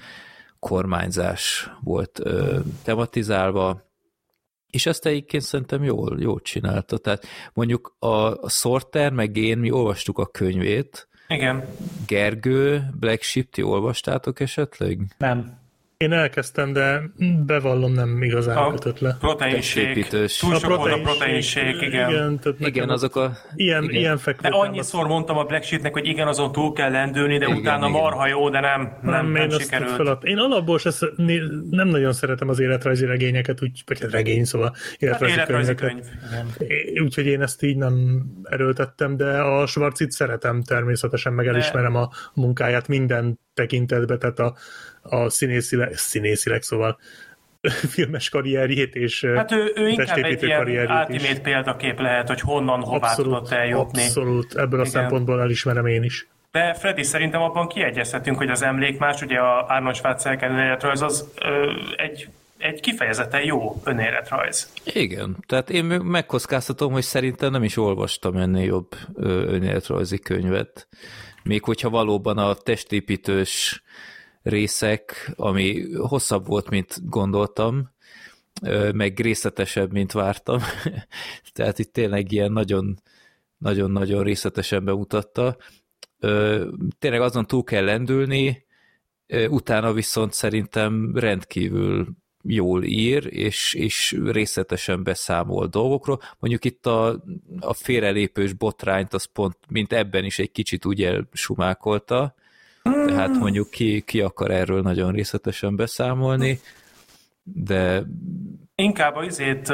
kormányzás 0.59 1.69
volt 1.83 2.19
ö, 2.23 2.59
tematizálva, 2.83 3.89
és 4.67 4.85
ezt 4.85 5.05
egyébként 5.05 5.43
szerintem 5.43 5.83
jól, 5.83 6.17
jól 6.19 6.41
csinálta. 6.41 6.97
Tehát 6.97 7.25
mondjuk 7.53 7.95
a, 7.99 8.41
a 8.41 8.49
Sorter, 8.49 9.11
meg 9.11 9.37
én, 9.37 9.57
mi 9.57 9.71
olvastuk 9.71 10.17
a 10.17 10.25
könyvét, 10.25 11.09
Igen. 11.27 11.65
Gergő, 12.07 12.89
Black 12.99 13.21
Sheep, 13.21 13.49
ti 13.49 13.61
olvastátok 13.61 14.39
esetleg? 14.39 15.15
Nem. 15.17 15.60
Én 16.01 16.11
elkezdtem, 16.11 16.73
de 16.73 17.01
bevallom 17.45 17.93
nem 17.93 18.21
igazán 18.23 18.57
A 18.57 18.71
kötött 18.71 18.99
le. 18.99 19.15
proteinség. 19.19 20.07
Túl 20.07 20.21
A 20.55 20.59
sok 20.59 20.75
volt 20.75 20.93
a 20.93 20.99
proteinség, 21.01 21.01
proteinség, 21.03 21.81
igen. 21.81 22.09
igen, 22.09 22.39
tehát 22.39 22.59
Igen, 22.59 22.89
azok 22.89 23.15
a... 23.15 23.31
Ilyen, 23.55 23.83
igen. 23.83 23.95
ilyen 23.95 24.15
De 24.15 24.21
fekvő 24.21 24.49
annyiszor 24.49 25.07
mondtam 25.07 25.37
a 25.37 25.43
Black 25.43 25.63
Sheepnek, 25.63 25.93
hogy 25.93 26.05
igen, 26.07 26.27
azon 26.27 26.51
túl 26.51 26.73
kell 26.73 26.91
lendülni, 26.91 27.37
de 27.37 27.45
Igen, 27.45 27.57
utána 27.57 27.87
igen. 27.87 28.01
marha 28.01 28.27
jó, 28.27 28.49
de 28.49 28.59
nem, 28.59 28.81
nem, 28.81 28.97
nem, 29.01 29.11
nem, 29.25 29.31
nem 29.31 29.49
én 29.49 29.59
sikerült. 29.59 29.91
feladt. 29.91 30.23
Én 30.23 30.37
alapból 30.37 30.79
se, 30.79 30.89
nem 31.69 31.87
nagyon 31.87 32.13
szeretem 32.13 32.49
az 32.49 32.59
életrajzi 32.59 33.05
regényeket, 33.05 33.63
úgy, 33.63 33.83
vagy 33.85 33.99
hát 34.01 34.11
regény, 34.11 34.43
szóval 34.43 34.69
Hát 34.75 34.95
életrajzi, 34.99 35.35
életrajzi 35.35 35.75
könyveket. 35.75 36.17
könyv. 36.57 37.03
Úgyhogy 37.03 37.25
én 37.25 37.41
ezt 37.41 37.63
így 37.63 37.77
nem 37.77 38.23
erőltettem, 38.43 39.17
de 39.17 39.41
a 39.41 39.67
Schwarzit 39.67 40.11
szeretem 40.11 40.61
természetesen, 40.63 41.33
meg 41.33 41.47
elismerem 41.47 41.95
a 41.95 42.09
munkáját 42.33 42.87
minden 42.87 43.39
tekintetbe, 43.53 44.17
tehát 44.17 44.39
a, 44.39 44.55
a 45.01 45.29
színészileg, 45.29 45.93
színészileg, 45.97 46.61
szóval 46.61 46.99
filmes 47.93 48.29
karrierjét 48.29 48.95
és 48.95 49.25
Hát 49.35 49.51
ő, 49.51 49.71
ő 49.75 49.87
inkább 49.87 50.17
egy 50.17 50.43
ilyen 50.43 50.67
ultimate 50.67 51.39
példakép 51.39 51.99
lehet, 51.99 52.27
hogy 52.27 52.39
honnan, 52.39 52.81
hová 52.81 53.15
tudott 53.15 53.51
eljutni. 53.51 54.01
abszolút, 54.01 54.55
ebből 54.55 54.79
a 54.79 54.85
Igen. 54.85 54.91
szempontból 55.01 55.41
elismerem 55.41 55.85
én 55.85 56.03
is. 56.03 56.27
De 56.51 56.73
Freddy, 56.73 57.03
szerintem 57.03 57.41
abban 57.41 57.67
kiegyezhetünk, 57.67 58.37
hogy 58.37 58.49
az 58.49 58.61
emlékmás, 58.61 59.21
ugye 59.21 59.37
a 59.39 59.65
Arnold 59.67 59.95
Schwarzenegger 59.95 60.49
önéletrajz 60.51 61.01
az 61.01 61.27
ö, 61.41 61.71
egy, 61.95 62.27
egy 62.57 62.79
kifejezetten 62.79 63.43
jó 63.45 63.81
önéletrajz. 63.83 64.71
Igen, 64.93 65.37
tehát 65.47 65.69
én 65.69 65.85
meg- 65.85 66.03
megkockáztatom, 66.03 66.91
hogy 66.91 67.03
szerintem 67.03 67.51
nem 67.51 67.63
is 67.63 67.77
olvastam 67.77 68.37
ennél 68.37 68.63
jobb 68.65 68.95
önéletrajzi 69.23 70.19
könyvet. 70.19 70.87
Még 71.43 71.63
hogyha 71.63 71.89
valóban 71.89 72.37
a 72.37 72.53
testépítős 72.53 73.83
részek, 74.43 75.31
ami 75.35 75.93
hosszabb 75.93 76.47
volt, 76.47 76.69
mint 76.69 77.09
gondoltam, 77.09 77.91
meg 78.93 79.19
részletesebb, 79.19 79.91
mint 79.91 80.11
vártam. 80.11 80.59
Tehát 81.53 81.79
itt 81.79 81.93
tényleg 81.93 82.31
ilyen 82.31 82.51
nagyon 82.51 83.01
nagyon-nagyon 83.61 84.23
részletesen 84.23 84.85
bemutatta. 84.85 85.57
Tényleg 86.99 87.21
azon 87.21 87.45
túl 87.45 87.63
kell 87.63 87.83
lendülni, 87.83 88.65
utána 89.47 89.93
viszont 89.93 90.33
szerintem 90.33 91.11
rendkívül 91.15 92.07
jól 92.43 92.83
ír, 92.83 93.27
és, 93.29 93.73
és 93.73 94.19
részletesen 94.23 95.03
beszámol 95.03 95.67
dolgokról. 95.67 96.19
Mondjuk 96.39 96.65
itt 96.65 96.85
a, 96.85 97.23
a 97.59 97.73
félrelépős 97.73 98.53
botrányt, 98.53 99.13
az 99.13 99.25
pont, 99.25 99.57
mint 99.69 99.93
ebben 99.93 100.25
is 100.25 100.39
egy 100.39 100.51
kicsit 100.51 100.85
úgy 100.85 101.03
elsumákolta, 101.03 102.35
tehát 103.15 103.39
mondjuk 103.39 103.69
ki, 103.69 104.01
ki 104.01 104.21
akar 104.21 104.51
erről 104.51 104.81
nagyon 104.81 105.11
részletesen 105.11 105.75
beszámolni, 105.75 106.59
de 107.43 108.03
Inkább 108.75 109.15
az 109.15 109.25
izét 109.25 109.73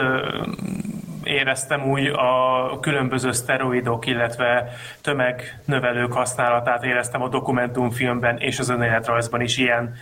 éreztem 1.23 1.89
úgy 1.89 2.07
a 2.07 2.79
különböző 2.79 3.31
szteroidok, 3.31 4.05
illetve 4.05 4.69
tömegnövelők 5.01 6.13
használatát 6.13 6.83
éreztem 6.83 7.21
a 7.21 7.29
dokumentumfilmben 7.29 8.37
és 8.37 8.59
az 8.59 8.69
önéletrajzban 8.69 9.41
is 9.41 9.57
ilyen, 9.57 9.95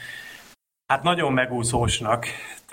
hát 0.88 1.04
nagyon 1.04 1.34
megúszósnak. 1.34 2.26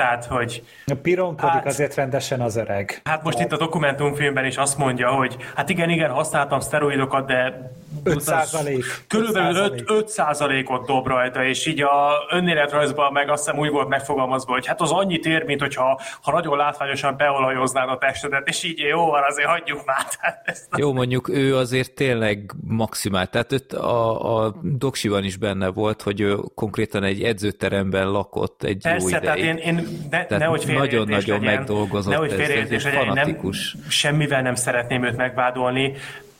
Tehát, 0.02 0.24
hogy 0.24 0.62
Pironkodik 1.02 1.50
Hát- 1.50 1.66
azért 1.66 1.94
rendesen 1.94 2.40
az 2.40 2.56
öreg. 2.56 3.00
Hát 3.04 3.22
most 3.22 3.38
itt 3.40 3.52
a 3.52 3.56
dokumentumfilmben 3.56 4.44
is 4.44 4.56
azt 4.56 4.78
mondja, 4.78 5.08
hogy 5.10 5.36
hát 5.54 5.68
igen, 5.68 5.90
igen, 5.90 6.10
használtam 6.10 6.60
szteroidokat, 6.60 7.26
de 7.26 7.70
5%. 8.04 8.84
Körülbelül 9.08 9.68
5%. 9.68 9.72
5, 9.72 9.90
5 9.90 10.08
százalékot 10.08 10.86
dob 10.86 11.06
rajta, 11.06 11.44
és 11.44 11.66
így 11.66 11.82
a 11.82 12.10
önéletrajzban 12.30 13.12
meg 13.12 13.30
azt 13.30 13.44
hiszem 13.44 13.60
úgy 13.60 13.70
volt 13.70 13.88
megfogalmazva, 13.88 14.52
hogy 14.52 14.66
hát 14.66 14.80
az 14.80 14.90
annyit 14.90 15.24
ér, 15.26 15.44
mint 15.44 15.60
hogyha 15.60 16.00
ha 16.22 16.32
nagyon 16.32 16.56
látványosan 16.56 17.16
beolajoznád 17.16 17.88
a 17.88 17.98
testedet, 17.98 18.48
és 18.48 18.64
így 18.64 18.78
jó 18.78 19.06
van, 19.06 19.22
azért 19.28 19.48
hagyjuk 19.48 19.84
már. 19.84 20.04
Tehát 20.20 20.42
ezt 20.44 20.68
Jó, 20.76 20.92
mondjuk 20.92 21.28
ő 21.28 21.56
azért 21.56 21.92
tényleg 21.92 22.52
maximál. 22.66 23.26
Tehát 23.26 23.52
őt 23.52 23.72
a, 23.72 24.44
a 24.44 24.54
doksiban 24.62 25.24
is 25.24 25.36
benne 25.36 25.68
volt, 25.68 26.02
hogy 26.02 26.20
ő 26.20 26.36
konkrétan 26.54 27.04
egy 27.04 27.22
edzőteremben 27.22 28.10
lakott 28.10 28.62
egy 28.62 28.84
jó 28.84 28.90
Persze, 28.90 29.18
tehát 29.18 29.36
ideig. 29.38 29.64
én, 29.64 29.76
én 29.76 29.91
ne, 30.10 30.24
Tehát 30.24 30.38
nehogy 30.38 30.64
nagyon-nagyon 30.66 31.40
megdolgozott 31.40 32.12
nehogy 32.12 32.32
ez, 32.32 32.48
ez 32.70 32.70
egy 32.70 32.82
fanatikus. 32.82 33.72
Nem, 33.72 33.88
semmivel 33.88 34.42
nem 34.42 34.54
szeretném 34.54 35.04
őt 35.04 35.16
megvádolni. 35.16 35.92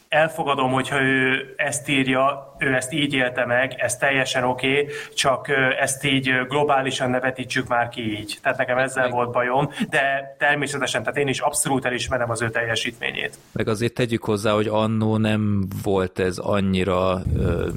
Elfogadom, 0.08 0.72
hogyha 0.72 1.02
ő 1.02 1.55
ezt 1.56 1.89
írja, 1.89 2.55
ő 2.58 2.74
ezt 2.74 2.92
így 2.92 3.14
élte 3.14 3.47
meg, 3.47 3.74
ez 3.76 3.97
teljesen 3.97 4.44
oké, 4.44 4.70
okay, 4.70 4.94
csak 5.14 5.48
ezt 5.81 6.05
így 6.05 6.31
globálisan 6.48 7.10
ne 7.10 7.20
vetítsük 7.20 7.68
már 7.68 7.89
ki 7.89 8.18
így. 8.18 8.39
Tehát 8.42 8.58
nekem 8.58 8.78
ezzel 8.78 9.02
Meg- 9.02 9.12
volt 9.12 9.31
bajom, 9.31 9.70
de 9.90 10.34
természetesen, 10.39 11.02
tehát 11.02 11.18
én 11.18 11.28
is 11.28 11.40
abszolút 11.40 11.84
elismerem 11.84 12.31
az 12.31 12.42
ő 12.42 12.50
teljesítményét. 12.50 13.39
Meg 13.52 13.68
azért 13.68 13.94
tegyük 13.94 14.24
hozzá, 14.24 14.52
hogy 14.52 14.66
annó 14.66 15.16
nem 15.16 15.66
volt 15.82 16.18
ez 16.18 16.39
annyira 16.39 17.22
ö, 17.36 17.68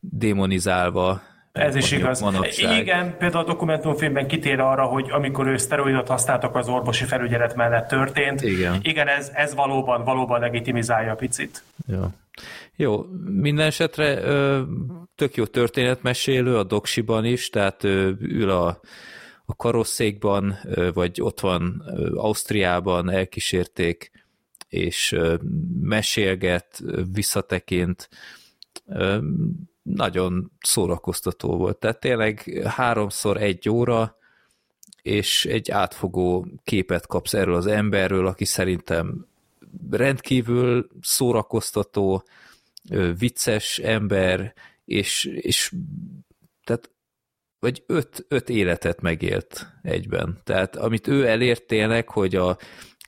démonizálva. 0.00 1.22
Ez 1.58 1.74
is 1.74 1.92
igaz. 1.92 2.20
manapság. 2.20 2.80
Igen, 2.80 3.16
például 3.18 3.44
a 3.44 3.46
dokumentumfilmben 3.46 4.26
kitér 4.26 4.60
arra, 4.60 4.84
hogy 4.84 5.10
amikor 5.10 5.46
ő 5.46 5.56
szteroidot 5.56 6.08
használtak 6.08 6.56
az 6.56 6.68
orvosi 6.68 7.04
felügyelet 7.04 7.54
mellett 7.54 7.88
történt. 7.88 8.42
Igen. 8.42 8.78
Igen, 8.82 9.08
ez, 9.08 9.30
ez 9.34 9.54
valóban, 9.54 10.04
valóban 10.04 10.40
legitimizálja 10.40 11.14
picit. 11.14 11.62
Jó. 11.86 12.04
Jó, 12.76 13.06
minden 13.24 13.66
esetre 13.66 14.20
tök 15.14 15.34
jó 15.34 15.44
történetmesélő 15.44 16.56
a 16.56 16.64
doksiban 16.64 17.24
is, 17.24 17.50
tehát 17.50 17.84
ül 18.18 18.50
a, 18.50 18.80
a 19.44 19.56
karosszékban, 19.56 20.58
vagy 20.94 21.20
ott 21.20 21.40
van 21.40 21.82
Ausztriában, 22.14 23.10
elkísérték, 23.10 24.10
és 24.68 25.16
mesélget, 25.80 26.82
visszatekint. 27.12 28.08
Nagyon 29.94 30.52
szórakoztató 30.60 31.56
volt. 31.56 31.78
Tehát 31.78 32.00
tényleg 32.00 32.62
háromszor 32.64 33.42
egy 33.42 33.68
óra, 33.68 34.16
és 35.02 35.44
egy 35.44 35.70
átfogó 35.70 36.46
képet 36.64 37.06
kapsz 37.06 37.34
erről 37.34 37.54
az 37.54 37.66
emberről, 37.66 38.26
aki 38.26 38.44
szerintem 38.44 39.26
rendkívül 39.90 40.88
szórakoztató, 41.00 42.24
vicces 43.18 43.78
ember, 43.78 44.54
és, 44.84 45.24
és 45.24 45.72
tehát 46.64 46.90
vagy 47.58 47.82
öt, 47.86 48.24
öt 48.28 48.48
életet 48.48 49.00
megélt 49.00 49.66
egyben. 49.82 50.40
Tehát 50.44 50.76
amit 50.76 51.06
ő 51.06 51.26
elért 51.26 51.66
tényleg, 51.66 52.08
hogy 52.08 52.34
a 52.34 52.58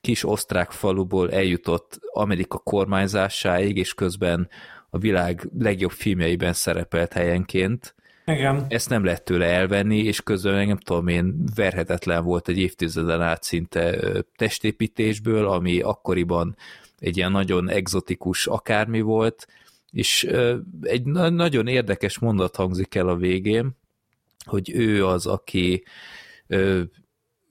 kis 0.00 0.24
osztrák 0.24 0.70
faluból 0.70 1.32
eljutott 1.32 1.98
Amerika 2.12 2.58
kormányzásáig, 2.58 3.76
és 3.76 3.94
közben 3.94 4.48
a 4.90 4.98
világ 4.98 5.48
legjobb 5.58 5.90
filmjeiben 5.90 6.52
szerepelt 6.52 7.12
helyenként, 7.12 7.94
Igen. 8.26 8.66
ezt 8.68 8.88
nem 8.88 9.04
lehet 9.04 9.24
tőle 9.24 9.46
elvenni, 9.46 9.98
és 9.98 10.20
közben 10.20 10.66
nem 10.66 10.76
tudom 10.76 11.08
én, 11.08 11.44
verhetetlen 11.54 12.24
volt 12.24 12.48
egy 12.48 12.58
évtizeden 12.58 13.22
át 13.22 13.42
szinte 13.42 13.98
testépítésből, 14.36 15.48
ami 15.48 15.80
akkoriban 15.80 16.56
egy 16.98 17.16
ilyen 17.16 17.32
nagyon 17.32 17.68
egzotikus 17.68 18.46
akármi 18.46 19.00
volt, 19.00 19.46
és 19.90 20.24
egy 20.82 21.04
na- 21.04 21.28
nagyon 21.28 21.66
érdekes 21.66 22.18
mondat 22.18 22.56
hangzik 22.56 22.94
el 22.94 23.08
a 23.08 23.16
végén, 23.16 23.76
hogy 24.44 24.70
ő 24.74 25.06
az, 25.06 25.26
aki 25.26 25.84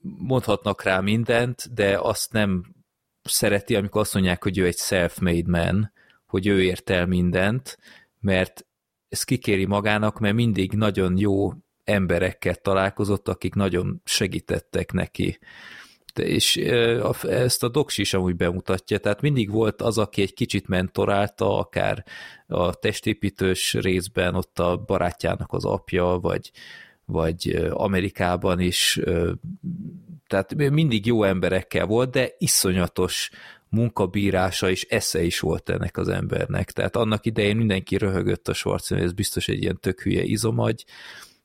mondhatnak 0.00 0.82
rá 0.82 1.00
mindent, 1.00 1.74
de 1.74 1.98
azt 1.98 2.32
nem 2.32 2.74
szereti, 3.22 3.76
amikor 3.76 4.00
azt 4.00 4.14
mondják, 4.14 4.42
hogy 4.42 4.58
ő 4.58 4.66
egy 4.66 4.76
self-made 4.76 5.50
man, 5.50 5.92
hogy 6.28 6.46
ő 6.46 6.62
ért 6.62 6.90
el 6.90 7.06
mindent, 7.06 7.78
mert 8.20 8.66
ezt 9.08 9.24
kikéri 9.24 9.64
magának, 9.64 10.18
mert 10.18 10.34
mindig 10.34 10.72
nagyon 10.72 11.18
jó 11.18 11.52
emberekkel 11.84 12.54
találkozott, 12.54 13.28
akik 13.28 13.54
nagyon 13.54 14.00
segítettek 14.04 14.92
neki. 14.92 15.38
De 16.14 16.22
és 16.26 16.56
ezt 17.22 17.62
a 17.62 17.68
doks 17.68 17.98
is 17.98 18.14
amúgy 18.14 18.36
bemutatja, 18.36 18.98
tehát 18.98 19.20
mindig 19.20 19.50
volt 19.50 19.82
az, 19.82 19.98
aki 19.98 20.22
egy 20.22 20.34
kicsit 20.34 20.68
mentorálta, 20.68 21.58
akár 21.58 22.04
a 22.46 22.74
testépítős 22.74 23.74
részben 23.74 24.34
ott 24.34 24.58
a 24.58 24.76
barátjának 24.76 25.52
az 25.52 25.64
apja, 25.64 26.04
vagy, 26.04 26.50
vagy 27.04 27.68
Amerikában 27.70 28.60
is, 28.60 29.00
tehát 30.26 30.54
mindig 30.54 31.06
jó 31.06 31.22
emberekkel 31.22 31.86
volt, 31.86 32.10
de 32.10 32.30
iszonyatos 32.38 33.30
munkabírása 33.70 34.70
és 34.70 34.86
esze 34.88 35.22
is 35.22 35.40
volt 35.40 35.68
ennek 35.68 35.96
az 35.96 36.08
embernek. 36.08 36.70
Tehát 36.70 36.96
annak 36.96 37.26
idején 37.26 37.56
mindenki 37.56 37.96
röhögött 37.96 38.48
a 38.48 38.54
Schwarzenegger, 38.54 39.08
ez 39.08 39.14
biztos 39.16 39.48
egy 39.48 39.62
ilyen 39.62 39.78
tök 39.80 40.00
hülye 40.00 40.22
izomagy, 40.22 40.84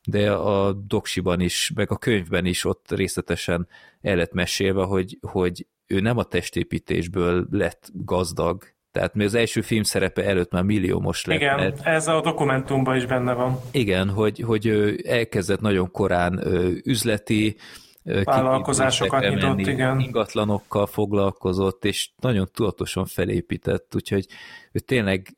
de 0.06 0.32
a 0.32 0.74
doksiban 0.74 1.40
is, 1.40 1.72
meg 1.76 1.92
a 1.92 1.98
könyvben 1.98 2.46
is 2.46 2.66
ott 2.66 2.92
részletesen 2.92 3.68
el 4.02 4.16
lett 4.16 4.34
mesélve, 4.34 4.84
hogy, 4.84 5.18
hogy 5.22 5.68
ő 5.88 6.00
nem 6.00 6.18
a 6.18 6.24
testépítésből 6.24 7.48
lett 7.52 7.90
gazdag, 7.94 8.64
tehát 8.92 9.16
mi 9.16 9.24
az 9.24 9.34
első 9.34 9.62
film 9.62 9.84
szerepe 9.84 10.24
előtt 10.24 10.52
már 10.52 10.64
milliómos 10.64 11.26
lett. 11.26 11.38
Igen, 11.38 11.56
mert... 11.56 11.86
ez 11.86 12.08
a 12.08 12.22
dokumentumban 12.22 12.96
is 12.96 13.06
benne 13.06 13.34
van. 13.34 13.60
Igen, 13.72 14.10
hogy, 14.10 14.40
hogy 14.40 14.66
ő 14.66 15.00
elkezdett 15.08 15.62
nagyon 15.62 15.92
korán 15.92 16.44
üzleti 16.86 17.56
vállalkozásokat 18.04 19.30
nyitott, 19.30 19.60
igen. 19.60 20.00
Ingatlanokkal 20.00 20.86
foglalkozott, 20.86 21.86
és 21.86 22.10
nagyon 22.22 22.50
tudatosan 22.54 23.06
felépített, 23.06 23.96
úgyhogy 23.96 24.28
ő 24.72 24.80
tényleg 24.80 25.36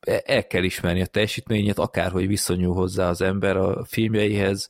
e- 0.00 0.22
el 0.24 0.46
kell 0.46 0.62
ismerni 0.62 1.00
a 1.00 1.06
teljesítményét, 1.06 1.78
akárhogy 1.78 2.26
viszonyul 2.26 2.74
hozzá 2.74 3.08
az 3.08 3.20
ember 3.20 3.56
a 3.56 3.84
filmjeihez, 3.84 4.68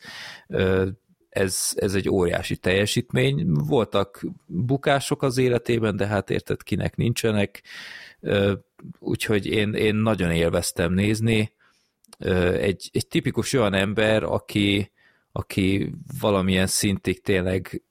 ez, 1.29 1.73
ez 1.75 1.95
egy 1.95 2.09
óriási 2.09 2.57
teljesítmény. 2.57 3.47
Voltak 3.47 4.27
bukások 4.47 5.23
az 5.23 5.39
életében, 5.39 5.97
de 5.97 6.07
hát 6.07 6.31
érted, 6.31 6.63
kinek 6.63 6.97
nincsenek, 6.97 7.63
úgyhogy 8.99 9.47
én, 9.47 9.75
én 9.75 9.95
nagyon 9.95 10.31
élveztem 10.31 10.93
nézni. 10.93 11.53
Egy, 12.59 12.91
egy 12.93 13.07
tipikus 13.09 13.53
olyan 13.53 13.75
ember, 13.75 14.23
aki, 14.23 14.93
aki 15.37 15.93
valamilyen 16.21 16.67
szintig 16.67 17.21
tényleg 17.21 17.83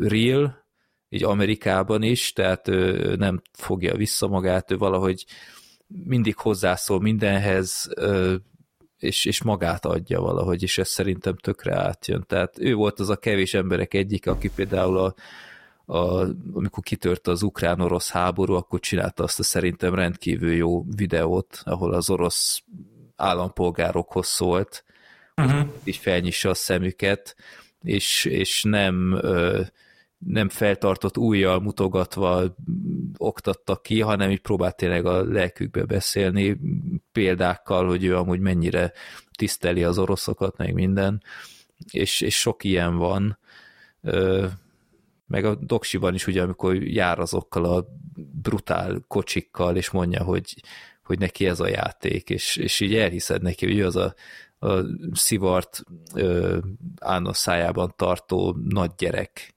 real, 0.00 0.66
így 1.08 1.24
Amerikában 1.24 2.02
is, 2.02 2.32
tehát 2.32 2.68
ő 2.68 3.14
nem 3.16 3.42
fogja 3.52 3.96
vissza 3.96 4.28
magát, 4.28 4.70
ő 4.70 4.76
valahogy 4.76 5.26
mindig 5.86 6.36
hozzászól 6.36 7.00
mindenhez, 7.00 7.88
és, 8.98 9.24
és 9.24 9.42
magát 9.42 9.84
adja 9.84 10.20
valahogy, 10.20 10.62
és 10.62 10.78
ez 10.78 10.88
szerintem 10.88 11.36
tökre 11.36 11.76
átjön. 11.76 12.24
Tehát 12.26 12.58
ő 12.58 12.74
volt 12.74 13.00
az 13.00 13.08
a 13.08 13.16
kevés 13.16 13.54
emberek 13.54 13.94
egyik, 13.94 14.26
aki 14.26 14.50
például 14.54 14.98
a, 14.98 15.14
a, 15.96 16.26
amikor 16.52 16.82
kitört 16.82 17.26
az 17.26 17.42
ukrán-orosz 17.42 18.10
háború, 18.10 18.54
akkor 18.54 18.80
csinálta 18.80 19.22
azt 19.22 19.38
a 19.38 19.42
szerintem 19.42 19.94
rendkívül 19.94 20.52
jó 20.52 20.84
videót, 20.96 21.60
ahol 21.64 21.92
az 21.92 22.10
orosz 22.10 22.62
állampolgárokhoz 23.16 24.26
szólt, 24.26 24.84
uh-huh. 25.44 25.68
így 25.84 25.96
felnyissa 25.96 26.50
a 26.50 26.54
szemüket, 26.54 27.36
és, 27.82 28.24
és 28.24 28.62
nem, 28.62 29.20
nem 30.18 30.48
feltartott 30.48 31.18
újjal 31.18 31.60
mutogatva 31.60 32.54
oktatta 33.16 33.76
ki, 33.76 34.00
hanem 34.00 34.30
így 34.30 34.40
próbált 34.40 34.76
tényleg 34.76 35.06
a 35.06 35.24
lelkükbe 35.24 35.84
beszélni 35.84 36.60
példákkal, 37.12 37.86
hogy 37.86 38.04
ő 38.04 38.16
amúgy 38.16 38.40
mennyire 38.40 38.92
tiszteli 39.36 39.84
az 39.84 39.98
oroszokat, 39.98 40.56
meg 40.56 40.74
minden, 40.74 41.22
és, 41.90 42.20
és 42.20 42.40
sok 42.40 42.64
ilyen 42.64 42.96
van. 42.96 43.38
Meg 45.26 45.44
a 45.44 45.54
doksiban 45.54 46.14
is 46.14 46.26
ugye, 46.26 46.42
amikor 46.42 46.82
jár 46.82 47.18
azokkal 47.18 47.64
a 47.64 47.86
brutál 48.42 49.04
kocsikkal, 49.08 49.76
és 49.76 49.90
mondja, 49.90 50.22
hogy, 50.22 50.54
hogy 51.04 51.18
neki 51.18 51.46
ez 51.46 51.60
a 51.60 51.68
játék, 51.68 52.30
és, 52.30 52.56
és 52.56 52.80
így 52.80 52.94
elhiszed 52.94 53.42
neki, 53.42 53.66
hogy 53.66 53.78
ő 53.78 53.86
az 53.86 53.96
a 53.96 54.14
a 54.60 54.80
szivart 55.12 55.82
Ános 57.00 57.36
szájában 57.36 57.92
tartó 57.96 58.56
nagy 58.68 58.90
gyerek, 58.98 59.54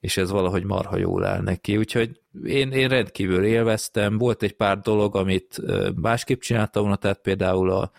és 0.00 0.16
ez 0.16 0.30
valahogy 0.30 0.64
marha 0.64 0.96
jól 0.96 1.24
áll 1.24 1.40
neki, 1.40 1.76
úgyhogy 1.76 2.20
én, 2.44 2.72
én 2.72 2.88
rendkívül 2.88 3.44
élveztem, 3.44 4.18
volt 4.18 4.42
egy 4.42 4.56
pár 4.56 4.78
dolog, 4.78 5.16
amit 5.16 5.60
másképp 5.94 6.40
csináltam 6.40 6.82
volna, 6.82 6.96
tehát 6.96 7.20
például 7.20 7.70
a, 7.70 7.90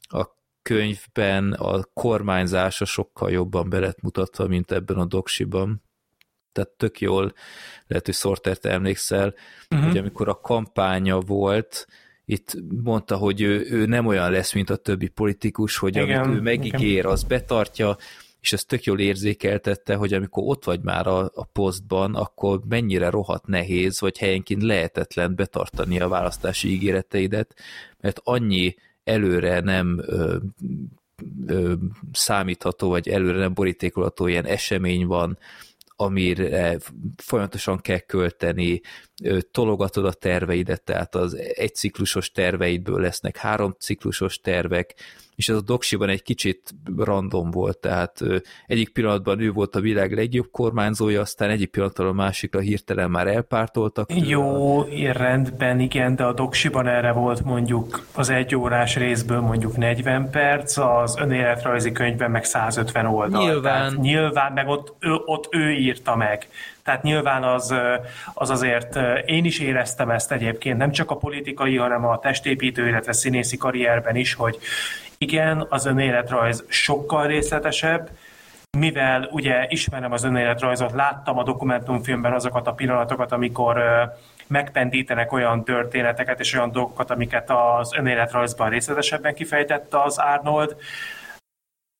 a 0.00 0.40
könyvben 0.62 1.52
a 1.52 1.84
kormányzása 1.92 2.84
sokkal 2.84 3.30
jobban 3.30 3.68
be 3.68 3.78
lett 3.78 4.00
mutatva, 4.00 4.46
mint 4.46 4.72
ebben 4.72 4.96
a 4.96 5.04
doksiban. 5.04 5.82
Tehát 6.52 6.70
tök 6.70 7.00
jól, 7.00 7.32
lehet, 7.86 8.04
hogy 8.04 8.14
Sortert 8.14 8.64
emlékszel, 8.64 9.34
uh-huh. 9.70 9.88
hogy 9.88 9.98
amikor 9.98 10.28
a 10.28 10.40
kampánya 10.40 11.20
volt, 11.20 11.86
itt 12.24 12.56
mondta, 12.82 13.16
hogy 13.16 13.40
ő, 13.40 13.66
ő 13.70 13.86
nem 13.86 14.06
olyan 14.06 14.30
lesz, 14.30 14.52
mint 14.52 14.70
a 14.70 14.76
többi 14.76 15.08
politikus, 15.08 15.76
hogy 15.76 15.96
igen, 15.96 16.22
amit 16.22 16.36
ő 16.38 16.40
megígér, 16.40 16.90
igen. 16.98 17.10
az 17.10 17.22
betartja, 17.22 17.96
és 18.40 18.52
ez 18.52 18.64
tök 18.64 18.84
jól 18.84 19.00
érzékeltette, 19.00 19.94
hogy 19.94 20.12
amikor 20.12 20.42
ott 20.46 20.64
vagy 20.64 20.80
már 20.80 21.06
a, 21.06 21.30
a 21.34 21.44
posztban, 21.44 22.14
akkor 22.14 22.60
mennyire 22.68 23.10
rohadt 23.10 23.46
nehéz, 23.46 24.00
vagy 24.00 24.18
helyenként 24.18 24.62
lehetetlen 24.62 25.34
betartani 25.34 26.00
a 26.00 26.08
választási 26.08 26.68
ígéreteidet, 26.68 27.54
mert 28.00 28.20
annyi 28.24 28.74
előre 29.04 29.60
nem 29.60 30.02
ö, 30.06 30.36
ö, 31.46 31.72
számítható, 32.12 32.88
vagy 32.88 33.08
előre 33.08 33.38
nem 33.38 33.54
borítékolható 33.54 34.26
ilyen 34.26 34.46
esemény 34.46 35.06
van, 35.06 35.38
amire 35.96 36.78
folyamatosan 37.16 37.80
kell 37.80 37.98
költeni, 37.98 38.80
tologatod 39.50 40.04
a 40.04 40.12
terveidet, 40.12 40.82
tehát 40.82 41.14
az 41.14 41.38
egy 41.54 41.74
ciklusos 41.74 42.30
terveidből 42.30 43.00
lesznek 43.00 43.36
három 43.36 43.74
ciklusos 43.78 44.40
tervek, 44.40 44.94
és 45.36 45.48
ez 45.48 45.56
a 45.56 45.60
doksiban 45.60 46.08
egy 46.08 46.22
kicsit 46.22 46.70
random 46.96 47.50
volt, 47.50 47.78
tehát 47.78 48.20
egyik 48.66 48.92
pillanatban 48.92 49.40
ő 49.40 49.50
volt 49.50 49.76
a 49.76 49.80
világ 49.80 50.12
legjobb 50.12 50.50
kormányzója, 50.50 51.20
aztán 51.20 51.50
egyik 51.50 51.70
pillanatban 51.70 52.06
a 52.06 52.12
másikra 52.12 52.60
hirtelen 52.60 53.10
már 53.10 53.26
elpártoltak. 53.26 54.26
Jó, 54.26 54.82
rendben, 55.12 55.80
igen, 55.80 56.16
de 56.16 56.24
a 56.24 56.32
doksiban 56.32 56.86
erre 56.86 57.12
volt 57.12 57.44
mondjuk 57.44 58.06
az 58.14 58.28
egy 58.28 58.56
órás 58.56 58.96
részből 58.96 59.40
mondjuk 59.40 59.76
40 59.76 60.30
perc, 60.30 60.76
az 60.76 61.16
önéletrajzi 61.18 61.92
könyvben 61.92 62.30
meg 62.30 62.44
150 62.44 63.06
oldal. 63.06 63.44
Nyilván. 63.44 63.62
Tehát 63.62 63.96
nyilván, 63.96 64.52
meg 64.52 64.68
ott 64.68 64.94
ő, 65.00 65.12
ott 65.24 65.48
ő 65.50 65.70
írta 65.70 66.16
meg. 66.16 66.48
Tehát 66.84 67.02
nyilván 67.02 67.44
az, 67.44 67.74
az 68.34 68.50
azért, 68.50 68.98
én 69.26 69.44
is 69.44 69.58
éreztem 69.58 70.10
ezt 70.10 70.32
egyébként, 70.32 70.78
nem 70.78 70.90
csak 70.90 71.10
a 71.10 71.16
politikai, 71.16 71.76
hanem 71.76 72.06
a 72.06 72.18
testépítő, 72.18 72.88
illetve 72.88 73.12
színészi 73.12 73.56
karrierben 73.56 74.16
is, 74.16 74.34
hogy 74.34 74.58
igen, 75.18 75.66
az 75.68 75.86
önéletrajz 75.86 76.64
sokkal 76.68 77.26
részletesebb, 77.26 78.10
mivel 78.78 79.28
ugye 79.30 79.66
ismerem 79.68 80.12
az 80.12 80.24
önéletrajzot, 80.24 80.92
láttam 80.92 81.38
a 81.38 81.42
dokumentumfilmben 81.42 82.32
azokat 82.32 82.66
a 82.66 82.72
pillanatokat, 82.72 83.32
amikor 83.32 83.82
megpendítenek 84.46 85.32
olyan 85.32 85.64
történeteket 85.64 86.40
és 86.40 86.54
olyan 86.54 86.72
dolgokat, 86.72 87.10
amiket 87.10 87.50
az 87.50 87.94
önéletrajzban 87.94 88.70
részletesebben 88.70 89.34
kifejtette 89.34 90.02
az 90.02 90.18
Arnold, 90.18 90.76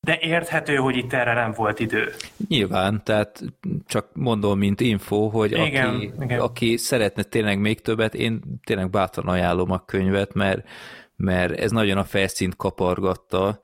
de 0.06 0.18
érthető, 0.20 0.76
hogy 0.76 0.96
itt 0.96 1.12
erre 1.12 1.34
nem 1.34 1.52
volt 1.52 1.80
idő. 1.80 2.12
Nyilván, 2.48 3.02
tehát 3.04 3.42
csak 3.86 4.08
mondom, 4.12 4.58
mint 4.58 4.80
info, 4.80 5.28
hogy 5.28 5.52
igen, 5.52 5.94
aki, 5.94 6.12
igen. 6.20 6.40
aki 6.40 6.76
szeretne 6.76 7.22
tényleg 7.22 7.60
még 7.60 7.80
többet, 7.80 8.14
én 8.14 8.42
tényleg 8.64 8.90
bátran 8.90 9.26
ajánlom 9.26 9.70
a 9.70 9.84
könyvet, 9.84 10.34
mert, 10.34 10.68
mert 11.16 11.58
ez 11.58 11.70
nagyon 11.70 11.98
a 11.98 12.04
felszínt 12.04 12.56
kapargatta, 12.56 13.60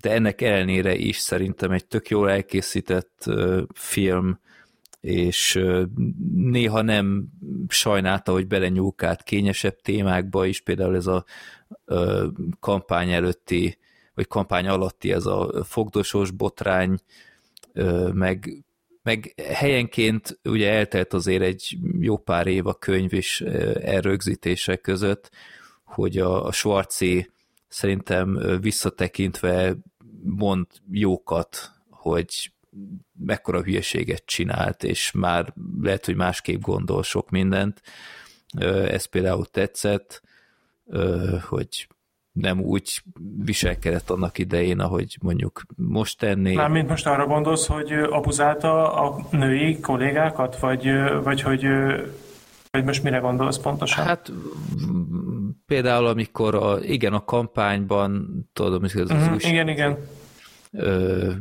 de 0.00 0.12
ennek 0.12 0.40
ellenére 0.40 0.94
is 0.94 1.16
szerintem 1.16 1.70
egy 1.70 1.86
tök 1.86 2.08
jól 2.08 2.30
elkészített 2.30 3.24
film, 3.74 4.40
és 5.00 5.60
néha 6.34 6.82
nem 6.82 7.24
sajnálta, 7.68 8.32
hogy 8.32 8.46
belenyúlkált 8.46 9.22
kényesebb 9.22 9.76
témákba 9.80 10.46
is, 10.46 10.60
például 10.60 10.96
ez 10.96 11.06
a 11.06 11.24
kampány 12.60 13.12
előtti 13.12 13.78
vagy 14.14 14.26
kampány 14.26 14.66
alatti 14.66 15.12
ez 15.12 15.26
a 15.26 15.64
fogdosos 15.64 16.30
botrány, 16.30 16.98
meg, 18.12 18.64
meg 19.02 19.34
helyenként 19.52 20.40
ugye 20.44 20.72
eltelt 20.72 21.12
azért 21.12 21.42
egy 21.42 21.78
jó 21.98 22.16
pár 22.16 22.46
év 22.46 22.66
a 22.66 22.74
könyv 22.74 23.12
is 23.12 23.40
elrögzítése 23.80 24.76
között, 24.76 25.30
hogy 25.84 26.18
a, 26.18 26.46
a 26.46 26.52
Schwarzi 26.52 27.30
szerintem 27.68 28.58
visszatekintve 28.60 29.76
mond 30.22 30.66
jókat, 30.90 31.72
hogy 31.90 32.52
mekkora 33.18 33.62
hülyeséget 33.62 34.22
csinált, 34.26 34.84
és 34.84 35.10
már 35.10 35.54
lehet, 35.80 36.04
hogy 36.04 36.16
másképp 36.16 36.60
gondol 36.60 37.02
sok 37.02 37.30
mindent. 37.30 37.82
Ez 38.86 39.04
például 39.04 39.46
tetszett, 39.46 40.22
hogy 41.48 41.88
nem 42.34 42.60
úgy 42.60 43.02
viselkedett 43.44 44.10
annak 44.10 44.38
idején, 44.38 44.80
ahogy 44.80 45.16
mondjuk 45.22 45.62
most 45.76 46.18
tenné. 46.18 46.54
Mármint 46.54 46.88
most 46.88 47.06
arra 47.06 47.26
gondolsz, 47.26 47.66
hogy 47.66 47.92
abuzálta 47.92 48.92
a 48.92 49.26
női 49.30 49.80
kollégákat, 49.80 50.58
vagy, 50.58 50.88
vagy 51.22 51.40
hogy 51.40 51.66
vagy 52.70 52.84
most 52.84 53.02
mire 53.02 53.18
gondolsz 53.18 53.58
pontosan? 53.58 54.04
Hát 54.04 54.32
például, 55.66 56.06
amikor 56.06 56.54
a, 56.54 56.78
igen, 56.80 57.12
a 57.12 57.24
kampányban, 57.24 58.28
tudom, 58.52 58.80
hogy 58.80 59.00
az 59.00 59.10
uh-huh, 59.10 59.32
új, 59.32 59.38
Igen, 59.40 59.68
igen. 59.68 59.98
Ö, 60.72 61.32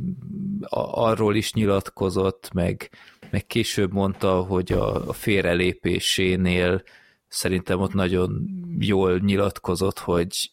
arról 0.93 1.35
is 1.35 1.53
nyilatkozott, 1.53 2.49
meg, 2.53 2.89
meg 3.30 3.45
később 3.45 3.93
mondta, 3.93 4.41
hogy 4.41 4.72
a, 4.72 5.07
a 5.07 5.13
félrelépésénél 5.13 6.83
szerintem 7.27 7.80
ott 7.80 7.93
nagyon 7.93 8.45
jól 8.80 9.17
nyilatkozott, 9.17 9.99
hogy 9.99 10.51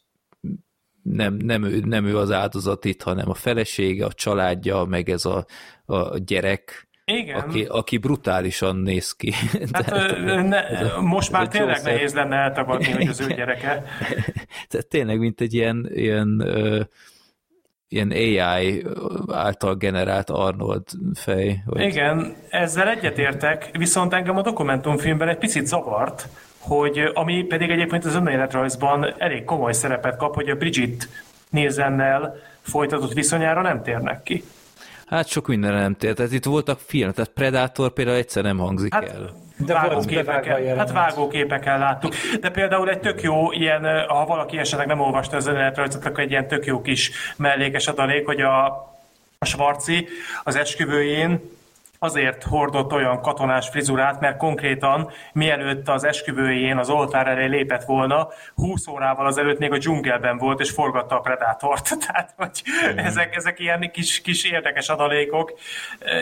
nem, 1.02 1.34
nem, 1.34 1.64
ő, 1.64 1.80
nem 1.84 2.06
ő 2.06 2.16
az 2.16 2.30
áldozat 2.30 2.84
itt, 2.84 3.02
hanem 3.02 3.30
a 3.30 3.34
felesége, 3.34 4.04
a 4.04 4.12
családja, 4.12 4.84
meg 4.84 5.08
ez 5.08 5.24
a, 5.24 5.44
a 5.84 6.18
gyerek, 6.18 6.88
igen. 7.12 7.40
Aki, 7.40 7.64
aki 7.64 7.98
brutálisan 7.98 8.76
néz 8.76 9.12
ki. 9.12 9.32
Hát, 9.72 9.84
Tehát, 9.84 10.46
ne, 10.48 10.58
a, 10.58 11.00
most 11.00 11.30
már 11.30 11.48
tényleg 11.48 11.76
Joseph... 11.76 11.92
nehéz 11.92 12.14
lenne 12.14 12.36
eltagadni, 12.36 12.92
hogy 12.92 13.08
az 13.08 13.20
ő 13.20 13.26
gyereke. 13.26 13.84
Tehát 14.68 14.86
tényleg, 14.88 15.18
mint 15.18 15.40
egy 15.40 15.54
ilyen, 15.54 15.90
ilyen, 15.92 16.48
ilyen 17.88 18.10
AI 18.10 18.84
által 19.28 19.74
generált 19.74 20.30
Arnold 20.30 20.82
fej. 21.14 21.62
Vagy... 21.66 21.80
Igen, 21.80 22.34
ezzel 22.50 22.88
egyetértek, 22.88 23.70
viszont 23.72 24.12
engem 24.12 24.36
a 24.36 24.42
dokumentumfilmben 24.42 25.28
egy 25.28 25.38
picit 25.38 25.66
zavart, 25.66 26.28
hogy 26.60 27.10
ami 27.14 27.42
pedig 27.42 27.70
egyébként 27.70 28.04
az 28.04 28.14
önéletrajzban 28.14 29.14
elég 29.18 29.44
komoly 29.44 29.72
szerepet 29.72 30.16
kap, 30.16 30.34
hogy 30.34 30.48
a 30.48 30.54
Bridget 30.54 31.08
Nielsennel 31.50 32.36
folytatott 32.62 33.12
viszonyára 33.12 33.62
nem 33.62 33.82
térnek 33.82 34.22
ki. 34.22 34.44
Hát 35.06 35.28
sok 35.28 35.46
mindenre 35.46 35.80
nem 35.80 35.94
tér. 35.94 36.14
Tehát 36.14 36.32
itt 36.32 36.44
voltak 36.44 36.78
filmek, 36.86 37.14
tehát 37.14 37.30
Predator 37.30 37.92
például 37.92 38.16
egyszer 38.16 38.42
nem 38.42 38.58
hangzik 38.58 38.94
hát, 38.94 39.08
el. 39.08 39.30
De 39.56 39.72
vágóképeken, 39.72 40.76
hát 40.76 40.92
vágóképeken 40.92 41.78
láttuk. 41.78 42.14
De 42.40 42.50
például 42.50 42.90
egy 42.90 43.00
tök 43.00 43.22
jó 43.22 43.52
ilyen, 43.52 44.06
ha 44.08 44.26
valaki 44.26 44.58
esetleg 44.58 44.86
nem 44.86 45.00
olvasta 45.00 45.36
az 45.36 45.46
önéletrajzot, 45.46 46.04
akkor 46.04 46.20
egy 46.20 46.30
ilyen 46.30 46.48
tök 46.48 46.66
jó 46.66 46.80
kis 46.80 47.10
mellékes 47.36 47.86
adalék, 47.86 48.26
hogy 48.26 48.40
a, 48.40 48.66
a 49.38 49.44
Svarci 49.44 50.08
az 50.42 50.56
esküvőjén 50.56 51.40
azért 52.02 52.42
hordott 52.42 52.92
olyan 52.92 53.20
katonás 53.20 53.68
frizurát, 53.68 54.20
mert 54.20 54.36
konkrétan 54.36 55.10
mielőtt 55.32 55.88
az 55.88 56.04
esküvőjén 56.04 56.78
az 56.78 56.90
oltár 56.90 57.26
elé 57.26 57.46
lépett 57.46 57.84
volna, 57.84 58.28
20 58.54 58.86
órával 58.86 59.26
azelőtt 59.26 59.58
még 59.58 59.72
a 59.72 59.78
dzsungelben 59.78 60.38
volt, 60.38 60.60
és 60.60 60.70
forgatta 60.70 61.16
a 61.16 61.20
Predátort. 61.20 61.88
Tehát, 62.06 62.34
hogy 62.36 62.62
ezek, 62.96 63.36
ezek 63.36 63.58
ilyen 63.58 63.90
kis, 63.92 64.20
kis 64.20 64.44
érdekes 64.44 64.88
adalékok. 64.88 65.52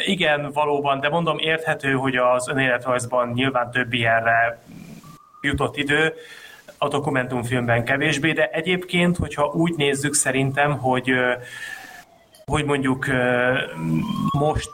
Igen, 0.06 0.50
valóban, 0.52 1.00
de 1.00 1.08
mondom, 1.08 1.38
érthető, 1.38 1.92
hogy 1.92 2.16
az 2.16 2.48
önéletrajzban 2.48 3.28
nyilván 3.28 3.70
több 3.70 3.92
ilyenre 3.92 4.62
jutott 5.40 5.76
idő, 5.76 6.14
a 6.78 6.88
dokumentumfilmben 6.88 7.84
kevésbé, 7.84 8.32
de 8.32 8.48
egyébként, 8.48 9.16
hogyha 9.16 9.46
úgy 9.46 9.74
nézzük 9.76 10.14
szerintem, 10.14 10.78
hogy 10.78 11.12
hogy 12.48 12.64
mondjuk 12.64 13.06
most 14.38 14.70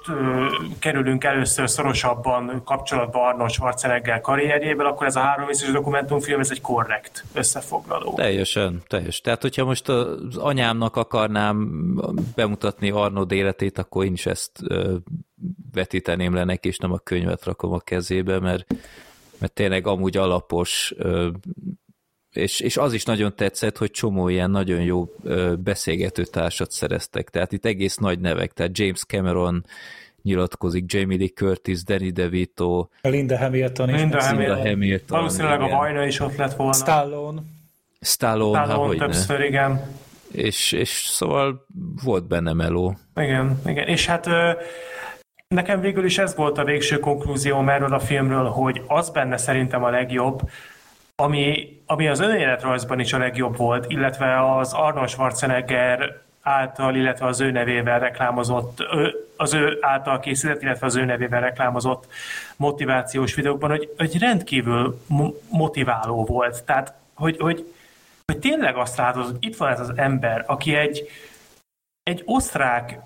kerülünk 0.78 1.24
először 1.24 1.70
szorosabban 1.70 2.62
kapcsolatba 2.64 3.26
Arnold 3.28 3.50
Schwarzenegger 3.50 4.20
karrierjével, 4.20 4.86
akkor 4.86 5.06
ez 5.06 5.16
a 5.16 5.20
három 5.20 5.46
részes 5.46 5.70
dokumentumfilm, 5.70 6.40
ez 6.40 6.50
egy 6.50 6.60
korrekt 6.60 7.24
összefoglaló. 7.32 8.14
Teljesen, 8.14 8.82
teljes. 8.86 9.20
Tehát, 9.20 9.42
hogyha 9.42 9.64
most 9.64 9.88
az 9.88 10.36
anyámnak 10.36 10.96
akarnám 10.96 11.70
bemutatni 12.34 12.90
Arnold 12.90 13.32
életét, 13.32 13.78
akkor 13.78 14.04
én 14.04 14.12
is 14.12 14.26
ezt 14.26 14.60
vetíteném 15.72 16.34
le 16.34 16.44
neki, 16.44 16.68
és 16.68 16.78
nem 16.78 16.92
a 16.92 16.98
könyvet 16.98 17.44
rakom 17.44 17.72
a 17.72 17.78
kezébe, 17.78 18.40
mert, 18.40 18.74
mert 19.38 19.52
tényleg 19.52 19.86
amúgy 19.86 20.16
alapos 20.16 20.94
és, 22.36 22.60
és 22.60 22.76
az 22.76 22.92
is 22.92 23.04
nagyon 23.04 23.34
tetszett, 23.36 23.78
hogy 23.78 23.90
csomó 23.90 24.28
ilyen 24.28 24.50
nagyon 24.50 24.80
jó 24.80 25.08
beszélgető 25.58 26.24
társat 26.24 26.70
szereztek, 26.70 27.30
tehát 27.30 27.52
itt 27.52 27.64
egész 27.64 27.96
nagy 27.96 28.18
nevek, 28.18 28.52
tehát 28.52 28.78
James 28.78 29.04
Cameron 29.04 29.64
nyilatkozik, 30.22 30.92
Jamie 30.92 31.18
Lee 31.18 31.28
Curtis, 31.28 31.84
Danny 31.84 32.12
DeVito, 32.12 32.88
Linda 33.02 33.38
Hamilton 33.38 33.88
is. 33.88 34.00
Linda 34.00 34.22
Hamilton. 34.22 34.54
Linda 34.56 34.68
Hamilton 34.68 35.18
Valószínűleg 35.18 35.60
igen. 35.60 35.72
a 35.72 35.76
Vajna 35.76 36.06
is 36.06 36.20
ott 36.20 36.36
lett 36.36 36.54
volna. 36.54 36.72
Stallone. 36.72 37.42
Stallone, 38.00 38.64
Stallone 38.64 38.98
ha, 38.98 39.04
többször, 39.04 39.38
ne. 39.38 39.46
igen. 39.46 39.80
És, 40.32 40.72
és 40.72 40.90
szóval 40.90 41.66
volt 42.04 42.26
benne 42.26 42.52
meló. 42.52 42.96
Igen, 43.16 43.60
igen. 43.66 43.86
És 43.86 44.06
hát 44.06 44.28
nekem 45.48 45.80
végül 45.80 46.04
is 46.04 46.18
ez 46.18 46.34
volt 46.34 46.58
a 46.58 46.64
végső 46.64 46.98
konklúzióm 46.98 47.68
erről 47.68 47.94
a 47.94 48.00
filmről, 48.00 48.44
hogy 48.44 48.82
az 48.86 49.10
benne 49.10 49.36
szerintem 49.36 49.84
a 49.84 49.90
legjobb, 49.90 50.40
ami, 51.16 51.68
ami 51.94 52.08
az 52.08 52.20
önéletrajzban 52.20 53.00
is 53.00 53.12
a 53.12 53.18
legjobb 53.18 53.56
volt, 53.56 53.90
illetve 53.90 54.56
az 54.56 54.72
Arnold 54.72 55.08
Schwarzenegger 55.08 56.20
által, 56.42 56.94
illetve 56.94 57.26
az 57.26 57.40
ő 57.40 57.50
nevével 57.50 57.98
reklámozott, 57.98 58.78
az 59.36 59.54
ő 59.54 59.78
által 59.80 60.20
készített, 60.20 60.62
illetve 60.62 60.86
az 60.86 60.96
ő 60.96 61.04
nevével 61.04 61.40
reklámozott 61.40 62.06
motivációs 62.56 63.34
videókban, 63.34 63.70
hogy, 63.70 63.94
hogy 63.96 64.18
rendkívül 64.18 65.00
motiváló 65.48 66.24
volt. 66.24 66.64
Tehát, 66.64 66.94
hogy, 67.14 67.36
hogy, 67.38 67.72
hogy 68.26 68.38
tényleg 68.38 68.76
azt 68.76 68.96
látod, 68.96 69.24
hogy 69.24 69.36
itt 69.40 69.56
van 69.56 69.72
ez 69.72 69.80
az 69.80 69.92
ember, 69.96 70.44
aki 70.46 70.74
egy, 70.74 71.08
egy 72.02 72.22
osztrák 72.24 72.98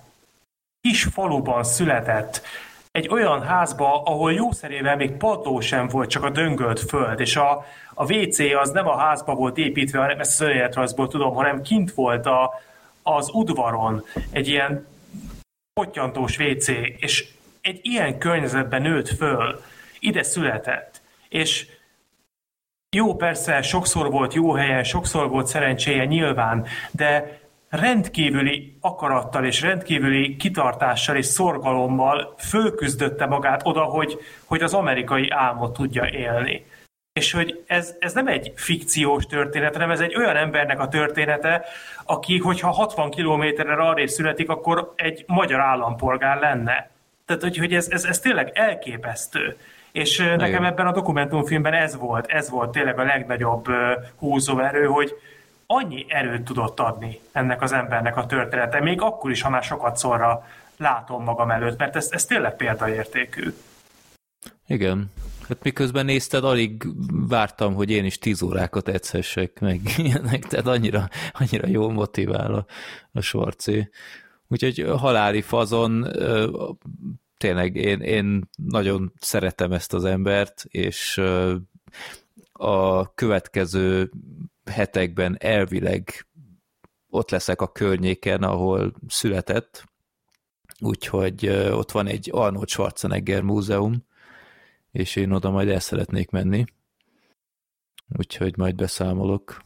kis 0.81 1.03
faluban 1.03 1.65
született, 1.65 2.43
egy 2.91 3.09
olyan 3.09 3.43
házba, 3.43 4.03
ahol 4.03 4.33
jószerével 4.33 4.97
még 4.97 5.13
padló 5.13 5.61
sem 5.61 5.89
volt, 5.89 6.11
csak 6.11 6.25
a 6.25 6.31
döngölt 6.31 6.81
föld, 6.81 7.21
és 7.21 7.37
a, 7.37 7.65
a 7.95 8.15
WC 8.15 8.39
az 8.39 8.71
nem 8.71 8.89
a 8.89 8.97
házba 8.97 9.35
volt 9.35 9.59
építve, 9.59 9.99
hanem 9.99 10.21
ezt 10.21 10.41
az 10.41 10.47
önéletrajzból 10.47 11.09
tudom, 11.09 11.35
hanem 11.35 11.63
kint 11.63 11.93
volt 11.93 12.27
a, 12.27 12.53
az 13.03 13.31
udvaron 13.33 14.05
egy 14.31 14.49
ilyen 14.49 14.87
pottyantós 15.73 16.39
WC, 16.39 16.69
és 16.97 17.29
egy 17.61 17.81
ilyen 17.83 18.19
környezetben 18.19 18.83
nőtt 18.83 19.09
föl, 19.09 19.61
ide 20.01 20.23
született, 20.23 21.01
és 21.29 21.67
jó, 22.97 23.15
persze, 23.15 23.63
sokszor 23.63 24.11
volt 24.11 24.35
jó 24.35 24.53
helyen, 24.53 24.85
sokszor 24.85 25.29
volt 25.29 25.47
szerencséje 25.47 26.05
nyilván, 26.05 26.67
de 26.91 27.41
rendkívüli 27.69 28.77
akarattal 28.81 29.45
és 29.45 29.61
rendkívüli 29.61 30.37
kitartással 30.37 31.17
és 31.17 31.27
szorgalommal 31.27 32.35
fölküzdötte 32.39 33.27
magát 33.27 33.61
oda, 33.65 33.83
hogy, 33.83 34.19
hogy 34.45 34.63
az 34.63 34.75
amerikai 34.75 35.31
álmot 35.31 35.73
tudja 35.73 36.09
élni. 36.09 36.67
És 37.13 37.33
hogy 37.33 37.65
ez, 37.67 37.95
ez 37.99 38.13
nem 38.13 38.27
egy 38.27 38.53
fikciós 38.57 39.27
történet, 39.27 39.73
hanem 39.73 39.91
ez 39.91 40.01
egy 40.01 40.17
olyan 40.17 40.37
embernek 40.37 40.81
a 40.81 40.89
története, 40.89 41.65
aki, 42.05 42.39
hogyha 42.39 42.71
60 42.71 43.11
kilométerre 43.11 43.75
arrébb 43.75 44.09
születik, 44.09 44.49
akkor 44.49 44.93
egy 44.97 45.25
magyar 45.27 45.61
állampolgár 45.61 46.39
lenne. 46.39 46.91
Tehát, 47.27 47.43
hogy, 47.43 47.57
hogy 47.57 47.75
ez, 47.75 47.89
ez, 47.91 48.05
ez 48.05 48.19
tényleg 48.19 48.51
elképesztő. 48.55 49.57
És 49.93 50.19
Igen. 50.19 50.37
nekem 50.37 50.65
ebben 50.65 50.87
a 50.87 50.93
dokumentumfilmben 50.93 51.73
ez 51.73 51.97
volt, 51.97 52.27
ez 52.27 52.51
volt 52.51 52.71
tényleg 52.71 52.99
a 52.99 53.05
legnagyobb 53.05 53.67
húzóerő, 54.17 54.85
hogy, 54.85 55.15
annyi 55.71 56.07
erőt 56.09 56.45
tudott 56.45 56.81
adni 56.81 57.21
ennek 57.33 57.63
az 57.63 57.73
embernek 57.73 58.17
a 58.17 58.27
története, 58.27 58.81
még 58.81 59.01
akkor 59.01 59.31
is, 59.31 59.43
ha 59.43 59.51
már 59.51 59.63
sokat 59.63 59.97
szorra 59.97 60.47
látom 60.77 61.25
magam 61.25 61.51
előtt, 61.51 61.79
mert 61.79 61.97
ez, 61.97 62.09
ez 62.11 62.25
tényleg 62.25 62.57
példaértékű. 62.57 63.55
Igen. 64.67 65.13
Hát 65.49 65.63
miközben 65.63 66.05
nézted, 66.05 66.45
alig 66.45 66.87
vártam, 67.29 67.75
hogy 67.75 67.91
én 67.91 68.05
is 68.05 68.19
tíz 68.19 68.43
órákat 68.43 68.89
edzhessek 68.89 69.61
meg 69.61 69.81
ilyenek, 69.97 70.47
tehát 70.47 70.67
annyira, 70.67 71.09
annyira 71.33 71.69
jó 71.69 71.91
motivál 71.91 72.55
a, 72.55 72.67
a 73.13 73.21
sorci. 73.21 73.91
Úgyhogy 74.49 74.87
haláli 74.99 75.43
fazon, 75.43 76.07
tényleg 77.37 77.77
én, 77.77 78.01
én 78.01 78.49
nagyon 78.57 79.13
szeretem 79.21 79.73
ezt 79.73 79.95
az 79.95 80.05
embert, 80.05 80.65
és 80.69 81.23
a 82.53 83.15
következő 83.15 84.11
hetekben 84.69 85.37
elvileg 85.41 86.27
ott 87.11 87.31
leszek 87.31 87.61
a 87.61 87.73
környéken, 87.73 88.43
ahol 88.43 88.95
született, 89.09 89.85
úgyhogy 90.81 91.49
ott 91.49 91.93
van 91.93 92.07
egy 92.07 92.31
Arnold 92.33 92.69
Schwarzenegger 92.69 93.43
múzeum, 93.43 94.05
és 94.91 95.17
én 95.17 95.31
oda 95.31 95.51
majd 95.51 95.69
el 95.69 95.81
szeretnék 95.81 96.31
menni, 96.31 96.65
úgyhogy 98.17 98.57
majd 98.57 98.75
beszámolok. 98.75 99.63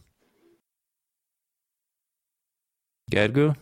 Gergő? 3.04 3.52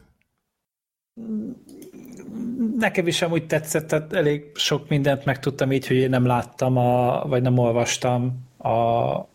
nekem 2.79 3.07
is 3.07 3.23
amúgy 3.23 3.47
tetszett, 3.47 3.87
tehát 3.87 4.13
elég 4.13 4.45
sok 4.55 4.89
mindent 4.89 5.25
megtudtam 5.25 5.73
így, 5.73 5.87
hogy 5.87 5.97
én 5.97 6.09
nem 6.09 6.27
láttam, 6.27 6.77
a, 6.77 7.25
vagy 7.27 7.43
nem 7.43 7.59
olvastam 7.59 8.49
a, 8.57 8.69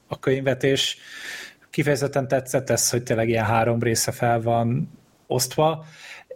a 0.08 0.20
könyvet, 0.20 0.64
és 0.64 0.98
kifejezetten 1.76 2.28
tetszett 2.28 2.70
ez, 2.70 2.90
hogy 2.90 3.04
tényleg 3.04 3.30
ilyen 3.30 3.46
három 3.46 3.80
része 3.80 4.12
fel 4.12 4.42
van 4.42 4.92
osztva, 5.28 5.86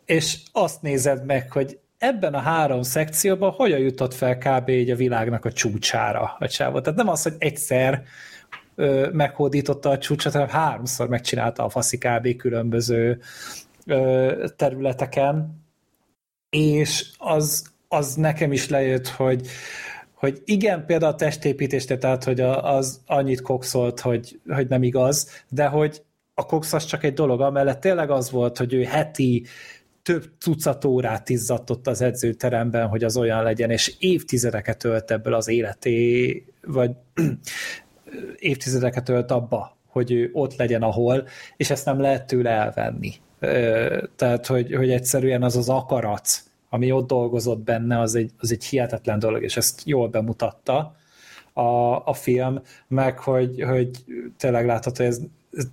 és 0.06 0.38
azt 0.51 0.82
nézed 0.82 1.26
meg, 1.26 1.51
hogy 1.51 1.80
ebben 1.98 2.34
a 2.34 2.40
három 2.40 2.82
szekcióban 2.82 3.51
hogyan 3.51 3.80
jutott 3.80 4.14
fel 4.14 4.38
kb. 4.38 4.69
így 4.69 4.90
a 4.90 4.95
világnak 4.95 5.45
a 5.45 5.51
csúcsára 5.51 6.35
a 6.40 6.48
csávot. 6.48 6.84
Tehát 6.84 7.00
nem 7.00 7.08
az, 7.08 7.24
hogy 7.24 7.34
egyszer 7.38 8.03
ö, 8.76 9.09
meghódította 9.11 9.90
a 9.90 9.98
csúcsot, 9.98 10.34
hanem 10.34 10.48
háromszor 10.48 11.08
megcsinálta 11.08 11.64
a 11.64 11.69
faszi 11.69 11.98
kb. 11.98 12.35
különböző 12.35 13.19
ö, 13.85 14.45
területeken, 14.56 15.66
és 16.50 17.09
az, 17.18 17.72
az 17.88 18.16
nekem 18.16 18.51
is 18.51 18.69
lejött, 18.69 19.08
hogy, 19.08 19.48
hogy 20.20 20.42
igen, 20.46 20.86
például 20.86 21.12
a 21.12 21.16
testépítést, 21.16 22.00
tehát 22.00 22.24
hogy 22.24 22.40
az 22.42 23.02
annyit 23.06 23.42
kokszolt, 23.42 24.00
hogy, 24.00 24.40
hogy 24.48 24.68
nem 24.68 24.84
igaz, 24.84 25.44
de 25.50 25.66
hogy 25.66 26.02
a 26.34 26.46
koksz 26.46 26.74
az 26.74 26.86
csak 26.86 27.04
egy 27.04 27.14
dolog, 27.14 27.42
amellett 27.42 27.80
tényleg 27.80 28.10
az 28.10 28.32
volt, 28.32 28.58
hogy 28.58 28.74
ő 28.74 28.84
heti 28.84 29.46
több 30.04 30.38
tucat 30.38 30.86
órát 30.86 31.30
izzatott 31.30 31.88
az 31.88 32.02
edzőteremben, 32.02 32.88
hogy 32.88 33.04
az 33.04 33.18
olyan 33.18 33.44
legyen, 33.44 33.70
és 33.70 33.96
évtizedeket 34.00 34.78
tölt 34.78 35.12
ebből 35.12 35.34
az 35.34 35.48
életé, 35.48 36.46
vagy 36.62 36.92
évtizedeket 38.40 39.04
tölt 39.04 39.32
abba, 39.32 39.78
hogy 39.88 40.12
ő 40.12 40.30
ott 40.34 40.56
legyen, 40.56 40.82
ahol, 40.82 41.28
és 41.58 41.70
ezt 41.70 41.86
nem 41.86 42.00
lehet 42.00 42.28
tőle 42.28 42.50
elvenni. 42.50 43.14
Tehát, 44.16 44.46
hogy, 44.48 44.76
hogy 44.76 44.92
egyszerűen 44.92 45.44
az 45.44 45.56
az 45.56 45.70
akarat, 45.70 46.28
ami 46.70 46.92
ott 46.92 47.08
dolgozott 47.08 47.60
benne, 47.60 48.00
az 48.00 48.16
egy, 48.16 48.32
az 48.38 48.52
egy 48.52 48.66
hihetetlen 48.66 49.20
dolog, 49.20 49.44
és 49.44 49.58
ezt 49.58 49.82
jól 49.86 50.08
bemutatta 50.08 50.96
a, 51.54 52.06
a 52.06 52.14
film, 52.14 52.62
meg 52.88 53.20
hogy, 53.20 53.62
hogy 53.62 53.90
tényleg 54.38 54.66
látható, 54.66 55.04
hogy 55.04 55.14
ez 55.14 55.22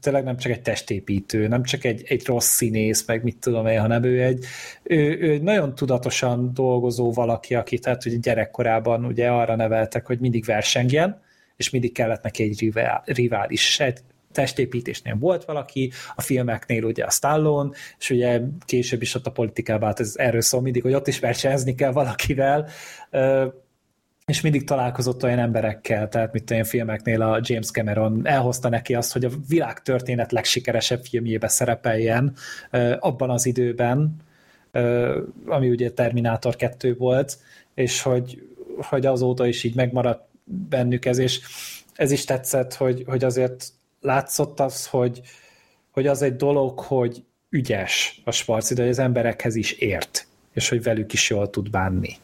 tényleg 0.01 0.25
nem 0.25 0.37
csak 0.37 0.53
egy 0.53 0.63
testépítő, 0.63 1.49
nem 1.49 1.63
csak 1.63 1.85
egy, 1.85 2.03
egy 2.07 2.27
rossz 2.27 2.55
színész, 2.55 3.07
meg 3.07 3.23
mit 3.23 3.37
tudom 3.39 3.67
én, 3.67 3.81
hanem 3.81 4.03
ő 4.03 4.23
egy, 4.23 4.45
ő, 4.83 5.19
ő 5.21 5.39
nagyon 5.39 5.75
tudatosan 5.75 6.51
dolgozó 6.55 7.13
valaki, 7.13 7.55
aki 7.55 7.79
tehát 7.79 8.03
hogy 8.03 8.21
gyerekkorában 8.21 9.05
ugye 9.05 9.29
arra 9.29 9.57
neveltek, 9.57 10.07
hogy 10.07 10.19
mindig 10.19 10.45
versengjen, 10.45 11.21
és 11.57 11.71
mindig 11.71 11.93
kellett 11.93 12.23
neki 12.23 12.43
egy 12.43 12.73
rivális. 13.05 13.81
Egy 13.81 13.99
testépítésnél 14.37 15.17
volt 15.19 15.45
valaki, 15.45 15.93
a 16.15 16.21
filmeknél 16.21 16.85
ugye 16.85 17.05
a 17.05 17.11
Stallone, 17.11 17.71
és 17.99 18.11
ugye 18.11 18.41
később 18.65 19.03
is 19.03 19.15
ott 19.15 19.27
a 19.27 19.31
politikában, 19.31 19.89
hát 19.89 20.01
ez 20.01 20.13
erről 20.17 20.41
szól 20.41 20.61
mindig, 20.61 20.83
hogy 20.83 20.95
ott 20.95 21.09
is 21.09 21.19
versenyezni 21.19 21.75
kell 21.75 21.93
valakivel, 21.93 22.69
és 24.27 24.41
mindig 24.41 24.65
találkozott 24.65 25.25
olyan 25.25 25.39
emberekkel, 25.39 26.09
tehát 26.09 26.33
mint 26.33 26.51
olyan 26.51 26.65
filmeknél 26.65 27.23
a 27.23 27.41
James 27.43 27.71
Cameron 27.71 28.27
elhozta 28.27 28.69
neki 28.69 28.95
azt, 28.95 29.13
hogy 29.13 29.25
a 29.25 29.31
világ 29.49 29.83
történet 29.83 30.33
legsikeresebb 30.33 31.05
filmjébe 31.05 31.49
szerepeljen 31.49 32.35
abban 32.99 33.31
az 33.31 33.47
időben, 33.47 34.17
ami 35.47 35.69
ugye 35.69 35.91
Terminátor 35.91 36.57
2 36.57 36.95
volt, 36.95 37.39
és 37.75 38.03
hogy, 38.03 38.43
hogy 38.77 39.07
azóta 39.07 39.47
is 39.47 39.65
így 39.65 39.75
megmaradt 39.75 40.29
bennük 40.45 41.05
ez, 41.05 41.19
és 41.19 41.41
ez 41.95 42.11
is 42.11 42.25
tetszett, 42.25 42.75
hogy, 42.75 43.05
hogy 43.07 43.25
azért 43.25 43.73
látszott 44.07 44.61
az, 44.61 44.87
hogy, 44.87 45.21
hogy 45.91 46.07
az 46.07 46.23
egy 46.23 46.37
dolog, 46.37 46.81
hogy 46.81 47.25
ügyes 47.51 48.21
a 48.25 48.31
Schwarzi, 48.31 48.75
de 48.75 48.81
hogy 48.81 48.91
az 48.91 48.99
emberekhez 48.99 49.55
is 49.55 49.73
ért, 49.73 50.27
és 50.53 50.69
hogy 50.69 50.83
velük 50.83 51.13
is 51.13 51.31
jól 51.31 51.51
tud 51.51 51.71
bánni 51.71 52.19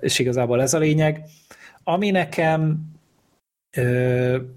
és 0.00 0.18
igazából 0.18 0.62
ez 0.62 0.74
a 0.74 0.78
lényeg. 0.78 1.24
Ami 1.84 2.10
nekem 2.10 2.78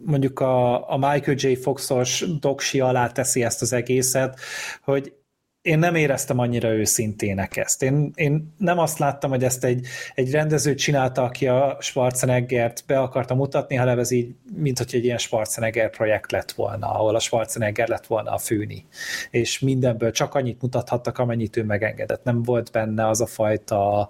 mondjuk 0.05 0.39
a, 0.39 0.89
a 0.91 0.97
Michael 0.97 1.37
J. 1.37 1.53
Foxos 1.53 2.25
doksi 2.39 2.79
alá 2.79 3.07
teszi 3.07 3.43
ezt 3.43 3.61
az 3.61 3.73
egészet, 3.73 4.39
hogy 4.81 5.13
én 5.61 5.79
nem 5.79 5.95
éreztem 5.95 6.39
annyira 6.39 6.69
őszintének 6.69 7.57
ezt. 7.57 7.83
Én, 7.83 8.11
én 8.15 8.53
nem 8.57 8.79
azt 8.79 8.99
láttam, 8.99 9.29
hogy 9.29 9.43
ezt 9.43 9.63
egy, 9.63 9.85
egy 10.15 10.31
rendező 10.31 10.75
csinálta, 10.75 11.23
aki 11.23 11.47
a 11.47 11.77
Schwarzeneggert 11.79 12.83
be 12.87 12.99
akarta 12.99 13.35
mutatni, 13.35 13.75
hanem 13.75 13.99
ez 13.99 14.11
így, 14.11 14.35
mint 14.55 14.77
hogy 14.77 14.95
egy 14.95 15.03
ilyen 15.03 15.17
Schwarzenegger 15.17 15.89
projekt 15.89 16.31
lett 16.31 16.51
volna, 16.51 16.87
ahol 16.93 17.15
a 17.15 17.19
Schwarzenegger 17.19 17.87
lett 17.87 18.05
volna 18.05 18.31
a 18.31 18.37
főni. 18.37 18.85
És 19.29 19.59
mindenből 19.59 20.11
csak 20.11 20.35
annyit 20.35 20.61
mutathattak, 20.61 21.17
amennyit 21.17 21.57
ő 21.57 21.63
megengedett. 21.63 22.23
Nem 22.23 22.43
volt 22.43 22.71
benne 22.71 23.07
az 23.07 23.21
a 23.21 23.25
fajta 23.25 24.09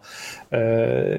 ö, 0.50 1.16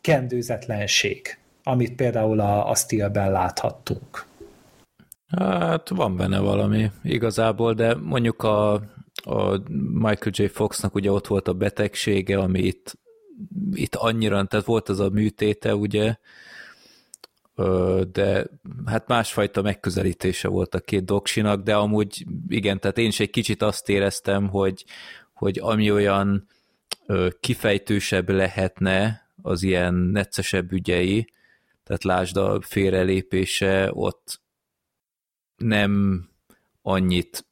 kendőzetlenség, 0.00 1.38
amit 1.62 1.94
például 1.94 2.40
a, 2.40 2.70
a 2.70 2.74
Steelben 2.74 3.30
láthattunk. 3.30 4.26
Hát 5.36 5.88
van 5.88 6.16
benne 6.16 6.38
valami 6.38 6.90
igazából, 7.02 7.74
de 7.74 7.94
mondjuk 7.94 8.42
a 8.42 8.82
a 9.24 9.58
Michael 9.92 10.30
J. 10.30 10.46
Foxnak 10.46 10.94
ugye 10.94 11.10
ott 11.10 11.26
volt 11.26 11.48
a 11.48 11.52
betegsége, 11.52 12.38
ami 12.38 12.60
itt, 12.60 12.98
itt 13.72 13.94
annyira, 13.94 14.44
tehát 14.44 14.66
volt 14.66 14.88
az 14.88 15.00
a 15.00 15.08
műtéte, 15.08 15.74
ugye, 15.74 16.16
de 18.12 18.46
hát 18.84 19.08
másfajta 19.08 19.62
megközelítése 19.62 20.48
volt 20.48 20.74
a 20.74 20.80
két 20.80 21.04
doksinak, 21.04 21.62
de 21.62 21.74
amúgy 21.74 22.26
igen, 22.48 22.80
tehát 22.80 22.98
én 22.98 23.06
is 23.06 23.20
egy 23.20 23.30
kicsit 23.30 23.62
azt 23.62 23.88
éreztem, 23.88 24.48
hogy, 24.48 24.84
hogy 25.32 25.58
ami 25.58 25.90
olyan 25.90 26.46
kifejtősebb 27.40 28.28
lehetne 28.28 29.28
az 29.42 29.62
ilyen 29.62 29.94
neccesebb 29.94 30.72
ügyei, 30.72 31.32
tehát 31.84 32.04
lásd 32.04 32.36
a 32.36 32.60
félrelépése, 32.60 33.90
ott 33.92 34.40
nem 35.56 36.24
annyit 36.82 37.46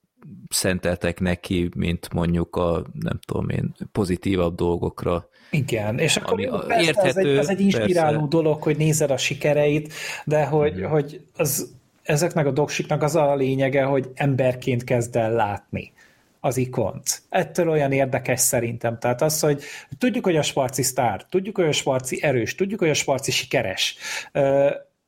szenteltek 0.49 1.21
neki, 1.21 1.69
mint 1.77 2.13
mondjuk 2.13 2.57
a, 2.57 2.87
nem 3.01 3.19
tudom 3.27 3.49
én, 3.49 3.75
pozitívabb 3.93 4.55
dolgokra. 4.55 5.29
Igen, 5.51 5.99
és 5.99 6.17
akkor 6.17 6.33
ami 6.33 6.67
persze, 6.67 6.83
érthető, 6.83 7.09
ez 7.09 7.17
egy, 7.17 7.37
ez 7.37 7.49
egy 7.49 7.61
inspiráló 7.61 8.13
persze. 8.13 8.29
dolog, 8.29 8.63
hogy 8.63 8.77
nézed 8.77 9.11
a 9.11 9.17
sikereit, 9.17 9.93
de 10.25 10.45
hogy, 10.45 10.81
mm. 10.81 10.85
hogy 10.85 11.27
az, 11.37 11.75
ezeknek 12.03 12.47
a 12.47 12.51
doksiknak 12.51 13.03
az 13.03 13.17
a 13.17 13.35
lényege, 13.35 13.83
hogy 13.83 14.11
emberként 14.15 14.85
kezd 14.85 15.17
el 15.17 15.33
látni 15.33 15.93
az 16.41 16.57
ikont. 16.57 17.23
Ettől 17.29 17.69
olyan 17.69 17.93
érdekes 17.93 18.41
szerintem. 18.41 18.99
Tehát 18.99 19.23
az, 19.23 19.41
hogy 19.41 19.63
tudjuk, 19.99 20.25
hogy 20.25 20.37
a 20.37 20.43
Sparci 20.43 20.83
sztár, 20.83 21.27
tudjuk, 21.29 21.57
hogy 21.57 21.67
a 21.67 21.73
Sparci 21.73 22.23
erős, 22.23 22.55
tudjuk, 22.55 22.81
hogy 22.81 22.89
a 22.89 22.95
Sparci 22.95 23.31
sikeres. 23.31 23.97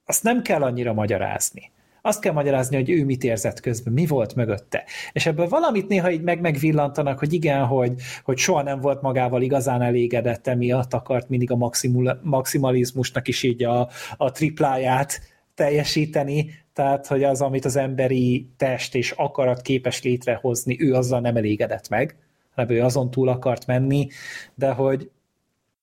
Azt 0.05 0.23
nem 0.23 0.43
kell 0.43 0.63
annyira 0.63 0.93
magyarázni 0.93 1.71
azt 2.07 2.21
kell 2.21 2.33
magyarázni, 2.33 2.77
hogy 2.77 2.91
ő 2.91 3.05
mit 3.05 3.25
érzett 3.25 3.61
közben, 3.61 3.93
mi 3.93 4.07
volt 4.07 4.35
mögötte. 4.35 4.85
És 5.13 5.27
ebből 5.27 5.49
valamit 5.49 5.89
néha 5.89 6.11
így 6.11 6.23
meg-megvillantanak, 6.23 7.19
hogy 7.19 7.33
igen, 7.33 7.65
hogy, 7.65 7.93
hogy 8.25 8.39
soha 8.39 8.63
nem 8.63 8.81
volt 8.81 9.03
magával 9.03 9.43
igazán 9.43 9.83
elégedett, 9.83 10.47
emiatt 10.47 10.95
akart 10.95 11.29
mindig 11.29 11.51
a 11.51 11.57
maximul, 11.57 12.21
maximalizmusnak 12.23 13.29
is 13.29 13.43
így 13.43 13.65
a, 13.65 13.89
a 14.17 14.31
tripláját 14.31 15.21
teljesíteni, 15.55 16.51
tehát 16.73 17.07
hogy 17.07 17.25
az, 17.25 17.41
amit 17.41 17.65
az 17.65 17.77
emberi 17.77 18.49
test 18.57 18.95
és 18.95 19.11
akarat 19.11 19.63
képes 19.63 20.03
létrehozni, 20.03 20.77
ő 20.81 20.95
azzal 20.95 21.21
nem 21.21 21.37
elégedett 21.37 21.89
meg, 21.89 22.17
hanem 22.55 22.77
ő 22.77 22.83
azon 22.83 23.11
túl 23.11 23.29
akart 23.29 23.67
menni, 23.67 24.09
de 24.55 24.71
hogy 24.71 25.11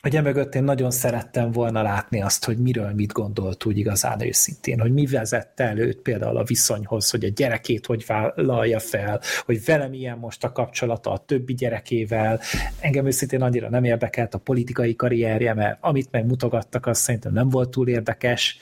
hogy 0.03 0.15
emögött 0.15 0.55
én 0.55 0.63
nagyon 0.63 0.91
szerettem 0.91 1.51
volna 1.51 1.81
látni 1.81 2.21
azt, 2.21 2.45
hogy 2.45 2.57
miről 2.57 2.91
mit 2.93 3.11
gondolt 3.11 3.65
úgy 3.65 3.77
igazán 3.77 4.21
őszintén, 4.21 4.79
hogy 4.79 4.93
mi 4.93 5.05
vezette 5.05 5.63
előtt 5.63 6.01
például 6.01 6.37
a 6.37 6.43
viszonyhoz, 6.43 7.09
hogy 7.09 7.23
a 7.23 7.29
gyerekét 7.35 7.85
hogy 7.85 8.05
vállalja 8.05 8.79
fel, 8.79 9.21
hogy 9.45 9.65
vele 9.65 9.87
milyen 9.87 10.17
most 10.17 10.43
a 10.43 10.51
kapcsolata 10.51 11.11
a 11.11 11.17
többi 11.17 11.53
gyerekével. 11.53 12.39
Engem 12.79 13.05
őszintén 13.05 13.41
annyira 13.41 13.69
nem 13.69 13.83
érdekelt 13.83 14.33
a 14.33 14.37
politikai 14.37 14.95
karrierje, 14.95 15.53
mert 15.53 15.77
amit 15.81 16.11
megmutogattak, 16.11 16.85
az 16.85 16.97
szerintem 16.97 17.33
nem 17.33 17.49
volt 17.49 17.69
túl 17.69 17.87
érdekes 17.87 18.57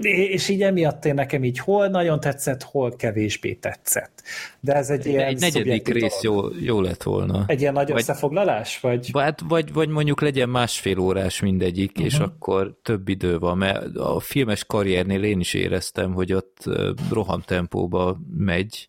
és 0.00 0.48
így 0.48 0.62
emiatt 0.62 1.04
én 1.04 1.14
nekem 1.14 1.44
így 1.44 1.58
hol 1.58 1.88
nagyon 1.88 2.20
tetszett, 2.20 2.62
hol 2.62 2.96
kevésbé 2.96 3.54
tetszett. 3.54 4.22
De 4.60 4.74
ez 4.74 4.90
egy 4.90 5.06
ilyen 5.06 5.26
Egy 5.26 5.40
negyedik 5.40 5.88
rész 5.88 6.22
jó, 6.22 6.54
jó 6.60 6.80
lett 6.80 7.02
volna. 7.02 7.44
Egy 7.46 7.60
ilyen 7.60 7.72
nagy 7.72 7.90
vagy, 7.90 8.00
összefoglalás? 8.00 8.80
Vagy? 8.80 9.10
Hát, 9.12 9.40
vagy, 9.40 9.72
vagy 9.72 9.88
mondjuk 9.88 10.20
legyen 10.20 10.48
másfél 10.48 10.98
órás 10.98 11.40
mindegyik, 11.40 11.90
uh-huh. 11.90 12.06
és 12.06 12.14
mhm. 12.14 12.22
akkor 12.22 12.78
több 12.82 13.08
idő 13.08 13.38
van, 13.38 13.58
mert 13.58 13.96
a 13.96 14.20
filmes 14.20 14.64
karriernél 14.64 15.22
én 15.22 15.40
is 15.40 15.54
éreztem, 15.54 16.12
hogy 16.12 16.32
ott 16.32 16.64
rohamtempóba 17.10 18.18
megy. 18.36 18.88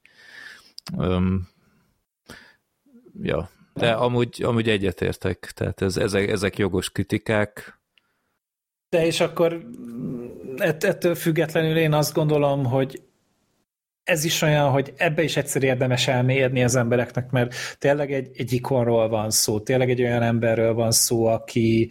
Um, 0.98 1.48
ja, 3.22 3.50
de 3.74 3.92
amúgy, 3.92 4.44
amúgy 4.44 4.69
egyetértek, 4.69 5.52
tehát 5.56 5.82
ez, 5.82 5.98
ezek, 5.98 6.30
ezek 6.30 6.58
jogos 6.58 6.90
kritikák. 6.90 7.80
De 8.90 9.06
és 9.06 9.19
akkor 9.19 9.66
ett, 10.62 10.84
ettől 10.84 11.16
függetlenül 11.16 11.78
én 11.78 11.94
azt 11.94 12.14
gondolom, 12.14 12.66
hogy 12.66 13.02
ez 14.04 14.24
is 14.24 14.42
olyan, 14.42 14.70
hogy 14.70 14.94
ebbe 14.98 15.24
is 15.24 15.38
egyszer 15.38 15.64
érdemes 15.64 16.08
elmérni 16.08 16.64
az 16.64 16.76
embereknek, 16.76 17.32
mert 17.32 17.54
tényleg 17.80 18.14
egy, 18.14 18.30
egy 18.36 18.54
ikonról 18.54 19.10
van 19.10 19.32
szó, 19.32 19.60
tényleg 19.60 19.90
egy 19.90 20.02
olyan 20.02 20.22
emberről 20.22 20.74
van 20.74 20.92
szó, 20.92 21.26
aki, 21.26 21.90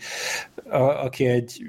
a, 0.70 1.04
aki 1.04 1.26
egy 1.26 1.62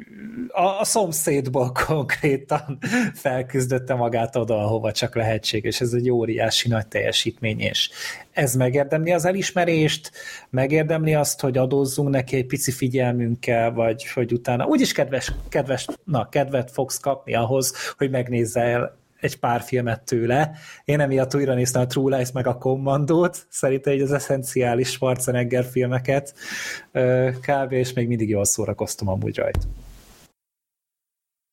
a, 0.47 0.79
a 0.79 0.83
szomszédból 0.83 1.71
konkrétan 1.87 2.77
felküzdötte 3.13 3.93
magát 3.93 4.35
oda, 4.35 4.63
ahova 4.63 4.91
csak 4.91 5.15
lehetséges. 5.15 5.81
Ez 5.81 5.93
egy 5.93 6.09
óriási 6.09 6.67
nagy 6.67 6.87
teljesítmény, 6.87 7.59
és 7.59 7.89
ez 8.31 8.53
megérdemli 8.55 9.11
az 9.11 9.25
elismerést, 9.25 10.11
megérdemli 10.49 11.13
azt, 11.13 11.41
hogy 11.41 11.57
adózzunk 11.57 12.09
neki 12.09 12.35
egy 12.35 12.45
pici 12.45 12.71
figyelmünkkel, 12.71 13.71
vagy 13.71 14.07
hogy 14.13 14.33
utána 14.33 14.65
úgyis 14.65 14.91
kedves, 14.91 15.31
kedves, 15.49 15.87
na, 16.03 16.29
kedvet 16.29 16.71
fogsz 16.71 16.99
kapni 16.99 17.35
ahhoz, 17.35 17.73
hogy 17.97 18.09
megnézze 18.09 18.61
el 18.61 18.98
egy 19.19 19.39
pár 19.39 19.61
filmet 19.61 20.03
tőle. 20.03 20.51
Én 20.85 20.99
emiatt 20.99 21.35
újra 21.35 21.53
néztem 21.53 21.81
a 21.81 21.87
True 21.87 22.15
Lies 22.15 22.31
meg 22.31 22.47
a 22.47 22.57
Commandót, 22.57 23.45
szerintem 23.49 23.93
egy 23.93 24.01
az 24.01 24.11
eszenciális 24.11 24.89
Schwarzenegger 24.89 25.65
filmeket 25.65 26.33
kb. 27.41 27.71
és 27.71 27.93
még 27.93 28.07
mindig 28.07 28.29
jól 28.29 28.45
szórakoztam 28.45 29.07
amúgy 29.07 29.37
rajta. 29.37 29.67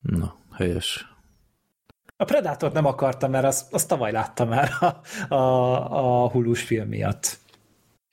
Na, 0.01 0.37
helyes. 0.53 1.15
A 2.17 2.25
Predátort 2.25 2.73
nem 2.73 2.87
akartam, 2.87 3.31
mert 3.31 3.45
azt, 3.45 3.73
azt 3.73 3.89
tavaly 3.89 4.13
láttam 4.13 4.49
már 4.49 4.71
a, 4.81 5.35
a, 5.35 6.25
a 6.25 6.29
Hulus 6.29 6.63
film 6.63 6.89
miatt. 6.89 7.39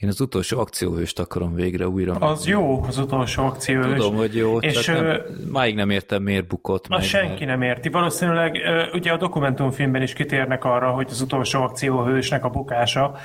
Én 0.03 0.09
az 0.09 0.21
utolsó 0.21 0.59
akcióhőst 0.59 1.19
akarom 1.19 1.55
végre 1.55 1.87
újra. 1.87 2.13
Az 2.13 2.47
jó, 2.47 2.83
az 2.87 2.97
utolsó 2.97 3.45
akcióhős. 3.45 3.97
Tudom, 3.97 4.15
hogy 4.15 4.35
jó, 4.35 4.59
és 4.59 4.85
nem, 4.85 5.05
ö, 5.05 5.17
máig 5.51 5.75
nem 5.75 5.89
értem, 5.89 6.23
miért 6.23 6.47
bukott 6.47 6.87
meg. 6.87 7.01
senki 7.01 7.45
nem 7.45 7.61
érti. 7.61 7.89
Valószínűleg 7.89 8.59
ugye 8.93 9.11
a 9.11 9.17
dokumentumfilmben 9.17 10.01
is 10.01 10.13
kitérnek 10.13 10.63
arra, 10.63 10.91
hogy 10.91 11.07
az 11.09 11.21
utolsó 11.21 11.61
akcióhősnek 11.61 12.45
a 12.45 12.49
bukása. 12.49 13.17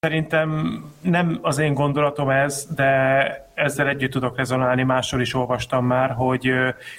Szerintem 0.00 0.80
nem 1.00 1.38
az 1.42 1.58
én 1.58 1.74
gondolatom 1.74 2.30
ez, 2.30 2.66
de 2.74 3.50
ezzel 3.54 3.88
együtt 3.88 4.10
tudok 4.10 4.36
rezonálni, 4.36 4.82
máshol 4.82 5.20
is 5.20 5.34
olvastam 5.34 5.86
már, 5.86 6.10
hogy 6.10 6.50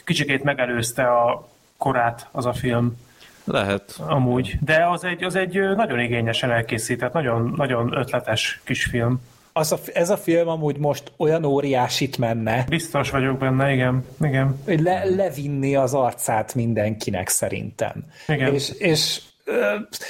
kicsikét 0.04 0.44
megelőzte 0.44 1.04
a 1.04 1.48
korát 1.78 2.28
az 2.32 2.46
a 2.46 2.54
film. 2.54 2.98
Lehet. 3.44 3.96
Amúgy. 4.08 4.58
De 4.62 4.88
az 4.90 5.04
egy, 5.04 5.24
az 5.24 5.36
egy 5.36 5.60
nagyon 5.76 6.00
igényesen 6.00 6.52
elkészített, 6.52 7.14
nagyon, 7.14 7.54
nagyon 7.56 7.98
ötletes 7.98 8.62
kis 8.64 8.84
film. 8.86 9.22
Az 9.54 9.72
a, 9.72 9.78
ez 9.94 10.10
a 10.10 10.18
film 10.18 10.48
amúgy 10.48 10.78
most 10.78 11.12
olyan 11.18 11.44
óriásit 11.44 12.18
menne. 12.18 12.66
Biztos 12.70 13.10
vagyok 13.10 13.38
benne, 13.38 13.72
igen. 13.72 14.06
igen. 14.22 14.62
Hogy 14.66 14.80
le, 14.80 15.04
levinni 15.06 15.76
az 15.76 15.94
arcát 15.94 16.56
mindenkinek 16.56 17.28
szerintem. 17.28 18.06
Igen. 18.28 18.54
És, 18.54 18.70
és 18.70 19.22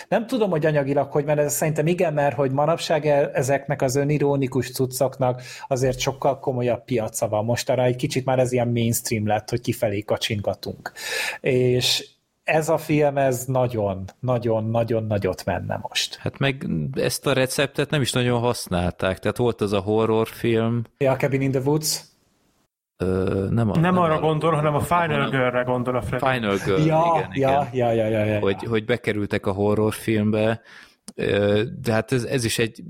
nem 0.08 0.28
tudom, 0.28 0.50
hogy 0.50 0.66
anyagilag 0.66 1.12
hogy, 1.12 1.26
mert 1.26 1.40
ez 1.40 1.54
szerintem 1.54 1.88
igen, 1.88 2.14
mert 2.14 2.36
hogy 2.36 2.52
manapság 2.52 3.06
e- 3.06 3.30
ezeknek 3.34 3.82
az 3.82 3.96
önironikus 3.96 4.72
cuccoknak 4.72 5.42
azért 5.68 6.00
sokkal 6.00 6.40
komolyabb 6.40 6.84
piaca 6.86 7.28
van. 7.28 7.46
Most 7.46 7.70
arra 7.70 7.84
egy 7.84 7.96
kicsit 7.96 8.26
már 8.26 8.40
ez 8.40 8.52
ilyen 8.52 8.68
mainstream 8.68 9.28
lett, 9.28 9.50
hogy 9.50 9.62
kifelé 9.62 10.02
kacsingatunk. 10.02 10.92
És, 11.42 12.08
ez 12.44 12.70
a 12.70 12.78
film, 12.78 13.18
ez 13.18 13.46
nagyon, 13.46 14.04
nagyon, 14.20 14.70
nagyon 14.70 15.04
nagyot 15.04 15.46
menne 15.46 15.80
most. 15.82 16.16
Hát 16.16 16.38
meg 16.40 16.66
ezt 16.94 17.28
a 17.28 17.34
receptet 17.34 17.90
nem 17.90 18.02
is 18.02 18.12
nagyon 18.12 18.40
használták, 18.40 19.20
tehát 19.20 19.38
volt 19.38 19.62
az 19.62 19.74
a 19.74 19.80
horrorfilm. 19.80 20.84
Ja, 20.98 21.16
Cabin 21.16 21.42
in 21.42 21.52
the 21.52 21.62
Woods. 21.62 22.04
Ö, 22.98 23.48
nem, 23.50 23.70
a, 23.70 23.74
nem, 23.74 23.82
nem 23.82 23.98
arra 23.98 24.16
a, 24.16 24.20
gondol, 24.20 24.52
hanem 24.52 24.76
a 24.76 24.80
Final 24.80 25.30
Girl-re 25.30 25.64
gondol 25.64 25.96
a 25.96 26.02
Freddy. 26.02 26.34
Final 26.34 26.58
Girl, 26.66 26.86
ja, 26.86 27.30
igen, 27.32 27.50
ja, 27.50 27.70
igen. 27.72 27.74
Ja, 27.74 27.92
ja, 27.92 28.08
ja, 28.08 28.26
ja, 28.26 28.40
hogy, 28.40 28.64
hogy 28.64 28.86
bekerültek 28.86 29.46
a 29.46 29.52
horrorfilmbe, 29.52 30.62
de 31.16 31.92
hát 31.92 32.12
ez, 32.12 32.24
ez 32.24 32.44
is 32.44 32.60
egy 32.60 32.84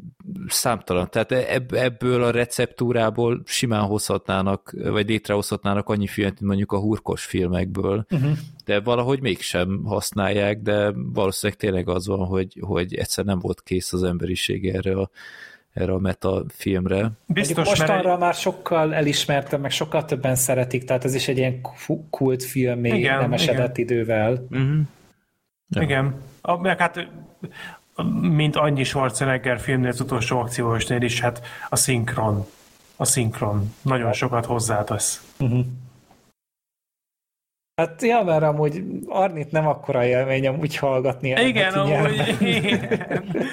számtalan, 0.47 1.09
tehát 1.09 1.31
ebből 1.71 2.23
a 2.23 2.31
receptúrából 2.31 3.41
simán 3.45 3.81
hozhatnának, 3.81 4.75
vagy 4.83 5.07
létrehozhatnának 5.09 5.89
annyi 5.89 6.07
filmet, 6.07 6.33
mint 6.33 6.45
mondjuk 6.45 6.71
a 6.71 6.79
hurkos 6.79 7.25
filmekből, 7.25 8.05
uh-huh. 8.09 8.31
de 8.65 8.79
valahogy 8.79 9.21
mégsem 9.21 9.83
használják, 9.85 10.61
de 10.61 10.91
valószínűleg 10.95 11.61
tényleg 11.61 11.89
az 11.89 12.07
van, 12.07 12.25
hogy, 12.25 12.57
hogy 12.61 12.95
egyszer 12.95 13.25
nem 13.25 13.39
volt 13.39 13.63
kész 13.63 13.93
az 13.93 14.03
emberiség 14.03 14.67
erre 14.67 14.95
a 14.95 15.09
erre 15.73 15.93
a 15.93 15.99
meta 15.99 16.43
filmre. 16.47 17.11
Biztos, 17.25 17.67
mostanra 17.67 18.07
mert... 18.07 18.19
már 18.19 18.33
sokkal 18.33 18.93
elismertem, 18.93 19.61
meg 19.61 19.71
sokkal 19.71 20.05
többen 20.05 20.35
szeretik, 20.35 20.83
tehát 20.83 21.05
ez 21.05 21.15
is 21.15 21.27
egy 21.27 21.37
ilyen 21.37 21.61
kult 22.09 22.43
film, 22.43 22.79
még 22.79 22.93
igen, 22.93 23.19
nem 23.19 23.33
esedett 23.33 23.77
igen. 23.77 23.91
idővel. 23.97 24.47
Uh-huh. 24.49 24.79
Ja. 25.69 25.81
Igen. 25.81 26.15
A, 26.41 26.57
meg 26.57 26.79
hát 26.79 27.07
mint 28.21 28.55
annyi 28.55 28.83
Schwarzenegger 28.83 29.59
filmnél 29.59 29.89
az 29.89 29.99
utolsó 29.99 30.39
akciósnél 30.39 31.01
is, 31.01 31.19
hát 31.19 31.41
a 31.69 31.75
szinkron. 31.75 32.45
A 32.95 33.05
szinkron. 33.05 33.73
Nagyon 33.81 34.13
sokat 34.13 34.45
hozzátesz. 34.45 35.23
Uh-huh. 35.39 35.65
Hát 37.75 38.01
ja, 38.01 38.23
mert 38.23 38.43
amúgy 38.43 38.83
Arnit 39.07 39.51
nem 39.51 39.67
akkora 39.67 40.05
élmény 40.05 40.47
amúgy 40.47 40.75
hallgatni. 40.75 41.29
Igen, 41.29 41.73
amúgy. 41.73 42.37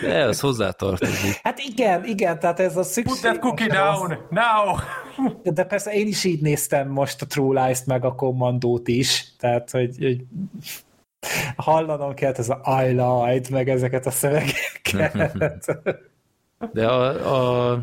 De 0.02 0.14
ez 0.14 0.40
hozzátartozik. 0.40 1.40
Hát 1.42 1.58
igen, 1.58 2.04
igen, 2.04 2.38
tehát 2.38 2.60
ez 2.60 2.76
a 2.76 2.82
szükség. 2.82 3.12
Put 3.12 3.22
that 3.22 3.38
cookie 3.38 3.66
down, 3.66 4.18
now! 4.30 4.76
De 5.42 5.64
persze 5.64 5.92
én 5.92 6.06
is 6.06 6.24
így 6.24 6.40
néztem 6.40 6.88
most 6.88 7.22
a 7.22 7.26
True 7.26 7.64
Lies-t 7.64 7.86
meg 7.86 8.04
a 8.04 8.14
Commandót 8.14 8.88
is, 8.88 9.34
tehát 9.38 9.70
hogy, 9.70 9.96
hogy 9.98 10.24
hallanom 11.56 12.14
kellett 12.14 12.38
ez 12.38 12.48
a 12.48 12.82
I 12.84 12.90
lied, 12.90 13.50
meg 13.50 13.68
ezeket 13.68 14.06
a 14.06 14.10
szövegeket. 14.10 15.64
De 16.72 16.86
a, 16.86 17.72
a 17.72 17.80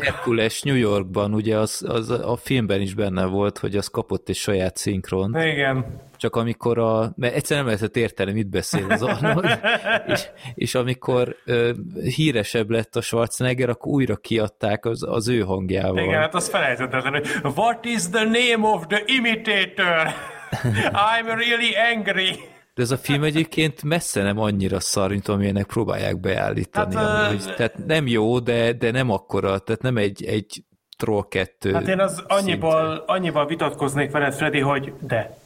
Herkules 0.00 0.62
New 0.62 0.74
Yorkban 0.74 1.34
ugye 1.34 1.58
az, 1.58 1.84
az 1.88 2.10
a 2.10 2.36
filmben 2.36 2.80
is 2.80 2.94
benne 2.94 3.24
volt, 3.24 3.58
hogy 3.58 3.76
az 3.76 3.88
kapott 3.88 4.28
egy 4.28 4.36
saját 4.36 4.76
szinkron. 4.76 5.40
Igen. 5.40 6.00
Csak 6.16 6.36
amikor 6.36 6.78
a... 6.78 7.12
Mert 7.16 7.34
egyszerűen 7.34 7.66
nem 7.66 7.74
lehetett 7.74 7.96
érteni, 7.96 8.32
mit 8.32 8.48
beszél 8.48 8.86
az 8.90 9.02
Arnold, 9.02 9.44
és, 10.06 10.28
és 10.54 10.74
amikor 10.74 11.36
ö, 11.44 11.72
híresebb 12.16 12.70
lett 12.70 12.96
a 12.96 13.00
Schwarzenegger, 13.00 13.68
akkor 13.68 13.92
újra 13.92 14.16
kiadták 14.16 14.84
az, 14.84 15.02
az 15.08 15.28
ő 15.28 15.40
hangjával. 15.40 16.04
Igen, 16.04 16.20
hát 16.20 16.34
az 16.34 16.48
felejtetlen, 16.48 17.12
hogy 17.12 17.28
What 17.54 17.84
is 17.84 18.08
the 18.08 18.24
name 18.24 18.68
of 18.68 18.86
the 18.86 19.02
imitator? 19.06 20.08
I'm 21.12 21.26
really 21.26 21.74
angry. 21.94 22.52
De 22.74 22.82
ez 22.82 22.90
a 22.90 22.96
film 22.96 23.22
egyébként 23.22 23.82
messze 23.82 24.22
nem 24.22 24.38
annyira 24.38 24.80
szar, 24.80 25.10
mint 25.10 25.28
amilyenek 25.28 25.66
próbálják 25.66 26.20
beállítani. 26.20 26.94
Hát, 26.94 27.28
amúgy. 27.30 27.54
Tehát 27.54 27.86
nem 27.86 28.06
jó, 28.06 28.38
de, 28.38 28.72
de 28.72 28.90
nem 28.90 29.10
akkora, 29.10 29.58
tehát 29.58 29.82
nem 29.82 29.96
egy, 29.96 30.24
egy 30.24 30.64
Troll 30.96 31.24
2 31.28 31.72
Hát 31.72 31.88
én 31.88 32.00
az 32.00 32.22
annyival, 32.26 32.96
annyival 33.06 33.46
vitatkoznék 33.46 34.10
veled, 34.10 34.34
Freddy, 34.34 34.60
hogy 34.60 34.92
de. 35.00 35.36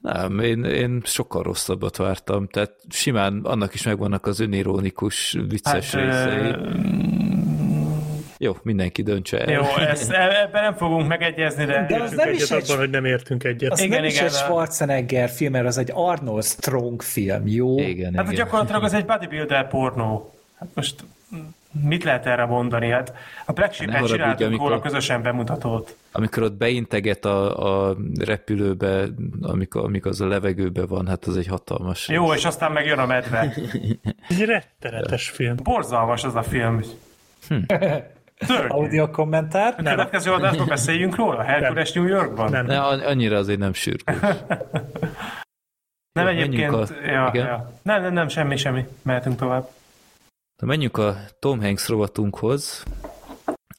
Nem, 0.00 0.38
én, 0.38 0.64
én 0.64 1.02
sokkal 1.04 1.42
rosszabbat 1.42 1.96
vártam, 1.96 2.46
tehát 2.46 2.72
simán 2.88 3.40
annak 3.44 3.74
is 3.74 3.82
megvannak 3.82 4.26
az 4.26 4.40
önironikus, 4.40 5.38
vicces 5.48 5.94
hát, 5.94 6.02
részei. 6.02 6.54
Jó, 8.42 8.56
mindenki 8.62 9.02
döntse 9.02 9.38
el. 9.38 9.52
Jó, 9.52 9.62
ezt, 9.76 10.10
ebben 10.10 10.62
nem 10.62 10.74
fogunk 10.74 11.08
megegyezni, 11.08 11.64
de... 11.64 11.86
De 11.88 12.02
az 12.02 12.12
nem 12.12 12.32
is 12.32 12.50
egy... 12.50 12.62
abban, 12.62 12.78
hogy 12.78 12.90
nem 12.90 13.04
értünk 13.04 13.44
egyet. 13.44 13.72
Az 13.72 13.80
igen, 13.80 14.00
nem 14.00 14.04
igen, 14.04 14.26
is 14.26 14.32
egy 14.32 14.38
Schwarzenegger 14.38 15.28
film, 15.28 15.52
mert 15.52 15.66
az 15.66 15.78
egy 15.78 15.90
Arnold 15.94 16.44
Strong 16.44 17.02
film, 17.02 17.46
jó? 17.46 17.78
Igen, 17.78 18.14
hát 18.14 18.24
igen. 18.24 18.34
gyakorlatilag 18.34 18.82
az 18.82 18.94
egy 18.94 19.04
bodybuilder 19.04 19.68
pornó. 19.68 20.34
Hát 20.58 20.68
most 20.74 21.04
mit 21.82 22.04
lehet 22.04 22.26
erre 22.26 22.44
mondani? 22.44 22.88
Hát 22.88 23.14
a 23.46 23.52
Black 23.52 23.72
Sheep-et 23.72 24.06
csináltunk 24.06 24.56
róla 24.56 24.80
közösen 24.80 25.22
bemutatót. 25.22 25.96
Amikor 26.12 26.42
ott 26.42 26.54
beinteget 26.54 27.24
a, 27.24 27.88
a 27.88 27.96
repülőbe, 28.18 29.06
amikor, 29.42 29.84
amikor 29.84 30.10
az 30.10 30.20
a 30.20 30.26
levegőbe 30.26 30.86
van, 30.86 31.06
hát 31.06 31.24
az 31.24 31.36
egy 31.36 31.46
hatalmas. 31.46 32.08
Jó, 32.08 32.30
rész. 32.30 32.38
és 32.38 32.44
aztán 32.44 32.72
megjön 32.72 32.98
a 32.98 33.06
medve. 33.06 33.54
egy 34.28 34.44
rettenetes 34.44 35.28
film. 35.30 35.56
Borzalmas 35.62 36.24
az 36.24 36.34
a 36.34 36.42
film. 36.42 36.80
Hm. 37.48 37.56
Audio 38.68 39.10
kommentár? 39.10 39.74
A 39.78 39.82
következő 39.82 40.32
adásban 40.32 40.66
beszéljünk 40.66 41.16
róla? 41.16 41.42
Hercules 41.42 41.92
New 41.92 42.06
Yorkban? 42.06 42.50
Nem. 42.50 42.66
Ne, 42.66 42.80
annyira 42.80 43.36
azért 43.36 43.58
nem 43.58 43.72
sürgős. 43.72 44.16
nem 46.18 46.26
egyébként... 46.26 46.72
A... 46.72 46.86
Ja, 47.04 47.30
ja. 47.32 47.72
Nem, 47.82 48.02
nem, 48.02 48.12
nem, 48.12 48.28
semmi, 48.28 48.56
semmi. 48.56 48.84
Mehetünk 49.02 49.36
tovább. 49.36 49.68
Na 50.62 50.66
menjünk 50.66 50.96
a 50.96 51.16
Tom 51.38 51.60
Hanks 51.60 51.88
rovatunkhoz. 51.88 52.84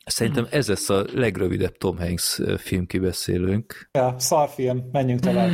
Szerintem 0.05 0.47
ez 0.49 0.67
lesz 0.67 0.89
a 0.89 1.05
legrövidebb 1.13 1.77
Tom 1.77 1.97
Hanks 1.97 2.39
film 2.57 2.85
kibeszélőnk. 2.85 3.89
Ja, 3.91 4.15
szarfilm, 4.17 4.89
menjünk 4.91 5.19
tovább. 5.19 5.51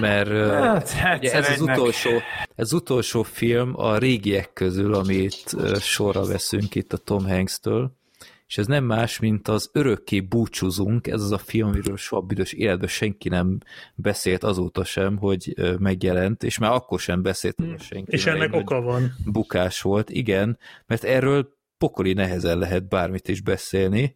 Mert 0.00 0.90
hát, 0.90 1.18
ugye 1.18 1.32
ez 1.32 1.48
az 1.48 1.60
utolsó, 1.60 2.10
ez 2.54 2.72
utolsó 2.72 3.22
film 3.22 3.72
a 3.76 3.98
régiek 3.98 4.52
közül, 4.52 4.94
amit 4.94 5.56
sorra 5.80 6.24
veszünk 6.24 6.74
itt 6.74 6.92
a 6.92 6.96
Tom 6.96 7.28
Hanks-től 7.28 7.92
és 8.54 8.60
ez 8.60 8.66
nem 8.66 8.84
más, 8.84 9.18
mint 9.18 9.48
az 9.48 9.70
Örökké 9.72 10.20
búcsúzunk, 10.20 11.06
ez 11.06 11.22
az 11.22 11.32
a 11.32 11.38
film, 11.38 11.68
amiről 11.68 11.96
soha 11.96 12.22
büdös 12.22 12.52
életben 12.52 12.88
senki 12.88 13.28
nem 13.28 13.58
beszélt 13.94 14.44
azóta 14.44 14.84
sem, 14.84 15.16
hogy 15.16 15.54
megjelent, 15.78 16.42
és 16.42 16.58
már 16.58 16.72
akkor 16.72 17.00
sem 17.00 17.22
beszélt 17.22 17.56
hmm. 17.56 17.78
senki. 17.78 18.12
És 18.12 18.26
ennek 18.26 18.54
oka 18.54 18.80
van. 18.80 19.12
Bukás 19.24 19.80
volt, 19.80 20.10
igen, 20.10 20.58
mert 20.86 21.04
erről 21.04 21.56
pokoli 21.78 22.12
nehezen 22.12 22.58
lehet 22.58 22.88
bármit 22.88 23.28
is 23.28 23.40
beszélni, 23.40 24.14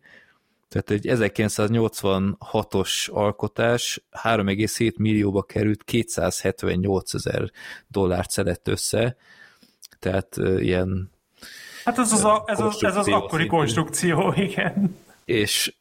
tehát 0.68 0.90
egy 0.90 1.06
1986-os 1.08 3.10
alkotás 3.10 4.04
3,7 4.22 4.96
millióba 4.96 5.42
került, 5.42 5.84
278 5.84 7.14
ezer 7.14 7.50
dollárt 7.88 8.30
szedett 8.30 8.68
össze, 8.68 9.16
tehát 9.98 10.36
ilyen... 10.58 11.16
Hát 11.88 11.98
ez 11.98 12.12
az, 12.12 12.24
a, 12.24 12.42
ez, 12.46 12.60
az, 12.60 12.84
ez 12.84 12.96
az 12.96 13.08
akkori 13.08 13.46
konstrukció, 13.46 14.32
igen. 14.36 14.96
És 15.24 15.74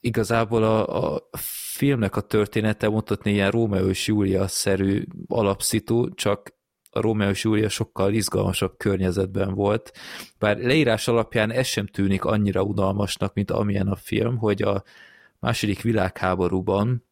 igazából 0.00 0.62
a, 0.62 1.12
a 1.12 1.28
filmnek 1.76 2.16
a 2.16 2.20
története 2.20 2.88
mondhatni 2.88 3.32
ilyen 3.32 3.50
Rómeó 3.50 3.88
és 3.88 4.06
Júlia-szerű 4.06 5.04
alapszitu, 5.26 6.14
csak 6.14 6.54
a 6.90 7.00
Rómeó 7.00 7.30
és 7.30 7.44
Júlia 7.44 7.68
sokkal 7.68 8.12
izgalmasabb 8.12 8.76
környezetben 8.76 9.54
volt, 9.54 9.92
bár 10.38 10.58
leírás 10.58 11.08
alapján 11.08 11.50
ez 11.50 11.66
sem 11.66 11.86
tűnik 11.86 12.24
annyira 12.24 12.62
unalmasnak, 12.62 13.34
mint 13.34 13.50
amilyen 13.50 13.88
a 13.88 13.96
film, 13.96 14.36
hogy 14.36 14.62
a 14.62 14.82
második 15.38 15.82
világháborúban 15.82 17.04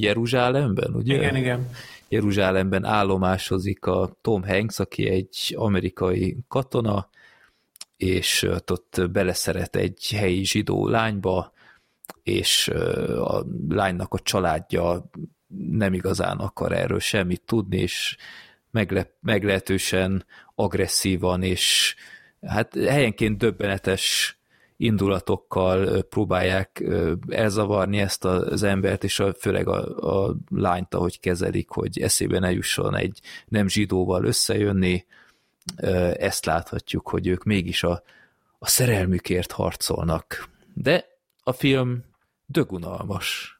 Jeruzsálemben, 0.00 0.94
ugye? 0.94 1.14
Igen, 1.14 1.36
igen. 1.36 1.68
Jeruzsálemben 2.08 2.84
állomásozik 2.84 3.86
a 3.86 4.16
Tom 4.20 4.42
Hanks, 4.42 4.78
aki 4.78 5.08
egy 5.08 5.54
amerikai 5.56 6.36
katona, 6.48 7.08
és 7.96 8.42
ott 8.66 9.10
beleszeret 9.10 9.76
egy 9.76 10.12
helyi 10.16 10.44
zsidó 10.44 10.88
lányba, 10.88 11.52
és 12.22 12.68
a 13.18 13.44
lánynak 13.68 14.14
a 14.14 14.18
családja 14.18 15.10
nem 15.70 15.94
igazán 15.94 16.38
akar 16.38 16.72
erről 16.72 17.00
semmit 17.00 17.42
tudni, 17.44 17.76
és 17.76 18.16
megle, 18.70 19.16
meglehetősen 19.20 20.26
agresszívan, 20.54 21.42
és 21.42 21.94
hát 22.46 22.74
helyenként 22.74 23.38
döbbenetes 23.38 24.38
indulatokkal 24.76 26.02
próbálják 26.02 26.84
elzavarni 27.28 27.98
ezt 27.98 28.24
az 28.24 28.62
embert, 28.62 29.04
és 29.04 29.20
a, 29.20 29.34
főleg 29.34 29.68
a, 29.68 30.26
a 30.26 30.36
lányt, 30.48 30.94
ahogy 30.94 31.20
kezelik, 31.20 31.68
hogy 31.68 32.00
eszébe 32.00 32.38
ne 32.38 32.52
jusson 32.52 32.96
egy 32.96 33.20
nem 33.48 33.68
zsidóval 33.68 34.24
összejönni, 34.24 35.04
ezt 36.16 36.44
láthatjuk, 36.44 37.08
hogy 37.08 37.26
ők 37.26 37.44
mégis 37.44 37.82
a, 37.82 38.02
a 38.58 38.68
szerelmükért 38.68 39.52
harcolnak. 39.52 40.48
De 40.74 41.04
a 41.42 41.52
film 41.52 42.04
dögunalmas 42.46 43.56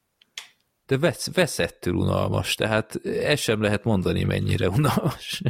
de 0.87 0.99
vesz, 0.99 1.35
veszettül 1.35 1.95
unalmas, 1.95 2.55
tehát 2.55 3.07
ez 3.07 3.41
sem 3.41 3.63
lehet 3.63 3.85
mondani, 3.85 4.25
mennyire 4.25 4.69
unalmas. 4.69 5.43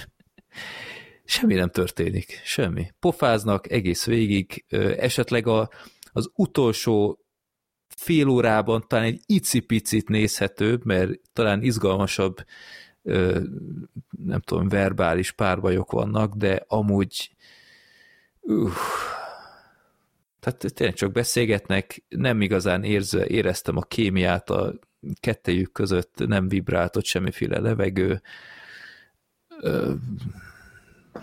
Semmi 1.26 1.54
nem 1.54 1.70
történik, 1.70 2.40
semmi. 2.44 2.92
Pofáznak 3.00 3.70
egész 3.70 4.04
végig, 4.06 4.64
esetleg 4.98 5.46
a, 5.46 5.70
az 6.12 6.30
utolsó 6.34 7.20
fél 7.96 8.28
órában 8.28 8.84
talán 8.88 9.04
egy 9.04 9.20
icipicit 9.26 10.08
nézhetőbb, 10.08 10.84
mert 10.84 11.10
talán 11.32 11.62
izgalmasabb, 11.62 12.44
nem 14.10 14.40
tudom, 14.44 14.68
verbális 14.68 15.32
párbajok 15.32 15.90
vannak, 15.90 16.34
de 16.34 16.64
amúgy 16.66 17.36
uh, 18.40 18.72
tehát 20.40 20.74
tényleg 20.74 20.96
csak 20.96 21.12
beszélgetnek, 21.12 22.02
nem 22.08 22.40
igazán 22.40 22.84
érze, 22.84 23.26
éreztem 23.26 23.76
a 23.76 23.82
kémiát 23.82 24.50
a 24.50 24.74
kettejük 25.20 25.72
között 25.72 26.26
nem 26.26 26.48
vibrált 26.48 26.96
ott 26.96 27.04
semmiféle 27.04 27.58
levegő. 27.58 28.22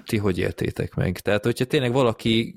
Ti 0.06 0.18
hogy 0.18 0.38
értétek 0.38 0.96
meg? 0.96 1.20
Tehát, 1.20 1.44
hogyha 1.44 1.66
tényleg 1.66 1.92
valaki, 1.92 2.54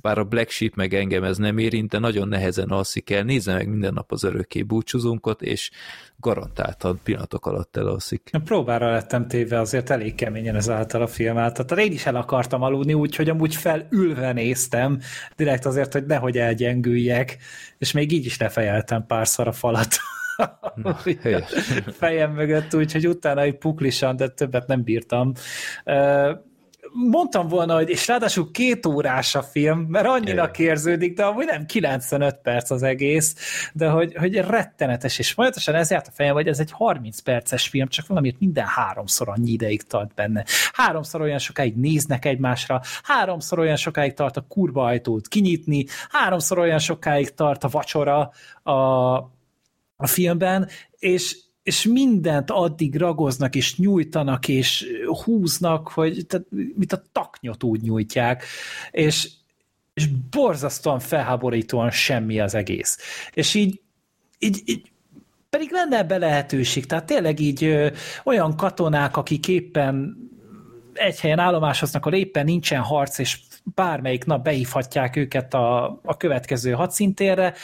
bár 0.00 0.18
a 0.18 0.24
Black 0.24 0.50
Sheep 0.50 0.74
meg 0.74 0.94
engem 0.94 1.24
ez 1.24 1.36
nem 1.36 1.58
érint, 1.58 1.90
de 1.90 1.98
nagyon 1.98 2.28
nehezen 2.28 2.68
alszik 2.68 3.10
el, 3.10 3.22
nézze 3.22 3.52
meg 3.52 3.68
minden 3.68 3.92
nap 3.92 4.12
az 4.12 4.24
örökké 4.24 4.62
búcsúzunkat, 4.62 5.42
és 5.42 5.70
garantáltan 6.16 7.00
pillanatok 7.02 7.46
alatt 7.46 7.76
elalszik. 7.76 8.30
Próbára 8.44 8.90
lettem 8.90 9.28
téve 9.28 9.60
azért 9.60 9.90
elég 9.90 10.14
keményen 10.14 10.56
ezáltal 10.56 11.02
a 11.02 11.06
filmet. 11.06 11.66
Tehát 11.66 11.84
én 11.84 11.92
is 11.92 12.06
el 12.06 12.16
akartam 12.16 12.62
aludni, 12.62 12.94
úgyhogy 12.94 13.28
amúgy 13.28 13.54
felülve 13.54 14.32
néztem, 14.32 14.98
direkt 15.36 15.66
azért, 15.66 15.92
hogy 15.92 16.06
nehogy 16.06 16.38
elgyengüljek, 16.38 17.36
és 17.78 17.92
még 17.92 18.12
így 18.12 18.24
is 18.24 18.38
lefejeltem 18.38 19.06
párszor 19.06 19.48
a 19.48 19.52
falat. 19.52 19.88
Na, 20.74 20.96
fejem 22.00 22.32
mögött, 22.32 22.74
úgyhogy 22.74 23.08
utána 23.08 23.40
egy 23.40 23.58
puklisan, 23.58 24.16
de 24.16 24.28
többet 24.28 24.66
nem 24.66 24.82
bírtam. 24.82 25.32
Mondtam 26.92 27.48
volna, 27.48 27.74
hogy 27.74 27.88
és 27.88 28.06
ráadásul 28.08 28.50
két 28.50 28.86
órás 28.86 29.34
a 29.34 29.42
film, 29.42 29.78
mert 29.78 30.06
annyira 30.06 30.50
kérződik, 30.50 31.14
de 31.14 31.24
amúgy 31.24 31.44
nem 31.44 31.66
95 31.66 32.38
perc 32.42 32.70
az 32.70 32.82
egész, 32.82 33.36
de 33.72 33.88
hogy, 33.88 34.14
hogy 34.14 34.34
rettenetes, 34.34 35.18
és 35.18 35.32
folyamatosan 35.32 35.74
ez 35.74 35.90
járt 35.90 36.06
a 36.06 36.10
fejem, 36.14 36.34
hogy 36.34 36.48
ez 36.48 36.58
egy 36.58 36.70
30 36.72 37.20
perces 37.20 37.68
film, 37.68 37.88
csak 37.88 38.06
valamiért 38.06 38.38
minden 38.38 38.66
háromszor 38.66 39.28
annyi 39.28 39.50
ideig 39.50 39.82
tart 39.82 40.14
benne. 40.14 40.44
Háromszor 40.72 41.20
olyan 41.20 41.38
sokáig 41.38 41.76
néznek 41.76 42.24
egymásra, 42.24 42.80
háromszor 43.02 43.58
olyan 43.58 43.76
sokáig 43.76 44.14
tart 44.14 44.36
a 44.36 44.44
kurva 44.48 44.84
ajtót 44.84 45.28
kinyitni, 45.28 45.84
háromszor 46.08 46.58
olyan 46.58 46.78
sokáig 46.78 47.34
tart 47.34 47.64
a 47.64 47.68
vacsora 47.68 48.30
a, 48.62 48.72
a 50.00 50.06
filmben, 50.06 50.68
és, 50.98 51.36
és 51.62 51.84
mindent 51.84 52.50
addig 52.50 52.96
ragoznak, 52.96 53.54
és 53.54 53.76
nyújtanak, 53.76 54.48
és 54.48 54.86
húznak, 55.24 55.88
hogy 55.88 56.26
tehát, 56.26 56.46
mit 56.74 56.92
a 56.92 57.02
taknyot 57.12 57.62
úgy 57.62 57.80
nyújtják, 57.80 58.44
és, 58.90 59.30
és 59.94 60.08
borzasztóan 60.30 60.98
felháborítóan 60.98 61.90
semmi 61.90 62.40
az 62.40 62.54
egész. 62.54 62.98
És 63.32 63.54
így, 63.54 63.80
így, 64.38 64.62
így 64.64 64.90
pedig 65.50 65.70
lenne 65.70 65.98
ebbe 65.98 66.18
lehetőség, 66.18 66.86
tehát 66.86 67.06
tényleg 67.06 67.40
így 67.40 67.64
ö, 67.64 67.88
olyan 68.24 68.56
katonák, 68.56 69.16
akik 69.16 69.48
éppen 69.48 70.16
egy 70.92 71.20
helyen 71.20 71.38
állomásoznak, 71.38 72.06
ahol 72.06 72.18
éppen 72.18 72.44
nincsen 72.44 72.80
harc, 72.80 73.18
és 73.18 73.38
bármelyik 73.74 74.24
nap 74.24 74.44
behívhatják 74.44 75.16
őket 75.16 75.54
a, 75.54 76.00
a 76.02 76.16
következő 76.16 76.72
hadszintérre, 76.72 77.54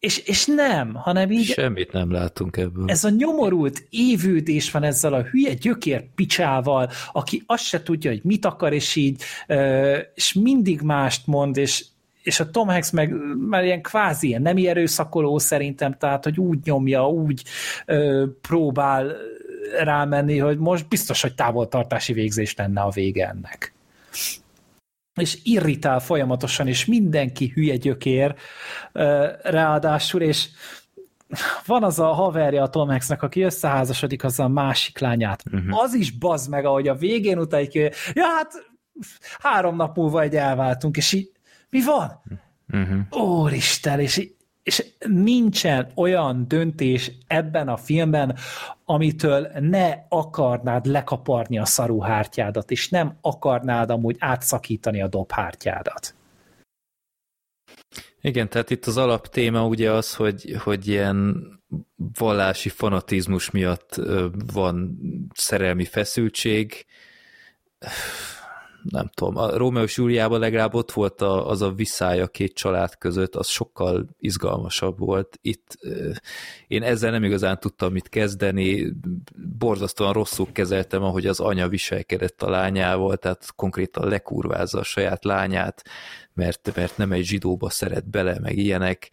és, 0.00 0.18
és 0.18 0.46
nem, 0.46 0.94
hanem 0.94 1.30
így... 1.30 1.44
Semmit 1.44 1.92
nem 1.92 2.10
látunk 2.10 2.56
ebből. 2.56 2.90
Ez 2.90 3.04
a 3.04 3.10
nyomorult 3.10 3.86
évődés 3.90 4.70
van 4.70 4.82
ezzel 4.82 5.12
a 5.12 5.22
hülye 5.22 5.54
gyökér 5.54 6.04
picsával, 6.14 6.90
aki 7.12 7.42
azt 7.46 7.64
se 7.64 7.82
tudja, 7.82 8.10
hogy 8.10 8.20
mit 8.22 8.44
akar, 8.44 8.72
és 8.72 8.96
így, 8.96 9.22
és 10.14 10.32
mindig 10.32 10.80
mást 10.80 11.26
mond, 11.26 11.56
és, 11.56 11.84
és 12.22 12.40
a 12.40 12.50
Tom 12.50 12.68
Hanks 12.68 12.90
meg 12.90 13.14
már 13.48 13.64
ilyen 13.64 13.82
kvázi 13.82 14.26
ilyen 14.26 14.42
nem 14.42 14.56
erőszakoló 14.56 15.38
szerintem, 15.38 15.96
tehát, 15.98 16.24
hogy 16.24 16.38
úgy 16.38 16.58
nyomja, 16.64 17.08
úgy 17.08 17.42
ö, 17.86 18.24
próbál 18.40 19.16
rámenni, 19.82 20.38
hogy 20.38 20.58
most 20.58 20.88
biztos, 20.88 21.22
hogy 21.22 21.34
távoltartási 21.34 22.12
végzés 22.12 22.54
lenne 22.56 22.80
a 22.80 22.90
vége 22.90 23.28
ennek 23.28 23.72
és 25.20 25.38
irritál 25.42 26.00
folyamatosan, 26.00 26.66
és 26.66 26.84
mindenki 26.84 27.52
hülye 27.54 27.76
gyökér 27.76 28.34
ráadásul, 29.42 30.20
és 30.20 30.48
van 31.66 31.84
az 31.84 31.98
a 31.98 32.12
haverja 32.12 32.62
a 32.62 32.68
Tom 32.68 32.88
Hanksnek, 32.88 33.22
aki 33.22 33.42
összeházasodik 33.42 34.24
az 34.24 34.40
a 34.40 34.48
másik 34.48 34.98
lányát. 34.98 35.42
Uh-huh. 35.52 35.80
Az 35.80 35.94
is 35.94 36.10
bazd 36.10 36.50
meg, 36.50 36.64
ahogy 36.64 36.88
a 36.88 36.94
végén 36.94 37.38
utáig, 37.38 37.74
ja 38.14 38.26
hát 38.36 38.52
három 39.38 39.76
nap 39.76 39.96
múlva 39.96 40.20
egy 40.20 40.36
elváltunk, 40.36 40.96
és 40.96 41.12
így 41.12 41.30
mi 41.70 41.82
van? 41.82 42.22
Uh-huh. 42.72 43.22
Úristen, 43.28 44.00
és 44.00 44.16
így 44.16 44.36
és 44.68 44.84
nincsen 45.06 45.90
olyan 45.94 46.48
döntés 46.48 47.12
ebben 47.26 47.68
a 47.68 47.76
filmben, 47.76 48.36
amitől 48.84 49.48
ne 49.60 49.94
akarnád 50.08 50.86
lekaparni 50.86 51.58
a 51.58 51.64
szaruhártyádat, 51.64 52.70
és 52.70 52.88
nem 52.88 53.18
akarnád 53.20 53.90
amúgy 53.90 54.16
átszakítani 54.18 55.02
a 55.02 55.08
dobhártyádat. 55.08 56.14
Igen, 58.20 58.48
tehát 58.48 58.70
itt 58.70 58.86
az 58.86 58.96
alaptéma 58.96 59.66
ugye 59.66 59.92
az, 59.92 60.14
hogy, 60.14 60.56
hogy 60.62 60.88
ilyen 60.88 61.46
vallási 62.18 62.68
fanatizmus 62.68 63.50
miatt 63.50 64.00
van 64.52 64.98
szerelmi 65.34 65.84
feszültség. 65.84 66.86
Nem 68.90 69.10
tudom, 69.14 69.36
a 69.36 69.56
Rómeó 69.56 69.82
és 69.82 69.96
Júliában 69.96 70.40
legalább 70.40 70.74
ott 70.74 70.92
volt 70.92 71.20
a, 71.22 71.48
az 71.48 71.62
a 71.62 71.72
viszály 71.72 72.20
a 72.20 72.26
két 72.26 72.54
család 72.54 72.98
között, 72.98 73.34
az 73.34 73.46
sokkal 73.46 74.08
izgalmasabb 74.18 74.98
volt. 74.98 75.38
Itt 75.42 75.78
én 76.66 76.82
ezzel 76.82 77.10
nem 77.10 77.24
igazán 77.24 77.58
tudtam 77.60 77.92
mit 77.92 78.08
kezdeni, 78.08 78.92
borzasztóan 79.58 80.12
rosszul 80.12 80.46
kezeltem, 80.52 81.02
ahogy 81.02 81.26
az 81.26 81.40
anya 81.40 81.68
viselkedett 81.68 82.42
a 82.42 82.50
lányával, 82.50 83.16
tehát 83.16 83.52
konkrétan 83.56 84.08
lekurvázza 84.08 84.78
a 84.78 84.84
saját 84.84 85.24
lányát, 85.24 85.82
mert, 86.34 86.72
mert 86.74 86.96
nem 86.96 87.12
egy 87.12 87.24
zsidóba 87.24 87.70
szeret 87.70 88.10
bele, 88.10 88.38
meg 88.40 88.56
ilyenek. 88.56 89.10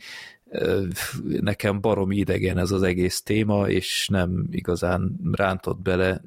Nekem 1.23 1.81
baromi 1.81 2.15
idegen 2.15 2.57
ez 2.57 2.71
az 2.71 2.83
egész 2.83 3.21
téma, 3.21 3.69
és 3.69 4.07
nem 4.07 4.47
igazán 4.51 5.19
rántott 5.31 5.79
bele 5.79 6.21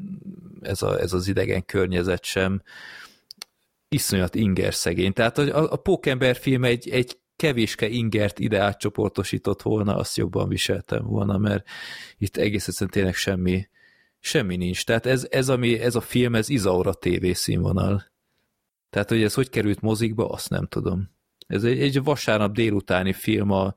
ez, 0.63 0.83
a, 0.83 1.01
ez 1.01 1.13
az 1.13 1.29
idegen 1.29 1.65
környezet 1.65 2.25
sem. 2.25 2.63
Iszonyat 3.89 4.35
inger 4.35 4.75
szegény. 4.75 5.13
Tehát 5.13 5.39
a, 5.39 5.73
a 5.73 5.77
Pókember 5.77 6.37
film 6.37 6.65
egy, 6.65 6.89
egy 6.89 7.19
kevéske 7.37 7.89
ingert 7.89 8.39
ide 8.39 8.61
átcsoportosított 8.61 9.63
volna, 9.63 9.97
azt 9.97 10.17
jobban 10.17 10.49
viseltem 10.49 11.05
volna, 11.05 11.39
mert 11.39 11.69
itt 12.17 12.37
egész 12.37 12.69
egyszerűen 12.69 12.91
tényleg 12.91 13.15
semmi, 13.15 13.69
semmi 14.19 14.57
nincs. 14.57 14.85
Tehát 14.85 15.07
ez, 15.07 15.27
ez, 15.31 15.49
ami, 15.49 15.81
ez 15.81 15.95
a 15.95 16.01
film, 16.01 16.35
ez 16.35 16.49
Izaura 16.49 16.93
TV 16.93 17.31
színvonal. 17.33 18.05
Tehát, 18.91 19.09
hogy 19.09 19.23
ez 19.23 19.35
hogy 19.35 19.49
került 19.49 19.81
mozikba, 19.81 20.29
azt 20.29 20.51
nem 20.51 20.67
tudom. 20.67 21.11
Ez 21.47 21.65
egy, 21.65 21.81
egy 21.81 22.03
vasárnap 22.03 22.53
délutáni 22.53 23.13
film 23.13 23.51
a 23.51 23.75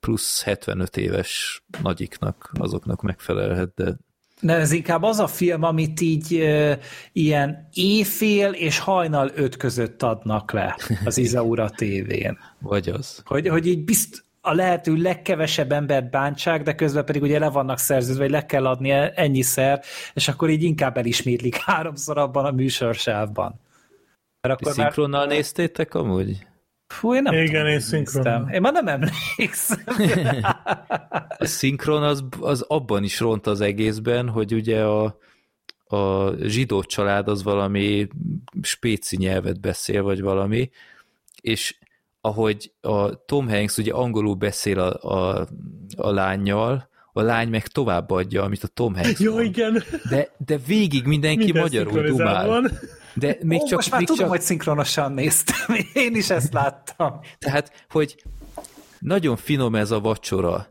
plusz 0.00 0.42
75 0.42 0.96
éves 0.96 1.62
nagyiknak, 1.82 2.50
azoknak 2.52 3.02
megfelelhet, 3.02 3.74
de 3.74 3.96
de 4.40 4.54
ez 4.54 4.72
inkább 4.72 5.02
az 5.02 5.18
a 5.18 5.26
film, 5.26 5.62
amit 5.62 6.00
így 6.00 6.34
e, 6.34 6.78
ilyen 7.12 7.68
éjfél 7.72 8.50
és 8.50 8.78
hajnal 8.78 9.30
öt 9.34 9.56
között 9.56 10.02
adnak 10.02 10.52
le 10.52 10.76
az 11.04 11.18
Izaura 11.18 11.70
tévén. 11.70 12.38
Vagy 12.58 12.88
az. 12.88 13.22
Hogy, 13.24 13.48
hogy 13.48 13.66
így 13.66 13.84
bizt, 13.84 14.24
a 14.40 14.54
lehető 14.54 14.96
legkevesebb 14.96 15.72
embert 15.72 16.10
bántsák, 16.10 16.62
de 16.62 16.74
közben 16.74 17.04
pedig 17.04 17.22
ugye 17.22 17.38
le 17.38 17.48
vannak 17.48 17.78
szerződve, 17.78 18.22
hogy 18.22 18.30
le 18.30 18.46
kell 18.46 18.66
adni 18.66 18.90
ennyiszer, 19.14 19.82
és 20.14 20.28
akkor 20.28 20.50
így 20.50 20.62
inkább 20.62 20.96
elismétlik 20.96 21.56
háromszor 21.56 22.18
abban 22.18 22.44
a 22.44 22.50
műsorsávban. 22.50 23.60
Mert 24.40 24.60
akkor 24.60 24.72
szinkronnal 24.72 25.26
már... 25.26 25.36
néztétek 25.36 25.94
amúgy? 25.94 26.46
Fú, 26.90 27.14
én 27.14 27.22
nem 27.22 27.34
Igen, 27.34 27.46
tudom, 27.46 27.66
én 27.66 27.80
szinkron. 27.80 28.48
Én 28.48 28.60
már 28.60 28.72
nem 28.72 28.88
emlékszem. 28.88 29.84
a 31.38 31.44
szinkron 31.44 32.02
az, 32.02 32.24
az 32.40 32.64
abban 32.68 33.04
is 33.04 33.20
ront 33.20 33.46
az 33.46 33.60
egészben, 33.60 34.28
hogy 34.28 34.54
ugye 34.54 34.84
a, 34.84 35.18
a 35.84 36.30
zsidó 36.42 36.82
család 36.82 37.28
az 37.28 37.42
valami 37.42 38.08
spéci 38.62 39.16
nyelvet 39.16 39.60
beszél, 39.60 40.02
vagy 40.02 40.20
valami, 40.20 40.70
és 41.40 41.76
ahogy 42.20 42.72
a 42.80 43.24
Tom 43.24 43.48
Hanks 43.48 43.76
ugye 43.76 43.92
angolul 43.92 44.34
beszél 44.34 44.78
a, 44.78 45.14
a, 45.14 45.48
a 45.96 46.10
lányjal, 46.10 46.88
a 47.12 47.20
lány 47.20 47.48
meg 47.48 47.66
továbbadja, 47.66 48.42
amit 48.42 48.62
a 48.62 48.68
Tom 48.68 48.94
Hanks 48.94 49.20
Jó, 49.20 49.32
mond. 49.32 49.44
igen. 49.44 49.82
De, 50.08 50.28
de 50.46 50.56
végig 50.66 51.06
mindenki 51.06 51.44
Minden 51.44 51.62
magyarul 51.62 52.02
dumál. 52.02 52.46
Van. 52.46 52.70
De 53.20 53.38
még 53.42 53.60
Ó, 53.60 53.66
csak, 53.66 53.76
most 53.76 53.90
már 53.90 53.98
még 53.98 54.08
tudom, 54.08 54.22
csak... 54.22 54.30
hogy 54.30 54.40
szinkronosan 54.40 55.12
néztem. 55.12 55.76
Én 56.04 56.14
is 56.14 56.30
ezt 56.30 56.52
láttam. 56.52 57.20
Tehát, 57.38 57.86
hogy 57.88 58.24
nagyon 58.98 59.36
finom 59.36 59.74
ez 59.74 59.90
a 59.90 60.00
vacsora. 60.00 60.68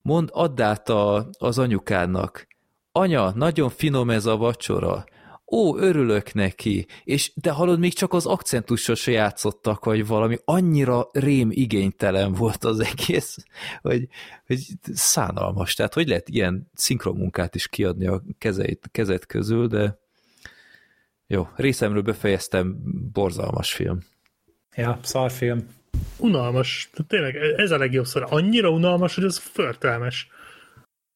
Mond, 0.00 0.28
add 0.32 0.60
át 0.60 0.88
a, 0.88 1.28
az 1.38 1.58
anyukának. 1.58 2.46
Anya, 2.92 3.32
nagyon 3.34 3.68
finom 3.68 4.10
ez 4.10 4.26
a 4.26 4.36
vacsora. 4.36 5.04
Ó, 5.50 5.76
örülök 5.76 6.32
neki. 6.32 6.86
És 7.04 7.32
de 7.34 7.50
hallod, 7.50 7.78
még 7.78 7.94
csak 7.94 8.12
az 8.12 8.26
akcentussal 8.26 8.94
se 8.94 9.10
játszottak, 9.10 9.84
vagy 9.84 10.06
valami 10.06 10.38
annyira 10.44 11.08
rém 11.12 11.48
igénytelen 11.50 12.32
volt 12.32 12.64
az 12.64 12.80
egész, 12.80 13.36
hogy, 13.82 14.08
hogy 14.46 14.66
szánalmas. 14.92 15.74
Tehát 15.74 15.94
hogy 15.94 16.08
lehet 16.08 16.28
ilyen 16.28 16.70
szinkromunkát 16.74 17.54
is 17.54 17.68
kiadni 17.68 18.06
a 18.06 18.22
kezeit, 18.38 18.88
kezet 18.90 19.26
közül, 19.26 19.66
de 19.66 19.98
jó, 21.30 21.48
részemről 21.56 22.02
befejeztem, 22.02 22.76
borzalmas 23.12 23.72
film. 23.72 23.98
Ja, 24.76 24.98
szarfilm. 25.02 25.66
Unalmas. 26.18 26.90
Tényleg, 27.06 27.36
ez 27.36 27.70
a 27.70 27.78
legjobb 27.78 28.04
szor. 28.04 28.26
Annyira 28.28 28.70
unalmas, 28.70 29.14
hogy 29.14 29.24
ez 29.24 29.38
förtelmes. 29.38 30.28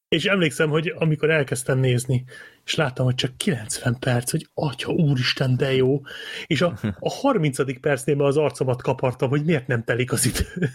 És 0.07 0.25
emlékszem, 0.25 0.69
hogy 0.69 0.93
amikor 0.95 1.29
elkezdtem 1.29 1.79
nézni, 1.79 2.23
és 2.65 2.75
láttam, 2.75 3.05
hogy 3.05 3.15
csak 3.15 3.37
90 3.37 3.99
perc, 3.99 4.31
hogy 4.31 4.47
atya, 4.53 4.91
úristen, 4.91 5.57
de 5.57 5.73
jó. 5.73 6.01
És 6.47 6.61
a, 6.61 6.79
a 6.99 7.09
30. 7.09 7.79
percnél 7.79 8.23
az 8.23 8.37
arcomat 8.37 8.81
kapartam, 8.81 9.29
hogy 9.29 9.43
miért 9.45 9.67
nem 9.67 9.83
telik 9.83 10.11
az 10.11 10.25
idő. 10.25 10.69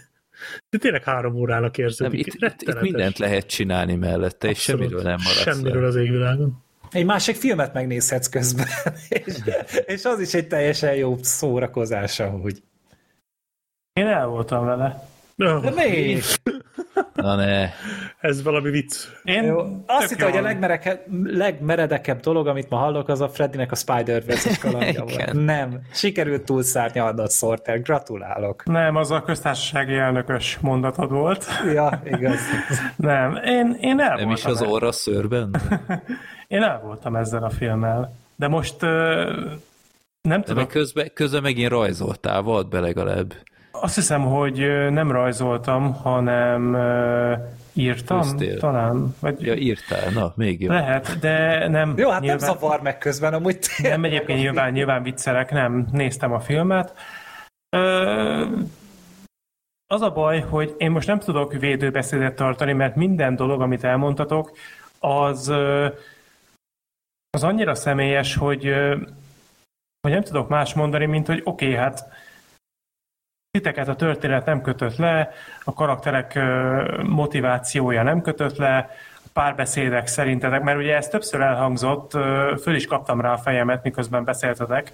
De 0.69 0.77
tényleg 0.77 1.03
három 1.03 1.35
órának 1.35 1.77
érződik. 1.77 2.39
Nem, 2.39 2.49
itt, 2.49 2.57
itt, 2.59 2.69
itt 2.69 2.81
mindent 2.81 3.17
lehet 3.17 3.45
csinálni 3.47 3.95
mellette, 3.95 4.49
és 4.49 4.59
semmiről 4.59 5.01
nem 5.01 5.17
maradsz 5.23 5.41
Semmiről 5.41 5.85
az 5.85 5.95
égvilágon. 5.95 6.63
Egy 6.91 7.05
másik 7.05 7.35
filmet 7.35 7.73
megnézhetsz 7.73 8.27
közben, 8.27 8.67
és, 9.25 9.33
és 9.85 10.05
az 10.05 10.19
is 10.19 10.33
egy 10.33 10.47
teljesen 10.47 10.95
jó 10.95 11.17
szórakozás 11.21 12.19
amúgy. 12.19 12.63
Én 13.93 14.07
el 14.07 14.27
voltam 14.27 14.65
vele. 14.65 15.07
De 15.35 15.71
még? 15.75 16.23
Na 17.13 17.35
ne. 17.35 17.69
Ez 18.19 18.43
valami 18.43 18.69
vicc. 18.69 19.07
Én 19.23 19.43
Jó, 19.43 19.83
azt 19.85 20.09
hittem, 20.09 20.29
hogy 20.29 20.37
a 20.37 20.41
legmereke, 20.41 21.03
legmeredekebb 21.23 22.19
dolog, 22.19 22.47
amit 22.47 22.69
ma 22.69 22.77
hallok, 22.77 23.07
az 23.07 23.21
a 23.21 23.29
Freddynek 23.29 23.71
a 23.71 23.75
Spider-Verse-es 23.75 24.57
kalandja 24.57 25.03
volt. 25.03 25.33
Nem. 25.33 25.79
Sikerült 25.93 26.43
túlszárnyalnod, 26.43 27.31
Sorter. 27.31 27.81
Gratulálok. 27.81 28.65
Nem, 28.65 28.95
az 28.95 29.11
a 29.11 29.21
köztársasági 29.21 29.95
elnökös 29.95 30.57
mondatod 30.61 31.11
volt. 31.11 31.45
Ja, 31.73 32.01
igaz. 32.05 32.39
Nem, 32.95 33.35
én, 33.45 33.77
én 33.81 33.99
el 33.99 34.15
Nem 34.15 34.31
is 34.31 34.45
az 34.45 34.61
orra 34.61 34.91
szőrben? 34.91 35.55
Én 36.47 36.61
el 36.61 36.81
voltam 36.83 37.15
ezzel 37.15 37.43
a 37.43 37.49
filmmel. 37.49 38.15
De 38.35 38.47
most 38.47 38.83
uh, 38.83 38.89
nem 40.21 40.41
tudom. 40.41 40.63
De 40.63 40.69
közben, 40.69 41.11
közben 41.13 41.41
megint 41.41 41.69
rajzoltál, 41.69 42.41
volt 42.41 42.69
be 42.69 42.79
legalább. 42.79 43.33
Azt 43.71 43.95
hiszem, 43.95 44.21
hogy 44.21 44.57
nem 44.89 45.11
rajzoltam, 45.11 45.93
hanem 45.93 46.75
írtam 47.73 48.21
Köztél. 48.21 48.59
talán. 48.59 49.15
Vagy... 49.19 49.41
Ja, 49.41 49.53
írtál, 49.53 50.11
na, 50.11 50.33
még 50.35 50.61
jó. 50.61 50.71
Lehet, 50.71 51.19
de 51.19 51.67
nem. 51.67 51.93
Jó, 51.97 52.09
hát 52.09 52.21
nyilván... 52.21 52.39
nem 52.39 52.49
zavar 52.49 52.81
meg 52.81 52.97
közben, 52.97 53.33
amúgy 53.33 53.59
Nem, 53.77 54.03
egyébként 54.03 54.39
nyilván, 54.39 54.71
nyilván 54.71 55.03
viccelek, 55.03 55.51
nem, 55.51 55.87
néztem 55.91 56.33
a 56.33 56.39
filmet. 56.39 56.93
Ö, 57.69 58.45
az 59.87 60.01
a 60.01 60.11
baj, 60.11 60.39
hogy 60.39 60.75
én 60.77 60.91
most 60.91 61.07
nem 61.07 61.19
tudok 61.19 61.53
védőbeszédet 61.53 62.35
tartani, 62.35 62.73
mert 62.73 62.95
minden 62.95 63.35
dolog, 63.35 63.61
amit 63.61 63.83
elmondtatok, 63.83 64.51
az 64.99 65.53
az 67.31 67.43
annyira 67.43 67.75
személyes, 67.75 68.35
hogy, 68.35 68.73
hogy 70.01 70.11
nem 70.11 70.23
tudok 70.23 70.49
más 70.49 70.73
mondani, 70.73 71.05
mint 71.05 71.27
hogy 71.27 71.41
oké, 71.43 71.65
okay, 71.65 71.77
hát 71.77 72.11
titeket 73.51 73.87
a 73.87 73.95
történet 73.95 74.45
nem 74.45 74.61
kötött 74.61 74.95
le, 74.95 75.31
a 75.63 75.73
karakterek 75.73 76.39
motivációja 77.03 78.03
nem 78.03 78.21
kötött 78.21 78.57
le, 78.57 78.89
a 79.15 79.29
párbeszédek 79.33 80.07
szerintetek, 80.07 80.61
mert 80.61 80.77
ugye 80.77 80.95
ez 80.95 81.07
többször 81.07 81.41
elhangzott, 81.41 82.11
föl 82.61 82.75
is 82.75 82.85
kaptam 82.85 83.21
rá 83.21 83.31
a 83.31 83.37
fejemet, 83.37 83.83
miközben 83.83 84.23
beszéltetek, 84.23 84.91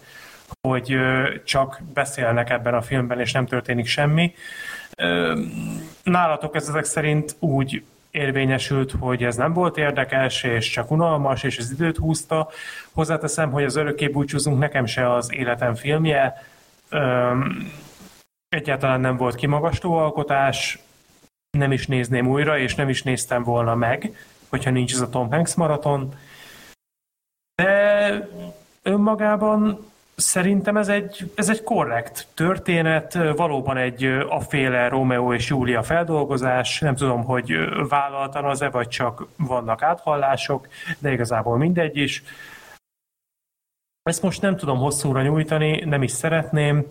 hogy 0.61 0.98
csak 1.43 1.82
beszélnek 1.93 2.50
ebben 2.50 2.74
a 2.74 2.82
filmben, 2.82 3.19
és 3.19 3.32
nem 3.32 3.45
történik 3.45 3.88
semmi. 3.88 4.34
Nálatok 6.03 6.56
ez 6.56 6.67
ezek 6.67 6.84
szerint 6.84 7.35
úgy 7.40 7.84
érvényesült, 8.11 8.92
hogy 9.00 9.24
ez 9.24 9.35
nem 9.35 9.53
volt 9.53 9.77
érdekes, 9.77 10.43
és 10.43 10.69
csak 10.69 10.92
unalmas, 10.92 11.43
és 11.43 11.58
az 11.58 11.72
időt 11.72 11.98
húzta. 11.98 12.50
Hozzáteszem, 12.93 13.51
hogy 13.51 13.64
az 13.64 13.75
Örökké 13.75 14.08
búcsúzunk 14.08 14.59
nekem 14.59 14.85
se 14.85 15.14
az 15.14 15.34
életem 15.34 15.75
filmje. 15.75 16.43
Egyáltalán 18.56 19.00
nem 19.00 19.17
volt 19.17 19.35
kimagasló 19.35 19.93
alkotás, 19.98 20.80
nem 21.58 21.72
is 21.72 21.88
nézném 21.88 22.27
újra, 22.27 22.58
és 22.58 22.75
nem 22.75 22.90
is 22.90 23.03
néztem 23.03 23.43
volna 23.43 23.75
meg, 23.75 24.17
hogyha 24.50 24.69
nincs 24.69 24.93
ez 24.93 25.01
a 25.01 25.09
Tom 25.09 25.32
Hanks 25.32 25.56
maraton. 25.56 26.14
De 27.56 28.30
önmagában 28.84 29.93
Szerintem 30.16 30.77
ez 30.77 30.88
egy, 30.88 31.32
ez 31.35 31.50
egy 31.50 31.64
korrekt 31.64 32.27
történet, 32.34 33.14
valóban 33.35 33.77
egy 33.77 34.03
aféle 34.27 34.88
Romeo 34.88 35.34
és 35.34 35.50
Júlia 35.50 35.84
feldolgozás, 35.84 36.80
nem 36.80 36.95
tudom, 36.95 37.24
hogy 37.24 37.53
vállaltan 37.90 38.45
az-e, 38.45 38.69
vagy 38.69 38.88
csak 38.88 39.27
vannak 39.38 39.82
áthallások, 39.82 40.67
de 41.00 41.11
igazából 41.11 41.58
mindegy 41.58 41.98
is. 41.98 42.24
Ezt 44.03 44.22
most 44.22 44.42
nem 44.42 44.58
tudom 44.58 44.77
hosszúra 44.77 45.22
nyújtani, 45.22 45.84
nem 45.85 46.03
is 46.03 46.11
szeretném. 46.11 46.85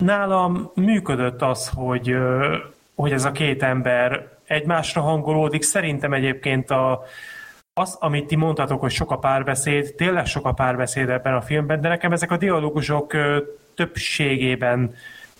Nálam 0.00 0.70
működött 0.74 1.42
az, 1.42 1.70
hogy, 1.74 2.16
hogy 2.94 3.12
ez 3.12 3.24
a 3.24 3.32
két 3.32 3.62
ember 3.62 4.28
egymásra 4.46 5.00
hangolódik. 5.00 5.62
Szerintem 5.62 6.12
egyébként 6.12 6.70
a, 6.70 7.02
az, 7.74 7.96
amit 8.00 8.26
ti 8.26 8.36
mondtatok, 8.36 8.80
hogy 8.80 8.90
sok 8.90 9.10
a 9.10 9.18
párbeszéd, 9.18 9.94
tényleg 9.94 10.26
sok 10.26 10.46
a 10.46 10.52
párbeszéd 10.52 11.08
ebben 11.08 11.34
a 11.34 11.40
filmben, 11.40 11.80
de 11.80 11.88
nekem 11.88 12.12
ezek 12.12 12.30
a 12.30 12.36
dialógusok 12.36 13.12
többségében 13.74 14.94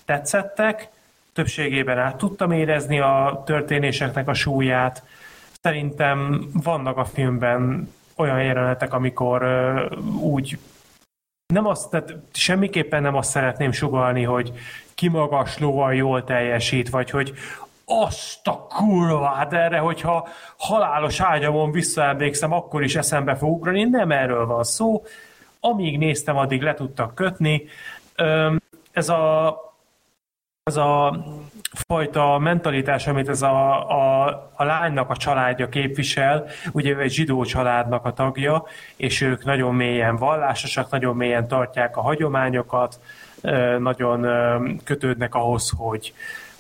tetszettek, 0.05 0.89
többségében 1.33 1.99
át 1.99 2.17
tudtam 2.17 2.51
érezni 2.51 3.01
a 3.01 3.43
történéseknek 3.47 4.29
a 4.29 4.35
súlyát. 4.35 5.03
Szerintem 5.63 6.49
vannak 6.53 6.97
a 6.97 7.05
filmben 7.05 7.93
olyan 8.17 8.43
jelenetek, 8.43 8.95
amikor 8.95 9.45
úgy 10.21 10.59
nem 11.51 11.67
azt, 11.67 11.91
tehát 11.91 12.17
semmiképpen 12.33 13.03
nem 13.03 13.15
azt 13.15 13.31
szeretném 13.31 13.73
sugalni, 13.73 14.23
hogy 14.23 14.53
kimagaslóan 14.95 15.95
jól 15.95 16.25
teljesít, 16.25 16.91
vagy 16.91 17.11
hogy 17.11 17.33
azt 17.85 18.47
a 18.47 18.67
kurvát 18.69 19.53
erre, 19.53 19.79
hogyha 19.79 20.29
halálos 20.57 21.21
ágyamon 21.21 21.71
visszaemlékszem, 21.71 22.53
akkor 22.53 22.83
is 22.83 22.97
eszembe 22.97 23.35
fog 23.37 23.51
ugrani. 23.51 23.85
Nem 23.85 24.11
erről 24.11 24.47
van 24.47 24.65
szó. 24.65 25.05
Amíg 25.61 25.99
néztem, 25.99 26.37
addig 26.37 26.63
le 26.63 26.75
tudtak 26.75 27.15
kötni. 27.15 27.65
Ez 28.93 29.09
a, 29.09 29.55
ez 30.71 30.77
a 30.77 31.25
fajta 31.89 32.39
mentalitás, 32.39 33.07
amit 33.07 33.29
ez 33.29 33.43
a, 33.43 33.91
a, 33.91 34.27
a 34.57 34.65
lánynak 34.65 35.11
a 35.11 35.17
családja 35.17 35.69
képvisel, 35.69 36.47
ugye 36.73 36.91
ő 36.91 37.01
egy 37.01 37.11
zsidó 37.11 37.45
családnak 37.45 38.05
a 38.05 38.13
tagja, 38.13 38.65
és 38.97 39.21
ők 39.21 39.45
nagyon 39.45 39.75
mélyen 39.75 40.17
vallásosak, 40.17 40.91
nagyon 40.91 41.17
mélyen 41.17 41.49
tartják 41.49 41.97
a 41.97 42.01
hagyományokat, 42.01 43.01
nagyon 43.79 44.27
kötődnek 44.85 45.35
ahhoz, 45.35 45.73
hogy 45.77 46.13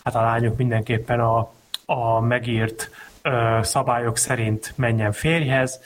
hát 0.04 0.14
a 0.14 0.20
lányok 0.20 0.56
mindenképpen 0.56 1.20
a, 1.20 1.52
a 1.86 2.20
megírt 2.20 2.90
szabályok 3.60 4.16
szerint 4.16 4.72
menjen 4.76 5.12
férjhez. 5.12 5.80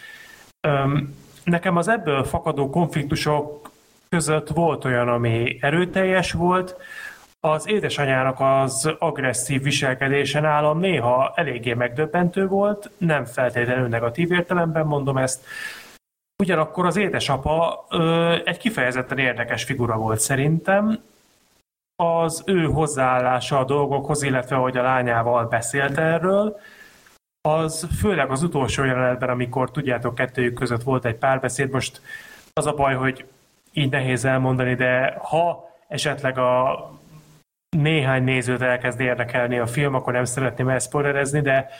Nekem 1.45 1.77
az 1.77 1.89
ebből 1.89 2.25
fakadó 2.25 2.71
konfliktusok 2.71 3.71
között 4.09 4.49
volt 4.49 4.85
olyan, 4.85 5.09
ami 5.09 5.59
erőteljes 5.61 6.33
volt, 6.33 6.77
az 7.45 7.69
édesanyának 7.69 8.41
az 8.41 8.95
agresszív 8.99 9.63
viselkedése 9.63 10.41
nálam 10.41 10.79
néha 10.79 11.33
eléggé 11.35 11.75
megdöbbentő 11.75 12.47
volt, 12.47 12.91
nem 12.99 13.25
feltétlenül 13.25 13.89
negatív 13.89 14.33
értelemben 14.33 14.87
mondom 14.87 15.17
ezt. 15.17 15.45
Ugyanakkor 16.43 16.87
az 16.87 16.97
édesapa 16.97 17.87
ö, 17.91 18.37
egy 18.45 18.57
kifejezetten 18.57 19.19
érdekes 19.19 19.65
figura 19.65 19.97
volt 19.97 20.21
szerintem. 20.21 20.99
Az 21.97 22.43
ő 22.47 22.65
hozzáállása 22.65 23.59
a 23.59 23.65
dolgokhoz, 23.65 24.23
illetve 24.23 24.57
hogy 24.57 24.77
a 24.77 24.83
lányával 24.83 25.47
beszélt 25.47 25.99
erről, 25.99 26.61
az 27.49 27.89
főleg 27.99 28.31
az 28.31 28.43
utolsó 28.43 28.85
jelenetben, 28.85 29.29
amikor 29.29 29.71
tudjátok, 29.71 30.15
kettőjük 30.15 30.55
között 30.55 30.83
volt 30.83 31.05
egy 31.05 31.17
párbeszéd, 31.17 31.71
most 31.71 32.01
az 32.53 32.67
a 32.67 32.75
baj, 32.75 32.95
hogy 32.95 33.25
így 33.73 33.91
nehéz 33.91 34.25
elmondani, 34.25 34.75
de 34.75 35.19
ha 35.23 35.71
esetleg 35.89 36.39
a 36.39 36.93
néhány 37.75 38.25
nézőt 38.25 38.63
elkezd 38.63 39.01
érdekelni 39.01 39.59
a 39.59 39.67
film, 39.67 39.95
akkor 39.95 40.13
nem 40.13 40.25
szeretném 40.25 40.69
elszpoilerezni, 40.69 41.41
de 41.41 41.71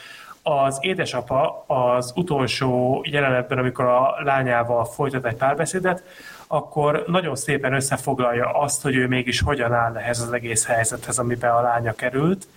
az 0.43 0.77
édesapa 0.81 1.63
az 1.67 2.11
utolsó 2.15 3.03
jelenetben, 3.07 3.57
amikor 3.57 3.85
a 3.85 4.15
lányával 4.23 4.85
folytat 4.85 5.25
egy 5.25 5.35
párbeszédet, 5.35 6.03
akkor 6.47 7.03
nagyon 7.07 7.35
szépen 7.35 7.73
összefoglalja 7.73 8.51
azt, 8.51 8.81
hogy 8.81 8.95
ő 8.95 9.07
mégis 9.07 9.41
hogyan 9.41 9.73
áll 9.73 9.97
ehhez 9.97 10.19
az 10.19 10.31
egész 10.31 10.65
helyzethez, 10.65 11.19
amiben 11.19 11.51
a 11.51 11.61
lánya 11.61 11.93
került. 11.93 12.47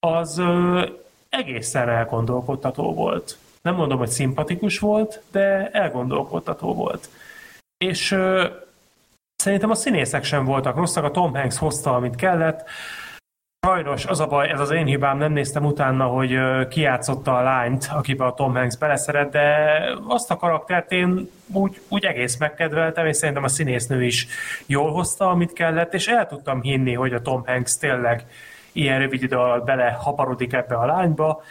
Az 0.00 0.38
ö, 0.38 0.86
egészen 1.28 1.88
elgondolkodtató 1.88 2.94
volt. 2.94 3.38
Nem 3.62 3.74
mondom, 3.74 3.98
hogy 3.98 4.08
szimpatikus 4.08 4.78
volt, 4.78 5.22
de 5.30 5.70
elgondolkodtató 5.70 6.74
volt. 6.74 7.08
És 7.76 8.10
ö, 8.10 8.46
Szerintem 9.42 9.70
a 9.70 9.74
színészek 9.74 10.24
sem 10.24 10.44
voltak 10.44 10.76
rosszak, 10.76 11.04
a 11.04 11.10
Tom 11.10 11.34
Hanks 11.34 11.58
hozta, 11.58 11.94
amit 11.94 12.16
kellett. 12.16 12.68
Sajnos 13.66 14.06
az 14.06 14.20
a 14.20 14.26
baj, 14.26 14.48
ez 14.50 14.60
az 14.60 14.70
én 14.70 14.86
hibám, 14.86 15.18
nem 15.18 15.32
néztem 15.32 15.64
utána, 15.64 16.04
hogy 16.04 16.38
kiátszotta 16.68 17.36
a 17.36 17.42
lányt, 17.42 17.88
akibe 17.92 18.24
a 18.24 18.34
Tom 18.34 18.54
Hanks 18.54 18.76
beleszeret, 18.76 19.30
de 19.30 19.78
azt 20.08 20.30
a 20.30 20.36
karaktert 20.36 20.92
én 20.92 21.30
úgy, 21.52 21.80
úgy 21.88 22.04
egész 22.04 22.38
megkedveltem, 22.38 23.06
és 23.06 23.16
szerintem 23.16 23.44
a 23.44 23.48
színésznő 23.48 24.04
is 24.04 24.26
jól 24.66 24.92
hozta, 24.92 25.28
amit 25.28 25.52
kellett, 25.52 25.94
és 25.94 26.08
el 26.08 26.26
tudtam 26.26 26.62
hinni, 26.62 26.94
hogy 26.94 27.12
a 27.12 27.22
Tom 27.22 27.46
Hanks 27.46 27.76
tényleg 27.76 28.26
ilyen 28.72 28.98
rövid 28.98 29.22
idő 29.22 29.36
alatt 29.36 29.64
bele 29.64 29.90
haparodik 29.90 30.52
ebbe 30.52 30.74
a 30.74 30.86
lányba. 30.86 31.42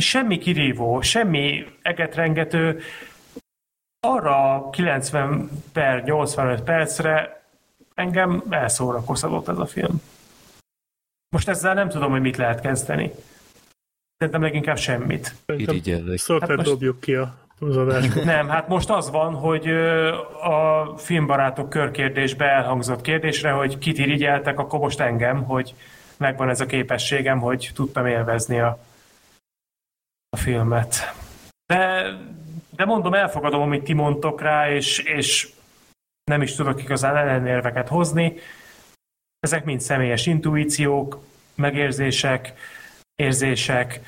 Semmi 0.00 0.38
kirívó, 0.38 1.00
semmi 1.00 1.64
egetrengető, 1.82 2.80
arra 4.04 4.68
90 4.70 5.50
per 5.72 6.02
85 6.04 6.62
percre 6.62 7.42
engem 7.94 8.42
elszórakoztatott 8.50 9.48
ez 9.48 9.58
a 9.58 9.66
film. 9.66 10.02
Most 11.28 11.48
ezzel 11.48 11.74
nem 11.74 11.88
tudom, 11.88 12.10
hogy 12.10 12.20
mit 12.20 12.36
lehet 12.36 12.60
kezdeni. 12.60 13.12
Szerintem 14.16 14.42
leginkább 14.42 14.78
semmit. 14.78 15.34
Szóval 16.14 16.48
hát 16.48 16.56
most... 16.56 16.68
dobjuk 16.70 17.00
ki 17.00 17.14
a. 17.14 17.34
Nem, 18.24 18.48
hát 18.48 18.68
most 18.68 18.90
az 18.90 19.10
van, 19.10 19.34
hogy 19.34 19.68
a 20.42 20.84
filmbarátok 20.96 21.70
körkérdésbe 21.70 22.44
elhangzott 22.44 23.00
kérdésre, 23.00 23.50
hogy 23.50 23.78
kit 23.78 23.98
irigyeltek, 23.98 24.58
akkor 24.58 24.78
most 24.78 25.00
engem, 25.00 25.42
hogy 25.42 25.74
megvan 26.16 26.48
ez 26.48 26.60
a 26.60 26.66
képességem, 26.66 27.40
hogy 27.40 27.70
tudtam 27.74 28.06
élvezni 28.06 28.60
a, 28.60 28.78
a 30.28 30.36
filmet. 30.36 31.14
De 31.66 32.06
de 32.76 32.84
mondom, 32.84 33.14
elfogadom, 33.14 33.62
amit 33.62 33.84
ti 33.84 33.92
mondtok 33.92 34.40
rá, 34.40 34.70
és, 34.70 34.98
és 34.98 35.52
nem 36.24 36.42
is 36.42 36.54
tudok 36.54 36.82
igazán 36.82 37.16
ellenérveket 37.16 37.88
hozni. 37.88 38.36
Ezek 39.40 39.64
mind 39.64 39.80
személyes 39.80 40.26
intuíciók, 40.26 41.18
megérzések, 41.54 42.52
érzések. 43.16 44.00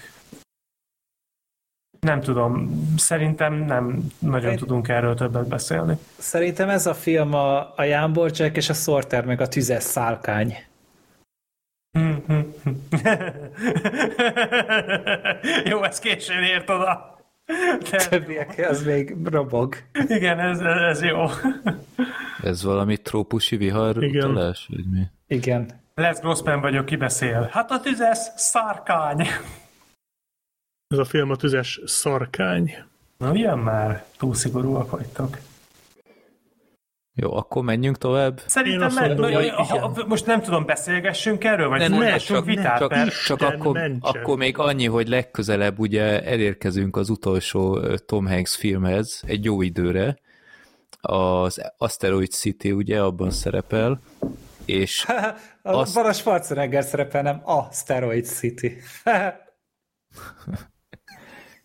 Nem 2.01 2.21
tudom, 2.21 2.85
szerintem 2.97 3.55
nem 3.55 4.07
nagyon 4.19 4.51
Én... 4.51 4.57
tudunk 4.57 4.89
erről 4.89 5.15
többet 5.15 5.49
beszélni. 5.49 5.99
Szerintem 6.19 6.69
ez 6.69 6.87
a 6.87 6.95
film 6.95 7.35
a, 7.35 7.77
a 7.77 7.83
Jánborcsák 7.83 8.57
és 8.57 8.69
a 8.69 8.75
Sorter 8.75 9.25
meg 9.25 9.41
a 9.41 9.49
tüzes 9.49 9.83
szálkány. 9.83 10.57
Jó, 15.71 15.83
ez 15.83 15.99
későn 15.99 16.43
ért 16.43 16.71
oda. 16.71 17.16
De... 17.91 18.09
Többiek, 18.09 18.67
az 18.69 18.85
még 18.85 19.17
robog. 19.25 19.77
Igen, 20.07 20.41
ez, 20.41 20.61
ez 20.61 21.03
jó. 21.03 21.25
Ez 22.43 22.63
valami 22.63 22.97
trópusi 22.97 23.57
vihar 23.57 24.03
Igen. 24.03 24.31
utalás, 24.31 24.69
vagy 24.71 24.85
mi? 24.91 25.03
Igen. 25.27 25.71
Les 25.95 26.19
Grossman 26.19 26.61
vagyok, 26.61 26.85
ki 26.85 26.97
beszél. 26.97 27.49
Hát 27.53 27.71
a 27.71 27.81
tüzes 27.81 28.19
szarkány. 28.37 29.27
Ez 30.89 30.99
a 30.99 31.05
film 31.05 31.31
a 31.31 31.37
tüzes 31.37 31.81
szarkány. 31.85 32.75
Na, 33.19 33.35
ilyen 33.35 33.59
már? 33.59 34.05
Túl 34.19 34.35
szigorúak 34.35 34.91
vagytok. 34.91 35.39
Jó, 37.19 37.37
akkor 37.37 37.63
menjünk 37.63 37.99
tovább. 37.99 38.41
Szerintem 38.47 38.95
nem, 38.95 39.09
mondom, 39.09 39.33
hogy 39.33 39.51
ha, 39.51 40.05
most 40.07 40.27
nem 40.27 40.41
tudom, 40.41 40.65
beszélgessünk 40.65 41.45
erről, 41.45 41.69
vagy 41.69 41.79
nem, 41.79 41.99
ne, 41.99 42.17
csak, 42.17 42.45
vitát, 42.45 42.79
csak, 42.79 42.91
mert... 42.91 43.25
csak 43.25 43.41
akkor, 43.41 43.91
akkor 44.01 44.37
még 44.37 44.59
annyi, 44.59 44.87
hogy 44.87 45.09
legközelebb 45.09 45.79
ugye 45.79 46.25
elérkezünk 46.25 46.97
az 46.97 47.09
utolsó 47.09 47.81
Tom 47.97 48.27
Hanks 48.27 48.57
filmhez 48.57 49.23
egy 49.27 49.45
jó 49.45 49.63
időre. 49.63 50.19
Az 51.01 51.73
Asteroid 51.77 52.31
City 52.31 52.73
ugye 52.73 53.03
abban 53.03 53.31
szerepel, 53.31 54.01
és... 54.65 55.07
a 55.63 55.73
azt... 55.77 55.97
A 55.97 56.13
Schwarzenegger 56.13 56.85
szerepel, 56.85 57.23
nem 57.23 57.41
a 57.45 57.73
Steroid 57.73 58.25
City. 58.25 58.77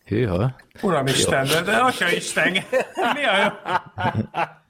Hűha. 0.06 0.54
Uramisten, 0.82 1.46
de, 1.46 1.60
de 1.60 1.76
Atya 1.76 2.10
Isten, 2.10 2.52
mi 3.14 3.24
a 3.24 3.42
jó? 3.42 3.48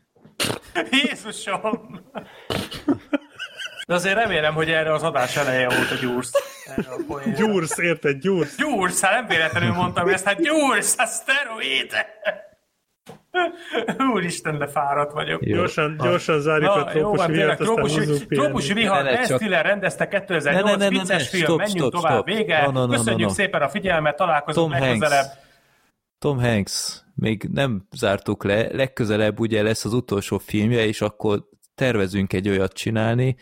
Jézusom! 0.91 2.01
De 3.87 3.95
azért 3.95 4.15
remélem, 4.15 4.55
hogy 4.55 4.71
erre 4.71 4.93
az 4.93 5.03
adás 5.03 5.37
eleje 5.37 5.69
volt 5.69 5.91
a 5.91 5.95
gyúrsz. 6.01 6.33
Gyúrsz, 7.37 7.79
érted? 7.79 8.21
Gyúrsz. 8.21 8.57
Gyúrsz, 8.57 9.01
hát 9.03 9.13
nem 9.13 9.27
véletlenül 9.27 9.73
mondtam 9.73 10.09
ezt, 10.09 10.25
hát 10.25 10.43
gyúrsz, 10.43 10.99
a 10.99 11.05
szteroid! 11.07 11.93
Úristen, 14.15 14.59
de 14.59 14.67
fáradt 14.67 15.13
vagyok. 15.13 15.47
Jó. 15.47 15.57
Gyorsan, 15.57 15.97
gyorsan 16.03 16.41
zárjuk 16.41 16.75
Na, 16.75 16.85
a 16.85 16.85
trópusi 16.85 17.33
vihart, 17.33 17.61
aztán 17.61 18.29
Trópusi 18.29 18.73
vihar, 18.73 19.05
Ben 19.05 19.25
Stiller 19.25 19.65
rendezte 19.65 20.09
2008, 20.09 20.65
ne, 20.65 20.71
ne, 20.71 20.77
ne, 20.77 20.89
vicces 20.89 21.09
ne, 21.09 21.17
ne, 21.17 21.25
film, 21.25 21.45
stop, 21.45 21.59
menjünk 21.59 21.79
stop, 21.79 21.93
tovább, 21.93 22.13
stop. 22.13 22.27
vége. 22.27 22.63
No, 22.65 22.71
no, 22.71 22.87
no, 22.87 22.93
Köszönjük 22.93 23.21
no, 23.21 23.27
no. 23.27 23.33
szépen 23.33 23.63
a 23.63 23.69
figyelmet, 23.69 24.17
találkozunk 24.17 24.73
Tom 24.73 24.81
legközelebb. 24.81 25.25
Hanks. 25.25 25.51
Tom 26.23 26.39
Hanks 26.39 27.05
még 27.15 27.49
nem 27.53 27.87
zártuk 27.93 28.45
le, 28.45 28.73
legközelebb 28.73 29.41
ugye 29.41 29.63
lesz 29.63 29.85
az 29.85 29.93
utolsó 29.93 30.39
filmje, 30.39 30.87
és 30.87 31.01
akkor 31.01 31.49
tervezünk 31.75 32.33
egy 32.33 32.49
olyat 32.49 32.73
csinálni, 32.73 33.37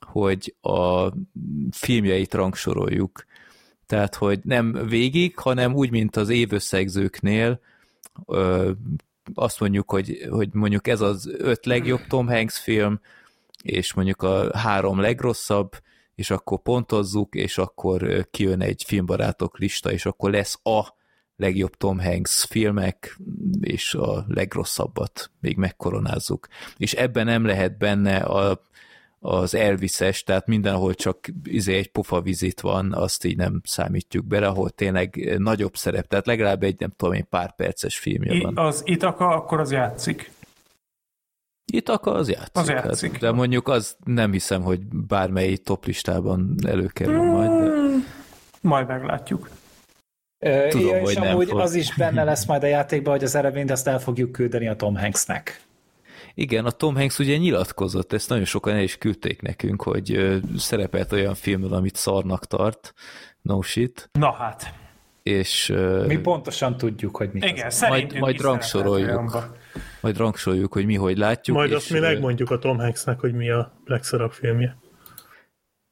hogy 0.00 0.54
a 0.60 1.08
filmjeit 1.70 2.34
rangsoroljuk. 2.34 3.24
Tehát, 3.86 4.14
hogy 4.14 4.40
nem 4.42 4.72
végig, 4.88 5.38
hanem 5.38 5.74
úgy, 5.74 5.90
mint 5.90 6.16
az 6.16 6.28
évösszegzőknél, 6.28 7.60
azt 9.34 9.60
mondjuk, 9.60 9.90
hogy, 9.90 10.26
hogy 10.30 10.48
mondjuk 10.52 10.86
ez 10.86 11.00
az 11.00 11.34
öt 11.38 11.66
legjobb 11.66 12.06
Tom 12.08 12.26
Hanks 12.26 12.58
film, 12.58 13.00
és 13.62 13.94
mondjuk 13.94 14.22
a 14.22 14.58
három 14.58 15.00
legrosszabb, 15.00 15.72
és 16.14 16.30
akkor 16.30 16.62
pontozzuk, 16.62 17.34
és 17.34 17.58
akkor 17.58 18.28
kijön 18.30 18.60
egy 18.60 18.84
filmbarátok 18.86 19.58
lista, 19.58 19.92
és 19.92 20.06
akkor 20.06 20.30
lesz 20.30 20.58
a 20.62 21.02
legjobb 21.36 21.74
Tom 21.76 22.00
Hanks 22.00 22.44
filmek, 22.44 23.18
és 23.60 23.94
a 23.94 24.24
legrosszabbat 24.28 25.30
még 25.40 25.56
megkoronázzuk. 25.56 26.48
És 26.76 26.92
ebben 26.92 27.24
nem 27.24 27.44
lehet 27.44 27.78
benne 27.78 28.16
a, 28.16 28.60
az 29.18 29.54
Elvises, 29.54 30.22
tehát 30.22 30.46
mindenhol 30.46 30.94
csak 30.94 31.18
izé 31.44 31.76
egy 31.76 31.90
pofa 31.90 32.20
vizit 32.20 32.60
van, 32.60 32.92
azt 32.92 33.24
így 33.24 33.36
nem 33.36 33.60
számítjuk 33.64 34.24
bele, 34.24 34.46
ahol 34.46 34.70
tényleg 34.70 35.34
nagyobb 35.38 35.76
szerep, 35.76 36.06
tehát 36.06 36.26
legalább 36.26 36.62
egy 36.62 36.80
nem 36.80 36.92
tudom 36.96 37.14
én 37.14 37.26
pár 37.30 37.54
perces 37.54 37.98
filmje 37.98 38.34
I, 38.34 38.40
van. 38.40 38.56
az 38.56 38.82
Itaka 38.84 39.28
akkor 39.28 39.60
az 39.60 39.72
játszik. 39.72 40.32
Itaka 41.72 42.12
az 42.12 42.28
játszik. 42.28 42.56
Az 42.56 42.68
játszik. 42.68 43.10
Hát, 43.10 43.20
de 43.20 43.32
mondjuk 43.32 43.68
az 43.68 43.96
nem 44.04 44.32
hiszem, 44.32 44.62
hogy 44.62 44.80
bármely 44.86 45.56
toplistában 45.56 46.54
előkerül 46.66 47.22
majd. 47.22 47.50
De... 47.50 47.70
Majd 48.60 48.86
meglátjuk. 48.86 49.48
Tudom, 50.70 50.86
ja, 50.86 51.00
hogy 51.00 51.10
és 51.10 51.16
nem 51.16 51.28
amúgy 51.28 51.48
fog. 51.48 51.58
az 51.60 51.74
is 51.74 51.94
benne 51.94 52.24
lesz 52.24 52.46
majd 52.46 52.62
a 52.62 52.66
játékban, 52.66 53.12
hogy 53.12 53.24
az 53.24 53.34
eredményt 53.34 53.70
azt 53.70 53.86
el 53.88 53.98
fogjuk 54.00 54.32
küldeni 54.32 54.68
a 54.68 54.76
Tom 54.76 54.96
Hanksnek. 54.96 55.60
Igen, 56.34 56.64
a 56.64 56.70
Tom 56.70 56.94
Hanks 56.94 57.18
ugye 57.18 57.36
nyilatkozott, 57.36 58.12
ezt 58.12 58.28
nagyon 58.28 58.44
sokan 58.44 58.74
el 58.74 58.82
is 58.82 58.98
küldték 58.98 59.42
nekünk, 59.42 59.82
hogy 59.82 60.38
szerepelt 60.56 61.12
olyan 61.12 61.34
filmben, 61.34 61.72
amit 61.72 61.96
szarnak 61.96 62.46
tart, 62.46 62.94
no 63.42 63.62
shit, 63.62 64.08
Na 64.12 64.32
hát. 64.32 64.72
és 65.22 65.72
Mi 66.06 66.18
pontosan 66.18 66.76
tudjuk, 66.76 67.16
hogy 67.16 67.30
mit 67.32 67.44
Igen, 67.44 67.66
az. 67.66 67.80
majd 68.18 68.34
is 68.34 68.40
rangsoroljuk. 68.40 69.50
majd 70.00 70.16
rangsoljuk, 70.16 70.72
hogy 70.72 70.84
mi 70.86 70.94
hogy 70.94 71.18
látjuk, 71.18 71.56
Majd 71.56 71.70
és, 71.70 71.76
azt 71.76 71.90
mi 71.90 71.98
megmondjuk 71.98 72.50
a 72.50 72.58
Tom 72.58 72.78
Hanksnek, 72.78 73.20
hogy 73.20 73.32
mi 73.32 73.50
a 73.50 73.72
legszarabb 73.86 74.32
filmje. 74.32 74.76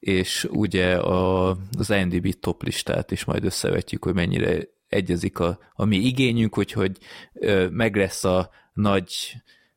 És 0.03 0.49
ugye 0.51 0.95
a, 0.95 1.51
az 1.79 1.91
IMDb 1.91 2.33
top 2.41 2.63
listát 2.63 3.11
is 3.11 3.25
majd 3.25 3.45
összevetjük, 3.45 4.05
hogy 4.05 4.15
mennyire 4.15 4.69
egyezik 4.89 5.39
a, 5.39 5.59
a 5.73 5.85
mi 5.85 5.97
igényünk, 5.97 6.59
úgyhogy 6.59 6.97
ö, 7.35 7.69
meg 7.69 7.97
lesz 7.97 8.25
a 8.25 8.51
nagy 8.73 9.35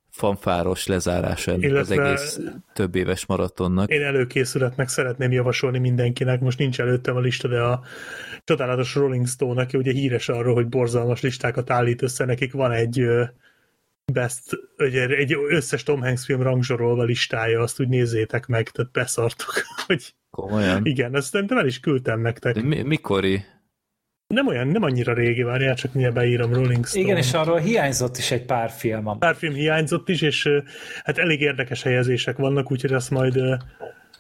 fanfáros 0.10 0.88
lezárása 0.88 1.54
az 1.54 1.92
egész 1.92 2.40
több 2.74 2.96
éves 2.96 3.26
maratonnak. 3.26 3.90
Én 3.90 4.02
előkészületnek 4.02 4.88
szeretném 4.88 5.32
javasolni 5.32 5.78
mindenkinek, 5.78 6.40
most 6.40 6.60
nincs 6.60 6.80
előttem 6.80 7.16
a 7.16 7.20
lista, 7.20 7.48
de 7.48 7.60
a 7.60 7.84
csodálatos 8.44 8.96
Rolling 8.96 9.28
Stone, 9.28 9.62
aki 9.62 9.78
ugye 9.78 9.92
híres 9.92 10.30
arról, 10.30 10.54
hogy 10.54 10.68
borzalmas 10.68 11.22
listákat 11.22 11.70
állít 11.70 12.02
össze, 12.02 12.26
nekik 12.26 12.54
van 12.54 12.72
egy 12.72 13.06
best, 14.14 14.44
ugye 14.78 15.08
egy 15.08 15.36
összes 15.50 15.84
Tom 15.84 16.02
Hanks 16.02 16.26
film 16.26 16.42
rangsorolva 16.42 17.04
listája, 17.04 17.62
azt 17.62 17.80
úgy 17.80 17.88
nézzétek 17.88 18.46
meg, 18.46 18.70
tehát 18.70 18.92
beszartok, 18.92 19.54
hogy 19.88 20.14
Komolyan? 20.30 20.86
igen, 20.86 21.16
ezt 21.16 21.30
szerintem 21.30 21.58
el 21.58 21.66
is 21.66 21.80
küldtem 21.80 22.20
nektek. 22.22 22.54
De 22.54 22.62
mi, 22.62 22.82
mikori? 22.82 23.44
Nem 24.28 24.48
olyan, 24.48 24.68
nem 24.68 24.84
annyira 24.84 25.14
régi, 25.14 25.42
várjál, 25.42 25.76
csak 25.76 25.92
mindjárt 25.92 26.16
beírom 26.16 26.54
Rolling 26.54 26.86
Stone. 26.86 27.04
Igen, 27.04 27.18
és 27.18 27.34
arról 27.34 27.58
hiányzott 27.58 28.18
is 28.18 28.32
egy 28.32 28.46
pár 28.46 28.70
film. 28.70 29.20
pár 29.20 29.36
film 29.36 29.54
hiányzott 29.54 30.10
is, 30.10 30.22
és 30.22 30.50
hát 31.04 31.18
elég 31.18 31.42
érdekes 31.42 31.84
helyezések 31.84 32.38
vannak, 32.38 32.72
úgyhogy 32.72 32.94
azt 32.94 33.10
majd 33.10 33.40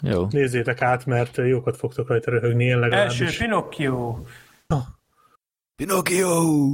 Jó. 0.01 0.27
nézzétek 0.29 0.81
át, 0.81 1.05
mert 1.05 1.37
jókat 1.37 1.77
fogtok 1.77 2.07
rajta 2.07 2.31
röhögni, 2.31 2.63
én 2.65 2.79
legalábbis. 2.79 3.21
Első 3.21 3.43
Pinocchio. 3.43 4.19
Pinocchio! 5.75 6.71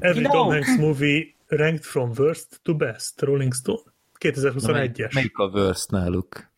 Every 0.00 0.20
Pinocchio. 0.20 0.30
Tom 0.30 0.50
Hanks 0.50 0.76
movie 0.76 1.34
ranked 1.56 1.84
from 1.84 2.10
worst 2.16 2.60
to 2.62 2.74
best, 2.76 3.20
Rolling 3.20 3.54
Stone. 3.54 3.80
2021-es. 4.20 5.14
Melyik 5.14 5.38
a 5.38 5.44
worst 5.46 5.90
náluk? 5.90 6.52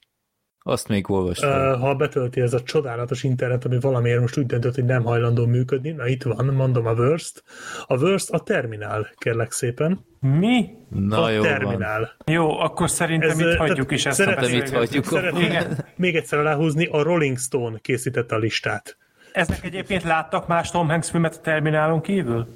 Azt 0.58 0.88
még 0.88 1.10
olvastam. 1.10 1.50
Uh, 1.72 1.80
ha 1.80 1.94
betölti 1.94 2.40
ez 2.40 2.52
a 2.54 2.62
csodálatos 2.62 3.22
internet, 3.22 3.64
ami 3.64 3.80
valamiért 3.80 4.20
most 4.20 4.38
úgy 4.38 4.46
döntött, 4.46 4.74
hogy 4.74 4.84
nem 4.84 5.04
hajlandó 5.04 5.46
működni, 5.46 5.90
na 5.90 6.06
itt 6.06 6.22
van, 6.22 6.44
mondom 6.46 6.86
a 6.86 6.92
worst. 6.92 7.42
A 7.86 7.96
worst 7.96 8.30
a 8.30 8.38
terminál, 8.38 9.10
kérlek 9.16 9.52
szépen. 9.52 10.04
Mi? 10.20 10.68
Na 10.88 11.22
a 11.22 11.30
jó 11.30 11.42
van. 11.42 11.48
terminál. 11.48 12.16
Jó, 12.26 12.58
akkor 12.58 12.90
szerintem 12.90 13.30
Ez, 13.30 13.38
itt 13.40 13.54
hagyjuk 13.54 13.90
is 13.90 14.06
ezt 14.06 14.20
a 14.20 14.22
szeretném- 14.22 14.62
Itt 14.62 14.68
hagyjuk. 14.70 15.04
Szeretném 15.04 15.42
Igen. 15.42 15.84
még 15.96 16.16
egyszer 16.16 16.38
aláhúzni, 16.38 16.86
a 16.86 17.02
Rolling 17.02 17.38
Stone 17.38 17.78
készítette 17.78 18.34
a 18.34 18.38
listát. 18.38 18.96
Ezek 19.32 19.64
egyébként 19.64 20.02
láttak 20.02 20.46
más 20.46 20.70
Tom 20.70 20.88
Hanks 20.88 21.10
filmet 21.10 21.34
a 21.34 21.40
Terminálon 21.40 22.00
kívül? 22.00 22.46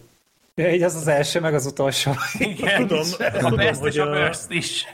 Ja, 0.61 0.73
Így 0.75 0.83
az 0.83 0.95
az 0.95 1.09
első, 1.09 1.41
meg 1.41 1.55
az 1.55 1.67
utolsó. 1.67 2.13
Igen. 2.39 2.87
Tudom, 2.87 3.05
a 3.19 3.31
tudom, 3.39 3.57
best 3.57 3.81
hogy 3.81 3.95
és 3.95 4.01
a 4.01 4.11
a- 4.11 4.17
worst 4.19 4.51
is. 4.51 4.87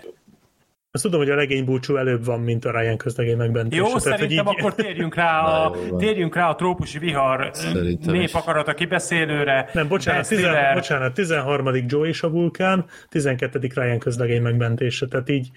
Azt 0.90 1.04
tudom, 1.04 1.20
hogy 1.20 1.30
a 1.30 1.34
legény 1.34 1.64
búcsú 1.64 1.96
előbb 1.96 2.24
van, 2.24 2.40
mint 2.40 2.64
a 2.64 2.70
Ryan 2.80 2.96
közlegény 2.96 3.36
megmentése. 3.36 3.76
Jó, 3.82 3.86
tehát, 3.86 4.02
hogy 4.02 4.12
szerintem 4.12 4.46
így- 4.46 4.58
akkor 4.58 4.74
térjünk 4.74 5.14
rá, 5.14 5.40
a, 5.40 5.76
térjünk 5.98 6.34
rá 6.34 6.48
a 6.48 6.54
trópusi 6.54 6.98
vihar 6.98 7.50
Szerintem 7.52 8.14
népakarata 8.14 8.74
kibeszélőre. 8.74 9.70
Nem, 9.72 9.88
bocsánat, 9.88 10.28
tizen, 10.28 10.44
Stiller. 10.44 10.74
bocsánat, 10.74 11.14
13. 11.14 11.84
Joe 11.86 12.08
és 12.08 12.22
a 12.22 12.30
vulkán, 12.30 12.84
12. 13.08 13.60
Ryan 13.74 13.98
közlegény 13.98 14.42
megmentése, 14.42 15.06
tehát 15.06 15.28
így. 15.28 15.50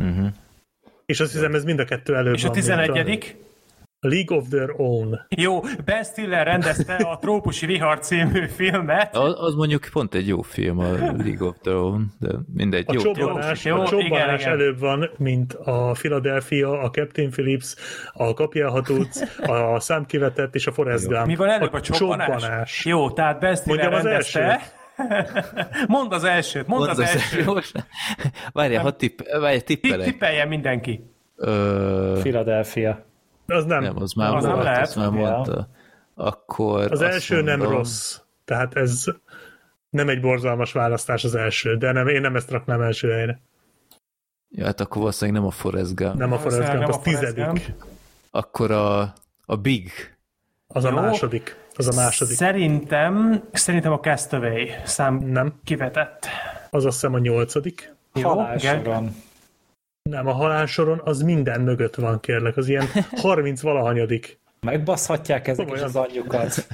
Uh-huh. 0.00 0.26
És 1.06 1.20
azt 1.20 1.32
hiszem, 1.32 1.54
ez 1.54 1.64
mind 1.64 1.78
a 1.78 1.84
kettő 1.84 2.16
előbb 2.16 2.34
És 2.34 2.44
a 2.44 2.46
van. 2.46 2.56
mint 2.56 2.66
11 2.66 2.98
A 2.98 3.02
League 4.04 4.36
of 4.36 4.48
Their 4.48 4.74
Own. 4.76 5.20
Jó, 5.28 5.60
Ben 5.84 6.04
Stiller 6.04 6.46
rendezte 6.46 6.94
a 6.94 7.18
Trópusi 7.18 7.66
Vihar 7.66 7.98
című 7.98 8.46
filmet. 8.46 9.16
Az, 9.16 9.34
az 9.36 9.54
mondjuk 9.54 9.88
pont 9.92 10.14
egy 10.14 10.26
jó 10.28 10.42
film, 10.42 10.78
a 10.78 10.90
League 10.92 11.46
of 11.46 11.56
Their 11.62 11.76
Own, 11.76 12.06
de 12.18 12.28
mindegy. 12.54 12.84
A 12.88 12.92
jó, 12.92 13.00
csobbanás, 13.00 13.64
jó, 13.64 13.80
a 13.80 13.86
csobbanás 13.86 14.40
igen. 14.40 14.52
előbb 14.52 14.78
van, 14.78 15.10
mint 15.18 15.52
a 15.54 15.90
Philadelphia, 15.92 16.80
a 16.80 16.90
Captain 16.90 17.30
Phillips, 17.30 17.74
a 18.12 18.34
Kapja 18.34 18.70
Hatúc, 18.70 19.36
a 19.46 19.80
Számkivetett 19.80 20.54
és 20.54 20.66
a 20.66 20.72
Forrest 20.72 21.06
Gump. 21.06 21.26
Mi 21.26 21.36
van 21.36 21.48
előbb 21.48 21.72
a 21.72 21.80
csobbanás? 21.80 22.26
csobbanás. 22.26 22.84
Jó, 22.84 23.10
tehát 23.10 23.40
Ben 23.40 23.56
Stiller 23.56 23.90
Mondjam 23.90 24.00
az 24.00 24.04
rendezte. 24.06 24.60
mondd 25.86 26.12
az 26.12 26.24
elsőt, 26.24 26.66
mondd 26.66 26.88
az, 26.88 26.96
Mondd 26.96 27.08
az 27.08 27.14
elsőt. 27.14 27.44
Most, 27.44 27.86
várjál, 28.52 28.82
ha 28.82 28.96
tipp, 28.96 29.20
várjál, 29.40 29.60
Tipp, 29.60 29.82
tippelek. 29.82 30.06
tippeljen 30.06 30.48
mindenki. 30.48 31.10
Ö, 31.36 32.18
Philadelphia. 32.20 33.10
Az 33.46 33.64
nem. 33.64 33.82
nem, 33.82 33.96
az 34.02 34.12
már 34.12 34.34
Az 34.34 34.42
nem 34.44 34.52
volt, 34.52 34.64
lehet. 34.64 34.80
azt 34.82 34.96
már 34.96 35.10
mondta. 35.10 35.68
Akkor 36.14 36.92
Az 36.92 37.00
első 37.00 37.42
nem 37.42 37.58
mondom, 37.58 37.76
rossz. 37.76 38.18
Tehát 38.44 38.74
ez 38.76 39.04
nem 39.90 40.08
egy 40.08 40.20
borzalmas 40.20 40.72
választás 40.72 41.24
az 41.24 41.34
első, 41.34 41.76
de 41.76 41.92
nem, 41.92 42.08
én 42.08 42.20
nem 42.20 42.36
ezt 42.36 42.50
raknám 42.50 42.80
első 42.80 43.10
helyre. 43.10 43.40
Ja, 44.48 44.64
hát 44.64 44.80
akkor 44.80 44.96
valószínűleg 45.00 45.40
nem 45.40 45.48
a 45.50 45.52
Forrest 45.52 45.94
Gump. 45.94 46.14
Nem 46.14 46.32
a 46.32 46.38
Forrest 46.38 46.68
Gump, 46.70 46.80
nem 46.80 46.88
az 46.88 46.96
a 46.96 47.00
tizedik. 47.00 47.72
Akkor 48.30 48.70
a, 48.70 49.00
a 49.44 49.56
Big. 49.56 49.90
Az 50.66 50.84
a 50.84 50.88
Jó. 50.88 50.94
második. 50.94 51.56
Az 51.76 51.88
a 51.88 52.00
második. 52.02 52.36
Szerintem, 52.36 53.42
szerintem 53.52 53.92
a 53.92 53.98
Castaway 54.00 54.66
szám 54.84 55.16
Nem. 55.16 55.60
kivetett. 55.64 56.26
Az 56.70 56.84
azt 56.84 56.94
hiszem 56.94 57.14
a 57.14 57.18
nyolcadik. 57.18 57.94
Jó, 58.14 58.28
Halálsoron. 58.28 59.14
Nem, 60.02 60.26
a 60.26 60.32
halálsoron 60.32 61.00
az 61.04 61.22
minden 61.22 61.60
mögött 61.60 61.94
van, 61.94 62.20
kérlek. 62.20 62.56
Az 62.56 62.68
ilyen 62.68 62.86
30 63.16 63.60
valahanyadik. 63.60 64.38
Megbaszhatják 64.60 65.48
ezek 65.48 65.70
is 65.74 65.80
az 65.80 65.96
anyjukat. 65.96 66.66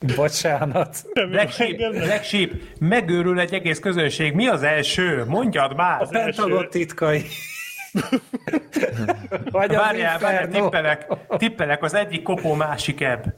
Bocsánat. 0.16 1.04
Black 1.12 1.50
Sheep, 1.50 1.76
Black 1.76 2.22
Sheep, 2.24 2.50
megőrül 2.78 3.40
egy 3.40 3.54
egész 3.54 3.78
közönség. 3.78 4.34
Mi 4.34 4.46
az 4.46 4.62
első? 4.62 5.24
Mondjad 5.26 5.76
már! 5.76 6.08
Pentagon 6.08 6.66
titkai. 6.70 7.22
Vagy 9.50 9.74
Várjál, 9.74 10.18
várjál, 10.18 10.48
tippelek, 10.48 11.06
tippelek, 11.28 11.82
az 11.82 11.94
egyik 11.94 12.22
kopó 12.22 12.54
másik 12.54 13.00
ebb. 13.00 13.34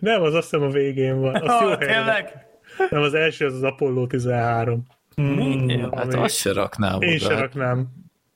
Nem, 0.00 0.22
az 0.22 0.34
azt 0.34 0.50
hiszem 0.50 0.66
a 0.66 0.70
végén 0.70 1.20
van. 1.20 1.34
Az 1.34 1.60
jó 1.60 1.68
Ah, 1.68 1.78
helyre. 1.78 1.94
tényleg? 1.94 2.46
Nem, 2.90 3.02
az 3.02 3.14
első 3.14 3.46
az 3.46 3.54
az 3.54 3.62
Apollo 3.62 4.06
13. 4.06 4.82
Mi? 5.14 5.64
Jó. 5.66 5.96
Hát 5.96 6.04
Ami- 6.14 6.22
azt 6.22 6.36
se 6.36 6.52
raknám 6.52 7.00
Én 7.02 7.14
oda. 7.16 7.24
se 7.24 7.38
raknám. 7.40 7.86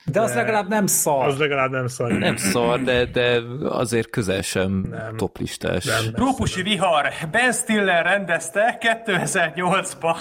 De 0.06 0.20
az 0.20 0.34
legalább 0.34 0.68
nem 0.68 0.86
szar. 0.86 1.26
Az 1.26 1.38
legalább 1.38 1.70
nem 1.70 1.86
szar. 1.86 2.12
Nem 2.12 2.36
szar, 2.36 2.80
de, 2.82 3.04
de 3.04 3.40
azért 3.68 4.10
közel 4.10 4.42
sem 4.42 4.86
Nem. 4.90 5.16
toplistás. 5.16 5.84
Nem. 5.84 6.12
Trópusi 6.12 6.62
vihar. 6.62 7.08
Ben 7.30 7.52
Stiller 7.52 8.04
rendezte 8.04 8.78
2008-ban. 9.04 10.16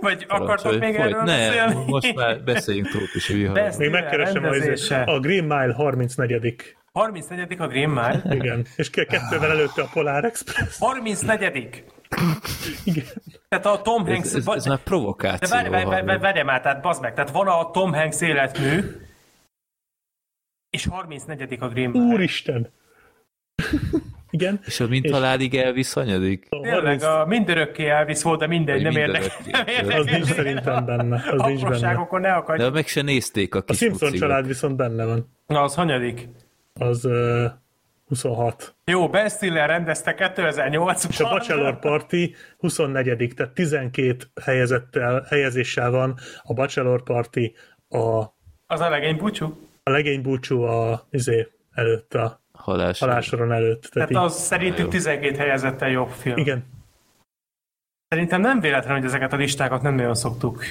Vagy 0.00 0.24
akartok 0.28 0.78
még 0.78 0.94
Folyt. 0.94 1.06
erről 1.06 1.22
ne, 1.22 1.24
beszélni? 1.24 1.84
most 1.86 2.14
már 2.14 2.42
beszéljünk 2.44 2.88
trópusi 2.88 3.32
viharról. 3.34 3.70
Még 3.78 3.90
megkeresem 3.90 4.44
a, 4.44 4.50
rendezése. 4.50 5.02
a 5.02 5.18
Green 5.20 5.44
Mile 5.44 5.72
34 5.74 6.74
34. 6.92 7.56
a 7.58 7.66
Green 7.66 7.90
Mile. 7.90 8.22
Igen. 8.30 8.66
És 8.76 8.90
ke- 8.90 9.06
kettővel 9.06 9.50
előtte 9.50 9.82
a 9.82 9.88
Polar 9.92 10.24
Express. 10.24 10.78
34. 10.78 11.84
Igen. 12.84 13.04
Tehát 13.48 13.66
a 13.66 13.82
Tom 13.82 14.06
Hanks... 14.06 14.26
Ez, 14.26 14.34
ez, 14.34 14.46
ez 14.54 14.66
már 14.66 14.76
de 14.76 14.82
provokáció. 14.84 15.48
várj, 15.56 15.68
várj, 15.68 16.18
várj, 16.18 16.42
már, 16.42 16.60
tehát 16.60 16.82
bazd 16.82 17.02
meg, 17.02 17.14
tehát 17.14 17.30
van 17.30 17.46
a 17.46 17.70
Tom 17.70 17.92
Hanks 17.92 18.20
életmű, 18.20 18.80
és 20.70 20.86
34 20.86 21.56
a 21.60 21.68
Green 21.68 21.90
Mile. 21.90 22.04
Úristen! 22.04 22.68
Igen. 24.30 24.60
És 24.64 24.80
az 24.80 24.88
mint 24.88 25.04
És- 25.04 25.10
halálig 25.10 25.54
Elvis 25.54 25.92
hanyadik? 25.92 26.46
A 26.50 26.60
Tényleg, 26.60 26.82
30 26.82 27.02
a 27.02 27.24
mindörökké 27.26 27.88
Elvis 27.88 28.22
volt, 28.22 28.38
de 28.38 28.46
mindegy, 28.46 28.82
nem 28.82 28.96
érdekel. 28.96 29.28
Nem 29.82 29.98
Az 29.98 30.04
nincs 30.06 30.24
szerintem 30.26 30.84
benne. 30.84 31.24
Az 31.30 31.42
nincs 31.42 31.62
benne. 31.62 32.08
Ne 32.20 32.32
akadj. 32.32 32.62
De 32.62 32.70
meg 32.70 32.86
se 32.86 33.02
nézték 33.02 33.54
a 33.54 33.58
A 33.58 33.62
kis 33.62 33.76
Simpson 33.76 34.08
pucikok. 34.08 34.28
család 34.28 34.46
viszont 34.46 34.76
benne 34.76 35.04
van. 35.04 35.36
Na, 35.46 35.62
az 35.62 35.74
hanyadik? 35.74 36.28
Az 36.74 37.04
uh, 37.04 37.44
26. 38.12 38.74
Jó, 38.84 39.08
Ben 39.08 39.28
Stiller 39.28 39.68
rendezte 39.68 40.14
2008-ban. 40.18 41.08
És 41.08 41.20
a 41.20 41.28
Bachelor 41.28 41.78
Party 41.78 42.34
24 42.58 43.32
tehát 43.36 43.52
12 43.54 44.24
helyezettel, 44.42 45.24
helyezéssel 45.28 45.90
van 45.90 46.14
a 46.42 46.52
Bachelor 46.54 47.02
Party, 47.02 47.52
a, 47.88 48.24
Az 48.66 48.80
a 48.80 48.88
legény 48.88 49.16
búcsú? 49.16 49.68
a 49.82 49.90
legény 49.90 50.22
búcsú 50.22 50.62
a, 50.62 51.06
izé, 51.10 51.48
előtt, 51.74 52.14
a 52.14 52.42
Halás. 52.52 52.98
halálsoron 52.98 53.52
előtt. 53.52 53.80
Tehát 53.82 54.08
Tehát 54.08 54.10
így, 54.10 54.16
az 54.30 54.40
szerintük 54.42 54.88
12 54.88 55.36
helyezettel 55.36 55.90
jobb 55.90 56.08
film. 56.10 56.36
igen, 56.36 56.64
Szerintem 58.08 58.40
nem 58.40 58.60
véletlen, 58.60 58.94
hogy 58.96 59.04
ezeket 59.04 59.32
a 59.32 59.36
listákat 59.36 59.82
nem 59.82 59.94
nagyon 59.94 60.14
szoktuk 60.14 60.64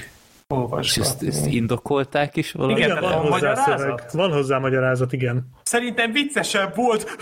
És 0.51 0.57
olvasni. 0.57 1.01
ezt, 1.01 1.23
ezt 1.23 1.45
indokolták 1.45 2.35
is 2.35 2.51
valami? 2.51 2.73
Igen, 2.79 2.99
van 3.01 3.11
hozzá 3.13 3.29
magyarázat? 3.29 3.79
szöveg. 3.79 4.03
Van 4.13 4.31
hozzá 4.31 4.57
magyarázat, 4.57 5.13
igen. 5.13 5.49
Szerintem 5.63 6.11
viccesebb 6.11 6.75
volt. 6.75 7.17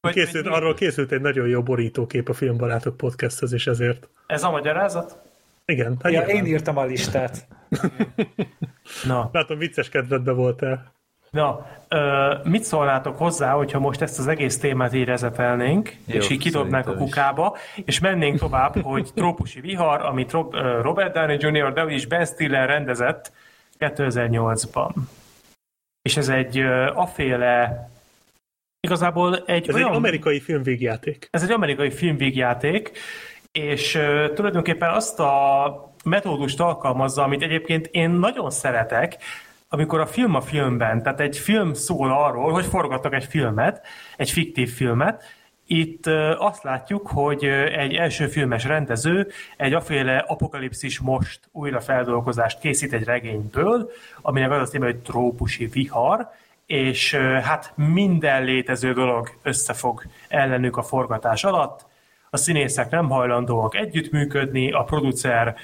Vagy- 0.00 0.12
Készült, 0.12 0.46
arról 0.46 0.74
készült 0.74 1.12
egy 1.12 1.20
nagyon 1.20 1.48
jó 1.48 1.62
borítókép 1.62 2.28
a 2.28 2.32
Filmbarátok 2.32 2.96
podcasthez, 2.96 3.52
és 3.52 3.66
ezért. 3.66 4.08
Ez 4.26 4.42
a 4.42 4.50
magyarázat? 4.50 5.18
Igen, 5.64 5.96
hát 6.02 6.12
Ja, 6.12 6.20
én 6.22 6.46
írtam 6.46 6.76
a 6.76 6.84
listát. 6.84 7.46
Na, 9.06 9.28
Látom, 9.32 9.58
vicces 9.58 9.88
kedvedbe 9.88 10.32
voltál. 10.32 10.92
Na 11.36 11.66
ö, 11.88 12.34
mit 12.44 12.64
szólnátok 12.64 13.18
hozzá, 13.18 13.52
hogyha 13.52 13.78
most 13.78 14.02
ezt 14.02 14.18
az 14.18 14.26
egész 14.26 14.58
témát 14.58 14.94
így 14.94 15.04
rezetelnénk, 15.04 15.96
Jó, 16.04 16.16
és 16.16 16.30
így 16.30 16.38
kidobnánk 16.38 16.88
a 16.88 16.94
kukába, 16.94 17.56
és 17.84 17.98
mennénk 17.98 18.38
tovább, 18.38 18.80
hogy 18.82 19.10
Trópusi 19.14 19.60
vihar, 19.60 20.00
amit 20.00 20.30
Rob, 20.30 20.54
ö, 20.54 20.80
Robert 20.80 21.14
Downey 21.14 21.36
Jr., 21.40 21.72
de 21.72 21.92
is 21.92 22.06
Ben 22.06 22.24
Stiller 22.24 22.68
rendezett 22.68 23.32
2008-ban. 23.78 24.90
És 26.02 26.16
ez 26.16 26.28
egy 26.28 26.58
ö, 26.58 26.86
aféle 26.94 27.88
igazából 28.80 29.42
egy 29.46 29.68
Ez 29.68 29.74
olyan... 29.74 29.88
egy 29.88 29.96
amerikai 29.96 30.40
filmvégjáték. 30.40 31.28
Ez 31.30 31.42
egy 31.42 31.50
amerikai 31.50 31.90
filmvégjáték, 31.90 32.90
és 33.52 33.94
uh, 33.94 34.32
tulajdonképpen 34.32 34.90
azt 34.90 35.20
a 35.20 35.94
metódust 36.04 36.60
alkalmazza, 36.60 37.22
amit 37.22 37.42
egyébként 37.42 37.86
én 37.86 38.10
nagyon 38.10 38.50
szeretek, 38.50 39.16
amikor 39.76 40.00
a 40.00 40.06
film 40.06 40.34
a 40.34 40.40
filmben, 40.40 41.02
tehát 41.02 41.20
egy 41.20 41.36
film 41.38 41.74
szól 41.74 42.10
arról, 42.10 42.52
hogy 42.52 42.64
forgatnak 42.64 43.14
egy 43.14 43.24
filmet, 43.24 43.86
egy 44.16 44.30
fiktív 44.30 44.70
filmet, 44.70 45.22
itt 45.66 46.06
azt 46.38 46.62
látjuk, 46.62 47.06
hogy 47.06 47.44
egy 47.76 47.94
első 47.94 48.26
filmes 48.26 48.64
rendező 48.64 49.28
egy 49.56 49.72
aféle 49.72 50.16
apokalipszis 50.16 50.98
most 50.98 51.40
újrafeldolgozást 51.52 52.58
készít 52.58 52.92
egy 52.92 53.04
regényből, 53.04 53.90
aminek 54.22 54.50
az 54.50 54.68
a 54.68 54.70
címe, 54.70 54.84
hogy 54.84 54.96
trópusi 54.96 55.66
vihar, 55.66 56.30
és 56.66 57.14
hát 57.42 57.72
minden 57.74 58.44
létező 58.44 58.92
dolog 58.92 59.30
összefog 59.42 60.02
ellenük 60.28 60.76
a 60.76 60.82
forgatás 60.82 61.44
alatt. 61.44 61.86
A 62.30 62.36
színészek 62.36 62.90
nem 62.90 63.08
hajlandóak 63.08 63.76
együttműködni, 63.76 64.72
a 64.72 64.82
producer 64.82 65.56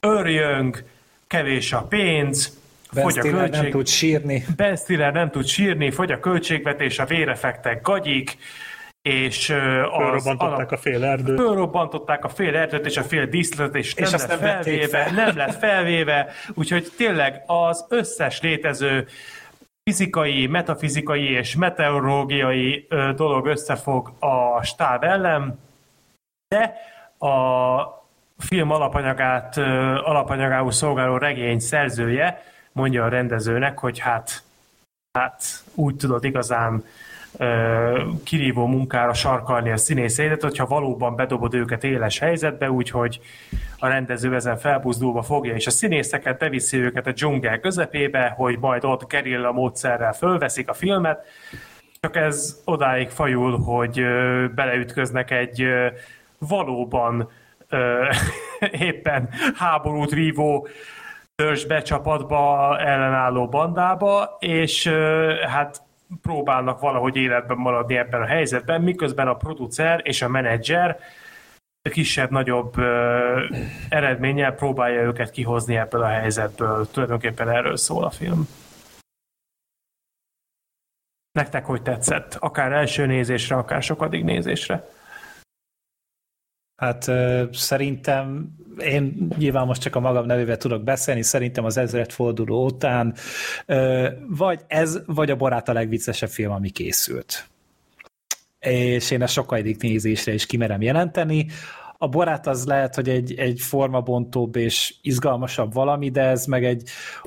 örjöng, 0.00 0.84
kevés 1.26 1.72
a 1.72 1.82
pénz, 1.82 2.59
Ben 2.92 3.02
fogy 3.02 3.18
a 3.18 3.20
Stiller 3.20 3.40
nem 3.40 3.50
költség. 3.50 3.70
tud 3.72 3.86
sírni. 3.86 4.44
Ben 4.56 4.76
Stiller 4.76 5.12
nem 5.12 5.30
tud 5.30 5.46
sírni, 5.46 5.90
fogy 5.90 6.12
a 6.12 6.20
költségvetés, 6.20 6.98
a 6.98 7.04
vérefektek 7.04 7.82
gagyik, 7.82 8.36
és 9.02 9.46
Fölrobbantották 9.46 10.72
a 10.72 10.76
fél 10.76 11.04
erdőt. 11.04 11.38
Fölrobbantották 11.38 12.24
a 12.24 12.28
fél 12.28 12.56
erdőt 12.56 12.86
és 12.86 12.96
a 12.96 13.02
fél 13.02 13.26
díszlet, 13.26 13.74
és, 13.74 13.94
És 13.94 14.10
nem 14.10 14.20
lett 14.20 14.28
nem 14.28 14.38
felvéve, 14.38 14.86
fel. 14.98 15.12
nem 15.24 15.36
lett 15.36 15.54
felvéve, 15.54 16.32
úgyhogy 16.54 16.86
tényleg 16.96 17.42
az 17.46 17.86
összes 17.88 18.40
létező 18.40 19.06
fizikai, 19.82 20.46
metafizikai 20.46 21.30
és 21.30 21.56
meteorológiai 21.56 22.86
dolog 23.16 23.46
összefog 23.46 24.12
a 24.18 24.62
stáb 24.62 25.04
ellen, 25.04 25.58
de 26.48 26.74
a 27.26 28.04
film 28.38 28.70
alapanyagát, 28.70 29.56
alapanyagául 30.04 30.72
szolgáló 30.72 31.16
regény 31.16 31.58
szerzője 31.58 32.42
mondja 32.80 33.04
a 33.04 33.08
rendezőnek, 33.08 33.78
hogy 33.78 33.98
hát, 33.98 34.42
hát 35.12 35.42
úgy 35.74 35.96
tudod 35.96 36.24
igazán 36.24 36.84
kirívó 38.24 38.66
munkára 38.66 39.12
sarkalni 39.12 39.70
a 39.70 39.76
színészeidet, 39.76 40.42
hogyha 40.42 40.66
valóban 40.66 41.16
bedobod 41.16 41.54
őket 41.54 41.84
éles 41.84 42.18
helyzetbe, 42.18 42.70
úgyhogy 42.70 43.20
a 43.78 43.86
rendező 43.86 44.34
ezen 44.34 44.56
felbuzdulva 44.56 45.22
fogja, 45.22 45.54
és 45.54 45.66
a 45.66 45.70
színészeket 45.70 46.38
beviszi 46.38 46.76
őket 46.76 47.06
a 47.06 47.12
dzsungel 47.12 47.60
közepébe, 47.60 48.34
hogy 48.36 48.58
majd 48.58 48.84
ott 48.84 49.08
gerilla 49.08 49.52
módszerrel 49.52 50.12
fölveszik 50.12 50.68
a 50.68 50.74
filmet, 50.74 51.26
csak 52.00 52.16
ez 52.16 52.60
odáig 52.64 53.08
fajul, 53.08 53.58
hogy 53.58 54.04
beleütköznek 54.54 55.30
egy 55.30 55.66
valóban 56.38 57.28
éppen 58.90 59.28
háborút 59.54 60.10
vívó 60.10 60.68
törzsbe, 61.40 61.82
csapatba, 61.82 62.78
ellenálló 62.78 63.48
bandába, 63.48 64.36
és 64.38 64.86
hát 65.46 65.82
próbálnak 66.22 66.80
valahogy 66.80 67.16
életben 67.16 67.56
maradni 67.56 67.96
ebben 67.96 68.22
a 68.22 68.26
helyzetben, 68.26 68.82
miközben 68.82 69.28
a 69.28 69.36
producer 69.36 70.00
és 70.04 70.22
a 70.22 70.28
menedzser 70.28 70.98
kisebb-nagyobb 71.90 72.78
eredménnyel 73.88 74.54
próbálja 74.54 75.02
őket 75.02 75.30
kihozni 75.30 75.76
ebből 75.76 76.02
a 76.02 76.08
helyzetből. 76.08 76.86
Tulajdonképpen 76.90 77.48
erről 77.48 77.76
szól 77.76 78.04
a 78.04 78.10
film. 78.10 78.48
Nektek 81.32 81.64
hogy 81.64 81.82
tetszett? 81.82 82.34
Akár 82.34 82.72
első 82.72 83.06
nézésre, 83.06 83.56
akár 83.56 83.82
sokadik 83.82 84.24
nézésre. 84.24 84.88
Hát 86.82 87.10
szerintem 87.52 88.54
én 88.82 89.28
nyilván 89.38 89.66
most 89.66 89.80
csak 89.80 89.96
a 89.96 90.00
magam 90.00 90.26
nevével 90.26 90.56
tudok 90.56 90.82
beszélni, 90.82 91.22
szerintem 91.22 91.64
az 91.64 91.76
ezredforduló 91.76 92.64
után 92.64 93.14
vagy 94.28 94.60
ez, 94.66 94.98
vagy 95.06 95.30
a 95.30 95.36
barát 95.36 95.68
a 95.68 95.72
legviccesebb 95.72 96.28
film, 96.28 96.52
ami 96.52 96.70
készült. 96.70 97.48
És 98.60 99.10
én 99.10 99.22
ezt 99.22 99.32
sokadik 99.32 99.82
nézésre 99.82 100.32
is 100.32 100.46
kimerem 100.46 100.82
jelenteni. 100.82 101.46
A 101.98 102.08
barát 102.08 102.46
az 102.46 102.66
lehet, 102.66 102.94
hogy 102.94 103.08
egy, 103.08 103.34
egy 103.34 103.60
formabontóbb 103.60 104.56
és 104.56 104.94
izgalmasabb 105.02 105.72
valami, 105.72 106.10
de 106.10 106.22
ez 106.22 106.46
meg 106.46 106.64
egy 106.64 106.82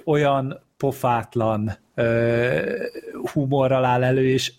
olyan 0.05 0.63
pofátlan 0.77 1.77
ö, 1.95 2.83
humorral 3.31 3.85
áll 3.85 4.03
elő, 4.03 4.27
és 4.27 4.53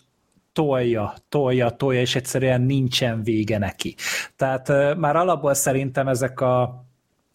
tolja, 0.55 1.13
tolja, 1.29 1.69
tolja, 1.69 2.01
és 2.01 2.15
egyszerűen 2.15 2.61
nincsen 2.61 3.23
vége 3.23 3.57
neki. 3.57 3.95
Tehát 4.35 4.69
uh, 4.69 4.95
már 4.95 5.15
alapból 5.15 5.53
szerintem 5.53 6.07
ezek 6.07 6.41
a 6.41 6.84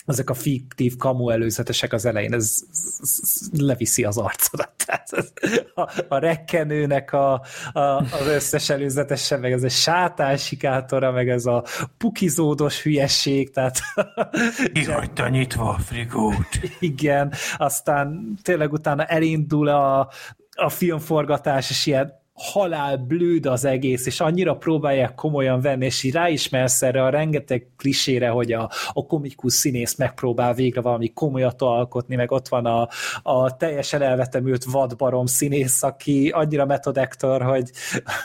ezek 0.07 0.31
a 0.31 0.35
fiktív 0.35 0.97
kamu 0.97 1.31
előzetesek 1.31 1.93
az 1.93 2.05
elején, 2.05 2.35
ez, 2.35 2.63
ez, 2.71 2.99
ez 3.03 3.49
leviszi 3.53 4.05
az 4.05 4.19
arcodat. 4.19 4.73
Tehát 4.87 5.13
ez, 5.13 5.33
a, 5.75 6.05
a 6.09 6.19
rekkenőnek 6.19 7.13
a, 7.13 7.33
a, 7.73 7.81
az 7.81 8.27
összes 8.27 8.69
előzetese, 8.69 9.37
meg 9.37 9.53
ez 9.53 9.63
a 9.63 9.69
sátánsikátora, 9.69 11.11
meg 11.11 11.29
ez 11.29 11.47
a 11.47 11.65
pukizódos 11.99 12.83
hülyesség, 12.83 13.51
tehát 13.51 13.81
Kihagyta 14.73 15.29
nyitva 15.29 15.69
a 15.69 15.79
frigót. 15.79 16.49
igen, 16.79 17.33
aztán 17.57 18.39
tényleg 18.43 18.73
utána 18.73 19.05
elindul 19.05 19.69
a, 19.69 20.11
a 20.55 20.69
filmforgatás, 20.69 21.71
és 21.71 21.87
ilyen 21.87 22.20
halál 22.41 22.97
blőd 22.97 23.47
az 23.47 23.65
egész, 23.65 24.07
és 24.07 24.21
annyira 24.21 24.57
próbálják 24.57 25.15
komolyan 25.15 25.61
venni, 25.61 25.85
és 25.85 26.03
így 26.03 26.13
ráismersz 26.13 26.83
erre 26.83 27.05
a 27.05 27.09
rengeteg 27.09 27.67
klisére, 27.77 28.29
hogy 28.29 28.53
a, 28.53 28.71
a 28.93 29.07
komikus 29.07 29.53
színész 29.53 29.97
megpróbál 29.97 30.55
végre 30.55 30.81
valami 30.81 31.13
komolyat 31.13 31.63
alkotni, 31.63 32.17
meg 32.17 32.31
ott 32.31 32.49
van 32.49 32.67
a, 32.67 32.89
a 33.23 33.57
teljesen 33.57 34.03
elvetemült 34.03 34.65
vadbarom 34.65 35.27
színész, 35.27 35.83
aki 35.83 36.29
annyira 36.29 36.67
metodektor, 36.67 37.43
hogy, 37.43 37.71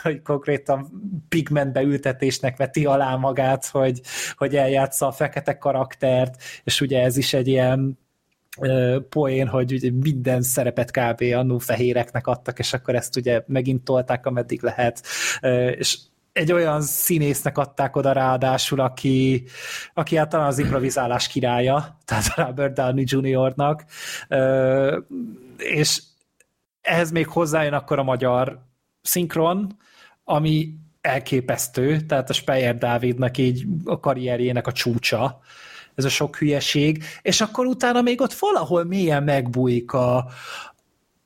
hogy 0.02 0.22
konkrétan 0.22 0.90
pigmentbe 1.28 1.82
ültetésnek 1.82 2.56
veti 2.56 2.84
alá 2.84 3.16
magát, 3.16 3.66
hogy, 3.66 4.00
hogy 4.36 4.56
eljátsza 4.56 5.06
a 5.06 5.12
fekete 5.12 5.58
karaktert, 5.58 6.42
és 6.64 6.80
ugye 6.80 7.02
ez 7.02 7.16
is 7.16 7.34
egy 7.34 7.48
ilyen 7.48 7.98
poén, 9.08 9.46
hogy 9.46 9.72
ugye 9.72 9.90
minden 9.90 10.42
szerepet 10.42 10.90
kb. 10.90 11.22
annó 11.34 11.58
fehéreknek 11.58 12.26
adtak, 12.26 12.58
és 12.58 12.72
akkor 12.72 12.94
ezt 12.94 13.16
ugye 13.16 13.42
megint 13.46 13.84
tolták, 13.84 14.26
ameddig 14.26 14.62
lehet, 14.62 15.02
és 15.78 15.98
egy 16.36 16.52
olyan 16.52 16.82
színésznek 16.82 17.58
adták 17.58 17.96
oda 17.96 18.12
ráadásul, 18.12 18.80
aki, 18.80 19.44
aki 19.94 20.16
hát 20.16 20.28
talán 20.28 20.46
az 20.46 20.58
improvizálás 20.58 21.28
királya, 21.28 21.96
tehát 22.04 22.34
Robert 22.34 22.74
Downey 22.74 23.04
Jr.-nak, 23.06 23.84
és 25.56 26.02
ehhez 26.80 27.10
még 27.10 27.26
hozzájön 27.26 27.72
akkor 27.72 27.98
a 27.98 28.02
magyar 28.02 28.62
szinkron, 29.02 29.76
ami 30.24 30.74
elképesztő, 31.00 32.00
tehát 32.00 32.30
a 32.30 32.32
Speyer 32.32 32.78
Dávidnak 32.78 33.38
így 33.38 33.66
a 33.84 34.00
karrierjének 34.00 34.66
a 34.66 34.72
csúcsa, 34.72 35.40
ez 35.96 36.04
a 36.04 36.08
sok 36.08 36.36
hülyeség, 36.36 37.04
és 37.22 37.40
akkor 37.40 37.66
utána 37.66 38.02
még 38.02 38.20
ott 38.20 38.32
valahol 38.32 38.84
mélyen 38.84 39.22
megbújik 39.22 39.92
a, 39.92 40.16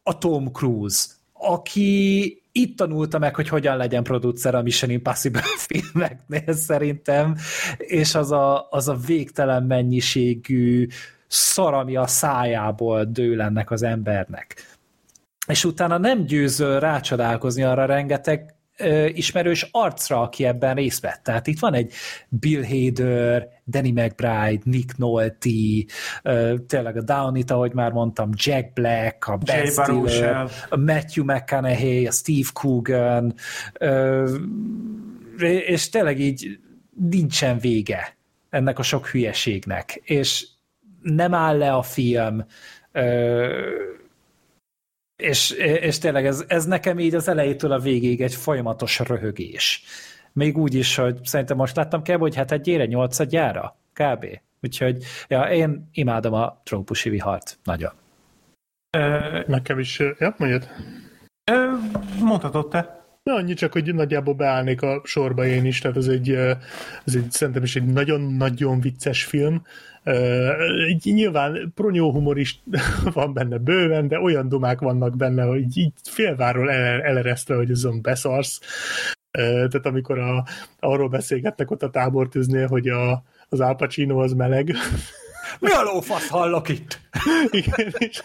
a 0.03 0.19
Tom 0.19 0.53
Cruise, 0.53 1.07
aki 1.33 2.35
itt 2.53 2.77
tanulta 2.77 3.19
meg, 3.19 3.35
hogy 3.35 3.49
hogyan 3.49 3.77
legyen 3.77 4.03
producer 4.03 4.55
a 4.55 4.63
Mission 4.63 4.91
Impossible 4.91 5.43
filmeknél 5.69 6.55
szerintem, 6.55 7.37
és 7.77 8.15
az 8.15 8.31
a, 8.31 8.67
az 8.71 8.89
a 8.89 8.97
végtelen 9.07 9.63
mennyiségű 9.63 10.87
szar, 11.27 11.75
ami 11.75 11.97
a 11.97 12.07
szájából 12.07 13.05
dől 13.05 13.41
ennek 13.41 13.71
az 13.71 13.83
embernek. 13.83 14.77
És 15.47 15.65
utána 15.65 15.99
nem 15.99 16.25
győzöl 16.25 16.81
rácsodálkozni 16.81 17.63
arra 17.63 17.85
rengeteg 17.85 18.55
ismerős 19.15 19.69
arcra, 19.71 20.21
aki 20.21 20.45
ebben 20.45 20.75
részt 20.75 21.01
vett. 21.01 21.21
Tehát 21.23 21.47
itt 21.47 21.59
van 21.59 21.75
egy 21.75 21.93
Bill 22.29 22.65
Hader, 22.65 23.49
Danny 23.67 23.93
McBride, 23.93 24.63
Nick 24.65 24.97
Nolte, 24.97 25.51
tényleg 26.67 26.97
a 26.97 27.03
Downey-t, 27.03 27.51
ahogy 27.51 27.73
már 27.73 27.93
mondtam, 27.93 28.31
Jack 28.35 28.73
Black, 28.73 29.27
a 29.27 29.37
Ben 29.37 29.67
Stiller, 29.67 30.51
a 30.69 30.77
Matthew 30.77 31.25
McConaughey, 31.25 32.07
a 32.07 32.11
Steve 32.11 32.49
Coogan, 32.53 33.35
és 35.67 35.89
tényleg 35.89 36.21
így 36.21 36.59
nincsen 37.11 37.59
vége 37.59 38.17
ennek 38.51 38.79
a 38.79 38.83
sok 38.83 39.07
hülyeségnek, 39.07 40.01
és 40.05 40.47
nem 41.03 41.35
áll 41.35 41.59
le 41.59 41.73
a 41.73 41.83
film, 41.83 42.45
és, 45.21 45.51
és 45.81 45.99
tényleg 45.99 46.27
ez, 46.27 46.45
ez 46.49 46.65
nekem 46.65 46.99
így 46.99 47.15
az 47.15 47.29
elejétől 47.29 47.73
a 47.73 47.79
végéig 47.79 48.21
egy 48.21 48.35
folyamatos 48.35 48.99
röhögés. 48.99 49.85
Még 50.33 50.59
úgy 50.59 50.75
is, 50.75 50.97
hogy 50.97 51.25
szerintem 51.25 51.57
most 51.57 51.77
láttam 51.77 52.03
kell, 52.03 52.19
hogy 52.19 52.35
hát 52.35 52.53
egyére, 52.53 52.87
nyolcadjára, 52.87 53.77
kb. 53.93 54.27
Úgyhogy 54.63 55.05
ja, 55.29 55.43
én 55.43 55.89
imádom 55.93 56.33
a 56.33 56.61
trópusi 56.65 57.09
vihart, 57.09 57.59
nagyon. 57.65 57.93
Nekem 59.47 59.79
is, 59.79 59.99
ja, 59.99 60.35
mondjad? 60.39 60.69
Mondhatod 62.21 62.69
te. 62.69 63.00
Na, 63.23 63.35
annyi 63.35 63.55
csak, 63.55 63.73
hogy 63.73 63.95
nagyjából 63.95 64.35
beállnék 64.35 64.83
a 64.83 65.01
sorba 65.05 65.47
én 65.47 65.65
is, 65.65 65.79
tehát 65.79 65.97
ez 65.97 66.07
egy, 66.07 66.31
ez 67.05 67.15
egy 67.15 67.31
szerintem 67.31 67.63
is 67.63 67.77
egy 67.77 67.85
nagyon-nagyon 67.85 68.81
vicces 68.81 69.25
film, 69.25 69.63
így 70.89 71.15
nyilván 71.15 71.73
pronyó 71.75 72.13
humor 72.13 72.39
is 72.39 72.63
van 73.13 73.33
benne 73.33 73.59
bőven, 73.59 74.09
de 74.09 74.19
olyan 74.19 74.49
dumák 74.49 74.81
vannak 74.81 75.17
benne, 75.17 75.43
hogy 75.43 75.79
így 75.79 75.93
félváról 76.03 76.71
eleresztve, 76.71 77.55
hogy 77.55 77.71
azon 77.71 78.03
beszarsz. 78.03 78.61
Tehát 79.31 79.87
amikor 79.87 80.19
a, 80.19 80.45
arról 80.79 81.09
beszélgetnek 81.09 81.71
ott 81.71 81.83
a 81.83 81.91
tábortűznél, 81.91 82.67
hogy 82.67 82.89
a, 82.89 83.23
az 83.49 83.61
Al 83.61 83.77
az 84.09 84.33
meleg, 84.33 84.71
mi 85.59 85.71
a 85.71 85.83
lófasz 85.83 86.29
hallok 86.29 86.69
itt? 86.69 87.01
Igen, 87.51 87.95
és... 87.99 88.23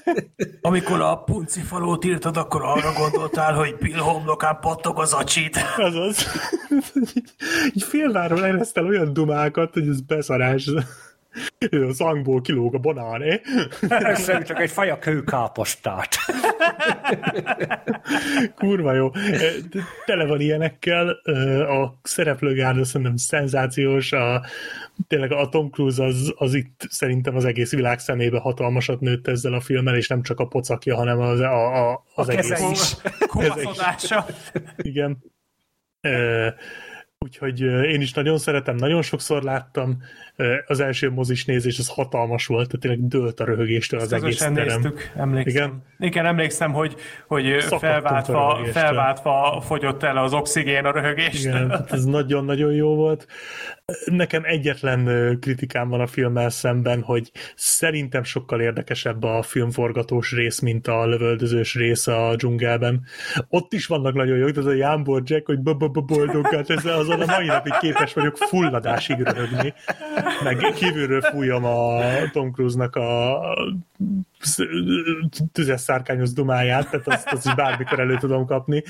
Amikor 0.62 1.02
a 1.02 1.16
puncifalót 1.16 2.06
írtad, 2.06 2.38
akkor 2.38 2.62
arra 2.64 2.94
gondoltál, 2.94 3.54
hogy 3.54 3.76
Bill 3.76 4.00
homlokán 4.00 4.58
pattog 4.62 5.00
az 5.00 5.14
acsit. 5.14 5.60
Azaz. 5.78 6.26
Így 7.74 7.84
félváról 7.84 8.45
eresztel 8.45 8.86
olyan 8.86 9.14
dumákat, 9.14 9.74
hogy 9.74 9.88
ez 9.88 10.02
beszarás 10.02 10.70
a 11.72 11.92
zangból 11.92 12.42
kilóg 12.42 12.76
a 12.76 12.78
banáné. 12.78 13.42
Eszem 13.90 14.44
csak 14.44 14.60
egy 14.60 14.72
faja 14.72 15.00
kőkápostát. 15.00 16.16
Kurva 18.56 18.94
jó. 18.94 19.12
Tele 20.06 20.26
van 20.26 20.42
ilyenekkel. 20.42 21.10
A 21.68 22.00
szereplőgárda 22.04 22.86
szerintem 22.86 23.16
szenzációs. 23.16 24.12
A, 24.12 24.46
tényleg 25.08 25.32
a 25.32 25.50
Tom 25.50 25.70
Cruise 25.70 26.04
az, 26.04 26.34
az 26.38 26.54
itt 26.54 26.88
szerintem 26.90 27.36
az 27.36 27.46
egész 27.46 27.72
világ 27.72 28.00
szemébe 28.00 28.40
hatalmasat 28.40 29.00
nőtt 29.00 29.28
ezzel 29.28 29.54
a 29.54 29.60
filmmel, 29.60 29.96
és 29.96 30.08
nem 30.08 30.22
csak 30.22 30.40
a 30.40 30.48
pocakja, 30.48 30.96
hanem 30.96 31.20
az, 31.20 31.40
a, 31.40 31.90
a, 31.92 32.04
az 32.16 32.30
a 32.30 32.32
egész. 32.32 32.64
Is. 32.72 32.96
Keze 33.40 34.26
Igen. 34.78 35.24
Úgyhogy 37.20 37.62
én 37.62 38.02
is 38.02 38.14
nagyon 38.14 38.38
szeretem, 38.38 38.76
nagyon 38.76 39.02
sokszor 39.02 39.44
láttam. 39.44 40.02
Az 40.68 40.80
első 40.80 41.10
mozis 41.10 41.46
nézés 41.46 41.80
az 41.80 41.88
hatalmas 41.88 42.46
volt, 42.46 42.66
tehát 42.68 42.82
tényleg 42.82 43.08
dőlt 43.08 43.40
a 43.40 43.46
röhögéstől 43.46 44.00
az 44.00 44.14
egész 44.14 44.38
terem. 44.38 44.54
néztük, 44.54 45.12
emlékszem. 45.16 45.64
Igen? 45.64 45.84
Igen, 46.00 46.26
emlékszem, 46.26 46.74
hogy, 46.74 46.96
hogy 47.28 47.64
felváltva, 47.80 48.60
felváltva 48.72 49.64
fogyott 49.66 50.04
el 50.04 50.18
az 50.18 50.34
oxigén 50.34 50.86
a 50.86 50.92
röhögést. 50.92 51.46
Igen, 51.46 51.68
tehát 51.68 51.92
ez 51.92 52.06
nagyon-nagyon 52.06 52.72
jó 52.72 52.96
volt. 52.96 53.28
Nekem 54.06 54.42
egyetlen 54.46 55.38
kritikám 55.40 55.90
van 55.90 56.00
a 56.00 56.08
filmmel 56.08 56.50
szemben, 56.50 57.02
hogy 57.02 57.32
szerintem 57.56 58.24
sokkal 58.24 58.62
érdekesebb 58.62 59.24
a 59.24 59.42
filmforgatós 59.42 60.32
rész, 60.32 60.60
mint 60.60 60.88
a 60.88 61.06
lövöldözős 61.06 61.76
rész 61.76 62.08
a 62.08 62.34
dzsungelben. 62.36 63.06
Ott 63.50 63.74
is 63.74 63.86
vannak 63.86 64.14
nagyon 64.14 64.38
jók, 64.38 64.58
ez 64.58 64.66
a 64.66 64.74
Jámbor 64.74 65.22
Jack, 65.26 65.46
hogy 65.46 65.60
boldogát, 65.60 66.70
ez 66.70 66.86
azon 66.86 67.22
a 67.22 67.26
mai 67.26 67.46
napig 67.46 67.74
képes 67.80 68.14
vagyok 68.14 68.38
fulladásig 68.38 69.18
röhögni, 69.18 69.74
meg 70.44 70.74
kívülről 70.76 71.22
fújom 71.22 71.66
a 71.66 72.02
Tom 72.32 72.52
Cruise-nak 72.52 72.95
a 72.95 73.40
tüzes 75.52 75.82
szárkányos 75.82 76.34
dumáját, 76.34 76.90
tehát 76.90 77.08
azt, 77.08 77.28
azt 77.32 77.45
is 77.45 77.56
bármikor 77.56 78.00
elő 78.00 78.18
tudom 78.18 78.45
kapni. 78.45 78.84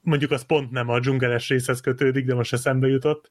Mondjuk 0.00 0.30
az 0.30 0.42
pont 0.42 0.70
nem 0.70 0.88
a 0.88 0.98
dzsungeles 0.98 1.48
részhez 1.48 1.80
kötődik, 1.80 2.26
de 2.26 2.34
most 2.34 2.52
eszembe 2.52 2.88
jutott, 2.88 3.30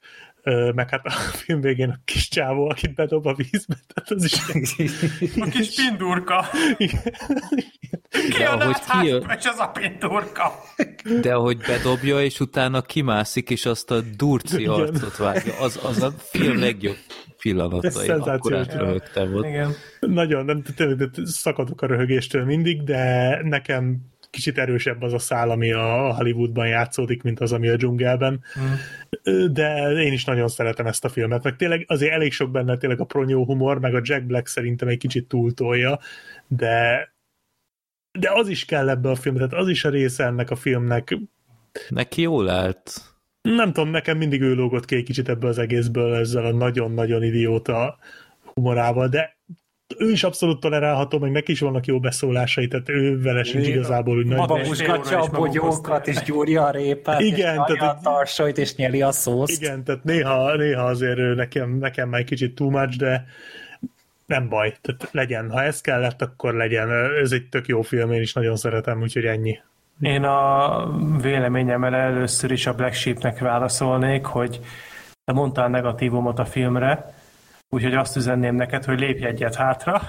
meg 0.75 0.89
hát 0.89 1.05
a 1.05 1.09
film 1.45 1.61
végén 1.61 1.89
a 1.89 1.99
kis 2.05 2.27
csávó, 2.27 2.69
akit 2.69 2.93
bedob 2.93 3.25
a 3.25 3.33
vízbe, 3.33 3.75
tehát 3.93 4.11
az 4.11 4.23
is... 4.23 4.33
a 5.41 5.45
kis 5.49 5.75
pindurka. 5.75 6.45
De 8.37 8.45
ahogy 8.45 8.77
kijön... 8.91 9.29
És 9.37 9.45
az 9.45 9.59
a 9.59 9.67
pindurka. 9.67 10.53
De 11.21 11.33
ahogy 11.33 11.57
bedobja, 11.57 12.23
és 12.23 12.39
utána 12.39 12.81
kimászik, 12.81 13.49
és 13.49 13.65
azt 13.65 13.91
a 13.91 14.01
durci 14.17 14.65
arcot 14.65 15.17
vágja, 15.17 15.59
az, 15.59 15.79
az 15.83 16.01
a 16.01 16.11
film 16.17 16.59
legjobb 16.59 16.97
pillanatai. 17.41 18.09
Akkor 18.09 18.51
röhögtem 18.51 19.35
ott. 19.35 19.45
Igen. 19.45 19.73
Nagyon, 19.99 20.45
nem, 20.45 20.63
tényleg 20.75 21.09
szakadok 21.23 21.81
a 21.81 21.85
röhögéstől 21.85 22.45
mindig, 22.45 22.83
de 22.83 23.37
nekem 23.43 24.09
kicsit 24.31 24.57
erősebb 24.57 25.01
az 25.01 25.13
a 25.13 25.19
szál, 25.19 25.49
ami 25.49 25.71
a 25.71 26.15
Hollywoodban 26.15 26.67
játszódik, 26.67 27.23
mint 27.23 27.39
az, 27.39 27.51
ami 27.51 27.67
a 27.67 27.75
dzsungelben. 27.75 28.43
Mm. 28.59 29.45
De 29.53 29.91
én 29.91 30.13
is 30.13 30.25
nagyon 30.25 30.47
szeretem 30.47 30.85
ezt 30.85 31.05
a 31.05 31.09
filmet, 31.09 31.43
meg 31.43 31.55
tényleg 31.55 31.85
azért 31.87 32.13
elég 32.13 32.31
sok 32.31 32.51
benne 32.51 32.77
tényleg 32.77 32.99
a 32.99 33.05
pronyó 33.05 33.45
humor, 33.45 33.79
meg 33.79 33.95
a 33.95 34.01
Jack 34.03 34.25
Black 34.25 34.47
szerintem 34.47 34.87
egy 34.87 34.97
kicsit 34.97 35.27
túltolja, 35.27 35.99
de 36.47 37.09
de 38.19 38.31
az 38.31 38.47
is 38.47 38.65
kell 38.65 38.89
ebbe 38.89 39.09
a 39.09 39.15
filmbe, 39.15 39.47
tehát 39.47 39.63
az 39.63 39.69
is 39.69 39.85
a 39.85 39.89
része 39.89 40.25
ennek 40.25 40.49
a 40.49 40.55
filmnek. 40.55 41.17
Neki 41.89 42.21
jól 42.21 42.49
állt. 42.49 42.91
Nem 43.41 43.73
tudom, 43.73 43.89
nekem 43.89 44.17
mindig 44.17 44.41
ő 44.41 44.53
lógott 44.53 44.85
ki 44.85 44.95
egy 44.95 45.03
kicsit 45.03 45.29
ebből 45.29 45.49
az 45.49 45.57
egészből 45.57 46.15
ezzel 46.15 46.45
a 46.45 46.51
nagyon-nagyon 46.51 47.23
idióta 47.23 47.97
humorával, 48.53 49.07
de 49.07 49.37
ő 49.97 50.11
is 50.11 50.23
abszolút 50.23 50.59
tolerálható, 50.59 51.19
meg 51.19 51.31
neki 51.31 51.51
is 51.51 51.59
vannak 51.59 51.85
jó 51.85 51.99
beszólásai, 51.99 52.67
tehát 52.67 52.89
ő 52.89 53.21
vele 53.21 53.43
sincs 53.43 53.67
igazából 53.67 54.17
úgy 54.17 54.25
nagy. 54.25 54.47
Babusgatja 54.47 55.21
a 55.21 55.27
bogyókat, 55.27 56.07
és 56.07 56.21
gyúrja 56.21 56.65
a 56.65 56.71
répát, 56.71 57.19
igen, 57.19 57.65
és 57.67 57.73
tehát, 57.77 57.97
a 57.97 57.99
tarsait, 58.03 58.57
és 58.57 58.75
nyeli 58.75 59.01
a 59.01 59.11
szószt. 59.11 59.61
Igen, 59.61 59.83
tehát 59.83 60.03
néha, 60.03 60.55
néha 60.55 60.83
azért 60.83 61.35
nekem, 61.35 61.77
nekem 61.77 62.09
már 62.09 62.19
egy 62.19 62.25
kicsit 62.25 62.55
too 62.55 62.69
much, 62.69 62.97
de 62.97 63.25
nem 64.25 64.49
baj, 64.49 64.73
tehát 64.81 65.09
legyen. 65.11 65.51
Ha 65.51 65.63
ez 65.63 65.81
kellett, 65.81 66.21
akkor 66.21 66.53
legyen. 66.53 66.89
Ez 67.21 67.31
egy 67.31 67.49
tök 67.49 67.67
jó 67.67 67.81
film, 67.81 68.11
én 68.11 68.21
is 68.21 68.33
nagyon 68.33 68.55
szeretem, 68.55 69.01
úgyhogy 69.01 69.25
ennyi. 69.25 69.59
Én 70.01 70.23
a 70.23 70.85
véleményemmel 71.21 71.95
először 71.95 72.51
is 72.51 72.67
a 72.67 72.73
Black 72.73 72.93
Sheepnek 72.93 73.39
válaszolnék, 73.39 74.25
hogy 74.25 74.59
te 75.23 75.33
mondtál 75.33 75.69
negatívumot 75.69 76.39
a 76.39 76.45
filmre, 76.45 77.13
Úgyhogy 77.73 77.93
azt 77.93 78.15
üzenném 78.15 78.55
neked, 78.55 78.85
hogy 78.85 78.99
lépj 78.99 79.25
egyet 79.25 79.55
hátra. 79.55 80.01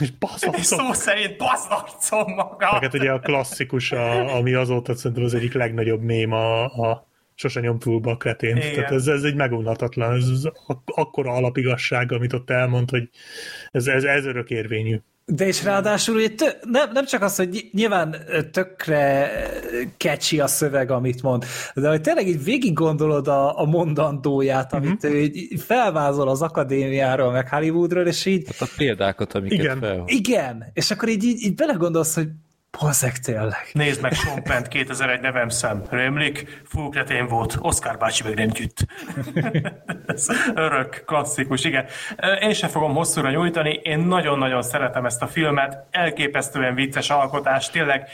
És 0.00 0.12
És 0.56 0.64
szó 0.64 0.92
szerint 0.92 1.36
baszarcom 1.36 2.34
maga. 2.34 2.72
Neked 2.72 2.94
ugye 2.94 3.10
a 3.10 3.18
klasszikus, 3.18 3.92
a, 3.92 4.36
ami 4.36 4.54
azóta 4.54 4.94
szerintem 4.94 5.24
az 5.24 5.34
egyik 5.34 5.52
legnagyobb 5.52 6.02
mém 6.02 6.32
a, 6.32 6.64
a 6.64 7.06
sose 7.34 7.60
nyom 7.60 7.78
túlba 7.78 8.10
a 8.10 8.16
kretént. 8.16 8.58
Igen. 8.58 8.74
Tehát 8.74 8.90
ez, 8.90 9.06
ez 9.06 9.22
egy 9.22 9.34
megunhatatlan, 9.34 10.14
ez, 10.16 10.28
ez 10.28 10.42
akkora 10.84 11.32
alapigasság, 11.32 12.12
amit 12.12 12.32
ott 12.32 12.50
elmond, 12.50 12.90
hogy 12.90 13.08
ez, 13.70 13.86
ez, 13.86 14.04
ez 14.04 14.24
örök 14.24 14.50
érvényű. 14.50 15.00
De 15.30 15.46
és 15.46 15.64
ráadásul 15.64 16.16
ugye 16.16 16.28
tö, 16.28 16.46
nem, 16.62 16.90
nem 16.92 17.04
csak 17.04 17.22
az, 17.22 17.36
hogy 17.36 17.68
nyilván 17.72 18.16
tökre 18.52 19.30
catchy 19.96 20.40
a 20.40 20.46
szöveg, 20.46 20.90
amit 20.90 21.22
mond, 21.22 21.44
de 21.74 21.88
hogy 21.88 22.00
tényleg 22.00 22.28
így 22.28 22.44
végig 22.44 22.72
gondolod 22.72 23.28
a, 23.28 23.60
a 23.60 23.64
mondandóját, 23.64 24.72
amit 24.72 25.04
uh-huh. 25.04 25.10
ő 25.10 25.20
így 25.20 25.60
felvázol 25.60 26.28
az 26.28 26.42
akadémiáról, 26.42 27.32
meg 27.32 27.48
Hollywoodról, 27.48 28.06
és 28.06 28.26
így... 28.26 28.46
Hát 28.46 28.68
a 28.68 28.72
példákat, 28.76 29.34
amiket 29.34 29.58
igen. 29.58 29.78
fel. 29.78 30.02
Igen, 30.06 30.64
és 30.72 30.90
akkor 30.90 31.08
így, 31.08 31.24
így, 31.24 31.42
így 31.42 31.54
belegondolsz, 31.54 32.14
hogy 32.14 32.28
Bazeg 32.80 33.18
tényleg. 33.18 33.70
Nézd 33.72 34.00
meg 34.00 34.12
Sean 34.12 34.42
Penn 34.42 34.62
2001 34.62 35.20
nevem 35.20 35.48
szem. 35.48 35.82
Rémlik? 35.90 36.62
Fúkretén 36.64 37.26
volt. 37.26 37.58
Oscar 37.60 37.98
bácsi 37.98 38.22
meg 38.22 38.34
nem 38.34 38.48
gyűjt. 38.48 38.86
Ez 40.06 40.26
örök, 40.54 41.02
klasszikus, 41.06 41.64
igen. 41.64 41.86
Én 42.40 42.52
sem 42.52 42.68
fogom 42.68 42.94
hosszúra 42.94 43.30
nyújtani, 43.30 43.80
én 43.82 43.98
nagyon-nagyon 43.98 44.62
szeretem 44.62 45.06
ezt 45.06 45.22
a 45.22 45.26
filmet, 45.26 45.86
elképesztően 45.90 46.74
vicces 46.74 47.10
alkotás, 47.10 47.70
tényleg 47.70 48.08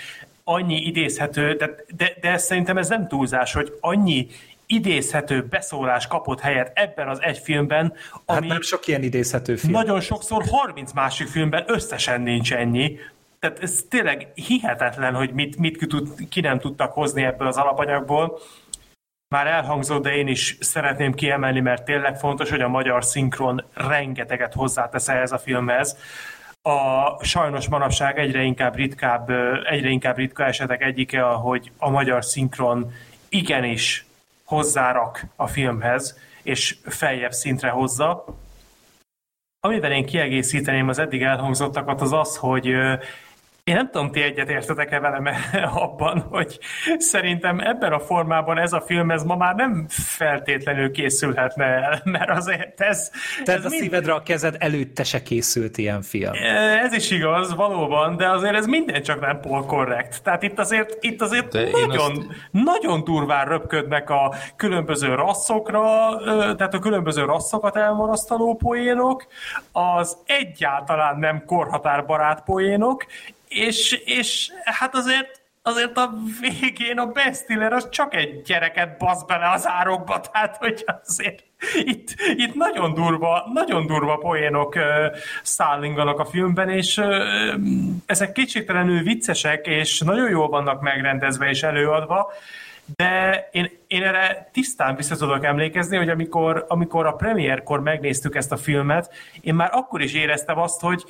annyi 0.44 0.76
idézhető, 0.76 1.52
de, 1.52 1.70
de, 1.96 2.12
de 2.20 2.38
szerintem 2.38 2.78
ez 2.78 2.88
nem 2.88 3.08
túlzás, 3.08 3.52
hogy 3.52 3.72
annyi 3.80 4.26
idézhető 4.66 5.46
beszólás 5.50 6.06
kapott 6.06 6.40
helyet 6.40 6.70
ebben 6.74 7.08
az 7.08 7.22
egy 7.22 7.38
filmben, 7.38 7.92
ami 8.24 8.40
hát 8.40 8.48
nem 8.48 8.60
sok 8.60 8.86
ilyen 8.86 9.02
idézhető 9.02 9.56
film. 9.56 9.72
Nagyon 9.72 10.00
sokszor 10.00 10.44
30 10.50 10.92
másik 10.92 11.26
filmben 11.26 11.64
összesen 11.66 12.20
nincs 12.20 12.52
ennyi. 12.52 12.98
Tehát 13.44 13.62
ez 13.62 13.84
tényleg 13.88 14.32
hihetetlen, 14.34 15.14
hogy 15.14 15.32
mit, 15.32 15.56
mit 15.56 15.86
ki 16.28 16.40
nem 16.40 16.58
tudtak 16.58 16.92
hozni 16.92 17.24
ebből 17.24 17.46
az 17.46 17.56
alapanyagból. 17.56 18.38
Már 19.28 19.46
elhangzott, 19.46 20.02
de 20.02 20.14
én 20.14 20.28
is 20.28 20.56
szeretném 20.60 21.14
kiemelni, 21.14 21.60
mert 21.60 21.84
tényleg 21.84 22.18
fontos, 22.18 22.50
hogy 22.50 22.60
a 22.60 22.68
magyar 22.68 23.04
szinkron 23.04 23.64
rengeteget 23.74 24.54
hozzátesz 24.54 25.08
ehhez 25.08 25.32
a 25.32 25.38
filmhez. 25.38 25.96
A 26.62 27.24
sajnos 27.24 27.68
manapság 27.68 28.18
egyre 28.18 28.42
inkább 28.42 28.74
ritkább, 28.74 29.30
egyre 29.64 29.88
inkább 29.88 30.16
ritka 30.16 30.44
esetek 30.44 30.82
egyike, 30.82 31.28
ahogy 31.28 31.70
a 31.78 31.90
magyar 31.90 32.24
szinkron 32.24 32.92
igenis 33.28 34.06
hozzárak 34.44 35.24
a 35.36 35.46
filmhez, 35.46 36.18
és 36.42 36.76
feljebb 36.84 37.32
szintre 37.32 37.68
hozza. 37.68 38.24
Amivel 39.60 39.92
én 39.92 40.06
kiegészíteném 40.06 40.88
az 40.88 40.98
eddig 40.98 41.22
elhangzottakat, 41.22 42.00
az 42.00 42.12
az, 42.12 42.36
hogy 42.36 42.74
én 43.64 43.74
nem 43.74 43.90
tudom, 43.90 44.10
ti 44.10 44.22
egyet 44.22 44.48
értetek-e 44.48 45.00
velem 45.00 45.28
abban, 45.84 46.20
hogy 46.20 46.58
szerintem 46.98 47.58
ebben 47.58 47.92
a 47.92 47.98
formában 47.98 48.58
ez 48.58 48.72
a 48.72 48.80
film, 48.80 49.10
ez 49.10 49.22
ma 49.22 49.36
már 49.36 49.54
nem 49.54 49.86
feltétlenül 49.88 50.90
készülhetne 50.90 51.64
el, 51.64 52.00
mert 52.14 52.30
azért 52.30 52.80
ez... 52.80 53.10
Tehát 53.44 53.60
ez 53.60 53.66
a 53.66 53.68
mind... 53.68 53.82
szívedre 53.82 54.12
a 54.12 54.22
kezed 54.22 54.56
előtte 54.58 55.04
se 55.04 55.22
készült 55.22 55.78
ilyen 55.78 56.02
film. 56.02 56.32
Ez 56.84 56.92
is 56.92 57.10
igaz, 57.10 57.54
valóban, 57.54 58.16
de 58.16 58.30
azért 58.30 58.54
ez 58.54 58.66
minden 58.66 59.02
csak 59.02 59.20
nem 59.20 59.40
pol 59.40 59.64
korrekt. 59.64 60.22
Tehát 60.22 60.42
itt 60.42 60.58
azért, 60.58 60.96
itt 61.00 61.22
azért 61.22 61.52
nagyon, 61.52 62.10
azt... 62.10 62.26
nagyon 62.50 63.04
durván 63.04 63.46
röpködnek 63.46 64.10
a 64.10 64.34
különböző 64.56 65.14
rasszokra, 65.14 65.82
tehát 66.56 66.74
a 66.74 66.78
különböző 66.78 67.24
rasszokat 67.24 67.76
elmarasztaló 67.76 68.54
poénok, 68.54 69.26
az 69.72 70.16
egyáltalán 70.26 71.18
nem 71.18 71.44
korhatárbarát 71.46 72.42
poénok, 72.44 73.04
és, 73.54 73.92
és 74.04 74.52
hát 74.64 74.94
azért 74.94 75.42
azért 75.66 75.96
a 75.96 76.12
végén 76.40 76.98
a 76.98 77.06
Ben 77.06 77.32
Stiller 77.32 77.72
az 77.72 77.88
csak 77.88 78.14
egy 78.14 78.42
gyereket 78.42 78.98
basz 78.98 79.22
bele 79.22 79.50
az 79.50 79.66
árokba, 79.66 80.20
tehát 80.20 80.56
hogy 80.56 80.84
azért 81.04 81.44
itt, 81.74 82.08
itt 82.34 82.54
nagyon 82.54 82.94
durva, 82.94 83.50
nagyon 83.52 83.86
durva 83.86 84.16
poénok 84.16 84.74
szállinganak 85.42 86.18
a 86.18 86.24
filmben, 86.24 86.68
és 86.68 87.00
ezek 88.06 88.32
kétségtelenül 88.32 89.02
viccesek, 89.02 89.66
és 89.66 90.00
nagyon 90.00 90.30
jól 90.30 90.48
vannak 90.48 90.80
megrendezve 90.80 91.48
és 91.48 91.62
előadva, 91.62 92.32
de 92.96 93.48
én, 93.52 93.70
én 93.86 94.02
erre 94.02 94.50
tisztán 94.52 94.96
vissza 94.96 95.16
tudok 95.16 95.44
emlékezni, 95.44 95.96
hogy 95.96 96.08
amikor, 96.08 96.64
amikor 96.68 97.06
a 97.06 97.12
premierkor 97.12 97.80
megnéztük 97.80 98.34
ezt 98.34 98.52
a 98.52 98.56
filmet, 98.56 99.12
én 99.40 99.54
már 99.54 99.70
akkor 99.72 100.02
is 100.02 100.14
éreztem 100.14 100.58
azt, 100.58 100.80
hogy 100.80 101.04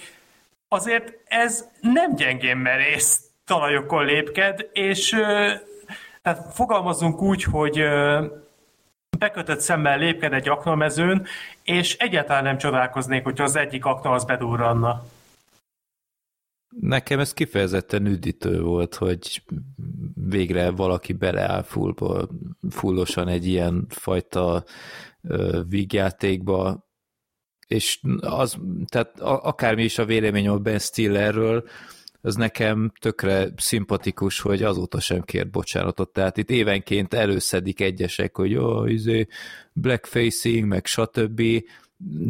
azért 0.75 1.19
ez 1.25 1.69
nem 1.81 2.15
gyengén 2.15 2.57
merész 2.57 3.31
talajokon 3.45 4.05
lépked, 4.05 4.69
és 4.73 5.09
tehát 6.23 6.55
fogalmazunk 6.55 7.23
úgy, 7.23 7.43
hogy 7.43 7.83
bekötött 9.19 9.61
szemmel 9.61 9.99
lépked 9.99 10.33
egy 10.33 10.49
aknamezőn, 10.49 11.27
és 11.63 11.97
egyáltalán 11.97 12.43
nem 12.43 12.59
csodálkoznék, 12.59 13.25
hogyha 13.25 13.45
az 13.45 13.57
egyik 13.57 13.85
akna 13.85 14.11
az 14.11 14.25
bedurranna. 14.25 15.03
Nekem 16.81 17.19
ez 17.19 17.33
kifejezetten 17.33 18.07
üdítő 18.07 18.63
volt, 18.63 18.95
hogy 18.95 19.43
végre 20.15 20.71
valaki 20.71 21.13
beleáll 21.13 21.63
fullba, 21.63 22.29
fullosan 22.71 23.29
egy 23.29 23.47
ilyen 23.47 23.87
fajta 23.89 24.65
vígjátékba, 25.69 26.84
és 27.67 27.99
az, 28.21 28.57
tehát 28.87 29.21
akármi 29.21 29.85
is 29.85 29.99
a 29.99 30.05
vélemény 30.05 30.49
a 30.49 30.59
Ben 30.59 30.79
Stillerről, 30.79 31.65
az 32.21 32.35
nekem 32.35 32.93
tökre 33.01 33.49
szimpatikus, 33.57 34.41
hogy 34.41 34.63
azóta 34.63 35.01
sem 35.01 35.23
kért 35.23 35.51
bocsánatot. 35.51 36.13
Tehát 36.13 36.37
itt 36.37 36.51
évenként 36.51 37.15
előszedik 37.15 37.81
egyesek, 37.81 38.37
hogy 38.37 38.51
jó, 38.51 38.87
izé, 38.87 39.27
blackfacing, 39.73 40.67
meg 40.67 40.87
stb 40.87 41.43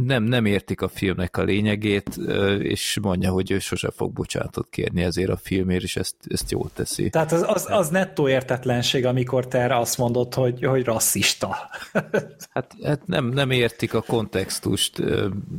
nem, 0.04 0.22
nem 0.22 0.44
értik 0.44 0.80
a 0.80 0.88
filmnek 0.88 1.36
a 1.36 1.42
lényegét, 1.42 2.16
és 2.58 2.98
mondja, 3.02 3.30
hogy 3.30 3.50
ő 3.50 3.58
sose 3.58 3.90
fog 3.90 4.12
bocsánatot 4.12 4.68
kérni 4.70 5.02
ezért 5.02 5.30
a 5.30 5.36
filmért, 5.36 5.82
és 5.82 5.96
ezt, 5.96 6.16
ezt 6.28 6.50
jól 6.50 6.70
teszi. 6.74 7.10
Tehát 7.10 7.32
az, 7.32 7.44
az, 7.46 7.66
az 7.70 7.88
nettó 7.88 8.28
értetlenség, 8.28 9.06
amikor 9.06 9.48
te 9.48 9.58
erre 9.58 9.76
azt 9.76 9.98
mondod, 9.98 10.34
hogy, 10.34 10.64
hogy 10.64 10.84
rasszista. 10.84 11.56
hát, 12.54 12.76
hát 12.82 13.06
nem, 13.06 13.26
nem 13.26 13.50
értik 13.50 13.94
a 13.94 14.02
kontextust, 14.02 15.02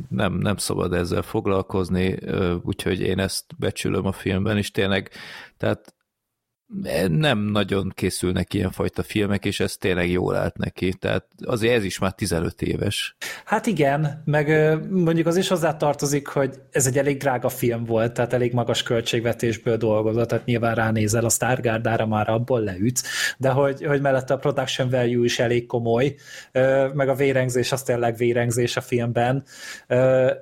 nem, 0.08 0.32
nem 0.32 0.56
szabad 0.56 0.92
ezzel 0.92 1.22
foglalkozni, 1.22 2.18
úgyhogy 2.62 3.00
én 3.00 3.18
ezt 3.18 3.44
becsülöm 3.58 4.06
a 4.06 4.12
filmben, 4.12 4.56
és 4.56 4.70
tényleg, 4.70 5.10
tehát 5.56 5.95
nem 7.08 7.38
nagyon 7.38 7.92
készülnek 7.94 8.54
ilyenfajta 8.54 9.02
filmek, 9.02 9.44
és 9.44 9.60
ez 9.60 9.76
tényleg 9.76 10.10
jól 10.10 10.36
állt 10.36 10.56
neki. 10.56 10.92
Tehát 10.92 11.26
azért 11.44 11.74
ez 11.74 11.84
is 11.84 11.98
már 11.98 12.12
15 12.12 12.62
éves. 12.62 13.16
Hát 13.44 13.66
igen, 13.66 14.22
meg 14.24 14.48
mondjuk 14.90 15.26
az 15.26 15.36
is 15.36 15.48
hozzá 15.48 15.76
tartozik, 15.76 16.26
hogy 16.26 16.54
ez 16.70 16.86
egy 16.86 16.98
elég 16.98 17.16
drága 17.16 17.48
film 17.48 17.84
volt, 17.84 18.12
tehát 18.12 18.32
elég 18.32 18.52
magas 18.52 18.82
költségvetésből 18.82 19.76
dolgozott, 19.76 20.28
tehát 20.28 20.44
nyilván 20.44 20.74
ránézel 20.74 21.24
a 21.24 21.28
Stargardára, 21.28 22.06
már 22.06 22.28
abból 22.28 22.60
leüt, 22.60 23.02
de 23.38 23.48
hogy, 23.48 23.84
hogy 23.84 24.00
mellette 24.00 24.34
a 24.34 24.38
production 24.38 24.90
value 24.90 25.24
is 25.24 25.38
elég 25.38 25.66
komoly, 25.66 26.14
meg 26.94 27.08
a 27.08 27.14
vérengzés 27.14 27.72
az 27.72 27.82
tényleg 27.82 28.16
vérengzés 28.16 28.76
a 28.76 28.80
filmben, 28.80 29.44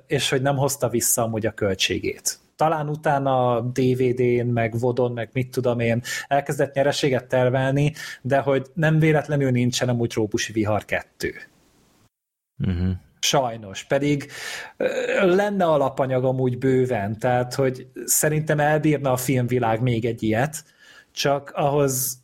és 0.07 0.29
hogy 0.29 0.41
nem 0.41 0.55
hozta 0.55 0.89
vissza 0.89 1.21
amúgy 1.21 1.45
a 1.45 1.51
költségét 1.51 2.43
talán 2.55 2.89
utána 2.89 3.61
DVD-n, 3.61 4.47
meg 4.47 4.79
Vodon, 4.79 5.11
meg 5.11 5.29
mit 5.33 5.51
tudom 5.51 5.79
én, 5.79 6.01
elkezdett 6.27 6.73
nyereséget 6.73 7.27
tervelni, 7.27 7.93
de 8.21 8.39
hogy 8.39 8.67
nem 8.73 8.99
véletlenül 8.99 9.51
nincsen 9.51 9.89
amúgy 9.89 10.09
Trópusi 10.09 10.51
Vihar 10.51 10.85
2. 10.85 11.33
Uh-huh. 12.57 12.91
Sajnos, 13.19 13.83
pedig 13.83 14.31
lenne 15.21 15.65
alapanyag 15.65 16.23
amúgy 16.23 16.57
bőven, 16.57 17.19
tehát 17.19 17.53
hogy 17.53 17.87
szerintem 18.05 18.59
elbírna 18.59 19.11
a 19.11 19.17
filmvilág 19.17 19.81
még 19.81 20.05
egy 20.05 20.23
ilyet, 20.23 20.63
csak 21.11 21.51
ahhoz 21.55 22.23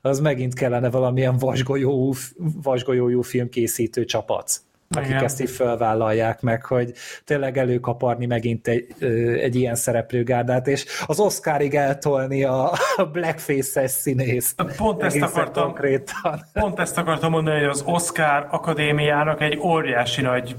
az 0.00 0.20
megint 0.20 0.54
kellene 0.54 0.90
valamilyen 0.90 1.36
vasgolyó, 1.36 2.14
vasgolyójú 2.62 3.22
filmkészítő 3.22 4.04
csapat 4.04 4.60
akik 4.96 5.08
Igen. 5.08 5.24
ezt 5.24 5.40
így 5.40 5.50
felvállalják 5.50 6.40
meg, 6.40 6.64
hogy 6.64 6.92
tényleg 7.24 7.58
előkaparni 7.58 8.26
megint 8.26 8.68
egy, 8.68 8.94
egy 9.40 9.54
ilyen 9.54 9.74
szereplőgárdát, 9.74 10.66
és 10.66 10.86
az 11.06 11.20
Oscarig 11.20 11.74
eltolni 11.74 12.44
a, 12.44 12.72
blackface-es 13.12 13.90
színészt. 13.90 14.62
Pont 14.76 15.02
ezt, 15.02 15.22
akartam, 15.22 15.64
konkrétan. 15.64 16.44
pont 16.52 16.78
ezt 16.78 16.98
akartam 16.98 17.30
mondani, 17.30 17.58
hogy 17.58 17.68
az 17.68 17.82
Oscar 17.86 18.46
Akadémiának 18.50 19.40
egy 19.40 19.58
óriási 19.58 20.22
nagy 20.22 20.56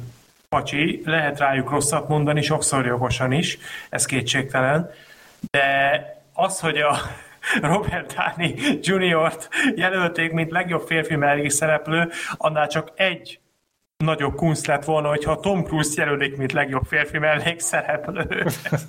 pacsi, 0.50 1.02
lehet 1.06 1.40
rájuk 1.40 1.70
rosszat 1.70 2.08
mondani, 2.08 2.42
sokszor 2.42 2.86
jogosan 2.86 3.32
is, 3.32 3.58
ez 3.90 4.06
kétségtelen, 4.06 4.90
de 5.52 5.68
az, 6.34 6.60
hogy 6.60 6.78
a 6.78 6.98
Robert 7.62 8.16
Downey 8.16 8.56
Jr.-t 8.82 9.50
jelölték, 9.76 10.32
mint 10.32 10.52
legjobb 10.52 10.88
férfi 10.88 11.16
mellék 11.16 11.50
szereplő, 11.50 12.10
annál 12.38 12.68
csak 12.68 12.92
egy 12.96 13.40
nagyobb 14.06 14.36
kunst 14.36 14.68
lett 14.68 14.84
volna, 14.86 15.08
hogyha 15.08 15.40
Tom 15.40 15.64
Cruise 15.64 16.02
jelölik, 16.02 16.38
mint 16.38 16.52
legjobb 16.52 16.84
férfi 16.84 17.18
mellékszereplő. 17.18 18.46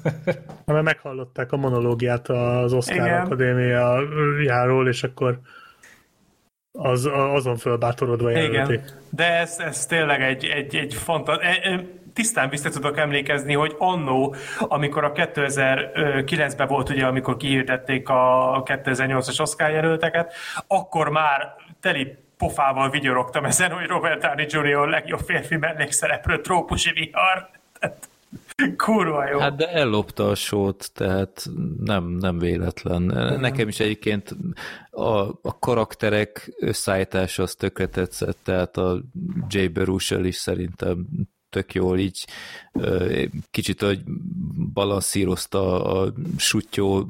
Mert 0.64 0.82
meghallották 0.82 1.52
a 1.52 1.56
monológiát 1.56 2.28
az 2.28 2.72
Oscar 2.72 2.96
Igen. 2.96 3.20
Akadémiájáról, 3.20 4.88
és 4.88 5.02
akkor 5.02 5.40
az, 6.72 7.08
azon 7.12 7.56
fölbátorodva 7.56 8.30
jelölték. 8.30 8.80
Igen, 8.80 8.84
de 9.10 9.38
ez, 9.38 9.58
ez 9.58 9.86
tényleg 9.86 10.22
egy, 10.22 10.44
egy, 10.44 10.76
egy 10.76 10.94
fantaz... 10.94 11.38
E, 11.40 11.58
e, 11.62 11.84
tisztán 12.12 12.48
vissza 12.48 12.70
tudok 12.70 12.98
emlékezni, 12.98 13.54
hogy 13.54 13.74
annó, 13.78 14.34
amikor 14.58 15.04
a 15.04 15.12
2009-ben 15.12 16.66
volt, 16.66 16.88
ugye, 16.88 17.06
amikor 17.06 17.36
kihirdették 17.36 18.08
a 18.08 18.62
2008-as 18.64 19.40
Oscar 19.40 19.70
jelölteket, 19.70 20.32
akkor 20.66 21.08
már 21.08 21.54
teli 21.80 22.16
pofával 22.40 22.90
vigyorogtam 22.90 23.44
ezen, 23.44 23.70
hogy 23.70 23.86
Robert 23.86 24.20
Downey 24.20 24.46
Jr. 24.48 24.88
legjobb 24.88 25.20
férfi 25.20 25.56
mellékszereplő 25.56 26.40
trópusi 26.40 26.90
vihar. 26.92 27.50
Kurva 28.76 29.28
jó. 29.28 29.38
Hát 29.38 29.56
de 29.56 29.68
ellopta 29.68 30.28
a 30.28 30.34
sót, 30.34 30.90
tehát 30.94 31.46
nem, 31.78 32.04
nem 32.04 32.38
véletlen. 32.38 33.02
Nekem 33.40 33.68
is 33.68 33.80
egyébként 33.80 34.36
a, 34.90 35.20
a 35.28 35.58
karakterek 35.58 36.52
összeállítása 36.58 37.42
az 37.42 37.54
tökre 37.54 37.86
tetszett, 37.86 38.38
tehát 38.42 38.76
a 38.76 39.00
Jay 39.48 39.68
Baruchel 39.68 40.24
is 40.24 40.36
szerintem 40.36 41.06
tök 41.50 41.74
jól 41.74 41.98
így 41.98 42.26
kicsit 43.50 43.82
hogy 43.82 44.02
balanszírozta 44.72 45.84
a 45.84 46.12
sutyó 46.36 47.06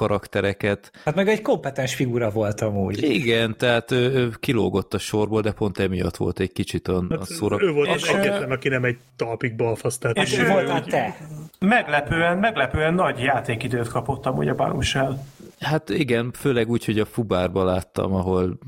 karaktereket. 0.00 0.90
Hát 1.04 1.14
meg 1.14 1.28
egy 1.28 1.42
kompetens 1.42 1.94
figura 1.94 2.30
volt 2.30 2.60
amúgy. 2.60 3.02
Igen, 3.02 3.56
tehát 3.56 3.90
ő, 3.90 4.10
ő 4.12 4.30
kilógott 4.40 4.94
a 4.94 4.98
sorból, 4.98 5.40
de 5.40 5.52
pont 5.52 5.78
emiatt 5.78 6.16
volt 6.16 6.40
egy 6.40 6.52
kicsit 6.52 6.88
a, 6.88 7.04
Hát 7.10 7.18
a 7.18 7.24
szórak... 7.24 7.62
Ő 7.62 7.70
volt 7.72 7.88
az 7.88 8.08
egyetlen, 8.08 8.50
aki 8.50 8.68
nem 8.68 8.84
egy 8.84 8.98
talpig 9.16 9.56
balfasz. 9.56 9.98
Tehát 9.98 10.16
És 10.16 10.38
ő- 10.38 10.46
voltál 10.48 10.84
te. 10.84 11.16
Meglepően, 11.58 12.38
meglepően 12.38 12.94
nagy 12.94 13.18
játékidőt 13.18 13.88
kapott 13.88 14.26
amúgy 14.26 14.48
a 14.48 14.54
Baruchel. 14.54 15.24
Hát 15.60 15.88
igen, 15.90 16.30
főleg 16.32 16.70
úgy, 16.70 16.84
hogy 16.84 16.98
a 16.98 17.04
Fubárba 17.04 17.64
láttam, 17.64 18.14
ahol 18.14 18.58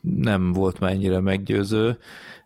nem 0.00 0.52
volt 0.52 0.78
már 0.78 0.90
ennyire 0.90 1.20
meggyőző. 1.20 1.98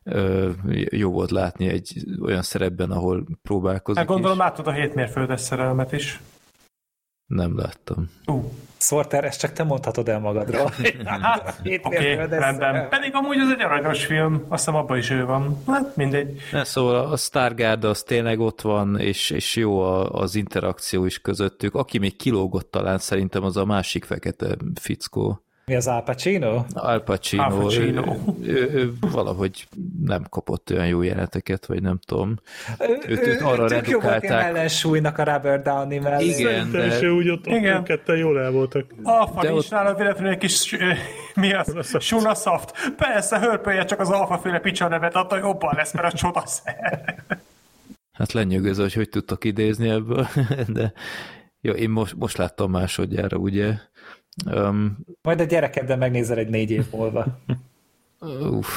Ö, 0.05 0.49
Jó 0.91 1.11
volt 1.11 1.31
látni 1.31 1.69
egy 1.69 1.93
olyan 2.23 2.43
szerepben, 2.43 2.91
ahol 2.91 3.25
próbálkozik 3.43 3.99
Hát 3.99 4.09
gondolom 4.09 4.37
is. 4.37 4.43
látod 4.43 4.67
a 4.67 4.73
hétmérföldes 4.73 5.41
szerelmet 5.41 5.93
is. 5.93 6.21
Nem 7.31 7.59
láttam. 7.59 8.11
Ú, 8.27 8.53
Sorter, 8.79 9.25
ezt 9.25 9.41
csak 9.41 9.53
te 9.53 9.63
mondhatod 9.63 10.09
el 10.09 10.19
magadról. 10.19 10.73
Hét 11.63 11.85
oké, 11.87 11.99
mérföldes 11.99 12.39
rendben. 12.39 12.89
Pedig 12.89 13.15
amúgy 13.15 13.39
ez 13.39 13.51
egy 13.51 13.63
aranyos 13.63 14.05
film, 14.05 14.45
azt 14.49 14.65
hiszem 14.65 14.81
abban 14.81 14.99
is 14.99 15.11
ő 15.11 15.25
van. 15.25 15.63
Hát 15.67 15.97
mindegy. 15.97 16.41
Ne, 16.53 16.65
szóval 16.65 17.13
a 17.13 17.17
Stargard 17.17 17.85
az 17.85 18.03
tényleg 18.03 18.41
ott 18.41 18.61
van, 18.61 18.99
és, 18.99 19.31
és 19.31 19.57
jó 19.57 19.81
a, 19.81 20.11
az 20.13 20.35
interakció 20.35 21.05
is 21.05 21.21
közöttük. 21.21 21.75
Aki 21.75 21.99
még 21.99 22.17
kilógott 22.17 22.71
talán 22.71 22.99
szerintem 22.99 23.43
az 23.45 23.57
a 23.57 23.65
másik 23.65 24.05
fekete 24.05 24.57
fickó. 24.75 25.45
Mi 25.71 25.77
az 25.77 25.87
Al 25.87 26.03
Pacino? 26.03 26.65
Al 26.75 27.01
Pacino, 27.03 27.43
Al 27.43 27.59
Pacino. 27.61 28.15
Ő, 28.43 28.53
ő, 28.53 28.71
ő 28.73 28.93
valahogy 29.01 29.69
nem 30.05 30.25
kapott 30.29 30.71
olyan 30.71 30.87
jó 30.87 31.03
jeleneteket, 31.03 31.67
vagy 31.67 31.83
nem 31.83 31.99
tudom. 32.07 32.37
Őt- 33.09 33.27
őt 33.27 33.41
arra 33.41 33.67
tök 33.69 33.89
jó 33.89 33.99
redukálták. 33.99 34.43
ellensúlynak 34.45 35.19
a 35.19 35.25
Robert 35.25 35.63
Downey 35.63 35.99
mellé. 35.99 36.25
Igen. 36.25 36.71
De- 36.71 37.03
ő 37.03 37.11
úgy 37.11 37.29
ott, 37.29 37.47
ott 37.47 37.55
Igen. 37.55 37.77
ők 37.77 37.83
ketten 37.85 38.17
jól 38.17 38.41
el 38.41 38.51
voltak. 38.51 38.85
Alfa 39.03 39.41
De 39.43 39.49
nincs 39.49 39.65
ott- 39.65 39.71
nála 39.71 39.95
véletlenül 39.95 40.31
egy 40.33 40.39
kis, 40.39 40.73
ö, 40.73 40.93
mi 41.35 41.53
az? 41.55 41.97
Suna 42.01 42.35
Soft. 42.35 42.93
Persze, 42.97 43.39
hörpölje 43.39 43.85
csak 43.85 44.01
az 44.01 44.11
alfa 44.11 44.39
féle 44.39 44.59
picsa 44.59 44.89
nevet, 44.89 45.15
attól 45.15 45.39
jobban 45.39 45.73
lesz, 45.77 45.93
mert 45.93 46.13
a 46.13 46.17
csodaszer. 46.17 47.15
Hát 48.13 48.33
lenyűgöző, 48.33 48.83
hogy 48.83 48.95
hogy 48.95 49.09
tudtak 49.09 49.45
idézni 49.45 49.89
ebből, 49.89 50.27
de 50.69 50.93
jó, 51.63 51.73
én 51.73 51.91
most, 51.91 52.15
most 52.17 52.37
láttam 52.37 52.71
másodjára, 52.71 53.37
ugye. 53.37 53.73
Um, 54.47 54.99
Majd 55.23 55.41
a 55.41 55.45
gyerekeddel 55.45 55.97
megnézel 55.97 56.39
egy 56.39 56.49
négy 56.49 56.71
év 56.71 56.87
múlva. 56.93 57.39
uff, 58.51 58.69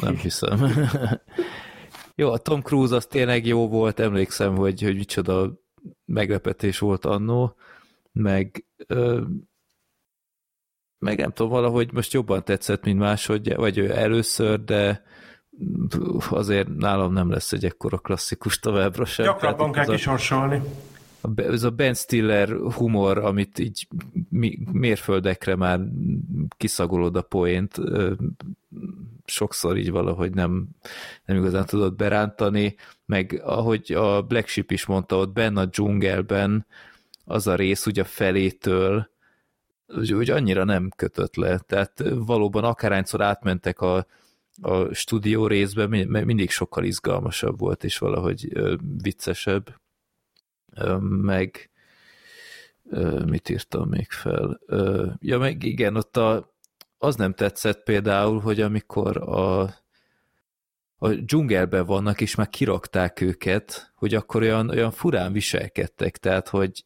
nem 0.00 0.16
hiszem. 0.16 0.66
jó, 2.14 2.30
a 2.30 2.38
Tom 2.38 2.60
Cruise 2.60 2.96
az 2.96 3.06
tényleg 3.06 3.46
jó 3.46 3.68
volt, 3.68 4.00
emlékszem, 4.00 4.56
hogy, 4.56 4.82
hogy 4.82 4.96
micsoda 4.96 5.52
meglepetés 6.04 6.78
volt 6.78 7.04
annó, 7.04 7.56
meg 8.12 8.64
ö, 8.86 9.22
meg 10.98 11.18
nem 11.18 11.32
tudom, 11.32 11.52
valahogy 11.52 11.92
most 11.92 12.12
jobban 12.12 12.44
tetszett, 12.44 12.84
mint 12.84 12.98
másodja, 12.98 13.56
vagy 13.56 13.78
ő 13.78 13.96
először, 13.96 14.64
de 14.64 15.02
azért 16.30 16.68
nálam 16.68 17.12
nem 17.12 17.30
lesz 17.30 17.52
egy 17.52 17.64
ekkora 17.64 17.98
klasszikus 17.98 18.58
továbbra 18.58 19.04
sem. 19.04 19.24
Gyakrabban 19.24 19.72
kell 19.72 19.84
kisorsolni. 19.84 20.56
a 20.56 20.93
ez 21.36 21.62
a 21.62 21.70
Ben 21.70 21.94
Stiller 21.94 22.48
humor, 22.50 23.18
amit 23.18 23.58
így 23.58 23.88
mérföldekre 24.72 25.56
már 25.56 25.80
kiszagolod 26.56 27.16
a 27.16 27.22
poént, 27.22 27.76
sokszor 29.24 29.76
így 29.76 29.90
valahogy 29.90 30.34
nem, 30.34 30.68
nem 31.24 31.36
igazán 31.36 31.66
tudod 31.66 31.96
berántani, 31.96 32.76
meg 33.06 33.40
ahogy 33.44 33.92
a 33.92 34.22
Black 34.22 34.48
Sheep 34.48 34.70
is 34.70 34.86
mondta, 34.86 35.16
ott 35.16 35.32
benne 35.32 35.60
a 35.60 35.66
dzsungelben 35.66 36.66
az 37.24 37.46
a 37.46 37.54
rész 37.54 37.86
ugye 37.86 38.02
a 38.02 38.04
felétől, 38.04 39.12
úgy, 39.86 40.30
annyira 40.30 40.64
nem 40.64 40.90
kötött 40.96 41.36
le. 41.36 41.58
Tehát 41.58 42.02
valóban 42.14 42.64
akárhányszor 42.64 43.22
átmentek 43.22 43.80
a, 43.80 44.06
a 44.62 44.94
stúdió 44.94 45.46
részbe, 45.46 45.86
mi- 45.86 46.04
mindig 46.04 46.50
sokkal 46.50 46.84
izgalmasabb 46.84 47.58
volt, 47.58 47.84
és 47.84 47.98
valahogy 47.98 48.52
viccesebb. 49.02 49.82
Meg 51.00 51.70
mit 53.24 53.48
írtam 53.48 53.88
még 53.88 54.10
fel? 54.10 54.60
Ja, 55.18 55.38
meg 55.38 55.62
igen, 55.62 55.96
ott 55.96 56.16
a, 56.16 56.54
az 56.98 57.16
nem 57.16 57.34
tetszett 57.34 57.82
például, 57.82 58.40
hogy 58.40 58.60
amikor 58.60 59.16
a, 59.16 59.60
a 60.96 61.08
dzsungelben 61.08 61.86
vannak, 61.86 62.20
és 62.20 62.34
már 62.34 62.48
kirakták 62.48 63.20
őket, 63.20 63.92
hogy 63.94 64.14
akkor 64.14 64.42
olyan, 64.42 64.70
olyan 64.70 64.90
furán 64.90 65.32
viselkedtek, 65.32 66.16
tehát, 66.16 66.48
hogy 66.48 66.84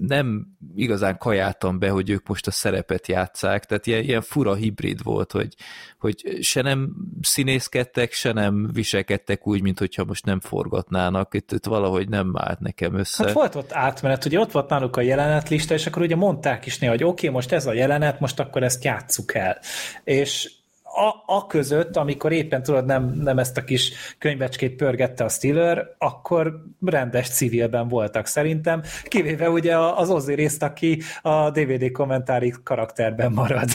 nem 0.00 0.46
igazán 0.74 1.18
kajáltam 1.18 1.78
be, 1.78 1.90
hogy 1.90 2.10
ők 2.10 2.28
most 2.28 2.46
a 2.46 2.50
szerepet 2.50 3.08
játszák, 3.08 3.64
tehát 3.64 3.86
ilyen, 3.86 4.02
ilyen 4.02 4.22
fura 4.22 4.54
hibrid 4.54 5.02
volt, 5.02 5.32
hogy, 5.32 5.54
hogy 5.98 6.38
se 6.40 6.62
nem 6.62 6.92
színészkedtek, 7.20 8.12
se 8.12 8.32
nem 8.32 8.70
viselkedtek 8.72 9.46
úgy, 9.46 9.62
mint 9.62 9.78
hogyha 9.78 10.04
most 10.04 10.24
nem 10.24 10.40
forgatnának, 10.40 11.34
itt, 11.34 11.52
itt 11.52 11.66
valahogy 11.66 12.08
nem 12.08 12.32
állt 12.34 12.60
nekem 12.60 12.94
össze. 12.94 13.24
Hát 13.24 13.32
volt 13.32 13.54
ott 13.54 13.72
átmenet, 13.72 14.24
ugye 14.24 14.38
ott 14.38 14.52
volt 14.52 14.68
náluk 14.68 14.96
a 14.96 15.00
jelenetlista, 15.00 15.74
és 15.74 15.86
akkor 15.86 16.02
ugye 16.02 16.16
mondták 16.16 16.66
is 16.66 16.78
néha, 16.78 16.92
hogy 16.92 17.04
oké, 17.04 17.26
okay, 17.26 17.38
most 17.38 17.52
ez 17.52 17.66
a 17.66 17.72
jelenet, 17.72 18.20
most 18.20 18.40
akkor 18.40 18.62
ezt 18.62 18.84
játsszuk 18.84 19.34
el. 19.34 19.58
És 20.04 20.50
a, 20.96 21.22
a 21.26 21.46
között, 21.46 21.96
amikor 21.96 22.32
éppen 22.32 22.62
tudod, 22.62 22.84
nem, 22.84 23.04
nem 23.04 23.38
ezt 23.38 23.56
a 23.56 23.64
kis 23.64 23.92
könyvecskét 24.18 24.76
pörgette 24.76 25.24
a 25.24 25.28
Stiller, 25.28 25.94
akkor 25.98 26.64
rendes 26.84 27.28
civilben 27.28 27.88
voltak 27.88 28.26
szerintem, 28.26 28.82
kivéve 29.04 29.50
ugye 29.50 29.78
az 29.78 30.10
Ozzy 30.10 30.34
részt, 30.34 30.62
aki 30.62 31.02
a 31.22 31.50
DVD 31.50 31.90
kommentári 31.90 32.54
karakterben 32.62 33.32
marad. 33.32 33.68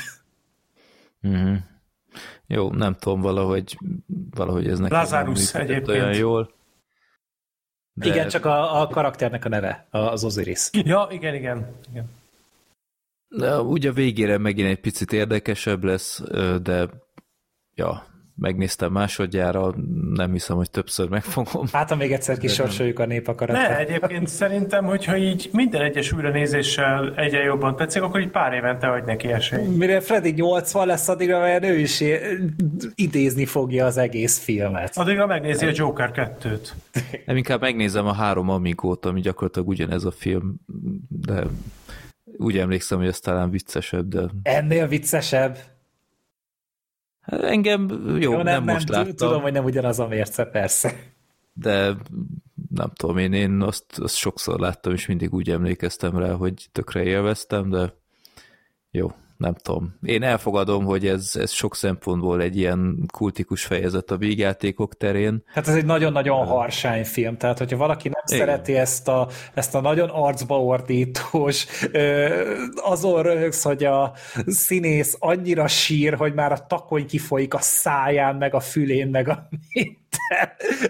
Uh-huh. 1.22 1.58
Jó, 2.48 2.72
nem 2.72 2.95
tudom, 3.00 3.22
valahogy, 3.22 3.77
valahogy 4.35 4.67
ez 4.67 4.80
nekem 4.80 4.98
Lazarus 4.98 5.53
egyébként. 5.53 5.88
olyan 5.88 6.14
jól. 6.14 6.51
De... 7.93 8.08
Igen, 8.08 8.27
csak 8.27 8.45
a, 8.45 8.82
a 8.82 8.88
karakternek 8.88 9.45
a 9.45 9.50
neve, 9.50 9.88
az 9.90 10.24
Osiris. 10.24 10.69
Ja, 10.72 11.08
igen, 11.11 11.33
igen. 11.33 11.67
igen. 11.90 12.09
De 13.27 13.61
úgy 13.61 13.85
a 13.85 13.93
végére 13.93 14.38
megint 14.38 14.69
egy 14.69 14.80
picit 14.80 15.14
érdekesebb 15.14 15.83
lesz, 15.83 16.22
de 16.61 16.90
ja, 17.75 18.06
megnéztem 18.35 18.91
másodjára, 18.91 19.74
nem 20.14 20.32
hiszem, 20.32 20.56
hogy 20.56 20.69
többször 20.69 21.09
megfogom. 21.09 21.66
Hát, 21.72 21.90
ha 21.90 21.95
még 21.95 22.11
egyszer 22.11 22.38
kisorsoljuk 22.38 23.00
a 23.00 23.06
nép 23.06 23.27
akaratát. 23.27 23.69
Ne, 23.69 23.77
egyébként 23.77 24.27
szerintem, 24.27 24.85
hogyha 24.85 25.17
így 25.17 25.50
minden 25.53 25.82
egyes 25.82 26.11
újranézéssel 26.11 27.16
egyre 27.16 27.43
jobban 27.43 27.75
tetszik, 27.75 28.01
akkor 28.01 28.22
így 28.22 28.30
pár 28.30 28.53
évente 28.53 28.88
adj 28.88 29.06
neki 29.06 29.27
esélyt. 29.27 29.77
Mire 29.77 30.00
Freddy 30.00 30.32
80 30.32 30.88
lesz, 30.88 31.08
addigra 31.08 31.40
mert 31.40 31.64
ő 31.64 31.77
is 31.77 32.03
idézni 32.95 33.45
fogja 33.45 33.85
az 33.85 33.98
egész 33.98 34.40
filmet. 34.40 34.98
Addigra 34.98 35.25
megnézi 35.25 35.66
a 35.66 35.72
Joker 35.74 36.11
2-t. 36.14 36.67
Nem 37.25 37.38
inkább 37.38 37.61
megnézem 37.61 38.06
a 38.06 38.14
három 38.14 38.50
Amigót, 38.50 39.06
ami 39.06 39.22
gyakorlatilag 39.22 39.67
ugyanez 39.67 40.06
a 40.06 40.11
film, 40.11 40.56
de 41.08 41.43
úgy 42.38 42.58
emlékszem, 42.58 42.98
hogy 42.98 43.08
ez 43.08 43.19
talán 43.19 43.50
viccesebb, 43.50 44.08
de 44.08 44.22
Ennél 44.43 44.88
viccesebb. 44.88 45.58
Hát 47.22 47.41
engem 47.43 47.88
jó, 48.08 48.17
Jó, 48.17 48.32
nem, 48.32 48.43
nem 48.43 48.64
most 48.64 48.85
t- 48.85 48.90
láttam, 48.90 49.16
Tudom, 49.16 49.41
hogy 49.41 49.51
nem 49.51 49.64
ugyanaz 49.64 50.00
a 50.00 50.08
mérce, 50.08 50.45
persze. 50.45 50.93
de 51.53 51.95
nem 52.69 52.91
tudom, 52.93 53.17
én, 53.17 53.33
én 53.33 53.61
azt, 53.61 54.00
azt 54.00 54.16
sokszor 54.16 54.59
láttam, 54.59 54.93
és 54.93 55.06
mindig 55.06 55.33
úgy 55.33 55.50
emlékeztem 55.50 56.17
rá, 56.17 56.32
hogy 56.32 56.69
tökre 56.72 57.03
élveztem, 57.03 57.69
de 57.69 57.93
jó, 58.91 59.11
nem 59.42 59.53
tudom. 59.53 59.95
Én 60.03 60.24
elfogadom, 60.24 60.86
hogy 60.86 61.08
ez, 61.08 61.32
ez 61.34 61.52
sok 61.52 61.76
szempontból 61.76 62.42
egy 62.42 62.58
ilyen 62.58 63.03
kultikus 63.14 63.66
fejezet 63.66 64.11
a 64.11 64.18
vígjátékok 64.18 64.98
terén. 64.98 65.44
Hát 65.45 65.68
ez 65.68 65.76
egy 65.76 65.86
nagyon-nagyon 65.86 66.45
harsány 66.45 67.06
film, 67.06 67.38
tehát 67.38 67.58
hogyha 67.58 67.78
valaki 67.78 68.10
nem 68.10 68.22
Igen. 68.26 68.40
szereti 68.40 68.76
ezt 68.76 69.08
a, 69.08 69.28
ezt 69.53 69.76
a 69.76 69.82
nagyon 69.82 70.10
arcba 70.10 70.64
ordítós, 70.64 71.66
azon 72.76 73.22
röhögsz, 73.22 73.64
hogy 73.64 73.84
a 73.84 74.14
színész 74.45 75.16
annyira 75.20 75.68
sír, 75.68 76.14
hogy 76.14 76.34
már 76.34 76.52
a 76.52 76.66
takony 76.68 77.06
kifolyik 77.06 77.53
a 77.53 77.60
száján, 77.61 78.36
meg 78.36 78.53
a 78.53 78.60
fülén, 78.60 79.08
meg 79.08 79.30
a 79.30 79.48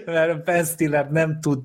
mert 0.06 0.44
Ben 0.44 0.64
Stiller 0.64 1.12
nem, 1.12 1.40
tud, 1.42 1.60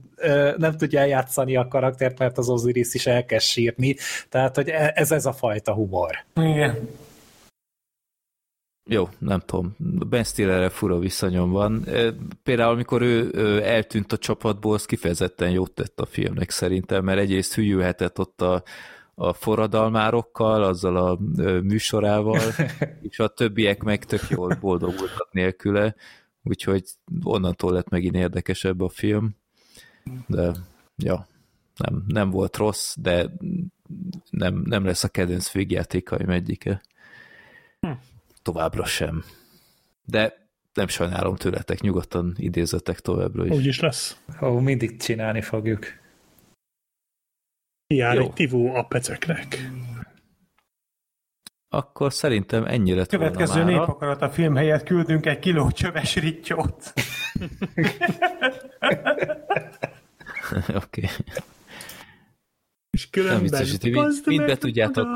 nem 0.57 0.77
tudja 0.77 1.01
eljátszani 1.01 1.57
a 1.57 1.69
karaktert, 1.69 2.19
mert 2.19 2.39
az 2.39 2.49
Osiris 2.49 2.95
is 2.95 3.07
elkezd 3.07 3.47
sírni, 3.47 3.97
tehát 4.29 4.55
hogy 4.55 4.69
e- 4.69 4.93
ez 4.95 5.11
ez 5.11 5.27
a 5.27 5.33
fajta 5.33 5.73
humor. 5.73 6.25
Igen. 6.35 6.89
jó, 8.91 9.09
nem 9.19 9.41
tudom, 9.41 9.77
Ben 10.09 10.25
Stillerre 10.25 10.69
fura 10.69 10.99
viszonyom 10.99 11.51
van. 11.51 11.85
Például, 12.43 12.73
amikor 12.73 13.03
ő, 13.03 13.31
ő 13.33 13.63
eltűnt 13.63 14.13
a 14.13 14.19
csapatból, 14.19 14.75
az 14.75 14.87
kifejezetten 14.87 15.51
jót 15.51 15.73
tett 15.73 16.01
a 16.01 16.07
filmnek 16.07 16.51
szerintem, 16.51 17.05
mert 17.05 17.19
egyrészt 17.19 17.55
hülyülhetett 17.55 18.19
ott 18.19 18.41
a, 18.41 18.63
a 19.15 19.33
forradalmárokkal, 19.33 20.63
azzal 20.63 20.97
a 20.97 21.19
műsorával, 21.63 22.41
és 23.09 23.19
a 23.19 23.29
többiek 23.29 23.83
meg 23.83 24.05
tök 24.05 24.29
jól 24.29 24.59
boldogultak 24.61 25.29
nélküle, 25.33 25.95
úgyhogy 26.49 26.85
onnantól 27.23 27.73
lett 27.73 27.89
megint 27.89 28.15
érdekesebb 28.15 28.81
a 28.81 28.89
film. 28.89 29.37
De, 30.27 30.53
ja, 30.97 31.29
nem, 31.77 32.05
nem 32.07 32.31
volt 32.31 32.57
rossz, 32.57 32.97
de 32.99 33.31
nem, 34.31 34.63
nem 34.65 34.85
lesz 34.85 35.05
a 35.05 35.09
kedvenc 35.09 35.53
végjátékaim 35.53 36.31
egyike. 36.31 36.81
Hm. 37.81 37.91
Továbbra 38.43 38.85
sem. 38.85 39.25
De 40.05 40.49
nem 40.75 40.89
sajnálom 40.89 41.37
tőletek, 41.37 41.81
nyugodtan 41.81 42.35
idézetek 42.39 43.01
továbbra 43.01 43.47
is. 43.47 43.53
Úgy 43.53 43.67
is 43.67 43.81
lesz. 43.81 44.21
Ó, 44.43 44.59
mindig 44.59 45.01
csinálni 45.01 45.41
fogjuk. 45.41 45.87
Jár 47.95 48.19
egy 48.19 48.33
tivó 48.33 48.75
a 48.75 48.83
peceknek. 48.83 49.71
Akkor 51.77 52.13
szerintem 52.13 52.65
ennyi 52.65 52.95
lett 52.95 53.09
Következő 53.09 53.63
volna 53.63 53.79
népakarat 53.79 54.23
a 54.23 54.31
film 54.31 54.55
helyett 54.55 54.83
küldünk 54.83 55.27
egy 55.27 55.39
kiló 55.39 55.71
csöves 55.71 56.17
rittyót. 56.17 56.93
Oké. 60.69 60.75
okay. 60.75 61.09
És 62.91 63.11
különben 63.11 63.35
Nem 63.35 63.43
biztos, 63.43 63.71
hogy 63.71 63.93
mind, 63.93 64.23
mind 64.25 64.47
be 64.47 64.57
tudjátok, 64.57 65.07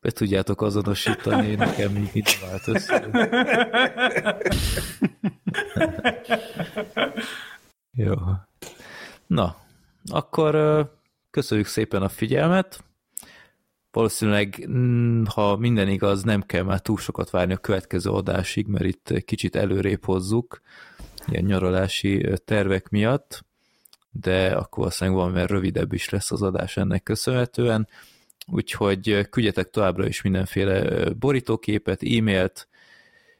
be 0.00 0.10
tudjátok 0.10 0.62
azonosítani, 0.62 1.54
nekem 1.54 1.92
még 1.92 2.10
mit 2.12 2.40
vált 2.40 2.68
össze. 2.68 3.06
Jó. 7.96 8.14
Na, 9.26 9.56
akkor 10.10 10.54
köszönjük 11.30 11.66
szépen 11.66 12.02
a 12.02 12.08
figyelmet. 12.08 12.84
Valószínűleg, 13.92 14.66
mm, 14.68 15.22
ha 15.24 15.56
minden 15.56 15.88
igaz, 15.88 16.22
nem 16.22 16.42
kell 16.42 16.62
már 16.62 16.80
túl 16.80 16.98
sokat 16.98 17.30
várni 17.30 17.52
a 17.52 17.56
következő 17.56 18.10
adásig, 18.10 18.66
mert 18.66 18.84
itt 18.84 19.24
kicsit 19.24 19.56
előrébb 19.56 20.04
hozzuk, 20.04 20.60
ilyen 21.26 21.44
nyaralási 21.44 22.34
tervek 22.44 22.88
miatt, 22.88 23.44
de 24.10 24.46
akkor 24.46 24.78
valószínűleg 24.78 25.20
van, 25.20 25.30
mert 25.30 25.50
rövidebb 25.50 25.92
is 25.92 26.08
lesz 26.08 26.30
az 26.30 26.42
adás 26.42 26.76
ennek 26.76 27.02
köszönhetően, 27.02 27.88
úgyhogy 28.46 29.28
küldjetek 29.30 29.70
továbbra 29.70 30.06
is 30.06 30.22
mindenféle 30.22 31.08
borítóképet, 31.10 32.02
e-mailt, 32.02 32.68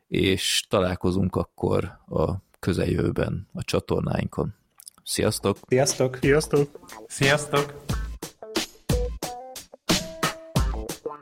és 0.09 0.65
találkozunk 0.69 1.37
akkor 1.37 1.85
a 2.09 2.33
közeljövőben 2.59 3.49
a 3.53 3.65
csatornáinkon. 3.65 4.55
Sziasztok! 5.05 5.57
Sziasztok! 5.69 6.19
Sziasztok! 6.21 6.81
Sziasztok! 7.07 7.75